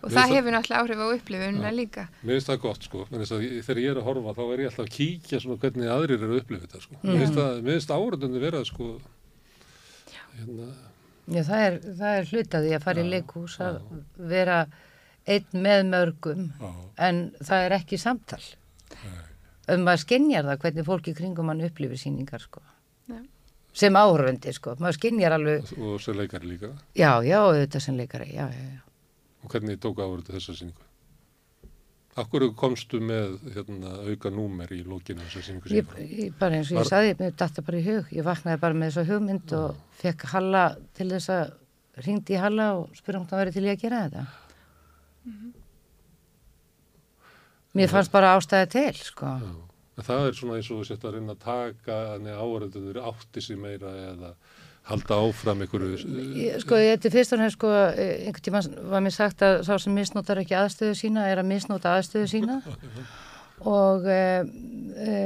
Og 0.00 0.08
Mér 0.08 0.16
það 0.16 0.30
hefur 0.32 0.54
náttúrulega 0.54 0.80
áhrif 0.80 1.00
á 1.00 1.06
upplifunina 1.12 1.70
líka. 1.76 2.06
Mér 2.24 2.38
finnst 2.38 2.48
það 2.48 2.60
gott 2.62 2.86
sko, 2.86 3.02
að 3.04 3.24
þegar 3.66 3.80
ég 3.82 3.90
er 3.90 3.98
að 4.00 4.06
horfa 4.06 4.32
þá 4.38 4.42
er 4.46 4.62
ég 4.62 4.70
alltaf 4.70 4.86
að 4.86 4.94
kíkja 4.94 5.40
svona 5.44 5.60
hvernig 5.60 5.90
aðrir 5.92 6.16
eru 6.16 6.30
að 6.30 6.40
upplifa 6.40 6.64
þetta 6.64 6.80
sko. 6.86 7.00
Mér 7.04 7.18
finnst 7.20 7.36
það, 7.36 7.58
mér 7.66 7.76
finnst 7.76 7.92
áraðunni 7.92 8.40
vera 8.40 8.62
sko, 8.64 8.88
hérna, 10.38 10.68
Já, 11.30 11.42
það 11.46 11.64
er, 11.66 11.76
það 12.00 12.16
er 12.20 12.30
hlutaði 12.32 12.72
að 12.74 12.84
fara 12.86 13.02
í 13.02 13.04
Já, 13.04 13.10
leikhús 13.14 13.56
að 13.62 13.76
vera 14.32 14.60
einn 15.30 15.62
með 15.66 15.84
mörgum 15.92 16.46
Já. 16.58 16.70
en 17.06 17.20
það 17.38 17.66
er 17.66 17.76
ekki 17.76 17.98
samtal 18.00 18.42
um 19.70 19.86
að 19.92 20.00
skinjar 20.02 20.48
það 20.48 20.62
hvernig 20.64 20.86
fólki 20.88 21.14
kringum 21.14 21.46
mann 21.46 21.62
upplifir 21.62 22.00
síningar 22.00 22.42
sko. 22.42 22.62
Já. 23.10 23.20
sem 23.72 23.94
áhörfundi 23.94 24.52
sko. 24.56 24.74
maður 24.82 24.98
skinjar 24.98 25.36
alveg, 25.36 25.72
og 25.78 26.00
svo 26.02 26.14
leikari 26.18 26.48
líka. 26.50 26.72
já, 26.94 27.12
já, 27.22 27.40
þetta 27.54 27.80
sem 27.80 27.96
leikari 27.96 28.32
já, 28.34 28.48
já, 28.50 28.64
já. 28.74 28.80
Og 29.44 29.50
hvernig 29.54 29.78
tók 29.80 30.02
áraðu 30.02 30.34
þessa 30.34 30.56
síningu? 30.58 30.89
Akkur 32.18 32.48
komstu 32.58 32.98
með 33.00 33.36
hérna, 33.54 33.92
auka 34.10 34.30
númer 34.34 34.72
í 34.74 34.80
lókinu 34.84 35.22
þessa 35.22 35.42
síningu 35.46 35.70
Ég, 35.70 35.86
síningu? 35.86 36.18
ég, 36.24 36.32
bara 36.40 36.56
eins 36.58 36.70
og 36.72 36.80
Var- 36.80 36.84
ég 36.84 36.90
saði, 36.90 37.12
mér 37.20 37.36
datta 37.38 37.62
bara 37.62 37.78
í 37.78 37.84
hug. 37.86 38.10
Ég 38.12 38.24
vaknaði 38.26 38.60
bara 38.60 38.74
með 38.74 38.90
þessa 38.90 39.04
hugmynd 39.12 39.52
og 39.60 39.76
fekk 40.02 40.24
Halla 40.32 40.64
til 40.98 41.08
þess 41.12 41.30
að 41.30 41.52
ringdi 42.06 42.34
í 42.34 42.40
Halla 42.42 42.66
og 42.80 42.90
spurði 42.98 43.18
hann 43.20 43.26
hvað 43.30 43.42
verið 43.44 43.52
til 43.54 43.64
ég 43.68 43.76
að 43.78 43.82
gera 43.84 44.02
þetta. 44.08 44.26
Mér 47.78 47.88
fannst 47.92 48.10
bara 48.12 48.32
ástæði 48.36 48.70
til 48.72 48.94
sko. 48.98 49.26
En 50.00 50.06
það 50.06 50.26
er 50.30 50.32
svona 50.38 50.56
eins 50.58 50.70
og 50.72 50.80
þú 50.80 50.86
sett 50.88 51.04
að 51.06 51.14
reyna 51.14 51.34
að 51.36 51.44
taka 51.44 51.98
áraðunir 52.18 52.98
átti 53.04 53.42
sig 53.44 53.58
meira 53.60 53.92
eða 54.10 54.32
halda 54.90 55.18
áfram 55.22 55.62
einhverju 55.64 55.98
Ég, 56.36 56.58
sko, 56.64 56.78
þetta 56.78 57.08
er 57.08 57.14
fyrst 57.14 57.34
og 57.34 57.40
næst 57.40 57.58
sko, 57.58 57.70
eh, 57.70 58.26
einhvern 58.26 58.46
tíma 58.46 58.62
var 58.90 59.04
mér 59.04 59.14
sagt 59.14 59.44
að 59.46 59.62
sá 59.68 59.74
sem 59.78 59.94
misnotar 59.94 60.40
ekki 60.42 60.56
aðstöðu 60.58 60.98
sína 60.98 61.26
er 61.30 61.42
að 61.42 61.50
misnota 61.50 61.94
aðstöðu 61.98 62.30
sína. 62.30 62.60
Og 63.70 64.06
e, 64.08 64.20
e, 65.04 65.16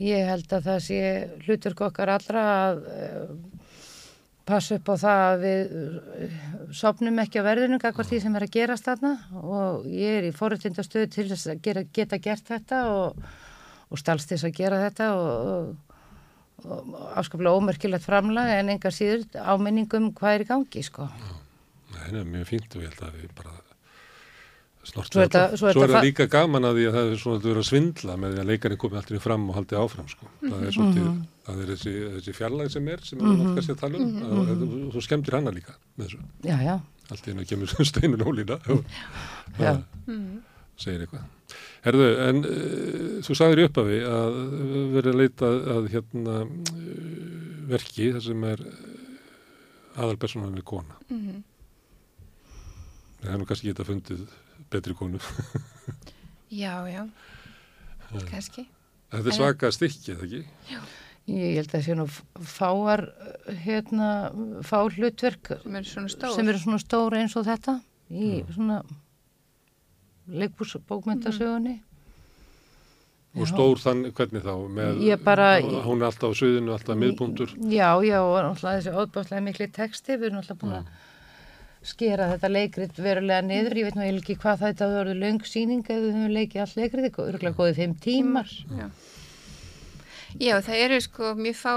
ég 0.00 0.30
held 0.30 0.52
að 0.56 0.68
það 0.70 0.78
sé 0.86 1.00
hlutverk 1.44 1.82
okkar 1.90 2.14
allra 2.14 2.44
að 2.54 2.80
e, 2.88 3.10
passa 4.48 4.78
upp 4.80 4.88
á 4.88 4.94
það 5.02 5.26
að 5.26 5.44
við 5.44 5.74
e, 5.76 6.30
sopnum 6.80 7.20
ekki 7.20 7.44
á 7.44 7.48
verðinu 7.50 7.80
kakvar 7.82 8.08
því 8.08 8.22
sem 8.24 8.40
er 8.40 8.48
að 8.48 8.56
gerast 8.56 8.88
þarna. 8.88 9.12
Og 9.42 9.86
ég 9.92 10.22
er 10.22 10.30
í 10.30 10.34
forréttindastöðu 10.34 11.12
til 11.12 11.28
þess 11.34 11.52
að 11.52 11.62
gera, 11.68 11.84
geta 11.92 12.22
gert 12.24 12.48
þetta 12.48 12.82
og, 12.96 13.30
og 13.90 14.00
stalst 14.00 14.32
þess 14.32 14.48
að 14.48 14.58
gera 14.62 14.80
þetta 14.88 15.12
og 15.20 15.30
og 15.60 15.70
afskaplega 17.16 17.56
ómerkilegt 17.56 18.04
framlag 18.04 18.48
en 18.58 18.68
enga 18.74 18.90
síður 18.90 19.24
áminningum 19.34 20.12
hvað 20.14 20.34
er 20.34 20.44
í 20.44 20.48
gangi 20.50 20.82
sko. 20.86 21.08
Það 21.94 22.14
er 22.20 22.24
mjög 22.24 22.46
fínt 22.48 22.76
og 22.76 22.82
ég 22.82 22.88
held 22.94 23.02
að 23.08 23.18
við 23.20 23.34
bara 23.36 23.56
snortum 24.82 25.12
Svo 25.12 25.24
þetta. 25.26 25.42
svo 25.60 25.68
er 25.68 25.74
Svo 25.76 25.82
er 25.84 25.90
það 25.92 26.04
líka 26.06 26.26
gaman 26.32 26.64
að 26.64 26.78
því 26.78 26.84
að 26.88 26.94
það 26.96 27.10
er 27.12 27.18
svona 27.20 27.36
að 27.40 27.48
vera 27.50 27.60
að 27.60 27.68
svindla 27.68 28.14
með 28.16 28.32
því 28.34 28.40
að 28.40 28.48
leikarinn 28.50 28.78
komi 28.80 28.96
alltaf 29.00 29.22
fram 29.26 29.48
og 29.50 29.54
haldi 29.58 29.76
áfram 29.76 30.08
sko. 30.08 30.26
Það 30.40 30.62
er 30.66 30.72
svolítið, 30.76 31.04
Mhm. 31.04 31.26
það 31.46 31.60
er 31.62 31.66
þessi, 31.74 31.92
þessi 32.16 32.34
fjarlag 32.38 32.70
sem 32.70 32.88
er, 32.88 32.98
sem 33.04 33.18
er 33.20 33.24
mm 33.24 33.54
kannski 33.56 33.74
að 33.74 33.80
tala 33.80 33.96
um 33.98 34.06
Mhm. 34.06 34.22
og 34.24 34.46
þú- 34.48 34.92
þú 34.94 35.02
skemmtir 35.04 35.32
hana 35.36 35.50
líka 35.52 35.74
með 35.98 36.06
þessu. 36.06 36.18
Já, 36.42 36.56
já. 36.64 36.80
Allt 37.10 37.26
í 37.26 37.30
hennu 37.32 37.44
kemur 37.44 37.66
steinun 37.90 38.24
ólína 38.24 38.56
og 38.70 38.84
Já. 39.58 39.82
Mm. 40.80 40.84
segir 40.84 41.04
eitthvað. 41.04 41.24
Herðu, 41.84 42.06
en 42.24 42.38
uh, 42.46 43.20
þú 43.26 43.36
sagðir 43.36 43.60
í 43.60 43.66
upphafi 43.68 43.98
að 44.08 44.38
verið 44.94 45.10
að 45.14 45.20
leita 45.20 45.50
að 45.76 45.88
hérna 45.92 46.36
uh, 46.46 46.54
verki 47.70 48.10
þar 48.14 48.24
sem 48.24 48.44
er 48.50 48.62
aðalpersonan 50.00 50.56
er 50.56 50.64
kona. 50.66 50.96
Mhm. 51.10 51.42
Það 53.20 53.34
er 53.34 53.40
nú 53.42 53.46
kannski 53.50 53.68
geta 53.68 53.84
fundið 53.84 54.22
betri 54.72 54.94
konu. 54.96 55.18
Já, 56.50 56.72
já, 56.88 57.02
kannski. 58.32 58.64
Þetta 59.10 59.28
er 59.28 59.36
svaka 59.36 59.70
stykki, 59.74 60.14
eða 60.14 60.24
ekki? 60.28 60.40
Ég 61.30 61.58
held 61.58 61.68
að 61.68 61.74
það 61.74 61.84
sé 61.84 61.94
nú 61.98 62.06
fáar 62.48 63.02
hérna, 63.66 64.08
fá 64.66 64.78
hlutverk 64.88 65.50
Sem 65.60 65.76
eru 65.78 65.90
svona 65.90 66.10
stór. 66.10 66.32
sem 66.34 66.48
eru 66.50 66.58
svona 66.62 66.80
stór 66.82 67.16
eins 67.18 67.36
og 67.38 67.44
þetta 67.46 67.74
í 68.10 68.30
svona 68.54 68.80
leikbúsbókmyndasögunni 70.30 71.80
Og 73.38 73.46
stór 73.46 73.78
þann, 73.78 74.00
hvernig 74.10 74.42
þá? 74.42 74.54
Með, 74.74 74.96
Ég 75.06 75.20
bara- 75.22 75.60
Hún 75.62 76.00
er 76.02 76.08
alltaf 76.08 76.32
á 76.34 76.34
suðinu, 76.34 76.72
alltaf 76.74 76.96
miðbúndur. 76.98 77.52
Já, 77.70 77.94
já, 78.02 78.18
og 78.18 78.40
náttúrulega 78.42 78.80
þessi 78.80 78.94
óbáslega 78.98 79.44
mikli 79.46 79.68
texti, 79.70 80.16
við 80.18 80.24
erum 80.32 80.40
náttúrulega 80.40 80.58
búin 80.64 80.72
að 80.80 80.88
skera 81.92 82.26
þetta 82.32 82.50
leikrit 82.50 82.98
verulega 82.98 83.44
niður, 83.46 83.76
ég 83.78 83.86
veit 83.86 83.94
nú 83.94 84.02
ekki 84.18 84.36
hvað 84.36 84.64
þetta 84.64 84.88
voru 84.96 85.14
löng 85.14 85.46
síning 85.46 85.84
eða 85.86 86.02
við 86.02 86.18
höfum 86.18 86.34
leikið 86.34 86.60
allt 86.64 86.76
leikrit, 86.80 87.20
örgulega 87.22 87.54
góðið 87.60 87.78
fimm 87.78 87.94
tímar. 88.02 88.50
Já. 88.74 88.90
Já, 90.40 90.54
það 90.60 90.82
eru 90.84 91.00
sko 91.00 91.34
mjög 91.38 91.56
fá 91.62 91.74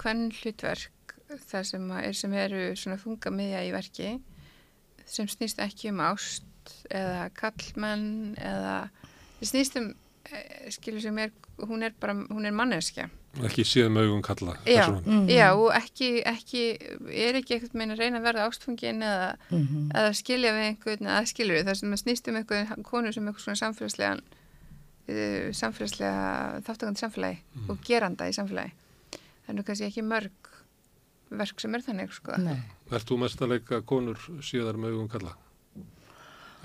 hvern 0.00 0.24
hlutverk 0.32 1.14
þar 1.46 1.64
sem, 1.68 1.86
að 1.92 2.08
er, 2.08 2.12
sem 2.16 2.32
eru 2.32 2.64
svona 2.74 2.96
þunga 3.04 3.30
miðja 3.36 3.62
í 3.68 3.70
verki 3.76 4.10
sem 5.04 5.28
snýst 5.28 5.60
ekki 5.60 5.90
um 5.92 6.00
ást 6.08 6.45
eða 6.90 7.28
kallmenn 7.38 8.34
eða 8.38 8.74
það 9.40 9.50
snýst 9.52 9.76
um 9.80 9.90
eh, 10.32 10.70
skilur 10.74 11.00
sem 11.04 11.18
er, 11.18 11.30
hún 11.68 11.82
er 11.86 11.92
bara, 12.00 12.14
hún 12.14 12.46
er 12.48 12.54
manneskja. 12.56 13.08
Ekki 13.44 13.66
með 13.92 14.06
augum 14.08 14.22
kalla. 14.24 14.54
Já, 14.64 14.86
persónan. 14.88 15.26
já, 15.28 15.50
og 15.52 15.68
ekki, 15.76 16.06
ekki, 16.24 16.62
er 17.12 17.36
ekki 17.36 17.58
eitthvað 17.58 17.74
meina 17.76 17.92
að 17.92 18.00
reyna 18.00 18.18
að 18.22 18.24
verða 18.30 18.46
ástfungin 18.48 19.02
eða, 19.04 19.36
Mhm. 19.52 19.90
eða 19.92 20.14
skilja 20.16 20.52
við 20.56 20.64
einhvern 20.70 21.06
eða 21.10 21.26
skilur 21.28 21.58
við 21.58 21.66
það 21.68 21.76
sem 21.82 21.92
að 21.92 22.02
snýst 22.02 22.28
um 22.32 22.36
einhvern 22.40 22.82
konu 22.82 23.12
sem 23.12 23.26
eitthvað 23.28 23.44
svona 23.44 23.60
samfélagslegan 23.60 24.22
uh, 25.08 25.52
samfélagslega 25.52 26.62
þáttakandi 26.66 27.02
samfélagi 27.04 27.68
og 27.68 27.78
geranda 27.86 28.26
í 28.28 28.32
samfélagi 28.32 28.72
er 29.46 29.54
nú 29.54 29.62
kannski 29.62 29.86
ekki 29.90 30.02
mörg 30.02 30.32
verk 31.30 31.60
sem 31.60 31.74
er 31.74 31.84
þannig 31.84 32.12
sko 32.16 32.36
Nei. 32.40 32.56
Ert 32.90 33.04
þú 33.06 33.18
mest 33.20 33.40
að 33.42 33.52
leika 33.56 33.82
konur 33.82 34.16
síðar 34.40 34.78
með 34.80 34.96
augum 34.96 35.08
kalla? 35.12 35.36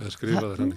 Eða 0.02 0.14
skrifa 0.16 0.42
það 0.44 0.62
hann 0.62 0.74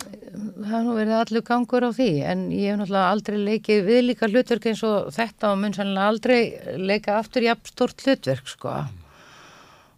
það 0.64 0.76
er 0.78 0.84
nú 0.86 0.96
verið 0.96 1.16
allur 1.18 1.44
gangur 1.46 1.86
á 1.86 1.90
því 1.96 2.08
en 2.30 2.44
ég 2.54 2.70
hef 2.70 2.80
náttúrulega 2.80 3.14
aldrei 3.14 3.38
leikið 3.48 3.80
við 3.88 4.00
líka 4.08 4.28
hlutverk 4.30 4.68
eins 4.70 4.82
og 4.86 5.10
þetta 5.14 5.50
og 5.50 5.60
mun 5.62 5.76
sannlega 5.76 6.12
aldrei 6.12 6.40
leika 6.80 7.18
aftur 7.18 7.46
jafn 7.46 7.70
stort 7.70 8.04
hlutverk 8.04 8.50
sko. 8.50 8.74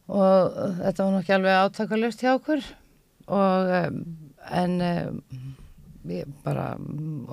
Og 0.07 0.59
þetta 0.81 1.03
var 1.03 1.13
nú 1.13 1.21
ekki 1.23 1.37
alveg 1.37 1.63
átakalust 1.65 2.23
hjá 2.23 2.33
okkur. 2.37 2.67
Og 3.37 3.73
um, 3.81 4.03
en 4.55 4.77
um, 4.87 5.17
ég 6.13 6.37
bara 6.45 6.69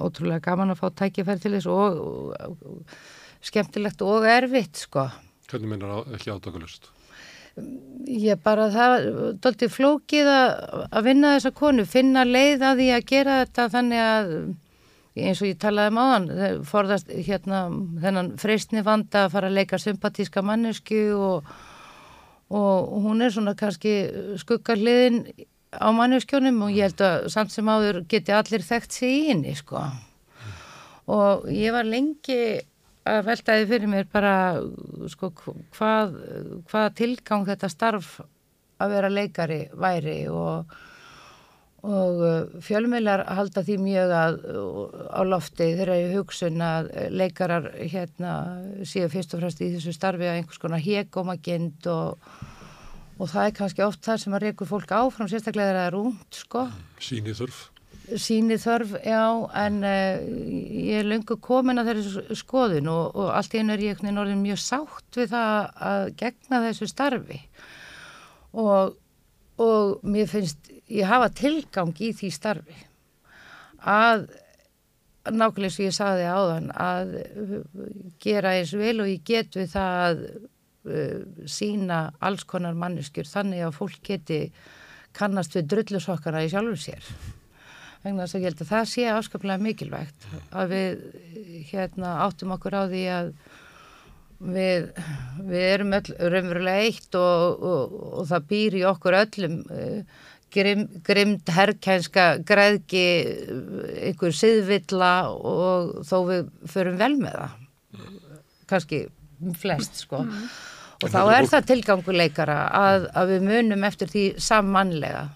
ótrúlega 0.01 0.41
gaman 0.47 0.73
að 0.73 0.81
fá 0.81 0.87
tækifæri 1.03 1.43
til 1.43 1.53
þess 1.57 1.69
og, 1.69 1.99
og, 2.01 2.65
og 2.65 3.45
skemmtilegt 3.45 4.01
og 4.05 4.25
erfitt 4.29 4.85
sko. 4.87 5.05
Hvernig 5.51 5.75
meinar 5.75 5.99
á, 6.01 6.17
ekki 6.17 6.33
átakalust? 6.33 6.92
Ég 7.53 8.39
bara, 8.41 8.67
það 8.73 9.05
doldið 9.43 9.71
flókið 9.71 10.29
að, 10.31 10.97
vinna 11.05 11.35
þessa 11.35 11.51
konu, 11.55 11.85
finna 11.87 12.25
leið 12.25 12.65
að 12.65 12.81
því 12.81 12.87
að 12.95 13.05
gera 13.11 13.35
þetta 13.43 13.67
þannig 13.75 14.01
að, 14.03 14.31
eins 15.23 15.43
og 15.43 15.49
ég 15.51 15.59
talaði 15.61 15.93
um 15.93 15.99
áðan, 16.01 16.25
forðast 16.67 17.13
hérna 17.13 17.61
þennan 18.01 18.33
freystni 18.41 18.83
vanda 18.85 19.27
að 19.27 19.35
fara 19.35 19.51
að 19.51 19.59
leika 19.59 19.79
sympatíska 19.79 20.43
mannesku 20.43 21.03
og, 21.13 21.53
og 22.49 22.97
hún 23.05 23.21
er 23.21 23.35
svona 23.35 23.53
kannski 23.59 23.95
skuggarliðin 24.41 25.23
á 25.77 25.87
manneskjónum 25.93 26.65
og 26.65 26.73
ég 26.73 26.89
held 26.89 27.05
að 27.05 27.29
samt 27.33 27.53
sem 27.53 27.69
áður 27.69 28.03
geti 28.09 28.33
allir 28.33 28.65
þekkt 28.65 28.97
sig 28.97 29.13
í 29.13 29.23
henni, 29.29 29.53
sko. 29.57 29.85
Og 31.13 31.47
ég 31.53 31.73
var 31.75 31.85
lengi 31.85 32.41
að 33.09 33.25
veltaði 33.27 33.67
fyrir 33.67 33.91
mér 33.91 34.07
bara 34.11 34.35
sko, 35.11 35.31
hvað, 35.75 36.15
hvað 36.69 36.89
tilgang 36.99 37.45
þetta 37.49 37.69
starf 37.71 38.15
að 38.83 38.95
vera 38.95 39.11
leikari 39.11 39.59
væri 39.79 40.15
og, 40.31 40.71
og 41.83 42.23
fjölmeilar 42.63 43.25
halda 43.35 43.63
því 43.65 43.77
mjög 43.83 44.15
að, 44.19 44.39
á 45.11 45.21
lofti 45.27 45.69
þeirra 45.77 45.99
í 45.99 46.07
hugsun 46.13 46.63
að 46.63 46.89
leikarar 47.11 47.69
hérna 47.81 48.33
séu 48.87 49.11
fyrst 49.11 49.35
og 49.35 49.43
fremst 49.43 49.63
í 49.63 49.73
þessu 49.75 49.95
starfi 49.95 50.29
að 50.29 50.39
einhvers 50.39 50.63
konar 50.63 50.83
hegómagind 50.83 51.91
og, 51.91 52.31
og 53.19 53.29
það 53.29 53.49
er 53.49 53.59
kannski 53.59 53.85
oft 53.85 54.03
það 54.07 54.23
sem 54.23 54.39
að 54.39 54.47
reyku 54.47 54.69
fólk 54.69 54.95
áfram 54.95 55.31
sérstaklega 55.31 55.73
þegar 55.73 55.83
það 55.83 55.91
er 55.91 56.01
út 56.01 56.43
sko. 56.43 56.67
Sýnið 57.03 57.43
þurf 57.43 57.61
síni 58.21 58.57
þörf, 58.61 58.95
já, 59.05 59.23
en 59.63 59.79
uh, 59.85 60.23
ég 60.83 61.01
er 61.01 61.07
lungu 61.07 61.37
komin 61.43 61.81
að 61.81 61.91
þeirri 61.91 62.37
skoðun 62.39 62.91
og, 62.91 63.15
og 63.15 63.31
allt 63.33 63.55
einu 63.55 63.73
er 63.75 63.85
ég 63.85 64.03
orðin 64.11 64.43
mjög 64.43 64.61
sátt 64.63 65.19
við 65.19 65.33
það 65.33 65.81
að 65.89 66.05
gegna 66.21 66.61
þessu 66.67 66.89
starfi. 66.91 67.41
Og, 68.53 68.95
og 69.63 70.05
mér 70.05 70.29
finnst 70.29 70.71
ég 70.91 71.09
hafa 71.09 71.31
tilgang 71.33 71.93
í 71.97 72.11
því 72.13 72.31
starfi. 72.33 72.79
Að 73.83 74.27
nákvæmlega 75.31 75.71
sem 75.71 75.87
ég 75.87 75.95
saði 75.95 76.25
áðan 76.27 76.71
að 76.75 77.13
gera 78.23 78.57
eins 78.57 78.73
vel 78.75 78.97
og 79.03 79.11
ég 79.11 79.23
get 79.27 79.55
við 79.55 79.69
það 79.71 79.99
að 80.07 80.25
uh, 80.27 81.21
sína 81.47 81.99
alls 82.19 82.43
konar 82.49 82.75
manneskjur 82.75 83.29
þannig 83.29 83.63
að 83.63 83.77
fólk 83.77 84.01
geti 84.03 84.41
kannast 85.15 85.55
við 85.55 85.69
drullusokkana 85.71 86.43
í 86.43 86.51
sjálfur 86.51 86.81
sér 86.81 87.13
vegna 88.03 88.25
þess 88.25 88.35
að 88.37 88.41
ég 88.41 88.49
held 88.49 88.63
að 88.63 88.71
það 88.73 88.87
sé 88.91 89.09
afskaplega 89.11 89.63
mikilvægt 89.63 90.27
að 90.51 90.73
við 90.73 91.03
hérna 91.71 92.15
áttum 92.25 92.55
okkur 92.55 92.75
á 92.75 92.83
því 92.91 93.03
að 93.17 93.31
við, 94.43 94.89
við 95.47 95.65
erum 95.69 95.95
öll 95.99 96.13
raunverulega 96.19 96.85
eitt 96.89 97.17
og, 97.19 97.63
og, 97.63 97.97
og 98.19 98.29
það 98.31 98.47
býr 98.51 98.77
í 98.79 98.85
okkur 98.89 99.19
öllum 99.21 99.59
uh, 99.71 100.21
grim, 100.53 100.85
grimd 101.05 101.51
herrkænska 101.55 102.27
græðki 102.47 103.05
einhver 104.09 104.35
siðvilla 104.35 105.13
og 105.33 105.93
þó 106.07 106.17
við 106.29 106.51
förum 106.69 106.99
vel 107.01 107.13
með 107.21 107.39
það 107.39 107.59
kannski 108.69 109.03
flest 109.59 110.03
sko 110.05 110.23
mm. 110.23 110.43
og 111.03 111.13
þá 111.13 111.21
er 111.35 111.49
það 111.51 111.69
tilganguleikara 111.71 112.59
að, 112.79 113.07
að 113.13 113.33
við 113.33 113.47
munum 113.49 113.87
eftir 113.87 114.11
því 114.11 114.27
sammannlega 114.41 115.27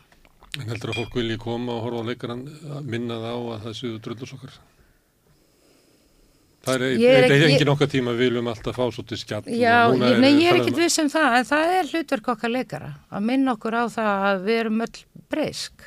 En 0.57 0.71
heldur 0.71 0.93
að 0.93 1.03
fólk 1.03 1.19
vilji 1.19 1.37
koma 1.41 1.75
og 1.75 1.85
horfa 1.85 2.01
á 2.01 2.09
leikaran 2.09 2.47
að 2.47 2.89
minna 2.89 3.19
það 3.21 3.35
á 3.37 3.41
að 3.53 3.65
það 3.67 3.77
séu 3.81 3.99
drullusokkar? 4.05 4.57
Það 6.67 6.83
er, 6.83 6.85
er 6.99 7.25
ekki, 7.27 7.51
engin 7.53 7.69
okkar 7.71 7.89
tíma 7.91 8.13
við 8.17 8.25
viljum 8.25 8.49
alltaf 8.51 8.75
fá 8.75 8.87
svo 8.91 9.03
til 9.07 9.19
skjall. 9.21 9.43
Já, 9.47 9.75
ég, 9.93 10.17
nei, 10.19 10.31
ég 10.41 10.49
er 10.51 10.57
ekkit 10.59 10.79
viss 10.81 10.99
um 10.99 11.11
það, 11.11 11.37
en 11.37 11.45
það 11.47 11.75
er 11.75 11.91
hlutverk 11.93 12.31
okkar 12.33 12.51
leikara 12.51 12.89
að 13.07 13.29
minna 13.29 13.53
okkur 13.55 13.77
á 13.77 13.83
það 13.93 14.25
að 14.31 14.41
við 14.47 14.59
erum 14.63 14.81
öll 14.87 14.97
breysk. 15.31 15.85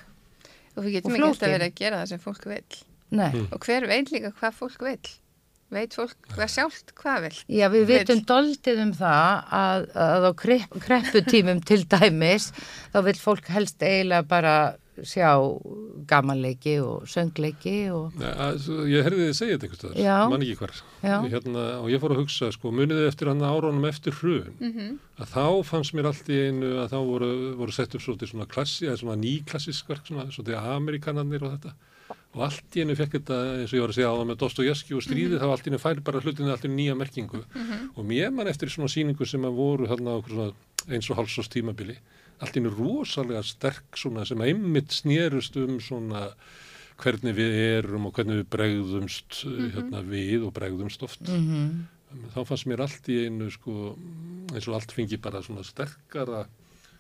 Og 0.77 0.87
við 0.87 0.97
getum 0.97 1.17
ekki 1.17 1.27
alltaf 1.27 1.53
verið 1.53 1.67
að 1.67 1.83
gera 1.83 2.01
það 2.01 2.13
sem 2.15 2.23
fólk 2.23 2.47
vil. 2.49 2.63
Nei. 3.11 3.29
Mm. 3.35 3.49
Og 3.51 3.67
hver 3.67 3.89
veit 3.91 4.15
líka 4.15 4.33
hvað 4.39 4.57
fólk 4.57 4.87
vil? 4.87 5.13
Veit 5.71 5.95
fólk 5.95 6.31
hvað 6.35 6.51
sjálft 6.51 6.93
hvað 6.99 7.27
vil? 7.29 7.37
Já, 7.61 7.67
við 7.71 7.85
vitum 7.93 8.23
doldið 8.27 8.85
um 8.85 8.93
það 8.99 9.55
að, 9.61 9.89
að 10.05 10.27
á 10.27 10.33
krepputímum 10.83 11.61
til 11.69 11.85
dæmis 11.87 12.51
þá 12.91 13.03
vil 13.07 13.19
fólk 13.21 13.51
helst 13.55 13.83
eiginlega 13.83 14.27
bara 14.31 14.55
sjá 15.07 15.31
gamanleiki 16.11 16.75
og 16.83 17.07
söngleiki 17.09 17.75
og... 17.95 18.17
Ja, 18.21 18.33
að, 18.51 18.67
ég 18.91 19.07
herði 19.07 19.29
þið 19.29 19.37
segja 19.39 19.57
þetta 19.57 19.69
einhvers 19.69 19.81
staðar, 19.81 20.33
mann 20.33 20.45
ekki 20.45 20.59
hver 20.61 20.75
hérna, 21.33 21.67
og 21.79 21.89
ég 21.93 22.03
fór 22.03 22.15
að 22.15 22.23
hugsa, 22.25 22.51
sko, 22.57 22.73
muniði 22.75 23.07
eftir 23.09 23.31
hann 23.31 23.45
áraunum 23.45 23.87
eftir 23.89 24.17
hrun? 24.19 24.51
Mm 24.59 24.73
-hmm. 24.75 24.99
að 25.23 25.33
þá 25.37 25.47
fannst 25.71 25.95
mér 25.97 26.11
allt 26.11 26.29
í 26.29 26.41
einu 26.49 26.73
að 26.83 26.91
þá 26.93 26.99
voru, 27.13 27.31
voru 27.63 27.77
sett 27.77 27.95
upp 27.95 28.03
svona 28.03 28.51
klassi, 28.51 28.91
svona 28.97 29.17
nýklassisk 29.21 29.89
verk, 29.89 30.07
svona, 30.07 30.29
svona 30.31 30.75
amerikanarnir 30.77 31.47
og 31.47 31.57
þetta 31.57 31.75
og 32.31 32.45
allt 32.47 32.77
í 32.79 32.85
einu 32.85 32.95
fekk 32.99 33.17
þetta 33.19 33.39
eins 33.59 33.73
og 33.73 33.77
ég 33.79 33.85
var 33.85 33.93
að 33.93 33.99
segja 33.99 34.11
á 34.11 34.19
það 34.19 34.29
með 34.29 34.41
Dostoyevski 34.43 34.95
og 34.95 35.03
stríði 35.03 35.35
mm 35.35 35.39
-hmm. 35.39 35.43
þá 35.43 35.55
allt 35.55 35.67
í 35.67 35.71
einu 35.71 35.83
fær 35.83 36.01
bara 36.07 36.23
hlutinu 36.23 36.53
allt 36.53 36.65
í 36.69 36.71
nýja 36.71 36.95
merkingu 36.95 37.43
mm 37.43 37.63
-hmm. 37.63 37.91
og 37.97 38.05
mér 38.07 38.31
mann 38.31 38.49
eftir 38.49 38.71
svona 38.71 38.89
síningu 38.89 39.27
sem 39.27 39.43
að 39.43 39.59
voru 39.59 39.87
þarna 39.91 40.53
eins 40.89 41.11
og 41.11 41.17
hálsás 41.19 41.49
tímabili 41.51 41.97
allt 42.39 42.57
í 42.57 42.61
einu 42.61 42.71
rosalega 42.71 43.43
sterk 43.43 43.97
svona 43.97 44.25
sem 44.25 44.39
að 44.39 44.51
ymmit 44.55 44.91
snýrust 44.95 45.57
um 45.57 45.81
svona 45.81 46.31
hvernig 47.01 47.35
við 47.35 47.53
erum 47.79 48.07
og 48.07 48.15
hvernig 48.15 48.45
við 48.45 48.49
bregðumst 48.55 49.45
mm 49.45 49.53
-hmm. 49.53 49.71
hérna, 49.75 50.03
við 50.03 50.47
og 50.47 50.53
bregðumst 50.55 51.03
oft 51.03 51.23
þá 52.35 52.41
fannst 52.47 52.67
mér 52.67 52.83
allt 52.83 53.09
í 53.09 53.27
einu 53.27 53.51
sko 53.51 53.97
eins 54.55 54.69
og 54.69 54.75
allt 54.75 54.93
fengi 54.93 55.17
bara 55.17 55.43
svona 55.43 55.63
sterkara 55.63 56.47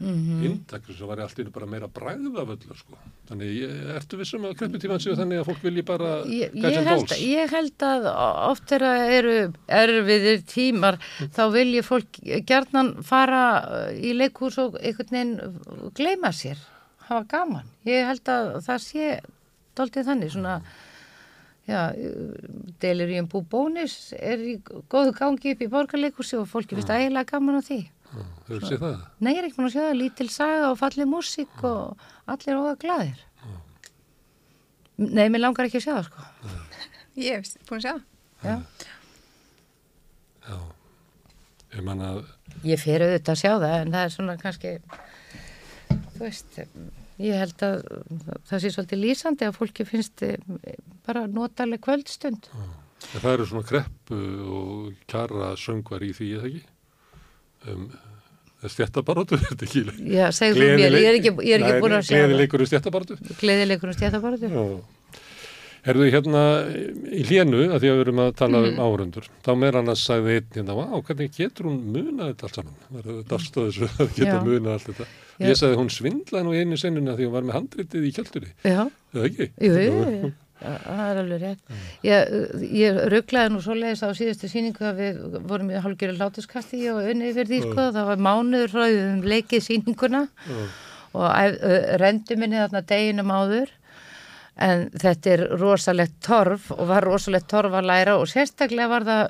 mm 0.00 0.16
-hmm. 0.16 0.44
inntak 0.44 0.82
sem 0.86 1.06
var 1.06 1.20
allt 1.20 1.38
í 1.38 1.42
einu 1.42 1.52
bara 1.54 1.66
meira 1.66 1.88
bræða 1.88 2.44
völlur 2.48 2.76
sko. 2.76 2.98
Þannig, 3.28 3.62
ertu 3.96 4.16
vissum 4.16 4.44
að 4.44 4.56
krepputíman 4.58 5.00
séu 5.00 5.14
þannig 5.16 5.40
að 5.40 5.48
fólk 5.50 5.62
vilji 5.62 5.82
bara 5.82 6.10
ég, 6.26 6.54
ég, 6.54 6.84
held, 6.88 7.12
ég 7.20 7.50
held 7.50 7.82
að 7.82 8.10
oft 8.50 8.72
er 8.72 8.82
að 8.82 9.12
eru 9.18 9.36
erfiðir 9.68 10.42
tímar 10.42 10.98
þá 11.36 11.42
vilji 11.52 11.82
fólk 11.82 12.20
gerðnan 12.46 12.94
fara 13.02 13.44
í 13.94 14.12
leikús 14.16 14.58
og 14.58 14.78
einhvern 14.80 15.10
veginn 15.10 15.92
gleima 15.94 16.32
sér, 16.32 16.58
hafa 17.08 17.24
gaman. 17.28 17.66
Ég 17.84 18.06
held 18.06 18.28
að 18.28 18.60
það 18.66 18.78
sé 18.78 19.20
doldið 19.74 20.06
þannig 20.06 20.32
svona 20.32 20.62
Já, 21.70 21.92
delir 22.82 23.12
í 23.14 23.18
um 23.20 23.28
bú 23.30 23.44
bónis 23.46 24.12
er 24.16 24.40
í 24.42 24.56
góðu 24.90 25.12
gangi 25.14 25.52
upp 25.54 25.60
í 25.62 25.68
borgarleikursi 25.70 26.38
og 26.40 26.48
fólki 26.50 26.74
finnst 26.74 26.90
ægilega 26.90 27.36
gaman 27.36 27.60
á 27.60 27.62
því. 27.62 27.80
Hefur 28.10 28.60
þið 28.60 28.68
séð 28.68 28.80
það? 28.84 29.02
Nei, 29.20 29.30
ég 29.32 29.40
er 29.40 29.46
ekki 29.48 29.56
búin 29.58 29.68
að 29.68 29.74
sjá 29.74 29.82
það, 29.84 29.98
lítil 30.00 30.28
saga 30.34 30.70
og 30.70 30.78
fallið 30.80 31.08
músík 31.10 31.64
og 31.68 32.06
allir 32.34 32.58
óða 32.60 32.74
gladir. 32.82 33.20
Nei, 35.00 35.26
mér 35.32 35.40
langar 35.44 35.68
ekki 35.68 35.80
að 35.80 35.86
sjá 35.86 35.94
það, 35.94 36.08
sko. 36.10 36.20
Ég 37.20 37.38
hef 37.38 37.68
búin 37.68 37.78
að 37.78 37.84
sjá 37.86 37.92
það. 37.94 38.02
Já. 38.40 38.56
Já, 40.50 40.56
ég 41.76 41.86
man 41.86 42.02
að... 42.04 42.20
Ég 42.66 42.82
fer 42.82 43.06
auðvitað 43.06 43.34
að 43.36 43.40
sjá 43.44 43.52
það, 43.52 43.76
en 43.78 43.94
það 43.94 44.02
er 44.06 44.14
svona 44.16 44.36
kannski, 44.40 44.74
þú 46.10 46.24
veist, 46.24 46.60
ég 47.20 47.40
held 47.44 47.64
að 47.68 47.78
það 48.50 48.64
sé 48.64 48.74
svolítið 48.74 49.02
lýsandi 49.04 49.46
að 49.46 49.56
fólki 49.60 49.86
finnst 49.88 50.26
bara 51.06 51.24
notaleg 51.30 51.80
kvöldstund. 51.86 52.50
Já. 52.50 52.68
Það 53.00 53.32
eru 53.32 53.44
svona 53.48 53.68
kreppu 53.70 54.18
og 54.52 54.98
kjara 55.08 55.54
söngvar 55.56 56.02
í 56.04 56.10
því, 56.16 56.26
eða 56.36 56.50
ekki? 56.50 56.62
Um 57.68 57.90
stjættabarótu, 58.68 59.38
þetta 59.48 59.66
ekki 59.66 59.84
Já, 60.12 60.28
segðu 60.36 60.64
þú 60.64 60.78
mér, 60.80 60.96
ég 61.00 61.10
er 61.10 61.18
ekki, 61.18 61.34
ég 61.48 61.56
er 61.56 61.66
ekki 61.66 61.84
búin 61.84 61.96
að 61.96 62.08
segja 62.08 62.24
Gleðileikur 62.26 62.64
um 62.64 62.70
stjættabarótu 62.70 63.36
Gleðileikur 63.40 63.92
um 63.92 63.96
stjættabarótu 63.96 64.50
Herðu 65.80 66.10
hérna 66.12 66.40
í 67.08 67.22
hlénu 67.24 67.62
að 67.72 67.78
því 67.80 67.88
að 67.88 67.94
við 67.94 68.02
erum 68.02 68.18
að 68.20 68.34
tala 68.36 68.58
mm. 68.60 68.66
um 68.68 68.82
áhörundur 68.84 69.28
þá 69.40 69.50
meðan 69.56 69.78
hann 69.78 69.92
að 69.94 70.00
sagði 70.02 70.34
einn 70.36 70.50
hérna 70.58 70.74
á 70.76 70.96
hvernig 71.08 71.30
getur 71.38 71.70
hún 71.70 71.78
munað 71.94 72.34
þetta 72.34 72.48
allt 72.48 72.58
saman? 72.58 72.74
Það 72.90 73.08
er 73.14 73.22
dafstöðu 73.30 73.72
svo 73.78 73.88
að 74.04 74.12
geta 74.18 74.34
munað 74.44 74.74
allt 74.74 74.90
þetta. 74.90 75.06
Já. 75.40 75.46
ég 75.48 75.56
sagði 75.62 75.80
hún 75.80 75.90
svindlaði 75.96 76.44
nú 76.44 76.52
einu 76.58 76.80
sennuna 76.82 77.16
því 77.16 77.30
hún 77.30 77.36
var 77.38 77.48
með 77.48 77.56
handritið 77.56 78.04
í 78.04 78.12
kjöldunni 78.18 78.52
Já, 78.60 78.82
það 79.14 79.22
er 79.22 79.30
ekki? 79.30 79.48
Jú, 79.56 79.72
jú, 79.80 80.04
jú 80.18 80.32
það 80.60 81.02
er 81.06 81.20
alveg 81.22 81.42
rétt 81.44 81.60
mm. 81.72 81.82
ég, 82.06 82.36
ég 82.80 83.00
rugglaði 83.14 83.52
nú 83.54 83.62
svo 83.64 83.76
leiðis 83.78 84.04
á 84.04 84.08
síðustu 84.16 84.50
síningu 84.50 84.86
að 84.86 85.02
við 85.02 85.20
vorum 85.48 85.72
í 85.72 85.82
hálfgerið 85.82 86.20
látuskasti 86.20 86.82
og 86.92 87.10
unni 87.12 87.32
yfir 87.32 87.50
því 87.50 87.60
sko, 87.64 87.88
það 87.96 88.08
var 88.12 88.24
mánuður 88.28 88.74
frá 88.74 88.86
um 88.88 89.20
leikið 89.32 89.66
síninguna 89.66 90.24
mm. 90.28 90.72
og 91.20 91.60
rendi 92.02 92.38
minni 92.40 92.60
þarna 92.60 92.84
deginum 92.92 93.34
áður 93.34 93.76
en 94.60 94.88
þetta 95.00 95.34
er 95.34 95.44
rosalegt 95.60 96.18
torf 96.24 96.70
og 96.74 96.90
var 96.90 97.06
rosalegt 97.08 97.48
torf 97.50 97.76
að 97.76 97.88
læra 97.88 98.18
og 98.20 98.28
sérstaklega 98.28 98.90
var 98.92 99.08
það 99.08 99.22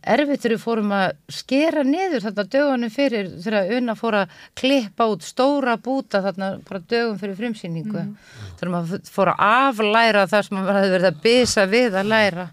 erfitt 0.00 0.42
þegar 0.42 0.54
við 0.54 0.62
fórum 0.62 0.92
að 0.96 1.06
skera 1.32 1.82
niður 1.84 2.24
þarna 2.26 2.44
dögunum 2.54 2.92
fyrir 2.94 3.32
þegar 3.44 3.72
unna 3.76 3.96
fór 3.98 4.18
að 4.22 4.36
klippa 4.60 5.08
út 5.12 5.26
stóra 5.26 5.76
búta 5.80 6.22
þarna 6.24 6.52
bara 6.68 6.82
dögum 6.92 7.18
fyrir 7.20 7.36
frumsýningu 7.40 7.98
mm. 8.04 8.14
þegar 8.60 8.72
maður 8.76 9.10
fór 9.12 9.32
að 9.34 9.44
aflæra 9.48 10.24
það 10.30 10.46
sem 10.46 10.58
maður 10.58 10.80
hefði 10.80 10.94
verið 10.96 11.10
að 11.10 11.20
bysa 11.26 11.66
við 11.74 12.00
að 12.00 12.10
læra 12.14 12.48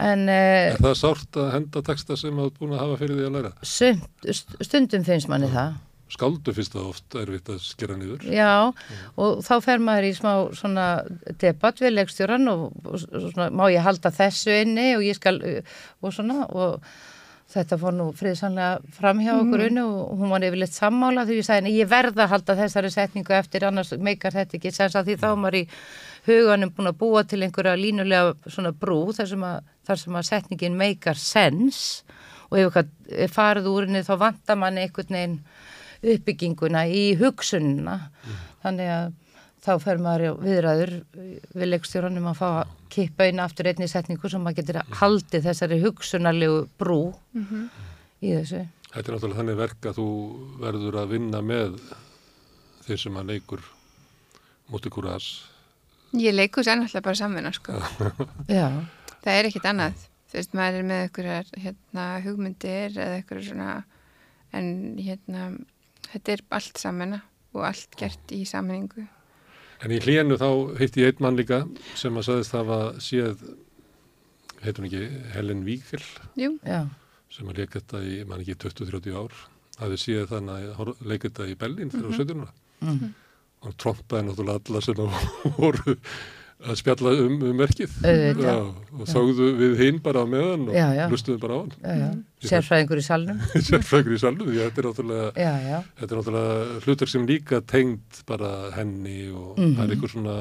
en 0.00 0.26
Er 0.32 0.80
það 0.80 0.98
sárt 1.02 1.40
að 1.42 1.52
henda 1.58 1.84
texta 1.90 2.16
sem 2.16 2.42
þú 2.42 2.50
búin 2.56 2.74
að 2.76 2.84
hafa 2.86 2.98
fyrir 3.02 3.18
því 3.18 3.28
að 3.28 3.36
læra? 3.36 3.54
Stund, 3.66 4.34
stundum 4.64 5.06
finnst 5.06 5.28
manni 5.28 5.50
það 5.52 5.78
skáldu 6.14 6.54
finnst 6.56 6.74
það 6.76 6.88
oft 6.90 7.18
erfitt 7.20 7.52
að 7.52 7.60
skera 7.64 7.98
niður. 7.98 8.26
Já, 8.30 8.72
og 9.20 9.44
þá 9.46 9.54
fer 9.64 9.84
maður 9.84 10.08
í 10.08 10.16
smá 10.18 10.32
svona 10.56 10.88
debatt 11.42 11.80
við 11.82 11.96
leikstjóran 11.96 12.50
og, 12.52 12.66
og 12.84 12.98
svona, 13.04 13.50
má 13.54 13.64
ég 13.72 13.86
halda 13.86 14.12
þessu 14.14 14.60
inni 14.62 14.90
og 14.96 15.06
ég 15.06 15.18
skal, 15.18 15.38
og 16.00 16.14
svona, 16.14 16.44
og 16.50 16.84
þetta 17.50 17.78
fór 17.80 17.94
nú 17.96 18.06
friðsanlega 18.14 18.94
fram 18.94 19.20
hjá 19.24 19.32
okkur 19.34 19.64
unni 19.66 19.82
og 19.82 20.20
hún 20.20 20.30
var 20.30 20.44
yfirleitt 20.46 20.76
sammála 20.76 21.24
því 21.26 21.40
ég 21.40 21.46
sagði, 21.48 21.72
ég 21.80 21.90
verða 21.90 22.26
að 22.26 22.32
halda 22.34 22.56
þessari 22.60 22.92
setningu 22.94 23.34
eftir, 23.34 23.66
annars 23.66 23.90
meikar 23.98 24.36
þetta 24.36 24.58
ekki 24.58 24.72
sens 24.74 24.94
að 24.98 25.10
því 25.10 25.16
þá 25.24 25.28
maður 25.34 25.58
í 25.58 25.64
huganum 26.28 26.72
búin 26.76 26.92
að 26.92 27.00
búa 27.00 27.24
til 27.26 27.40
einhverja 27.42 27.78
línulega 27.80 28.36
svona 28.46 28.72
brú 28.76 29.00
þar 29.16 29.30
sem 29.32 29.46
að, 29.48 29.72
þar 29.88 30.02
sem 30.04 30.20
að 30.20 30.28
setningin 30.30 30.78
meikar 30.78 31.18
sens 31.18 31.80
og 32.50 32.58
ef 32.58 32.70
eitthvað 32.70 33.32
farið 33.34 33.70
úr 33.70 33.88
henni 33.88 34.06
þá 34.06 34.14
vantar 34.20 34.58
manni 34.60 34.86
einhvern 34.86 35.16
veginn 35.16 35.38
uppbygginguna 36.00 36.86
í 36.88 37.02
hugsununa 37.20 37.96
mm. 38.08 38.38
þannig 38.62 38.92
að 38.94 39.12
þá 39.60 39.72
fer 39.82 40.00
maður 40.00 40.38
viðræður 40.40 40.92
við 41.12 41.66
leikstjóranum 41.68 42.28
að 42.30 42.38
fá 42.38 42.46
að 42.48 42.74
kippa 42.92 43.26
inn 43.28 43.42
aftur 43.44 43.68
einni 43.70 43.88
setningu 43.90 44.30
sem 44.32 44.42
maður 44.42 44.62
getur 44.62 44.80
haldið 45.00 45.48
þessari 45.48 45.80
hugsunarlegu 45.84 46.62
brú 46.80 47.12
mm 47.34 47.46
-hmm. 47.50 47.66
í 48.24 48.32
þessu. 48.38 48.62
Þetta 48.90 49.06
er 49.06 49.14
náttúrulega 49.14 49.40
þannig 49.40 49.60
verk 49.60 49.86
að 49.86 49.98
þú 50.00 50.08
verður 50.64 51.00
að 51.02 51.12
vinna 51.14 51.42
með 51.42 51.76
þeir 52.86 53.00
sem 53.04 53.16
að 53.16 53.28
leikur 53.34 53.60
mútið 54.70 54.92
kúras. 54.96 55.26
Ég 56.12 56.34
leikur 56.34 56.64
sér 56.64 56.80
náttúrulega 56.80 57.04
bara 57.04 57.20
samvinna 57.20 57.52
sko. 57.52 57.72
Já. 58.48 58.66
Það 59.20 59.34
er 59.36 59.44
ekkit 59.44 59.68
annað. 59.68 60.06
Þú 60.30 60.38
veist, 60.38 60.52
maður 60.54 60.78
er 60.78 60.86
með 60.86 61.00
einhverjar 61.04 61.46
hérna, 61.58 62.04
hugmyndir 62.24 62.90
eða 62.96 63.16
einhverjar 63.18 63.46
svona 63.46 63.84
en 64.52 64.96
hérna 64.98 65.50
þetta 66.12 66.32
er 66.34 66.42
allt 66.58 66.80
samena 66.80 67.20
og 67.54 67.64
allt 67.66 67.96
gert 67.98 68.34
í 68.34 68.44
sammenningu. 68.48 69.06
En 69.80 69.94
í 69.94 70.00
hlíðinu 70.02 70.36
þá 70.40 70.48
heitti 70.80 71.04
ég 71.04 71.14
einn 71.14 71.24
mann 71.24 71.38
líka 71.38 71.62
sem 71.98 72.16
að 72.20 72.26
saðist 72.28 72.56
hafa 72.56 72.80
séð, 73.00 73.40
heitum 74.64 74.86
ekki, 74.90 75.06
Helen 75.34 75.64
Víkil, 75.64 76.02
sem 77.30 77.48
að 77.48 77.62
leika 77.62 77.80
þetta 77.80 78.02
í, 78.04 78.18
mann 78.28 78.42
ekki, 78.44 78.58
20-30 78.66 79.16
ár, 79.16 79.38
hafið 79.80 80.02
séð 80.04 80.26
þannig 80.34 80.68
að 80.74 80.92
leika 81.00 81.30
þetta 81.30 81.48
í 81.48 81.56
Bellin 81.62 81.94
fyrir 81.94 82.10
mm 82.10 82.18
-hmm. 82.18 82.26
17. 82.26 82.44
Mm 82.80 82.98
-hmm. 82.98 83.14
og 83.60 83.76
trompaði 83.76 84.26
náttúrulega 84.26 84.60
alla 84.68 84.80
sem 84.80 84.94
voru 85.60 85.96
að 86.60 86.76
spjalla 86.80 87.12
um, 87.24 87.36
um 87.48 87.56
merkið 87.56 87.94
já, 88.04 88.54
og 88.92 89.08
þóðu 89.08 89.46
við 89.56 89.74
hinn 89.80 90.00
bara 90.04 90.24
á 90.24 90.26
meðan 90.28 90.66
og 90.68 91.12
hlustuðu 91.12 91.40
bara 91.40 91.56
á 91.56 91.60
hann. 91.60 92.18
Sérfræðingur 92.44 93.00
í 93.00 93.04
salnum. 93.04 93.40
Sérfræðingur 93.68 94.16
í 94.16 94.20
salnum, 94.20 94.50
því 94.50 94.62
þetta 94.64 94.82
er 94.82 94.88
náttúrulega 94.88 95.50
þetta 96.00 96.08
er 96.08 96.20
náttúrulega 96.20 96.80
hlutur 96.84 97.12
sem 97.12 97.26
líka 97.28 97.62
tengt 97.64 98.22
bara 98.28 98.70
henni 98.76 99.30
og 99.32 99.56
mm 99.56 99.64
-hmm. 99.64 99.76
það 99.76 99.84
er 99.84 99.94
einhver 99.96 100.14
svona 100.14 100.36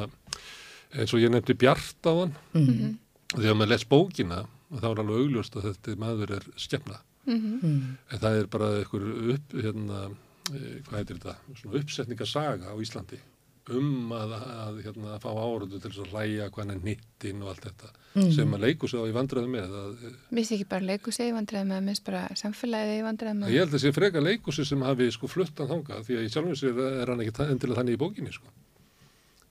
eins 0.99 1.13
og 1.13 1.23
ég 1.23 1.31
nefndi 1.31 1.53
Bjart 1.53 2.01
á 2.03 2.13
hann. 2.19 2.33
Mm 2.53 2.65
-hmm. 2.67 2.97
og 3.33 3.39
því 3.39 3.47
að 3.49 3.57
maður 3.57 3.73
les 3.73 3.85
bókina 3.85 4.45
og 4.69 4.81
þá 4.81 4.87
er 4.91 4.99
alveg 4.99 5.21
augljóst 5.23 5.55
að 5.55 5.67
þetta 5.69 5.95
maður 5.99 6.35
er 6.37 6.43
skefna 6.57 6.99
mm 7.25 7.39
-hmm. 7.61 7.79
en 8.11 8.19
það 8.19 8.39
er 8.39 8.47
bara 8.47 8.69
einhver 8.77 9.03
upp 9.33 9.53
hérna, 9.53 9.99
eh, 10.53 10.81
hvað 10.85 10.97
heitir 10.97 11.15
þetta, 11.15 11.35
svona 11.55 11.79
uppsetningasaga 11.79 12.65
á 12.73 12.75
Íslandi 12.81 13.19
um 13.77 14.13
að, 14.15 14.35
að, 14.37 14.79
hérna, 14.85 15.17
fá 15.21 15.29
áraðu 15.29 15.79
til 15.83 15.91
að 15.91 16.13
hlæja 16.13 16.49
hvaðan 16.55 16.81
nýttin 16.85 17.43
og 17.43 17.51
allt 17.53 17.67
þetta 17.67 17.91
mm. 17.91 18.31
sem 18.35 18.55
að 18.55 18.63
leiku 18.65 18.89
sig 18.89 18.99
á 18.99 19.05
í 19.05 19.15
vandræðu 19.15 19.51
með 19.53 19.75
Mér 19.75 20.39
finnst 20.39 20.55
ekki 20.55 20.69
bara 20.69 20.89
leiku 20.89 21.11
sig 21.11 21.29
í 21.29 21.35
vandræðu 21.35 21.69
með 21.69 21.83
mér 21.83 21.93
finnst 21.93 22.07
bara 22.07 22.23
samfélagið 22.41 23.01
í 23.01 23.05
vandræðu 23.05 23.35
með 23.41 23.53
Ég 23.53 23.63
held 23.63 23.69
að 23.69 23.77
það 23.77 23.85
sé 23.85 23.93
freka 23.99 24.23
leiku 24.25 24.55
sig 24.55 24.69
sem 24.69 24.87
hafi 24.87 25.11
sko 25.11 25.29
fluttan 25.29 25.69
þanga 25.69 26.01
því 26.07 26.19
að 26.19 26.25
í 26.25 26.33
sjálfum 26.33 26.59
sér 26.59 26.81
er 26.89 27.13
hann 27.13 27.23
ekki 27.25 27.47
endilega 27.49 27.81
þannig 27.81 27.99
í 27.99 28.01
bókinni 28.01 28.33
sko 28.33 28.55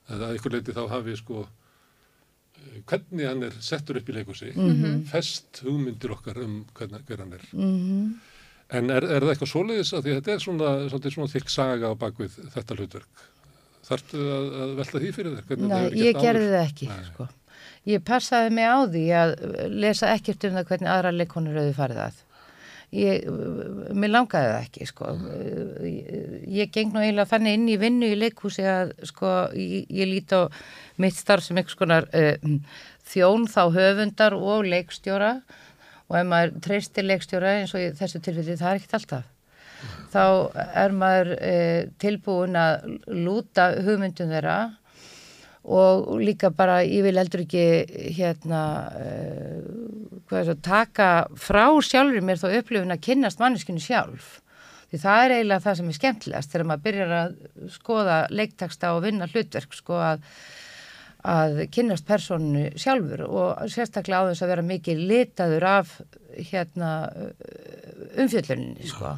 að 0.09 0.39
ykkur 0.39 0.57
leiti 0.57 0.75
þá 0.77 0.83
hafi 0.93 1.17
sko 1.19 1.45
eh, 1.45 2.81
hvernig 2.89 3.29
hann 3.29 3.47
er 3.49 3.57
settur 3.65 4.01
upp 4.01 4.09
í 4.09 4.17
leiku 4.17 4.35
sig 4.35 4.57
mm 4.57 4.75
-hmm. 4.75 5.05
fest 5.11 5.63
hugmyndir 5.65 6.15
okkar 6.17 6.43
um 6.45 6.65
hvernig, 6.75 7.05
hver 7.07 7.19
hann 7.25 7.33
er 7.33 7.45
mm 7.53 7.77
-hmm. 7.77 8.15
en 8.69 8.91
er, 8.91 9.05
er 9.05 9.21
það 9.23 9.33
eitthvað 9.33 9.53
svoleiðis 9.53 9.93
að 9.93 10.03
því 10.03 10.11
að 10.11 10.21
þetta 10.21 10.33
er 10.33 10.39
svona, 10.39 10.89
svona, 10.89 11.11
svona 11.11 11.33
þykk 11.35 11.49
saga 11.51 11.93
á 11.93 11.95
bakvið 11.95 12.39
þetta 12.55 12.75
hlutverk 12.75 13.29
Þartu 13.89 14.23
að, 14.23 14.47
að 14.63 14.73
velta 14.79 15.03
því 15.03 15.11
fyrir 15.17 15.37
þér? 15.39 15.61
Nei, 15.65 15.83
ég 15.97 16.17
gerði 16.21 16.49
það 16.53 16.63
ekki, 16.63 16.89
Nei. 16.93 17.05
sko. 17.09 17.29
Ég 17.89 18.03
passaði 18.05 18.55
mig 18.59 18.69
á 18.69 18.79
því 18.85 19.05
að 19.17 19.35
lesa 19.73 20.11
ekkert 20.13 20.49
um 20.49 20.57
það 20.59 20.73
hvernig 20.73 20.91
aðra 20.93 21.13
leikonur 21.15 21.61
auði 21.63 21.77
farið 21.77 22.03
að. 22.05 22.19
Ég, 22.99 23.25
mér 24.01 24.13
langaði 24.15 24.51
það 24.53 24.67
ekki, 24.67 24.89
sko. 24.89 25.15
Ég, 25.85 26.21
ég 26.59 26.71
geng 26.73 26.93
nú 26.93 27.03
eiginlega 27.03 27.29
þannig 27.33 27.57
inn 27.59 27.67
í 27.69 27.79
vinnu 27.81 28.13
í 28.13 28.19
leikhúsi 28.21 28.65
að, 28.69 28.93
sko, 29.09 29.33
ég, 29.57 29.89
ég 29.93 30.09
líti 30.09 30.37
á 30.41 30.49
mitt 31.01 31.17
starf 31.17 31.45
sem 31.45 31.61
einhvers 31.61 31.79
konar 31.81 32.09
uh, 32.17 32.37
þjón 33.09 33.49
þá 33.49 33.63
höfundar 33.77 34.37
og 34.37 34.69
leikstjóra 34.69 35.35
og 36.09 36.17
ef 36.17 36.29
maður 36.29 36.55
treystir 36.65 37.09
leikstjóra 37.09 37.59
eins 37.59 37.77
og 37.77 37.93
þessu 38.01 38.21
tilfelli 38.25 38.57
það 38.57 38.71
er 38.71 38.81
ekkert 38.81 38.97
alltaf 39.01 39.35
þá 40.13 40.25
er 40.57 40.95
maður 40.97 41.33
e, 41.37 41.55
tilbúin 42.01 42.59
að 42.59 42.99
lúta 43.13 43.71
hugmyndum 43.85 44.33
þeirra 44.33 44.59
og 45.69 46.15
líka 46.25 46.51
bara 46.55 46.81
ég 46.87 47.05
vil 47.05 47.17
heldur 47.19 47.45
ekki 47.45 47.65
hérna 48.17 48.63
e, 48.97 49.09
það, 50.31 50.55
taka 50.65 51.09
frá 51.37 51.67
sjálfur 51.85 52.25
mér 52.25 52.41
þá 52.41 52.49
upplifin 52.61 52.95
að 52.95 53.03
kynnast 53.05 53.43
manneskinu 53.43 53.83
sjálf. 53.83 54.39
Því 54.89 55.03
það 55.03 55.25
er 55.25 55.35
eiginlega 55.35 55.65
það 55.67 55.77
sem 55.81 55.91
er 55.91 55.99
skemmtilegast 55.99 56.55
þegar 56.55 56.71
maður 56.71 56.87
byrjar 56.87 57.11
að 57.19 57.35
skoða 57.75 58.23
leiktaksta 58.33 58.95
og 58.97 59.03
vinna 59.05 59.29
hlutverk 59.29 59.77
sko 59.77 60.01
að 60.01 60.25
að 61.29 61.65
kynast 61.75 62.07
personu 62.07 62.69
sjálfur 62.79 63.25
og 63.27 63.71
sérstaklega 63.73 64.23
á 64.23 64.29
þess 64.31 64.45
að 64.45 64.53
vera 64.53 64.65
mikið 64.69 65.01
litaður 65.11 65.67
af 65.67 65.97
hérna 66.39 66.93
umfjölluninni 68.23 68.87
sko 68.87 69.17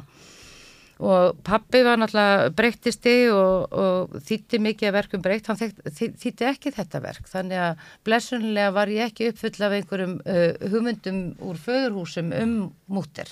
og 1.01 1.37
pappi 1.47 1.81
var 1.85 1.97
náttúrulega 1.97 2.49
breyttisti 2.55 3.15
og, 3.33 3.73
og 3.73 4.17
þýtti 4.27 4.59
mikið 4.61 4.89
að 4.89 4.97
verkum 4.99 5.23
breytt, 5.25 5.47
hann 5.49 5.59
þýtti 5.59 6.49
ekki 6.49 6.73
þetta 6.75 7.01
verk. 7.01 7.29
Þannig 7.31 7.63
að 7.65 7.85
blessunlega 8.05 8.73
var 8.75 8.91
ég 8.93 9.09
ekki 9.09 9.31
uppfull 9.31 9.65
af 9.65 9.77
einhverjum 9.77 10.19
uh, 10.21 10.49
hugmyndum 10.73 11.23
úr 11.41 11.61
föðurhúsum 11.65 12.35
um 12.37 12.59
múter 12.91 13.31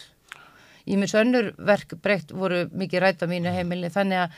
í 0.90 0.98
mjög 0.98 1.14
sönnur 1.14 1.52
verk 1.62 1.96
breytt 2.02 2.34
voru 2.34 2.66
mikið 2.74 3.04
rætt 3.04 3.26
á 3.26 3.28
mínu 3.30 3.54
heimilni 3.54 3.92
þannig 3.94 4.24
að 4.24 4.38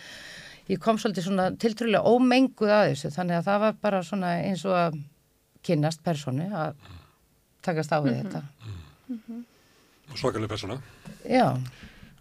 ég 0.71 0.81
kom 0.83 0.99
svolítið 0.99 1.27
svona 1.27 1.47
tiltrúlega 1.59 2.07
ómenguð 2.07 2.73
að 2.75 2.87
þessu. 2.91 3.11
Þannig 3.15 3.39
að 3.39 3.47
það 3.49 3.61
var 3.65 3.77
bara 3.85 4.01
svona 4.07 4.33
eins 4.45 4.65
og 4.67 4.77
að 4.77 4.99
kynnast 5.65 6.03
personu 6.03 6.47
að 6.57 6.75
takast 7.65 7.91
á 7.93 7.99
við 8.01 8.13
mm 8.13 8.21
-hmm. 8.21 8.31
þetta. 8.31 8.41
Mm 9.07 9.21
-hmm. 9.27 9.43
Svakalega 10.15 10.47
persona 10.47 10.81
Já. 11.29 11.57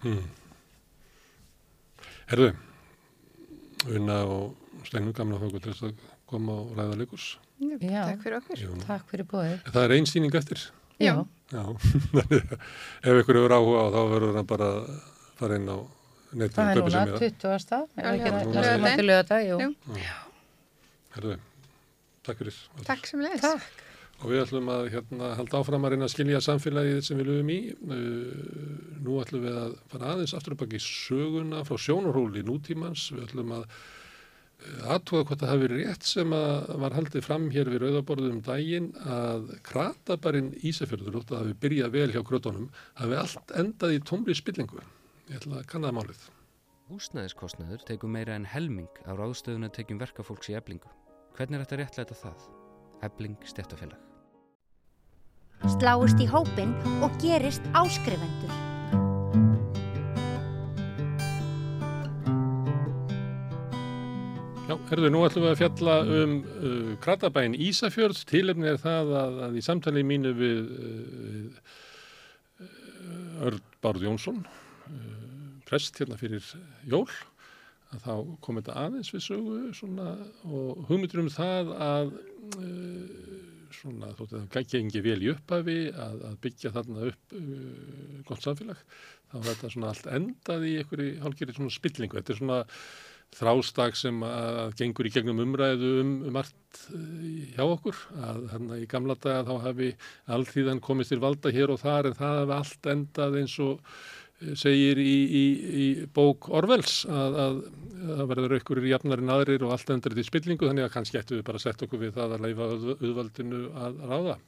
Mm. 0.05 0.25
Herðu, 2.31 2.51
unna 3.91 4.17
og 4.31 4.85
stengum 4.87 5.15
gamla 5.17 5.39
þóku 5.41 5.61
til 5.65 5.73
þess 5.73 5.87
að 5.89 6.03
koma 6.31 6.61
og 6.63 6.77
ræða 6.79 6.99
leikurs. 7.01 7.25
Já, 7.59 8.05
takk 8.07 8.23
fyrir 8.23 8.37
okkur. 8.39 8.61
Jú. 8.63 8.77
Takk 8.85 9.09
fyrir 9.11 9.27
bóðið. 9.33 9.57
Það 9.67 9.87
er 9.87 9.95
einsýning 9.97 10.37
eftir. 10.39 10.63
Já. 11.03 11.15
Já, 11.51 11.65
ef 13.11 13.21
ykkur 13.25 13.41
eru 13.41 13.57
áhuga 13.57 13.83
á 13.83 13.87
þá 13.91 14.01
verður 14.13 14.39
það 14.39 14.49
bara 14.53 14.71
að 14.71 14.95
fara 15.41 15.59
inn 15.59 15.67
á 15.67 15.79
netinu. 16.31 16.55
Það 16.55 16.71
er 16.71 16.83
núna 16.85 17.05
20. 17.19 17.59
stað, 17.65 17.87
er 17.99 18.11
ekki 18.13 18.35
næstum 18.37 18.87
að 18.87 18.99
til 19.01 19.09
löða, 19.11 19.43
jú. 19.49 19.61
Já. 19.99 20.17
Herðu, 21.17 21.39
takk 22.29 22.45
fyrir. 22.45 22.65
Takk 22.87 23.11
sem 23.11 23.27
leðis. 23.27 23.43
Takk 23.43 23.90
og 24.21 24.27
við 24.29 24.43
ætlum 24.43 24.69
að 24.73 24.91
hérna, 24.95 25.31
halda 25.39 25.61
áfram 25.61 25.87
að 25.87 25.95
reyna 25.95 26.07
að 26.07 26.13
skilja 26.15 26.43
samfélagið 26.45 27.01
sem 27.07 27.21
við 27.21 27.31
lögum 27.31 27.53
í. 27.55 27.61
Uh, 27.81 28.99
nú 29.01 29.17
ætlum 29.23 29.47
við 29.47 29.57
að 29.63 29.79
fara 29.93 30.13
aðeins 30.15 30.35
aftur 30.37 30.57
og 30.57 30.61
baki 30.61 30.83
söguna 30.85 31.63
frá 31.69 31.81
sjónarhóli 31.81 32.45
nútímans. 32.45 33.07
Við 33.15 33.25
ætlum 33.29 33.55
að 33.57 33.65
uh, 33.65 34.91
aðtóða 34.97 35.29
hvort 35.31 35.45
það 35.47 35.63
verið 35.65 35.81
rétt 35.85 36.09
sem 36.11 36.35
að 36.37 36.75
var 36.85 36.99
haldið 36.99 37.27
fram 37.27 37.47
hér 37.55 37.73
við 37.73 37.85
Rauðaborðum 37.87 38.37
um 38.37 38.43
daginn 38.51 38.91
að 39.07 39.55
kratabarinn 39.71 40.53
Ísafjörður, 40.61 41.23
það 41.25 41.41
hafi 41.45 41.57
byrjað 41.65 41.97
vel 41.97 42.11
hjá 42.13 42.21
krötunum, 42.29 42.69
hafi 43.01 43.19
allt 43.23 43.57
endað 43.57 43.97
í 43.97 44.05
tómri 44.05 44.37
spillingu. 44.37 44.85
Ég 45.31 45.41
ætla 45.41 45.63
að 45.63 45.67
kanna 45.73 45.89
það 45.89 45.99
málið. 46.01 46.29
Húsnæðiskostnaður 46.91 47.85
tekur 47.87 48.11
meira 48.11 48.35
en 48.35 48.49
helming 48.51 48.91
á 49.07 49.15
ráðstöðuna 49.15 49.71
tekjum 49.71 50.03
verkafólks 50.03 50.51
í 50.51 50.59
eblingu. 50.59 50.91
Hvernig 51.39 51.61
er 51.61 51.65
þetta 51.65 51.83
réttlæta 51.85 52.21
það? 52.27 52.47
Ebling 53.07 53.39
stjættafélag. 53.47 54.10
Sláist 55.69 56.21
í 56.21 56.27
hópin 56.29 56.73
og 57.05 57.13
gerist 57.21 57.65
áskrifendur. 57.77 58.53
Já, 64.71 64.77
herðu, 64.89 65.11
nú 65.13 65.25
ætlum 65.27 65.45
við 65.45 65.51
að 65.51 65.61
fjalla 65.61 65.95
um 66.17 66.35
uh, 66.41 66.91
Kratabæn 67.05 67.57
Ísafjörð. 67.59 68.23
Tilefni 68.31 68.71
er 68.71 68.79
það 68.81 69.13
að, 69.21 69.41
að 69.49 69.59
í 69.59 69.65
samtali 69.67 70.05
mínu 70.07 70.33
við 70.39 70.71
uh, 70.77 71.75
uh, 72.63 73.49
Örd 73.51 73.67
Bárð 73.85 74.07
Jónsson, 74.07 74.45
uh, 74.87 75.11
prest 75.69 75.99
hérna 76.01 76.17
fyrir 76.21 76.47
jól, 76.89 77.09
að 77.91 78.07
þá 78.07 78.15
kom 78.47 78.63
þetta 78.63 78.79
aðeins 78.87 79.13
við 79.13 79.27
sögu 79.27 79.59
svona, 79.77 80.15
og 80.47 80.87
hugmyndur 80.89 81.25
um 81.25 81.33
það 81.35 81.75
að 81.91 82.15
uh, 82.55 83.30
svona, 83.75 84.11
þótt 84.19 84.35
að 84.37 84.49
það 84.55 84.73
gengi 84.75 85.05
vel 85.05 85.21
í 85.23 85.31
upphafi 85.35 85.79
að, 85.91 86.19
að 86.31 86.41
byggja 86.47 86.75
þarna 86.75 87.07
upp 87.11 87.37
uh, 87.37 88.19
gott 88.29 88.47
samfélag, 88.47 88.83
þá 89.31 89.37
var 89.39 89.49
þetta 89.53 89.73
svona 89.75 89.93
allt 89.93 90.11
endað 90.19 90.67
í 90.67 90.75
einhverju 90.81 91.15
hálfgerði 91.25 91.57
svona 91.59 91.77
spillingu. 91.77 92.19
Þetta 92.19 92.35
er 92.35 92.41
svona 92.41 92.61
þrástak 93.37 93.99
sem 93.99 94.23
að 94.27 94.73
gengur 94.81 95.07
í 95.07 95.13
gegnum 95.15 95.43
umræðu 95.45 95.91
um, 96.03 96.15
um 96.27 96.39
allt 96.41 96.81
eh, 96.91 97.53
hjá 97.55 97.63
okkur 97.63 97.99
að 98.19 98.41
hérna 98.55 98.79
í 98.81 98.89
gamla 98.91 99.17
daga 99.23 99.45
þá 99.47 99.67
hafi 99.69 99.91
alltíðan 100.35 100.83
komist 100.83 101.15
til 101.15 101.21
valda 101.23 101.53
hér 101.55 101.71
og 101.71 101.79
þar 101.85 102.11
en 102.11 102.19
það 102.19 102.41
hafi 102.41 102.57
allt 102.57 102.91
endað 102.95 103.39
eins 103.43 103.55
og 103.63 103.95
segir 104.57 105.01
í, 105.03 105.17
í, 105.27 105.45
í 105.85 105.87
bók 106.17 106.49
Orwells 106.57 107.03
að, 107.11 107.37
að, 107.45 107.59
að 108.17 108.23
verður 108.33 108.57
ykkur 108.57 108.81
í 108.83 108.93
jafnar 108.95 109.21
en 109.21 109.35
aðrir 109.35 109.67
og 109.67 109.75
allt 109.75 109.93
endur 109.93 110.17
til 110.17 110.25
spillingu 110.25 110.69
þannig 110.69 110.87
að 110.87 110.95
kannski 110.95 111.21
ættu 111.21 111.37
við 111.37 111.45
bara 111.49 111.61
að 111.61 111.67
setja 111.67 111.89
okkur 111.89 112.03
við 112.07 112.15
það 112.17 112.37
að 112.37 112.47
leifa 112.47 112.71
auðvaldinu 112.71 113.61
að 113.85 114.01
ráða. 114.09 114.39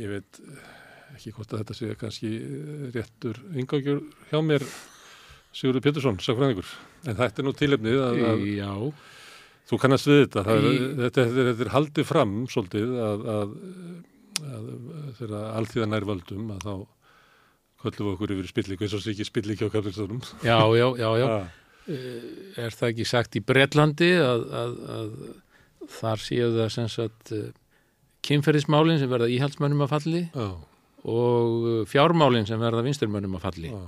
Ég 0.00 0.12
veit 0.16 0.42
ekki 1.14 1.32
hvort 1.36 1.54
að 1.54 1.62
þetta 1.62 1.78
sé 1.78 1.94
kannski 2.00 2.32
réttur 2.96 3.40
yngangjur 3.54 4.02
hjá 4.32 4.40
mér 4.44 4.66
Sigurður 5.56 5.86
Pétursson, 5.86 6.18
sagfræðingur. 6.20 6.68
En 7.08 7.16
þetta 7.16 7.40
er 7.40 7.46
nú 7.46 7.52
tilefnið 7.56 8.02
að, 8.04 8.18
að 8.26 8.82
þú 9.70 9.78
kannast 9.80 10.10
við 10.10 10.18
þetta. 10.26 10.42
Það, 10.44 10.66
þetta, 10.66 11.06
þetta, 11.14 11.44
þetta 11.46 11.64
er 11.64 11.72
haldið 11.72 12.08
fram 12.10 12.34
svolítið 12.52 12.92
að, 13.06 13.24
að, 13.32 13.54
að 14.50 14.68
þegar 15.16 15.46
alltíðan 15.54 15.96
er 15.96 16.08
völdum 16.10 16.52
að 16.52 16.66
þá 16.66 16.74
köllum 17.86 18.08
við 18.10 18.14
okkur 18.16 18.34
yfir 18.36 18.50
spillingu 18.52 18.84
eins 18.86 18.94
og 18.98 19.02
sé 19.06 19.14
ekki 19.14 19.26
spillingi 19.30 19.66
á 19.66 19.70
kapilstónum. 19.72 20.20
já, 20.44 20.58
já, 20.76 20.88
já, 21.00 21.10
já. 21.22 21.30
Eh, 21.86 22.58
Er 22.58 22.74
það 22.74 22.88
ekki 22.90 23.04
sagt 23.06 23.36
í 23.38 23.40
Bretlandi 23.46 24.08
að, 24.18 24.40
að, 24.58 24.72
að 24.90 25.90
þar 26.00 26.18
séu 26.24 26.48
það 26.56 26.70
sem 26.74 26.88
sagt 26.90 27.30
uh, 27.36 27.44
kynferðismálin 28.26 28.98
sem 28.98 29.10
verða 29.12 29.28
íhaldsmönnum 29.30 29.84
að 29.86 29.92
falli 29.92 30.22
Já, 30.34 30.48
og 31.06 31.68
uh, 31.70 31.76
fjármálin 31.86 32.48
sem 32.48 32.58
verða 32.58 32.82
vinsturmönnum 32.88 33.36
að 33.38 33.44
falli. 33.46 33.70
já, 33.70 33.84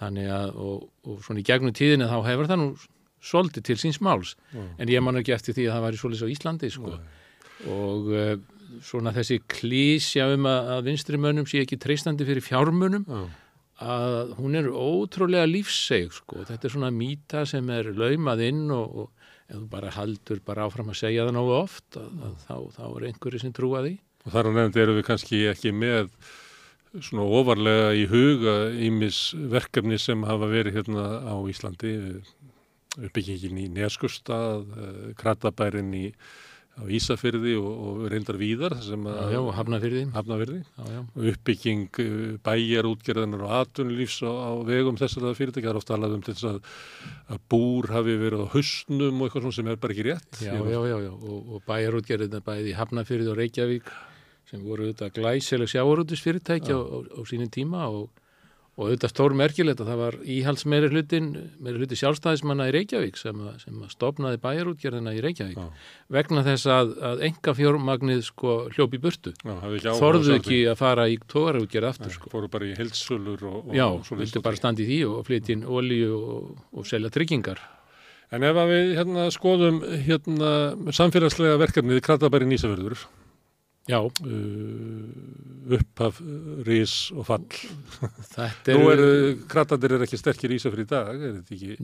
Þannig 0.00 0.32
að, 0.34 0.50
og, 0.66 0.82
og 1.06 1.22
svona 1.24 1.44
í 1.44 1.46
gegnum 1.46 1.76
tíðinu 1.78 2.10
þá 2.10 2.16
hefur 2.26 2.50
það 2.50 2.60
nú 2.64 2.68
svolítið 3.30 3.68
til 3.70 3.78
síns 3.84 4.00
máls. 4.02 4.34
já. 4.50 4.64
En 4.82 4.90
ég 4.90 5.06
man 5.06 5.22
ekki 5.22 5.36
eftir 5.38 5.54
því 5.56 5.68
að 5.70 5.76
það 5.76 5.86
væri 5.86 6.00
svolítið 6.02 6.26
á 6.26 6.34
Íslandi, 6.34 6.72
sko. 6.74 6.96
Og 7.70 8.10
svona 8.84 9.12
þessi 9.16 9.40
klísja 9.50 10.28
um 10.34 10.46
að, 10.50 10.70
að 10.76 10.86
vinstrimönnum 10.90 11.48
sé 11.50 11.62
ekki 11.64 11.78
treystandi 11.82 12.26
fyrir 12.28 12.44
fjármönnum, 12.44 13.04
já. 13.08 13.26
að 13.86 14.32
hún 14.38 14.58
er 14.58 14.70
ótrúlega 14.70 15.48
lífseg, 15.50 16.14
sko. 16.16 16.44
Þetta 16.48 16.68
er 16.68 16.74
svona 16.76 16.92
mýta 16.94 17.44
sem 17.48 17.68
er 17.74 17.92
laumað 17.96 18.46
inn 18.48 18.64
og, 18.74 19.04
og 19.04 19.26
ef 19.46 19.60
þú 19.60 19.68
bara 19.70 19.92
haldur 19.94 20.42
bara 20.46 20.66
áfram 20.66 20.90
að 20.90 21.00
segja 21.02 21.28
það 21.28 21.38
nógu 21.38 21.54
oft, 21.60 21.86
að, 22.00 22.10
að 22.26 22.34
þá, 22.46 22.56
þá 22.78 22.82
er 22.88 23.06
einhverju 23.10 23.44
sem 23.44 23.54
trúa 23.56 23.84
því. 23.86 23.94
Og 24.26 24.34
þar 24.34 24.50
á 24.50 24.56
nefndi 24.56 24.82
erum 24.82 24.98
við 24.98 25.06
kannski 25.06 25.44
ekki 25.52 25.72
með 25.76 26.10
svona 26.96 27.26
ofarlega 27.38 27.92
í 27.94 28.06
huga 28.10 28.56
ímis 28.86 29.20
verkefni 29.52 29.98
sem 30.00 30.24
hafa 30.26 30.48
verið 30.50 30.80
hérna 30.80 31.06
á 31.28 31.36
Íslandi 31.50 31.92
uppbyggingin 32.96 33.60
í 33.60 33.66
Neskustad, 33.74 34.68
Kratabærin 35.20 35.92
í 35.96 36.06
á 36.76 36.82
Ísafyrði 36.92 37.54
og, 37.56 37.68
og 37.88 38.00
reyndar 38.12 38.36
víðar 38.36 38.74
Já, 38.76 38.92
að 38.92 39.30
já, 39.32 39.38
og 39.40 39.52
hafna 39.56 39.78
fyrir 39.80 40.02
því. 40.02 40.06
hafnafyrði 40.12 40.58
Já, 40.60 40.82
já. 40.92 40.98
og 41.16 41.28
uppbygging 41.32 42.00
uh, 42.04 42.34
bæjarútgerðanar 42.44 43.44
og 43.46 43.54
atunlífs 43.62 44.18
á, 44.26 44.30
á 44.30 44.50
vegum 44.68 44.98
þessara 45.00 45.32
fyrirtækja. 45.38 45.70
Það 45.70 45.72
er 45.72 45.80
ofta 45.80 45.94
talað 45.94 46.16
um 46.18 46.24
til 46.26 46.34
þess 46.36 46.48
að, 46.50 46.58
að 47.32 47.40
búr 47.54 47.88
hafi 47.94 48.18
verið 48.20 48.44
á 48.44 48.52
hausnum 48.52 49.22
og 49.22 49.28
eitthvað 49.30 49.46
svona 49.46 49.58
sem 49.60 49.70
er 49.72 49.80
bara 49.80 49.96
ekki 49.96 50.06
rétt. 50.10 50.42
Já, 50.44 50.52
já, 50.52 50.80
já, 50.84 50.98
og, 51.16 51.40
og 51.56 51.64
bæjarútgerðina 51.70 52.42
bæði 52.44 52.76
Hafnafyrði 52.76 53.32
og 53.32 53.40
Reykjavík 53.40 53.90
sem 54.46 54.62
voru 54.62 54.84
auðvitað 54.86 55.16
glæsileg 55.16 55.72
sjávarútusfyrirtæki 55.72 56.76
á, 56.76 56.78
á, 56.78 56.96
á 57.02 57.20
sínum 57.26 57.48
tíma 57.50 57.88
og, 57.88 58.10
og 58.76 58.90
auðvitað 58.90 59.12
stór 59.12 59.34
merkilegt 59.36 59.80
að 59.80 59.88
það 59.88 60.00
var 60.02 60.16
íhalds 60.36 60.64
meiri 60.68 60.88
hlutin, 60.92 61.28
meiri 61.64 61.80
hluti 61.80 61.96
sjálfstæðismanna 61.96 62.66
í 62.68 62.74
Reykjavík 62.76 63.16
sem, 63.16 63.38
að, 63.40 63.54
sem 63.64 63.78
að 63.80 63.94
stopnaði 63.94 64.40
bæjarútgerðina 64.42 65.14
í 65.16 65.22
Reykjavík 65.24 65.56
Já. 65.56 65.86
vegna 66.18 66.42
þess 66.44 66.68
að, 66.74 66.92
að 67.10 67.22
enga 67.30 67.54
fjármagnið 67.56 68.20
sko 68.28 68.56
hljópi 68.74 69.00
burtu. 69.00 69.32
Já, 69.40 69.56
Þorðu 69.96 70.36
ekki 70.36 70.60
að 70.68 70.76
fara 70.82 71.08
í 71.08 71.16
tógarútgerð 71.24 71.90
aftur 71.94 72.12
Nei, 72.12 72.18
sko. 72.18 72.32
fóru 72.34 72.52
bara 72.52 72.68
í 72.68 72.76
heilsölur 72.76 73.46
og, 73.48 73.58
og 73.70 73.78
Já, 73.78 73.86
dót. 73.96 74.42
bara 74.44 74.60
standa 74.60 74.84
í 74.84 74.90
því 74.90 75.00
og 75.08 75.24
flytja 75.30 75.56
inn 75.56 75.64
olíu 75.64 76.12
og, 76.20 76.52
og 76.76 76.88
selja 76.90 77.12
tryggingar. 77.14 77.64
En 78.34 78.42
ef 78.44 78.58
við 78.68 78.96
hérna 78.98 79.28
skoðum 79.32 79.80
hérna 80.04 80.50
samfélagslega 80.92 81.60
verkefnið 81.62 82.02
Kratabæri 82.04 82.48
Nýsafjörður, 82.50 83.06
Já, 83.86 84.00
uh, 84.02 85.76
upphaf, 85.76 86.16
ris 86.66 86.94
og 87.14 87.26
fall. 87.28 87.44
þetta 88.34 88.74
Nú 88.74 88.88
eru... 88.90 89.04
eru 89.06 89.36
Kratadir 89.50 89.94
er 89.96 90.04
ekki 90.06 90.18
sterkir 90.18 90.50
í 90.54 90.58
Ísafjörð 90.58 90.82
í 90.82 90.88
dag, 90.90 91.12
er 91.20 91.36
þetta 91.36 91.54
ekki? 91.54 91.76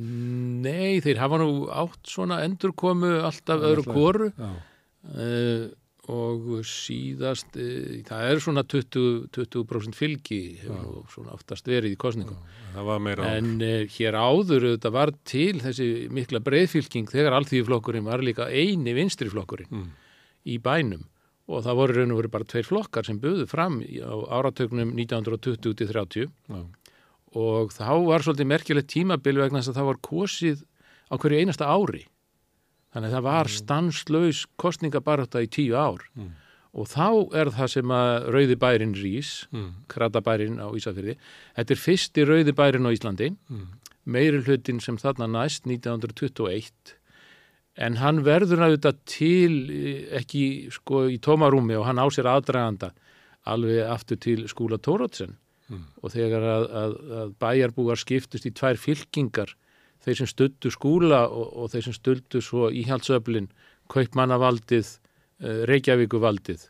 Nei, 0.65 0.97
þeir 1.05 1.21
hafa 1.23 1.39
nú 1.43 1.51
átt 1.71 2.11
svona 2.11 2.41
endurkomu 2.47 3.13
alltaf 3.27 3.63
öðru 3.71 3.85
kóru 3.87 4.29
uh, 4.35 5.69
og 6.11 6.49
síðast, 6.67 7.55
uh, 7.55 8.01
það 8.09 8.27
er 8.33 8.43
svona 8.43 8.65
20%, 8.67 9.31
20 9.55 9.95
fylgi 9.95 10.41
nú 10.67 11.05
svona 11.13 11.37
oftast 11.39 11.71
verið 11.71 11.95
í 11.95 12.01
kostningum. 12.03 12.43
það 12.75 12.89
var 12.91 13.03
meira 13.07 13.31
á. 13.31 13.39
En 13.39 13.55
uh, 13.63 13.87
hér 13.95 14.19
áður 14.19 14.67
þetta 14.73 14.95
var 14.99 15.15
til 15.29 15.55
þessi 15.63 15.89
mikla 16.19 16.43
breiðfylking 16.43 17.07
þegar 17.15 17.39
allþýðiflokkurinn 17.39 18.11
var 18.11 18.27
líka 18.27 18.51
eini 18.51 18.95
vinstriflokkurinn 18.99 19.71
Mm. 19.71 19.89
í 20.51 20.59
bænum 20.59 21.07
og 21.53 21.65
það 21.67 21.79
voru 21.79 21.97
raun 21.99 22.13
og 22.15 22.21
veru 22.23 22.31
bara 22.33 22.49
tveir 22.49 22.65
flokkar 22.69 23.05
sem 23.07 23.19
buðu 23.21 23.45
fram 23.51 23.81
á 23.85 24.15
áratögnum 24.41 24.95
1920-30 24.97 26.27
Já, 26.49 26.63
og 27.37 27.73
þá 27.73 27.89
var 28.07 28.25
svolítið 28.25 28.49
merkilegt 28.51 28.91
tímabil 28.93 29.39
vegna 29.41 29.61
þess 29.63 29.73
að 29.73 29.79
það 29.81 29.89
var 29.91 30.01
kosið 30.09 30.63
á 31.13 31.15
hverju 31.21 31.41
einasta 31.43 31.69
ári. 31.69 32.03
Þannig 32.93 33.09
að 33.09 33.15
það 33.17 33.27
var 33.29 33.49
stanslaus 33.53 34.41
kostningabarátta 34.61 35.41
í 35.45 35.49
tíu 35.49 35.77
ár 35.77 36.03
Mm. 36.17 36.33
og 36.75 36.87
þá 36.89 37.09
er 37.37 37.51
það 37.53 37.69
sem 37.69 37.89
að 37.93 38.11
rauði 38.33 38.57
bærin 38.57 38.95
rís, 38.97 39.31
mm. 39.53 39.71
kratabærin 39.89 40.57
á 40.61 40.69
Ísafirði. 40.77 41.17
Þetta 41.57 41.73
er 41.75 41.81
fyrsti 41.81 42.25
rauði 42.29 42.53
bærin 42.57 42.89
á 42.89 42.93
Íslandi, 42.93 43.31
Mm. 43.51 43.67
meiri 44.07 44.41
hlutin 44.45 44.81
sem 44.81 44.97
þarna 44.97 45.29
næst 45.29 45.65
1921 45.69 46.97
en 47.77 47.97
hann 48.01 48.25
verður 48.25 48.67
auðvitað 48.67 48.99
til 49.09 49.55
eh, 49.71 50.09
ekki 50.21 50.45
sko 50.75 51.07
í 51.09 51.21
tómarúmi 51.23 51.79
og 51.79 51.87
hann 51.89 52.03
á 52.03 52.07
sér 52.13 52.29
aðdraganda 52.33 52.93
alveg 53.49 53.87
aftur 53.91 54.21
til 54.23 54.45
skúla 54.51 54.79
Tórótsen 54.79 55.39
Mm. 55.73 55.85
og 56.03 56.13
þegar 56.13 56.45
að, 56.45 56.65
að, 56.77 56.95
að 57.21 57.31
bæjarbúar 57.41 58.01
skiptust 58.01 58.49
í 58.49 58.53
tvær 58.53 58.79
fylkingar 58.81 59.55
þeir 60.05 60.19
sem 60.19 60.29
stuttu 60.29 60.73
skúla 60.75 61.23
og, 61.31 61.47
og 61.55 61.71
þeir 61.73 61.87
sem 61.87 61.97
stuldu 61.97 62.43
svo 62.45 62.69
íhaldsöflin 62.75 63.49
kaupmannavaldið, 63.93 64.91
uh, 65.45 65.63
Reykjavíkuvaldið 65.71 66.67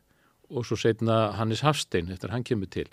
og 0.53 0.69
svo 0.69 0.79
setna 0.79 1.33
Hannes 1.39 1.65
Hafstein 1.65 2.13
eftir 2.13 2.35
hann 2.35 2.47
kemur 2.47 2.71
til 2.71 2.87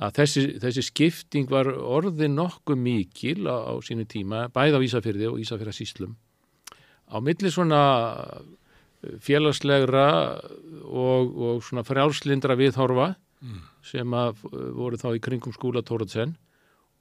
að 0.00 0.16
þessi, 0.22 0.44
þessi 0.64 0.86
skipting 0.88 1.50
var 1.52 1.68
orðin 1.70 2.34
nokkuð 2.40 2.80
mikil 2.80 3.44
á, 3.46 3.70
á 3.70 3.72
sínu 3.84 4.08
tíma, 4.10 4.48
bæð 4.50 4.80
á 4.80 4.84
Ísafyrði 4.88 5.28
og 5.30 5.38
Ísafyrða 5.44 5.76
síslum 5.76 6.16
á 7.10 7.16
milli 7.24 7.50
svona 7.52 7.82
eh, 9.04 9.18
félagslegra 9.24 10.08
og, 10.84 11.34
og 11.34 11.64
svona 11.66 11.84
frjálslindra 11.86 12.56
viðhorfa 12.60 13.14
sem 13.84 14.16
að 14.16 14.40
eh, 14.50 14.70
voru 14.78 15.00
þá 15.00 15.10
í 15.14 15.22
kringum 15.24 15.54
skúla 15.56 15.84
Tóratsen 15.84 16.36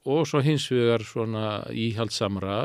og 0.04 0.28
svo 0.28 0.42
hins 0.44 0.68
vegar 0.72 1.06
svona 1.08 1.64
íhaldsamra 1.72 2.58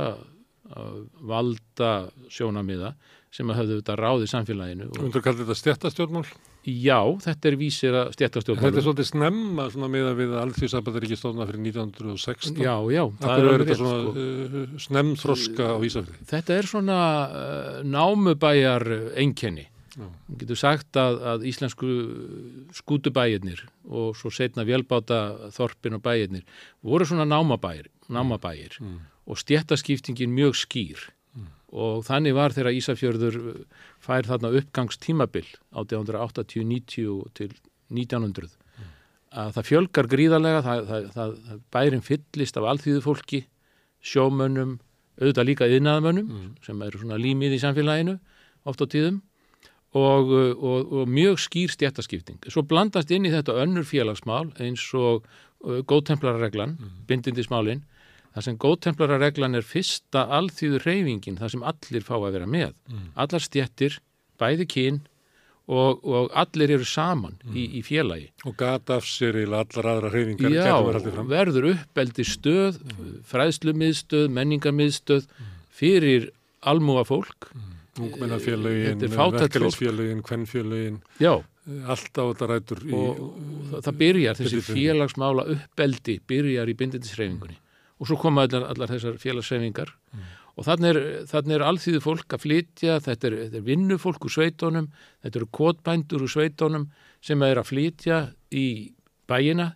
að 0.68 0.96
valda 1.24 1.92
sjónamiða 2.28 2.92
sem 3.32 3.48
að 3.48 3.60
höfðu 3.60 3.76
þetta 3.78 3.96
ráðið 4.00 4.30
samfélaginu. 4.32 4.88
Og, 4.90 5.00
Undur 5.06 5.24
kallir 5.24 5.46
þetta 5.46 5.60
stjættastjórnmál? 5.62 6.26
Já, 6.68 6.98
þetta 7.24 7.48
er 7.50 7.56
vísir 7.60 7.96
að 7.96 8.10
Þetta 8.18 8.40
er 8.68 8.84
svolítið 8.84 9.08
snemma 9.08 9.66
svona 9.72 9.88
við 9.92 10.32
að 10.34 10.42
alþjóðsabbat 10.42 10.98
er 11.00 11.06
ekki 11.08 11.18
stofna 11.20 11.46
fyrir 11.48 11.62
1916. 11.64 12.60
Já, 12.62 12.74
já, 12.92 13.02
Það 13.22 13.38
er, 13.38 13.48
þetta 13.48 13.64
rétt, 13.64 13.80
svona 13.80 13.98
sko. 14.04 14.12
uh, 14.12 14.78
snemþroska 14.86 15.68
á 15.72 15.76
Ísafrið. 15.88 16.22
Þetta 16.34 16.56
er 16.60 16.70
svona 16.74 17.00
uh, 17.28 17.82
námubæjar 17.88 18.86
einkenni. 19.18 19.66
Já. 19.98 20.06
Getur 20.38 20.58
sagt 20.60 20.94
að, 21.00 21.16
að 21.32 21.46
íslensku 21.50 21.88
skútubæjarnir 22.76 23.64
og 23.88 24.16
svo 24.18 24.30
setna 24.34 24.64
vélbáta 24.68 25.50
þorpin 25.54 25.96
og 25.98 26.02
bæjarnir 26.04 26.44
voru 26.86 27.06
svona 27.08 27.26
námabæjar, 27.28 27.88
námabæjar 28.08 28.78
Mm. 28.80 28.98
og 29.26 29.36
stjættaskiptingin 29.42 30.30
mjög 30.32 30.54
skýr 30.56 30.98
og 31.72 32.04
þannig 32.06 32.32
var 32.32 32.54
þegar 32.56 32.72
Ísafjörður 32.78 33.34
fær 34.08 34.28
þarna 34.28 34.54
uppgangstímabil 34.62 35.52
1880-90 35.76 37.36
til 37.36 37.52
1900 37.92 38.56
að 39.28 39.54
það 39.58 39.68
fjölgar 39.68 40.08
gríðarlega, 40.08 40.60
það, 40.64 40.82
það, 40.88 41.06
það, 41.14 41.62
bærin 41.74 42.04
fyllist 42.04 42.58
af 42.58 42.68
alþýðu 42.72 43.04
fólki, 43.04 43.40
sjómönnum, 44.00 44.76
auðvitað 45.18 45.48
líka 45.48 45.68
yðnaðamönnum 45.68 46.28
sem 46.64 46.84
eru 46.86 47.00
svona 47.02 47.18
límið 47.20 47.56
í 47.56 47.62
samfélaginu 47.62 48.14
oft 48.68 48.84
á 48.84 48.86
tíðum 48.88 49.18
og, 49.98 50.30
og, 50.30 50.92
og 51.00 51.10
mjög 51.10 51.40
skýr 51.42 51.72
stjættaskipting. 51.74 52.40
Svo 52.48 52.62
blandast 52.68 53.10
inn 53.14 53.26
í 53.26 53.32
þetta 53.32 53.56
önnur 53.64 53.86
félagsmál 53.88 54.52
eins 54.62 54.84
og 54.96 55.24
uh, 55.24 55.80
góðtemplarareglan, 55.88 56.76
mm. 56.76 56.96
bindindismálin, 57.10 57.82
þar 58.34 58.46
sem 58.46 58.58
góðtemplarareglan 58.62 59.58
er 59.58 59.66
fyrsta 59.66 60.26
alþýðu 60.38 60.82
reyfingin, 60.84 61.38
þar 61.40 61.54
sem 61.54 61.64
allir 61.66 62.04
fá 62.06 62.16
að 62.18 62.32
vera 62.36 62.50
með. 62.50 62.74
Allar 63.18 63.44
stjættir, 63.44 64.00
bæði 64.38 64.68
kyn 64.70 65.00
og, 65.68 66.04
og 66.04 66.30
allir 66.38 66.72
eru 66.78 66.86
saman 66.88 67.36
í, 67.52 67.66
í 67.78 67.82
félagi. 67.84 68.30
Og 68.48 68.56
gata 68.60 68.98
af 68.98 69.08
sér 69.08 69.40
í 69.42 69.44
allar 69.48 69.90
aðra 69.92 70.12
hreyfingar. 70.14 70.54
Já, 70.54 70.76
verður 71.28 71.70
uppbeldi 71.74 72.26
stöð, 72.28 72.80
fræðslumiðstöð, 73.28 74.30
menningarmiðstöð 74.38 75.28
fyrir 75.78 76.30
almúa 76.64 77.04
fólk. 77.08 77.50
Fátækt 77.98 79.10
fólk. 79.10 79.38
verkefliðsfélögin, 79.42 80.20
kvennfélögin, 80.22 81.00
Já, 81.18 81.32
allt 81.90 82.14
á 82.14 82.22
þetta 82.30 82.46
rætur 82.46 82.84
í... 82.86 82.92
og, 82.94 83.22
og 83.24 83.72
það, 83.72 83.80
það 83.88 83.96
byrjar, 84.02 84.38
þessi 84.38 84.60
félagsmála 84.68 85.46
uppbeldi 85.56 86.14
byrjar 86.30 86.70
í 86.70 86.76
bindindisreifingunni 86.78 87.58
og 87.98 88.06
svo 88.06 88.18
koma 88.20 88.46
allar, 88.46 88.68
allar 88.70 88.92
þessar 88.92 89.18
félagsreifingar 89.20 89.94
og 90.58 90.66
þannig 90.66 90.96
er, 90.98 91.52
er 91.54 91.62
alþýðu 91.62 92.00
fólk 92.02 92.34
að 92.34 92.42
flytja, 92.42 92.98
þetta 93.04 93.28
er, 93.28 93.36
er 93.46 93.66
vinnufólk 93.66 94.24
úr 94.26 94.34
sveitónum, 94.34 94.88
þetta 95.22 95.38
eru 95.38 95.50
kotbændur 95.54 96.24
úr 96.26 96.32
sveitónum 96.32 96.88
sem 97.22 97.42
er 97.46 97.60
að 97.60 97.68
flytja 97.70 98.18
í 98.50 98.66
bæina. 99.30 99.74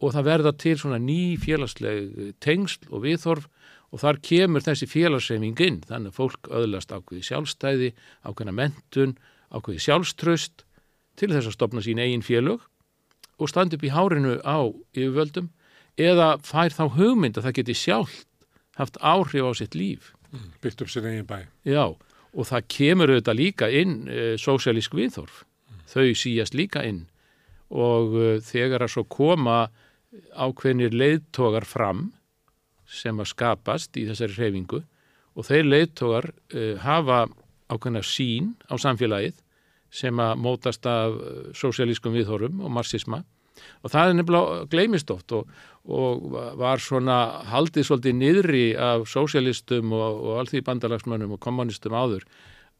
Og 0.00 0.12
það 0.12 0.28
verða 0.28 0.52
til 0.56 0.76
svona 0.80 0.98
ný 1.00 1.36
félagsleg 1.40 2.34
tengsl 2.40 2.88
og 2.88 3.04
viðhorf. 3.04 3.48
Og 3.90 4.00
þar 4.00 4.20
kemur 4.24 4.64
þessi 4.64 4.86
félagsreifing 4.88 5.60
inn. 5.66 5.80
Þannig 5.88 6.12
að 6.12 6.18
fólk 6.20 6.50
öðlast 6.56 6.92
ákveði 6.94 7.24
sjálfstæði, 7.26 7.88
ákveðna 8.24 8.54
mentun, 8.56 9.16
ákveði 9.50 9.82
sjálfströst 9.86 10.64
til 11.20 11.32
þess 11.32 11.50
að 11.50 11.56
stopna 11.56 11.84
sín 11.84 12.00
eigin 12.00 12.24
félög 12.24 12.62
og 13.40 13.48
standa 13.48 13.76
upp 13.76 13.84
í 13.84 13.92
hárinu 13.92 14.36
á 14.44 14.68
yfirvöldum 14.94 15.48
eða 16.00 16.34
fær 16.46 16.74
þá 16.74 16.84
hugmynd 16.96 17.38
að 17.38 17.48
það 17.48 17.56
geti 17.60 17.76
sjálft 17.76 18.26
haft 18.80 18.96
áhrif 19.04 19.44
á 19.44 19.52
sitt 19.56 19.76
líf. 19.76 20.12
Byggt 20.62 20.84
upp 20.84 20.92
sér 20.92 21.08
eigin 21.10 21.28
bæ. 21.28 21.44
Já, 21.66 21.92
og 22.32 22.48
það 22.48 22.68
kemur 22.70 23.12
auðvitað 23.12 23.40
líka 23.40 23.68
inn 23.68 23.96
e, 24.08 24.36
sósialísk 24.40 24.94
viðhorf. 24.96 25.42
Þau 25.90 26.14
síjast 26.14 26.54
líka 26.54 26.84
inn 26.86 27.04
og 27.70 28.14
e, 28.14 28.28
þegar 28.44 28.86
að 28.86 28.94
svo 28.94 29.04
koma 29.10 29.58
ákveðnir 30.34 30.94
leiðtogar 30.94 31.66
fram 31.66 32.08
sem 32.90 33.18
að 33.22 33.30
skapast 33.30 33.98
í 33.98 34.06
þessari 34.08 34.38
hreyfingu 34.38 34.80
og 35.38 35.46
þeir 35.46 35.68
leiðtogar 35.68 36.30
e, 36.50 36.74
hafa 36.82 37.26
ákveðna 37.70 38.02
sín 38.06 38.54
á 38.66 38.74
samfélagið 38.80 39.36
sem 39.94 40.22
að 40.22 40.38
mótast 40.38 40.86
af 40.86 41.16
sósialískum 41.58 42.14
viðhorfum 42.14 42.62
og 42.62 42.74
marxisma 42.74 43.24
og 43.82 43.92
það 43.92 44.10
er 44.12 44.16
nefnilega 44.18 44.68
gleymist 44.72 45.10
oft 45.14 45.34
og, 45.36 45.50
og 45.84 46.38
var 46.60 46.82
svona 46.82 47.18
haldið 47.50 47.88
svolítið 47.88 48.16
niðri 48.20 48.64
af 48.76 49.08
sósialistum 49.10 49.92
og, 49.96 50.22
og 50.22 50.40
allþví 50.42 50.64
bandalagsmönnum 50.68 51.36
og 51.36 51.42
kommunistum 51.42 51.96
áður 51.96 52.26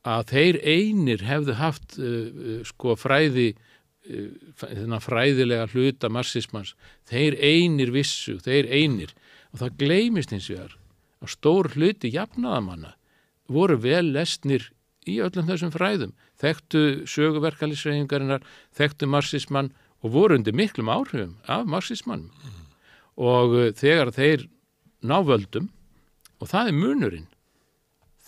að 0.09 0.31
þeir 0.33 0.60
einir 0.65 1.25
hefðu 1.28 1.57
haft 1.59 1.99
uh, 2.00 2.60
sko 2.68 2.97
fræði 2.97 3.52
uh, 3.52 4.31
þennan 4.60 5.05
fræðilega 5.05 5.68
hluta 5.75 6.10
marxismans, 6.12 6.75
þeir 7.09 7.36
einir 7.36 7.92
vissu, 7.92 8.39
þeir 8.41 8.70
einir. 8.73 9.12
Og 9.52 9.60
það 9.60 9.76
gleymist 9.83 10.33
hins 10.33 10.49
vegar 10.50 10.76
að 11.20 11.34
stór 11.34 11.68
hluti 11.75 12.12
jafnaðamanna 12.15 12.94
voru 13.50 13.76
vel 13.83 14.12
lesnir 14.15 14.70
í 15.09 15.18
öllum 15.25 15.49
þessum 15.49 15.73
fræðum, 15.75 16.12
þekktu 16.41 17.07
söguverkalisreifingarinnar, 17.09 18.44
þekktu 18.76 19.09
marxismann 19.10 19.73
og 20.00 20.14
voru 20.14 20.38
undir 20.38 20.56
miklum 20.56 20.90
áhrifum 20.92 21.36
af 21.48 21.66
marxismannum 21.68 22.30
og 23.20 23.56
uh, 23.56 23.68
þegar 23.76 24.12
þeir 24.16 24.46
ná 25.02 25.20
völdum 25.26 25.68
og 26.40 26.50
það 26.50 26.72
er 26.72 26.78
munurinn 26.78 27.28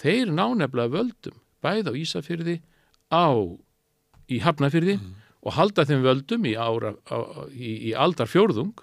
þeir 0.02 0.32
ná 0.32 0.46
nefnilega 0.52 0.94
völdum 0.96 1.38
bæð 1.62 1.90
á 1.90 1.92
Ísafyrði 1.96 2.60
á 3.12 3.26
í 4.32 4.40
Hafnafyrði 4.42 4.98
og 5.42 5.56
halda 5.56 5.84
þeim 5.86 6.04
völdum 6.04 6.46
í, 6.46 6.54
ára, 6.54 6.94
á, 7.10 7.16
í, 7.50 7.90
í 7.90 7.94
aldar 7.98 8.30
fjórðung 8.30 8.74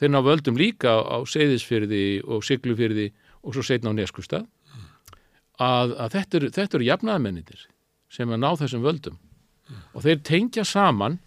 þeir 0.00 0.12
ná 0.12 0.20
völdum 0.24 0.58
líka 0.58 0.98
á, 0.98 1.22
Seyðisfyrði 1.22 2.22
og 2.26 2.42
Siglufyrði 2.46 3.12
og 3.42 3.54
svo 3.54 3.64
setna 3.66 3.92
á 3.94 3.98
Neskustad 3.98 4.46
að, 5.62 5.94
að 5.98 6.16
þetta 6.16 6.38
eru, 6.38 6.50
eru 6.64 6.88
jafnaðamennitir 6.88 7.66
sem 8.12 8.30
að 8.32 8.42
ná 8.42 8.50
þessum 8.60 8.84
völdum. 8.84 9.18
Og 9.94 10.04
þeir 10.04 10.22
tengja 10.26 10.64
saman 10.68 11.18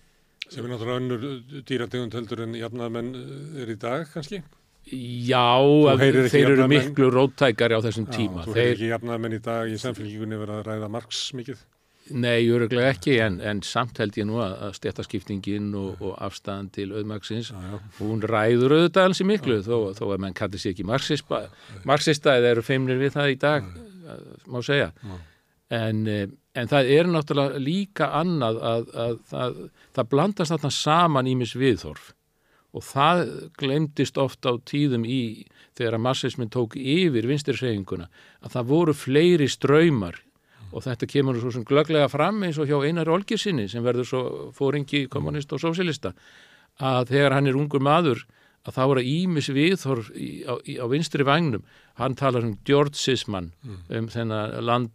Sem 0.50 0.66
er 0.66 0.70
náttúrulega 0.72 1.02
önnur 1.02 1.64
dýrategund 1.66 2.14
heldur 2.18 2.44
en 2.46 2.56
jafnaðmenn 2.60 3.12
eh, 3.18 3.62
er 3.64 3.72
í 3.74 3.78
dag 3.82 4.06
kannski. 4.14 4.44
Já, 4.86 5.58
Þú 5.66 6.28
þeir 6.30 6.52
eru 6.52 6.68
miklu 6.70 7.08
róttækari 7.10 7.74
á 7.74 7.82
þessum 7.82 8.06
Já, 8.06 8.12
tíma. 8.20 8.44
Þú 8.46 8.54
Þeir, 8.54 8.60
hefur 8.68 8.76
ekki 8.76 8.90
jafnaðmenn 8.92 9.38
í 9.38 9.40
dag 9.48 9.72
í 9.74 9.80
samfélgíkunni 9.82 10.38
verið 10.38 10.60
að 10.60 10.68
ræða 10.70 10.90
Marx 10.94 11.24
mikið. 11.34 11.64
Nei, 12.14 12.46
öruglega 12.54 12.92
ekki, 12.94 13.16
en, 13.26 13.40
en 13.42 13.64
samt 13.66 13.98
held 13.98 14.14
ég 14.20 14.28
nú 14.30 14.38
að, 14.46 14.52
að 14.68 14.76
stjættaskiptingin 14.78 15.72
og, 15.80 16.04
og 16.06 16.12
afstæðan 16.22 16.68
til 16.76 16.92
auðmaksins, 16.94 17.50
Já, 17.50 17.64
já. 17.72 17.80
hún 17.98 18.22
ræður 18.22 18.76
auðvitað 18.76 19.08
alls 19.10 19.22
í 19.24 19.26
miklu, 19.26 19.58
þó, 19.66 19.78
þó 19.98 20.04
að 20.12 20.22
menn 20.22 20.38
kallir 20.38 20.62
sér 20.62 20.76
ekki 20.76 20.86
marxista, 20.86 21.40
marxista 21.90 22.36
eða 22.38 22.52
eru 22.54 22.66
feimnir 22.68 23.02
við 23.02 23.16
það 23.18 23.32
í 23.34 23.40
dag, 23.42 23.72
má 24.54 24.60
segja. 24.70 24.92
En, 25.74 26.06
eh, 26.06 26.28
en 26.56 26.70
það 26.72 26.92
er 26.98 27.10
náttúrulega 27.12 27.62
líka 27.62 28.12
annað 28.16 28.60
að, 28.64 28.86
að, 29.06 29.18
að 29.36 29.58
það 29.98 30.12
blandast 30.14 30.54
þarna 30.54 30.72
saman 30.72 31.32
ímis 31.32 31.56
viðhorf. 31.60 32.14
Og 32.76 32.84
það 32.84 33.22
glemdist 33.60 34.18
oft 34.20 34.44
á 34.44 34.52
tíðum 34.68 35.06
í 35.08 35.46
þegar 35.78 35.98
að 35.98 36.06
marxismin 36.08 36.52
tók 36.52 36.76
yfir 36.80 37.28
vinstirseyinguna 37.28 38.10
að 38.44 38.56
það 38.56 38.72
voru 38.72 38.96
fleiri 38.96 39.48
ströymar 39.52 40.20
og 40.76 40.84
þetta 40.84 41.08
kemur 41.08 41.40
svo 41.40 41.54
sem 41.56 41.64
glöglega 41.68 42.10
fram 42.12 42.42
eins 42.44 42.60
og 42.60 42.68
hjá 42.68 42.82
Einar 42.84 43.12
Olgirsinni 43.12 43.70
sem 43.72 43.84
verður 43.84 44.10
svo 44.10 44.24
fóringi 44.56 45.06
kommunist 45.12 45.54
og 45.56 45.62
sósilista 45.64 46.12
að 46.84 47.14
þegar 47.14 47.38
hann 47.38 47.48
er 47.48 47.60
ungur 47.60 47.84
maður 47.84 48.26
að 48.66 48.76
þá 48.78 48.82
er 48.86 49.00
að 49.02 49.10
ímis 49.12 49.50
viðhorf 49.54 50.08
í, 50.18 50.30
á, 50.50 50.54
í, 50.66 50.78
á 50.82 50.86
vinstri 50.90 51.26
vagnum. 51.28 51.64
Hann 52.00 52.16
talar 52.20 52.44
um 52.48 52.56
djórnsismann 52.68 53.52
um 53.94 54.08
þennan 54.12 54.56
land 54.66 54.90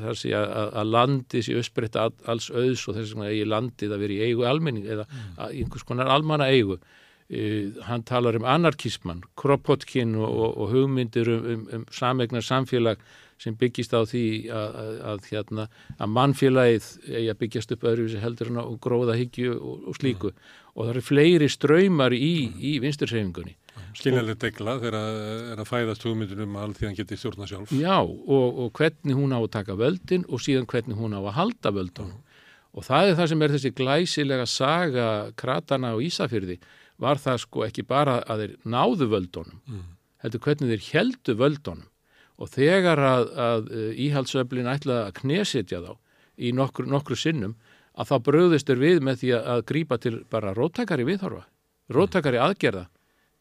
þar 0.00 0.14
sé 0.16 0.30
að, 0.38 0.46
að- 0.60 0.76
að 0.82 0.92
landi 0.94 1.42
sé 1.42 1.56
uppspretta 1.58 2.04
all, 2.06 2.14
alls 2.30 2.46
auðs 2.54 2.86
og 2.88 2.96
þess 2.96 3.12
vegna 3.16 3.32
eigi 3.32 3.48
landið 3.50 3.92
að 3.96 4.04
vera 4.06 4.14
í 4.16 4.22
eigu 4.30 4.46
almenning 4.48 4.86
eða 4.86 5.08
að 5.36 5.56
einhvers 5.58 5.84
konar 5.88 6.12
almanna 6.14 6.48
eigu 6.54 6.78
Uh, 7.26 7.74
hann 7.88 8.04
talar 8.06 8.36
um 8.38 8.44
anarkismann, 8.46 9.24
Kropotkin 9.34 10.12
og, 10.14 10.28
og, 10.30 10.52
og 10.62 10.68
hugmyndir 10.70 11.26
um, 11.32 11.40
um, 11.50 11.64
um 11.74 11.86
samegnar 11.90 12.44
samfélag 12.46 13.00
sem 13.38 13.54
byggist 13.60 13.92
á 13.92 14.00
því 14.08 14.22
að, 14.48 14.76
að, 14.80 14.92
að, 15.12 15.26
hérna, 15.32 15.64
að 16.00 16.12
mannfélagið 16.16 16.86
eigi 17.10 17.28
að 17.32 17.38
byggjast 17.42 17.74
upp 17.76 17.82
öðruvísi 17.90 18.20
heldur 18.22 18.50
en 18.52 18.60
á 18.60 18.64
gróðahyggju 18.86 19.54
og, 19.60 19.82
og 19.90 19.98
slíku 19.98 20.30
og 20.76 20.80
það 20.86 20.92
eru 20.94 21.02
fleiri 21.04 21.48
ströymar 21.52 22.12
í, 22.16 22.30
í 22.56 22.72
vinstursefingunni. 22.84 23.54
Skiljanlega 23.96 24.38
degla 24.46 24.74
þegar 24.80 24.96
að- 24.98 25.50
er 25.52 25.60
að 25.62 25.68
fæðast 25.68 26.04
hugmyndunum 26.04 26.56
að 26.56 26.64
alþjóðan 26.68 26.96
geti 26.98 27.16
stjórna 27.20 27.46
sjálf. 27.48 27.72
Já, 27.76 27.96
og, 28.00 28.58
og 28.64 28.72
hvernig 28.76 29.16
hún 29.16 29.32
á 29.36 29.40
að 29.40 29.50
taka 29.56 29.76
völdin 29.76 30.24
og 30.28 30.40
síðan 30.44 30.66
hvernig 30.68 30.96
hún 31.00 31.16
á 31.16 31.20
að 31.20 31.36
halda 31.36 31.72
völdunum. 31.76 32.18
Og 32.76 32.84
það 32.84 33.08
er 33.10 33.14
það 33.20 33.28
sem 33.32 33.42
er 33.46 33.54
þessi 33.56 33.72
glæsilega 33.76 34.46
saga 34.52 35.06
kratana 35.36 35.92
á 35.92 35.96
Ísafyrði 35.96 36.58
var 37.00 37.16
það 37.20 37.38
sko 37.44 37.64
ekki 37.68 37.84
bara 37.88 38.18
að 38.24 38.42
þeir 38.44 38.56
náðu 38.68 39.08
völdunum, 39.12 39.60
heldur 40.24 40.40
hvernig 40.44 40.72
þeir 40.74 40.84
heldu 40.92 41.36
völdunum 41.40 41.88
og 42.36 42.50
þegar 42.52 43.00
að, 43.00 43.30
að 43.40 43.70
íhaldsöflin 44.06 44.68
ætlaði 44.70 45.06
að 45.06 45.16
knesetja 45.20 45.80
þá 45.84 45.92
í 46.36 46.52
nokkru, 46.56 46.86
nokkru 46.90 47.16
sinnum 47.18 47.56
að 47.96 48.10
þá 48.10 48.16
bröðist 48.28 48.72
er 48.72 48.80
við 48.80 49.02
með 49.04 49.22
því 49.22 49.32
að, 49.38 49.62
grípa 49.70 49.98
til 50.00 50.18
bara 50.32 50.52
róttakari 50.56 51.06
viðhorfa, 51.08 51.46
róttakari 51.92 52.40
aðgerða 52.42 52.86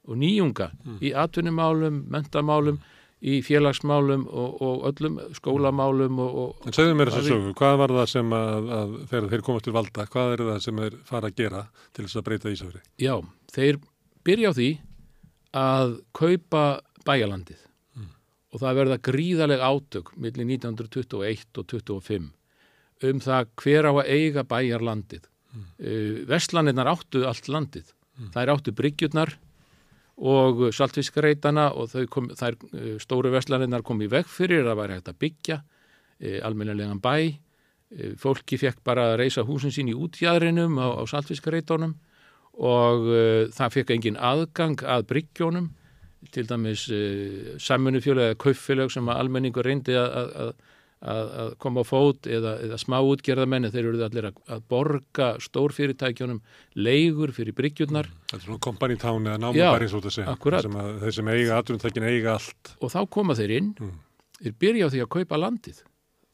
og 0.06 0.20
nýjunga 0.22 0.70
í 1.04 1.12
atvinnumálum, 1.18 2.06
mentamálum, 2.14 2.80
í 3.26 3.40
félagsmálum 3.42 4.26
og, 4.28 4.58
og 4.62 4.82
öllum 4.92 5.18
skólamálum 5.34 6.20
og, 6.22 6.36
og 6.42 6.68
En 6.70 6.76
segðu 6.76 6.98
mér 7.00 7.10
þess 7.10 7.24
að 7.24 7.30
sögu, 7.32 7.54
hvað 7.58 7.78
var 7.82 7.94
það 7.96 8.10
sem 8.12 8.34
að, 8.38 8.68
að 8.78 8.96
þegar 9.12 9.30
þeir 9.32 9.46
komast 9.48 9.66
til 9.66 9.76
valda, 9.76 10.08
hvað 10.14 10.34
er 10.34 10.44
það 10.50 10.60
sem 10.66 10.82
þeir 10.84 10.98
fara 11.10 11.32
að 11.32 11.40
gera 11.42 11.64
til 11.96 12.06
þess 12.06 12.20
að 12.20 12.26
breyta 12.28 12.54
Ísafri? 12.54 12.84
Já, 13.02 13.16
þeir 13.56 13.80
byrja 14.28 14.52
á 14.52 14.58
því 14.60 14.70
að 15.56 15.96
kaupa 16.20 16.66
bæjalandið 17.08 17.65
og 18.56 18.62
það 18.62 18.78
verða 18.80 18.98
gríðaleg 19.04 19.64
átök 19.68 20.14
millir 20.16 20.48
1921 20.48 21.60
og 21.60 21.68
25 21.74 22.30
um 23.04 23.20
það 23.20 23.50
hver 23.60 23.88
á 23.90 23.92
að 23.92 24.12
eiga 24.16 24.44
bæjarlandið. 24.48 25.26
Mm. 25.52 25.66
Uh, 25.76 26.20
Vestlandinnar 26.30 26.88
áttu 26.94 27.26
allt 27.28 27.50
landið. 27.52 27.92
Þær 28.32 28.54
áttu 28.54 28.72
bryggjurnar 28.72 29.34
og 30.16 30.70
saltfiskareitana 30.72 31.74
og 31.76 31.92
kom, 32.08 32.30
þær 32.32 32.56
uh, 32.56 32.94
stóru 33.04 33.34
vestlandinnar 33.34 33.84
kom 33.84 34.00
í 34.00 34.08
veg 34.08 34.30
fyrir 34.32 34.64
að 34.64 34.70
það 34.70 34.80
væri 34.80 35.00
hægt 35.00 35.12
að 35.12 35.24
byggja 35.26 35.64
almennilegan 36.48 37.02
bæ. 37.04 37.36
Fólki 38.16 38.56
fekk 38.56 38.80
bara 38.88 39.10
að 39.12 39.18
reysa 39.20 39.44
húsin 39.44 39.74
sín 39.76 39.90
í 39.92 39.98
útjæðrinum 40.00 40.80
á, 40.80 40.96
á 40.96 41.04
saltfiskareitónum 41.12 41.92
og 42.56 43.10
það 43.52 43.74
fekk 43.76 43.92
engin 43.92 44.16
aðgang 44.16 44.80
að 44.88 45.04
bryggjónum 45.12 45.68
til 46.34 46.48
dæmis 46.50 46.88
uh, 46.94 47.58
samfunufjölu 47.62 48.30
eða 48.30 48.40
kauffélög 48.42 48.94
sem 48.94 49.12
að 49.12 49.22
almenningur 49.24 49.68
reyndi 49.68 49.96
að, 50.00 50.16
að, 50.16 50.52
að, 51.06 51.32
að 51.44 51.52
koma 51.64 51.84
á 51.84 51.86
fót 51.86 52.30
eða, 52.32 52.56
eða 52.66 52.80
smá 52.82 52.98
útgerðamenni 53.06 53.72
þeir 53.74 53.90
eru 53.92 54.04
allir 54.08 54.30
að, 54.32 54.40
að 54.56 54.64
borga 54.72 55.30
stórfyrirtækjunum 55.46 56.42
leigur 56.80 57.34
fyrir 57.36 57.58
bryggjurnar. 57.58 58.10
Þetta 58.30 58.40
er 58.40 58.46
svona 58.48 58.64
company 58.68 58.98
town 59.02 59.30
eða 59.30 59.42
námabæri 59.44 59.92
svo 59.92 60.02
að 60.04 60.18
segja. 60.18 60.62
Sem 60.66 60.80
að, 60.82 60.92
þeir 61.04 61.18
sem 61.20 61.34
eiga 61.36 61.60
atvinnutækin 61.60 62.10
eiga 62.10 62.36
allt. 62.40 62.76
og 62.80 62.96
þá 62.96 63.00
koma 63.18 63.38
þeir 63.38 63.58
inn 63.60 63.74
þeir 64.42 64.58
byrja 64.62 64.90
á 64.90 64.94
því 64.94 65.06
að 65.06 65.14
kaupa 65.20 65.40
landið. 65.40 65.86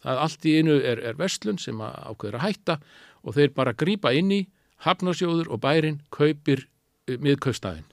Það 0.02 0.24
allt 0.26 0.48
í 0.50 0.56
einu 0.58 0.80
er, 0.82 1.04
er 1.12 1.20
vestlun 1.20 1.60
sem 1.62 1.82
að 1.86 2.00
ákveður 2.10 2.40
að 2.40 2.46
hætta 2.48 2.80
og 3.22 3.38
þeir 3.38 3.54
bara 3.54 3.78
grípa 3.78 4.14
inn 4.18 4.34
í 4.34 4.42
hafnarsjóður 4.86 5.52
og 5.54 5.62
bærin 5.62 6.02
kaupir 6.14 6.66
uh, 6.66 7.18
miðkaustæðin 7.22 7.86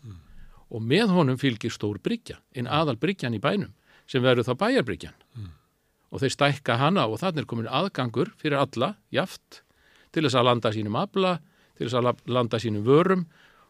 og 0.71 0.83
með 0.85 1.13
honum 1.17 1.39
fylgir 1.41 1.73
stór 1.73 1.99
bryggja, 2.05 2.39
einn 2.57 2.67
aðal 2.69 2.97
bryggjan 3.01 3.35
í 3.37 3.41
bænum 3.41 3.73
sem 4.09 4.23
verður 4.25 4.49
þá 4.51 4.55
bæjarbryggjan 4.65 5.17
og 6.11 6.21
þeir 6.23 6.33
stækka 6.33 6.77
hana 6.81 7.07
og 7.09 7.19
þannig 7.21 7.43
er 7.45 7.49
komin 7.51 7.69
aðgangur 7.69 8.31
fyrir 8.41 8.59
alla, 8.63 8.95
jaft 9.13 9.63
til 10.13 10.25
þess 10.25 10.39
að 10.41 10.47
landa 10.49 10.73
sínum 10.73 10.97
abla 10.97 11.35
til 11.77 11.87
þess 11.87 11.99
að 12.01 12.07
la- 12.09 12.33
landa 12.39 12.59
sínum 12.59 12.85
vörum. 12.87 13.27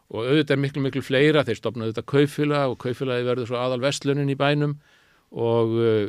Og 0.09 0.23
auðvitað 0.25 0.55
er 0.55 0.61
miklu 0.63 0.81
miklu 0.81 1.01
fleira, 1.05 1.43
þeir 1.45 1.57
stopna 1.59 1.85
auðvitað 1.85 2.05
kaufila 2.09 2.61
og 2.71 2.79
kaufilagi 2.81 3.25
verður 3.27 3.45
svo 3.51 3.59
aðal 3.61 3.81
vestlunin 3.83 4.31
í 4.31 4.37
bænum. 4.39 4.71
Og 5.35 5.75
uh, 5.77 6.07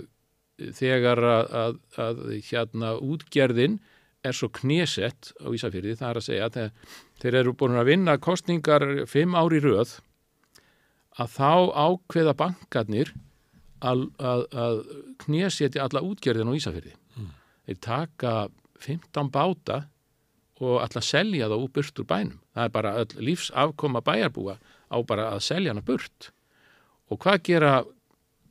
þegar 0.78 1.20
að, 1.20 1.50
að, 1.64 1.74
að 2.00 2.22
hérna 2.48 2.94
útgerðin 3.02 3.74
er 4.24 4.32
svo 4.36 4.48
knésett 4.54 5.32
á 5.42 5.50
Ísafyrði, 5.52 5.98
það 5.98 6.10
er 6.14 6.20
að 6.22 6.24
segja 6.28 6.46
að 6.48 6.56
þeir, 6.56 6.72
þeir 7.20 7.38
eru 7.42 7.52
búin 7.60 7.76
að 7.80 7.90
vinna 7.90 8.16
kostningar 8.22 8.86
fimm 9.10 9.36
ári 9.36 9.60
röð 9.64 9.98
að 11.18 11.34
þá 11.34 11.50
ákveða 11.74 12.34
bankarnir 12.38 13.12
að, 13.80 14.06
að, 14.20 14.42
að 14.52 14.80
knésetja 15.24 15.86
alla 15.86 16.02
útgerðin 16.06 16.52
á 16.52 16.58
Ísafyrði. 16.58 16.94
Þeir 17.66 17.80
taka 17.84 18.34
15 18.80 19.30
báta 19.32 19.84
og 20.60 20.82
að 20.84 21.00
selja 21.04 21.48
það 21.48 21.62
úr 21.64 21.72
burt 21.76 22.00
úr 22.02 22.08
bænum. 22.08 22.40
Það 22.54 22.64
er 22.66 22.74
bara 22.74 22.92
lífsafkoma 23.16 24.02
bæjarbúa 24.04 24.58
á 24.90 24.96
bara 25.06 25.30
að 25.34 25.44
selja 25.46 25.72
hana 25.72 25.84
burt. 25.84 26.30
Og 27.10 27.18
hvað 27.20 27.42
gera 27.48 27.72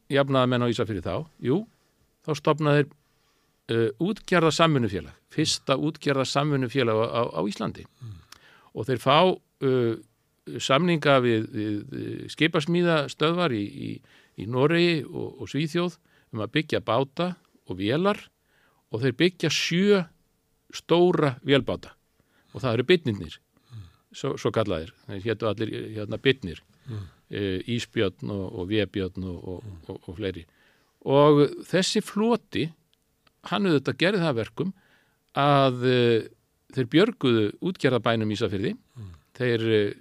jafnaða 0.09 0.49
menn 0.49 0.65
á 0.65 0.71
Ísafyrði 0.71 1.05
þá? 1.05 1.15
Jú, 1.45 1.59
þá 2.25 2.31
stopnaðir 2.39 2.89
uh, 2.89 3.89
útgerða 4.01 4.51
samvinnufélag, 4.55 5.13
fyrsta 5.29 5.77
útgerða 5.77 6.25
samvinnufélag 6.25 6.97
á, 6.97 7.05
á, 7.05 7.21
á 7.38 7.41
Íslandi. 7.45 7.85
Og 8.73 8.88
þeir 8.89 9.01
fá 9.03 9.17
uh, 9.29 9.93
samninga 10.64 11.19
við, 11.24 11.50
við, 11.53 11.76
við 11.94 12.24
skipasmíða 12.34 12.98
stöðvar 13.11 13.53
í, 13.56 13.64
í, 13.64 13.92
í 14.40 14.48
Noregi 14.50 15.03
og, 15.06 15.44
og 15.44 15.52
Svíþjóð 15.52 16.00
um 16.34 16.44
að 16.45 16.53
byggja 16.58 16.82
báta 16.86 17.34
og 17.69 17.80
vélar 17.80 18.24
og 18.90 19.03
þeir 19.03 19.18
byggja 19.19 19.53
sjö 19.53 20.02
stóra 20.74 21.36
vélbáta. 21.45 21.94
Og 22.53 22.64
það 22.64 22.80
eru 22.80 22.88
bytnirnir 22.90 23.38
svo, 24.10 24.34
svo 24.42 24.50
kallaðir, 24.53 24.94
þeir 25.06 25.26
héttu 25.28 25.50
allir 25.50 25.74
hérna 25.94 26.18
bytnir 26.22 26.64
Mm. 26.90 27.06
e, 27.30 27.42
Ísbjörn 27.76 28.32
og, 28.34 28.60
og 28.60 28.69
Vébjörn 28.69 29.26
og, 29.30 29.48
og, 29.88 30.00
og, 30.08 30.16
fleiri. 30.18 30.45
Og 31.06 31.45
þessi 31.69 32.02
floti 32.03 32.66
hann 33.50 33.69
auðvitað 33.69 34.00
gerði 34.02 34.22
það 34.24 34.32
að 34.32 34.40
verkum 34.42 34.72
að 35.38 35.86
e, 35.86 36.00
þeir 36.76 36.90
björguðu 36.95 37.45
útgerðabænum 37.69 38.34
Ísafyrði 38.36 38.74
þeir 39.38 39.68
e, 39.69 39.82
e, 39.82 39.94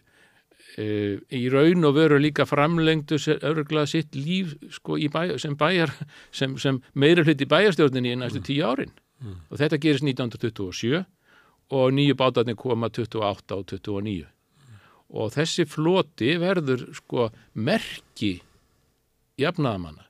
í 0.78 1.42
raun 1.50 1.84
og 1.88 1.96
veru 1.96 2.20
líka 2.22 2.46
framlengdu 2.46 3.18
örgulega 3.42 3.86
sitt 3.90 4.14
líf 4.14 4.54
sko, 4.70 4.96
í 4.96 5.08
bæ, 5.10 5.36
sem 5.42 5.56
bæjar 5.58 5.90
sem, 6.30 6.56
sem 6.58 6.80
meira 6.94 7.24
hluti 7.26 7.48
bæjarstjórninni 7.50 8.14
í 8.14 8.18
næstu 8.20 8.44
tíu 8.46 8.66
árin. 8.68 8.92
Og 9.50 9.58
þetta 9.58 9.80
gerist 9.82 10.06
1927 10.06 11.04
og 11.74 11.92
nýju 11.92 12.14
bátarnir 12.14 12.56
koma 12.56 12.88
28 12.88 13.56
og 13.56 13.64
29 13.66 14.26
og 15.08 15.32
þessi 15.32 15.64
floti 15.68 16.34
verður 16.40 16.84
sko 16.96 17.28
merki 17.56 18.38
jafnaðamanna 19.40 20.04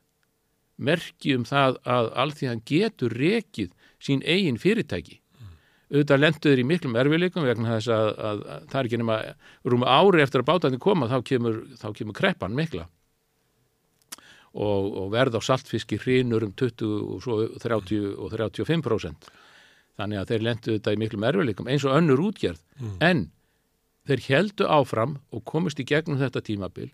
merki 0.78 1.36
um 1.38 1.46
það 1.46 1.78
að 1.86 2.10
alþjóðan 2.22 2.64
getur 2.66 3.14
rekið 3.14 3.72
sín 4.02 4.22
eigin 4.26 4.58
fyrirtæki 4.58 5.20
auðvitað 5.88 6.22
lenduður 6.22 6.60
í 6.60 6.66
miklum 6.68 6.96
erfileikum 7.00 7.46
vegna 7.48 7.78
þess 7.78 7.90
að, 7.94 8.08
að, 8.28 8.44
að 8.54 8.68
það 8.68 8.80
er 8.80 8.88
ekki 8.88 9.00
nema 9.00 9.18
rúma 9.72 9.96
ári 9.98 10.22
eftir 10.24 10.42
að 10.42 10.48
bátandi 10.50 10.80
koma 10.82 11.08
þá 11.08 11.18
kemur, 11.30 11.58
þá 11.80 11.88
kemur 11.96 12.18
kreppan 12.18 12.56
mikla. 12.56 12.86
Og, 14.58 14.86
og 15.00 15.10
verð 15.12 15.38
á 15.38 15.40
saltfiski 15.44 15.98
hrínur 16.00 16.44
um 16.46 16.52
20 16.56 16.94
og 17.14 17.22
svo 17.24 17.40
30 17.62 18.14
og 18.16 18.32
35% 18.32 19.28
þannig 19.98 20.20
að 20.20 20.30
þeir 20.30 20.44
lendu 20.46 20.74
þetta 20.76 20.94
í 20.94 21.00
miklum 21.00 21.26
erfileikum 21.26 21.68
eins 21.70 21.84
og 21.86 21.96
önnur 21.98 22.22
útgerð. 22.28 22.60
En 23.02 23.28
þeir 24.08 24.24
heldu 24.28 24.68
áfram 24.70 25.18
og 25.34 25.44
komist 25.48 25.80
í 25.82 25.86
gegnum 25.88 26.20
þetta 26.20 26.44
tímabil 26.44 26.90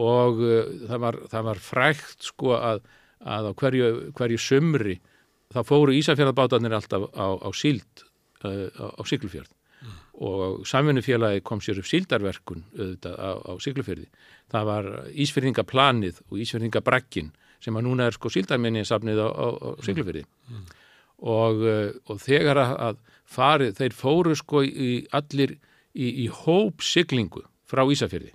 og 0.00 0.40
uh, 0.40 0.68
það, 0.88 0.98
var, 1.04 1.18
það 1.32 1.48
var 1.48 1.62
frækt 1.62 2.28
sko 2.28 2.54
að, 2.56 2.84
að 3.20 3.50
á 3.50 3.52
hverju, 3.60 3.88
hverju 4.16 4.40
sumri 4.40 4.96
þá 5.52 5.60
fóru 5.68 5.96
Ísafjörðabátarnir 5.98 6.72
alltaf 6.76 7.10
á, 7.12 7.26
á 7.36 7.48
síld 7.52 8.06
uh, 8.48 8.92
á, 8.98 9.02
Siglufjörð. 9.08 9.50
Og 10.22 10.66
samvinnufélagi 10.68 11.42
kom 11.42 11.58
sér 11.64 11.80
upp 11.80 11.88
síldarverkun 11.90 12.62
auðvitað 12.76 13.16
á, 13.18 13.30
á 13.34 13.52
Siglufjörði 13.58 14.06
það 14.52 14.68
var 14.68 14.88
Ísfjörðingaplanið 15.24 16.20
og 16.28 16.42
Ísfjörðingabrakkin 16.44 17.32
sem 17.62 17.78
að 17.78 17.86
núna 17.88 18.06
er 18.06 18.14
sko 18.14 18.30
síldarminni 18.30 18.84
safnið 18.86 19.22
á, 19.26 19.28
á, 19.32 19.46
á 19.58 19.68
Siglufjörði 19.82 20.22
og, 21.22 21.64
uh, 21.66 21.90
og 22.06 22.22
þegar 22.22 22.62
að, 22.62 23.00
farið, 23.26 23.74
þeir 23.80 23.96
fóru 23.96 24.36
sko 24.38 24.62
í 24.66 24.92
allir 25.14 25.56
í, 25.94 26.08
í 26.24 26.28
hóp 26.30 26.84
siglingu 26.84 27.44
frá 27.68 27.84
Ísafjörði 27.88 28.32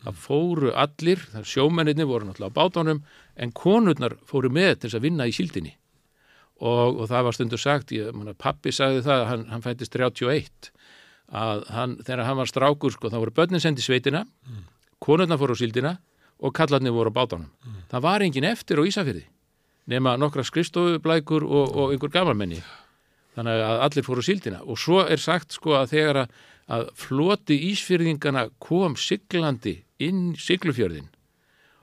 það 0.00 0.20
fóru 0.24 0.72
allir, 0.72 1.22
sjómenninni 1.44 2.06
voru 2.08 2.28
náttúrulega 2.28 2.54
á 2.54 2.58
bátunum 2.58 3.02
en 3.36 3.52
konurnar 3.52 4.16
fóru 4.28 4.50
með 4.52 4.78
til 4.78 4.88
þess 4.88 5.00
að 5.00 5.06
vinna 5.08 5.28
í 5.28 5.34
síldinni 5.36 5.74
og, 6.60 7.00
og 7.00 7.08
það 7.08 7.26
var 7.26 7.36
stundur 7.36 7.62
sagt, 7.62 7.94
ég, 7.96 8.12
manna, 8.14 8.36
pappi 8.36 8.72
sagði 8.74 9.02
það, 9.06 9.24
hann, 9.30 9.46
hann 9.52 9.64
fættist 9.64 9.96
31 9.96 10.70
að 11.30 11.64
hann, 11.70 11.96
þegar 12.04 12.24
hann 12.26 12.38
var 12.40 12.50
strákur 12.50 12.94
sko, 12.94 13.10
þá 13.10 13.18
voru 13.22 13.34
börnin 13.34 13.62
sendi 13.62 13.84
sveitina 13.84 14.24
konurnar 15.00 15.40
fóru 15.40 15.56
á 15.56 15.60
síldina 15.60 15.92
og 16.40 16.54
kallarnir 16.56 16.92
voru 16.92 17.12
á 17.12 17.18
bátunum. 17.18 17.50
Það 17.90 18.04
var 18.06 18.24
engin 18.24 18.48
eftir 18.48 18.80
á 18.80 18.84
Ísafjörði 18.84 19.26
nema 19.90 20.14
nokkra 20.20 20.44
skrifstofublækur 20.46 21.44
og, 21.46 21.74
og 21.74 21.94
einhver 21.94 22.12
gamalmenni. 22.14 22.60
Þannig 23.36 23.62
að 23.64 23.84
allir 23.86 24.06
fóru 24.06 24.24
á 24.24 24.28
síldina. 24.28 24.62
Og 24.66 24.78
svo 24.78 25.04
er 25.06 25.22
sagt 25.22 25.56
sko 25.56 25.76
að 25.78 25.94
þegar 25.94 26.22
að, 26.24 26.34
að 26.76 26.88
floti 26.98 27.58
ísfyrðingana 27.70 28.48
kom 28.62 28.96
siglandi 28.98 29.80
inn 30.02 30.34
siglufjörðin 30.38 31.08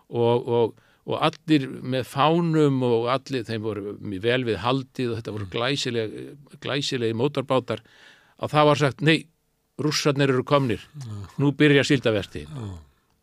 og, 0.08 0.48
og, 0.48 0.78
og 1.08 1.22
allir 1.24 1.68
með 1.68 2.10
fánum 2.10 2.82
og 2.84 3.08
allir, 3.14 3.46
þeim 3.48 3.64
voru 3.64 3.96
vel 3.98 4.44
við 4.48 4.60
haldið 4.64 5.14
og 5.14 5.20
þetta 5.20 5.36
voru 5.38 5.50
glæsileg, 5.54 6.16
glæsilegi 6.64 7.16
mótorbátar 7.16 7.84
að 8.38 8.54
það 8.54 8.70
var 8.70 8.82
sagt, 8.82 9.02
nei, 9.02 9.18
rússarnir 9.82 10.34
eru 10.34 10.44
komnir. 10.48 10.84
Nú 11.40 11.54
byrja 11.56 11.86
síldaverti 11.88 12.44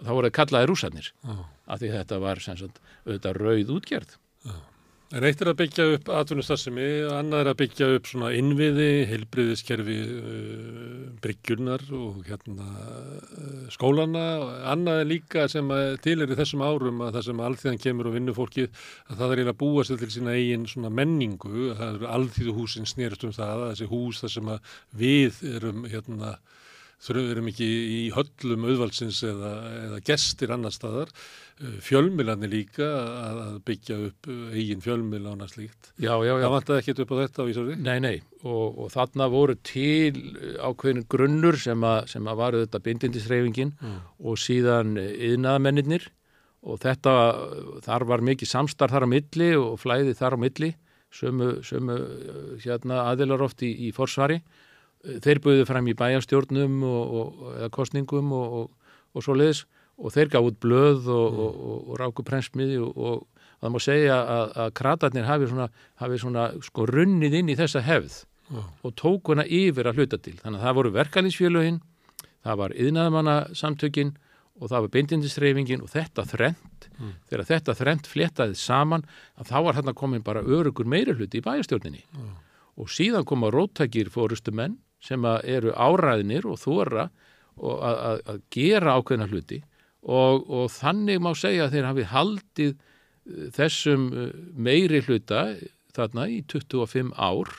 þá 0.05 0.11
voru 0.11 0.29
það 0.29 0.37
kallaði 0.39 0.71
rússarnir 0.71 1.11
af 1.25 1.81
því 1.81 1.93
þetta 1.99 2.21
var 2.23 2.43
sagt, 2.43 2.81
auðvitað 3.05 3.41
rauð 3.41 3.75
útgerð 3.77 4.17
Er 5.15 5.23
að 5.23 5.59
byggja 5.61 5.85
upp 5.95 6.09
atvinnustasimi, 6.11 6.85
annað 7.15 7.45
er 7.45 7.49
að 7.53 7.59
byggja 7.61 7.89
upp 7.95 8.09
svona 8.11 8.33
innviði, 8.35 8.87
heilbriðiskerfi 9.07 9.99
uh, 10.11 11.05
bryggjurnar 11.23 11.85
og 11.95 12.25
hérna 12.27 12.67
uh, 12.67 13.69
skólana. 13.71 14.25
Annað 14.73 15.05
er 15.05 15.07
líka 15.13 15.45
sem 15.53 15.71
til 16.03 16.17
er 16.25 16.35
í 16.35 16.39
þessum 16.41 16.65
árum 16.67 17.05
að 17.07 17.21
það 17.21 17.27
sem 17.29 17.45
alþjóðan 17.47 17.81
kemur 17.85 18.11
og 18.11 18.17
vinnur 18.17 18.39
fólkið 18.41 18.67
að 18.73 19.21
það 19.21 19.29
er 19.29 19.37
eiginlega 19.37 19.55
að 19.55 19.63
búa 19.63 19.87
sér 19.87 20.03
til 20.03 20.11
sína 20.17 20.35
eigin 20.35 20.67
svona 20.73 20.91
menningu. 20.99 21.55
Það 21.79 21.87
eru 21.93 22.11
alþjóðuhúsin 22.19 22.91
snerist 22.91 23.29
um 23.29 23.37
það, 23.39 23.65
þessi 23.71 23.91
hús 23.95 24.25
þar 24.25 24.35
sem 24.35 24.53
við 25.05 25.41
erum 25.55 25.87
hérna 25.95 26.35
þurfum 27.05 27.51
ekki 27.53 27.67
í 27.69 28.03
höllum 28.15 28.67
auðvaldsins 28.67 29.23
eða, 29.29 29.55
eða 29.85 30.05
gestir 30.11 30.55
annar 30.55 30.75
staðar 30.75 31.11
fjölmilanir 31.85 32.51
líka 32.51 32.87
að 32.89 33.43
byggja 33.69 33.97
upp 34.09 34.27
eigin 34.53 34.81
fjölmil 34.83 35.23
á 35.31 35.33
næst 35.39 35.57
líkt. 35.61 35.93
Já, 36.03 36.13
já, 36.27 36.33
já. 36.35 36.43
Það 36.43 36.55
vantaði 36.57 36.83
ekkert 36.83 37.03
upp 37.05 37.13
á 37.15 37.17
þetta 37.21 37.45
á 37.47 37.51
Ísarði? 37.53 37.77
Nei, 37.85 37.99
nei, 38.03 38.17
og, 38.43 38.79
og 38.85 38.91
þarna 38.95 39.29
voru 39.31 39.55
til 39.63 40.19
ákveðin 40.59 41.07
grunnur 41.15 41.59
sem 41.63 41.87
að, 41.87 42.01
sem 42.11 42.27
að 42.27 42.41
varu 42.43 42.63
þetta 42.65 42.83
bindindisreifingin 42.89 43.73
Mm. 43.85 43.99
og 44.25 44.39
síðan 44.39 44.95
yðnaðamennir 44.99 46.09
og 46.65 46.79
þetta, 46.81 47.13
þar 47.85 48.05
var 48.09 48.23
mikið 48.25 48.49
samstarf 48.49 48.95
þar 48.95 49.07
á 49.07 49.13
milli 49.15 49.51
og 49.59 49.79
flæði 49.83 50.15
þar 50.17 50.37
á 50.37 50.39
milli, 50.41 50.71
sömu, 51.15 51.49
sömu 51.67 51.97
hérna, 52.65 53.05
aðilar 53.13 53.45
oft 53.47 53.63
í, 53.63 53.71
í 53.89 53.93
forsvari. 53.95 54.41
Þeir 55.05 55.41
buðu 55.45 55.67
fram 55.69 55.87
í 55.91 55.95
bæjarstjórnum 55.99 56.79
og, 56.89 57.15
og, 57.21 57.43
eða 57.59 57.71
kostningum 57.77 58.33
og, 58.33 58.55
og, 58.63 58.95
og 59.15 59.27
svo 59.27 59.37
leiðis 59.37 59.67
og 59.99 60.13
þeir 60.15 60.31
gaf 60.33 60.49
út 60.49 60.59
blöð 60.63 61.07
og, 61.13 61.39
og, 61.45 61.55
og, 61.71 61.79
og 61.93 61.99
ráku 62.01 62.25
prensmiði 62.27 62.81
og, 62.83 62.97
og 62.97 63.27
það 63.63 63.75
má 63.75 63.81
segja 63.85 64.17
að, 64.21 64.53
að 64.65 64.73
kratarnir 64.81 65.29
hafi 65.29 65.49
svona, 65.51 65.69
hafi 66.03 66.19
svona 66.21 66.47
sko 66.67 66.87
runnið 66.91 67.39
inn 67.41 67.53
í 67.55 67.57
þessa 67.59 67.81
hefð 67.87 68.21
Já. 68.51 68.61
og 68.85 68.95
tók 69.01 69.31
hana 69.33 69.47
yfir 69.49 69.89
að 69.89 70.01
hluta 70.03 70.19
til. 70.21 70.35
Þannig 70.43 70.61
að 70.61 70.67
það 70.67 70.77
voru 70.81 70.91
verkalýsfélögin, 70.99 71.79
það 72.45 72.59
var 72.61 72.75
yðnaðamanna 72.77 73.37
samtökin 73.57 74.11
og 74.61 74.69
það 74.71 74.85
var 74.85 74.91
beindindisreifingin 74.99 75.83
og 75.87 75.93
þetta 75.95 76.27
þrent, 76.35 76.71
Mm. 76.95 77.09
þegar 77.27 77.47
þetta 77.49 77.73
þrent 77.75 78.07
fléttaði 78.07 78.55
saman 78.55 79.03
að 79.41 79.49
þá 79.49 79.55
var 79.65 79.75
hérna 79.75 79.95
komin 79.99 80.23
bara 80.23 80.45
örugur 80.47 80.87
meiri 80.87 81.11
hluti 81.17 81.41
í 81.41 81.43
bæjarstjórninni 81.43 82.05
og 82.79 82.87
síðan 82.93 83.25
koma 83.27 83.49
róttækir 83.51 84.13
fórustu 84.15 84.53
menn 84.55 84.77
sem 85.03 85.25
eru 85.43 85.73
áræðinir 85.75 86.47
og 86.47 86.61
þóra 86.63 87.09
að 87.59 88.41
gera 88.55 88.95
ákveðna 89.01 89.27
hluti 89.33 89.59
og, 90.05 90.45
og 90.51 90.69
þannig 90.73 91.23
má 91.25 91.33
segja 91.37 91.67
að 91.67 91.77
þeir 91.77 91.89
hafi 91.89 92.07
haldið 92.11 92.73
eh, 92.75 93.49
þessum 93.57 94.07
eh, 94.13 94.35
meiri 94.53 95.01
hluta 95.07 95.47
þarna 95.95 96.29
í 96.29 96.43
25 96.51 97.15
ár 97.17 97.51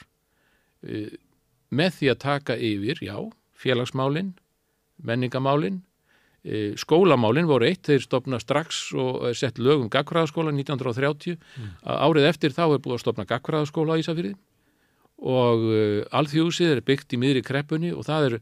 eh, 0.86 1.18
með 1.76 2.00
því 2.00 2.12
að 2.12 2.22
taka 2.22 2.58
yfir, 2.62 3.02
já, 3.04 3.18
félagsmálin, 3.58 4.36
menningamálin, 5.04 5.82
eh, 6.46 6.76
skólamálin 6.80 7.50
voru 7.50 7.68
eitt, 7.68 7.88
þeir 7.90 8.06
stopna 8.06 8.40
strax 8.40 8.92
og 8.94 9.26
sett 9.36 9.58
lög 9.58 9.88
um 9.88 9.92
gagfræðaskóla 9.92 10.54
1930, 10.54 11.40
að 11.82 12.04
árið 12.06 12.30
eftir 12.30 12.54
þá 12.54 12.66
er 12.68 12.84
búið 12.84 13.00
að 13.00 13.06
stopna 13.08 13.30
gagfræðaskóla 13.32 13.98
á 13.98 14.02
Ísafyrði 14.04 14.36
og 15.26 15.62
alþjóðsið 16.12 16.74
er 16.74 16.82
byggt 16.84 17.14
í 17.16 17.18
miðri 17.18 17.42
kreppunni 17.42 17.94
og 17.96 18.04
það 18.04 18.26
er, 18.28 18.34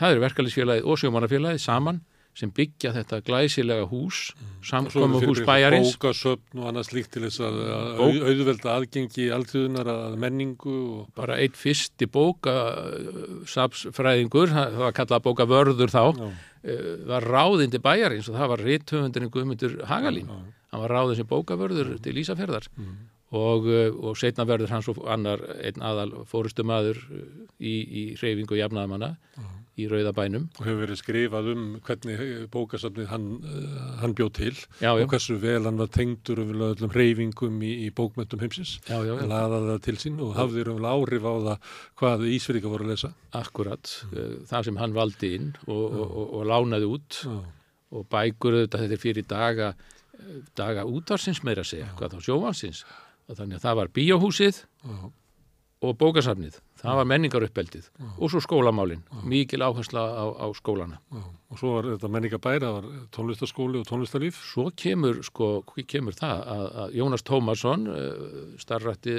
er 0.00 0.22
verkefælisfélagið 0.22 0.86
og 0.88 0.96
sjómanafélagið 0.96 1.60
saman 1.60 2.00
sem 2.40 2.50
byggja 2.56 2.94
þetta 2.96 3.18
glæsilega 3.26 3.84
hús, 3.90 4.30
samkomu 4.64 5.20
hús 5.20 5.42
bæjarins. 5.44 5.90
Bókasöfn 6.00 6.62
og 6.62 6.70
annað 6.70 6.86
slíkt 6.88 7.10
til 7.12 7.22
þess 7.26 7.42
að, 7.44 7.58
Bók- 8.00 8.00
au- 8.00 8.30
auðvelda 8.30 8.74
aðgengi 8.78 9.26
alþjóðunar 9.36 9.90
að 9.92 10.16
menningu 10.24 10.76
og 11.00 11.10
Bara 11.20 11.36
eitt 11.42 11.58
fyrsti 11.60 12.08
bóka 12.08 12.54
sapsfræðingur, 13.50 14.50
það 14.54 14.78
var 14.80 14.96
kallað 14.96 15.24
bóka 15.26 15.46
vörður 15.50 15.92
þá, 15.92 16.02
Já. 16.16 16.30
uh, 16.30 16.90
var 17.10 17.28
ráðindi 17.28 17.80
bæjarins 17.82 18.28
og 18.30 18.36
það 18.40 18.50
var 18.54 18.64
rithöfundin 18.66 19.30
Guðmundur 19.32 19.78
Hagalín. 19.90 20.28
Hann 20.70 20.84
var 20.84 20.92
ráðin 20.94 21.18
sem 21.18 21.26
bókavörður 21.30 21.96
til 22.02 22.14
Ísafjörðar 22.22 22.68
og, 23.30 23.66
uh, 23.66 23.90
og 24.10 24.16
setna 24.18 24.44
verður 24.46 24.70
hans 24.74 24.88
og 24.90 25.00
annar 25.10 25.42
einn 25.62 25.82
aðal 25.82 26.24
fórustumadur 26.30 26.98
í, 27.60 27.74
í 27.84 28.02
reyfingu 28.20 28.58
jafnaðamanna 28.58 29.16
í 29.78 29.86
Rauðabænum. 29.90 30.48
og 30.58 30.66
hefur 30.66 30.80
verið 30.82 30.98
skrifað 31.00 31.50
um 31.52 31.64
hvernig 31.86 32.22
bókasöfnið 32.52 33.06
hann, 33.12 33.28
uh, 33.44 33.84
hann 34.02 34.14
bjóð 34.18 34.32
til 34.40 34.56
Já, 34.80 34.90
já. 34.90 35.04
og 35.04 35.12
hversu 35.12 35.38
vel 35.40 35.62
hann 35.64 35.78
var 35.78 35.92
tengdur 35.94 36.42
um 36.42 36.50
öllum 36.70 36.94
reyfingum 36.94 37.62
í, 37.62 37.72
í 37.86 37.90
bókmöntum 37.94 38.42
heimsins. 38.42 38.78
Já, 38.88 38.98
já, 39.06 39.14
já. 39.14 39.24
Laðaði 39.30 39.70
það 39.70 39.84
til 39.86 39.96
sín 40.02 40.18
og 40.20 40.34
hafði 40.36 40.66
um 40.72 40.90
áhrif 40.90 41.28
á 41.28 41.34
það 41.46 41.70
hvað 42.02 42.26
Ísfyrika 42.34 42.72
voru 42.72 42.88
að 42.88 42.92
lesa. 42.94 43.12
Akkurat, 43.38 43.94
mm. 44.10 44.34
það 44.50 44.68
sem 44.68 44.82
hann 44.82 44.96
valdi 44.96 45.32
inn 45.38 45.54
og, 45.66 45.86
og, 45.86 46.04
og, 46.10 46.26
og 46.40 46.50
lánaði 46.50 46.90
út 46.90 47.22
Já. 47.24 47.38
og 47.94 48.06
bækur 48.10 48.62
þetta 48.64 48.84
þetta 48.84 49.00
fyrir 49.00 49.26
daga 49.30 49.72
daga 50.58 50.84
útvarsins 50.88 51.42
meira 51.46 51.64
segja, 51.66 51.88
hvað 51.98 52.16
þá 52.16 52.26
sjóvansins 52.26 52.84
þannig 53.30 53.60
að 53.60 53.64
það 53.64 53.78
var 53.78 53.92
bíóhúsið 53.96 54.60
Já. 54.60 54.96
og 55.86 55.96
bókasafnið 56.00 56.58
það 56.80 56.98
var 57.00 57.08
menningaruppbeldið 57.12 57.90
og 58.16 58.32
svo 58.32 58.40
skólamálin 58.44 59.04
mikil 59.28 59.64
áhersla 59.66 60.02
á, 60.02 60.24
á 60.40 60.46
skólana 60.56 61.00
Já. 61.12 61.22
Og 61.50 61.58
svo 61.58 61.72
var 61.74 61.88
þetta 61.90 62.08
menningabæri, 62.14 62.62
það 62.62 62.76
var 62.76 62.84
tónlistaskóli 63.10 63.80
og 63.80 63.88
tónlistarlíf. 63.88 64.36
svo 64.52 64.68
kemur 64.70 65.18
sko, 65.26 65.48
kemur 65.90 66.14
það 66.14 66.44
að, 66.54 66.66
að 66.82 66.94
Jónas 67.00 67.26
Tómasson 67.26 67.88
uh, 67.90 68.52
starfrætti 68.62 69.16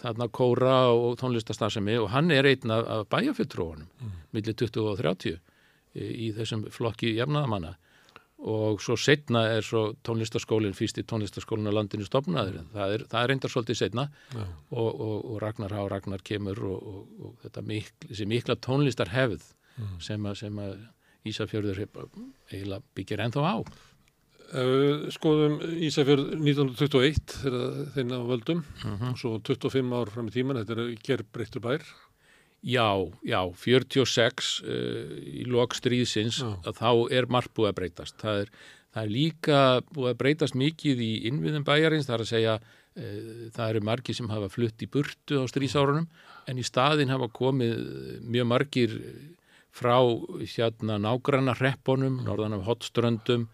þarna 0.00 0.30
kóra 0.32 0.76
og 0.94 1.18
tónlistastasemi 1.20 1.98
og 2.00 2.08
hann 2.14 2.32
er 2.32 2.48
einn 2.48 2.72
af, 2.72 3.04
bæjarfjöldróunum 3.12 3.90
mm. 3.90 4.16
millir 4.32 4.56
20 4.56 4.88
og 4.88 5.02
30 5.02 5.36
í, 5.36 5.38
í 6.00 6.30
þessum 6.38 6.64
flokki 6.72 7.12
jafnaðamanna 7.18 7.74
og 8.40 8.80
svo 8.80 8.96
setna 8.96 9.42
er 9.52 9.60
svo 9.66 9.94
tónlistaskólinn 10.06 10.72
fyrst 10.76 10.96
í 10.96 11.04
tónlistaskólinn 11.04 11.68
á 11.68 11.76
landinu 11.76 12.06
stopnaður 12.08 12.62
það 12.72 12.94
er, 12.94 13.04
það 13.10 13.20
er 13.22 13.28
reyndar 13.34 13.52
svolítið 13.52 13.76
setna 13.82 14.06
Já. 14.32 14.44
og, 14.70 14.88
og, 15.00 15.16
og 15.34 15.40
Ragnar 15.42 15.74
Há 15.76 15.82
Ragnar 15.92 16.22
kemur 16.24 16.62
og, 16.64 16.80
og, 16.80 17.02
og 17.26 17.34
þetta 17.44 17.64
mikl, 17.68 18.08
þessi 18.08 18.26
mikla 18.32 18.56
tónlistar 18.56 19.12
hefð 19.12 19.44
sem 20.00 20.24
að, 20.28 20.34
sem 20.40 20.58
að 20.64 20.78
Ísafjörður 21.28 21.82
eiginlega 21.84 22.82
byggir 22.96 23.20
ennþá 23.26 23.44
á 23.44 23.56
Ef 24.50 24.66
við 24.66 25.02
skoðum 25.14 25.58
Ísafjörð 25.86 26.30
1921 26.40 27.34
þegar 27.44 27.74
þeirna 27.94 28.16
á 28.18 28.24
völdum 28.26 28.62
Mhm. 28.82 29.12
og 29.12 29.18
svo 29.20 29.36
25 29.46 29.92
ár 29.94 30.10
fram 30.10 30.26
í 30.26 30.32
tíman, 30.34 30.58
þetta 30.64 30.74
er 30.74 30.96
gerbreyttur 31.06 31.62
bær. 31.62 31.84
Já, 32.60 32.92
já, 33.24 33.40
46 33.56 34.50
uh, 34.60 35.14
í 35.24 35.46
lok 35.48 35.72
stríðsins 35.78 36.42
Já. 36.42 36.50
að 36.68 36.76
þá 36.76 36.90
er 37.16 37.28
margt 37.32 37.54
búið 37.56 37.70
að 37.70 37.78
breytast. 37.78 38.18
Það 38.20 38.42
er, 38.42 38.50
það 38.92 39.06
er 39.06 39.14
líka 39.14 39.60
búið 39.94 40.10
að 40.10 40.18
breytast 40.20 40.58
mikið 40.60 41.00
í 41.00 41.10
innviðum 41.30 41.64
bæjarins, 41.64 42.08
það 42.08 42.18
er 42.18 42.24
að 42.26 42.30
segja 42.34 42.58
uh, 42.60 43.46
það 43.56 43.64
eru 43.66 43.82
margir 43.88 44.18
sem 44.18 44.28
hafa 44.28 44.50
flutt 44.52 44.84
í 44.84 44.90
burtu 44.92 45.40
á 45.40 45.44
stríðsárunum 45.48 46.10
en 46.50 46.60
í 46.60 46.66
staðin 46.66 47.12
hafa 47.12 47.28
komið 47.36 47.74
eh, 47.76 48.14
mjög 48.24 48.46
margir 48.48 48.94
frá 49.70 49.96
hérna 50.40 50.96
nágranna 50.98 51.54
hreppunum, 51.54 52.20
norðan 52.26 52.56
af 52.56 52.64
hotströndum 52.66 53.46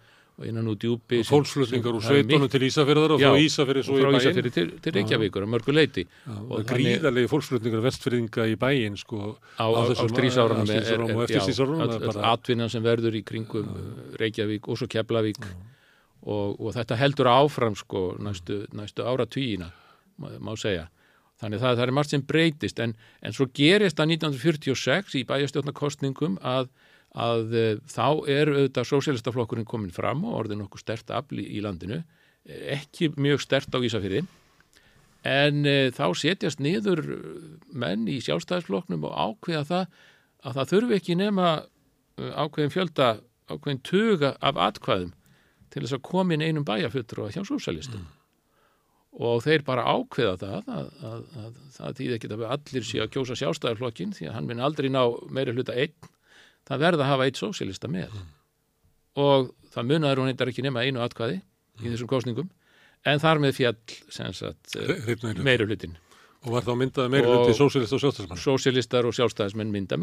innan 0.44 0.66
úr 0.68 0.76
djúpi. 0.76 1.23
Og 1.23 1.28
fólksflutningar 1.31 1.97
úr 1.97 2.05
sveitunum 2.05 2.50
til 2.52 2.66
Ísafjörðar 2.68 3.15
og 3.16 3.23
frá 3.23 3.39
Ísafjörði 3.40 3.84
svo 3.86 3.97
í 3.97 4.02
frá 4.02 4.10
bæinn. 4.10 4.20
Ísafjörði 4.20 4.52
til, 4.56 4.66
til 4.84 4.94
Reykjavíkur 4.98 5.47
að 5.47 5.52
mörgu 5.55 5.76
leiti. 5.76 6.05
og 6.26 6.66
gríðarlegi 6.68 7.31
fólksflutningar 7.32 7.86
vestfyrðinga 7.86 8.48
í 8.52 8.58
bæinn 8.60 8.98
sko 9.00 9.36
á, 9.56 9.66
stríðsárunum 10.02 11.16
og 11.16 11.24
eftir 11.24 11.65
all 11.65 12.20
atvinnan 12.34 12.73
sem 12.73 12.84
verður 12.84 13.16
í 13.16 13.24
kringum 13.24 13.73
Reykjavík 14.20 14.68
og 14.68 14.82
svo 14.82 14.90
Keflavík 14.92 15.40
og, 16.26 16.60
og 16.60 16.74
þetta 16.76 16.98
heldur 17.00 17.31
áfram 17.31 17.76
sko 17.78 18.10
næstu, 18.23 18.65
næstu 18.76 19.06
ára 19.06 19.26
tvíina 19.31 19.70
má, 20.20 20.31
má 20.42 20.52
segja 20.58 20.89
þannig 21.40 21.60
það, 21.60 21.76
það 21.78 21.84
er 21.84 21.94
margt 21.98 22.15
sem 22.15 22.24
breytist 22.24 22.82
en, 22.82 22.94
en 23.23 23.36
svo 23.36 23.48
gerist 23.55 23.98
það 23.98 24.16
1946 24.16 25.18
í 25.20 25.24
bæjastjórnarkostningum 25.28 26.39
að, 26.40 26.70
að 27.17 27.55
uh, 27.57 27.69
þá 27.89 28.09
er 28.28 28.53
auðvitað 28.53 28.91
sósélistaflokkurinn 28.93 29.69
komin 29.69 29.95
fram 29.95 30.25
og 30.28 30.43
orðin 30.43 30.67
okkur 30.67 30.83
stert 30.83 31.12
afl 31.15 31.41
í, 31.41 31.61
landinu 31.65 32.03
eh, 32.03 32.77
ekki 32.77 33.15
mjög 33.17 33.45
stert 33.45 33.73
á 33.73 33.81
Ísafyrði 33.81 34.27
en 35.27 35.65
e, 35.67 35.91
þá 35.91 36.05
setjast 36.15 36.61
niður 36.62 37.01
menn 37.75 38.05
í 38.07 38.20
sjálfstæðisflokknum 38.23 39.09
og 39.09 39.17
ákveða 39.17 39.65
það 39.67 39.97
að 40.47 40.59
það 40.59 40.73
þurfi 40.73 40.99
ekki 41.01 41.17
nema 41.19 41.47
ákveðin 42.17 42.73
fjölda, 42.73 43.09
ákveðin 43.51 43.83
tuga 43.86 44.35
af 44.45 44.61
atkvæðum 44.69 45.15
til 45.73 45.83
þess 45.83 45.97
að 45.97 46.05
koma 46.07 46.36
inn 46.36 46.45
einum 46.45 46.67
bæjarfjöldru 46.67 47.31
hjá 47.35 47.43
sósalistum. 47.45 48.07
Og 49.17 49.41
þeir 49.45 49.65
bara 49.65 49.86
ákveða 49.89 50.36
það 50.41 50.70
að, 50.77 50.89
að, 51.11 51.23
að 51.43 51.61
það 51.77 51.99
þýði 52.01 52.17
ekki 52.17 52.31
að 52.33 52.45
allir 52.51 52.86
sé 52.86 53.01
að 53.03 53.12
kjósa 53.15 53.39
sjálfstæðarflokkin 53.41 54.12
því 54.17 54.28
að 54.28 54.36
hann 54.36 54.49
minn 54.51 54.62
aldrei 54.65 54.89
ná 54.93 55.03
meiri 55.33 55.57
hluta 55.57 55.77
einn. 55.77 55.97
Það 56.67 56.83
verða 56.83 57.05
að 57.05 57.12
hafa 57.12 57.28
eitt 57.28 57.41
sósilista 57.41 57.91
með. 57.91 58.15
Og 59.23 59.53
það 59.73 59.91
munaður 59.93 60.23
hún 60.23 60.33
eitthvað 60.33 60.53
ekki 60.53 60.67
nema 60.67 60.85
einu 60.86 61.03
atkvæði 61.05 61.41
í 61.83 61.93
þessum 61.93 62.11
kostningum 62.11 62.51
en 63.07 63.23
þar 63.23 63.43
með 63.45 63.59
fjall 63.61 63.77
hlutin 65.69 65.97
Og 66.47 66.53
var 66.55 66.62
þá 66.62 66.75
myndað 66.78 67.11
meiri 67.11 67.27
hluti 67.27 67.55
sósílist 67.59 67.95
og 67.97 68.03
sjálfstæðismann? 68.03 68.39
Sósílistar 68.39 69.09
og 69.09 69.15
sjálfstæðismenn 69.17 69.73
mynda 69.75 69.99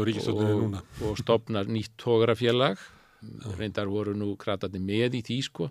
á 0.00 0.02
ríkistöndinu 0.08 0.54
núna. 0.62 0.82
Og 1.04 1.18
stopnar 1.20 1.68
nýtt 1.68 1.92
tógrafélag, 2.00 2.80
reyndar 3.58 3.90
voru 3.92 4.14
nú 4.16 4.32
kratandi 4.40 4.80
með 4.80 5.18
í 5.18 5.22
því 5.26 5.38
sko, 5.44 5.68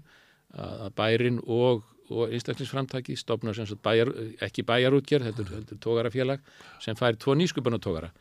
að 0.54 0.92
bærin 1.00 1.40
og, 1.42 1.88
og 2.12 2.36
einstaklingsframtaki 2.36 3.18
stopnar 3.18 3.58
sem 3.58 3.66
sagt 3.70 3.82
bæjar, 3.86 4.12
ekki 4.46 4.66
bæjarútgerð, 4.68 5.32
þetta 5.32 5.58
er, 5.58 5.82
tógrafélag 5.82 6.54
sem 6.84 7.00
fær 7.00 7.18
tvo 7.18 7.34
nýskupunatógra. 7.40 8.12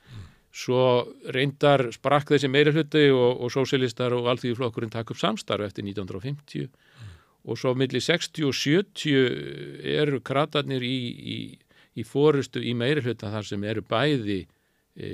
Svo 0.57 0.81
reyndar 1.37 1.91
sprakk 1.93 2.33
þessi 2.33 2.49
meiri 2.49 2.73
hluti 2.73 3.09
og, 3.13 3.43
og 3.45 3.53
sósílistar 3.53 4.15
og 4.17 4.31
allþýðuflokkurinn 4.33 4.93
takk 4.95 5.13
upp 5.13 5.21
samstarf 5.21 5.67
eftir 5.67 5.85
1950 5.85 6.71
og 7.47 7.59
svo 7.61 7.75
millir 7.79 8.03
60 8.03 8.47
og 8.49 8.57
70 8.57 9.91
eru 9.97 10.21
kratarnir 10.25 10.83
í, 10.83 10.97
í, 11.37 11.39
í 12.01 12.07
fórustu 12.07 12.63
í 12.65 12.73
meiri 12.75 13.05
hluta 13.05 13.31
þar 13.35 13.47
sem 13.47 13.67
eru 13.69 13.85
bæði 13.87 14.41
e, 14.97 15.11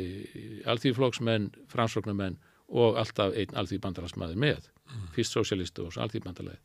alþýðflokksmenn, 0.71 1.51
fransflokknumenn 1.73 2.39
og 2.73 3.01
alltaf 3.03 3.35
einn 3.37 3.59
alþýðbandalagsmaður 3.61 4.39
með, 4.41 4.71
mm. 4.89 5.11
fyrst 5.17 5.37
sosialistu 5.37 5.89
og 5.89 5.99
alþýðbandalagi 6.07 6.63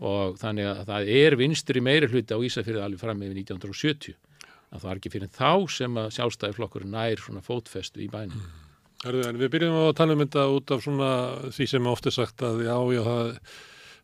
og 0.00 0.36
þannig 0.40 0.68
að 0.70 0.82
það 0.88 1.08
er 1.14 1.36
vinstri 1.36 1.80
meiri 1.84 2.08
hluti 2.08 2.36
á 2.36 2.40
Ísafjörði 2.40 2.84
alveg 2.84 3.02
fram 3.02 3.18
með 3.20 3.34
1970 3.42 4.16
að 4.70 4.78
það 4.78 4.88
var 4.88 5.00
ekki 5.00 5.14
fyrir 5.14 5.32
þá 5.34 5.52
sem 5.76 5.98
að 6.00 6.12
sjálfstæðiflokkurinn 6.16 6.94
nær 6.94 7.22
svona 7.22 7.42
fótfestu 7.44 8.04
í 8.04 8.10
bænum. 8.12 8.38
Mm. 8.38 8.68
Herðu, 9.00 9.26
en 9.30 9.40
við 9.40 9.52
byrjum 9.54 9.76
á 9.80 9.84
að 9.88 9.98
tala 9.98 10.14
um 10.14 10.22
þetta 10.22 10.46
út 10.54 10.72
af 10.74 10.82
svona 10.84 11.10
því 11.56 11.66
sem 11.72 11.86
ofta 11.88 12.12
sagt 12.14 12.44
að 12.44 12.64
já, 12.66 12.76
já, 12.94 13.02
það 13.08 13.36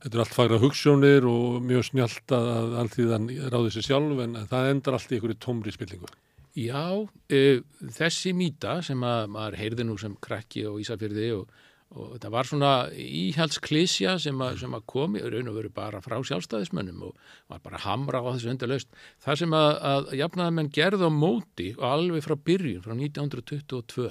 Þetta 0.07 0.19
er 0.19 0.23
allt 0.23 0.35
fagra 0.36 0.57
hugssjónir 0.62 1.25
og 1.27 1.55
mjög 1.65 1.86
snjált 1.89 2.33
að 2.36 2.75
allþýðan 2.83 3.25
ráði 3.51 3.70
sér 3.75 3.86
sjálf 3.89 4.20
en 4.23 4.36
það 4.51 4.69
endar 4.70 4.97
allt 4.99 5.11
í 5.11 5.17
einhverju 5.17 5.39
tómri 5.43 5.73
spillingu. 5.75 6.11
Já, 6.57 6.85
uh, 7.03 7.57
þessi 7.97 8.33
mýta 8.36 8.77
sem 8.86 9.03
að 9.05 9.33
maður 9.33 9.57
heyrði 9.61 9.86
nú 9.89 9.97
sem 10.01 10.15
krakki 10.23 10.62
og 10.69 10.78
Ísafjörði 10.85 11.31
og, 11.41 11.51
og 11.94 12.16
þetta 12.16 12.31
var 12.34 12.48
svona 12.48 12.73
íhjálpsklísja 12.92 14.16
sem, 14.23 14.42
sem 14.60 14.74
að 14.76 14.86
komi 14.90 15.23
raun 15.23 15.52
og 15.52 15.58
veru 15.60 15.70
bara 15.74 16.02
frá 16.05 16.16
sjálfstæðismönnum 16.18 17.05
og 17.06 17.15
var 17.52 17.62
bara 17.65 17.82
hamra 17.84 18.24
á 18.24 18.34
þessu 18.34 18.50
undarlaust. 18.52 18.90
Það 19.23 19.40
sem 19.42 19.56
að, 19.56 19.70
að 19.92 20.10
jafnaðamenn 20.20 20.73
gerði 20.74 21.08
á 21.08 21.12
móti 21.15 21.70
og 21.78 21.86
alveg 21.92 22.26
frá 22.26 22.36
byrjun, 22.50 22.82
frá 22.84 22.97
1922, 22.97 24.10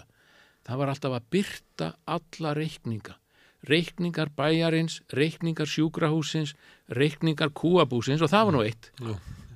það 0.65 0.81
var 0.81 0.93
alltaf 0.93 1.19
að 1.19 1.29
byrta 1.35 1.91
alla 2.15 2.55
reikninga 2.57 3.19
reikningar 3.65 4.29
bæjarins, 4.37 4.99
reikningar 5.13 5.65
sjúkrahúsins, 5.69 6.53
reikningar 6.93 7.49
kúabúsins 7.49 8.21
og 8.21 8.29
það 8.29 8.45
var 8.45 8.55
nú 8.55 8.63
eitt 8.65 8.91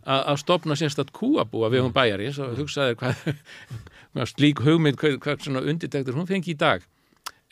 að 0.09 0.39
stopna 0.41 0.77
sérstatt 0.79 1.11
kúabúa 1.13 1.69
við 1.69 1.85
hún 1.85 1.93
bæjarins 1.93 2.39
og 2.41 2.55
hugsaði 2.57 2.97
hvað, 2.99 3.35
slík 4.31 4.63
hugmynd, 4.65 4.97
hvað, 4.97 5.19
hvað 5.23 5.45
svona 5.45 5.61
undirtektur 5.61 6.17
hún 6.17 6.29
fengi 6.29 6.55
í 6.55 6.57
dag. 6.59 6.85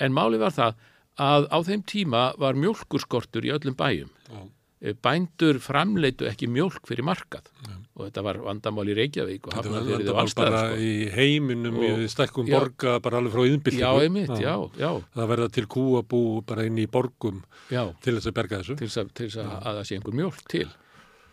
En 0.03 0.14
máli 0.14 0.40
var 0.42 0.53
það 0.56 0.77
að 1.17 1.48
á 1.50 1.58
þeim 1.66 1.84
tíma 1.90 2.27
var 2.38 2.59
mjölkurskortur 2.59 3.48
í 3.48 3.53
öllum 3.56 3.77
bæjum. 3.77 4.14
Já. 4.30 4.45
Eh, 4.77 4.93
bændur 4.93 5.58
framleitu 5.58 6.27
ekki 6.30 6.45
mjölk 6.53 6.85
fyrir 6.85 7.01
markað 7.01 7.48
Já. 7.66 7.72
og 7.98 8.01
þetta 8.03 8.24
var 8.27 8.38
vandamál 8.45 8.84
í 8.85 8.93
Reykjavík 8.93 9.48
og 9.50 9.56
og 9.58 9.64
allstæðar. 9.66 9.88
Þetta 9.98 10.14
var 10.14 10.27
bara 10.38 10.59
sko. 10.67 10.82
í 10.85 10.92
heiminum 11.16 11.80
og, 11.80 12.01
í 12.06 12.09
stekkum 12.14 12.45
já, 12.45 12.59
borga 12.59 13.00
bara 13.01 13.17
alveg 13.17 13.34
frá. 13.34 13.42
Já, 13.74 13.90
já, 14.38 14.53
já. 14.77 14.92
Það 15.16 15.32
verða 15.32 15.48
til 15.56 15.64
kúabú 15.66 16.22
bara 16.45 16.67
inn 16.69 16.77
í 16.77 16.85
borgum 16.85 17.40
til 17.72 18.14
þess 18.19 18.30
að 18.30 18.35
berga 18.38 18.59
þessu. 18.61 18.77
Til 18.77 18.92
þess 18.92 19.01
að, 19.01 19.50
að, 19.50 19.56
að 19.58 19.80
það 19.80 19.88
sé 19.90 19.98
einhver 19.98 20.17
mjölk 20.22 20.45
til. 20.53 20.67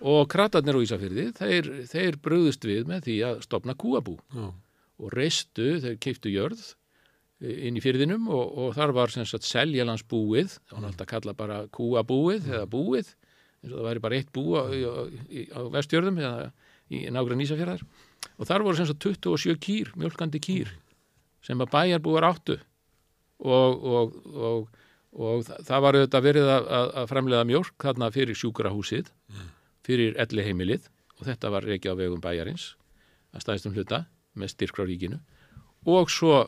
Og 0.00 0.24
kratarnir 0.32 0.80
á 0.80 0.84
Ísafyrði, 0.84 1.26
þeir, 1.36 1.70
þeir 1.92 2.18
bröðust 2.24 2.64
við 2.64 2.88
með 2.88 3.04
því 3.10 3.18
að 3.28 3.44
stopna 3.44 3.76
kúabú 3.76 4.16
og 4.40 5.12
reistu, 5.12 5.82
þeir 5.84 6.00
keiptu 6.00 6.32
jörð 6.32 6.64
inn 7.44 7.78
í 7.78 7.82
fyrðinum 7.84 8.28
og, 8.32 8.44
og 8.58 8.74
þar 8.76 8.94
var 8.96 9.12
sem 9.12 9.26
sagt 9.28 9.46
seljalandsbúið, 9.48 10.58
var 10.72 10.88
alltaf 10.88 11.06
að 11.06 11.12
kalla 11.12 11.36
bara 11.36 11.60
kúabúið 11.74 12.48
eða 12.52 12.68
búið 12.70 13.12
eins 13.64 13.72
og 13.72 13.78
það 13.78 13.88
væri 13.88 14.04
bara 14.04 14.18
eitt 14.18 14.30
bú 14.34 14.44
á, 14.56 14.62
á, 14.68 15.60
vestjörðum 15.72 16.20
eða 16.20 16.48
í 16.92 17.04
nágrunn 17.12 17.42
Ísafjörðar 17.44 17.84
og 18.36 18.48
þar 18.48 18.64
voru 18.66 18.78
sem 18.78 18.88
sagt 18.88 19.04
27 19.06 19.56
kýr, 19.62 19.92
mjölkandi 19.98 20.40
kýr 20.42 20.72
sem 21.44 21.60
að 21.60 21.72
bæjarbúar 21.74 22.26
áttu. 22.30 22.56
Og, 23.44 23.84
og, 23.84 24.14
og, 24.32 24.82
og 25.12 25.44
það 25.44 25.84
var 25.84 25.98
auðvitað 25.98 26.24
verið 26.24 26.50
að, 26.54 26.68
að 27.02 27.08
framlega 27.10 27.48
mjölk 27.48 27.74
þarna 27.84 28.10
fyrir 28.14 28.38
sjúkrahúsið 28.38 29.10
fyrir 29.84 30.16
elli 30.22 30.46
heimilið 30.46 30.88
og 31.18 31.26
þetta 31.28 31.50
var 31.52 31.66
reiki 31.68 31.92
á 31.92 31.98
vegum 31.98 32.22
bæjarins 32.24 32.70
að 33.34 33.44
staðistum 33.44 33.74
hluta 33.76 34.04
með 34.38 34.54
styrk 34.54 34.78
frá 34.78 34.86
ríkinu. 34.88 35.18
Og 35.84 36.08
svo 36.12 36.46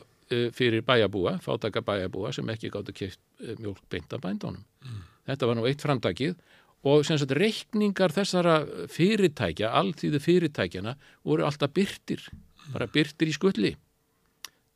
fyrir 0.55 0.83
bæjarbúa, 0.87 1.37
fátaka 1.43 1.83
bæjarbúa 1.85 2.33
sem 2.35 2.49
ekki 2.53 2.71
gáttu 2.73 2.95
keitt 2.95 3.19
uh, 3.43 3.55
mjölk 3.59 3.83
beint 3.91 4.13
af 4.13 4.23
bændónum. 4.23 4.63
Mm. 4.83 5.01
Þetta 5.31 5.49
var 5.49 5.59
nú 5.59 5.67
eitt 5.67 5.83
framdagið 5.83 6.37
og 6.87 7.03
sem 7.07 7.17
sagt 7.19 7.33
reikningar 7.35 8.13
þessara 8.15 8.61
fyrirtækja, 8.93 9.71
alltíðu 9.75 10.21
fyrirtækjana 10.23 10.95
voru 11.25 11.47
alltaf 11.47 11.73
byrtir, 11.75 12.21
bara 12.73 12.87
byrtir 12.91 13.31
í 13.31 13.35
skulli 13.35 13.73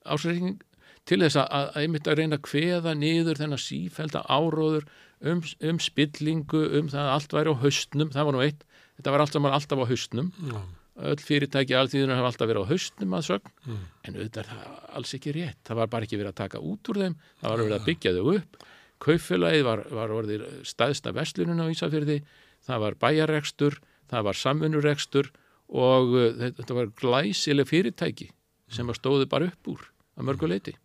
ásreikning 0.06 0.60
til 1.06 1.22
þess 1.24 1.40
að, 1.42 1.48
að 1.58 1.80
einmitt 1.82 2.10
að 2.10 2.20
reyna 2.20 2.38
að 2.38 2.46
kveða 2.48 2.94
niður 2.98 3.40
þennan 3.42 3.62
sífælda 3.62 4.24
áróður 4.30 4.86
um, 5.20 5.42
um 5.42 5.80
spillingu, 5.82 6.62
um 6.80 6.92
það 6.92 7.08
að 7.08 7.16
allt 7.16 7.36
væri 7.38 7.54
á 7.54 7.62
haustnum, 7.64 8.14
það 8.14 8.28
var 8.28 8.38
nú 8.38 8.44
eitt 8.46 8.64
þetta 8.98 9.14
var 9.14 9.26
alltaf, 9.26 9.50
alltaf 9.58 9.84
á 9.84 9.86
haustnum 9.90 10.32
mm. 10.38 10.70
Öll 11.12 11.22
fyrirtæki 11.24 11.76
alltíðunar 11.78 12.20
hafa 12.20 12.34
alltaf 12.34 12.50
verið 12.50 12.68
á 12.68 12.72
haustnum 12.72 13.16
að 13.16 13.28
sögn, 13.30 13.54
mm. 13.66 13.86
en 14.08 14.18
auðvitað 14.18 14.42
er 14.44 14.50
það 14.52 14.92
alls 15.00 15.14
ekki 15.18 15.34
rétt, 15.38 15.60
það 15.68 15.80
var 15.80 15.92
bara 15.94 16.08
ekki 16.08 16.20
verið 16.20 16.34
að 16.34 16.42
taka 16.42 16.62
út 16.72 16.92
úr 16.92 17.00
þeim, 17.02 17.16
það 17.40 17.54
var 17.54 17.64
verið 17.64 17.78
að 17.78 17.88
byggja 17.88 18.14
þau 18.18 18.34
upp 18.36 18.62
Kaufélagið 19.02 19.64
var, 19.66 19.82
var 19.94 20.14
orðið 20.14 20.44
staðsta 20.68 21.14
vestlunum 21.16 21.62
á 21.64 21.72
Ísafjörði, 21.74 22.20
það 22.68 22.84
var 22.84 22.98
bæjarekstur, 23.02 23.80
það 24.12 24.28
var 24.28 24.38
samfunnurekstur 24.38 25.32
og 25.72 26.14
uh, 26.14 26.30
þetta 26.60 26.78
var 26.78 26.94
glæsileg 27.00 27.70
fyrirtæki 27.70 28.30
sem 28.72 28.94
stóði 28.96 29.28
bara 29.32 29.50
upp 29.50 29.74
úr 29.74 29.88
að 30.20 30.28
mörguleiti 30.30 30.76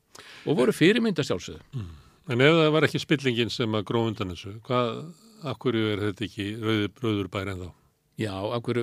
og 0.48 0.56
voru 0.58 0.72
fyrirmyndastjálfsöðu. 0.74 1.60
Mm. 1.76 1.94
En 2.32 2.42
ef 2.42 2.56
það 2.56 2.72
var 2.74 2.86
ekki 2.88 3.02
spillingin 3.02 3.52
sem 3.52 3.76
að 3.76 3.84
gróð 3.90 4.12
undan 4.12 4.32
þessu, 4.32 4.54
hvað, 4.66 5.02
akkur 5.52 5.76
er 5.78 6.06
þetta 6.08 6.24
ekki 6.26 6.46
rauður 6.56 7.28
bæri 7.30 7.52
en 7.52 7.66
þá? 7.66 7.68
Já, 8.16 8.32
akkur 8.32 8.78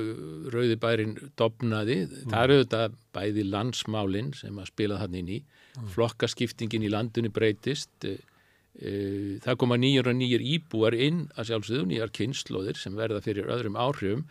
rauði 0.53 0.75
bærin 0.77 1.15
dopnaði, 1.39 2.03
mm. 2.05 2.27
það 2.29 2.43
eru 2.43 2.57
þetta 2.61 2.81
bæði 3.17 3.47
landsmálinn 3.49 4.29
sem 4.37 4.59
að 4.61 4.69
spila 4.69 4.99
þann 5.01 5.17
inn 5.21 5.31
í, 5.33 5.39
mm. 5.41 5.87
flokkaskiptingin 5.95 6.85
í 6.85 6.91
landinu 6.93 7.31
breytist, 7.33 8.05
Eh, 8.81 9.37
það 9.43 9.59
koma 9.61 9.77
nýjur 9.77 10.07
og 10.09 10.15
nýjur 10.17 10.41
íbúar 10.55 10.95
inn 10.97 11.27
að 11.37 11.51
sjálfsögðu, 11.51 11.85
nýjar 11.91 12.13
kynnslóðir 12.17 12.79
sem 12.81 12.95
verða 12.97 13.21
fyrir 13.21 13.51
öðrum 13.53 13.77
áhrifum. 13.77 14.25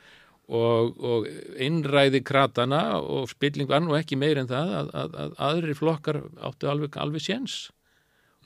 Og, 0.52 0.98
og 0.98 1.28
innræði 1.62 2.20
kratana 2.26 2.98
og 2.98 3.31
spilling 3.31 3.70
var 3.70 3.81
nú 3.84 3.94
ekki 3.94 4.18
meir 4.18 4.40
en 4.40 4.50
það 4.50 4.72
að, 4.81 4.90
að, 4.98 5.14
að 5.22 5.36
aðri 5.47 5.76
flokkar 5.78 6.18
áttu 6.42 6.68
alveg, 6.68 6.98
alveg 6.98 7.22
séns. 7.22 7.56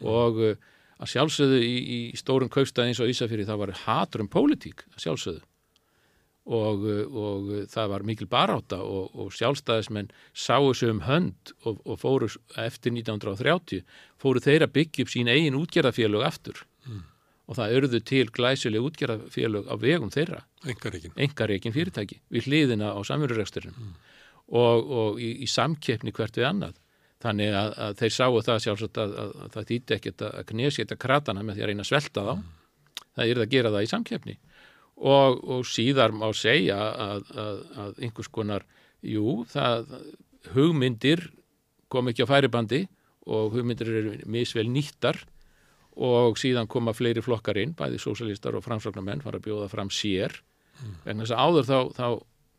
Og 0.04 0.42
eh, 0.44 0.60
að 1.00 1.12
sjálfsögðu 1.14 1.62
í, 1.64 1.74
í 1.96 1.98
stórum 2.20 2.52
kaupstæði 2.52 2.92
eins 2.92 3.00
og 3.00 3.12
Ísafjörði 3.12 3.48
það 3.48 3.62
var 3.64 3.76
haturum 3.86 4.32
pólitík 4.32 4.84
að 4.92 5.06
sjálfsögðu 5.06 5.44
og, 6.46 6.86
og 7.10 7.50
það 7.70 7.90
var 7.90 8.04
mikil 8.06 8.28
baráta 8.30 8.78
og, 8.84 9.10
og 9.18 9.34
sjálfstæðismenn 9.34 10.12
sáu 10.34 10.72
sig 10.74 10.92
um 10.92 11.02
hönd 11.02 11.52
og, 11.66 11.80
og 11.84 11.98
fóru 11.98 12.30
eftir 12.62 12.94
1930 12.94 13.82
fóru 14.22 14.42
þeir 14.42 14.66
að 14.66 14.74
byggja 14.78 15.06
upp 15.06 15.12
sín 15.12 15.30
eigin 15.32 15.58
útgerðafélög 15.58 16.26
aftur. 16.26 16.64
Mm. 16.86 17.02
og 17.46 17.54
það 17.54 17.72
örðu 17.78 17.98
til 18.02 18.26
glæsileg 18.34 18.82
útgerðafélög 18.82 19.68
á 19.70 19.74
vegum 19.78 20.10
þeirra. 20.10 20.40
Engareikin 21.22 21.74
fyrirtæki 21.74 22.20
við 22.30 22.48
hliðina 22.48 22.90
á 22.94 23.00
samverðureksturinn 23.06 23.74
mm. 23.74 23.92
og 24.54 25.20
í, 25.22 25.30
í 25.42 25.46
samkeppni 25.50 26.14
hvert 26.14 26.38
við 26.38 26.48
annað. 26.48 26.78
Þannig 27.22 27.54
að, 27.58 27.70
að 27.80 27.94
þeir 28.00 28.14
sáu 28.14 28.40
það 28.44 28.62
sjálfsagt 28.64 28.98
að, 29.02 29.14
að, 29.22 29.30
að 29.44 29.54
það 29.54 29.68
þýtti 29.70 29.96
ekkert 29.96 30.24
að 30.26 30.42
knesita 30.50 30.98
kratana 31.00 31.42
með 31.42 31.56
því 31.56 31.64
að 31.64 31.70
reyna 31.70 31.86
að 31.86 31.90
svelta 31.90 32.26
þá. 32.26 32.34
Mm. 32.34 32.50
það 33.16 33.30
er 33.30 33.40
að 33.42 33.54
gera 33.54 33.72
það 33.74 33.86
í 33.86 33.92
samkeppni 33.94 34.36
og, 34.96 35.40
og 35.44 35.64
síðar 35.68 36.14
má 36.16 36.28
segja 36.36 36.78
að, 36.80 37.32
að, 37.36 37.62
að 37.84 38.04
einhvers 38.06 38.30
konar, 38.32 38.66
jú, 39.04 39.42
það, 39.50 39.90
hugmyndir 40.54 41.28
kom 41.92 42.10
ekki 42.10 42.26
á 42.26 42.30
færibandi 42.30 42.84
og 43.26 43.56
hugmyndir 43.56 43.90
eru 43.90 44.14
misvel 44.30 44.68
nýttar 44.70 45.18
og 45.96 46.36
síðan 46.40 46.68
koma 46.68 46.92
fleiri 46.96 47.22
flokkar 47.24 47.58
inn, 47.60 47.74
bæði 47.76 48.00
sósalistar 48.02 48.56
og 48.56 48.64
framsóknarmenn 48.66 49.24
fara 49.24 49.40
að 49.40 49.48
bjóða 49.48 49.68
fram 49.72 49.90
sér 49.92 50.34
mm. 50.82 50.96
en 51.08 51.22
þess 51.22 51.32
að 51.32 51.42
áður 51.42 51.68
þá, 51.70 51.78
þá 51.96 52.08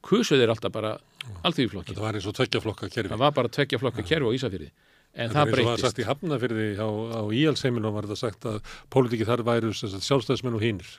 kusuð 0.08 0.44
er 0.44 0.54
alltaf 0.54 0.74
bara 0.74 0.96
mm. 0.98 1.40
allþýðflokki. 1.48 1.94
Þetta 1.94 2.06
var 2.06 2.18
eins 2.18 2.30
og 2.30 2.38
tveggjaflokka 2.38 2.90
kerfi. 2.90 3.12
Það 3.14 3.24
var 3.24 3.36
bara 3.38 3.52
tveggjaflokka 3.58 4.04
ja. 4.04 4.10
kerfi 4.12 4.32
á 4.32 4.36
Ísafyrði. 4.38 4.70
En 5.18 5.34
það, 5.34 5.52
breytist. 5.54 5.68
Það 5.68 5.72
var 5.72 5.84
sagt 5.84 6.02
í 6.02 6.08
Hafnafyrði 6.08 6.68
á, 6.78 6.90
á 6.90 7.22
Íalsheiminu 7.34 7.92
var 7.94 8.08
þetta 8.08 8.20
sagt 8.20 8.50
að 8.50 8.58
pólitíki 8.94 9.28
þar 9.28 9.46
væru 9.48 9.72
sjálfstæðismenn 9.74 10.58
og 10.58 10.66
hínir. 10.66 10.90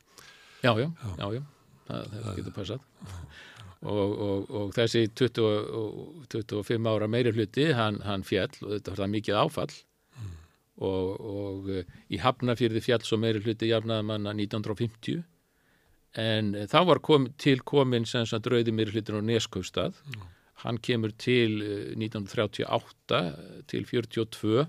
Já, 0.62 0.72
já, 0.74 0.88
já, 1.18 1.28
já. 1.38 1.42
það, 1.88 2.14
það 2.14 2.38
getur 2.40 2.56
passað. 2.56 2.86
Og, 3.78 4.14
og, 4.18 4.48
og 4.58 4.70
þessi 4.74 5.04
20, 5.14 5.44
og 5.78 6.24
25 6.34 6.88
ára 6.90 7.06
meiri 7.10 7.30
hluti 7.36 7.68
hann, 7.78 8.00
hann 8.02 8.26
fjall 8.26 8.50
og 8.64 8.72
þetta 8.72 8.94
var 8.94 9.02
það 9.04 9.12
mikið 9.14 9.38
áfall. 9.44 9.76
Og, 10.78 11.06
og 11.18 11.70
eh, 11.74 11.94
í 12.14 12.20
Hafnafjörði 12.22 12.82
fjall 12.84 13.02
svo 13.06 13.18
meiri 13.18 13.42
hluti 13.42 13.70
jafnaði 13.70 14.04
manna 14.06 14.30
1950 14.30 15.24
en 16.22 16.52
eh, 16.54 16.66
þá 16.70 16.78
var 16.92 17.00
kom, 17.02 17.26
til 17.34 17.64
komin 17.66 18.06
sem 18.06 18.26
sagt 18.30 18.46
rauði 18.46 18.74
meiri 18.74 18.94
hlutin 18.94 19.18
á 19.18 19.22
Neskjöfstað 19.26 19.98
hann 20.62 20.78
kemur 20.82 21.14
til 21.18 21.58
eh, 21.62 21.96
1938 21.98 23.22
til 23.70 23.88
42 23.90 24.68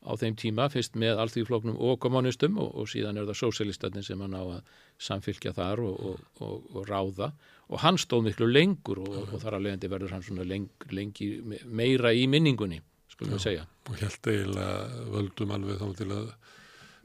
á 0.00 0.12
þeim 0.16 0.36
tíma, 0.40 0.68
fyrst 0.72 0.94
með 0.96 1.18
alþýðfloknum 1.24 1.76
og 1.76 1.98
kommunistum 2.00 2.58
og, 2.60 2.70
og 2.80 2.88
síðan 2.88 3.20
er 3.20 3.26
það 3.28 3.40
sósjálistatinn 3.42 4.06
sem 4.06 4.20
hann 4.24 4.36
á 4.36 4.42
að 4.42 4.62
samfylgja 5.00 5.52
þar 5.56 5.82
og, 5.84 5.98
og, 6.10 6.22
og, 6.46 6.70
og 6.76 6.86
ráða 6.88 7.32
og 7.70 7.82
hann 7.84 7.98
stóð 8.00 8.30
miklu 8.30 8.48
lengur 8.50 9.02
og 9.04 9.34
þar 9.42 9.58
að 9.58 9.66
leiðandi 9.66 9.90
verður 9.92 10.14
hann 10.16 10.24
svona 10.26 10.46
leng, 10.48 10.70
lengi 10.90 11.28
meira 11.68 12.14
í 12.16 12.24
minningunni, 12.30 12.80
skulum 13.12 13.36
við 13.36 13.44
segja. 13.44 13.66
Og 13.90 14.00
held 14.00 14.30
eiginlega 14.32 15.04
völdum 15.12 15.52
alveg 15.54 15.78
þá 15.82 15.86
til 16.00 16.08
að 16.16 16.32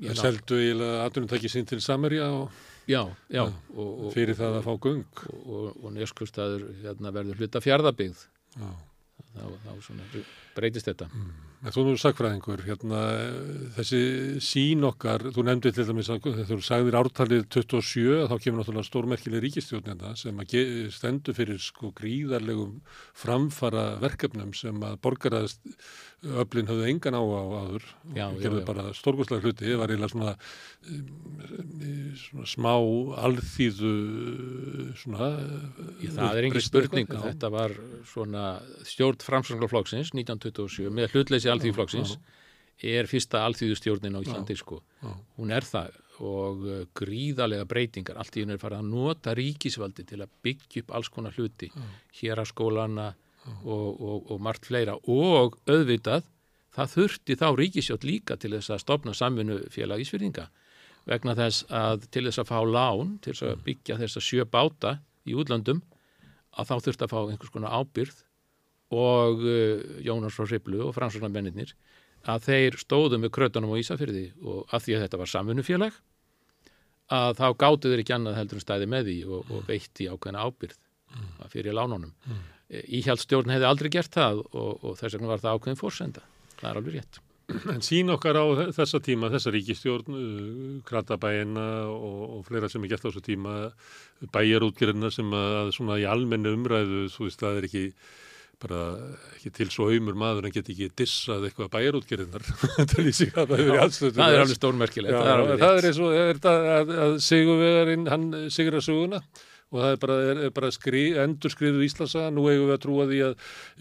ná- 0.06 0.15
seldu 0.22 0.61
eiginlega 0.61 1.03
atvinnutæki 1.06 1.51
sín 1.51 1.67
til 1.69 1.83
Samerja 1.83 2.32
og 2.32 2.64
Já, 2.85 3.01
já. 3.30 3.41
Já, 3.41 3.53
Og, 3.74 4.06
og, 4.06 4.09
fyrir 4.14 4.38
það 4.38 4.59
að 4.59 4.65
fá 4.67 4.74
göng. 4.77 5.22
Og, 5.49 5.69
neskustæður 5.95 6.65
hérna, 6.83 7.11
verður 7.15 7.40
hluta. 7.41 7.61
Já. 8.53 8.67
Þá, 9.35 9.45
þá 9.64 9.72
svona 9.82 10.06
breytist 10.56 10.85
þetta. 10.91 11.07
En 11.09 11.32
þú 11.73 11.83
nú 11.87 11.93
sakfræðingur, 11.97 12.61
hérna, 12.67 13.01
þessi 13.77 14.01
sín 14.43 14.85
okkar, 14.85 15.23
þú 15.33 15.45
nefndir 15.47 15.73
til 15.73 15.85
dæmis 15.87 16.11
að 16.13 16.27
þú 16.49 16.57
sagðir 16.61 16.97
ártalið 16.99 17.45
27, 17.55 18.27
þá 18.29 18.35
kemur 18.43 18.61
náttúrulega 18.61 18.89
stórmerkileg 18.89 19.43
ríkistjórn 19.45 19.89
hérna 19.89 20.13
sem 20.19 20.43
stendur 20.93 21.37
fyrir 21.37 21.61
sko 21.61 21.89
gríðarlegum 21.97 22.81
framfara 23.17 23.87
verkefnum 24.03 24.53
sem 24.57 24.77
að 24.85 24.99
borgaraðist 25.05 25.61
öflin 26.41 26.69
höfðu 26.69 26.87
engan 26.89 27.17
á 27.17 27.21
á 27.21 27.43
áður 27.61 27.83
og 27.85 28.15
Já, 28.17 28.25
gerðu 28.41 28.61
já. 28.61 28.65
bara 28.67 28.85
stórgóðslega 28.97 29.45
hluti, 29.45 29.67
það 29.69 29.81
var 29.81 29.93
eiginlega 29.93 30.13
svona, 30.13 30.33
um, 30.89 31.09
svona 32.21 32.47
smá 32.49 32.71
alþýðu 33.25 33.91
svona 35.01 35.29
Í, 36.01 36.09
það 36.15 36.39
er 36.39 36.47
engin 36.49 36.65
spurning 36.65 37.11
þetta 37.13 37.51
var 37.53 37.75
svona 38.11 38.45
stjórn 38.87 39.21
framsvönglaflokksins 39.25 40.13
1927 40.15 40.89
með 40.95 41.13
hlutleysi 41.15 41.51
alþýðuflokksins 41.53 42.17
er 42.85 43.07
fyrsta 43.07 43.45
alþýðustjórnin 43.47 44.17
á 44.17 44.23
Íslandi 44.25 44.57
sko. 44.59 44.81
hún 45.37 45.53
er 45.55 45.63
það 45.63 46.01
og 46.23 46.63
uh, 46.63 46.81
gríðarlega 46.95 47.65
breytingar. 47.67 48.15
Allt 48.21 48.37
í 48.37 48.43
henni 48.43 48.55
er 48.55 48.61
farið 48.61 48.81
að 48.83 48.91
nota 48.91 49.33
ríkisvaldi 49.35 50.05
til 50.07 50.21
að 50.23 50.31
byggja 50.45 50.83
upp 50.85 50.93
alls 50.95 51.09
konar 51.11 51.35
hluti. 51.35 51.67
Hér 52.21 52.39
að 52.39 52.51
skólana 52.53 53.09
og, 53.45 54.01
og, 54.01 54.32
og 54.32 54.41
margt 54.41 54.67
fleira 54.69 54.98
og 54.98 55.57
auðvitað 55.69 56.25
það 56.75 56.93
þurfti 56.95 57.38
þá 57.40 57.48
ríkisjótt 57.59 58.06
líka 58.07 58.38
til 58.40 58.53
þess 58.56 58.74
að 58.74 58.83
stopna 58.83 59.15
samvinnufélag 59.15 60.03
Ísfyrðinga 60.03 60.48
vegna 61.06 61.35
þess 61.38 61.65
að 61.69 62.07
til 62.11 62.25
þess 62.27 62.41
að 62.41 62.49
fá 62.51 62.59
lán, 62.65 63.17
til 63.22 63.33
þess 63.33 63.45
að 63.51 63.65
byggja 63.67 63.99
þess 64.01 64.19
að 64.19 64.25
sjö 64.27 64.48
báta 64.49 64.95
í 65.25 65.35
útlandum 65.38 65.83
að 66.56 66.72
þá 66.72 66.75
þurfti 66.88 67.06
að 67.06 67.14
fá 67.14 67.19
einhvers 67.22 67.53
konar 67.53 67.75
ábyrð 67.75 68.24
og 68.95 69.45
uh, 69.45 69.85
Jónas 70.06 70.35
frá 70.38 70.48
Hriblu 70.49 70.82
og 70.88 70.95
fransvörnarmennir 70.98 71.75
að 72.25 72.49
þeir 72.49 72.80
stóðu 72.82 73.19
með 73.22 73.33
krötunum 73.38 73.75
á 73.77 73.82
Ísafyrði 73.82 74.27
og 74.41 74.74
að 74.74 74.85
því 74.88 74.98
að 74.98 75.06
þetta 75.06 75.22
var 75.22 75.32
samvinnufélag 75.32 76.01
að 77.15 77.38
þá 77.38 77.48
gáttu 77.61 77.91
þeir 77.91 78.01
ekki 78.01 78.15
annað 78.15 78.40
heldur 78.40 78.59
en 78.59 78.65
stæði 78.65 78.90
með 78.90 79.09
því 79.09 79.17
og, 79.30 79.51
og 79.53 79.67
veitti 79.69 80.07
ákveðna 80.09 80.45
ábyrð 80.45 80.77
mm. 81.14 81.33
fyrir 81.53 81.77
lánunum. 81.77 82.14
Mm. 82.25 82.43
Íhjaldstjórn 82.69 83.53
hefði 83.53 83.69
aldrei 83.69 83.91
gert 83.93 84.15
það 84.15 84.41
og, 84.47 84.71
og 84.81 84.97
þess 84.97 85.17
vegna 85.17 85.31
var 85.33 85.43
það 85.43 85.59
ákveðin 85.59 85.79
fórsenda. 85.79 86.25
Það 86.57 86.69
er 86.71 86.81
alveg 86.81 86.97
rétt. 86.97 87.21
En 87.69 87.83
sín 87.85 88.09
okkar 88.09 88.39
á 88.41 88.45
þessa 88.73 88.99
tíma, 89.05 89.29
þessa 89.29 89.51
ríkistjórn, 89.53 90.15
uh, 90.17 90.69
kratabæina 90.87 91.65
og, 91.93 92.21
og 92.39 92.45
fleira 92.47 92.69
sem 92.71 92.83
er 92.85 92.95
gert 92.95 93.05
á 93.05 93.09
þessu 93.11 93.21
tíma, 93.27 93.57
bæjarútgerðina 94.33 95.11
sem 95.13 95.29
að 95.37 95.69
svona 95.77 95.99
í 96.01 96.07
almennu 96.09 96.55
umræðu, 96.57 97.05
þú 97.13 97.27
veist, 97.27 97.43
það 97.43 97.59
er 97.59 97.69
ekki 97.69 97.85
bara 98.65 98.81
ekki 99.35 99.51
til 99.53 99.67
svo 99.69 99.89
auðmur 99.91 100.15
maður 100.17 100.47
en 100.47 100.53
get 100.55 100.69
ekki 100.71 100.87
dissað 100.97 101.49
eitthvað 101.49 101.73
bæjarútgerðinar 101.75 102.45
til 102.93 103.05
í 103.05 103.13
sig 103.13 103.33
að 103.35 103.51
það 103.51 103.61
hefur 103.61 103.75
í 103.75 103.81
aðstöðu. 103.83 104.15
Það 104.17 104.37
er 104.37 104.45
alveg 104.45 104.59
stórmerkilegt. 104.59 105.17
Það 105.17 105.33
er, 105.33 105.57
það 105.61 105.81
er 105.81 105.89
eins 105.89 105.99
og, 105.99 106.15
er 106.21 106.39
það 106.45 106.69
að, 106.71 106.95
að 107.05 107.17
Sigurvegarinn, 107.27 108.07
hann 108.13 108.31
sigur 108.55 108.79
að 108.79 108.87
söguna 108.87 109.21
og 109.75 109.81
það 109.83 109.91
er 109.91 109.99
bara, 110.05 110.15
er, 110.31 110.39
bara 110.55 110.69
skri, 110.71 111.01
endur 111.19 111.51
skriðu 111.53 111.83
Íslandsaga, 111.85 112.29
nú 112.33 112.45
eigum 112.47 112.69
við 112.69 112.75
að 112.77 112.81
trúa 112.85 113.07
því 113.09 113.19
að 113.25 113.33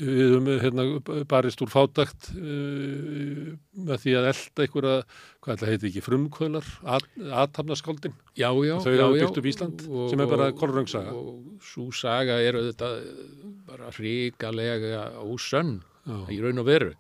við 0.03 0.23
höfum 0.25 0.51
hérna, 0.65 0.87
barist 1.31 1.63
úr 1.65 1.71
fátakt 1.73 2.29
uh, 2.35 3.53
með 3.89 4.03
því 4.05 4.15
að 4.19 4.29
elda 4.33 4.65
einhverja, 4.67 4.97
hvað 5.45 5.55
ætla 5.57 5.71
heiti 5.71 5.89
ekki, 5.91 6.03
frumkvölar, 6.07 6.69
at, 6.97 7.07
aðtapnaskáldin. 7.45 8.15
Já, 8.39 8.49
já, 8.67 8.75
Þau 8.83 8.91
já, 8.95 9.05
já. 9.05 9.13
byggt 9.23 9.41
upp 9.43 9.49
Ísland, 9.53 9.87
Og- 9.89 10.11
sem 10.11 10.21
er 10.25 10.31
bara 10.35 10.51
og- 10.53 10.59
kolröngsaga. 10.61 11.15
Og 11.15 11.63
svo 11.63 11.89
saga 11.95 12.41
er 12.43 12.59
auðvitað 12.59 12.99
bara 13.71 13.91
hrikalega 13.95 15.07
ósönn 15.23 15.79
í 16.29 16.41
raun 16.43 16.59
og 16.61 16.67
veru. 16.69 16.93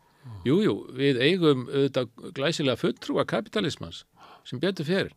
Jú, 0.46 0.60
jú, 0.64 0.74
við 0.96 1.18
eigum 1.20 1.66
auðvitað 1.68 2.32
glæsilega 2.36 2.80
fulltrúa 2.80 3.26
kapitalismans 3.28 4.04
sem 4.44 4.60
betur 4.60 4.84
fyrir. 4.88 5.12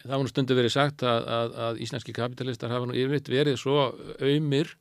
Það 0.00 0.14
var 0.14 0.22
nú 0.24 0.30
stundu 0.32 0.56
verið 0.56 0.72
sagt 0.72 1.02
að, 1.04 1.26
að, 1.28 1.56
að 1.66 1.80
íslenski 1.84 2.14
kapitalistar 2.16 2.72
hafa 2.72 2.88
nú 2.88 2.96
yfirleitt 2.96 3.28
verið 3.28 3.58
svo 3.60 3.90
auðmir, 4.16 4.74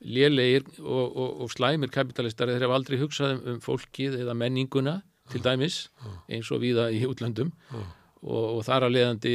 lélegir 0.00 0.66
og, 0.80 1.06
og, 1.08 1.30
og 1.44 1.50
slæmir 1.52 1.90
kapitalistar 1.92 2.52
þeir 2.52 2.64
hafa 2.64 2.76
aldrei 2.78 3.00
hugsað 3.00 3.34
um, 3.34 3.40
um 3.52 3.64
fólkið 3.64 4.20
eða 4.22 4.36
menninguna 4.38 5.00
til 5.30 5.42
dæmis 5.44 5.82
eins 6.30 6.50
og 6.54 6.62
víða 6.62 6.88
í 6.94 7.02
útlöndum. 7.08 7.50
Og, 8.20 8.46
og 8.58 8.62
þar 8.66 8.86
að 8.86 8.94
leiðandi 8.98 9.34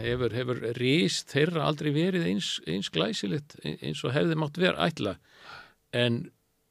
hefur, 0.00 0.34
hefur 0.34 0.60
rist 0.78 1.32
þeirra 1.34 1.66
aldrei 1.68 1.90
verið 1.92 2.26
eins, 2.30 2.54
eins 2.68 2.88
glæsilegt 2.92 3.58
eins 3.64 4.00
og 4.08 4.14
hefði 4.16 4.38
mátt 4.40 4.60
vera 4.60 4.88
ætla. 4.88 5.18
En 5.92 6.22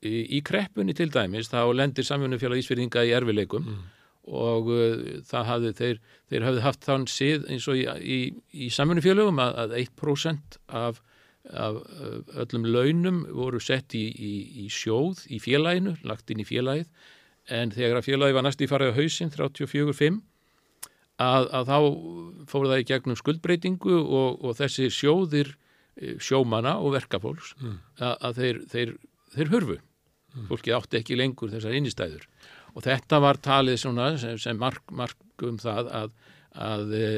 í, 0.02 0.26
í 0.38 0.42
kreppunni 0.46 0.96
til 0.98 1.12
dæmis 1.14 1.52
þá 1.52 1.62
lendir 1.76 2.08
samfunnufélag 2.08 2.64
Ísfyrðinga 2.64 3.06
í 3.08 3.14
erfileikum 3.16 3.70
og 4.30 4.72
uh, 4.74 5.22
það 5.28 5.48
hafði 5.50 5.74
þeir, 5.80 6.02
þeir 6.32 6.48
hafði 6.48 6.66
haft 6.66 6.88
þann 6.88 7.06
sið 7.10 7.46
eins 7.50 7.68
og 7.72 7.80
í, 7.80 7.86
í, 8.00 8.20
í 8.54 8.72
samfunnufélagum 8.74 9.42
að, 9.44 9.62
að 9.64 9.78
1% 9.84 10.60
af, 10.82 11.02
af 11.50 11.80
uh, 11.82 12.20
öllum 12.44 12.68
launum 12.70 13.22
voru 13.36 13.62
sett 13.64 13.96
í, 13.98 14.06
í, 14.14 14.34
í 14.66 14.68
sjóð 14.74 15.26
í 15.30 15.42
félaginu, 15.44 15.98
lagt 16.08 16.30
inn 16.30 16.44
í 16.44 16.48
félagið. 16.48 16.90
En 17.50 17.74
þegar 17.74 18.02
að 18.02 18.12
félagi 18.12 18.36
var 18.38 18.46
næst 18.46 18.62
í 18.62 18.70
farið 18.70 18.94
á 18.94 18.98
hausinn 19.00 19.34
34-5 19.34 20.20
að, 21.20 21.50
að 21.50 21.72
þá 21.72 21.78
fór 22.52 22.70
það 22.70 22.82
í 22.84 22.88
gegnum 22.92 23.20
skuldbreytingu 23.20 23.98
og, 24.00 24.40
og 24.46 24.58
þessi 24.60 24.90
sjóðir 24.94 25.56
eh, 25.98 26.16
sjómana 26.22 26.78
og 26.80 26.94
verkafólks 26.96 27.56
að, 27.98 28.14
að 28.14 28.42
þeir, 28.42 28.62
þeir, 28.74 28.94
þeir 29.36 29.54
hörfu 29.56 29.80
fólki 30.50 30.74
átti 30.76 31.00
ekki 31.00 31.18
lengur 31.18 31.52
þessar 31.52 31.76
innistæður 31.78 32.28
og 32.76 32.84
þetta 32.86 33.22
var 33.24 33.40
talið 33.44 33.80
svona 33.82 34.12
sem, 34.22 34.38
sem 34.42 34.60
mark, 34.60 34.84
mark 34.92 35.46
um 35.46 35.58
það 35.62 35.90
að, 36.00 36.14
að 36.60 36.94
e, 36.98 37.10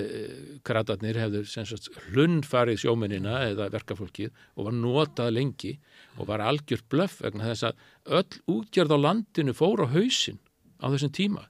kratarnir 0.68 1.20
hefðu 1.22 1.44
sagt 1.50 1.90
hlundfarið 2.12 2.84
sjómennina 2.84 3.42
eða 3.50 3.70
verkafólkið 3.74 4.32
og 4.56 4.70
var 4.70 4.78
notað 4.78 5.34
lengi 5.38 5.76
og 6.18 6.28
var 6.30 6.44
algjört 6.46 6.88
blöff 6.92 7.22
vegna 7.24 7.52
þess 7.52 7.70
að 7.70 8.20
öll 8.20 8.58
útgjörð 8.58 8.96
á 8.96 9.04
landinu 9.08 9.56
fór 9.58 9.86
á 9.86 9.88
hausinn 9.94 10.42
á 10.82 10.90
þessum 10.90 11.14
tíma. 11.16 11.48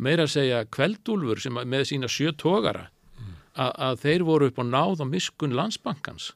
Meira 0.00 0.24
að 0.24 0.34
segja 0.38 0.64
kveldúlfur 0.72 1.42
sem 1.42 1.58
með 1.68 1.90
sína 1.90 2.08
sjö 2.08 2.32
tógara 2.32 2.88
að, 3.54 3.72
að 3.74 3.98
þeir 4.04 4.24
voru 4.28 4.48
upp 4.48 4.60
á 4.62 4.64
náð 4.64 5.02
og 5.04 5.10
miskun 5.10 5.56
landsbankans 5.56 6.32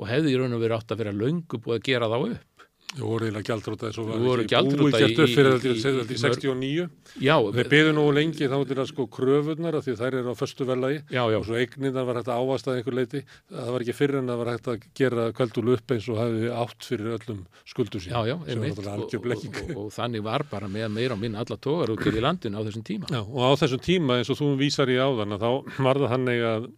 og 0.00 0.08
hefði 0.08 0.34
í 0.34 0.38
raun 0.38 0.54
og 0.56 0.62
verið 0.62 0.78
átt 0.78 0.94
að 0.94 1.02
vera 1.02 1.16
löngu 1.16 1.58
búið 1.60 1.76
að 1.76 1.86
gera 1.88 2.08
þá 2.10 2.18
upp 2.20 2.49
Þú 2.90 3.06
voru 3.06 3.26
eiginlega 3.28 3.46
gjaldróta 3.46 3.86
eins 3.86 3.98
og 4.02 4.08
Þú 4.10 4.16
voru 4.24 4.44
gert 4.50 4.66
í- 4.66 4.74
í- 4.74 4.74
í- 4.74 4.86
í, 4.90 5.70
í- 5.70 6.00
í 6.10 6.14
í 6.14 6.16
69 6.18 6.86
Já, 7.22 7.34
þeir 7.54 7.68
byðu 7.70 7.92
nú 7.94 8.04
lengi 8.16 8.48
þá 8.50 8.56
til 8.66 8.76
að 8.82 8.88
sko 8.90 9.04
kröfunar 9.14 9.76
af 9.78 9.84
því 9.86 9.94
þær 10.00 10.16
eru 10.18 10.32
á 10.32 10.36
föstu 10.40 10.66
velagi 10.66 10.98
Já, 11.14 11.22
já. 11.30 11.36
og 11.38 11.44
svo 11.46 11.54
eignirnar 11.60 12.08
var 12.08 12.18
hægt 12.18 12.30
að 12.34 12.40
ávasta 12.42 12.74
einhver 12.74 12.96
leiti 12.98 13.22
það 13.46 13.70
var 13.76 13.84
ekki 13.86 13.94
fyrir 14.00 14.18
en 14.18 14.26
það 14.32 14.40
var 14.42 14.50
hægt 14.56 14.68
að 14.74 14.88
gera 14.98 15.28
kveldúlu 15.38 15.76
upp 15.78 15.94
eins 15.94 16.08
og 16.10 16.18
hafi 16.18 16.50
átt 16.64 16.88
fyrir 16.90 17.14
öllum 17.20 17.40
skuldu 17.70 18.02
sín 18.02 18.10
Já, 18.10 18.20
já, 18.26 18.36
einmitt, 18.50 18.82
og, 18.82 18.90
og, 18.90 19.14
og, 19.14 19.76
og 19.86 19.94
þannig 19.94 20.26
var 20.26 20.46
bara 20.50 20.66
með 20.66 20.90
meira 20.98 21.14
og 21.14 21.22
minna 21.22 21.44
alla 21.46 21.56
tógar 21.62 21.94
út 21.94 22.02
í 22.10 22.18
landinu 22.20 22.58
á 22.58 22.66
þessum 22.66 22.82
tíma. 22.90 23.06
Já, 23.06 23.22
og 23.22 23.38
á 23.38 23.50
þessum 23.62 23.84
tíma 23.86 24.18
eins 24.18 24.34
og 24.34 24.40
þú 24.42 24.50
vísar 24.58 24.90
í 24.90 24.98
áðan 24.98 25.38
að 25.38 25.46
þá 25.46 25.50
var 25.86 25.94
það 26.02 26.14
þannig 26.18 26.42
að 26.50 26.70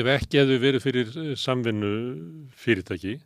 ef 0.00 0.06
ekki 0.16 0.40
hefðu 0.40 0.56
verið 0.64 0.82
fyrir 0.88 1.12
samvinnu 1.36 1.92
fyrirtæki 2.56 3.18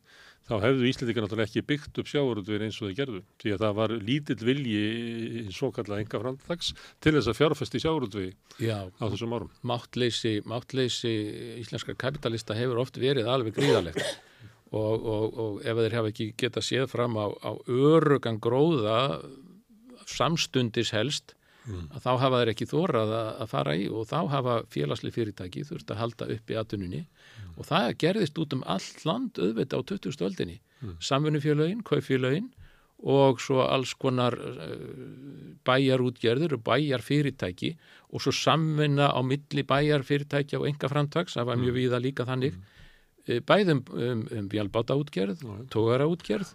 þá 0.51 0.55
hefðu 0.65 0.89
Íslendingar 0.91 1.25
náttúrulega 1.25 1.49
ekki 1.49 1.63
byggt 1.69 2.01
upp 2.03 2.09
sjávarútveginn 2.11 2.67
eins 2.67 2.79
og 2.81 2.91
þau 2.91 2.97
gerðu 2.99 3.21
því 3.43 3.53
að 3.55 3.63
það 3.65 3.77
var 3.79 3.95
lítill 4.09 4.39
vilji 4.49 4.81
í 5.41 5.45
svo 5.55 5.71
kallað 5.75 6.03
enga 6.03 6.23
framdags 6.25 6.73
til 6.99 7.15
þess 7.17 7.31
að 7.31 7.39
fjárfesti 7.39 7.83
sjávarútvegi 7.85 8.33
Já, 8.67 8.79
á 8.91 9.05
þessum 9.07 9.37
árum. 9.37 9.53
máttleysi, 9.71 10.35
máttleysi 10.51 11.15
íslenskar 11.63 11.99
kapitalista 12.01 12.59
hefur 12.59 12.83
oft 12.83 12.99
verið 13.01 13.31
alveg 13.31 13.55
gríðalegt 13.61 14.03
og, 14.75 14.95
og, 14.99 15.39
og 15.45 15.61
ef 15.63 15.83
þeir 15.85 15.99
hafa 16.01 16.13
ekki 16.13 16.31
geta 16.39 16.63
séð 16.65 16.89
fram 16.91 17.19
á, 17.19 17.27
á 17.31 17.51
örugan 17.71 18.43
gróða 18.43 18.99
samstundis 20.11 20.91
helst 20.97 21.37
að 21.71 22.03
þá 22.03 22.13
hafa 22.25 22.39
þeir 22.41 22.51
ekki 22.55 22.67
þórað 22.71 23.11
að, 23.15 23.29
að 23.45 23.51
fara 23.53 23.75
í 23.79 23.85
og 23.93 24.07
þá 24.09 24.19
hafa 24.33 24.55
félagsli 24.73 25.13
fyrirtæki 25.15 25.65
þurft 25.69 25.93
að 25.93 26.01
halda 26.01 26.29
upp 26.35 26.51
í 26.51 26.57
atununni 26.59 27.03
og 27.61 27.69
það 27.69 27.93
gerðist 28.01 28.41
út 28.41 28.57
um 28.57 28.65
allt 28.65 29.05
land 29.05 29.37
auðvitað 29.37 29.85
á 29.85 29.89
20. 29.93 30.25
öldinni 30.27 30.57
mm. 30.81 30.97
samfunnufélögin, 31.05 31.85
kaufélögin 31.85 32.49
og 33.01 33.41
svo 33.41 33.63
alls 33.65 33.93
konar 33.97 34.37
uh, 34.37 34.75
bæjarútgerður 35.65 36.59
og 36.59 36.65
bæjarfyrirtæki 36.67 37.75
og 38.11 38.25
svo 38.25 38.35
samvinna 38.35 39.13
á 39.13 39.21
milli 39.25 39.65
bæjarfyrirtækja 39.65 40.61
og 40.61 40.69
enga 40.69 40.91
framtags, 40.93 41.37
það 41.37 41.53
var 41.53 41.63
mjög 41.63 41.79
víða 41.79 42.03
líka 42.03 42.29
þannig 42.29 42.57
mm. 42.57 43.47
bæðum 43.49 43.85
um, 43.93 44.27
um 44.41 44.51
vjálbátaútgerð, 44.53 45.47
tógaraútgerð 45.73 46.53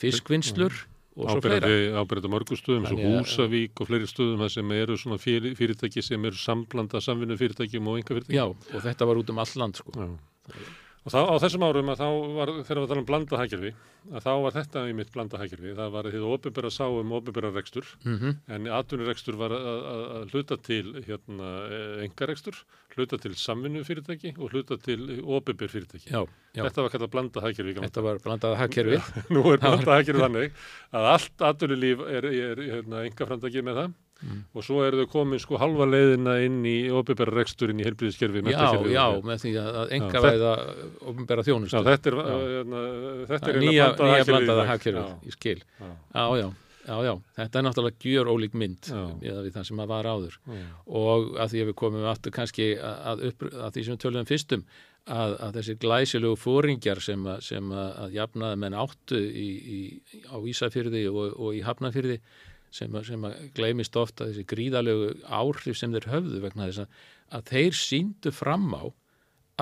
fiskvinnslur 0.00 0.72
og 1.12 1.28
svo 1.28 1.42
fleira 1.44 1.68
Ábyrði, 1.68 1.88
ábyrði 2.00 2.28
á 2.28 2.32
mörgum 2.32 2.58
stöðum, 2.58 2.88
svo 2.88 3.12
Húsavík 3.12 3.80
og 3.82 3.88
fleiri 3.90 4.08
stöðum 4.08 4.44
sem 4.52 4.74
eru 4.76 4.96
svona 5.00 5.18
fyrir, 5.20 5.56
fyrirtæki 5.58 6.04
sem 6.04 6.24
eru 6.24 6.38
samblanda 6.40 7.02
samvinnu 7.04 7.36
fyrirtækjum 7.40 7.90
og 7.92 8.00
enga 8.00 8.16
fyrirtækjum. 8.16 8.38
Já, 8.38 8.76
og 8.76 8.86
þetta 8.86 9.08
var 9.10 9.20
út 9.20 9.32
um 9.32 9.42
all 9.42 9.56
land 9.60 9.80
sko. 9.80 9.92
Já. 9.92 10.08
Og 11.02 11.10
þá, 11.10 11.18
á 11.18 11.34
þessum 11.42 11.64
árum 11.66 11.88
að 11.90 11.98
þá 11.98 12.08
var, 12.36 12.50
þegar 12.62 12.78
við 12.78 12.90
tala 12.92 13.00
um 13.02 13.06
blanda 13.08 13.38
hagkerfi, 13.40 13.70
að 14.14 14.22
þá 14.22 14.30
var 14.44 14.54
þetta 14.54 14.82
í 14.86 14.92
mitt 14.94 15.08
blanda 15.10 15.38
hagkerfi. 15.40 15.72
Það 15.74 15.88
var 15.96 16.08
því 16.12 16.20
að 16.20 16.26
opinbera 16.36 16.70
sá 16.70 16.84
um 16.86 17.14
opinbera 17.18 17.50
rekstur, 17.56 17.88
Mhm. 18.06 18.36
en 18.54 18.68
atvinnurekstur 18.78 19.34
var 19.40 19.50
að, 19.50 19.66
að, 19.66 20.02
að 20.20 20.30
hluta 20.36 20.58
til 20.62 20.92
hérna, 21.02 21.48
engarekstur, 22.06 22.54
hluta 22.94 23.18
til 23.18 23.34
samvinnu 23.34 23.82
fyrirtæki 23.82 24.34
og 24.38 24.54
hluta 24.54 24.78
til 24.78 25.18
opinber 25.26 25.66
fyrirtæki. 25.74 26.06
Já, 26.06 26.22
já. 26.54 26.62
Þetta 26.68 26.86
var 26.86 26.94
kallað 26.94 27.10
blanda 27.16 27.40
gamla 27.42 27.88
Þetta 27.88 28.02
var 28.06 28.22
blandað 28.22 28.56
hagkerfi 28.62 29.02
Nú 29.34 29.42
er 29.50 29.58
blanda 29.58 29.98
hagkerfi 29.98 30.22
þannig 30.22 30.52
að 30.94 31.10
allt 31.16 31.46
atvinnulíf 31.50 32.06
er, 32.06 32.30
er 32.30 32.62
hérna, 32.62 33.02
enga 33.08 33.26
framtækið 33.26 33.66
með 33.66 33.82
það 33.82 33.92
Mm. 34.22 34.42
og 34.54 34.62
svo 34.62 34.82
eru 34.86 35.02
þau 35.02 35.10
komin 35.10 35.40
sko 35.42 35.58
halva 35.58 35.86
leiðina 35.88 36.36
inn 36.46 36.60
í 36.68 36.76
opinbera 36.94 37.32
reksturinn 37.34 37.80
í 37.82 37.86
helbriðiskerfi. 37.88 38.42
Já, 38.52 38.68
já, 38.86 39.06
með 39.26 39.40
því 39.42 39.52
að, 39.58 39.78
enga 39.98 40.22
væða 40.22 40.52
ofnbæra 41.10 41.44
þjónustu 41.48 41.74
Já, 41.80 41.86
þetta 41.88 42.12
er, 42.12 42.18
Já. 42.18 42.36
hérna, 42.52 42.82
þetta 43.32 43.50
er 43.50 43.58
nýja, 43.64 43.88
blandaða 43.98 44.44
nýja 44.46 44.68
hagkerfið 44.70 45.26
í 45.26 45.34
skil 45.34 45.56
Já. 45.58 45.88
já, 45.88 46.24
já, 46.42 46.46
já, 46.86 46.94
já, 47.08 47.12
þetta 47.40 47.58
er 47.60 47.66
náttúrulega 47.66 48.06
gjör 48.12 48.30
ólík 48.36 48.54
mynd 48.62 48.92
eða 48.92 49.42
við 49.42 49.50
það 49.58 49.68
sem 49.72 49.82
að 49.82 49.92
var 49.96 50.10
áður 50.12 50.38
og 50.86 51.34
að 51.42 51.52
því 51.56 51.64
að 51.64 51.68
við 51.72 51.76
komum 51.82 52.08
aftur 52.12 52.36
kannski 52.38 52.70
að, 52.78 53.26
upp, 53.32 53.46
að 53.50 53.74
því 53.74 53.86
sem 53.88 53.96
við 53.96 54.02
töluðum 54.06 54.30
fyrstum 54.30 54.64
að, 55.10 55.34
að 55.42 55.56
þessi 55.58 55.76
glæsilegu 55.82 56.38
fóringjar 56.38 57.00
sem, 57.02 57.26
sem 57.42 57.74
að, 57.74 57.90
að 58.04 58.16
jafnaði 58.20 58.62
menn 58.62 58.76
áttu 58.78 59.18
í, 59.18 59.48
í, 59.58 59.80
á 60.30 60.38
Ísafyrði 60.38 61.08
og, 61.10 61.34
og 61.34 61.56
í 61.58 61.62
Hafnafyrði 61.66 62.20
sem, 62.72 62.96
sem 63.06 63.26
að 63.28 63.36
gleymist 63.56 63.96
ofta 64.00 64.28
þessi 64.28 64.46
gríðalegu 64.48 65.12
áhrif 65.28 65.78
sem 65.78 65.92
þeir 65.94 66.08
höfðu 66.12 66.40
vegna 66.44 66.68
þess 66.70 66.84
að, 66.84 66.98
að 67.38 67.52
þeir 67.52 67.78
síndu 67.78 68.32
fram 68.34 68.68
á 68.74 68.84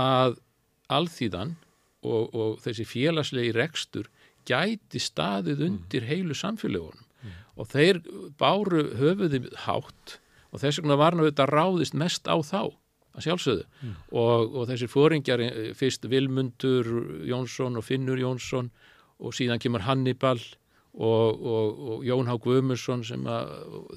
að 0.00 0.38
alþýðan 0.90 1.54
og, 2.06 2.34
og 2.34 2.58
þessi 2.64 2.86
félagslegi 2.88 3.54
rekstur 3.56 4.10
gæti 4.48 5.02
staðið 5.02 5.66
undir 5.66 6.06
heilu 6.08 6.36
samfélagunum 6.38 7.06
og 7.60 7.68
þeir 7.68 8.00
báru 8.40 8.86
höfuði 8.96 9.42
hátt 9.66 10.16
og 10.50 10.62
þess 10.62 10.80
vegna 10.80 10.96
var 10.98 11.16
þetta 11.18 11.46
ráðist 11.50 11.96
mest 11.98 12.30
á 12.30 12.36
þá 12.40 12.72
að 13.10 13.26
sjálfsögðu. 13.26 13.64
Og, 14.14 14.54
og 14.54 14.68
þessir 14.70 14.90
fóringjar 14.90 15.42
eh, 15.42 15.58
fyrst 15.78 16.06
Vilmundur 16.10 16.88
Jónsson 17.26 17.78
og 17.78 17.86
Finnur 17.86 18.20
Jónsson 18.20 18.70
og 19.20 19.34
síðan 19.36 19.60
kemur 19.62 19.84
Hannibal 19.86 20.38
og, 20.94 21.42
og, 21.46 21.80
og 21.92 22.04
Jón 22.04 22.26
Há 22.26 22.34
Guðmundsson 22.42 23.04
sem 23.06 23.26
að 23.30 23.52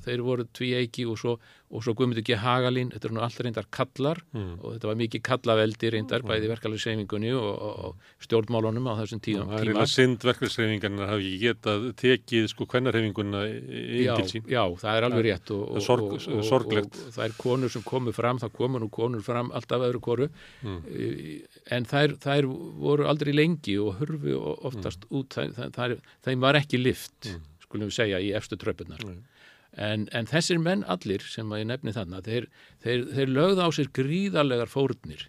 þeir 0.06 0.26
voru 0.26 0.46
tvíeiki 0.54 1.08
og 1.10 1.18
svo, 1.20 1.38
og 1.74 1.82
svo 1.82 1.96
Guðmundur 1.98 2.22
G. 2.28 2.36
Hagalín 2.38 2.92
þetta 2.94 3.08
eru 3.10 3.16
nú 3.18 3.22
alltaf 3.26 3.42
reyndar 3.48 3.66
kallar 3.74 4.20
og 4.62 4.68
þetta 4.76 4.90
var 4.92 4.98
mikið 5.00 5.22
kallaveldi 5.26 5.90
reyndar 5.96 6.22
bæði 6.30 6.50
verkalegu 6.52 6.82
seifingunni 6.84 7.32
og, 7.34 7.48
og, 7.50 7.80
og 7.88 8.26
stjórnmálunum 8.28 8.90
á 8.90 8.94
þessum 9.02 9.22
tíðum 9.26 9.50
Það 9.50 9.58
er 9.58 9.64
eiginlega 9.72 9.90
synd 9.94 10.28
verkefnisreifingarna 10.30 11.08
hafi 11.10 11.26
ekki 11.32 11.40
getað 11.48 11.88
tekið 12.04 12.48
sko 12.54 12.68
já, 14.06 14.16
til 14.22 14.30
sín. 14.30 14.46
já, 14.54 14.64
það 14.84 14.98
er 15.00 15.08
alveg 15.10 15.26
rétt 15.32 15.54
og, 15.58 15.64
Það 15.74 15.82
er 15.82 15.88
sorg- 15.88 16.06
og, 16.14 17.02
það 17.18 17.26
er 17.26 17.36
konur 17.42 17.74
sem 17.74 17.82
komu 17.90 18.14
fram, 18.14 18.38
það 18.44 18.54
komu 18.62 18.80
nú 18.84 18.90
konur 18.94 19.26
fram 19.26 19.52
alltaf 19.52 19.82
öðru 19.90 20.02
koru 20.12 20.30
Mm. 20.64 20.80
en 21.72 21.86
þær, 21.90 22.14
þær 22.22 22.46
voru 22.80 23.08
aldrei 23.10 23.34
lengi 23.34 23.76
og 23.82 23.98
hurfu 24.00 24.36
oftast 24.70 25.04
Mm. 25.10 25.18
út 25.20 25.30
þær, 25.36 25.72
þær, 25.76 25.98
þeim 26.24 26.40
var 26.40 26.56
ekki 26.60 26.78
lift 26.82 27.32
skulum 27.64 27.90
við 27.90 27.96
segja 27.98 28.20
í 28.22 28.32
efstu 28.38 28.56
tröpunar 28.62 29.02
en, 29.78 30.08
en 30.12 30.30
þessir 30.30 30.60
menn 30.62 30.84
allir 30.90 31.24
sem 31.26 31.50
að 31.52 31.64
ég 31.64 31.70
nefni 31.72 31.96
þarna 31.96 32.22
þeir, 32.26 32.50
þeir, 32.84 33.08
þeir 33.16 33.34
lögðu 33.40 33.66
á 33.66 33.70
sér 33.74 33.90
gríðarlegar 33.96 34.72
fórnir 34.72 35.28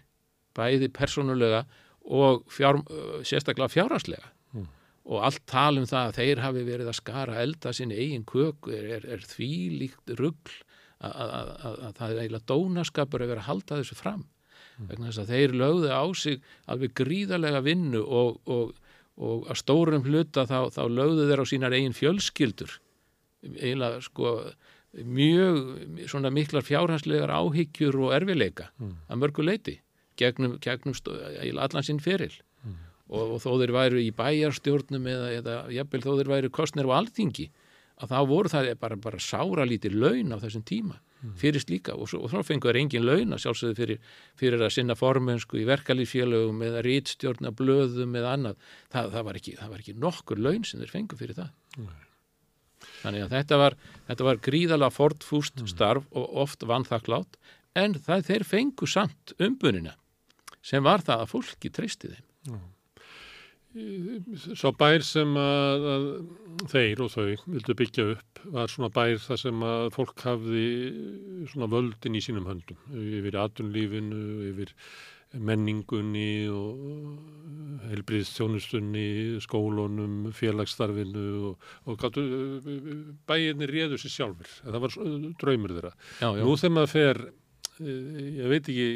bæði 0.55 0.91
persónulega 0.93 1.65
og 2.05 2.45
fjár, 2.53 2.83
sérstaklega 3.25 3.71
fjárhanslega 3.73 4.31
Mm. 4.55 4.67
og 5.11 5.23
allt 5.27 5.41
tal 5.49 5.79
um 5.79 5.87
það 5.89 6.07
að 6.07 6.17
þeir 6.19 6.41
hafi 6.43 6.61
verið 6.63 6.87
að 6.87 6.99
skara 6.99 7.41
elda 7.41 7.73
sinni 7.75 7.97
eigin 7.99 8.23
köku 8.23 8.71
er, 8.71 8.85
er, 8.97 9.07
er 9.17 9.25
því 9.25 9.51
líkt 9.81 10.13
rugl 10.19 10.53
að, 11.01 11.11
að, 11.11 11.49
að, 11.65 11.75
að 11.87 11.97
það 11.97 12.13
er 12.13 12.21
eiginlega 12.21 12.49
dónaskapur 12.51 13.25
að 13.25 13.33
vera 13.33 13.43
að 13.43 13.49
halda 13.49 13.79
þessu 13.81 13.97
fram. 13.99 14.23
Vegna 14.75 15.09
þess 15.09 15.21
að 15.23 15.33
þeir 15.33 15.55
lögðu 15.59 15.91
á 15.91 16.03
sig 16.15 16.47
alveg 16.71 16.95
gríðarlega 16.99 17.61
vinnu 17.63 18.01
og, 18.03 18.39
og, 18.47 18.71
og 19.15 19.45
að 19.51 19.59
stórum 19.61 20.07
hluta 20.07 20.47
þá, 20.47 20.71
þá 20.71 20.83
lögðu 20.91 21.27
þeir 21.29 21.43
á 21.43 21.45
sínar 21.51 21.75
eigin 21.75 21.95
fjölskyldur 21.95 22.79
eiginlega 23.53 24.01
sko 24.05 24.35
mjög 24.95 26.07
svona 26.07 26.31
miklar 26.31 26.63
fjárhanslegar 26.63 27.33
áhyggjur 27.35 27.97
og 28.05 28.13
erfileika 28.15 28.69
að 28.79 29.19
mörgu 29.19 29.43
leiti 29.43 29.79
gegnum, 30.19 30.57
gegnum 30.63 30.95
stó, 30.95 31.15
eiginlega 31.15 31.69
allan 31.69 31.83
sinn 31.83 32.01
feril. 32.03 32.33
Og, 33.05 33.35
og 33.35 33.41
þó 33.43 33.51
þeir 33.61 33.73
væru 33.75 33.99
í 34.01 34.11
bæjarstjórnum 34.17 35.07
eða, 35.11 35.25
eða 35.37 35.55
jafnvel 35.75 36.01
þó 36.01 36.13
þeir 36.17 36.29
væru 36.31 36.49
kostnir 36.49 36.87
á 36.89 36.97
alþingi 36.97 37.51
að 38.01 38.11
þá 38.11 38.19
voru 38.27 38.49
það 38.49 38.69
bara, 38.81 38.95
bara 38.97 39.19
sára 39.21 39.65
lítið 39.67 39.99
laun 40.01 40.33
á 40.33 40.41
þessum 40.41 40.63
tíma 40.65 40.97
fyrir 41.37 41.61
slíka. 41.61 41.93
Og 41.93 42.09
og 42.17 42.31
svo 42.31 42.41
fengur 42.43 42.73
þeir 42.73 42.81
engin 42.81 43.05
laun 43.05 43.35
að 43.35 43.43
sjálfsögðu 43.45 43.77
fyrir, 43.77 44.01
fyrir 44.37 44.65
að 44.65 44.73
sinna 44.73 44.97
formensku 44.97 45.61
í 45.61 45.67
verkalýsfélögum 45.69 46.65
eða 46.65 46.81
rítstjórna 46.85 47.53
blöðum 47.55 48.17
eða 48.17 48.33
annað. 48.39 48.57
Það, 48.89 49.13
það, 49.13 49.23
var 49.29 49.39
ekki, 49.41 49.55
það 49.61 49.71
var 49.75 49.85
ekki 49.85 49.95
nokkur 50.01 50.41
laun 50.41 50.65
sem 50.65 50.81
þeir 50.81 50.95
fengur 50.97 51.21
fyrir 51.21 51.37
það 51.37 51.53
þannig 53.05 53.25
að 53.25 53.35
þetta 53.37 53.59
var, 53.61 53.77
þetta 54.09 54.27
var 54.27 54.41
gríðalega 54.49 54.95
fortfúst 54.95 55.65
starf 55.69 56.07
og 56.11 56.39
oft 56.45 56.65
vanþakklátt 56.67 57.39
en 57.79 57.97
það 57.99 58.29
þeir 58.29 58.47
fengu 58.49 58.89
samt 58.89 59.35
umbunina 59.41 59.95
sem 60.65 60.83
var 60.85 61.03
það 61.05 61.25
að 61.25 61.31
fólki 61.33 61.71
treysti 61.73 62.15
þeim. 62.15 62.63
Sá 64.55 64.69
bær 64.71 65.03
sem 65.03 65.33
að, 65.35 65.85
að 65.91 66.05
þeir 66.71 67.01
og 67.03 67.09
þau 67.11 67.25
vildu 67.25 67.75
byggja 67.75 68.05
upp 68.13 68.45
var 68.55 68.71
svona 68.71 68.91
bær 68.95 69.17
þar 69.19 69.41
sem 69.41 69.65
að 69.67 69.89
fólk 69.97 70.23
hafði 70.23 70.67
svona 71.51 71.67
völdin 71.73 72.15
í 72.15 72.21
sínum 72.23 72.47
höndum 72.47 72.79
yfir 72.95 73.35
atunlífinu, 73.41 74.21
yfir 74.51 74.71
menningunni 75.39 76.47
og 76.51 77.85
helbriðstjónustunni, 77.85 79.05
skólunum, 79.43 80.29
félagsstarfinu 80.35 81.25
og, 81.51 81.65
og 81.85 82.19
bæinni 83.29 83.69
réðu 83.69 83.99
sér 84.01 84.13
sjálfur. 84.15 84.51
Það 84.63 84.83
var 84.85 84.99
draumur 85.41 85.75
þeirra. 85.77 85.95
Já, 86.21 86.29
já. 86.29 86.43
Nú 86.43 86.55
þegar 86.59 86.75
maður 86.77 86.93
fer, 86.93 87.23
eh, 87.79 88.21
ég 88.41 88.53
veit 88.53 88.71
ekki 88.73 88.89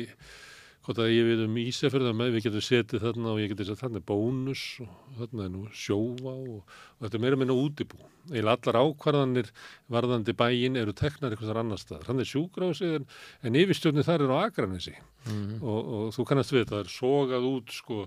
hvort 0.85 0.99
að 1.03 1.11
ég 1.11 1.25
við 1.27 1.41
um 1.45 1.57
Ísafjörða 1.59 2.13
með, 2.15 2.29
við 2.37 2.45
getum 2.47 2.63
setið 2.65 3.03
þarna 3.03 3.33
og 3.33 3.41
ég 3.43 3.51
getum 3.51 3.67
sett 3.67 3.81
þarna 3.83 3.99
er 3.99 4.05
bónus 4.09 4.61
og 4.85 5.17
þarna 5.19 5.43
er 5.45 5.51
nú 5.53 5.63
sjófa 5.75 6.31
og, 6.33 6.61
og 6.63 7.03
þetta 7.03 7.19
er 7.19 7.23
meira 7.25 7.39
meina 7.41 7.57
útibú. 7.59 7.99
Eða 8.29 8.53
allar 8.55 8.77
ákvarðanir 8.85 9.49
varðandi 9.91 10.35
bæin 10.37 10.77
eru 10.79 10.93
teknar 10.95 11.33
eitthvað 11.35 11.59
annar 11.63 11.81
stað. 11.81 12.03
Þannig 12.07 12.25
er 12.27 12.31
sjúkrásið 12.31 12.95
en, 12.99 13.07
en 13.49 13.57
yfirstjórnir 13.59 14.07
þar 14.07 14.25
eru 14.27 14.37
á 14.39 14.41
Akranesi 14.47 14.95
Mhm. 15.29 15.57
og, 15.67 15.87
og 15.93 16.11
þú 16.15 16.23
kannast 16.29 16.53
við 16.55 16.69
það 16.69 16.79
er 16.79 16.89
sogað 16.93 17.43
út 17.49 17.73
sko, 17.75 17.97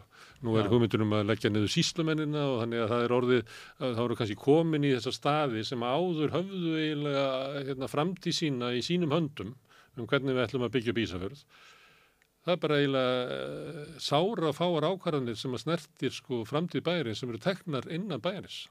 nú 0.43 0.55
er 0.57 0.71
hugmyndunum 0.73 1.11
að 1.13 1.27
leggja 1.29 1.51
niður 1.53 1.69
síslumennina 1.75 2.41
og 2.49 2.63
þannig 2.63 2.81
að 2.81 2.89
það 2.95 3.03
er 3.05 3.15
orðið, 3.19 3.43
það 3.83 4.01
eru 4.07 4.17
kannski 4.17 4.37
komin 4.41 4.87
í 4.89 4.95
þessa 4.97 5.13
staði 5.13 5.65
sem 5.69 5.85
áður 5.85 6.33
höfðu 6.33 6.73
eiginlega 6.81 7.27
hérna, 7.69 7.91
framtíð 7.93 8.39
sína 8.39 8.73
í 8.73 8.81
sínum 8.87 9.13
höndum 9.13 9.53
um 10.01 10.09
hvernig 10.09 10.33
við 10.39 10.47
ætlum 10.47 10.65
að 10.65 10.73
byggja 10.79 10.95
upp 10.97 11.03
Ísafjörð 11.05 11.45
Það 12.43 12.55
er 12.57 12.61
bara 12.65 12.79
eiginlega 12.81 13.37
uh, 13.37 13.99
sára 14.03 14.53
fáar 14.57 14.87
ákvarðanir 14.89 15.37
sem 15.39 15.53
að 15.55 15.63
snertir 15.63 16.15
sko 16.17 16.41
framtíð 16.49 16.83
bæjarins 16.89 17.23
sem 17.23 17.31
eru 17.31 17.39
teknar 17.43 17.87
innan 17.93 18.23
bæjarins. 18.25 18.65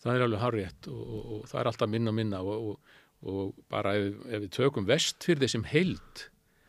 það 0.00 0.14
er 0.14 0.22
alveg 0.28 0.40
harrétt 0.44 0.88
og, 0.88 1.02
og, 1.02 1.28
og 1.34 1.46
það 1.50 1.60
er 1.60 1.68
alltaf 1.72 1.88
minna 1.92 2.12
minna 2.14 2.40
og, 2.40 2.70
og, 2.70 2.96
og 3.28 3.54
bara 3.68 3.96
ef, 3.98 4.14
ef 4.30 4.42
við 4.46 4.50
tökum 4.54 4.86
vest 4.88 5.24
fyrir 5.26 5.42
þessum 5.44 5.64
heild 5.68 6.24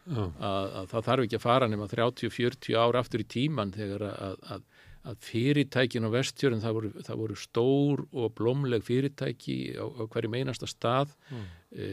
að, 0.09 0.67
að 0.81 0.85
það 0.89 1.03
þarf 1.05 1.25
ekki 1.27 1.37
að 1.37 1.43
fara 1.45 1.67
nema 1.69 1.85
30-40 1.91 2.77
ár 2.81 2.97
aftur 2.97 3.21
í 3.21 3.27
tíman 3.29 3.71
þegar 3.75 4.07
að, 4.09 4.39
að, 4.55 4.63
að 5.11 5.19
fyrirtækin 5.29 6.07
á 6.09 6.15
vestjörn 6.17 6.63
það 6.63 6.75
voru, 6.79 6.91
það 7.05 7.19
voru 7.21 7.37
stór 7.37 8.03
og 8.09 8.33
blómleg 8.39 8.83
fyrirtæki 8.87 9.59
á, 9.77 9.85
á 9.85 10.03
hverjum 10.09 10.39
einasta 10.41 10.67
stað 10.69 11.13
Mm. 11.29 11.45
e, 11.77 11.87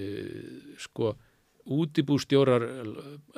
sko 0.81 1.11
útibústjórar 1.67 2.63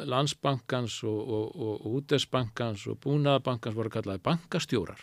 landsbankans 0.09 1.01
og, 1.09 1.19
og, 1.19 1.47
og, 1.57 1.73
og 1.79 1.97
útesbankans 2.01 2.87
og 2.91 3.01
búnaðabankans 3.05 3.77
voru 3.77 3.93
kallaði 3.93 4.23
bankastjórar. 4.27 5.01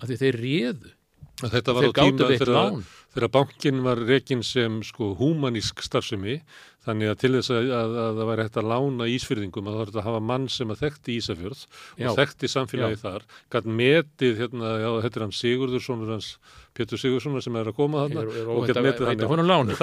Af 0.00 0.08
því 0.08 0.18
þeir 0.22 0.40
réðu. 0.40 0.94
Að 1.40 1.54
Þetta 1.56 1.72
var 1.72 1.86
á 1.88 1.92
tíma 1.96 2.26
þegar, 2.28 3.28
bankin 3.32 3.78
var 3.84 4.00
rekin 4.04 4.42
sem 4.44 4.82
sko 4.84 5.14
húmanísk 5.16 5.80
starfsemi 5.84 6.40
þannig 6.86 7.10
að 7.12 7.18
til 7.20 7.30
þess 7.36 7.50
að, 7.52 7.66
að, 7.76 7.96
að 8.02 8.14
það 8.20 8.28
væri 8.30 8.44
hægt 8.46 8.58
að 8.62 8.68
lána 8.72 9.08
ísfyrðingum 9.12 9.66
að 9.68 9.74
það 9.74 9.80
var 9.82 9.90
hægt 9.90 9.98
að 10.00 10.06
hafa 10.08 10.22
mann 10.30 10.46
sem 10.48 10.70
að 10.72 10.80
þekkti 10.86 11.16
Ísafjörð 11.20 11.60
Já. 12.00 12.06
og 12.08 12.16
þekkti 12.20 12.50
samfélagi 12.54 12.96
Já. 12.96 13.02
þar 13.04 13.26
gætt 13.56 13.68
metið, 13.80 14.38
hérna, 14.40 14.70
já, 14.80 14.88
þetta 15.04 15.20
er 15.20 15.24
hann 15.26 15.36
Sigurður 15.40 15.84
sonur 15.84 16.14
hans, 16.14 16.30
Pétur 16.70 17.00
Sigurðssonar 17.02 17.42
sem 17.44 17.56
er 17.58 17.68
að 17.68 17.76
koma 17.76 18.04
þarna 18.06 18.22
Er- 18.22 18.36
er 18.40 18.48
og 18.54 18.64
gætt 18.70 18.78
að 18.80 18.86
metið 18.86 19.08
hann 19.10 19.20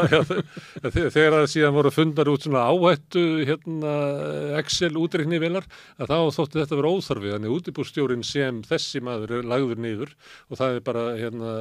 þegar, 1.14 1.36
það 1.38 1.48
síðan 1.54 1.76
voru 1.78 1.92
fundar 1.94 2.32
út 2.32 2.48
svona 2.48 2.64
áhættu 2.72 3.24
hérna, 3.50 3.94
Excel 4.62 4.94
útreikni 4.98 5.40
velar 5.44 5.68
að 6.02 6.14
þá 6.16 6.18
þótti 6.40 6.62
þetta 6.64 6.80
vera 6.82 6.94
óþarfi 6.96 7.34
þannig 7.36 7.56
útibúrstjórin 7.60 8.26
sem 8.26 8.64
þessi 8.66 9.04
maður 9.06 9.36
er 9.42 9.50
lagður 9.54 9.84
niður 9.84 10.16
og 10.50 10.62
það 10.64 10.80
er 10.80 10.84
bara 10.88 11.06
hérna, 11.20 11.54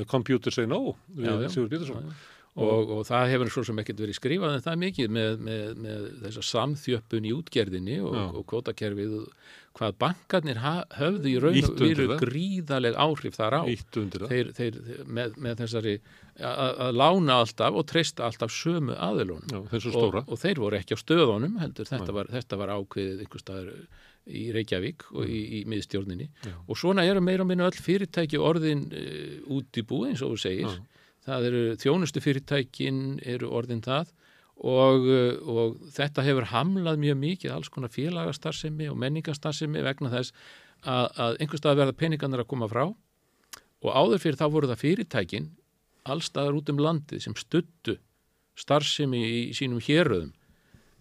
the 0.00 0.06
computer 0.10 0.52
say 0.54 0.66
no 0.68 0.96
við 1.14 1.30
Já, 1.30 1.34
já. 1.46 1.52
Sigur 1.54 1.70
Pétursson 1.72 2.12
og, 2.54 2.90
og 2.98 3.02
það 3.08 3.32
hefur 3.32 3.50
svo 3.50 3.64
sem 3.66 3.82
ekkert 3.82 4.04
verið 4.04 4.18
skrifað 4.18 4.56
en 4.56 4.64
það 4.64 4.72
er 4.76 4.80
mikið 4.84 5.14
með, 5.16 5.36
með, 5.48 5.64
með 5.84 6.08
þessa 6.22 6.44
samþjöppun 6.50 7.26
í 7.26 7.32
útgerðinni 7.34 7.96
og, 8.06 8.18
og 8.38 8.46
kvotakerfið 8.52 9.16
hvað 9.74 9.96
bankarnir 9.98 10.60
höfðu 10.62 11.30
í 11.32 11.34
raun 11.42 11.58
og 11.66 11.80
veru 11.80 12.18
gríðaleg 12.20 12.94
áhrif 12.94 13.34
þar 13.34 13.56
á. 13.58 13.62
Þeir, 14.30 14.52
þeir, 14.54 14.78
með, 15.02 15.34
með 15.42 15.64
þessari 15.64 15.96
að, 16.38 16.70
að 16.86 16.94
lána 17.00 17.40
alltaf 17.42 17.80
og 17.80 17.86
treysta 17.90 18.28
alltaf 18.28 18.54
sömu 18.54 18.94
aðilunum. 18.94 19.50
Já, 19.50 19.90
og, 19.98 20.20
og 20.22 20.38
þeir 20.38 20.62
voru 20.62 20.78
ekki 20.78 20.94
á 20.94 20.98
stöðunum 21.02 21.58
heldur. 21.62 21.90
Þetta, 21.90 22.14
var, 22.14 22.30
þetta 22.36 22.60
var 22.62 22.74
ákveðið 22.76 23.26
einhver 23.26 23.42
staðar 23.42 23.74
í 24.24 24.46
Reykjavík 24.54 25.08
og 25.12 25.26
í, 25.28 25.42
í 25.58 25.66
miðstjórninni. 25.68 26.30
Já. 26.46 26.54
og 26.54 26.78
svona 26.80 27.04
eru 27.04 27.20
meira 27.20 27.44
og 27.44 27.50
minna 27.50 27.66
öll 27.68 27.76
fyrirtæki 27.76 28.38
orðin 28.40 28.86
uh, 28.94 29.56
út 29.58 29.76
í 29.76 29.84
bú 29.84 30.04
eins 30.08 30.22
og 30.24 30.36
þú 30.36 30.44
segir. 30.46 30.70
Já. 30.70 30.93
Það 31.24 31.48
eru 31.48 31.62
þjónustu 31.80 32.22
fyrirtækin 32.24 33.00
eru 33.24 33.50
orðin 33.54 33.82
það 33.84 34.12
og, 34.60 35.08
uh, 35.08 35.32
og 35.48 35.80
þetta 35.94 36.24
hefur 36.26 36.50
hamlað 36.52 37.00
mjög 37.02 37.18
mikið 37.22 37.56
alls 37.56 37.72
konar 37.72 37.92
félagastarsemi 37.94 38.88
og 38.92 39.00
menningastarsemi 39.00 39.82
vegna 39.84 40.12
þess 40.12 40.34
að, 40.84 41.10
að 41.16 41.40
einhver 41.40 41.60
stað 41.60 41.80
verða 41.82 41.98
peningarnir 41.98 42.44
að 42.44 42.50
koma 42.52 42.70
frá. 42.70 42.86
Og 43.84 43.90
áður 43.92 44.22
fyrir 44.22 44.40
þá 44.40 44.46
voru 44.52 44.70
það 44.70 44.82
fyrirtækin 44.84 45.50
allstaðar 46.08 46.56
út 46.58 46.70
um 46.72 46.80
landið 46.80 47.24
sem 47.24 47.36
stuttu 47.36 47.98
starfsemi 48.58 49.20
í 49.24 49.38
sínum 49.56 49.82
héröðum 49.82 50.32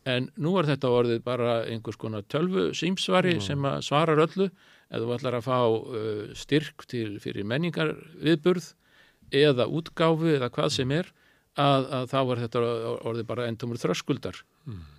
en 0.09 0.29
nú 0.41 0.55
er 0.59 0.67
þetta 0.67 0.91
orðið 0.91 1.19
bara 1.23 1.51
einhvers 1.69 1.99
konar 1.99 2.25
tölvu 2.27 2.71
símsvari 2.75 3.37
sem 3.43 3.67
að 3.67 3.83
svarar 3.87 4.19
öllu. 4.25 4.49
Ef 4.93 5.01
þú 5.01 5.13
ætlar 5.15 5.37
að 5.39 5.45
fá 5.45 5.59
uh, 5.63 6.23
styrk 6.37 6.83
til 6.91 7.17
fyrir 7.23 7.47
menningar 7.47 7.95
viðburð 8.19 8.73
eða 9.33 9.67
útgáfu 9.67 10.35
eða 10.37 10.51
hvað 10.53 10.71
sem 10.77 10.93
er 10.95 11.09
að, 11.59 11.89
að 11.97 12.07
þá 12.11 12.19
er 12.21 12.43
þetta 12.45 12.61
orðið 13.09 13.27
bara 13.29 13.49
endumur 13.49 13.81
þröskuldar. 13.81 14.39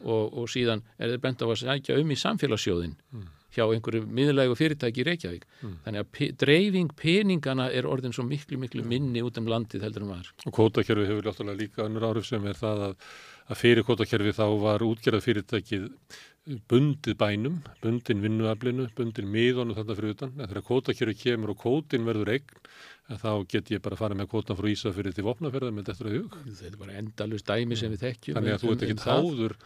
Og, 0.05 0.35
og 0.37 0.51
síðan 0.53 0.85
er 0.99 1.15
þið 1.15 1.23
bent 1.25 1.43
á 1.43 1.47
að 1.49 1.57
sækja 1.63 1.97
um 2.01 2.13
í 2.13 2.21
samfélagssjóðin 2.21 2.99
hjá 3.55 3.65
einhverju 3.71 4.03
miðlægu 4.11 4.57
fyrirtæki 4.59 5.03
í 5.03 5.07
Reykjavík. 5.09 5.47
Þannig 5.85 6.03
að 6.03 6.11
pe 6.17 6.29
dreifing 6.43 6.91
peningana 6.99 7.69
er 7.71 7.87
orðin 7.87 8.15
svo 8.15 8.27
miklu 8.27 8.59
miklu 8.61 8.85
minni 8.87 9.23
út 9.25 9.39
um 9.39 9.49
landið 9.51 9.87
heldur 9.87 10.07
um 10.07 10.15
var. 10.17 10.31
Og 10.45 10.57
kvótakerfi 10.57 11.07
hefur 11.07 11.29
náttúrulega 11.29 11.61
líka 11.61 11.87
önnur 11.87 12.09
árið 12.11 12.29
sem 12.33 12.47
er 12.51 12.59
það 12.59 12.87
að, 12.89 12.97
að 13.47 13.61
fyrir 13.63 13.87
kvótakerfi 13.87 14.35
þá 14.35 14.47
var 14.65 14.87
útgerðað 14.87 15.27
fyrirtækið 15.29 15.87
bundið 16.69 17.17
bænum, 17.17 17.61
bundin 17.81 18.21
vinnuaflinu, 18.21 18.91
bundin 18.97 19.31
miðunum 19.33 19.79
þetta 19.79 19.97
fyrir 19.97 20.13
utan, 20.13 20.35
en 20.37 20.51
þegar 20.51 20.67
kvótakerfi 20.67 21.15
kemur 21.23 21.55
og 21.55 21.63
kvótin 21.63 22.05
verður 22.05 22.35
eign, 22.35 22.59
þá 23.05 23.31
get 23.53 23.71
ég 23.75 23.83
bara 23.85 23.99
að 23.99 24.01
fara 24.01 24.17
með 24.17 24.31
kvótan 24.33 24.57
frá 24.57 24.69
Ísafyrir 24.71 25.15
til 25.15 25.25
vopnaferðar 25.27 25.75
með 25.77 25.91
þetta 25.91 26.13
hug. 26.15 26.37
þetta 26.47 26.69
er 26.71 26.77
bara 26.81 26.99
endalust 27.01 27.47
dæmi 27.49 27.77
sem 27.77 27.93
við 27.93 28.05
þekkjum. 28.07 28.39
Þannig 28.39 28.55
að 28.55 28.63
þú 28.63 28.69
um- 28.69 28.75
ert 28.75 28.85
ekki 28.87 29.05
háður, 29.05 29.57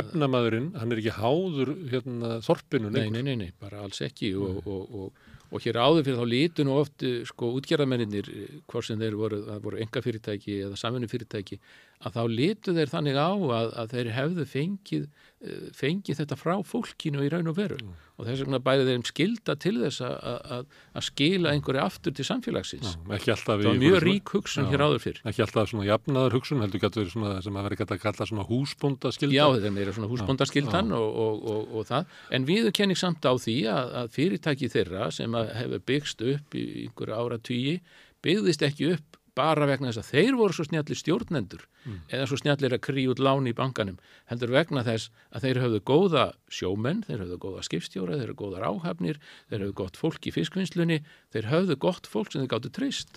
efnamadurinn, 0.00 0.68
hann 0.78 0.92
er 0.92 1.02
ekki 1.02 1.16
háður 1.18 1.72
hérna, 1.90 2.36
þorpinu 2.46 2.92
Nei, 2.92 3.10
nei, 3.10 3.22
nei, 3.22 3.34
nei, 3.36 3.50
bara 3.58 3.82
alls 3.82 4.00
ekki. 4.00 4.34
Og, 4.38 4.62
og, 4.66 4.94
og, 4.94 5.12
og 5.50 5.62
hér 5.62 5.78
áður 5.78 6.04
fyrir 6.06 6.20
þá 6.20 6.26
lítu 6.30 6.64
nú 6.66 6.78
oft 6.80 7.02
eh, 7.06 7.24
sko 7.26 7.52
útgerðamenninir 7.58 8.30
hvort 8.66 8.86
sem 8.86 8.98
þeir 8.98 9.14
voru, 9.18 9.42
voru 9.62 9.78
enga 9.82 10.02
fyrirtæki 10.02 10.60
eða 10.66 10.78
samfunni 10.78 11.10
fyrirtæki 11.10 11.58
að 12.02 12.16
þá 12.18 12.22
lítu 12.30 12.74
þeir 12.76 12.92
þannig 12.92 13.16
á 13.18 13.30
að, 13.30 13.70
að 13.82 13.94
þeir 13.94 14.10
hefðu 14.16 14.46
fengið, 14.50 15.04
eh, 15.06 15.35
fengið 15.76 16.20
þetta 16.20 16.36
frá 16.38 16.54
fólkinu 16.66 17.24
í 17.24 17.30
raun 17.32 17.50
og 17.50 17.56
veru. 17.58 17.78
Og 18.16 18.24
þess 18.24 18.42
vegna 18.44 18.60
bæði 18.64 18.86
þeim 18.88 19.04
skilda 19.04 19.56
til 19.60 19.74
þess 19.82 20.02
að, 20.06 20.70
skila 21.04 21.52
einhverju 21.52 21.82
aftur 21.82 22.14
til 22.16 22.24
samfélagsins. 22.26 22.94
Já, 22.96 23.16
alltaf 23.16 23.42
það 23.44 23.64
var 23.66 23.80
mjög 23.82 23.98
rík 24.06 24.32
hugsun 24.32 24.64
Já, 24.64 24.70
hér 24.72 24.84
áður 24.86 25.02
fyrr. 25.04 25.20
Ekki 25.28 25.44
alltaf 25.44 25.68
svona 25.72 25.88
jafnaðar 25.90 26.36
hugsun, 26.38 26.62
heldur 26.64 26.82
getur 26.86 27.02
verið 27.02 27.12
svona 27.12 27.34
sem 27.44 27.58
að 27.60 27.68
vera 27.68 27.80
gæta 27.82 27.98
að 27.98 28.02
kalla 28.06 28.28
svona 28.30 28.46
húsbóndaskylda. 28.48 29.36
Já, 29.36 29.44
þetta 29.56 29.70
er 29.70 29.76
meira 29.76 29.96
svona 29.96 30.10
húsbóndaskyldan 30.14 30.96
og, 30.96 31.20
og, 31.26 31.44
og, 31.52 31.76
og 31.76 31.90
það, 31.90 32.16
en 32.38 32.48
við 32.48 32.70
kenning 32.78 33.00
samt 33.00 33.28
á 33.28 33.32
því 33.36 33.58
að, 33.74 33.92
að 34.00 34.10
fyrirtæki 34.16 34.72
þeirra 34.72 35.10
sem 35.14 35.36
að 35.36 35.52
hefur 35.60 35.86
byggst 35.92 36.26
upp 36.32 36.56
í 36.56 36.66
einhverju 36.86 37.20
ára 37.20 37.40
tugi, 37.50 37.78
byggðist 38.24 38.64
ekki 38.64 38.94
upp 38.96 39.20
bara 39.36 39.66
vegna 39.68 39.90
þess 39.90 40.00
að 40.00 40.10
þeir 40.14 40.36
voru 40.38 40.56
svo 40.56 40.64
snjallir 40.66 40.98
stjórnendur 40.98 41.66
eða 42.08 42.26
svo 42.26 42.38
snjallir 42.40 42.76
að 42.76 42.82
krí 42.86 43.04
út 43.12 43.20
láni 43.22 43.52
í 43.52 43.56
bankanum, 43.56 43.98
heldur 44.30 44.54
vegna 44.54 44.82
þess 44.86 45.10
að 45.30 45.46
þeir 45.46 45.60
höfðu 45.64 45.80
góða 45.90 46.24
sjómenn, 46.48 47.02
þeir 47.06 47.22
höfðu 47.24 47.38
góða 47.44 47.66
skipstjóra, 47.68 48.16
þeir 48.16 48.32
höfðu 48.32 48.38
góðar 48.40 48.66
áhafnir, 48.70 49.20
þeir 49.50 49.60
höfðu 49.66 49.76
gott 49.82 50.00
fólk 50.00 50.26
í 50.26 50.32
fiskvinnslunni, 50.34 51.02
þeir 51.36 51.50
höfðu 51.52 51.76
gott 51.86 52.08
fólk 52.10 52.32
sem 52.32 52.42
þeir 52.42 52.52
gáttu 52.56 52.72
trist, 52.72 53.12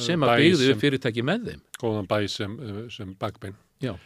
sem 0.00 0.24
að 0.24 0.36
byggðu 0.44 0.78
fyrirtæki 0.80 1.26
með 1.26 1.50
þeim. 1.50 1.66
góðan 1.82 2.08
bæ 2.08 2.18
sem, 2.30 2.56
sem 2.94 3.14
bakbein. 3.18 3.58
Já. 3.82 3.96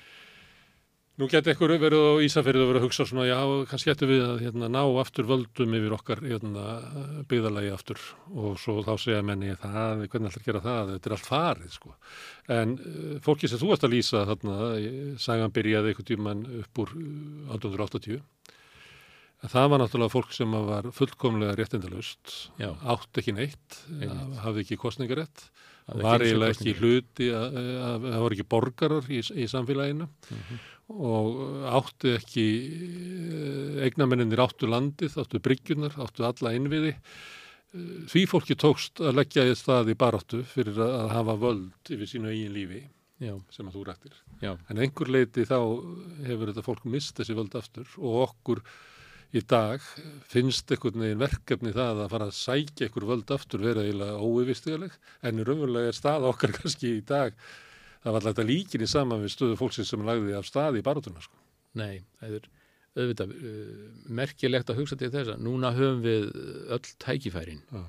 Nú 1.14 1.28
geti 1.30 1.52
ykkur 1.54 1.70
verið 1.78 2.00
á 2.10 2.12
Ísafyrðu 2.26 2.62
að 2.64 2.68
vera 2.72 2.80
að 2.80 2.84
hugsa 2.88 3.04
svona, 3.06 3.24
já, 3.28 3.36
kannski 3.70 3.90
getur 3.92 4.08
við 4.10 4.22
að 4.26 4.40
hérna, 4.42 4.66
ná 4.74 4.80
aftur 4.98 5.28
völdum 5.28 5.76
yfir 5.78 5.92
okkar 5.94 6.22
hérna, 6.26 6.64
byggðalagi 7.30 7.70
aftur 7.70 8.00
og 8.34 8.56
svo 8.58 8.80
þá 8.82 8.90
segja 8.98 9.20
menni 9.22 9.52
það, 9.62 10.02
hvernig 10.10 10.32
ætlar 10.32 10.42
að 10.42 10.48
gera 10.48 10.62
það, 10.64 10.90
þetta 10.96 11.10
er 11.10 11.14
allt 11.14 11.28
farið, 11.30 11.70
sko. 11.76 11.92
En 12.56 12.74
uh, 12.82 13.12
fólki 13.22 13.46
sem 13.52 13.62
þú 13.62 13.70
varst 13.70 13.86
að 13.86 13.94
lýsa 13.94 14.24
þarna, 14.32 14.56
eh, 14.80 14.98
sagan 15.22 15.54
byrjaði 15.54 15.92
einhvern 15.94 16.10
tíman 16.10 16.42
upp 16.64 16.82
úr 16.82 16.96
uh, 16.98 17.54
1880, 17.60 18.18
að 19.44 19.54
það 19.54 19.70
var 19.70 19.84
náttúrulega 19.84 20.14
fólk 20.18 20.34
sem 20.34 20.58
var 20.66 20.90
fullkomlega 20.98 21.54
réttindalaust, 21.62 22.34
Já. 22.58 22.72
átt 22.90 23.22
ekki 23.22 23.36
neitt, 23.38 23.80
Einmitt. 24.00 24.38
hafði 24.42 24.66
ekki 24.66 24.80
kostningarétt, 24.82 25.46
var 26.00 26.22
eiginlega 26.24 26.56
ekki 26.58 26.72
hluti, 26.80 27.26
að- 27.30 27.58
að- 27.60 28.06
það 28.10 28.22
voru 28.26 28.34
ekki 28.40 28.50
borgarar 28.54 29.10
í, 29.12 29.18
í 29.22 29.46
samfélaginu 29.52 30.06
og 30.92 31.64
áttu 31.70 32.12
ekki 32.18 32.44
eignamenninir 33.86 34.42
áttu 34.44 34.68
landið, 34.68 35.16
áttu 35.22 35.40
bryggjunar, 35.44 35.96
áttu 36.04 36.26
alla 36.28 36.52
innviði. 36.56 36.94
Eh, 37.74 37.86
Því 38.10 38.24
fólki 38.30 38.56
tókst 38.60 39.00
að 39.02 39.16
leggja 39.20 39.46
í 39.48 39.54
stað 39.58 39.92
í 39.94 39.98
baráttu 39.98 40.42
fyrir 40.46 40.78
að 40.84 41.14
hafa 41.14 41.38
völd 41.40 41.94
yfir 41.94 42.10
sínu 42.10 42.30
eigin 42.32 42.54
lífi 42.54 42.82
Já. 43.22 43.34
sem 43.50 43.68
að 43.68 43.78
þú 43.78 43.84
rættir. 43.88 44.18
Já. 44.42 44.52
En 44.70 44.82
einhver 44.82 45.10
leiti 45.10 45.46
þá 45.48 45.58
hefur 46.26 46.50
þetta 46.50 46.66
fólk 46.66 46.84
mist 46.90 47.16
þessi 47.16 47.36
völd 47.38 47.54
aftur 47.58 47.88
og 47.98 48.20
okkur 48.28 48.62
í 49.34 49.42
dag 49.50 49.82
finnst 50.30 50.70
einhvern 50.70 51.00
veginn 51.02 51.22
verkefni 51.22 51.72
það 51.74 52.04
að 52.04 52.12
fara 52.12 52.28
að 52.30 52.36
sækja 52.38 52.86
einhver 52.86 53.06
völd 53.08 53.32
aftur 53.34 53.64
vera 53.64 53.82
eiginlega 53.82 54.20
óyfistigaleg 54.22 54.98
en 55.26 55.42
raunverulega 55.48 55.90
er 55.90 55.98
stað 55.98 56.28
okkar 56.30 56.54
kannski 56.60 56.92
í 57.00 57.04
dag 57.08 57.34
það 58.04 58.16
var 58.16 58.28
alltaf 58.30 58.48
líkinni 58.48 58.88
saman 58.90 59.24
við 59.24 59.34
stöðu 59.34 59.58
fólksins 59.60 59.90
sem 59.92 60.04
lagði 60.06 60.36
af 60.38 60.46
stað 60.48 60.78
í 60.80 60.84
barátuna 60.86 61.24
sko. 61.24 61.40
Nei, 61.80 62.04
það 62.20 62.38
er 62.38 62.48
auðvitað 62.94 63.34
uh, 63.34 63.82
merkilegt 64.20 64.70
að 64.70 64.80
hugsa 64.82 64.98
til 65.00 65.10
þess 65.14 65.34
að 65.34 65.44
núna 65.48 65.74
höfum 65.74 66.02
við 66.04 66.30
öll 66.76 66.94
tækifærin. 67.02 67.62
Já. 67.72 67.84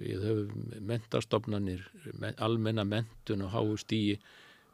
Við 0.00 0.22
höfum 0.24 0.76
mentastofnanir, 0.88 1.84
men, 2.16 2.36
almenna 2.40 2.86
mentun 2.88 3.44
og 3.44 3.52
háu 3.54 3.76
stíi. 3.78 4.18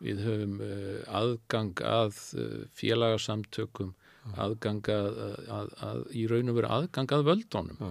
Við 0.01 0.23
höfum 0.25 0.59
uh, 0.63 0.99
aðgang 1.21 1.85
að 1.85 2.19
uh, 2.39 2.65
félagasamtökum 2.77 3.95
aðganga 4.35 4.97
að, 5.07 5.41
að, 5.55 5.73
að 5.87 6.05
í 6.19 6.27
raun 6.31 6.51
og 6.51 6.57
veru 6.59 6.71
aðganga 6.75 7.19
að 7.21 7.29
völdónum 7.29 7.83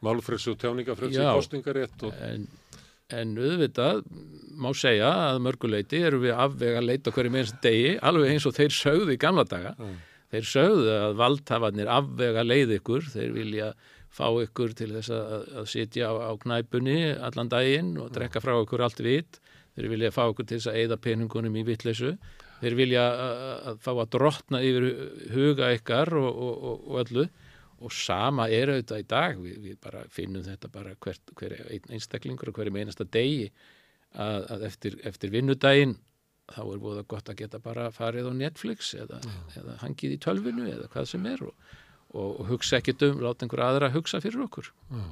Málfrelsi 0.00 0.52
og 0.52 0.60
tjáningafrelsi, 0.60 1.20
Já. 1.20 1.34
kostningarétt 1.36 2.04
og 2.08 2.20
en, 2.24 2.46
en 3.16 3.34
auðvitað 3.38 4.02
má 4.60 4.70
segja 4.76 5.10
að 5.30 5.40
mörguleiti 5.46 6.02
eru 6.04 6.20
við 6.24 6.36
afvega 6.36 6.80
að 6.80 6.88
leita 6.90 7.14
hverju 7.14 7.32
meins 7.34 7.54
degi 7.64 7.94
alveg 7.98 8.34
eins 8.34 8.46
og 8.48 8.56
þeir 8.58 8.76
sögðu 8.76 9.14
í 9.14 9.20
gamla 9.20 9.46
daga. 9.48 9.74
Þeir 10.30 10.46
sögðu 10.46 10.90
að 10.94 11.16
valdhafarnir 11.18 11.88
afvega 11.90 12.44
leið 12.46 12.76
ykkur, 12.78 13.08
þeir 13.10 13.32
vilja 13.34 13.70
fá 14.10 14.26
ykkur 14.42 14.74
til 14.78 14.90
þess 14.96 15.14
að, 15.14 15.32
að 15.62 15.70
sitja 15.70 16.10
á, 16.10 16.14
á 16.30 16.32
knæpunni 16.42 16.98
allan 17.14 17.50
daginn 17.50 17.96
og 18.02 18.10
drekka 18.14 18.42
frá 18.42 18.56
ykkur 18.58 18.84
allt 18.86 19.02
vitt 19.06 19.40
þeir 19.74 19.90
vilja 19.94 20.12
fá 20.14 20.24
ykkur 20.28 20.46
til 20.46 20.58
þess 20.58 20.70
að 20.70 20.78
eyða 20.82 20.98
peningunum 21.04 21.56
í 21.56 21.66
vitleysu. 21.66 22.14
Þeir 22.60 22.76
vilja 22.76 23.04
að, 23.08 23.44
að 23.70 23.78
fá 23.84 23.90
að 23.94 24.08
drottna 24.16 24.60
yfir 24.66 24.88
huga 25.32 25.70
ykkar 25.76 26.12
og, 26.20 26.28
og, 26.28 26.64
og, 26.70 26.82
og 26.90 26.98
öllu 27.04 27.26
og 27.80 27.92
sama 27.96 28.48
er 28.52 28.74
auðvitað 28.74 29.02
í 29.02 29.08
dag. 29.08 29.40
Við, 29.40 29.58
við 29.64 29.80
bara 29.82 30.04
finnum 30.12 30.44
þetta 30.46 30.70
bara 30.72 30.94
hvert, 31.00 31.34
hver 31.38 31.56
einn 31.64 31.96
einstaklingur 31.96 32.52
og 32.52 32.60
hverjum 32.60 32.80
einasta 32.80 33.06
degi 33.08 33.50
að, 34.14 34.46
að 34.56 34.64
eftir, 34.68 34.98
eftir 35.08 35.32
vinnudaginn 35.34 35.96
þá 36.50 36.62
er 36.64 36.82
búið 36.82 37.02
gott 37.10 37.30
að 37.30 37.42
geta 37.44 37.60
bara 37.62 37.90
farið 37.94 38.30
á 38.30 38.32
Netflix 38.34 38.94
eða, 38.98 39.20
eða 39.58 39.76
hangið 39.84 40.16
í 40.16 40.20
tölvinu 40.22 40.66
eða 40.70 40.88
hvað 40.92 41.10
sem 41.12 41.26
er 41.30 41.44
og, 41.46 41.74
og, 42.10 42.40
og 42.42 42.48
hugsa 42.50 42.80
ekkit 42.80 43.04
um, 43.06 43.20
láta 43.22 43.46
einhver 43.46 43.62
aðra 43.66 43.92
hugsa 43.94 44.22
fyrir 44.22 44.46
okkur. 44.48 44.72
Já. 44.90 45.04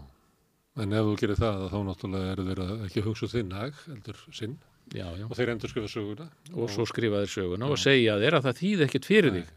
En 0.79 0.95
ef 0.95 1.07
þú 1.07 1.15
gerir 1.19 1.39
það 1.39 1.63
þá 1.73 1.79
náttúrulega 1.87 2.35
eru 2.35 2.49
þeir 2.49 2.65
að 2.65 2.83
ekki 2.87 3.07
hugsa 3.07 3.31
þinn 3.33 3.55
hag, 3.57 3.79
heldur 3.87 4.21
sinn. 4.35 4.59
Já, 4.95 5.05
já. 5.19 5.27
og 5.27 5.37
þeir 5.37 5.51
endur 5.53 5.69
skrifa 5.69 5.89
söguna 5.93 6.27
og 6.57 6.71
svo 6.73 6.87
skrifa 6.89 7.19
þeir 7.21 7.33
söguna 7.35 7.67
og 7.69 7.81
segja 7.81 8.15
þér 8.23 8.39
að 8.39 8.47
það 8.47 8.61
þýð 8.63 8.85
ekkit 8.87 9.09
fyrir 9.09 9.35
þig 9.35 9.51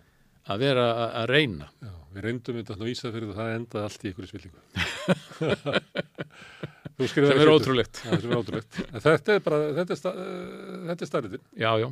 að 0.50 0.58
vera 0.66 0.86
að- 0.94 1.14
reyna. 1.36 1.68
Já, 1.82 1.92
við 2.16 2.22
reyndum 2.26 2.58
þetta 2.62 2.74
að 2.78 2.88
vísa 2.90 3.12
fyrir 3.14 3.36
það 3.38 3.54
endaði 3.60 3.84
allt 3.88 4.02
í 4.06 4.12
ykkur 4.12 4.28
svillingu 4.32 4.62
Sem 7.02 7.26
er 7.34 7.50
ótrúlegt. 7.50 8.02
Já, 8.06 8.12
sem 8.22 8.34
ótrúlegt. 8.38 8.76
En 8.92 9.02
Þetta 9.02 9.34
er 9.34 9.40
bara, 9.46 9.58
þetta 9.80 9.96
er, 9.96 10.02
eh, 10.12 10.92
starriðin 11.10 11.42
já, 11.58 11.72
já, 11.82 11.88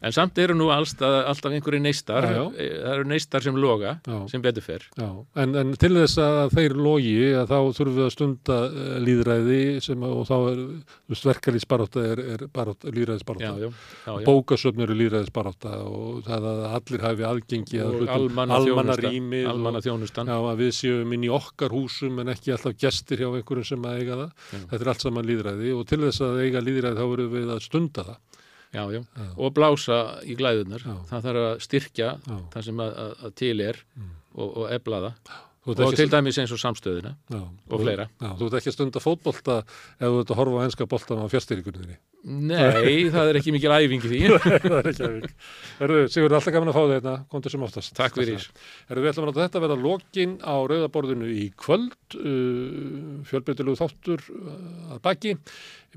en 0.00 0.14
samt 0.16 0.38
eru 0.40 0.54
nú 0.56 0.70
allstað, 0.72 1.16
alltaf 1.28 1.52
einhverju 1.52 1.80
neistar 1.84 2.24
Já, 2.24 2.32
já. 2.38 2.44
Eh, 2.56 2.70
það 2.80 2.94
eru 2.94 3.08
neistar 3.10 3.44
sem 3.44 3.58
loga 3.60 3.96
Já. 4.06 4.16
sem 4.32 4.42
betur 4.44 4.64
fer 4.64 4.86
Já, 4.96 5.08
en, 5.42 5.54
en 5.60 5.74
til 5.80 5.92
þess 5.98 6.20
að 6.24 6.54
þeir 6.56 6.76
logi 6.80 7.16
að 7.36 7.50
þá 7.52 7.58
þurfum 7.78 7.98
við 7.98 8.06
að 8.06 8.14
stunda 8.14 8.56
uh, 8.70 8.94
líðræði 9.04 9.60
sem, 9.84 10.06
og 10.08 10.22
þá 10.28 10.36
er 10.52 10.62
verkalýsbarátta 11.30 12.04
er, 12.12 12.22
er 12.36 12.46
já, 13.40 13.52
já. 13.60 14.24
bókasöfn 14.26 14.84
eru 14.86 14.96
líðræðisbarátta 14.98 15.74
og 15.84 16.22
það 16.26 16.48
að 16.50 16.62
allir 16.78 17.04
hafi 17.04 17.28
aðgengi 17.30 17.82
að 17.84 18.00
almannarými 18.16 19.42
og- 19.44 19.52
almannaþjónustan. 19.54 20.30
Já, 20.32 20.38
að 20.40 20.64
við 20.64 20.72
séum 20.80 21.14
inn 21.16 21.28
í 21.28 21.32
okkar 21.32 21.74
húsum 21.74 22.20
en 22.22 22.32
ekki 22.32 22.54
alltaf 22.54 22.76
gestir 22.80 23.20
hjá 23.24 23.28
einhverjum 23.30 23.68
sem 23.74 23.84
að 23.84 24.00
eiga 24.00 24.18
það 24.22 24.30
þetta 24.70 24.80
er 24.80 24.92
allt 24.94 25.06
saman 25.06 25.28
líðræði 25.28 25.76
og 25.76 25.86
til 25.90 26.00
þess 26.06 26.24
að 26.24 26.42
eiga 26.46 26.64
líðræði 26.64 27.00
þá 27.00 27.06
verðum 27.12 27.34
við 27.36 27.54
að 27.54 27.64
stunda 27.68 28.06
það 28.10 28.18
já, 28.74 28.82
já. 28.94 29.02
og 29.36 29.54
blása 29.56 30.00
í 30.22 30.36
glæðunar 30.38 30.84
það 31.10 31.28
þarf 31.28 31.44
að 31.44 31.62
styrkja. 31.66 32.10
Mm. 32.26 32.42
það 32.54 32.66
sem 32.68 32.82
að, 32.86 32.98
að, 33.12 33.30
til 33.42 33.54
er 33.64 33.80
og, 34.34 34.48
og 34.48 34.66
efla 34.70 35.04
það. 35.06 35.38
Og 35.70 35.94
til 35.94 36.08
dæmis 36.08 36.38
eins 36.40 36.52
og 36.54 36.58
samstöðina 36.58 37.12
og 37.36 37.82
fleira. 37.82 38.06
Þú 38.18 38.46
ert 38.46 38.56
ekki 38.58 38.70
að 38.72 38.76
stunda 38.78 39.02
fótbolta 39.02 39.58
ef 39.60 40.06
þú 40.06 40.22
ert 40.22 40.32
að 40.32 40.40
horfa 40.40 40.62
á 40.62 40.66
enska 40.66 40.86
boltan 40.88 41.20
á 41.20 41.26
fjastýringunni 41.30 41.98
Nei, 42.20 43.08
það 43.14 43.30
er 43.30 43.38
ekki 43.40 43.52
mikil 43.54 43.72
æfing 43.72 44.04
í 44.04 44.10
því. 44.10 44.20
Það 44.66 44.74
er 44.76 44.88
ekki 44.90 45.06
æfing. 45.06 45.34
Herðu, 45.78 46.00
Sigur, 46.12 46.34
alltaf 46.36 46.52
gaman 46.52 46.72
að 46.72 46.76
fá 46.76 46.82
þig 46.82 46.94
hérna, 46.98 47.14
komdu 47.32 47.52
sem 47.52 47.64
oftast. 47.64 47.94
Takk 47.96 48.18
fyrir. 48.20 48.46
Herðu, 48.90 49.04
við 49.06 49.12
ætlum 49.14 49.30
að 49.30 49.40
þetta 49.40 49.62
verða 49.64 49.78
lokin 49.80 50.36
á 50.44 50.54
rauðaborðinu 50.68 51.30
í 51.32 51.46
kvöld. 51.56 51.96
Uh, 52.18 53.20
fjölbreytilegu 53.30 53.80
þáttur 53.80 54.24
uh, 54.36 54.56
að 54.96 55.04
baki. 55.06 55.36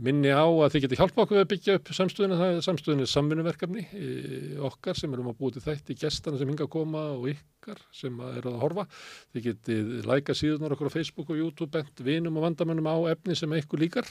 Minni 0.04 0.32
á 0.34 0.48
að 0.48 0.72
þið 0.74 0.86
geti 0.88 0.98
hjálpa 0.98 1.22
okkur 1.22 1.44
að 1.44 1.50
byggja 1.52 1.76
upp 1.78 1.92
samstöðuna, 1.94 2.38
það 2.40 2.52
er 2.54 2.64
samstöðinu 2.66 3.10
samvinnuverkefni 3.12 3.84
uh, 3.84 4.64
okkar 4.70 4.98
sem 4.98 5.12
erum 5.14 5.30
að 5.30 5.38
búið 5.42 5.60
til 5.60 5.66
þætti 5.68 5.98
gestana 6.02 6.40
sem 6.40 6.50
hinga 6.50 6.66
að 6.66 6.72
koma 6.74 7.04
og 7.14 7.28
ykkar 7.34 7.84
sem 7.94 8.16
eru 8.32 8.56
að 8.56 8.64
horfa. 8.64 8.88
Þið 9.36 9.46
getið 9.52 9.92
læka 10.10 10.38
síðunar 10.38 10.74
okkur 10.74 10.90
á 10.90 10.96
Facebook 10.96 11.30
og 11.30 11.44
YouTube 11.44 11.70
bent 11.76 12.02
vinum 12.06 12.40
og 12.40 12.48
vandamönnum 12.48 12.90
á 12.90 12.98
efni 13.12 13.38
sem 13.38 13.54
ykkur 13.60 13.84
líkar 13.84 14.10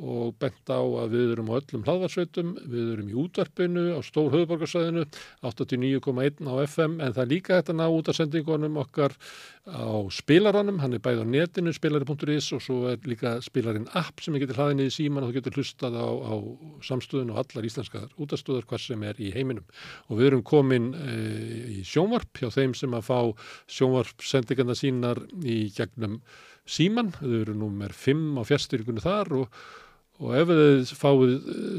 og 0.00 0.36
bent 0.40 0.70
á 0.72 0.80
að 0.80 1.12
við 1.12 1.32
erum 1.34 1.50
á 1.52 1.58
öllum 1.58 1.82
hlaðvarsveitum, 1.84 2.52
við 2.64 2.92
erum 2.94 3.08
í 3.10 3.16
útvarpinu 3.22 3.82
á 3.92 4.00
stór 4.00 4.30
höfuborgarsvæðinu 4.32 5.04
89,1 5.44 6.48
á 6.48 6.54
FM 6.64 6.94
en 7.04 7.12
það 7.12 7.22
er 7.24 7.32
líka 7.32 7.58
að 7.60 7.74
ná 7.76 7.84
út 7.92 8.08
af 8.08 8.16
sendingunum 8.16 8.78
okkar 8.80 9.12
á 9.68 9.92
spilaranum, 10.10 10.80
hann 10.82 10.96
er 10.96 11.02
bæði 11.04 11.22
á 11.22 11.26
netinu 11.28 11.74
spilari.is 11.76 12.48
og 12.56 12.62
svo 12.64 12.78
er 12.90 13.04
líka 13.04 13.36
spilarinn 13.44 13.90
app 13.98 14.22
sem 14.24 14.34
getur 14.40 14.58
hlaðið 14.58 14.78
niður 14.80 14.92
í 14.92 14.96
síman 14.96 15.26
og 15.26 15.30
þú 15.30 15.36
getur 15.36 15.58
hlustað 15.60 15.98
á, 16.00 16.08
á 16.08 16.34
samstöðun 16.88 17.34
og 17.34 17.42
allar 17.44 17.68
íslenskar 17.68 18.08
útastöður 18.16 18.66
hvað 18.70 18.84
sem 18.86 19.04
er 19.06 19.20
í 19.20 19.28
heiminum. 19.36 19.68
Og 20.08 20.18
við 20.18 20.30
erum 20.30 20.46
komin 20.46 20.88
e, 20.96 21.18
í 21.78 21.84
sjónvarp 21.86 22.40
hjá 22.40 22.48
þeim 22.50 22.74
sem 22.78 22.96
að 22.96 23.06
fá 23.06 23.18
sjónvarpsendingarna 23.76 24.78
sínar 24.78 25.20
í 25.44 25.68
gegnum 25.76 26.22
síman, 26.68 27.12
þau 27.18 27.38
eru 27.40 27.54
númer 27.58 27.94
5 27.96 28.38
á 28.38 28.42
fjastyrkunni 28.46 29.02
þar 29.02 29.32
og 29.42 29.62
Og 30.22 30.36
ef 30.38 30.50
þið 30.52 30.90
fáið 30.94 31.32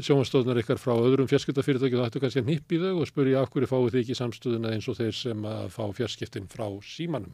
sjónvastöðunar 0.04 0.58
ykkar 0.60 0.80
frá 0.80 0.92
öðrum 0.92 1.28
fjarskiptafyrirtæki 1.30 1.96
þá 1.96 2.02
ættu 2.04 2.20
kannski 2.20 2.42
að 2.42 2.50
nýppi 2.50 2.80
þau 2.82 2.90
og 3.00 3.08
spurja 3.08 3.40
af 3.40 3.48
hverju 3.54 3.70
fáið 3.70 3.86
þið 3.94 4.00
ekki 4.02 4.16
samstöðuna 4.18 4.72
eins 4.74 4.88
og 4.92 4.98
þeir 4.98 5.16
sem 5.16 5.46
að 5.48 5.70
fá 5.72 5.84
fjarskiptin 5.96 6.50
frá 6.52 6.66
símanum. 6.84 7.32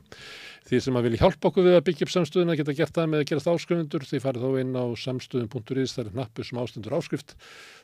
Þið 0.70 0.84
sem 0.84 1.00
að 1.00 1.06
vilja 1.08 1.22
hjálpa 1.24 1.50
okkur 1.50 1.66
við 1.66 1.76
að 1.80 1.84
byggja 1.88 2.06
upp 2.06 2.14
samstöðuna 2.14 2.56
geta 2.60 2.76
gert 2.78 2.94
það 2.94 3.10
með 3.10 3.24
að 3.24 3.28
gerast 3.32 3.50
áskrifundur. 3.50 4.06
Þið 4.06 4.22
farið 4.22 4.46
þá 4.46 4.60
inn 4.62 4.78
á 4.78 4.84
samstöðun.is, 5.02 5.94
það 5.96 6.04
er 6.04 6.18
nappu 6.20 6.46
sem 6.46 6.62
ástundur 6.62 6.94
áskrift. 7.00 7.34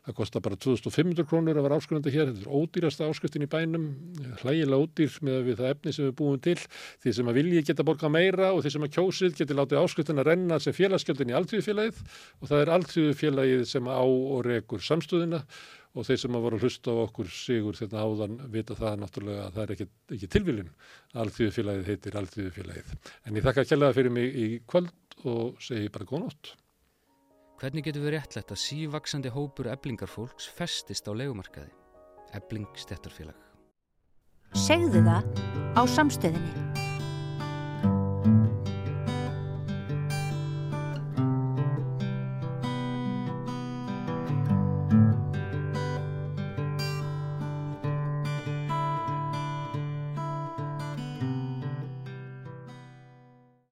Það 0.06 0.14
kostar 0.20 0.42
bara 0.44 0.58
2500 0.62 1.26
krónur 1.26 1.58
að 1.58 1.64
vera 1.66 1.78
áskrifandi 1.80 2.12
hér. 2.14 2.28
Þetta 2.30 2.46
er 2.46 2.60
ódýrasta 2.60 3.08
áskriftin 3.10 3.42
í 3.42 3.48
bænum, 3.50 3.88
hlægilega 4.38 4.78
ódýr 4.78 5.16
með 5.26 5.40
við 5.48 5.58
það 5.58 5.72
efni 5.72 5.94
sem 5.96 6.06
við 6.06 6.12
búum 6.20 6.38
til. 6.44 6.54
Þið 7.02 7.16
sem 7.16 7.30
að 7.32 7.38
vilji 7.40 7.62
geta 7.66 7.86
borga 7.88 8.10
meira 8.14 8.52
og 8.54 8.62
þið 8.62 8.76
sem 8.76 8.86
að 8.86 8.92
kjósið 8.94 9.34
geti 9.40 9.56
látið 9.58 9.80
áskriftin 9.82 10.22
að 10.22 10.30
renna 10.30 10.60
sem 10.62 10.76
félagsgjöldin 10.76 11.32
í 11.32 11.36
alþjóðfélagið 11.40 11.98
og 12.38 12.52
það 12.52 12.62
er 12.62 12.72
alþjóðfélagið 13.16 13.64
sem 13.68 13.88
á 13.88 14.04
og 14.04 14.44
rekur 14.44 14.82
samstöðina 14.82 15.40
og 15.96 16.04
þeir 16.04 16.20
sem 16.20 16.36
að 16.36 16.44
voru 16.44 16.58
að 16.58 16.66
hlusta 16.66 16.92
á 16.92 16.96
okkur 17.06 17.30
sigur 17.32 17.78
þetta 17.78 18.04
áðan 18.04 18.36
vita 18.52 18.76
það 18.76 19.00
náttúrulega 19.00 19.46
að 19.46 19.54
það 19.54 19.62
er 19.62 19.72
ekki, 19.74 19.86
ekki 20.12 20.28
tilvílun. 20.34 20.70
Alþjóðfélagið 21.16 21.90
heitir 21.90 22.18
alþjóðfélagið. 22.20 22.92
En 23.24 23.36
ég 23.38 23.46
þakka 23.46 23.66
kjærlega 23.70 23.96
fyrir 23.96 24.12
mig 24.12 24.36
í 24.36 24.46
kvöld 24.68 25.18
og 25.24 25.56
segi 25.64 25.88
bara 25.88 26.08
góð 26.08 26.24
nótt. 26.26 26.52
Hvernig 27.56 27.86
getur 27.86 28.04
við 28.04 28.18
réttlætt 28.18 28.52
að 28.52 28.60
sívaksandi 28.60 29.32
hópur 29.32 29.72
eblingarfólks 29.72 30.50
festist 30.58 31.08
á 31.08 31.16
legumarkaði? 31.16 31.72
Ebling 32.36 32.68
stettarfélag. 32.76 33.38
Segðu 34.52 35.00
það 35.08 35.24
á 35.72 35.82
samstöðinni. 35.88 36.75